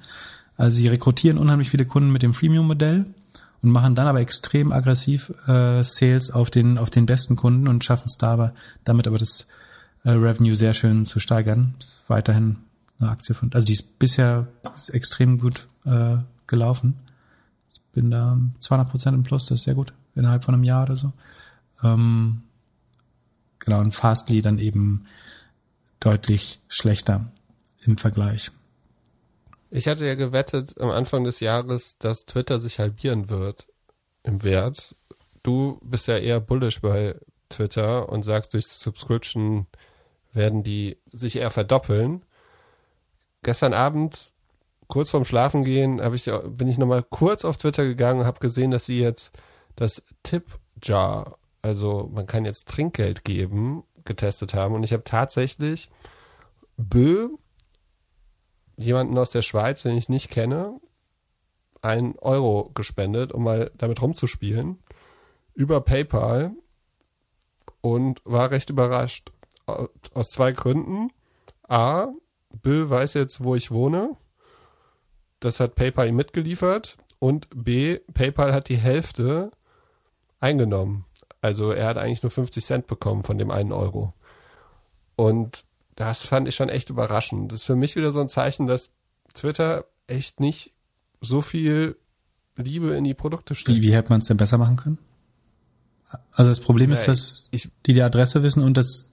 Also 0.55 0.77
sie 0.77 0.87
rekrutieren 0.87 1.37
unheimlich 1.37 1.69
viele 1.69 1.85
Kunden 1.85 2.11
mit 2.11 2.23
dem 2.23 2.33
Freemium-Modell 2.33 3.05
und 3.61 3.69
machen 3.69 3.95
dann 3.95 4.07
aber 4.07 4.21
extrem 4.21 4.71
aggressiv 4.71 5.31
äh, 5.47 5.83
Sales 5.83 6.31
auf 6.31 6.49
den, 6.49 6.77
auf 6.77 6.89
den 6.89 7.05
besten 7.05 7.35
Kunden 7.35 7.67
und 7.67 7.83
schaffen 7.83 8.07
es 8.07 8.17
da 8.17 8.33
aber, 8.33 8.53
damit 8.85 9.07
aber 9.07 9.17
das 9.17 9.47
äh, 10.03 10.11
Revenue 10.11 10.55
sehr 10.55 10.73
schön 10.73 11.05
zu 11.05 11.19
steigern. 11.19 11.75
Ist 11.79 12.09
weiterhin 12.09 12.57
eine 12.99 13.09
Aktie 13.09 13.35
von, 13.35 13.51
also 13.53 13.65
die 13.65 13.73
ist 13.73 13.99
bisher 13.99 14.47
extrem 14.91 15.39
gut 15.39 15.67
äh, 15.85 16.17
gelaufen 16.47 16.95
bin 17.91 18.11
da 18.11 18.37
200 18.59 18.89
Prozent 18.89 19.15
im 19.15 19.23
Plus, 19.23 19.45
das 19.45 19.59
ist 19.59 19.65
sehr 19.65 19.75
gut, 19.75 19.93
innerhalb 20.15 20.43
von 20.43 20.53
einem 20.53 20.63
Jahr 20.63 20.83
oder 20.83 20.95
so. 20.95 21.11
Ähm, 21.83 22.43
genau, 23.59 23.79
und 23.79 23.93
Fastly 23.93 24.41
dann 24.41 24.59
eben 24.59 25.05
deutlich 25.99 26.59
schlechter 26.67 27.31
im 27.83 27.97
Vergleich. 27.97 28.51
Ich 29.69 29.87
hatte 29.87 30.05
ja 30.05 30.15
gewettet 30.15 30.79
am 30.81 30.89
Anfang 30.89 31.23
des 31.23 31.39
Jahres, 31.39 31.97
dass 31.97 32.25
Twitter 32.25 32.59
sich 32.59 32.79
halbieren 32.79 33.29
wird 33.29 33.67
im 34.23 34.43
Wert. 34.43 34.95
Du 35.43 35.79
bist 35.83 36.07
ja 36.07 36.17
eher 36.17 36.39
bullish 36.39 36.81
bei 36.81 37.15
Twitter 37.49 38.09
und 38.09 38.23
sagst, 38.23 38.53
durch 38.53 38.67
Subscription 38.67 39.67
werden 40.33 40.63
die 40.63 40.97
sich 41.11 41.37
eher 41.37 41.51
verdoppeln. 41.51 42.23
Gestern 43.43 43.73
Abend 43.73 44.33
kurz 44.87 45.09
vorm 45.09 45.25
Schlafengehen 45.25 46.01
habe 46.01 46.15
ich, 46.15 46.25
bin 46.25 46.67
ich 46.67 46.77
nochmal 46.77 47.03
kurz 47.03 47.45
auf 47.45 47.57
Twitter 47.57 47.85
gegangen 47.85 48.21
und 48.21 48.25
habe 48.25 48.39
gesehen, 48.39 48.71
dass 48.71 48.85
sie 48.85 48.99
jetzt 48.99 49.33
das 49.75 50.03
Tip-Jar, 50.23 51.37
also 51.61 52.09
man 52.13 52.27
kann 52.27 52.45
jetzt 52.45 52.67
Trinkgeld 52.67 53.23
geben, 53.23 53.83
getestet 54.05 54.53
haben. 54.53 54.75
Und 54.75 54.83
ich 54.83 54.93
habe 54.93 55.03
tatsächlich 55.03 55.89
Bö, 56.77 57.29
jemanden 58.77 59.17
aus 59.17 59.31
der 59.31 59.41
Schweiz, 59.41 59.83
den 59.83 59.97
ich 59.97 60.09
nicht 60.09 60.29
kenne, 60.29 60.79
einen 61.81 62.17
Euro 62.19 62.71
gespendet, 62.73 63.31
um 63.31 63.43
mal 63.43 63.71
damit 63.75 64.01
rumzuspielen, 64.01 64.79
über 65.53 65.81
PayPal 65.81 66.51
und 67.81 68.21
war 68.23 68.51
recht 68.51 68.69
überrascht. 68.69 69.31
Aus 70.13 70.31
zwei 70.31 70.51
Gründen. 70.51 71.11
A, 71.67 72.07
Bö 72.61 72.89
weiß 72.89 73.13
jetzt, 73.13 73.43
wo 73.43 73.55
ich 73.55 73.71
wohne 73.71 74.15
das 75.41 75.59
hat 75.59 75.75
PayPal 75.75 76.07
ihm 76.07 76.15
mitgeliefert 76.15 76.97
und 77.19 77.47
B, 77.53 77.99
PayPal 78.13 78.53
hat 78.53 78.69
die 78.69 78.77
Hälfte 78.77 79.51
eingenommen. 80.39 81.05
Also 81.41 81.71
er 81.71 81.87
hat 81.87 81.97
eigentlich 81.97 82.23
nur 82.23 82.29
50 82.29 82.63
Cent 82.63 82.87
bekommen 82.87 83.23
von 83.23 83.37
dem 83.37 83.51
einen 83.51 83.73
Euro. 83.73 84.13
Und 85.15 85.65
das 85.95 86.25
fand 86.25 86.47
ich 86.47 86.55
schon 86.55 86.69
echt 86.69 86.89
überraschend. 86.89 87.51
Das 87.51 87.61
ist 87.61 87.65
für 87.65 87.75
mich 87.75 87.95
wieder 87.95 88.11
so 88.11 88.21
ein 88.21 88.29
Zeichen, 88.29 88.67
dass 88.67 88.91
Twitter 89.33 89.85
echt 90.07 90.39
nicht 90.39 90.73
so 91.19 91.41
viel 91.41 91.97
Liebe 92.55 92.95
in 92.95 93.03
die 93.03 93.13
Produkte 93.13 93.55
steckt. 93.55 93.75
Wie, 93.75 93.81
wie 93.81 93.93
hätte 93.93 94.11
man 94.11 94.19
es 94.19 94.27
denn 94.27 94.37
besser 94.37 94.59
machen 94.59 94.75
können? 94.75 94.99
Also 96.31 96.51
das 96.51 96.59
Problem 96.59 96.91
ja, 96.91 96.95
ist, 96.95 97.07
dass 97.07 97.47
ich, 97.51 97.69
die 97.85 97.93
die 97.93 98.01
Adresse 98.03 98.43
wissen 98.43 98.61
und 98.61 98.77
dass 98.77 99.10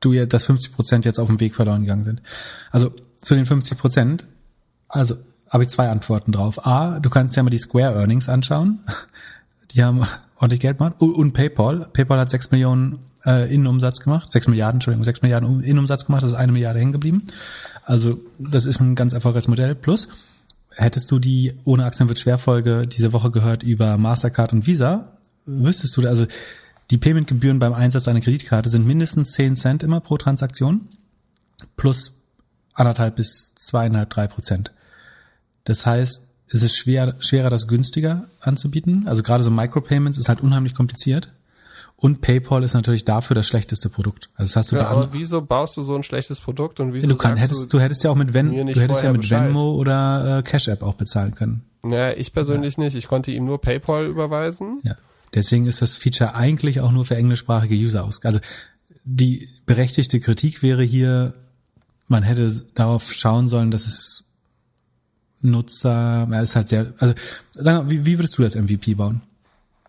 du 0.00 0.12
ja, 0.12 0.26
dass 0.26 0.44
50 0.44 0.72
Prozent 0.72 1.04
jetzt 1.04 1.18
auf 1.18 1.28
dem 1.28 1.40
Weg 1.40 1.54
verloren 1.54 1.82
gegangen 1.82 2.04
sind. 2.04 2.22
Also 2.70 2.92
zu 3.20 3.34
den 3.34 3.46
50 3.46 3.78
Prozent 3.78 4.24
also 4.90 5.16
habe 5.48 5.64
ich 5.64 5.68
zwei 5.68 5.88
Antworten 5.88 6.32
drauf. 6.32 6.66
A, 6.66 6.98
du 7.00 7.10
kannst 7.10 7.36
ja 7.36 7.42
mal 7.42 7.50
die 7.50 7.58
Square 7.58 7.94
Earnings 7.94 8.28
anschauen. 8.28 8.80
Die 9.72 9.82
haben 9.82 10.06
ordentlich 10.36 10.60
Geld 10.60 10.78
gemacht. 10.78 10.94
Und 10.98 11.32
PayPal. 11.32 11.88
PayPal 11.92 12.18
hat 12.18 12.30
sechs 12.30 12.50
Millionen 12.50 12.98
äh, 13.24 13.52
Innenumsatz 13.52 14.00
gemacht. 14.00 14.32
Sechs 14.32 14.48
Milliarden, 14.48 14.76
Entschuldigung, 14.76 15.04
sechs 15.04 15.22
Milliarden 15.22 15.62
Innenumsatz 15.62 16.06
gemacht. 16.06 16.22
Das 16.22 16.30
ist 16.30 16.36
eine 16.36 16.52
Milliarde 16.52 16.80
hängen 16.80 16.92
geblieben. 16.92 17.24
Also 17.84 18.20
das 18.38 18.64
ist 18.64 18.80
ein 18.80 18.94
ganz 18.94 19.12
erfolgreiches 19.12 19.48
Modell. 19.48 19.74
Plus, 19.74 20.08
hättest 20.70 21.10
du 21.10 21.18
die 21.18 21.54
ohne 21.64 21.84
Aktien 21.84 22.08
wird 22.08 22.18
Schwerfolge 22.18 22.86
diese 22.86 23.12
Woche 23.12 23.30
gehört 23.30 23.62
über 23.62 23.96
Mastercard 23.96 24.52
und 24.52 24.66
Visa, 24.66 25.12
wüsstest 25.46 25.96
du, 25.96 26.06
also 26.06 26.26
die 26.90 26.98
Paymentgebühren 26.98 27.58
beim 27.58 27.72
Einsatz 27.72 28.08
einer 28.08 28.20
Kreditkarte 28.20 28.68
sind 28.68 28.86
mindestens 28.86 29.32
zehn 29.32 29.56
Cent 29.56 29.82
immer 29.82 30.00
pro 30.00 30.16
Transaktion 30.16 30.88
plus 31.76 32.22
anderthalb 32.74 33.16
bis 33.16 33.54
zweieinhalb, 33.54 34.10
drei 34.10 34.26
Prozent. 34.26 34.72
Das 35.64 35.86
heißt, 35.86 36.26
es 36.48 36.62
ist 36.62 36.76
schwer, 36.76 37.14
schwerer, 37.20 37.50
das 37.50 37.68
günstiger 37.68 38.28
anzubieten. 38.40 39.06
Also 39.06 39.22
gerade 39.22 39.44
so 39.44 39.50
Micropayments 39.50 40.18
ist 40.18 40.28
halt 40.28 40.40
unheimlich 40.40 40.74
kompliziert. 40.74 41.30
Und 41.96 42.22
PayPal 42.22 42.64
ist 42.64 42.72
natürlich 42.72 43.04
dafür 43.04 43.34
das 43.34 43.46
schlechteste 43.46 43.90
Produkt. 43.90 44.30
Also 44.34 44.50
das 44.50 44.56
hast 44.56 44.72
du 44.72 44.76
ja, 44.76 44.88
aber 44.88 45.12
wieso 45.12 45.42
baust 45.42 45.76
du 45.76 45.82
so 45.82 45.94
ein 45.94 46.02
schlechtes 46.02 46.40
Produkt 46.40 46.80
und 46.80 46.94
wieso 46.94 47.06
du, 47.06 47.16
kann, 47.16 47.36
hättest, 47.36 47.64
du, 47.64 47.76
du 47.76 47.80
hättest 47.80 48.02
ja 48.02 48.10
auch 48.10 48.14
mit 48.14 48.32
Ven, 48.32 48.50
du 48.50 48.80
hättest 48.80 49.02
ja 49.02 49.12
mit 49.12 49.28
Venmo 49.28 49.74
oder 49.74 50.38
äh, 50.38 50.42
Cash 50.42 50.68
App 50.68 50.82
auch 50.82 50.94
bezahlen 50.94 51.34
können. 51.34 51.62
Naja, 51.82 52.16
ich 52.16 52.32
persönlich 52.32 52.78
ja. 52.78 52.84
nicht. 52.84 52.96
Ich 52.96 53.06
konnte 53.06 53.30
ihm 53.30 53.44
nur 53.44 53.60
PayPal 53.60 54.06
überweisen. 54.06 54.80
Ja. 54.82 54.96
Deswegen 55.34 55.66
ist 55.66 55.80
das 55.82 55.92
Feature 55.92 56.34
eigentlich 56.34 56.80
auch 56.80 56.92
nur 56.92 57.06
für 57.06 57.16
englischsprachige 57.16 57.74
User 57.74 58.04
aus. 58.04 58.24
Also 58.24 58.40
die 59.04 59.48
berechtigte 59.66 60.20
Kritik 60.20 60.62
wäre 60.62 60.82
hier, 60.82 61.34
man 62.08 62.22
hätte 62.22 62.50
darauf 62.74 63.12
schauen 63.12 63.48
sollen, 63.48 63.70
dass 63.70 63.86
es 63.86 64.24
Nutzer, 65.42 66.28
ja, 66.30 66.40
ist 66.42 66.56
halt 66.56 66.68
sehr, 66.68 66.92
also 66.98 67.14
mal, 67.62 67.88
wie, 67.88 68.04
wie 68.04 68.18
würdest 68.18 68.36
du 68.36 68.42
das 68.42 68.56
MVP 68.56 68.94
bauen? 68.94 69.22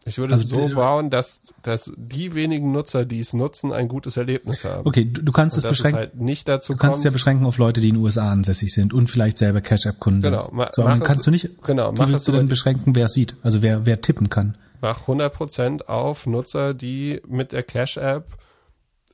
Ich 0.03 0.17
würde 0.17 0.33
also, 0.33 0.43
es 0.43 0.49
so 0.69 0.75
bauen, 0.75 1.11
dass, 1.11 1.41
dass 1.61 1.91
die 1.95 2.33
wenigen 2.33 2.71
Nutzer, 2.71 3.05
die 3.05 3.19
es 3.19 3.33
nutzen, 3.33 3.71
ein 3.71 3.87
gutes 3.87 4.17
Erlebnis 4.17 4.65
haben. 4.65 4.87
Okay, 4.87 5.05
du, 5.05 5.21
du 5.21 5.31
kannst 5.31 5.57
es 5.57 5.63
beschränken. 5.63 5.99
Halt 5.99 6.15
nicht 6.15 6.47
dazu 6.47 6.73
du 6.73 6.79
kannst 6.79 6.99
es 6.99 7.03
ja 7.03 7.11
beschränken 7.11 7.45
auf 7.45 7.59
Leute, 7.59 7.81
die 7.81 7.89
in 7.89 7.95
den 7.95 8.03
USA 8.03 8.31
ansässig 8.31 8.73
sind 8.73 8.93
und 8.93 9.11
vielleicht 9.11 9.37
selber 9.37 9.61
Cash-App-Kunden 9.61 10.21
genau, 10.21 10.41
sind. 10.41 10.69
So, 10.73 10.81
aber 10.81 10.91
dann 10.91 11.03
kannst 11.03 11.27
du 11.27 11.31
nicht, 11.31 11.61
genau, 11.63 11.93
wie 11.93 12.07
willst 12.07 12.27
du 12.27 12.31
denn 12.31 12.47
beschränken, 12.47 12.95
wer 12.95 13.05
es 13.05 13.13
sieht? 13.13 13.35
Also 13.43 13.61
wer, 13.61 13.85
wer 13.85 14.01
tippen 14.01 14.29
kann? 14.29 14.55
Mach 14.81 15.07
100% 15.07 15.85
auf 15.85 16.25
Nutzer, 16.25 16.73
die 16.73 17.21
mit 17.27 17.51
der 17.51 17.63
Cash-App 17.63 18.37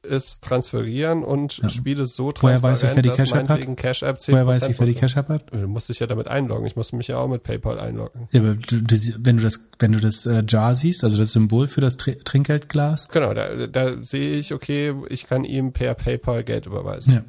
es 0.04 0.40
transferieren 0.40 1.24
und 1.24 1.58
ja. 1.58 1.70
Spiele 1.70 2.04
es 2.04 2.16
so 2.16 2.32
transparent, 2.32 2.64
Woher 2.64 2.72
weiß 2.72 2.84
ich, 2.84 2.96
wer 2.96 3.02
die 3.02 3.10
Cash 3.10 3.34
App 3.34 3.50
hat? 3.50 3.78
Cash 3.78 4.04
-App 4.04 4.32
Woher 4.32 4.48
weiß 4.48 4.68
ich, 4.70 4.80
wer 4.80 4.88
die 4.88 4.94
Cash 4.94 5.18
App 5.18 5.30
hat? 5.30 5.54
Du 5.54 5.68
musst 5.68 5.90
dich 5.90 6.00
ja 6.00 6.08
damit 6.08 6.28
einloggen. 6.28 6.66
Ich 6.66 6.76
musste 6.76 6.96
mich 6.96 7.08
ja 7.08 7.18
auch 7.18 7.28
mit 7.28 7.44
PayPal 7.44 7.80
einloggen. 7.80 8.28
Ja, 8.32 8.42
aber 8.42 8.56
du, 8.56 8.82
du, 8.82 8.96
wenn 9.20 9.38
du 9.38 9.44
das, 9.44 9.70
wenn 9.80 9.92
du 9.92 10.00
das 10.00 10.26
äh, 10.26 10.44
Jar 10.48 10.76
siehst, 10.76 11.04
also 11.04 11.18
das 11.18 11.34
Symbol 11.34 11.68
für 11.68 11.82
das 11.82 11.98
Tr 11.98 12.18
Trinkgeldglas. 12.24 13.10
Genau, 13.10 13.34
da, 13.34 13.68
da 13.68 14.04
sehe 14.04 14.38
ich, 14.38 14.54
okay, 14.54 14.94
ich 15.10 15.28
kann 15.28 15.44
ihm 15.44 15.74
per 15.74 15.94
PayPal 15.96 16.44
Geld 16.44 16.66
überweisen. 16.66 17.14
Ja. 17.14 17.24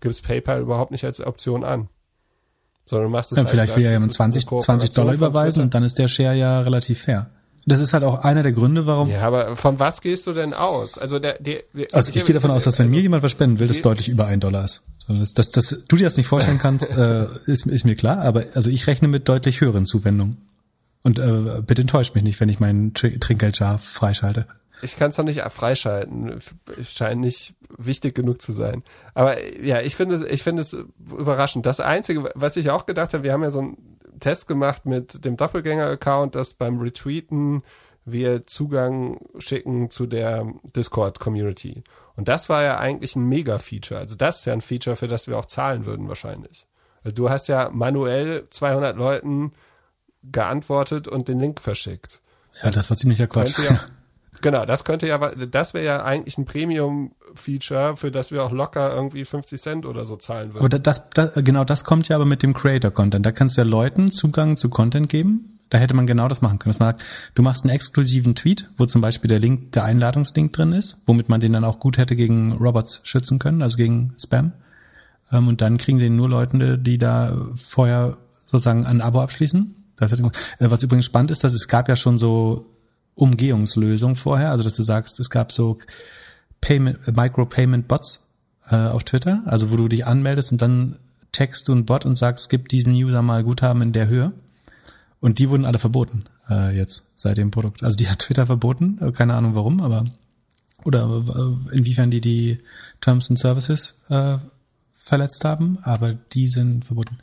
Gibst 0.00 0.22
PayPal 0.22 0.60
überhaupt 0.60 0.90
nicht 0.90 1.04
als 1.04 1.20
Option 1.20 1.64
an. 1.64 1.88
Sondern 2.84 3.08
du 3.08 3.12
machst 3.12 3.32
es 3.32 3.36
ja, 3.36 3.44
halt 3.44 3.50
Vielleicht 3.50 3.76
will 3.76 3.84
er 3.84 3.92
ja 3.92 4.00
mit 4.00 4.12
20, 4.12 4.46
20 4.46 4.90
Dollar 4.90 5.14
überweisen 5.14 5.62
und 5.62 5.74
dann 5.74 5.84
ist 5.84 5.98
der 5.98 6.08
Share 6.08 6.34
ja 6.34 6.60
relativ 6.60 7.02
fair. 7.02 7.30
Das 7.66 7.80
ist 7.80 7.92
halt 7.92 8.04
auch 8.04 8.24
einer 8.24 8.42
der 8.42 8.52
Gründe, 8.52 8.86
warum. 8.86 9.10
Ja, 9.10 9.22
aber 9.22 9.56
von 9.56 9.78
was 9.78 10.00
gehst 10.00 10.26
du 10.26 10.32
denn 10.32 10.54
aus? 10.54 10.98
Also 10.98 11.18
der, 11.18 11.38
der, 11.40 11.62
also 11.92 12.12
ich 12.14 12.24
gehe 12.24 12.34
davon 12.34 12.50
aus, 12.50 12.64
dass 12.64 12.78
wenn 12.78 12.86
also, 12.86 12.96
mir 12.96 13.02
jemand 13.02 13.22
was 13.22 13.30
spenden 13.30 13.58
will, 13.58 13.68
das 13.68 13.82
deutlich 13.82 14.08
über 14.08 14.26
ein 14.26 14.40
Dollar 14.40 14.64
ist. 14.64 14.82
Dass, 15.08 15.34
dass, 15.34 15.50
dass 15.50 15.84
du 15.86 15.96
dir 15.96 16.04
das 16.04 16.16
nicht 16.16 16.26
vorstellen 16.26 16.58
kannst, 16.62 16.96
äh, 16.96 17.24
ist, 17.46 17.66
ist 17.66 17.84
mir 17.84 17.96
klar. 17.96 18.18
Aber 18.22 18.44
also 18.54 18.70
ich 18.70 18.86
rechne 18.86 19.08
mit 19.08 19.28
deutlich 19.28 19.60
höheren 19.60 19.84
Zuwendungen. 19.86 20.38
Und 21.02 21.18
äh, 21.18 21.62
bitte 21.66 21.82
enttäuscht 21.82 22.14
mich 22.14 22.24
nicht, 22.24 22.40
wenn 22.40 22.48
ich 22.48 22.60
meinen 22.60 22.92
Tr 22.94 23.10
Trinkgeldjar 23.18 23.78
freischalte. 23.78 24.46
Ich 24.82 24.96
kann 24.96 25.10
es 25.10 25.16
doch 25.16 25.24
nicht 25.24 25.40
freischalten. 25.40 26.40
Scheint 26.82 27.20
nicht 27.20 27.54
wichtig 27.76 28.14
genug 28.14 28.40
zu 28.40 28.52
sein. 28.52 28.82
Aber 29.14 29.36
ja, 29.62 29.80
ich 29.80 29.96
finde, 29.96 30.26
ich 30.28 30.42
finde 30.42 30.62
es 30.62 30.76
überraschend. 30.98 31.66
Das 31.66 31.80
Einzige, 31.80 32.30
was 32.34 32.56
ich 32.56 32.70
auch 32.70 32.86
gedacht 32.86 33.12
habe, 33.12 33.24
wir 33.24 33.32
haben 33.32 33.42
ja 33.42 33.50
so 33.50 33.60
ein 33.60 33.76
Test 34.20 34.46
gemacht 34.46 34.86
mit 34.86 35.24
dem 35.24 35.36
Doppelgänger-Account, 35.36 36.34
dass 36.34 36.54
beim 36.54 36.78
Retweeten 36.78 37.62
wir 38.04 38.42
Zugang 38.44 39.20
schicken 39.38 39.90
zu 39.90 40.06
der 40.06 40.46
Discord-Community. 40.74 41.82
Und 42.16 42.28
das 42.28 42.48
war 42.48 42.62
ja 42.62 42.78
eigentlich 42.78 43.16
ein 43.16 43.28
Mega-Feature. 43.28 44.00
Also 44.00 44.16
das 44.16 44.40
ist 44.40 44.44
ja 44.46 44.52
ein 44.52 44.60
Feature, 44.60 44.96
für 44.96 45.08
das 45.08 45.26
wir 45.26 45.38
auch 45.38 45.46
zahlen 45.46 45.84
würden 45.84 46.08
wahrscheinlich. 46.08 46.66
Also 47.04 47.14
du 47.14 47.30
hast 47.30 47.48
ja 47.48 47.70
manuell 47.72 48.46
200 48.50 48.96
Leuten 48.96 49.52
geantwortet 50.22 51.08
und 51.08 51.28
den 51.28 51.40
Link 51.40 51.60
verschickt. 51.60 52.20
Ja, 52.62 52.66
das, 52.66 52.76
das 52.76 52.90
war 52.90 52.96
ziemlich 52.96 53.18
der 53.18 53.28
Quatsch. 53.28 53.58
Ja, 53.58 53.80
Genau, 54.40 54.64
das 54.64 54.84
könnte 54.84 55.06
ja, 55.06 55.18
das 55.18 55.74
wäre 55.74 55.84
ja 55.84 56.02
eigentlich 56.02 56.38
ein 56.38 56.46
Premium-Feature, 57.30 57.96
für 57.96 58.10
das 58.10 58.30
wir 58.30 58.44
auch 58.44 58.52
locker 58.52 58.94
irgendwie 58.94 59.24
50 59.24 59.60
Cent 59.60 59.86
oder 59.86 60.04
so 60.04 60.16
zahlen 60.16 60.54
würden. 60.54 60.64
Aber 60.64 60.68
das, 60.68 61.10
das, 61.10 61.34
genau 61.34 61.64
das 61.64 61.84
kommt 61.84 62.08
ja 62.08 62.16
aber 62.16 62.24
mit 62.24 62.42
dem 62.42 62.54
Creator-Content. 62.54 63.24
Da 63.24 63.32
kannst 63.32 63.56
du 63.56 63.62
ja 63.62 63.66
Leuten 63.66 64.10
Zugang 64.10 64.56
zu 64.56 64.68
Content 64.68 65.08
geben, 65.08 65.58
Da 65.70 65.78
hätte 65.78 65.94
man 65.94 66.06
genau 66.06 66.28
das 66.28 66.42
machen 66.42 66.58
können. 66.58 66.70
Dass 66.70 66.80
man 66.80 66.94
du 67.34 67.42
machst 67.42 67.64
einen 67.64 67.74
exklusiven 67.74 68.34
Tweet, 68.34 68.68
wo 68.76 68.86
zum 68.86 69.00
Beispiel 69.00 69.28
der 69.28 69.38
Link, 69.38 69.72
der 69.72 69.84
Einladungslink 69.84 70.52
drin 70.52 70.72
ist, 70.72 70.98
womit 71.06 71.28
man 71.28 71.40
den 71.40 71.52
dann 71.52 71.64
auch 71.64 71.78
gut 71.78 71.98
hätte 71.98 72.16
gegen 72.16 72.52
Robots 72.52 73.00
schützen 73.04 73.38
können, 73.38 73.62
also 73.62 73.76
gegen 73.76 74.14
Spam. 74.20 74.52
Ähm, 75.32 75.48
und 75.48 75.60
dann 75.60 75.78
kriegen 75.78 75.98
den 75.98 76.16
nur 76.16 76.28
Leute, 76.28 76.78
die 76.78 76.98
da 76.98 77.36
vorher 77.56 78.18
sozusagen 78.32 78.86
ein 78.86 79.00
Abo 79.00 79.20
abschließen. 79.20 79.74
Das 79.96 80.12
hätte, 80.12 80.24
äh, 80.58 80.70
was 80.70 80.82
übrigens 80.82 81.06
spannend 81.06 81.30
ist, 81.30 81.44
dass 81.44 81.54
es 81.54 81.68
gab 81.68 81.88
ja 81.88 81.96
schon 81.96 82.18
so 82.18 82.66
Umgehungslösungen 83.14 84.16
vorher, 84.16 84.50
also 84.50 84.64
dass 84.64 84.74
du 84.74 84.82
sagst, 84.82 85.20
es 85.20 85.28
gab 85.28 85.52
so 85.52 85.78
Payment, 86.60 87.16
Micro-Payment 87.16 87.88
Bots 87.88 88.26
äh, 88.70 88.76
auf 88.76 89.04
Twitter, 89.04 89.42
also 89.46 89.70
wo 89.70 89.76
du 89.76 89.88
dich 89.88 90.06
anmeldest 90.06 90.52
und 90.52 90.62
dann 90.62 90.96
text 91.32 91.68
du 91.68 91.72
einen 91.72 91.86
Bot 91.86 92.04
und 92.04 92.16
sagst, 92.16 92.50
gib 92.50 92.68
diesem 92.68 92.92
User 92.92 93.22
mal 93.22 93.44
Guthaben 93.44 93.82
in 93.82 93.92
der 93.92 94.08
Höhe. 94.08 94.32
Und 95.20 95.38
die 95.38 95.50
wurden 95.50 95.66
alle 95.66 95.78
verboten 95.78 96.24
äh, 96.48 96.76
jetzt 96.76 97.04
seit 97.14 97.38
dem 97.38 97.50
Produkt. 97.50 97.82
Also 97.82 97.96
die 97.96 98.08
hat 98.08 98.20
Twitter 98.20 98.46
verboten, 98.46 98.98
äh, 99.00 99.12
keine 99.12 99.34
Ahnung 99.34 99.54
warum, 99.54 99.80
aber 99.80 100.04
oder 100.84 101.22
äh, 101.72 101.76
inwiefern 101.76 102.10
die 102.10 102.22
die 102.22 102.58
Terms 103.00 103.28
and 103.28 103.38
Services 103.38 103.96
äh, 104.08 104.38
verletzt 104.96 105.44
haben, 105.44 105.78
aber 105.82 106.14
die 106.14 106.48
sind 106.48 106.86
verboten. 106.86 107.18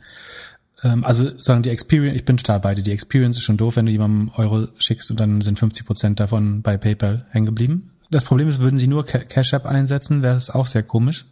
Ähm, 0.82 1.04
also 1.04 1.36
sagen 1.38 1.62
die 1.62 1.70
Experience, 1.70 2.16
ich 2.16 2.24
bin 2.24 2.36
total 2.36 2.60
bei 2.60 2.74
dir, 2.74 2.82
die 2.82 2.92
Experience 2.92 3.36
ist 3.36 3.42
schon 3.42 3.56
doof, 3.56 3.76
wenn 3.76 3.86
du 3.86 3.92
jemandem 3.92 4.30
Euro 4.36 4.68
schickst 4.78 5.10
und 5.10 5.18
dann 5.18 5.40
sind 5.40 5.58
50 5.58 5.86
Prozent 5.86 6.20
davon 6.20 6.62
bei 6.62 6.76
PayPal 6.76 7.26
hängen 7.30 7.46
geblieben. 7.46 7.90
Das 8.10 8.24
Problem 8.24 8.48
ist, 8.48 8.60
würden 8.60 8.78
sie 8.78 8.86
nur 8.86 9.04
Cash 9.04 9.52
App 9.52 9.66
einsetzen, 9.66 10.22
wäre 10.22 10.36
es 10.36 10.50
auch 10.50 10.66
sehr 10.66 10.82
komisch, 10.82 11.26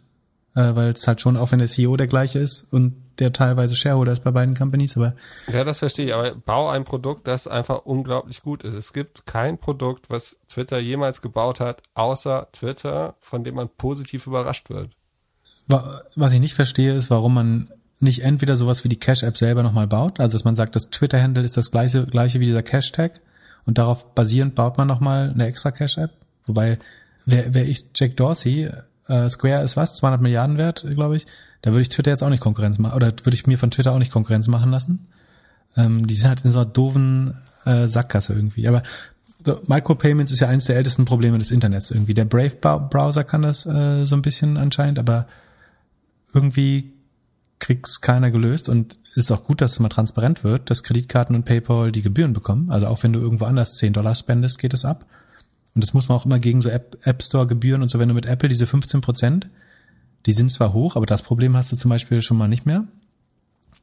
äh, 0.55 0.75
weil 0.75 0.91
es 0.91 1.07
halt 1.07 1.21
schon, 1.21 1.37
auch 1.37 1.51
wenn 1.51 1.59
der 1.59 1.67
CEO 1.67 1.97
der 1.97 2.07
gleiche 2.07 2.39
ist 2.39 2.71
und 2.71 2.95
der 3.19 3.33
teilweise 3.33 3.75
Shareholder 3.75 4.11
ist 4.11 4.23
bei 4.23 4.31
beiden 4.31 4.55
Companies, 4.55 4.95
aber. 4.95 5.15
Ja, 5.51 5.63
das 5.63 5.79
verstehe 5.79 6.05
ich, 6.05 6.13
aber 6.13 6.35
bau 6.35 6.69
ein 6.69 6.83
Produkt, 6.83 7.27
das 7.27 7.47
einfach 7.47 7.85
unglaublich 7.85 8.43
gut 8.43 8.63
ist. 8.63 8.75
Es 8.75 8.93
gibt 8.93 9.25
kein 9.25 9.57
Produkt, 9.57 10.09
was 10.09 10.37
Twitter 10.47 10.77
jemals 10.79 11.21
gebaut 11.21 11.59
hat, 11.59 11.81
außer 11.95 12.47
Twitter, 12.51 13.15
von 13.19 13.43
dem 13.43 13.55
man 13.55 13.69
positiv 13.69 14.27
überrascht 14.27 14.69
wird. 14.69 14.91
Was 16.15 16.33
ich 16.33 16.39
nicht 16.39 16.53
verstehe, 16.53 16.93
ist, 16.93 17.09
warum 17.09 17.33
man 17.33 17.69
nicht 17.99 18.21
entweder 18.21 18.55
sowas 18.55 18.83
wie 18.83 18.89
die 18.89 18.99
Cash-App 18.99 19.35
selber 19.35 19.63
nochmal 19.63 19.87
baut, 19.87 20.19
also 20.19 20.37
dass 20.37 20.45
man 20.45 20.55
sagt, 20.55 20.75
das 20.75 20.91
Twitter-Handle 20.91 21.43
ist 21.43 21.57
das 21.57 21.71
gleiche, 21.71 22.05
gleiche 22.05 22.39
wie 22.39 22.45
dieser 22.45 22.63
Cash-Tag 22.63 23.21
und 23.65 23.79
darauf 23.79 24.13
basierend 24.13 24.55
baut 24.55 24.77
man 24.77 24.87
nochmal 24.87 25.31
eine 25.31 25.47
extra 25.47 25.71
Cash-App. 25.71 26.11
Wobei, 26.47 26.79
wäre 27.25 27.53
wär 27.53 27.67
ich 27.67 27.85
Jack 27.95 28.17
Dorsey, 28.17 28.69
äh, 29.07 29.29
Square 29.29 29.63
ist 29.63 29.77
was, 29.77 29.95
200 29.97 30.21
Milliarden 30.21 30.57
wert, 30.57 30.85
glaube 30.89 31.15
ich, 31.15 31.25
da 31.61 31.71
würde 31.71 31.81
ich 31.81 31.89
Twitter 31.89 32.11
jetzt 32.11 32.23
auch 32.23 32.29
nicht 32.29 32.41
Konkurrenz 32.41 32.77
machen, 32.77 32.95
oder 32.95 33.11
würde 33.23 33.35
ich 33.35 33.47
mir 33.47 33.57
von 33.57 33.71
Twitter 33.71 33.91
auch 33.91 33.99
nicht 33.99 34.11
Konkurrenz 34.11 34.47
machen 34.47 34.71
lassen. 34.71 35.07
Ähm, 35.75 36.07
die 36.07 36.15
sind 36.15 36.29
halt 36.29 36.45
in 36.45 36.51
so 36.51 36.59
einer 36.59 36.69
doofen 36.69 37.35
äh, 37.65 37.87
Sackgasse 37.87 38.33
irgendwie. 38.33 38.67
Aber 38.67 38.83
so, 39.25 39.59
Micropayments 39.67 40.31
ist 40.31 40.39
ja 40.39 40.47
eines 40.47 40.65
der 40.65 40.77
ältesten 40.77 41.05
Probleme 41.05 41.37
des 41.37 41.51
Internets 41.51 41.91
irgendwie. 41.91 42.13
Der 42.13 42.25
Brave-Browser 42.25 43.23
kann 43.23 43.41
das 43.41 43.65
äh, 43.65 44.05
so 44.05 44.15
ein 44.15 44.21
bisschen 44.21 44.57
anscheinend, 44.57 44.99
aber 44.99 45.27
irgendwie 46.33 46.93
kriegt's 47.59 48.01
keiner 48.01 48.31
gelöst 48.31 48.69
und 48.69 48.99
ist 49.15 49.31
auch 49.31 49.43
gut, 49.43 49.61
dass 49.61 49.73
es 49.73 49.79
mal 49.79 49.89
transparent 49.89 50.43
wird, 50.43 50.69
dass 50.69 50.83
Kreditkarten 50.83 51.35
und 51.35 51.45
PayPal 51.45 51.91
die 51.91 52.03
Gebühren 52.03 52.33
bekommen. 52.33 52.69
Also 52.69 52.87
auch 52.87 53.01
wenn 53.03 53.13
du 53.13 53.19
irgendwo 53.19 53.45
anders 53.45 53.75
10 53.77 53.93
Dollar 53.93 54.15
spendest, 54.15 54.59
geht 54.59 54.73
es 54.73 54.85
ab. 54.85 55.05
Und 55.77 55.83
das 55.83 55.93
muss 55.93 56.09
man 56.09 56.17
auch 56.17 56.25
immer 56.25 56.39
gegen 56.39 56.59
so 56.59 56.69
App, 56.69 56.97
App 57.03 57.21
Store 57.21 57.45
Gebühren 57.45 57.83
und 57.83 57.91
so, 57.91 57.99
wenn 57.99 58.09
du 58.09 58.15
mit 58.15 58.25
Apple 58.25 58.49
diese 58.49 58.65
15 58.65 59.01
Prozent, 59.01 59.47
die 60.25 60.33
sind 60.33 60.51
zwar 60.51 60.73
hoch, 60.73 60.95
aber 60.95 61.05
das 61.05 61.21
Problem 61.21 61.55
hast 61.55 61.71
du 61.71 61.75
zum 61.75 61.89
Beispiel 61.89 62.23
schon 62.23 62.35
mal 62.35 62.47
nicht 62.47 62.65
mehr. 62.65 62.85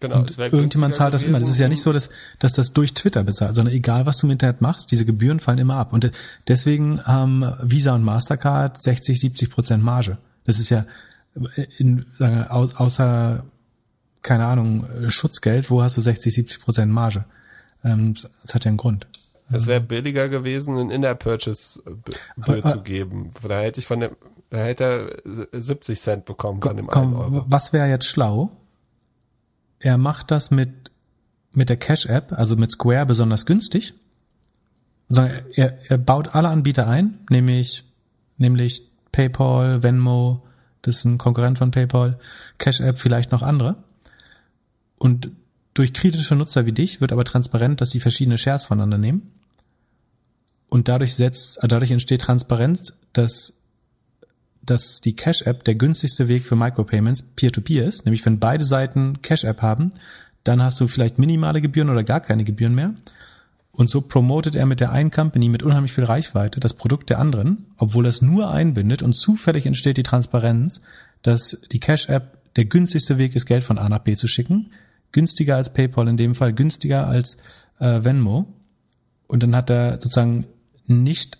Genau. 0.01 0.19
Und 0.19 0.37
irgendjemand 0.37 0.95
zahlt 0.95 1.15
das 1.15 1.23
immer. 1.23 1.39
Das 1.39 1.51
ist 1.51 1.61
ja 1.61 1.69
nicht 1.69 1.83
so, 1.83 1.93
dass, 1.93 2.11
dass 2.41 2.55
das 2.55 2.73
durch 2.73 2.95
Twitter 2.95 3.23
bezahlt, 3.23 3.55
sondern 3.55 3.73
egal, 3.73 4.07
was 4.07 4.19
du 4.19 4.27
im 4.27 4.33
Internet 4.33 4.61
machst, 4.61 4.91
diese 4.91 5.05
Gebühren 5.05 5.39
fallen 5.39 5.59
immer 5.59 5.77
ab. 5.77 5.93
Und 5.93 6.11
deswegen 6.49 7.01
haben 7.05 7.45
Visa 7.63 7.95
und 7.95 8.03
Mastercard 8.03 8.83
60, 8.83 9.21
70 9.21 9.51
Prozent 9.51 9.85
Marge. 9.85 10.19
Das 10.47 10.59
ist 10.59 10.71
ja 10.71 10.87
in, 11.79 12.07
sagen 12.17 12.35
wir, 12.35 12.51
außer, 12.51 13.45
keine 14.23 14.47
Ahnung, 14.47 14.85
Schutzgeld, 15.11 15.71
wo 15.71 15.81
hast 15.81 15.97
du 15.97 16.01
60, 16.01 16.35
70 16.35 16.61
Prozent 16.61 16.91
Marge? 16.91 17.25
Ähm, 17.85 18.17
das 18.43 18.53
hat 18.53 18.65
ja 18.65 18.71
einen 18.71 18.79
Grund. 18.79 19.07
Es 19.51 19.67
wäre 19.67 19.81
billiger 19.81 20.29
gewesen, 20.29 20.79
einen 20.79 20.91
In-Air-Purchase 20.91 21.83
zu 22.63 22.83
geben. 22.83 23.31
Da 23.47 23.61
hätte 23.61 23.81
ich 23.81 23.87
von 23.87 24.01
dem, 24.01 24.17
da 24.51 24.59
hätte 24.59 25.21
er 25.25 25.61
70 25.61 26.01
Cent 26.01 26.25
bekommen 26.25 26.63
von 26.63 26.77
dem 26.77 26.87
komm, 26.87 27.15
Euro. 27.15 27.45
Was 27.49 27.73
wäre 27.73 27.89
jetzt 27.89 28.07
schlau? 28.07 28.51
Er 29.81 29.99
macht 29.99 30.31
das 30.31 30.51
mit, 30.51 30.91
mit 31.53 31.69
der 31.69 31.77
Cash-App, 31.77 32.33
also 32.33 32.57
mit 32.57 32.73
Square 32.73 33.07
besonders 33.07 33.45
günstig. 33.45 33.95
Also 35.11 35.29
er, 35.55 35.79
er 35.89 35.99
baut 35.99 36.35
alle 36.35 36.49
Anbieter 36.49 36.89
ein, 36.89 37.19
nämlich, 37.29 37.85
nämlich 38.39 38.89
PayPal, 39.13 39.83
Venmo, 39.83 40.43
das 40.83 40.97
ist 40.97 41.05
ein 41.05 41.19
Konkurrent 41.19 41.59
von 41.59 41.71
PayPal, 41.71 42.19
Cash 42.59 42.81
App, 42.81 42.99
vielleicht 42.99 43.31
noch 43.31 43.43
andere. 43.43 43.77
Und 44.99 45.31
durch 45.75 45.93
kritische 45.93 46.37
Nutzer 46.37 46.67
wie 46.67 46.73
dich 46.73 47.01
wird 47.01 47.13
aber 47.13 47.25
transparent, 47.25 47.81
dass 47.81 47.91
sie 47.91 48.01
verschiedene 48.01 48.39
Shares 48.39 48.65
voneinander 48.65 48.99
nehmen. 48.99 49.33
Und 50.69 50.89
dadurch 50.89 51.15
setzt, 51.15 51.59
dadurch 51.63 51.91
entsteht 51.91 52.23
Transparenz, 52.23 52.97
dass, 53.13 53.59
dass 54.63 55.01
die 55.01 55.15
Cash 55.15 55.43
App 55.43 55.65
der 55.65 55.75
günstigste 55.75 56.29
Weg 56.29 56.47
für 56.47 56.57
Micropayments 56.57 57.23
Peer-to-Peer 57.23 57.85
-Peer 57.85 57.89
ist. 57.89 58.05
Nämlich 58.05 58.25
wenn 58.25 58.39
beide 58.39 58.65
Seiten 58.65 59.21
Cash 59.23 59.45
App 59.45 59.63
haben, 59.63 59.93
dann 60.45 60.63
hast 60.63 60.81
du 60.81 60.89
vielleicht 60.89 61.19
minimale 61.19 61.61
Gebühren 61.61 61.91
oder 61.91 62.05
gar 62.05 62.21
keine 62.21 62.45
Gebühren 62.45 62.75
mehr. 62.75 62.95
Und 63.73 63.91
so 63.91 64.01
promotet 64.01 64.55
er 64.55 64.67
mit 64.67 64.79
der 64.79 64.93
einen 64.93 65.11
Company 65.11 65.49
mit 65.49 65.65
unheimlich 65.65 65.93
viel 65.93 66.05
Reichweite 66.05 66.61
das 66.61 66.75
Produkt 66.75 67.11
der 67.11 67.19
anderen, 67.19 67.67
obwohl 67.77 68.07
es 68.07 68.23
nur 68.23 68.51
einbindet 68.51 69.03
und 69.03 69.15
zufällig 69.15 69.67
entsteht 69.67 69.97
die 69.97 70.05
Transparenz, 70.05 70.81
dass 71.23 71.61
die 71.73 71.81
Cash-App 71.81 72.39
der 72.55 72.67
günstigste 72.67 73.19
Weg 73.19 73.35
ist, 73.35 73.47
Geld 73.47 73.65
von 73.65 73.79
A 73.79 73.89
nach 73.89 73.99
B 73.99 74.15
zu 74.15 74.29
schicken. 74.29 74.71
Günstiger 75.15 75.57
als 75.57 75.73
PayPal 75.73 76.09
in 76.09 76.19
dem 76.19 76.35
Fall, 76.35 76.53
günstiger 76.53 77.07
als 77.07 77.39
äh, 77.79 78.05
Venmo. 78.05 78.53
Und 79.27 79.43
dann 79.43 79.57
hat 79.57 79.71
er 79.71 79.93
sozusagen 79.93 80.47
nicht, 80.87 81.39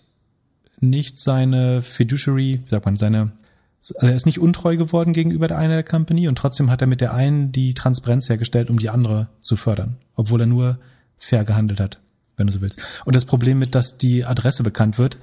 nicht 0.79 1.19
seine 1.19 1.83
Fiduciary, 1.83 2.61
wie 2.65 2.69
sagt 2.69 2.85
man, 2.85 2.97
seine, 2.97 3.33
also 3.79 4.07
er 4.07 4.15
ist 4.15 4.25
nicht 4.25 4.39
untreu 4.39 4.77
geworden 4.77 5.13
gegenüber 5.13 5.47
der 5.47 5.59
einen 5.59 5.85
Company 5.85 6.27
und 6.27 6.39
trotzdem 6.39 6.71
hat 6.71 6.81
er 6.81 6.87
mit 6.87 7.01
der 7.01 7.13
einen 7.13 7.51
die 7.51 7.75
Transparenz 7.75 8.27
hergestellt, 8.27 8.71
um 8.71 8.79
die 8.79 8.89
andere 8.89 9.27
zu 9.39 9.55
fördern, 9.55 9.97
obwohl 10.15 10.41
er 10.41 10.47
nur 10.47 10.79
fair 11.17 11.43
gehandelt 11.43 11.79
hat 11.79 11.99
wenn 12.37 12.47
du 12.47 12.53
so 12.53 12.61
willst. 12.61 12.81
Und 13.05 13.15
das 13.15 13.25
Problem 13.25 13.59
mit, 13.59 13.75
dass 13.75 13.97
die 13.97 14.25
Adresse 14.25 14.63
bekannt 14.63 14.97
wird, 14.97 15.17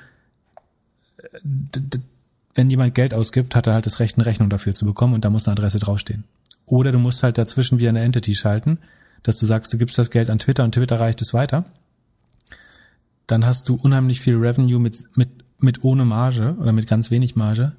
wenn 2.54 2.70
jemand 2.70 2.94
Geld 2.94 3.14
ausgibt, 3.14 3.54
hat 3.54 3.66
er 3.66 3.74
halt 3.74 3.86
das 3.86 4.00
Recht, 4.00 4.16
eine 4.16 4.26
Rechnung 4.26 4.50
dafür 4.50 4.74
zu 4.74 4.84
bekommen 4.84 5.14
und 5.14 5.24
da 5.24 5.30
muss 5.30 5.46
eine 5.46 5.52
Adresse 5.52 5.78
draufstehen. 5.78 6.24
Oder 6.72 6.90
du 6.90 6.98
musst 6.98 7.22
halt 7.22 7.36
dazwischen 7.36 7.80
wie 7.80 7.86
eine 7.86 8.00
Entity 8.00 8.34
schalten, 8.34 8.78
dass 9.22 9.38
du 9.38 9.44
sagst, 9.44 9.74
du 9.74 9.76
gibst 9.76 9.98
das 9.98 10.08
Geld 10.08 10.30
an 10.30 10.38
Twitter 10.38 10.64
und 10.64 10.74
Twitter 10.74 10.98
reicht 10.98 11.20
es 11.20 11.34
weiter. 11.34 11.66
Dann 13.26 13.44
hast 13.44 13.68
du 13.68 13.74
unheimlich 13.74 14.22
viel 14.22 14.36
Revenue 14.36 14.80
mit, 14.80 15.04
mit, 15.14 15.28
mit 15.58 15.84
ohne 15.84 16.06
Marge 16.06 16.56
oder 16.58 16.72
mit 16.72 16.86
ganz 16.86 17.10
wenig 17.10 17.36
Marge. 17.36 17.72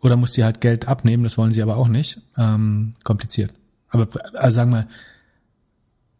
Oder 0.00 0.14
musst 0.14 0.36
dir 0.36 0.44
halt 0.44 0.60
Geld 0.60 0.86
abnehmen, 0.86 1.24
das 1.24 1.36
wollen 1.36 1.50
sie 1.50 1.62
aber 1.62 1.78
auch 1.78 1.88
nicht. 1.88 2.20
Ähm, 2.38 2.94
kompliziert. 3.02 3.52
Aber 3.88 4.06
also 4.34 4.54
sagen 4.54 4.72
wir, 4.72 4.86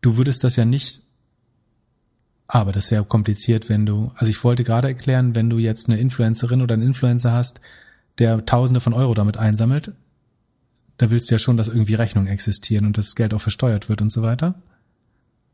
du 0.00 0.16
würdest 0.16 0.42
das 0.42 0.56
ja 0.56 0.64
nicht 0.64 1.04
aber 2.48 2.72
das 2.72 2.86
ist 2.86 2.88
sehr 2.88 3.04
kompliziert, 3.04 3.68
wenn 3.68 3.86
du, 3.86 4.10
also 4.16 4.28
ich 4.28 4.42
wollte 4.42 4.64
gerade 4.64 4.88
erklären, 4.88 5.36
wenn 5.36 5.48
du 5.48 5.58
jetzt 5.58 5.88
eine 5.88 6.00
Influencerin 6.00 6.62
oder 6.62 6.74
einen 6.74 6.82
Influencer 6.82 7.30
hast, 7.30 7.60
der 8.18 8.44
Tausende 8.44 8.80
von 8.80 8.92
Euro 8.92 9.14
damit 9.14 9.36
einsammelt, 9.36 9.92
da 11.00 11.10
willst 11.10 11.30
du 11.30 11.34
ja 11.34 11.38
schon, 11.38 11.56
dass 11.56 11.68
irgendwie 11.68 11.94
Rechnungen 11.94 12.28
existieren 12.28 12.84
und 12.84 12.98
das 12.98 13.14
Geld 13.14 13.32
auch 13.32 13.40
versteuert 13.40 13.88
wird 13.88 14.02
und 14.02 14.10
so 14.10 14.20
weiter. 14.20 14.56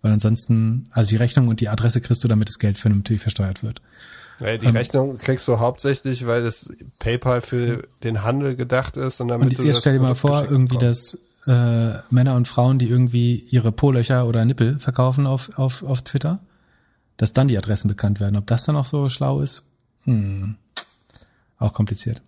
Weil 0.03 0.11
ansonsten, 0.11 0.89
also 0.91 1.11
die 1.11 1.17
Rechnung 1.17 1.47
und 1.47 1.61
die 1.61 1.69
Adresse 1.69 2.01
kriegst 2.01 2.25
du, 2.25 2.29
damit 2.29 2.49
das 2.49 2.59
Geld 2.59 2.79
vernünftig 2.79 3.21
versteuert 3.21 3.63
wird. 3.63 3.81
Ja, 4.41 4.57
die 4.57 4.67
ähm, 4.67 4.77
Rechnung 4.77 5.19
kriegst 5.19 5.47
du 5.47 5.61
hauptsächlich, 5.61 6.27
weil 6.27 6.43
das 6.43 6.69
PayPal 6.99 7.43
für 7.43 7.87
den 8.03 8.25
Handel 8.25 8.57
gedacht 8.57 8.97
ist 8.97 9.21
und 9.21 9.29
damit 9.29 9.51
und 9.51 9.59
du 9.59 9.63
jetzt 9.63 9.79
stell 9.79 9.93
dir 9.93 10.01
mal 10.01 10.17
vor, 10.17 10.51
irgendwie, 10.51 10.79
dass 10.79 11.21
äh, 11.47 11.93
Männer 12.11 12.35
und 12.35 12.49
Frauen, 12.49 12.81
die 12.81 12.89
irgendwie 12.89 13.37
ihre 13.49 13.71
Po-Löcher 13.71 14.27
oder 14.27 14.45
Nippel 14.45 14.81
verkaufen 14.81 15.29
auf, 15.29 15.57
auf, 15.61 15.85
auf 15.85 16.03
Twitter, 16.03 16.41
dass 17.19 17.35
dann 17.35 17.47
die 17.47 17.57
Adressen 17.57 17.87
bekannt 17.87 18.19
werden. 18.19 18.35
Ob 18.35 18.47
das 18.49 18.65
dann 18.65 18.75
auch 18.75 18.85
so 18.85 19.09
schlau 19.09 19.41
ist, 19.41 19.65
hm, 20.07 20.57
auch 21.59 21.73
kompliziert. 21.73 22.21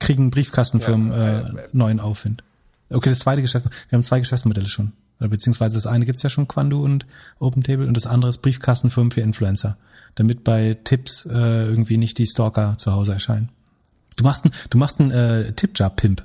Kriegen 0.00 0.30
Briefkastenfirmen 0.30 1.10
ja, 1.12 1.40
äh, 1.40 1.68
neuen 1.72 2.00
Aufwind. 2.00 2.42
Okay, 2.90 3.10
das 3.10 3.20
zweite 3.20 3.42
Geschäft, 3.42 3.66
wir 3.66 3.96
haben 3.96 4.02
zwei 4.02 4.18
Geschäftsmodelle 4.18 4.68
schon. 4.68 4.92
Beziehungsweise 5.20 5.76
das 5.76 5.86
eine 5.86 6.06
gibt's 6.06 6.22
ja 6.22 6.30
schon, 6.30 6.48
Quandu 6.48 6.82
und 6.82 7.06
OpenTable, 7.38 7.86
und 7.86 7.94
das 7.94 8.06
andere 8.06 8.30
ist 8.30 8.38
Briefkastenfirmen 8.38 9.12
für 9.12 9.20
Influencer, 9.20 9.76
damit 10.14 10.44
bei 10.44 10.78
Tipps 10.82 11.26
äh, 11.26 11.66
irgendwie 11.66 11.98
nicht 11.98 12.18
die 12.18 12.26
Stalker 12.26 12.76
zu 12.78 12.92
Hause 12.92 13.12
erscheinen. 13.12 13.50
Du 14.16 14.24
machst 14.24 14.46
ein, 14.46 14.52
du 14.70 14.78
machst 14.78 14.98
einen 14.98 15.10
äh, 15.10 15.52
Tipjar-Pimp. 15.52 16.24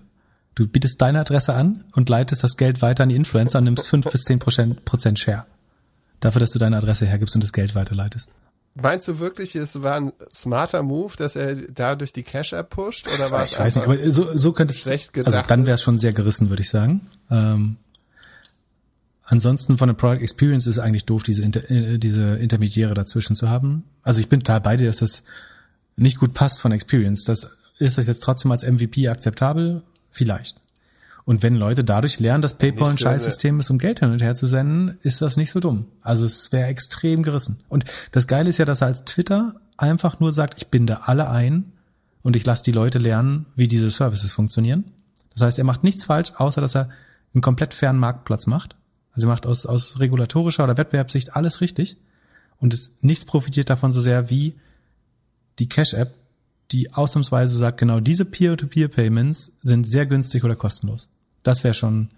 Du 0.56 0.66
bietest 0.68 1.02
deine 1.02 1.20
Adresse 1.20 1.54
an 1.54 1.84
und 1.94 2.08
leitest 2.08 2.44
das 2.44 2.56
Geld 2.56 2.82
weiter 2.82 3.04
an 3.04 3.10
die 3.10 3.16
Influencer 3.16 3.60
und 3.60 3.66
nimmst 3.66 3.88
fünf 3.88 4.10
bis 4.10 4.24
zehn 4.24 4.40
Prozent 4.40 5.20
Share. 5.20 5.46
dafür, 6.22 6.40
dass 6.40 6.52
du 6.52 6.60
deine 6.60 6.78
Adresse 6.78 7.06
hergibst 7.06 7.36
und 7.36 7.44
das 7.44 7.52
Geld 7.52 7.76
weiterleitest. 7.76 8.32
Meinst 8.76 9.08
du 9.08 9.20
wirklich, 9.20 9.56
es 9.56 9.82
war 9.82 9.96
ein 9.96 10.14
smarter 10.30 10.84
Move, 10.84 11.14
dass 11.18 11.38
er 11.38 11.56
da 11.56 11.96
durch 11.96 12.12
die 12.12 12.24
Cash-App 12.24 12.70
pusht? 12.70 13.08
Oder 13.08 13.32
war 13.32 13.46
ich 13.46 13.54
es 13.54 13.60
weiß 13.60 13.76
nicht, 13.78 13.86
aber 13.86 13.98
so, 14.12 14.26
so 14.38 14.52
könnte 14.52 14.74
es, 14.74 14.86
also 14.86 15.42
dann 15.48 15.66
wäre 15.66 15.76
es 15.76 15.82
schon 15.82 15.98
sehr 15.98 16.12
gerissen, 16.12 16.50
würde 16.50 16.62
ich 16.62 16.70
sagen. 16.70 17.08
Ähm, 17.32 17.78
ansonsten 19.24 19.78
von 19.78 19.88
der 19.88 19.94
Product 19.94 20.22
Experience 20.22 20.68
ist 20.68 20.76
es 20.76 20.80
eigentlich 20.80 21.06
doof, 21.06 21.24
diese, 21.24 21.42
Inter, 21.42 21.72
äh, 21.72 21.98
diese 21.98 22.36
Intermediäre 22.36 22.94
dazwischen 22.94 23.38
zu 23.38 23.50
haben. 23.50 23.86
Also 24.04 24.20
ich 24.20 24.28
bin 24.28 24.42
total 24.42 24.60
bei 24.60 24.76
dir, 24.76 24.88
dass 24.88 24.98
das 24.98 25.24
nicht 25.96 26.20
gut 26.20 26.34
passt 26.34 26.60
von 26.60 26.74
Experience. 26.74 27.24
Das, 27.24 27.56
ist 27.78 27.98
das 27.98 28.08
jetzt 28.08 28.24
trotzdem 28.24 28.52
als 28.52 28.64
MVP 28.64 29.08
akzeptabel? 29.08 29.84
Vielleicht. 30.12 30.58
Und 31.26 31.42
wenn 31.42 31.56
Leute 31.56 31.84
dadurch 31.84 32.20
lernen, 32.20 32.44
dass 32.44 32.58
PayPal 32.58 32.92
ein 32.92 32.98
Scheißsystem 33.00 33.60
ist, 33.60 33.72
um 33.72 33.80
Geld 33.80 34.00
hin 34.00 34.12
und 34.12 34.22
her 34.22 34.36
zu 34.36 34.46
senden, 34.46 34.98
ist 35.02 35.24
das 35.24 35.38
nicht 35.38 35.52
so 35.52 35.60
dumm. 35.60 35.88
Also 36.02 36.24
es 36.26 36.52
wäre 36.52 36.68
extrem 36.68 37.24
gerissen. 37.24 37.62
Und 37.68 37.86
das 38.12 38.28
Geile 38.28 38.50
ist 38.50 38.60
ja, 38.60 38.66
dass 38.66 38.82
er 38.82 38.88
als 38.88 39.06
Twitter 39.06 39.56
einfach 39.76 40.20
nur 40.20 40.32
sagt, 40.32 40.58
ich 40.58 40.68
binde 40.68 41.08
alle 41.08 41.30
ein 41.30 41.74
und 42.22 42.36
ich 42.36 42.46
lasse 42.46 42.64
die 42.64 42.72
Leute 42.72 43.00
lernen, 43.00 43.48
wie 43.56 43.68
diese 43.68 43.90
Services 43.90 44.34
funktionieren. 44.34 44.86
Das 45.34 45.42
heißt, 45.42 45.58
er 45.58 45.66
macht 45.66 45.84
nichts 45.84 46.04
falsch, 46.04 46.34
außer 46.38 46.62
dass 46.62 46.76
er 46.76 46.90
einen 47.34 47.42
komplett 47.42 47.74
fairen 47.74 47.98
Marktplatz 47.98 48.46
macht. 48.46 48.76
Also 49.12 49.28
er 49.28 49.32
macht 49.32 49.48
aus, 49.48 49.66
aus 49.66 50.00
regulatorischer 50.00 50.64
oder 50.64 50.78
Wettbewerbssicht 50.78 51.36
alles 51.36 51.60
richtig. 51.60 51.98
Und 52.58 52.74
es, 52.74 52.94
nichts 53.02 53.26
profitiert 53.26 53.70
davon 53.70 53.92
so 53.92 54.00
sehr 54.00 54.30
wie 54.30 54.54
die 55.58 55.70
Cash-App, 55.70 56.14
die 56.72 56.94
ausnahmsweise 56.94 57.58
sagt, 57.58 57.80
genau 57.80 58.00
diese 58.00 58.26
Peer-to-Peer-Payments 58.26 59.54
sind 59.62 59.90
sehr 59.90 60.06
günstig 60.06 60.44
oder 60.44 60.56
kostenlos. 60.56 61.10
Das 61.46 61.64
wäre 61.64 61.74
schon, 61.74 62.10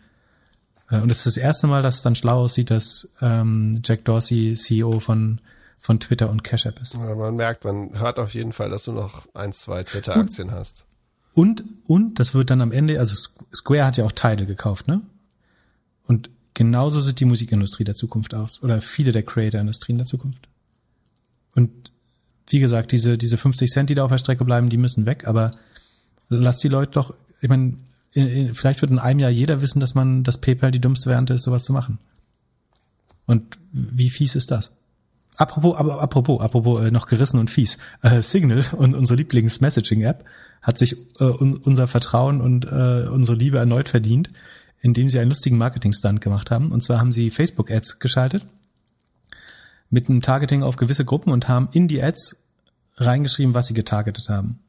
äh, 0.90 1.00
und 1.00 1.10
das 1.10 1.20
ist 1.20 1.28
das 1.28 1.38
erste 1.38 1.68
Mal, 1.68 1.82
dass 1.82 1.98
es 1.98 2.02
dann 2.02 2.16
schlau 2.16 2.44
aussieht, 2.44 2.72
dass 2.72 3.10
ähm, 3.22 3.82
Jack 3.84 4.06
Dorsey 4.06 4.56
CEO 4.56 5.00
von 5.00 5.40
von 5.80 6.00
Twitter 6.00 6.30
und 6.30 6.44
Cash 6.44 6.66
App 6.66 6.82
ist. 6.82 6.96
Ja, 6.96 7.16
man 7.16 7.36
merkt, 7.36 7.64
man 7.64 7.98
hört 7.98 8.20
auf 8.20 8.34
jeden 8.34 8.52
Fall, 8.52 8.70
dass 8.70 8.84
du 8.84 8.92
noch 8.92 9.28
ein, 9.34 9.54
zwei 9.54 9.84
Twitter-Aktien 9.84 10.52
hast. 10.52 10.86
Und, 11.34 11.64
und 11.86 12.20
das 12.20 12.34
wird 12.34 12.50
dann 12.50 12.62
am 12.62 12.72
Ende, 12.72 13.00
also 13.00 13.16
Square 13.54 13.86
hat 13.86 13.96
ja 13.98 14.04
auch 14.04 14.12
Teile 14.12 14.46
gekauft, 14.46 14.88
ne? 14.88 15.02
Und 16.06 16.30
genauso 16.56 17.00
sieht 17.00 17.20
die 17.20 17.26
Musikindustrie 17.26 17.84
der 17.84 17.96
Zukunft 17.96 18.34
aus. 18.34 18.64
Oder 18.64 18.82
viele 18.82 19.12
der 19.12 19.24
Creator-Industrien 19.24 19.98
der 19.98 20.08
Zukunft. 20.08 20.50
Und 21.56 21.92
wie 22.50 22.60
gesagt, 22.60 22.92
diese, 22.92 23.18
diese 23.18 23.38
50 23.38 23.70
Cent, 23.70 23.90
die 23.90 23.96
da 23.96 24.04
auf 24.04 24.12
der 24.12 24.18
Strecke 24.18 24.46
bleiben, 24.46 24.70
die 24.70 24.78
müssen 24.78 25.06
weg, 25.06 25.28
aber 25.28 25.52
lass 26.30 26.60
die 26.60 26.70
Leute 26.70 26.92
doch, 26.92 27.14
ich 27.42 27.50
meine, 27.50 27.78
in, 28.18 28.28
in, 28.28 28.56
vielleicht 28.56 28.82
wird 28.82 28.92
in 28.92 28.98
einem 28.98 29.20
Jahr 29.20 29.30
jeder 29.30 29.62
wissen, 29.62 29.80
dass 29.80 29.94
man, 29.94 30.24
dass 30.24 30.42
PayPal 30.42 30.72
die 30.72 30.82
dümmste 30.82 31.10
Variante 31.10 31.36
ist, 31.36 31.44
sowas 31.44 31.64
zu 31.64 31.72
machen. 31.72 32.00
Und 33.28 33.60
wie 33.72 34.10
fies 34.10 34.36
ist 34.36 34.50
das? 34.50 34.72
Apropos, 35.38 35.78
aber 35.78 36.02
apropos, 36.02 36.42
apropos 36.42 36.84
äh, 36.84 36.90
noch 36.90 37.06
gerissen 37.06 37.40
und 37.40 37.52
fies. 37.52 37.78
Äh, 38.02 38.24
Signal 38.24 38.66
und 38.72 38.96
unsere 38.96 39.18
Lieblings-Messaging-App 39.18 40.26
hat 40.64 40.80
sich 40.80 40.96
äh, 41.20 41.26
un, 41.26 41.58
unser 41.58 41.88
Vertrauen 41.88 42.42
und 42.42 42.66
äh, 42.66 43.08
unsere 43.08 43.38
Liebe 43.38 43.60
erneut 43.60 43.88
verdient, 43.88 44.30
indem 44.82 45.10
sie 45.10 45.20
einen 45.20 45.30
lustigen 45.30 45.58
Marketing-Stunt 45.60 46.20
gemacht 46.20 46.50
haben. 46.50 46.72
Und 46.72 46.82
zwar 46.82 47.00
haben 47.00 47.12
sie 47.12 47.30
Facebook-Ads 47.30 48.00
geschaltet 48.00 48.46
mit 49.92 50.10
einem 50.10 50.22
Targeting 50.22 50.64
auf 50.64 50.76
gewisse 50.76 51.06
Gruppen 51.06 51.32
und 51.32 51.48
haben 51.48 51.70
in 51.72 51.88
die 51.88 52.02
Ads 52.02 52.44
reingeschrieben, 52.96 53.54
was 53.54 53.68
sie 53.68 53.76
getargetet 53.76 54.28
haben 54.30 54.60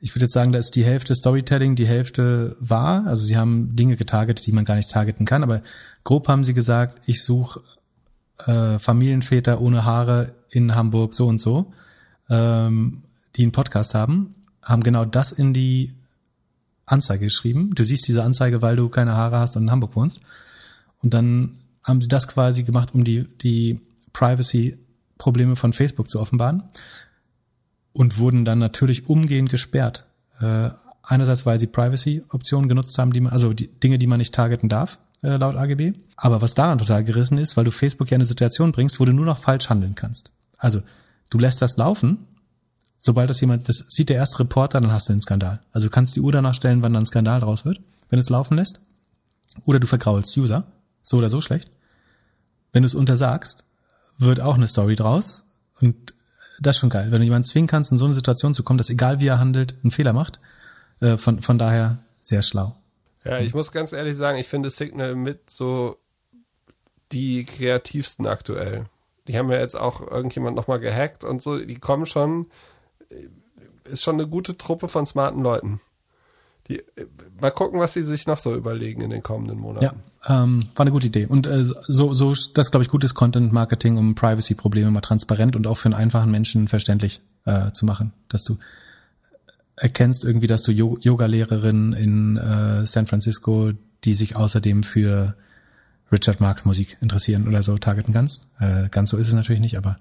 ich 0.00 0.14
würde 0.14 0.26
jetzt 0.26 0.34
sagen, 0.34 0.52
da 0.52 0.58
ist 0.58 0.76
die 0.76 0.84
Hälfte 0.84 1.14
Storytelling, 1.14 1.74
die 1.74 1.86
Hälfte 1.86 2.56
wahr. 2.60 3.06
Also 3.06 3.24
sie 3.24 3.36
haben 3.36 3.74
Dinge 3.76 3.96
getargetet, 3.96 4.46
die 4.46 4.52
man 4.52 4.64
gar 4.64 4.76
nicht 4.76 4.90
targeten 4.90 5.26
kann, 5.26 5.42
aber 5.42 5.62
grob 6.04 6.28
haben 6.28 6.44
sie 6.44 6.54
gesagt, 6.54 7.08
ich 7.08 7.24
suche 7.24 7.60
äh, 8.44 8.78
Familienväter 8.78 9.60
ohne 9.60 9.84
Haare 9.84 10.34
in 10.50 10.74
Hamburg 10.74 11.14
so 11.14 11.26
und 11.26 11.40
so, 11.40 11.72
ähm, 12.28 13.02
die 13.36 13.42
einen 13.42 13.52
Podcast 13.52 13.94
haben, 13.94 14.34
haben 14.62 14.82
genau 14.82 15.04
das 15.04 15.32
in 15.32 15.52
die 15.52 15.94
Anzeige 16.84 17.26
geschrieben. 17.26 17.74
Du 17.74 17.84
siehst 17.84 18.06
diese 18.06 18.22
Anzeige, 18.22 18.62
weil 18.62 18.76
du 18.76 18.88
keine 18.88 19.16
Haare 19.16 19.38
hast 19.38 19.56
und 19.56 19.64
in 19.64 19.70
Hamburg 19.70 19.96
wohnst. 19.96 20.20
Und 21.02 21.14
dann 21.14 21.56
haben 21.82 22.00
sie 22.00 22.08
das 22.08 22.28
quasi 22.28 22.62
gemacht, 22.62 22.94
um 22.94 23.04
die, 23.04 23.24
die 23.42 23.80
Privacy-Probleme 24.12 25.56
von 25.56 25.72
Facebook 25.72 26.10
zu 26.10 26.20
offenbaren 26.20 26.62
und 27.96 28.18
wurden 28.18 28.44
dann 28.44 28.58
natürlich 28.58 29.08
umgehend 29.08 29.48
gesperrt. 29.48 30.04
Äh, 30.38 30.68
einerseits, 31.02 31.46
weil 31.46 31.58
sie 31.58 31.66
Privacy-Optionen 31.66 32.68
genutzt 32.68 32.98
haben, 32.98 33.10
die 33.10 33.22
man, 33.22 33.32
also 33.32 33.54
die 33.54 33.68
Dinge, 33.68 33.98
die 33.98 34.06
man 34.06 34.18
nicht 34.18 34.34
targeten 34.34 34.68
darf, 34.68 34.98
äh, 35.22 35.36
laut 35.38 35.56
AGB. 35.56 35.94
Aber 36.14 36.42
was 36.42 36.54
daran 36.54 36.76
total 36.76 37.04
gerissen 37.04 37.38
ist, 37.38 37.56
weil 37.56 37.64
du 37.64 37.70
Facebook 37.70 38.10
ja 38.10 38.16
eine 38.16 38.26
Situation 38.26 38.72
bringst, 38.72 39.00
wo 39.00 39.06
du 39.06 39.12
nur 39.12 39.24
noch 39.24 39.38
falsch 39.38 39.70
handeln 39.70 39.94
kannst. 39.94 40.30
Also 40.58 40.82
du 41.30 41.38
lässt 41.38 41.62
das 41.62 41.78
laufen, 41.78 42.26
sobald 42.98 43.30
das 43.30 43.40
jemand, 43.40 43.66
das 43.66 43.86
sieht 43.88 44.10
der 44.10 44.16
erste 44.16 44.40
Reporter, 44.40 44.78
dann 44.78 44.92
hast 44.92 45.08
du 45.08 45.14
einen 45.14 45.22
Skandal. 45.22 45.60
Also 45.72 45.86
du 45.86 45.90
kannst 45.90 46.16
die 46.16 46.20
Uhr 46.20 46.32
danach 46.32 46.54
stellen, 46.54 46.82
wann 46.82 46.92
dann 46.92 47.04
ein 47.04 47.06
Skandal 47.06 47.40
draus 47.40 47.64
wird, 47.64 47.80
wenn 48.10 48.18
es 48.18 48.28
laufen 48.28 48.58
lässt. 48.58 48.80
Oder 49.64 49.80
du 49.80 49.86
vergraulst 49.86 50.36
User, 50.36 50.64
so 51.02 51.16
oder 51.16 51.30
so 51.30 51.40
schlecht. 51.40 51.70
Wenn 52.72 52.82
du 52.82 52.88
es 52.88 52.94
untersagst, 52.94 53.64
wird 54.18 54.40
auch 54.40 54.56
eine 54.56 54.66
Story 54.66 54.96
draus 54.96 55.46
und 55.80 56.15
das 56.60 56.76
ist 56.76 56.80
schon 56.80 56.90
geil. 56.90 57.10
Wenn 57.10 57.20
du 57.20 57.24
jemanden 57.24 57.46
zwingen 57.46 57.68
kannst, 57.68 57.92
in 57.92 57.98
so 57.98 58.04
eine 58.04 58.14
Situation 58.14 58.54
zu 58.54 58.62
kommen, 58.62 58.78
dass 58.78 58.90
egal 58.90 59.20
wie 59.20 59.28
er 59.28 59.38
handelt, 59.38 59.76
einen 59.82 59.90
Fehler 59.90 60.12
macht. 60.12 60.40
Äh, 61.00 61.16
von, 61.16 61.42
von 61.42 61.58
daher 61.58 61.98
sehr 62.20 62.42
schlau. 62.42 62.76
Ja, 63.24 63.38
ich 63.40 63.54
muss 63.54 63.72
ganz 63.72 63.92
ehrlich 63.92 64.16
sagen, 64.16 64.38
ich 64.38 64.48
finde 64.48 64.70
Signal 64.70 65.14
mit 65.14 65.50
so 65.50 65.98
die 67.12 67.44
kreativsten 67.44 68.26
aktuell. 68.26 68.86
Die 69.28 69.36
haben 69.36 69.50
ja 69.50 69.58
jetzt 69.58 69.74
auch 69.74 70.00
irgendjemand 70.00 70.56
nochmal 70.56 70.78
gehackt 70.78 71.24
und 71.24 71.42
so, 71.42 71.58
die 71.58 71.78
kommen 71.78 72.06
schon, 72.06 72.46
ist 73.84 74.02
schon 74.02 74.14
eine 74.14 74.28
gute 74.28 74.56
Truppe 74.56 74.88
von 74.88 75.06
smarten 75.06 75.42
Leuten. 75.42 75.80
Die, 76.68 76.82
mal 77.40 77.50
gucken, 77.50 77.78
was 77.78 77.92
sie 77.92 78.02
sich 78.02 78.26
noch 78.26 78.38
so 78.38 78.54
überlegen 78.54 79.00
in 79.00 79.10
den 79.10 79.22
kommenden 79.22 79.58
Monaten. 79.58 79.84
Ja, 79.84 80.42
ähm, 80.42 80.60
war 80.74 80.84
eine 80.84 80.90
gute 80.90 81.06
Idee. 81.06 81.26
Und 81.26 81.46
äh, 81.46 81.64
so, 81.64 82.12
so 82.12 82.34
das 82.54 82.70
glaube 82.70 82.82
ich 82.82 82.90
gutes 82.90 83.14
Content 83.14 83.52
Marketing, 83.52 83.96
um 83.96 84.14
Privacy-Probleme 84.14 84.90
mal 84.90 85.00
transparent 85.00 85.54
und 85.54 85.66
auch 85.66 85.78
für 85.78 85.86
einen 85.86 85.94
einfachen 85.94 86.30
Menschen 86.30 86.68
verständlich 86.68 87.20
äh, 87.44 87.70
zu 87.72 87.86
machen, 87.86 88.12
dass 88.28 88.44
du 88.44 88.58
erkennst 89.76 90.24
irgendwie, 90.24 90.46
dass 90.46 90.62
du 90.62 90.72
Yoga-Lehrerin 90.72 91.92
in 91.92 92.36
äh, 92.36 92.86
San 92.86 93.06
Francisco, 93.06 93.72
die 94.04 94.14
sich 94.14 94.34
außerdem 94.36 94.82
für 94.82 95.36
Richard 96.10 96.40
Marx 96.40 96.64
Musik 96.64 96.96
interessieren 97.00 97.46
oder 97.46 97.62
so 97.62 97.76
targeten 97.78 98.14
kannst. 98.14 98.46
Äh, 98.58 98.88
ganz 98.88 99.10
so 99.10 99.16
ist 99.16 99.28
es 99.28 99.34
natürlich 99.34 99.60
nicht, 99.60 99.76
aber 99.76 99.96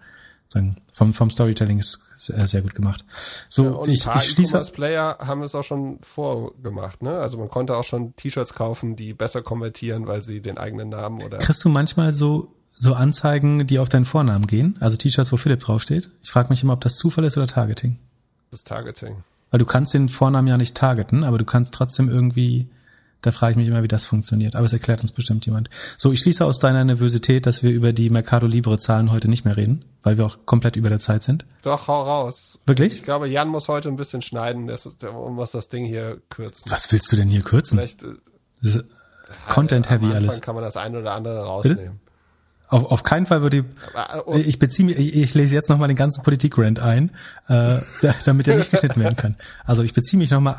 sagen, 0.47 0.76
vom, 0.93 1.13
vom 1.13 1.30
Storytelling 1.30 1.80
ist 1.80 1.99
sehr, 2.15 2.47
sehr 2.47 2.61
gut 2.61 2.76
gemacht. 2.76 3.03
So, 3.49 3.63
ja, 3.63 3.72
und 3.72 3.89
ich, 3.89 4.05
ich 4.05 4.23
schließe. 4.23 4.61
Player 4.72 5.17
haben 5.19 5.43
es 5.43 5.53
auch 5.55 5.63
schon 5.63 5.99
vorgemacht, 6.01 7.01
ne? 7.01 7.17
Also 7.17 7.38
man 7.38 7.49
konnte 7.49 7.76
auch 7.76 7.84
schon 7.84 8.15
T-Shirts 8.15 8.53
kaufen, 8.53 8.95
die 8.95 9.13
besser 9.13 9.41
konvertieren, 9.41 10.07
weil 10.07 10.23
sie 10.23 10.41
den 10.41 10.57
eigenen 10.57 10.89
Namen 10.89 11.22
oder. 11.22 11.38
Kriegst 11.38 11.63
du 11.63 11.69
manchmal 11.69 12.13
so 12.13 12.51
so 12.77 12.93
Anzeigen, 12.93 13.67
die 13.67 13.80
auf 13.80 13.89
deinen 13.89 14.05
Vornamen 14.05 14.47
gehen? 14.47 14.77
Also 14.80 14.97
T-Shirts, 14.97 15.31
wo 15.31 15.38
Philipp 15.38 15.61
draufsteht? 15.61 16.09
Ich 16.23 16.31
frage 16.31 16.49
mich 16.49 16.61
immer, 16.61 16.73
ob 16.73 16.81
das 16.81 16.95
Zufall 16.95 17.23
ist 17.23 17.38
oder 17.38 17.47
Targeting. 17.47 17.97
Das 18.51 18.59
ist 18.59 18.67
Targeting. 18.67 19.23
Weil 19.51 19.59
du 19.59 19.65
kannst 19.65 19.93
den 19.93 20.09
Vornamen 20.09 20.47
ja 20.47 20.57
nicht 20.57 20.76
targeten, 20.76 21.23
aber 21.23 21.38
du 21.38 21.45
kannst 21.45 21.73
trotzdem 21.73 22.09
irgendwie 22.09 22.67
da 23.26 23.31
frage 23.31 23.52
ich 23.52 23.57
mich 23.57 23.68
immer, 23.68 23.81
wie 23.81 23.88
das 23.88 24.06
funktioniert. 24.06 24.56
Aber 24.56 24.65
es 24.65 24.73
erklärt 24.73 25.02
uns 25.02 25.11
bestimmt 25.11 25.45
jemand. 25.47 25.69
So, 25.97 26.11
ich 26.11 26.19
schließe 26.19 26.45
aus 26.45 26.60
deiner 26.60 26.85
Nervosität, 26.85 27.47
dass 27.47 27.64
wir 27.64 27.72
über 27.72 27.91
die 27.91 28.11
Mercado 28.11 28.45
Libre 28.45 28.77
Zahlen 28.77 29.11
heute 29.11 29.27
nicht 29.27 29.45
mehr 29.45 29.57
reden, 29.57 29.84
weil 30.03 30.18
wir 30.18 30.26
auch 30.27 30.38
komplett 30.45 30.76
über 30.76 30.89
der 30.89 30.99
Zeit 30.99 31.23
sind. 31.23 31.43
Doch, 31.64 31.88
hau 31.88 32.03
raus. 32.03 32.60
Wirklich? 32.68 32.93
Ich 32.93 33.03
glaube, 33.03 33.27
Jan 33.27 33.47
muss 33.47 33.68
heute 33.68 33.89
ein 33.89 33.95
bisschen 33.95 34.22
schneiden, 34.22 34.68
der 34.68 35.11
muss 35.11 35.52
das 35.52 35.69
Ding 35.69 35.85
hier 35.85 36.22
kürzen. 36.30 36.72
Was 36.72 36.91
willst 36.91 37.11
du 37.11 37.15
denn 37.15 37.30
hier 37.30 37.41
kürzen? 37.41 37.80
Vielleicht, 37.80 38.03
äh, 38.03 38.84
Content 39.49 39.89
heavy 39.89 40.14
alles. 40.14 40.41
kann 40.41 40.53
man 40.53 40.64
das 40.64 40.77
eine 40.77 40.99
oder 40.99 41.14
andere 41.14 41.43
rausnehmen. 41.43 41.77
Bitte? 41.77 42.05
Auf, 42.67 42.91
auf 42.91 43.03
keinen 43.03 43.25
Fall 43.25 43.41
würde 43.41 43.57
ich, 44.33 44.47
ich 44.47 44.59
beziehe 44.59 44.85
mich, 44.87 44.97
ich, 44.97 45.15
ich 45.15 45.33
lese 45.35 45.53
jetzt 45.53 45.69
nochmal 45.69 45.87
den 45.87 45.97
ganzen 45.97 46.23
Politikrand 46.23 46.79
ein, 46.79 47.11
äh, 47.47 47.77
damit 48.25 48.47
er 48.47 48.57
nicht 48.57 48.71
geschnitten 48.71 48.99
werden 48.99 49.15
kann. 49.15 49.35
Also 49.65 49.83
ich 49.83 49.93
beziehe 49.93 50.17
mich 50.17 50.31
nochmal, 50.31 50.55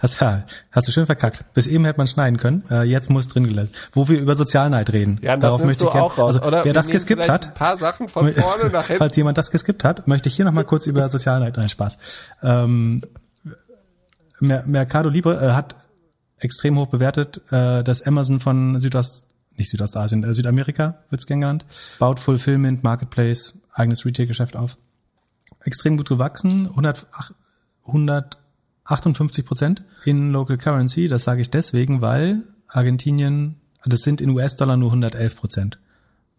hast, 0.00 0.20
hast 0.20 0.88
du 0.88 0.92
schön 0.92 1.06
verkackt. 1.06 1.44
Bis 1.54 1.66
eben 1.66 1.84
hätte 1.86 1.98
man 1.98 2.06
schneiden 2.06 2.36
können, 2.38 2.62
äh, 2.70 2.82
jetzt 2.82 3.10
muss 3.10 3.28
drin 3.28 3.46
gelassen. 3.46 3.70
Wo 3.92 4.08
wir 4.08 4.18
über 4.18 4.36
Sozialneid 4.36 4.92
reden. 4.92 5.18
Ja, 5.22 5.36
Darauf 5.36 5.64
möchte 5.64 5.84
ich 5.84 5.90
gerne, 5.90 6.10
also 6.16 6.42
Oder 6.42 6.64
wer 6.64 6.72
das 6.74 6.88
geskippt 6.88 7.28
hat, 7.28 7.48
ein 7.48 7.54
paar 7.54 7.78
Sachen 7.78 8.08
von 8.08 8.30
vorne 8.32 8.70
nach 8.70 8.86
hinten. 8.86 8.98
falls 8.98 9.16
jemand 9.16 9.38
das 9.38 9.50
geskippt 9.50 9.84
hat, 9.84 10.06
möchte 10.08 10.28
ich 10.28 10.36
hier 10.36 10.44
nochmal 10.44 10.64
kurz 10.64 10.86
über 10.86 11.08
Sozialneid, 11.08 11.56
nein, 11.56 11.68
Spaß. 11.68 11.98
Ähm, 12.42 13.02
Mercado 14.40 15.08
Libre 15.08 15.36
äh, 15.42 15.52
hat 15.52 15.74
extrem 16.38 16.78
hoch 16.78 16.88
bewertet, 16.88 17.40
äh, 17.50 17.82
dass 17.82 18.02
Amazon 18.02 18.40
von 18.40 18.78
Südost 18.80 19.27
nicht 19.58 19.70
Südostasien, 19.70 20.24
äh, 20.24 20.34
Südamerika 20.34 20.98
wird's 21.10 21.26
gern 21.26 21.40
genannt, 21.40 21.66
baut 21.98 22.20
Fulfillment, 22.20 22.82
Marketplace, 22.82 23.58
eigenes 23.72 24.04
Retail-Geschäft 24.04 24.56
auf. 24.56 24.76
Extrem 25.64 25.96
gut 25.96 26.08
gewachsen, 26.08 26.68
100, 26.68 27.06
158 27.86 29.44
Prozent 29.44 29.82
in 30.04 30.30
Local 30.32 30.58
Currency. 30.58 31.08
Das 31.08 31.24
sage 31.24 31.40
ich 31.40 31.50
deswegen, 31.50 32.00
weil 32.00 32.44
Argentinien, 32.68 33.56
das 33.84 34.00
sind 34.00 34.20
in 34.20 34.30
US-Dollar 34.30 34.76
nur 34.76 34.90
111 34.90 35.36
Prozent. 35.36 35.78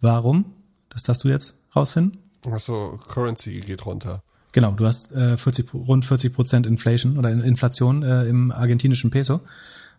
Warum? 0.01 0.45
Das 0.89 1.03
darfst 1.03 1.23
du 1.23 1.27
jetzt 1.27 1.57
rausfinden. 1.75 2.19
Achso, 2.45 2.97
Currency 3.07 3.59
geht 3.59 3.85
runter. 3.85 4.23
Genau, 4.51 4.71
du 4.71 4.85
hast 4.85 5.11
äh, 5.11 5.37
40, 5.37 5.73
rund 5.73 6.05
40 6.05 6.33
Prozent 6.33 6.65
Inflation 6.65 7.17
oder 7.17 7.29
Inflation 7.29 8.01
äh, 8.01 8.25
im 8.25 8.51
argentinischen 8.51 9.11
Peso. 9.11 9.41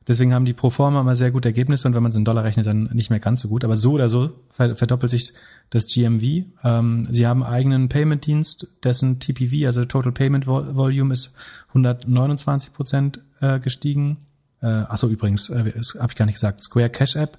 Deswegen 0.09 0.33
haben 0.33 0.47
die 0.47 0.55
pro 0.55 0.71
forma 0.71 1.03
immer 1.03 1.15
sehr 1.15 1.31
gute 1.31 1.49
Ergebnisse 1.49 1.87
und 1.87 1.95
wenn 1.95 2.03
man 2.03 2.11
es 2.11 2.17
in 2.17 2.25
Dollar 2.25 2.43
rechnet, 2.43 2.67
dann 2.67 2.85
nicht 2.95 3.11
mehr 3.11 3.21
ganz 3.21 3.43
so 3.43 3.49
gut. 3.49 3.65
Aber 3.65 3.77
so 3.77 3.93
oder 3.93 4.09
so 4.09 4.31
verdoppelt 4.51 5.11
sich 5.11 5.35
das 5.69 5.87
GMV. 5.87 6.47
Ähm, 6.65 7.07
sie 7.11 7.27
haben 7.27 7.43
eigenen 7.43 7.89
Payment-Dienst, 7.89 8.67
dessen 8.83 9.21
TPV, 9.21 9.67
also 9.67 9.85
Total 9.85 10.13
Payment 10.13 10.47
Volume, 10.47 11.13
ist 11.13 11.33
129 11.69 12.73
Prozent 12.73 13.21
äh, 13.41 13.61
gestiegen. 13.61 14.17
Äh, 14.63 14.67
achso, 14.67 15.07
übrigens, 15.09 15.51
äh, 15.51 15.73
habe 15.99 16.13
ich 16.13 16.17
gar 16.17 16.27
nicht 16.27 16.37
gesagt, 16.37 16.63
Square 16.63 16.91
Cash 16.91 17.17
App 17.17 17.39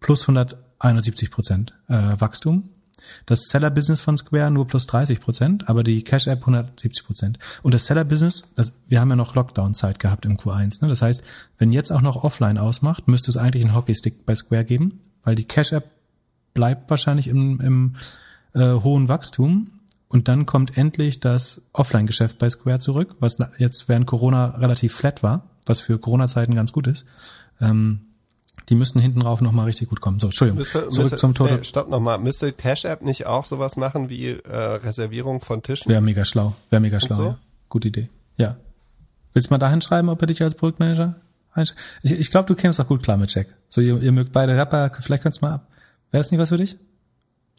plus 0.00 0.22
171 0.22 1.30
Prozent 1.30 1.74
äh, 1.88 2.20
Wachstum. 2.20 2.70
Das 3.26 3.48
Seller-Business 3.48 4.00
von 4.00 4.16
Square 4.16 4.50
nur 4.50 4.66
plus 4.66 4.86
30 4.86 5.20
Prozent, 5.20 5.68
aber 5.68 5.82
die 5.82 6.02
Cash-App 6.02 6.40
170 6.40 7.04
Prozent. 7.04 7.38
Und 7.62 7.74
das 7.74 7.86
Seller-Business, 7.86 8.44
wir 8.88 9.00
haben 9.00 9.10
ja 9.10 9.16
noch 9.16 9.34
Lockdown-Zeit 9.34 9.98
gehabt 9.98 10.24
im 10.24 10.36
Q1. 10.36 10.82
Ne? 10.82 10.88
Das 10.88 11.02
heißt, 11.02 11.24
wenn 11.58 11.72
jetzt 11.72 11.92
auch 11.92 12.00
noch 12.00 12.24
Offline 12.24 12.58
ausmacht, 12.58 13.08
müsste 13.08 13.30
es 13.30 13.36
eigentlich 13.36 13.64
einen 13.64 13.74
Hockeystick 13.74 14.26
bei 14.26 14.34
Square 14.34 14.64
geben, 14.64 15.00
weil 15.24 15.34
die 15.34 15.44
Cash-App 15.44 15.90
bleibt 16.54 16.90
wahrscheinlich 16.90 17.28
im, 17.28 17.60
im 17.60 17.96
äh, 18.54 18.80
hohen 18.80 19.08
Wachstum. 19.08 19.70
Und 20.08 20.28
dann 20.28 20.44
kommt 20.44 20.76
endlich 20.76 21.20
das 21.20 21.62
Offline-Geschäft 21.72 22.38
bei 22.38 22.50
Square 22.50 22.80
zurück, 22.80 23.16
was 23.20 23.38
jetzt 23.58 23.88
während 23.88 24.06
Corona 24.06 24.46
relativ 24.56 24.94
flat 24.94 25.22
war, 25.22 25.48
was 25.64 25.80
für 25.80 25.98
Corona-Zeiten 25.98 26.54
ganz 26.54 26.72
gut 26.72 26.86
ist. 26.86 27.06
Ähm, 27.62 28.02
die 28.68 28.74
müssten 28.74 29.00
hinten 29.00 29.22
rauf 29.22 29.40
nochmal 29.40 29.66
richtig 29.66 29.88
gut 29.88 30.00
kommen. 30.00 30.20
So, 30.20 30.28
Entschuldigung. 30.28 30.58
Müsste, 30.58 30.88
Zurück 30.88 31.04
müsste, 31.04 31.16
zum 31.16 31.34
Total. 31.34 31.58
Nee, 31.58 31.64
stopp 31.64 31.88
nochmal. 31.88 32.18
Müsste 32.18 32.52
Cash 32.52 32.84
App 32.84 33.02
nicht 33.02 33.26
auch 33.26 33.44
sowas 33.44 33.76
machen 33.76 34.10
wie 34.10 34.28
äh, 34.28 34.56
Reservierung 34.56 35.40
von 35.40 35.62
Tischen? 35.62 35.90
Wäre 35.90 36.00
mega 36.00 36.24
schlau. 36.24 36.54
Wäre 36.70 36.80
mega 36.80 37.00
schlau. 37.00 37.16
So? 37.16 37.24
Ja. 37.24 37.38
Gute 37.68 37.88
Idee. 37.88 38.08
Ja. 38.36 38.56
Willst 39.32 39.50
du 39.50 39.54
mal 39.54 39.58
dahin 39.58 39.80
schreiben, 39.80 40.08
ob 40.08 40.20
er 40.20 40.26
dich 40.26 40.42
als 40.42 40.54
Produktmanager 40.54 41.16
einstellt? 41.52 41.80
Ich, 42.02 42.12
ich 42.12 42.30
glaube, 42.30 42.46
du 42.46 42.54
kämst 42.54 42.80
auch 42.80 42.86
gut 42.86 43.02
klar 43.02 43.16
mit 43.16 43.34
Jack. 43.34 43.48
So, 43.68 43.80
ihr, 43.80 44.00
ihr 44.02 44.12
mögt 44.12 44.32
beide 44.32 44.56
Rapper, 44.56 44.90
vielleicht 45.00 45.22
könntest 45.22 45.42
du 45.42 45.46
mal 45.46 45.54
ab. 45.54 45.68
Wäre 46.10 46.20
das 46.22 46.30
nicht 46.30 46.40
was 46.40 46.50
für 46.50 46.58
dich? 46.58 46.76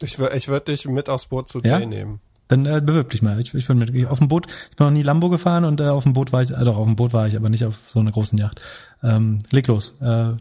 Ich, 0.02 0.18
würde 0.18 0.36
ich 0.36 0.48
würde 0.48 0.72
dich 0.72 0.86
mit 0.86 1.08
aufs 1.08 1.26
Boot 1.26 1.48
zu 1.48 1.60
Jay 1.60 1.80
ja? 1.80 1.86
nehmen. 1.86 2.20
Dann 2.48 2.66
äh, 2.66 2.80
bewirb 2.84 3.10
dich 3.10 3.22
mal. 3.22 3.40
Ich, 3.40 3.54
ich 3.54 3.66
bin 3.66 3.78
mit 3.78 4.06
auf 4.06 4.18
dem 4.18 4.28
Boot. 4.28 4.46
Ich 4.70 4.76
bin 4.76 4.86
noch 4.86 4.92
nie 4.92 5.02
Lambo 5.02 5.30
gefahren 5.30 5.64
und 5.64 5.80
äh, 5.80 5.84
auf 5.84 6.02
dem 6.02 6.12
Boot 6.12 6.32
war 6.32 6.42
ich, 6.42 6.50
äh, 6.50 6.64
doch 6.64 6.76
auf 6.76 6.84
dem 6.84 6.96
Boot 6.96 7.12
war 7.12 7.26
ich, 7.26 7.36
aber 7.36 7.48
nicht 7.48 7.64
auf 7.64 7.76
so 7.86 8.00
einer 8.00 8.12
großen 8.12 8.38
Yacht. 8.38 8.60
Ähm, 9.02 9.38
leg 9.50 9.66
los. 9.66 9.94
Äh, 10.00 10.34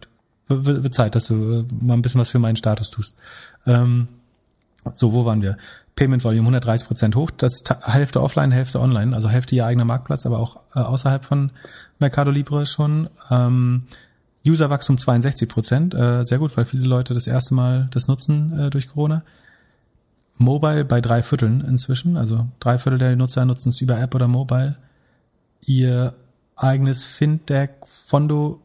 wird 0.48 0.94
Zeit, 0.94 1.16
dass 1.16 1.28
du 1.28 1.60
äh, 1.60 1.66
mal 1.82 1.94
ein 1.94 2.02
bisschen 2.02 2.22
was 2.22 2.30
für 2.30 2.40
meinen 2.40 2.56
Status 2.56 2.92
tust. 2.92 3.16
Ähm, 3.66 4.08
so, 4.94 5.14
wo 5.14 5.26
waren 5.26 5.42
wir? 5.42 5.58
Payment 5.96 6.24
Volume 6.24 6.42
130 6.42 6.88
Prozent 6.88 7.16
hoch, 7.16 7.30
das 7.32 7.64
Hälfte 7.84 8.22
offline, 8.22 8.52
Hälfte 8.52 8.80
online, 8.80 9.16
also 9.16 9.30
Hälfte 9.30 9.56
ihr 9.56 9.66
eigener 9.66 9.86
Marktplatz, 9.86 10.26
aber 10.26 10.40
auch 10.40 10.58
äh, 10.76 10.80
außerhalb 10.80 11.24
von 11.24 11.52
Mercado 12.00 12.32
Libre 12.32 12.66
schon. 12.66 13.10
Ähm, 13.30 13.84
Userwachstum 14.46 14.98
62 14.98 15.48
Prozent, 15.48 15.94
äh, 15.94 16.24
sehr 16.24 16.40
gut, 16.40 16.56
weil 16.58 16.66
viele 16.66 16.86
Leute 16.86 17.14
das 17.14 17.28
erste 17.28 17.54
Mal 17.54 17.88
das 17.92 18.08
nutzen 18.08 18.60
äh, 18.60 18.70
durch 18.70 18.88
Corona. 18.88 19.24
Mobile 20.38 20.84
bei 20.84 21.00
drei 21.00 21.22
Vierteln 21.22 21.62
inzwischen, 21.62 22.18
also 22.18 22.48
drei 22.60 22.80
Viertel 22.80 22.98
der 22.98 23.16
Nutzer 23.16 23.46
nutzen 23.46 23.70
es 23.70 23.80
über 23.80 24.00
App 24.00 24.16
oder 24.16 24.28
Mobile. 24.28 24.76
Ihr 25.66 26.14
eigenes 26.56 27.06
Fintech 27.06 27.70
Fondo 27.86 28.60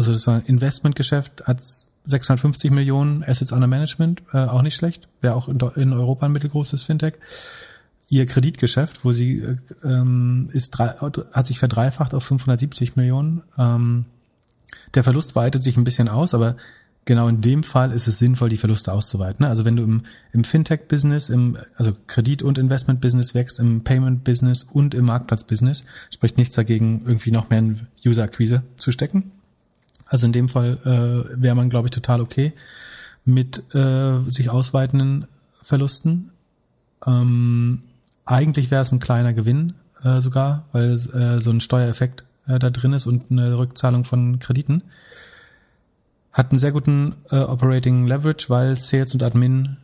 also 0.00 0.14
das 0.14 0.26
war 0.26 0.36
ein 0.36 0.46
Investmentgeschäft, 0.46 1.46
hat 1.46 1.62
650 2.04 2.70
Millionen 2.70 3.22
Assets 3.22 3.52
under 3.52 3.66
Management, 3.66 4.22
äh, 4.32 4.38
auch 4.38 4.62
nicht 4.62 4.74
schlecht, 4.74 5.08
wäre 5.20 5.34
auch 5.34 5.46
in, 5.46 5.60
in, 5.76 5.92
Europa 5.92 6.24
ein 6.24 6.32
mittelgroßes 6.32 6.84
Fintech. 6.84 7.16
Ihr 8.08 8.24
Kreditgeschäft, 8.24 9.04
wo 9.04 9.12
sie 9.12 9.40
äh, 9.40 9.56
ähm, 9.84 10.48
ist 10.54 10.70
drei, 10.70 10.88
hat 10.88 11.46
sich 11.46 11.58
verdreifacht 11.58 12.14
auf 12.14 12.24
570 12.24 12.96
Millionen. 12.96 13.42
Ähm, 13.58 14.06
der 14.94 15.04
Verlust 15.04 15.36
weitet 15.36 15.62
sich 15.62 15.76
ein 15.76 15.84
bisschen 15.84 16.08
aus, 16.08 16.32
aber 16.32 16.56
genau 17.04 17.28
in 17.28 17.42
dem 17.42 17.62
Fall 17.62 17.92
ist 17.92 18.08
es 18.08 18.18
sinnvoll, 18.18 18.48
die 18.48 18.56
Verluste 18.56 18.94
auszuweiten. 18.94 19.44
Also 19.44 19.66
wenn 19.66 19.76
du 19.76 19.82
im, 19.82 20.04
im 20.32 20.44
Fintech-Business, 20.44 21.28
im 21.28 21.58
also 21.76 21.94
Kredit- 22.06 22.42
und 22.42 22.56
Investment-Business 22.56 23.34
wächst, 23.34 23.60
im 23.60 23.84
Payment-Business 23.84 24.62
und 24.62 24.94
im 24.94 25.04
Marktplatz-Business, 25.04 25.84
spricht 26.08 26.38
nichts 26.38 26.56
dagegen, 26.56 27.02
irgendwie 27.04 27.32
noch 27.32 27.50
mehr 27.50 27.58
in 27.58 27.86
User-Akquise 28.02 28.62
zu 28.78 28.92
stecken. 28.92 29.32
Also 30.10 30.26
in 30.26 30.32
dem 30.32 30.48
Fall 30.48 30.78
äh, 30.84 31.40
wäre 31.40 31.54
man, 31.54 31.70
glaube 31.70 31.86
ich, 31.86 31.92
total 31.92 32.20
okay 32.20 32.52
mit 33.24 33.74
äh, 33.74 34.18
sich 34.28 34.50
ausweitenden 34.50 35.26
Verlusten. 35.62 36.32
Ähm, 37.06 37.82
eigentlich 38.24 38.72
wäre 38.72 38.82
es 38.82 38.90
ein 38.90 38.98
kleiner 38.98 39.32
Gewinn 39.32 39.74
äh, 40.02 40.20
sogar, 40.20 40.66
weil 40.72 40.94
äh, 40.94 41.40
so 41.40 41.50
ein 41.50 41.60
Steuereffekt 41.60 42.24
äh, 42.48 42.58
da 42.58 42.70
drin 42.70 42.92
ist 42.92 43.06
und 43.06 43.30
eine 43.30 43.56
Rückzahlung 43.56 44.04
von 44.04 44.40
Krediten. 44.40 44.82
Hat 46.32 46.50
einen 46.50 46.58
sehr 46.58 46.72
guten 46.72 47.14
äh, 47.30 47.36
Operating 47.36 48.08
Leverage, 48.08 48.46
weil 48.48 48.80
Sales 48.80 49.14
und 49.14 49.22
Admin 49.22 49.76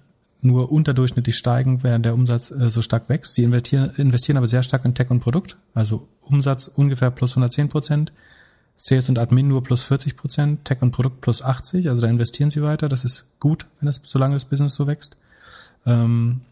nur 0.42 0.72
unterdurchschnittlich 0.72 1.36
steigen, 1.36 1.84
während 1.84 2.04
der 2.04 2.14
Umsatz 2.14 2.50
äh, 2.50 2.68
so 2.68 2.82
stark 2.82 3.08
wächst. 3.08 3.34
Sie 3.34 3.44
investieren, 3.44 3.90
investieren 3.96 4.38
aber 4.38 4.48
sehr 4.48 4.64
stark 4.64 4.84
in 4.84 4.94
Tech 4.94 5.10
und 5.10 5.20
Produkt, 5.20 5.56
also 5.72 6.08
Umsatz 6.20 6.66
ungefähr 6.66 7.12
plus 7.12 7.32
110 7.32 7.68
Prozent, 7.68 8.12
Sales 8.76 9.08
und 9.08 9.18
Admin 9.18 9.48
nur 9.48 9.62
plus 9.62 9.82
40 9.82 10.16
Prozent, 10.16 10.64
Tech 10.64 10.82
und 10.82 10.90
Produkt 10.90 11.20
plus 11.20 11.42
80, 11.42 11.88
also 11.88 12.02
da 12.02 12.08
investieren 12.08 12.50
sie 12.50 12.62
weiter. 12.62 12.88
Das 12.88 13.04
ist 13.04 13.26
gut, 13.40 13.66
wenn 13.80 13.86
das, 13.86 14.00
solange 14.04 14.34
das 14.34 14.44
Business 14.44 14.74
so 14.74 14.86
wächst. 14.86 15.16
Ähm, 15.86 16.42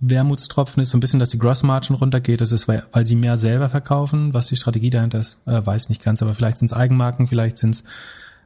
Wermutstropfen 0.00 0.82
ist 0.82 0.90
so 0.90 0.98
ein 0.98 1.00
bisschen, 1.00 1.20
dass 1.20 1.28
die 1.28 1.38
Gross 1.38 1.62
Margin 1.62 1.94
runtergeht. 1.94 2.40
Das 2.40 2.50
ist, 2.50 2.66
weil, 2.66 2.82
weil 2.92 3.06
sie 3.06 3.14
mehr 3.14 3.36
selber 3.36 3.68
verkaufen. 3.68 4.34
Was 4.34 4.48
die 4.48 4.56
Strategie 4.56 4.90
dahinter 4.90 5.20
ist, 5.20 5.36
äh, 5.46 5.64
weiß 5.64 5.90
nicht 5.90 6.02
ganz, 6.02 6.22
aber 6.22 6.34
vielleicht 6.34 6.58
sind 6.58 6.66
es 6.66 6.72
Eigenmarken, 6.72 7.28
vielleicht 7.28 7.58
sind 7.58 7.76
es 7.76 7.84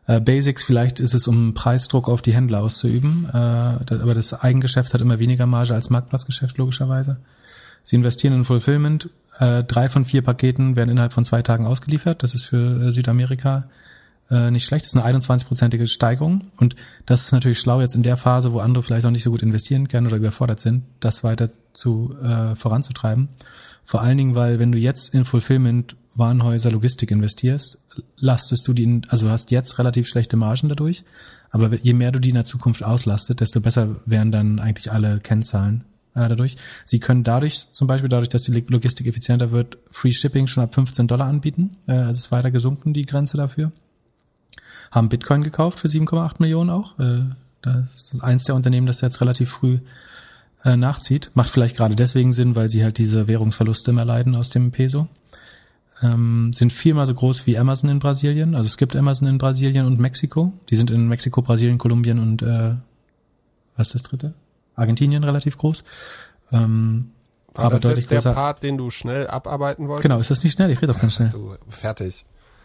äh, 0.06 0.20
Basics, 0.20 0.62
vielleicht 0.62 1.00
ist 1.00 1.14
es, 1.14 1.26
um 1.26 1.54
Preisdruck 1.54 2.08
auf 2.08 2.20
die 2.20 2.34
Händler 2.34 2.60
auszuüben. 2.62 3.26
Äh, 3.30 3.84
das, 3.86 4.00
aber 4.00 4.12
das 4.12 4.34
Eigengeschäft 4.34 4.92
hat 4.92 5.00
immer 5.00 5.18
weniger 5.18 5.46
Marge 5.46 5.74
als 5.74 5.88
Marktplatzgeschäft, 5.88 6.58
logischerweise. 6.58 7.16
Sie 7.82 7.96
investieren 7.96 8.34
in 8.34 8.44
Fulfillment, 8.44 9.08
äh, 9.38 9.64
drei 9.64 9.88
von 9.88 10.04
vier 10.04 10.22
Paketen 10.22 10.76
werden 10.76 10.90
innerhalb 10.90 11.12
von 11.12 11.24
zwei 11.24 11.42
Tagen 11.42 11.66
ausgeliefert. 11.66 12.22
Das 12.22 12.34
ist 12.34 12.44
für 12.44 12.86
äh, 12.86 12.90
Südamerika 12.90 13.68
äh, 14.30 14.50
nicht 14.50 14.64
schlecht. 14.64 14.84
Das 14.84 14.94
ist 14.94 15.00
eine 15.00 15.18
21-prozentige 15.18 15.86
Steigerung. 15.86 16.42
Und 16.56 16.76
das 17.04 17.26
ist 17.26 17.32
natürlich 17.32 17.60
schlau 17.60 17.80
jetzt 17.80 17.94
in 17.94 18.02
der 18.02 18.16
Phase, 18.16 18.52
wo 18.52 18.60
andere 18.60 18.82
vielleicht 18.82 19.06
auch 19.06 19.10
nicht 19.10 19.22
so 19.22 19.30
gut 19.30 19.42
investieren 19.42 19.88
können 19.88 20.06
oder 20.06 20.16
überfordert 20.16 20.60
sind, 20.60 20.84
das 21.00 21.22
weiter 21.22 21.50
zu 21.72 22.16
äh, 22.22 22.54
voranzutreiben. 22.56 23.28
Vor 23.84 24.02
allen 24.02 24.18
Dingen, 24.18 24.34
weil 24.34 24.58
wenn 24.58 24.72
du 24.72 24.78
jetzt 24.78 25.14
in 25.14 25.24
Fulfillment, 25.24 25.96
Warenhäuser, 26.14 26.72
Logistik 26.72 27.10
investierst, 27.10 27.78
lastest 28.16 28.66
du 28.66 28.72
die, 28.72 28.84
in, 28.84 29.02
also 29.08 29.26
du 29.26 29.32
hast 29.32 29.50
jetzt 29.50 29.78
relativ 29.78 30.08
schlechte 30.08 30.36
Margen 30.36 30.68
dadurch. 30.68 31.04
Aber 31.50 31.72
je 31.74 31.92
mehr 31.92 32.10
du 32.10 32.18
die 32.18 32.30
in 32.30 32.34
der 32.34 32.44
Zukunft 32.44 32.82
auslastet, 32.82 33.40
desto 33.40 33.60
besser 33.60 33.96
wären 34.06 34.32
dann 34.32 34.58
eigentlich 34.58 34.90
alle 34.90 35.20
Kennzahlen 35.20 35.84
äh, 36.16 36.28
dadurch. 36.28 36.56
Sie 36.84 36.98
können 36.98 37.22
dadurch, 37.22 37.70
zum 37.70 37.86
Beispiel 37.86 38.08
dadurch, 38.08 38.28
dass 38.28 38.42
die 38.42 38.64
Logistik 38.68 39.06
effizienter 39.06 39.52
wird, 39.52 39.78
Free 39.90 40.12
Shipping 40.12 40.46
schon 40.46 40.64
ab 40.64 40.74
15 40.74 41.06
Dollar 41.06 41.26
anbieten. 41.26 41.76
Äh, 41.86 42.10
es 42.10 42.18
ist 42.18 42.32
weiter 42.32 42.50
gesunken, 42.50 42.94
die 42.94 43.06
Grenze 43.06 43.36
dafür. 43.36 43.72
Haben 44.90 45.08
Bitcoin 45.08 45.42
gekauft 45.42 45.78
für 45.80 45.88
7,8 45.88 46.36
Millionen 46.38 46.70
auch. 46.70 46.98
Äh, 46.98 47.24
das 47.62 48.12
ist 48.12 48.22
eins 48.22 48.44
der 48.44 48.54
Unternehmen, 48.54 48.86
das 48.86 49.00
jetzt 49.00 49.20
relativ 49.20 49.50
früh 49.50 49.78
äh, 50.64 50.76
nachzieht. 50.76 51.30
Macht 51.34 51.50
vielleicht 51.50 51.76
gerade 51.76 51.96
deswegen 51.96 52.32
Sinn, 52.32 52.56
weil 52.56 52.68
sie 52.68 52.82
halt 52.82 52.98
diese 52.98 53.26
Währungsverluste 53.26 53.90
immer 53.90 54.04
leiden 54.04 54.34
aus 54.34 54.50
dem 54.50 54.70
Peso. 54.70 55.08
Ähm, 56.02 56.52
sind 56.52 56.72
viermal 56.72 57.06
so 57.06 57.14
groß 57.14 57.46
wie 57.46 57.58
Amazon 57.58 57.90
in 57.90 57.98
Brasilien. 57.98 58.54
Also 58.54 58.66
es 58.66 58.76
gibt 58.76 58.94
Amazon 58.94 59.28
in 59.28 59.38
Brasilien 59.38 59.86
und 59.86 59.98
Mexiko. 59.98 60.52
Die 60.70 60.76
sind 60.76 60.90
in 60.90 61.08
Mexiko, 61.08 61.42
Brasilien, 61.42 61.78
Kolumbien 61.78 62.18
und 62.18 62.42
äh, 62.42 62.74
was 63.76 63.88
ist 63.88 63.94
das 63.94 64.02
dritte? 64.04 64.34
Argentinien 64.76 65.24
relativ 65.24 65.58
groß. 65.58 65.82
Ähm, 66.52 67.10
War 67.54 67.66
aber 67.66 67.74
das 67.74 67.82
deutlich 67.82 68.04
jetzt 68.04 68.10
der 68.10 68.18
größer. 68.18 68.32
Part, 68.34 68.62
den 68.62 68.78
du 68.78 68.90
schnell 68.90 69.26
abarbeiten 69.26 69.88
wolltest? 69.88 70.02
Genau, 70.02 70.18
ist 70.18 70.30
das 70.30 70.44
nicht 70.44 70.52
schnell? 70.52 70.70
Ich 70.70 70.80
rede 70.80 70.92
doch 70.92 71.00
ganz 71.00 71.14
schnell. 71.14 71.30
Du, 71.30 71.56
fertig. 71.68 72.24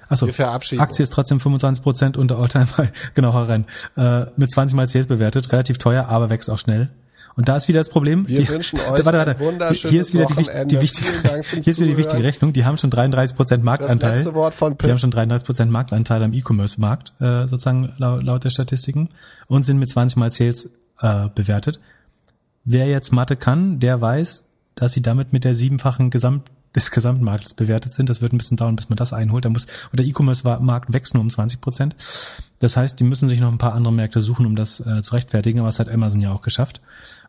Achso, 0.10 0.28
Aktie 0.28 1.04
ist 1.04 1.14
trotzdem 1.14 1.40
25 1.40 1.82
Prozent 1.82 2.18
unter 2.18 2.38
Alltime 2.38 2.68
High, 2.78 2.92
genau 3.14 3.34
herein. 3.34 3.66
Äh, 3.96 4.26
mit 4.36 4.52
20 4.52 4.76
Mal 4.76 4.86
Sales 4.88 5.08
bewertet, 5.08 5.52
relativ 5.54 5.78
teuer, 5.78 6.08
aber 6.10 6.30
wächst 6.30 6.50
auch 6.50 6.58
schnell. 6.58 6.90
Und 7.38 7.48
da 7.48 7.56
ist 7.56 7.70
wieder 7.70 7.80
das 7.80 7.88
Problem. 7.88 8.28
Wir 8.28 8.42
die, 8.42 8.50
wünschen 8.50 8.78
euch 8.92 9.06
warte, 9.06 9.06
warte, 9.06 9.40
warte. 9.40 9.74
Hier 9.88 10.02
ist 10.02 10.14
wieder 10.14 10.26
die, 10.26 10.68
die 10.68 10.82
wichtige, 10.82 11.10
hier 11.62 11.68
ist 11.68 11.80
wieder 11.80 11.92
die 11.92 11.98
wichtige 11.98 12.24
Rechnung. 12.24 12.52
Die 12.52 12.66
haben 12.66 12.78
schon 12.78 12.90
33 12.90 13.38
Prozent 13.38 13.64
Marktanteil. 13.64 14.12
Das 14.12 14.20
letzte 14.20 14.36
Wort 14.36 14.54
von 14.54 14.76
Pip. 14.76 14.86
Die 14.86 14.92
haben 14.92 15.00
schon 15.00 15.12
33 15.12 15.46
Prozent 15.46 15.72
Marktanteil 15.72 16.24
am 16.24 16.34
E-Commerce-Markt, 16.34 17.14
äh, 17.22 17.48
sozusagen 17.48 17.94
laut, 17.98 18.24
laut 18.24 18.44
der 18.44 18.50
Statistiken 18.50 19.10
und 19.48 19.66
sind 19.66 19.78
mit 19.78 19.90
20 19.90 20.18
Mal 20.18 20.32
Sales 20.32 20.74
äh, 21.00 21.30
bewertet. 21.34 21.80
Wer 22.64 22.88
jetzt 22.88 23.12
Mathe 23.12 23.36
kann, 23.36 23.80
der 23.80 24.02
weiß, 24.02 24.50
dass 24.76 24.94
sie 24.94 25.02
damit 25.02 25.34
mit 25.34 25.44
der 25.44 25.56
siebenfachen 25.56 26.10
Gesamt 26.10 26.50
des 26.76 26.92
Gesamtmarktes 26.92 27.54
bewertet 27.54 27.94
sind. 27.94 28.10
Das 28.10 28.22
wird 28.22 28.34
ein 28.34 28.38
bisschen 28.38 28.58
dauern, 28.58 28.76
bis 28.76 28.90
man 28.90 28.96
das 28.96 29.14
einholt. 29.14 29.46
Da 29.46 29.50
muss, 29.50 29.66
und 29.66 30.00
der 30.00 30.06
E-Commerce-Markt 30.06 30.94
wächst 30.94 31.14
nur 31.14 31.22
um 31.22 31.30
20 31.30 31.60
Prozent. 31.60 31.96
Das 32.60 32.78
heißt, 32.78 33.00
die 33.00 33.04
müssen 33.04 33.28
sich 33.28 33.40
noch 33.40 33.52
ein 33.52 33.58
paar 33.58 33.74
andere 33.74 33.94
Märkte 33.94 34.22
suchen, 34.22 34.46
um 34.46 34.56
das 34.56 34.80
äh, 34.80 35.02
zu 35.02 35.16
rechtfertigen, 35.16 35.60
aber 35.60 35.70
es 35.70 35.80
hat 35.80 35.90
Amazon 35.90 36.22
ja 36.22 36.32
auch 36.32 36.42
geschafft. 36.42 36.82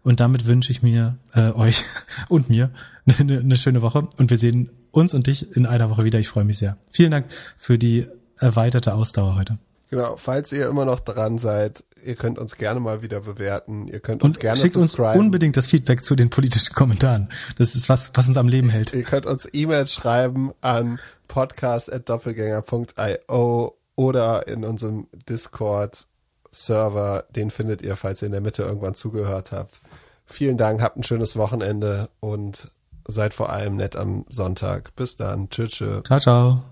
Und 0.05 0.21
damit 0.21 0.47
wünsche 0.47 0.71
ich 0.71 0.83
mir, 0.83 1.17
äh, 1.35 1.51
euch 1.51 1.85
und 2.29 2.51
mir 2.51 2.71
eine, 3.07 3.41
eine 3.41 3.57
schöne 3.57 3.83
Woche 3.83 4.09
und 4.17 4.31
wir 4.31 4.39
sehen 4.39 4.71
uns 4.91 5.15
und 5.15 5.27
dich 5.27 5.57
in 5.57 5.67
einer 5.67 5.91
Woche 5.91 6.05
wieder. 6.05 6.19
Ich 6.19 6.29
freue 6.29 6.45
mich 6.45 6.59
sehr. 6.59 6.77
Vielen 6.91 7.11
Dank 7.11 7.27
für 7.59 7.79
die 7.79 8.07
erweiterte 8.37 8.95
Ausdauer 8.95 9.35
heute. 9.37 9.59
Genau, 9.91 10.17
falls 10.17 10.53
ihr 10.53 10.69
immer 10.69 10.85
noch 10.85 11.01
dran 11.01 11.39
seid, 11.39 11.85
ihr 12.05 12.15
könnt 12.15 12.39
uns 12.39 12.57
gerne 12.57 12.81
mal 12.81 13.01
wieder 13.03 13.21
bewerten. 13.21 13.89
Ihr 13.89 14.01
könnt 14.01 14.23
uns 14.23 14.37
und 14.37 14.41
gerne 14.41 14.59
schickt 14.59 14.77
uns 14.77 14.99
unbedingt 14.99 15.57
das 15.57 15.67
Feedback 15.67 16.03
zu 16.03 16.15
den 16.15 16.29
politischen 16.31 16.75
Kommentaren. 16.75 17.29
Das 17.59 17.75
ist 17.75 17.89
was, 17.89 18.13
was 18.15 18.29
uns 18.29 18.37
am 18.37 18.49
Leben 18.49 18.69
hält. 18.69 18.93
Ihr 18.93 19.05
könnt 19.05 19.27
uns 19.27 19.49
E-Mails 19.53 19.93
schreiben 19.93 20.53
an 20.61 21.01
podcast@doppelgänger.io 21.29 23.77
oder 23.97 24.49
in 24.49 24.65
unserem 24.65 25.07
Discord 25.29 26.07
Server. 26.51 27.25
Den 27.31 27.51
findet 27.51 27.83
ihr, 27.83 27.97
falls 27.97 28.23
ihr 28.23 28.27
in 28.27 28.33
der 28.33 28.41
Mitte 28.41 28.63
irgendwann 28.63 28.95
zugehört 28.95 29.53
habt. 29.53 29.81
Vielen 30.25 30.57
Dank, 30.57 30.81
habt 30.83 30.97
ein 30.97 31.03
schönes 31.03 31.37
Wochenende 31.37 32.09
und 32.21 32.69
seid 33.07 33.35
vor 33.35 33.51
allem 33.51 33.77
nett 33.77 33.97
am 33.97 34.25
Sonntag. 34.29 34.95
Bis 34.97 35.17
dann. 35.17 35.51
Tschüss. 35.51 35.71
tschüss. 35.71 36.03
Ciao, 36.05 36.21
ciao. 36.21 36.63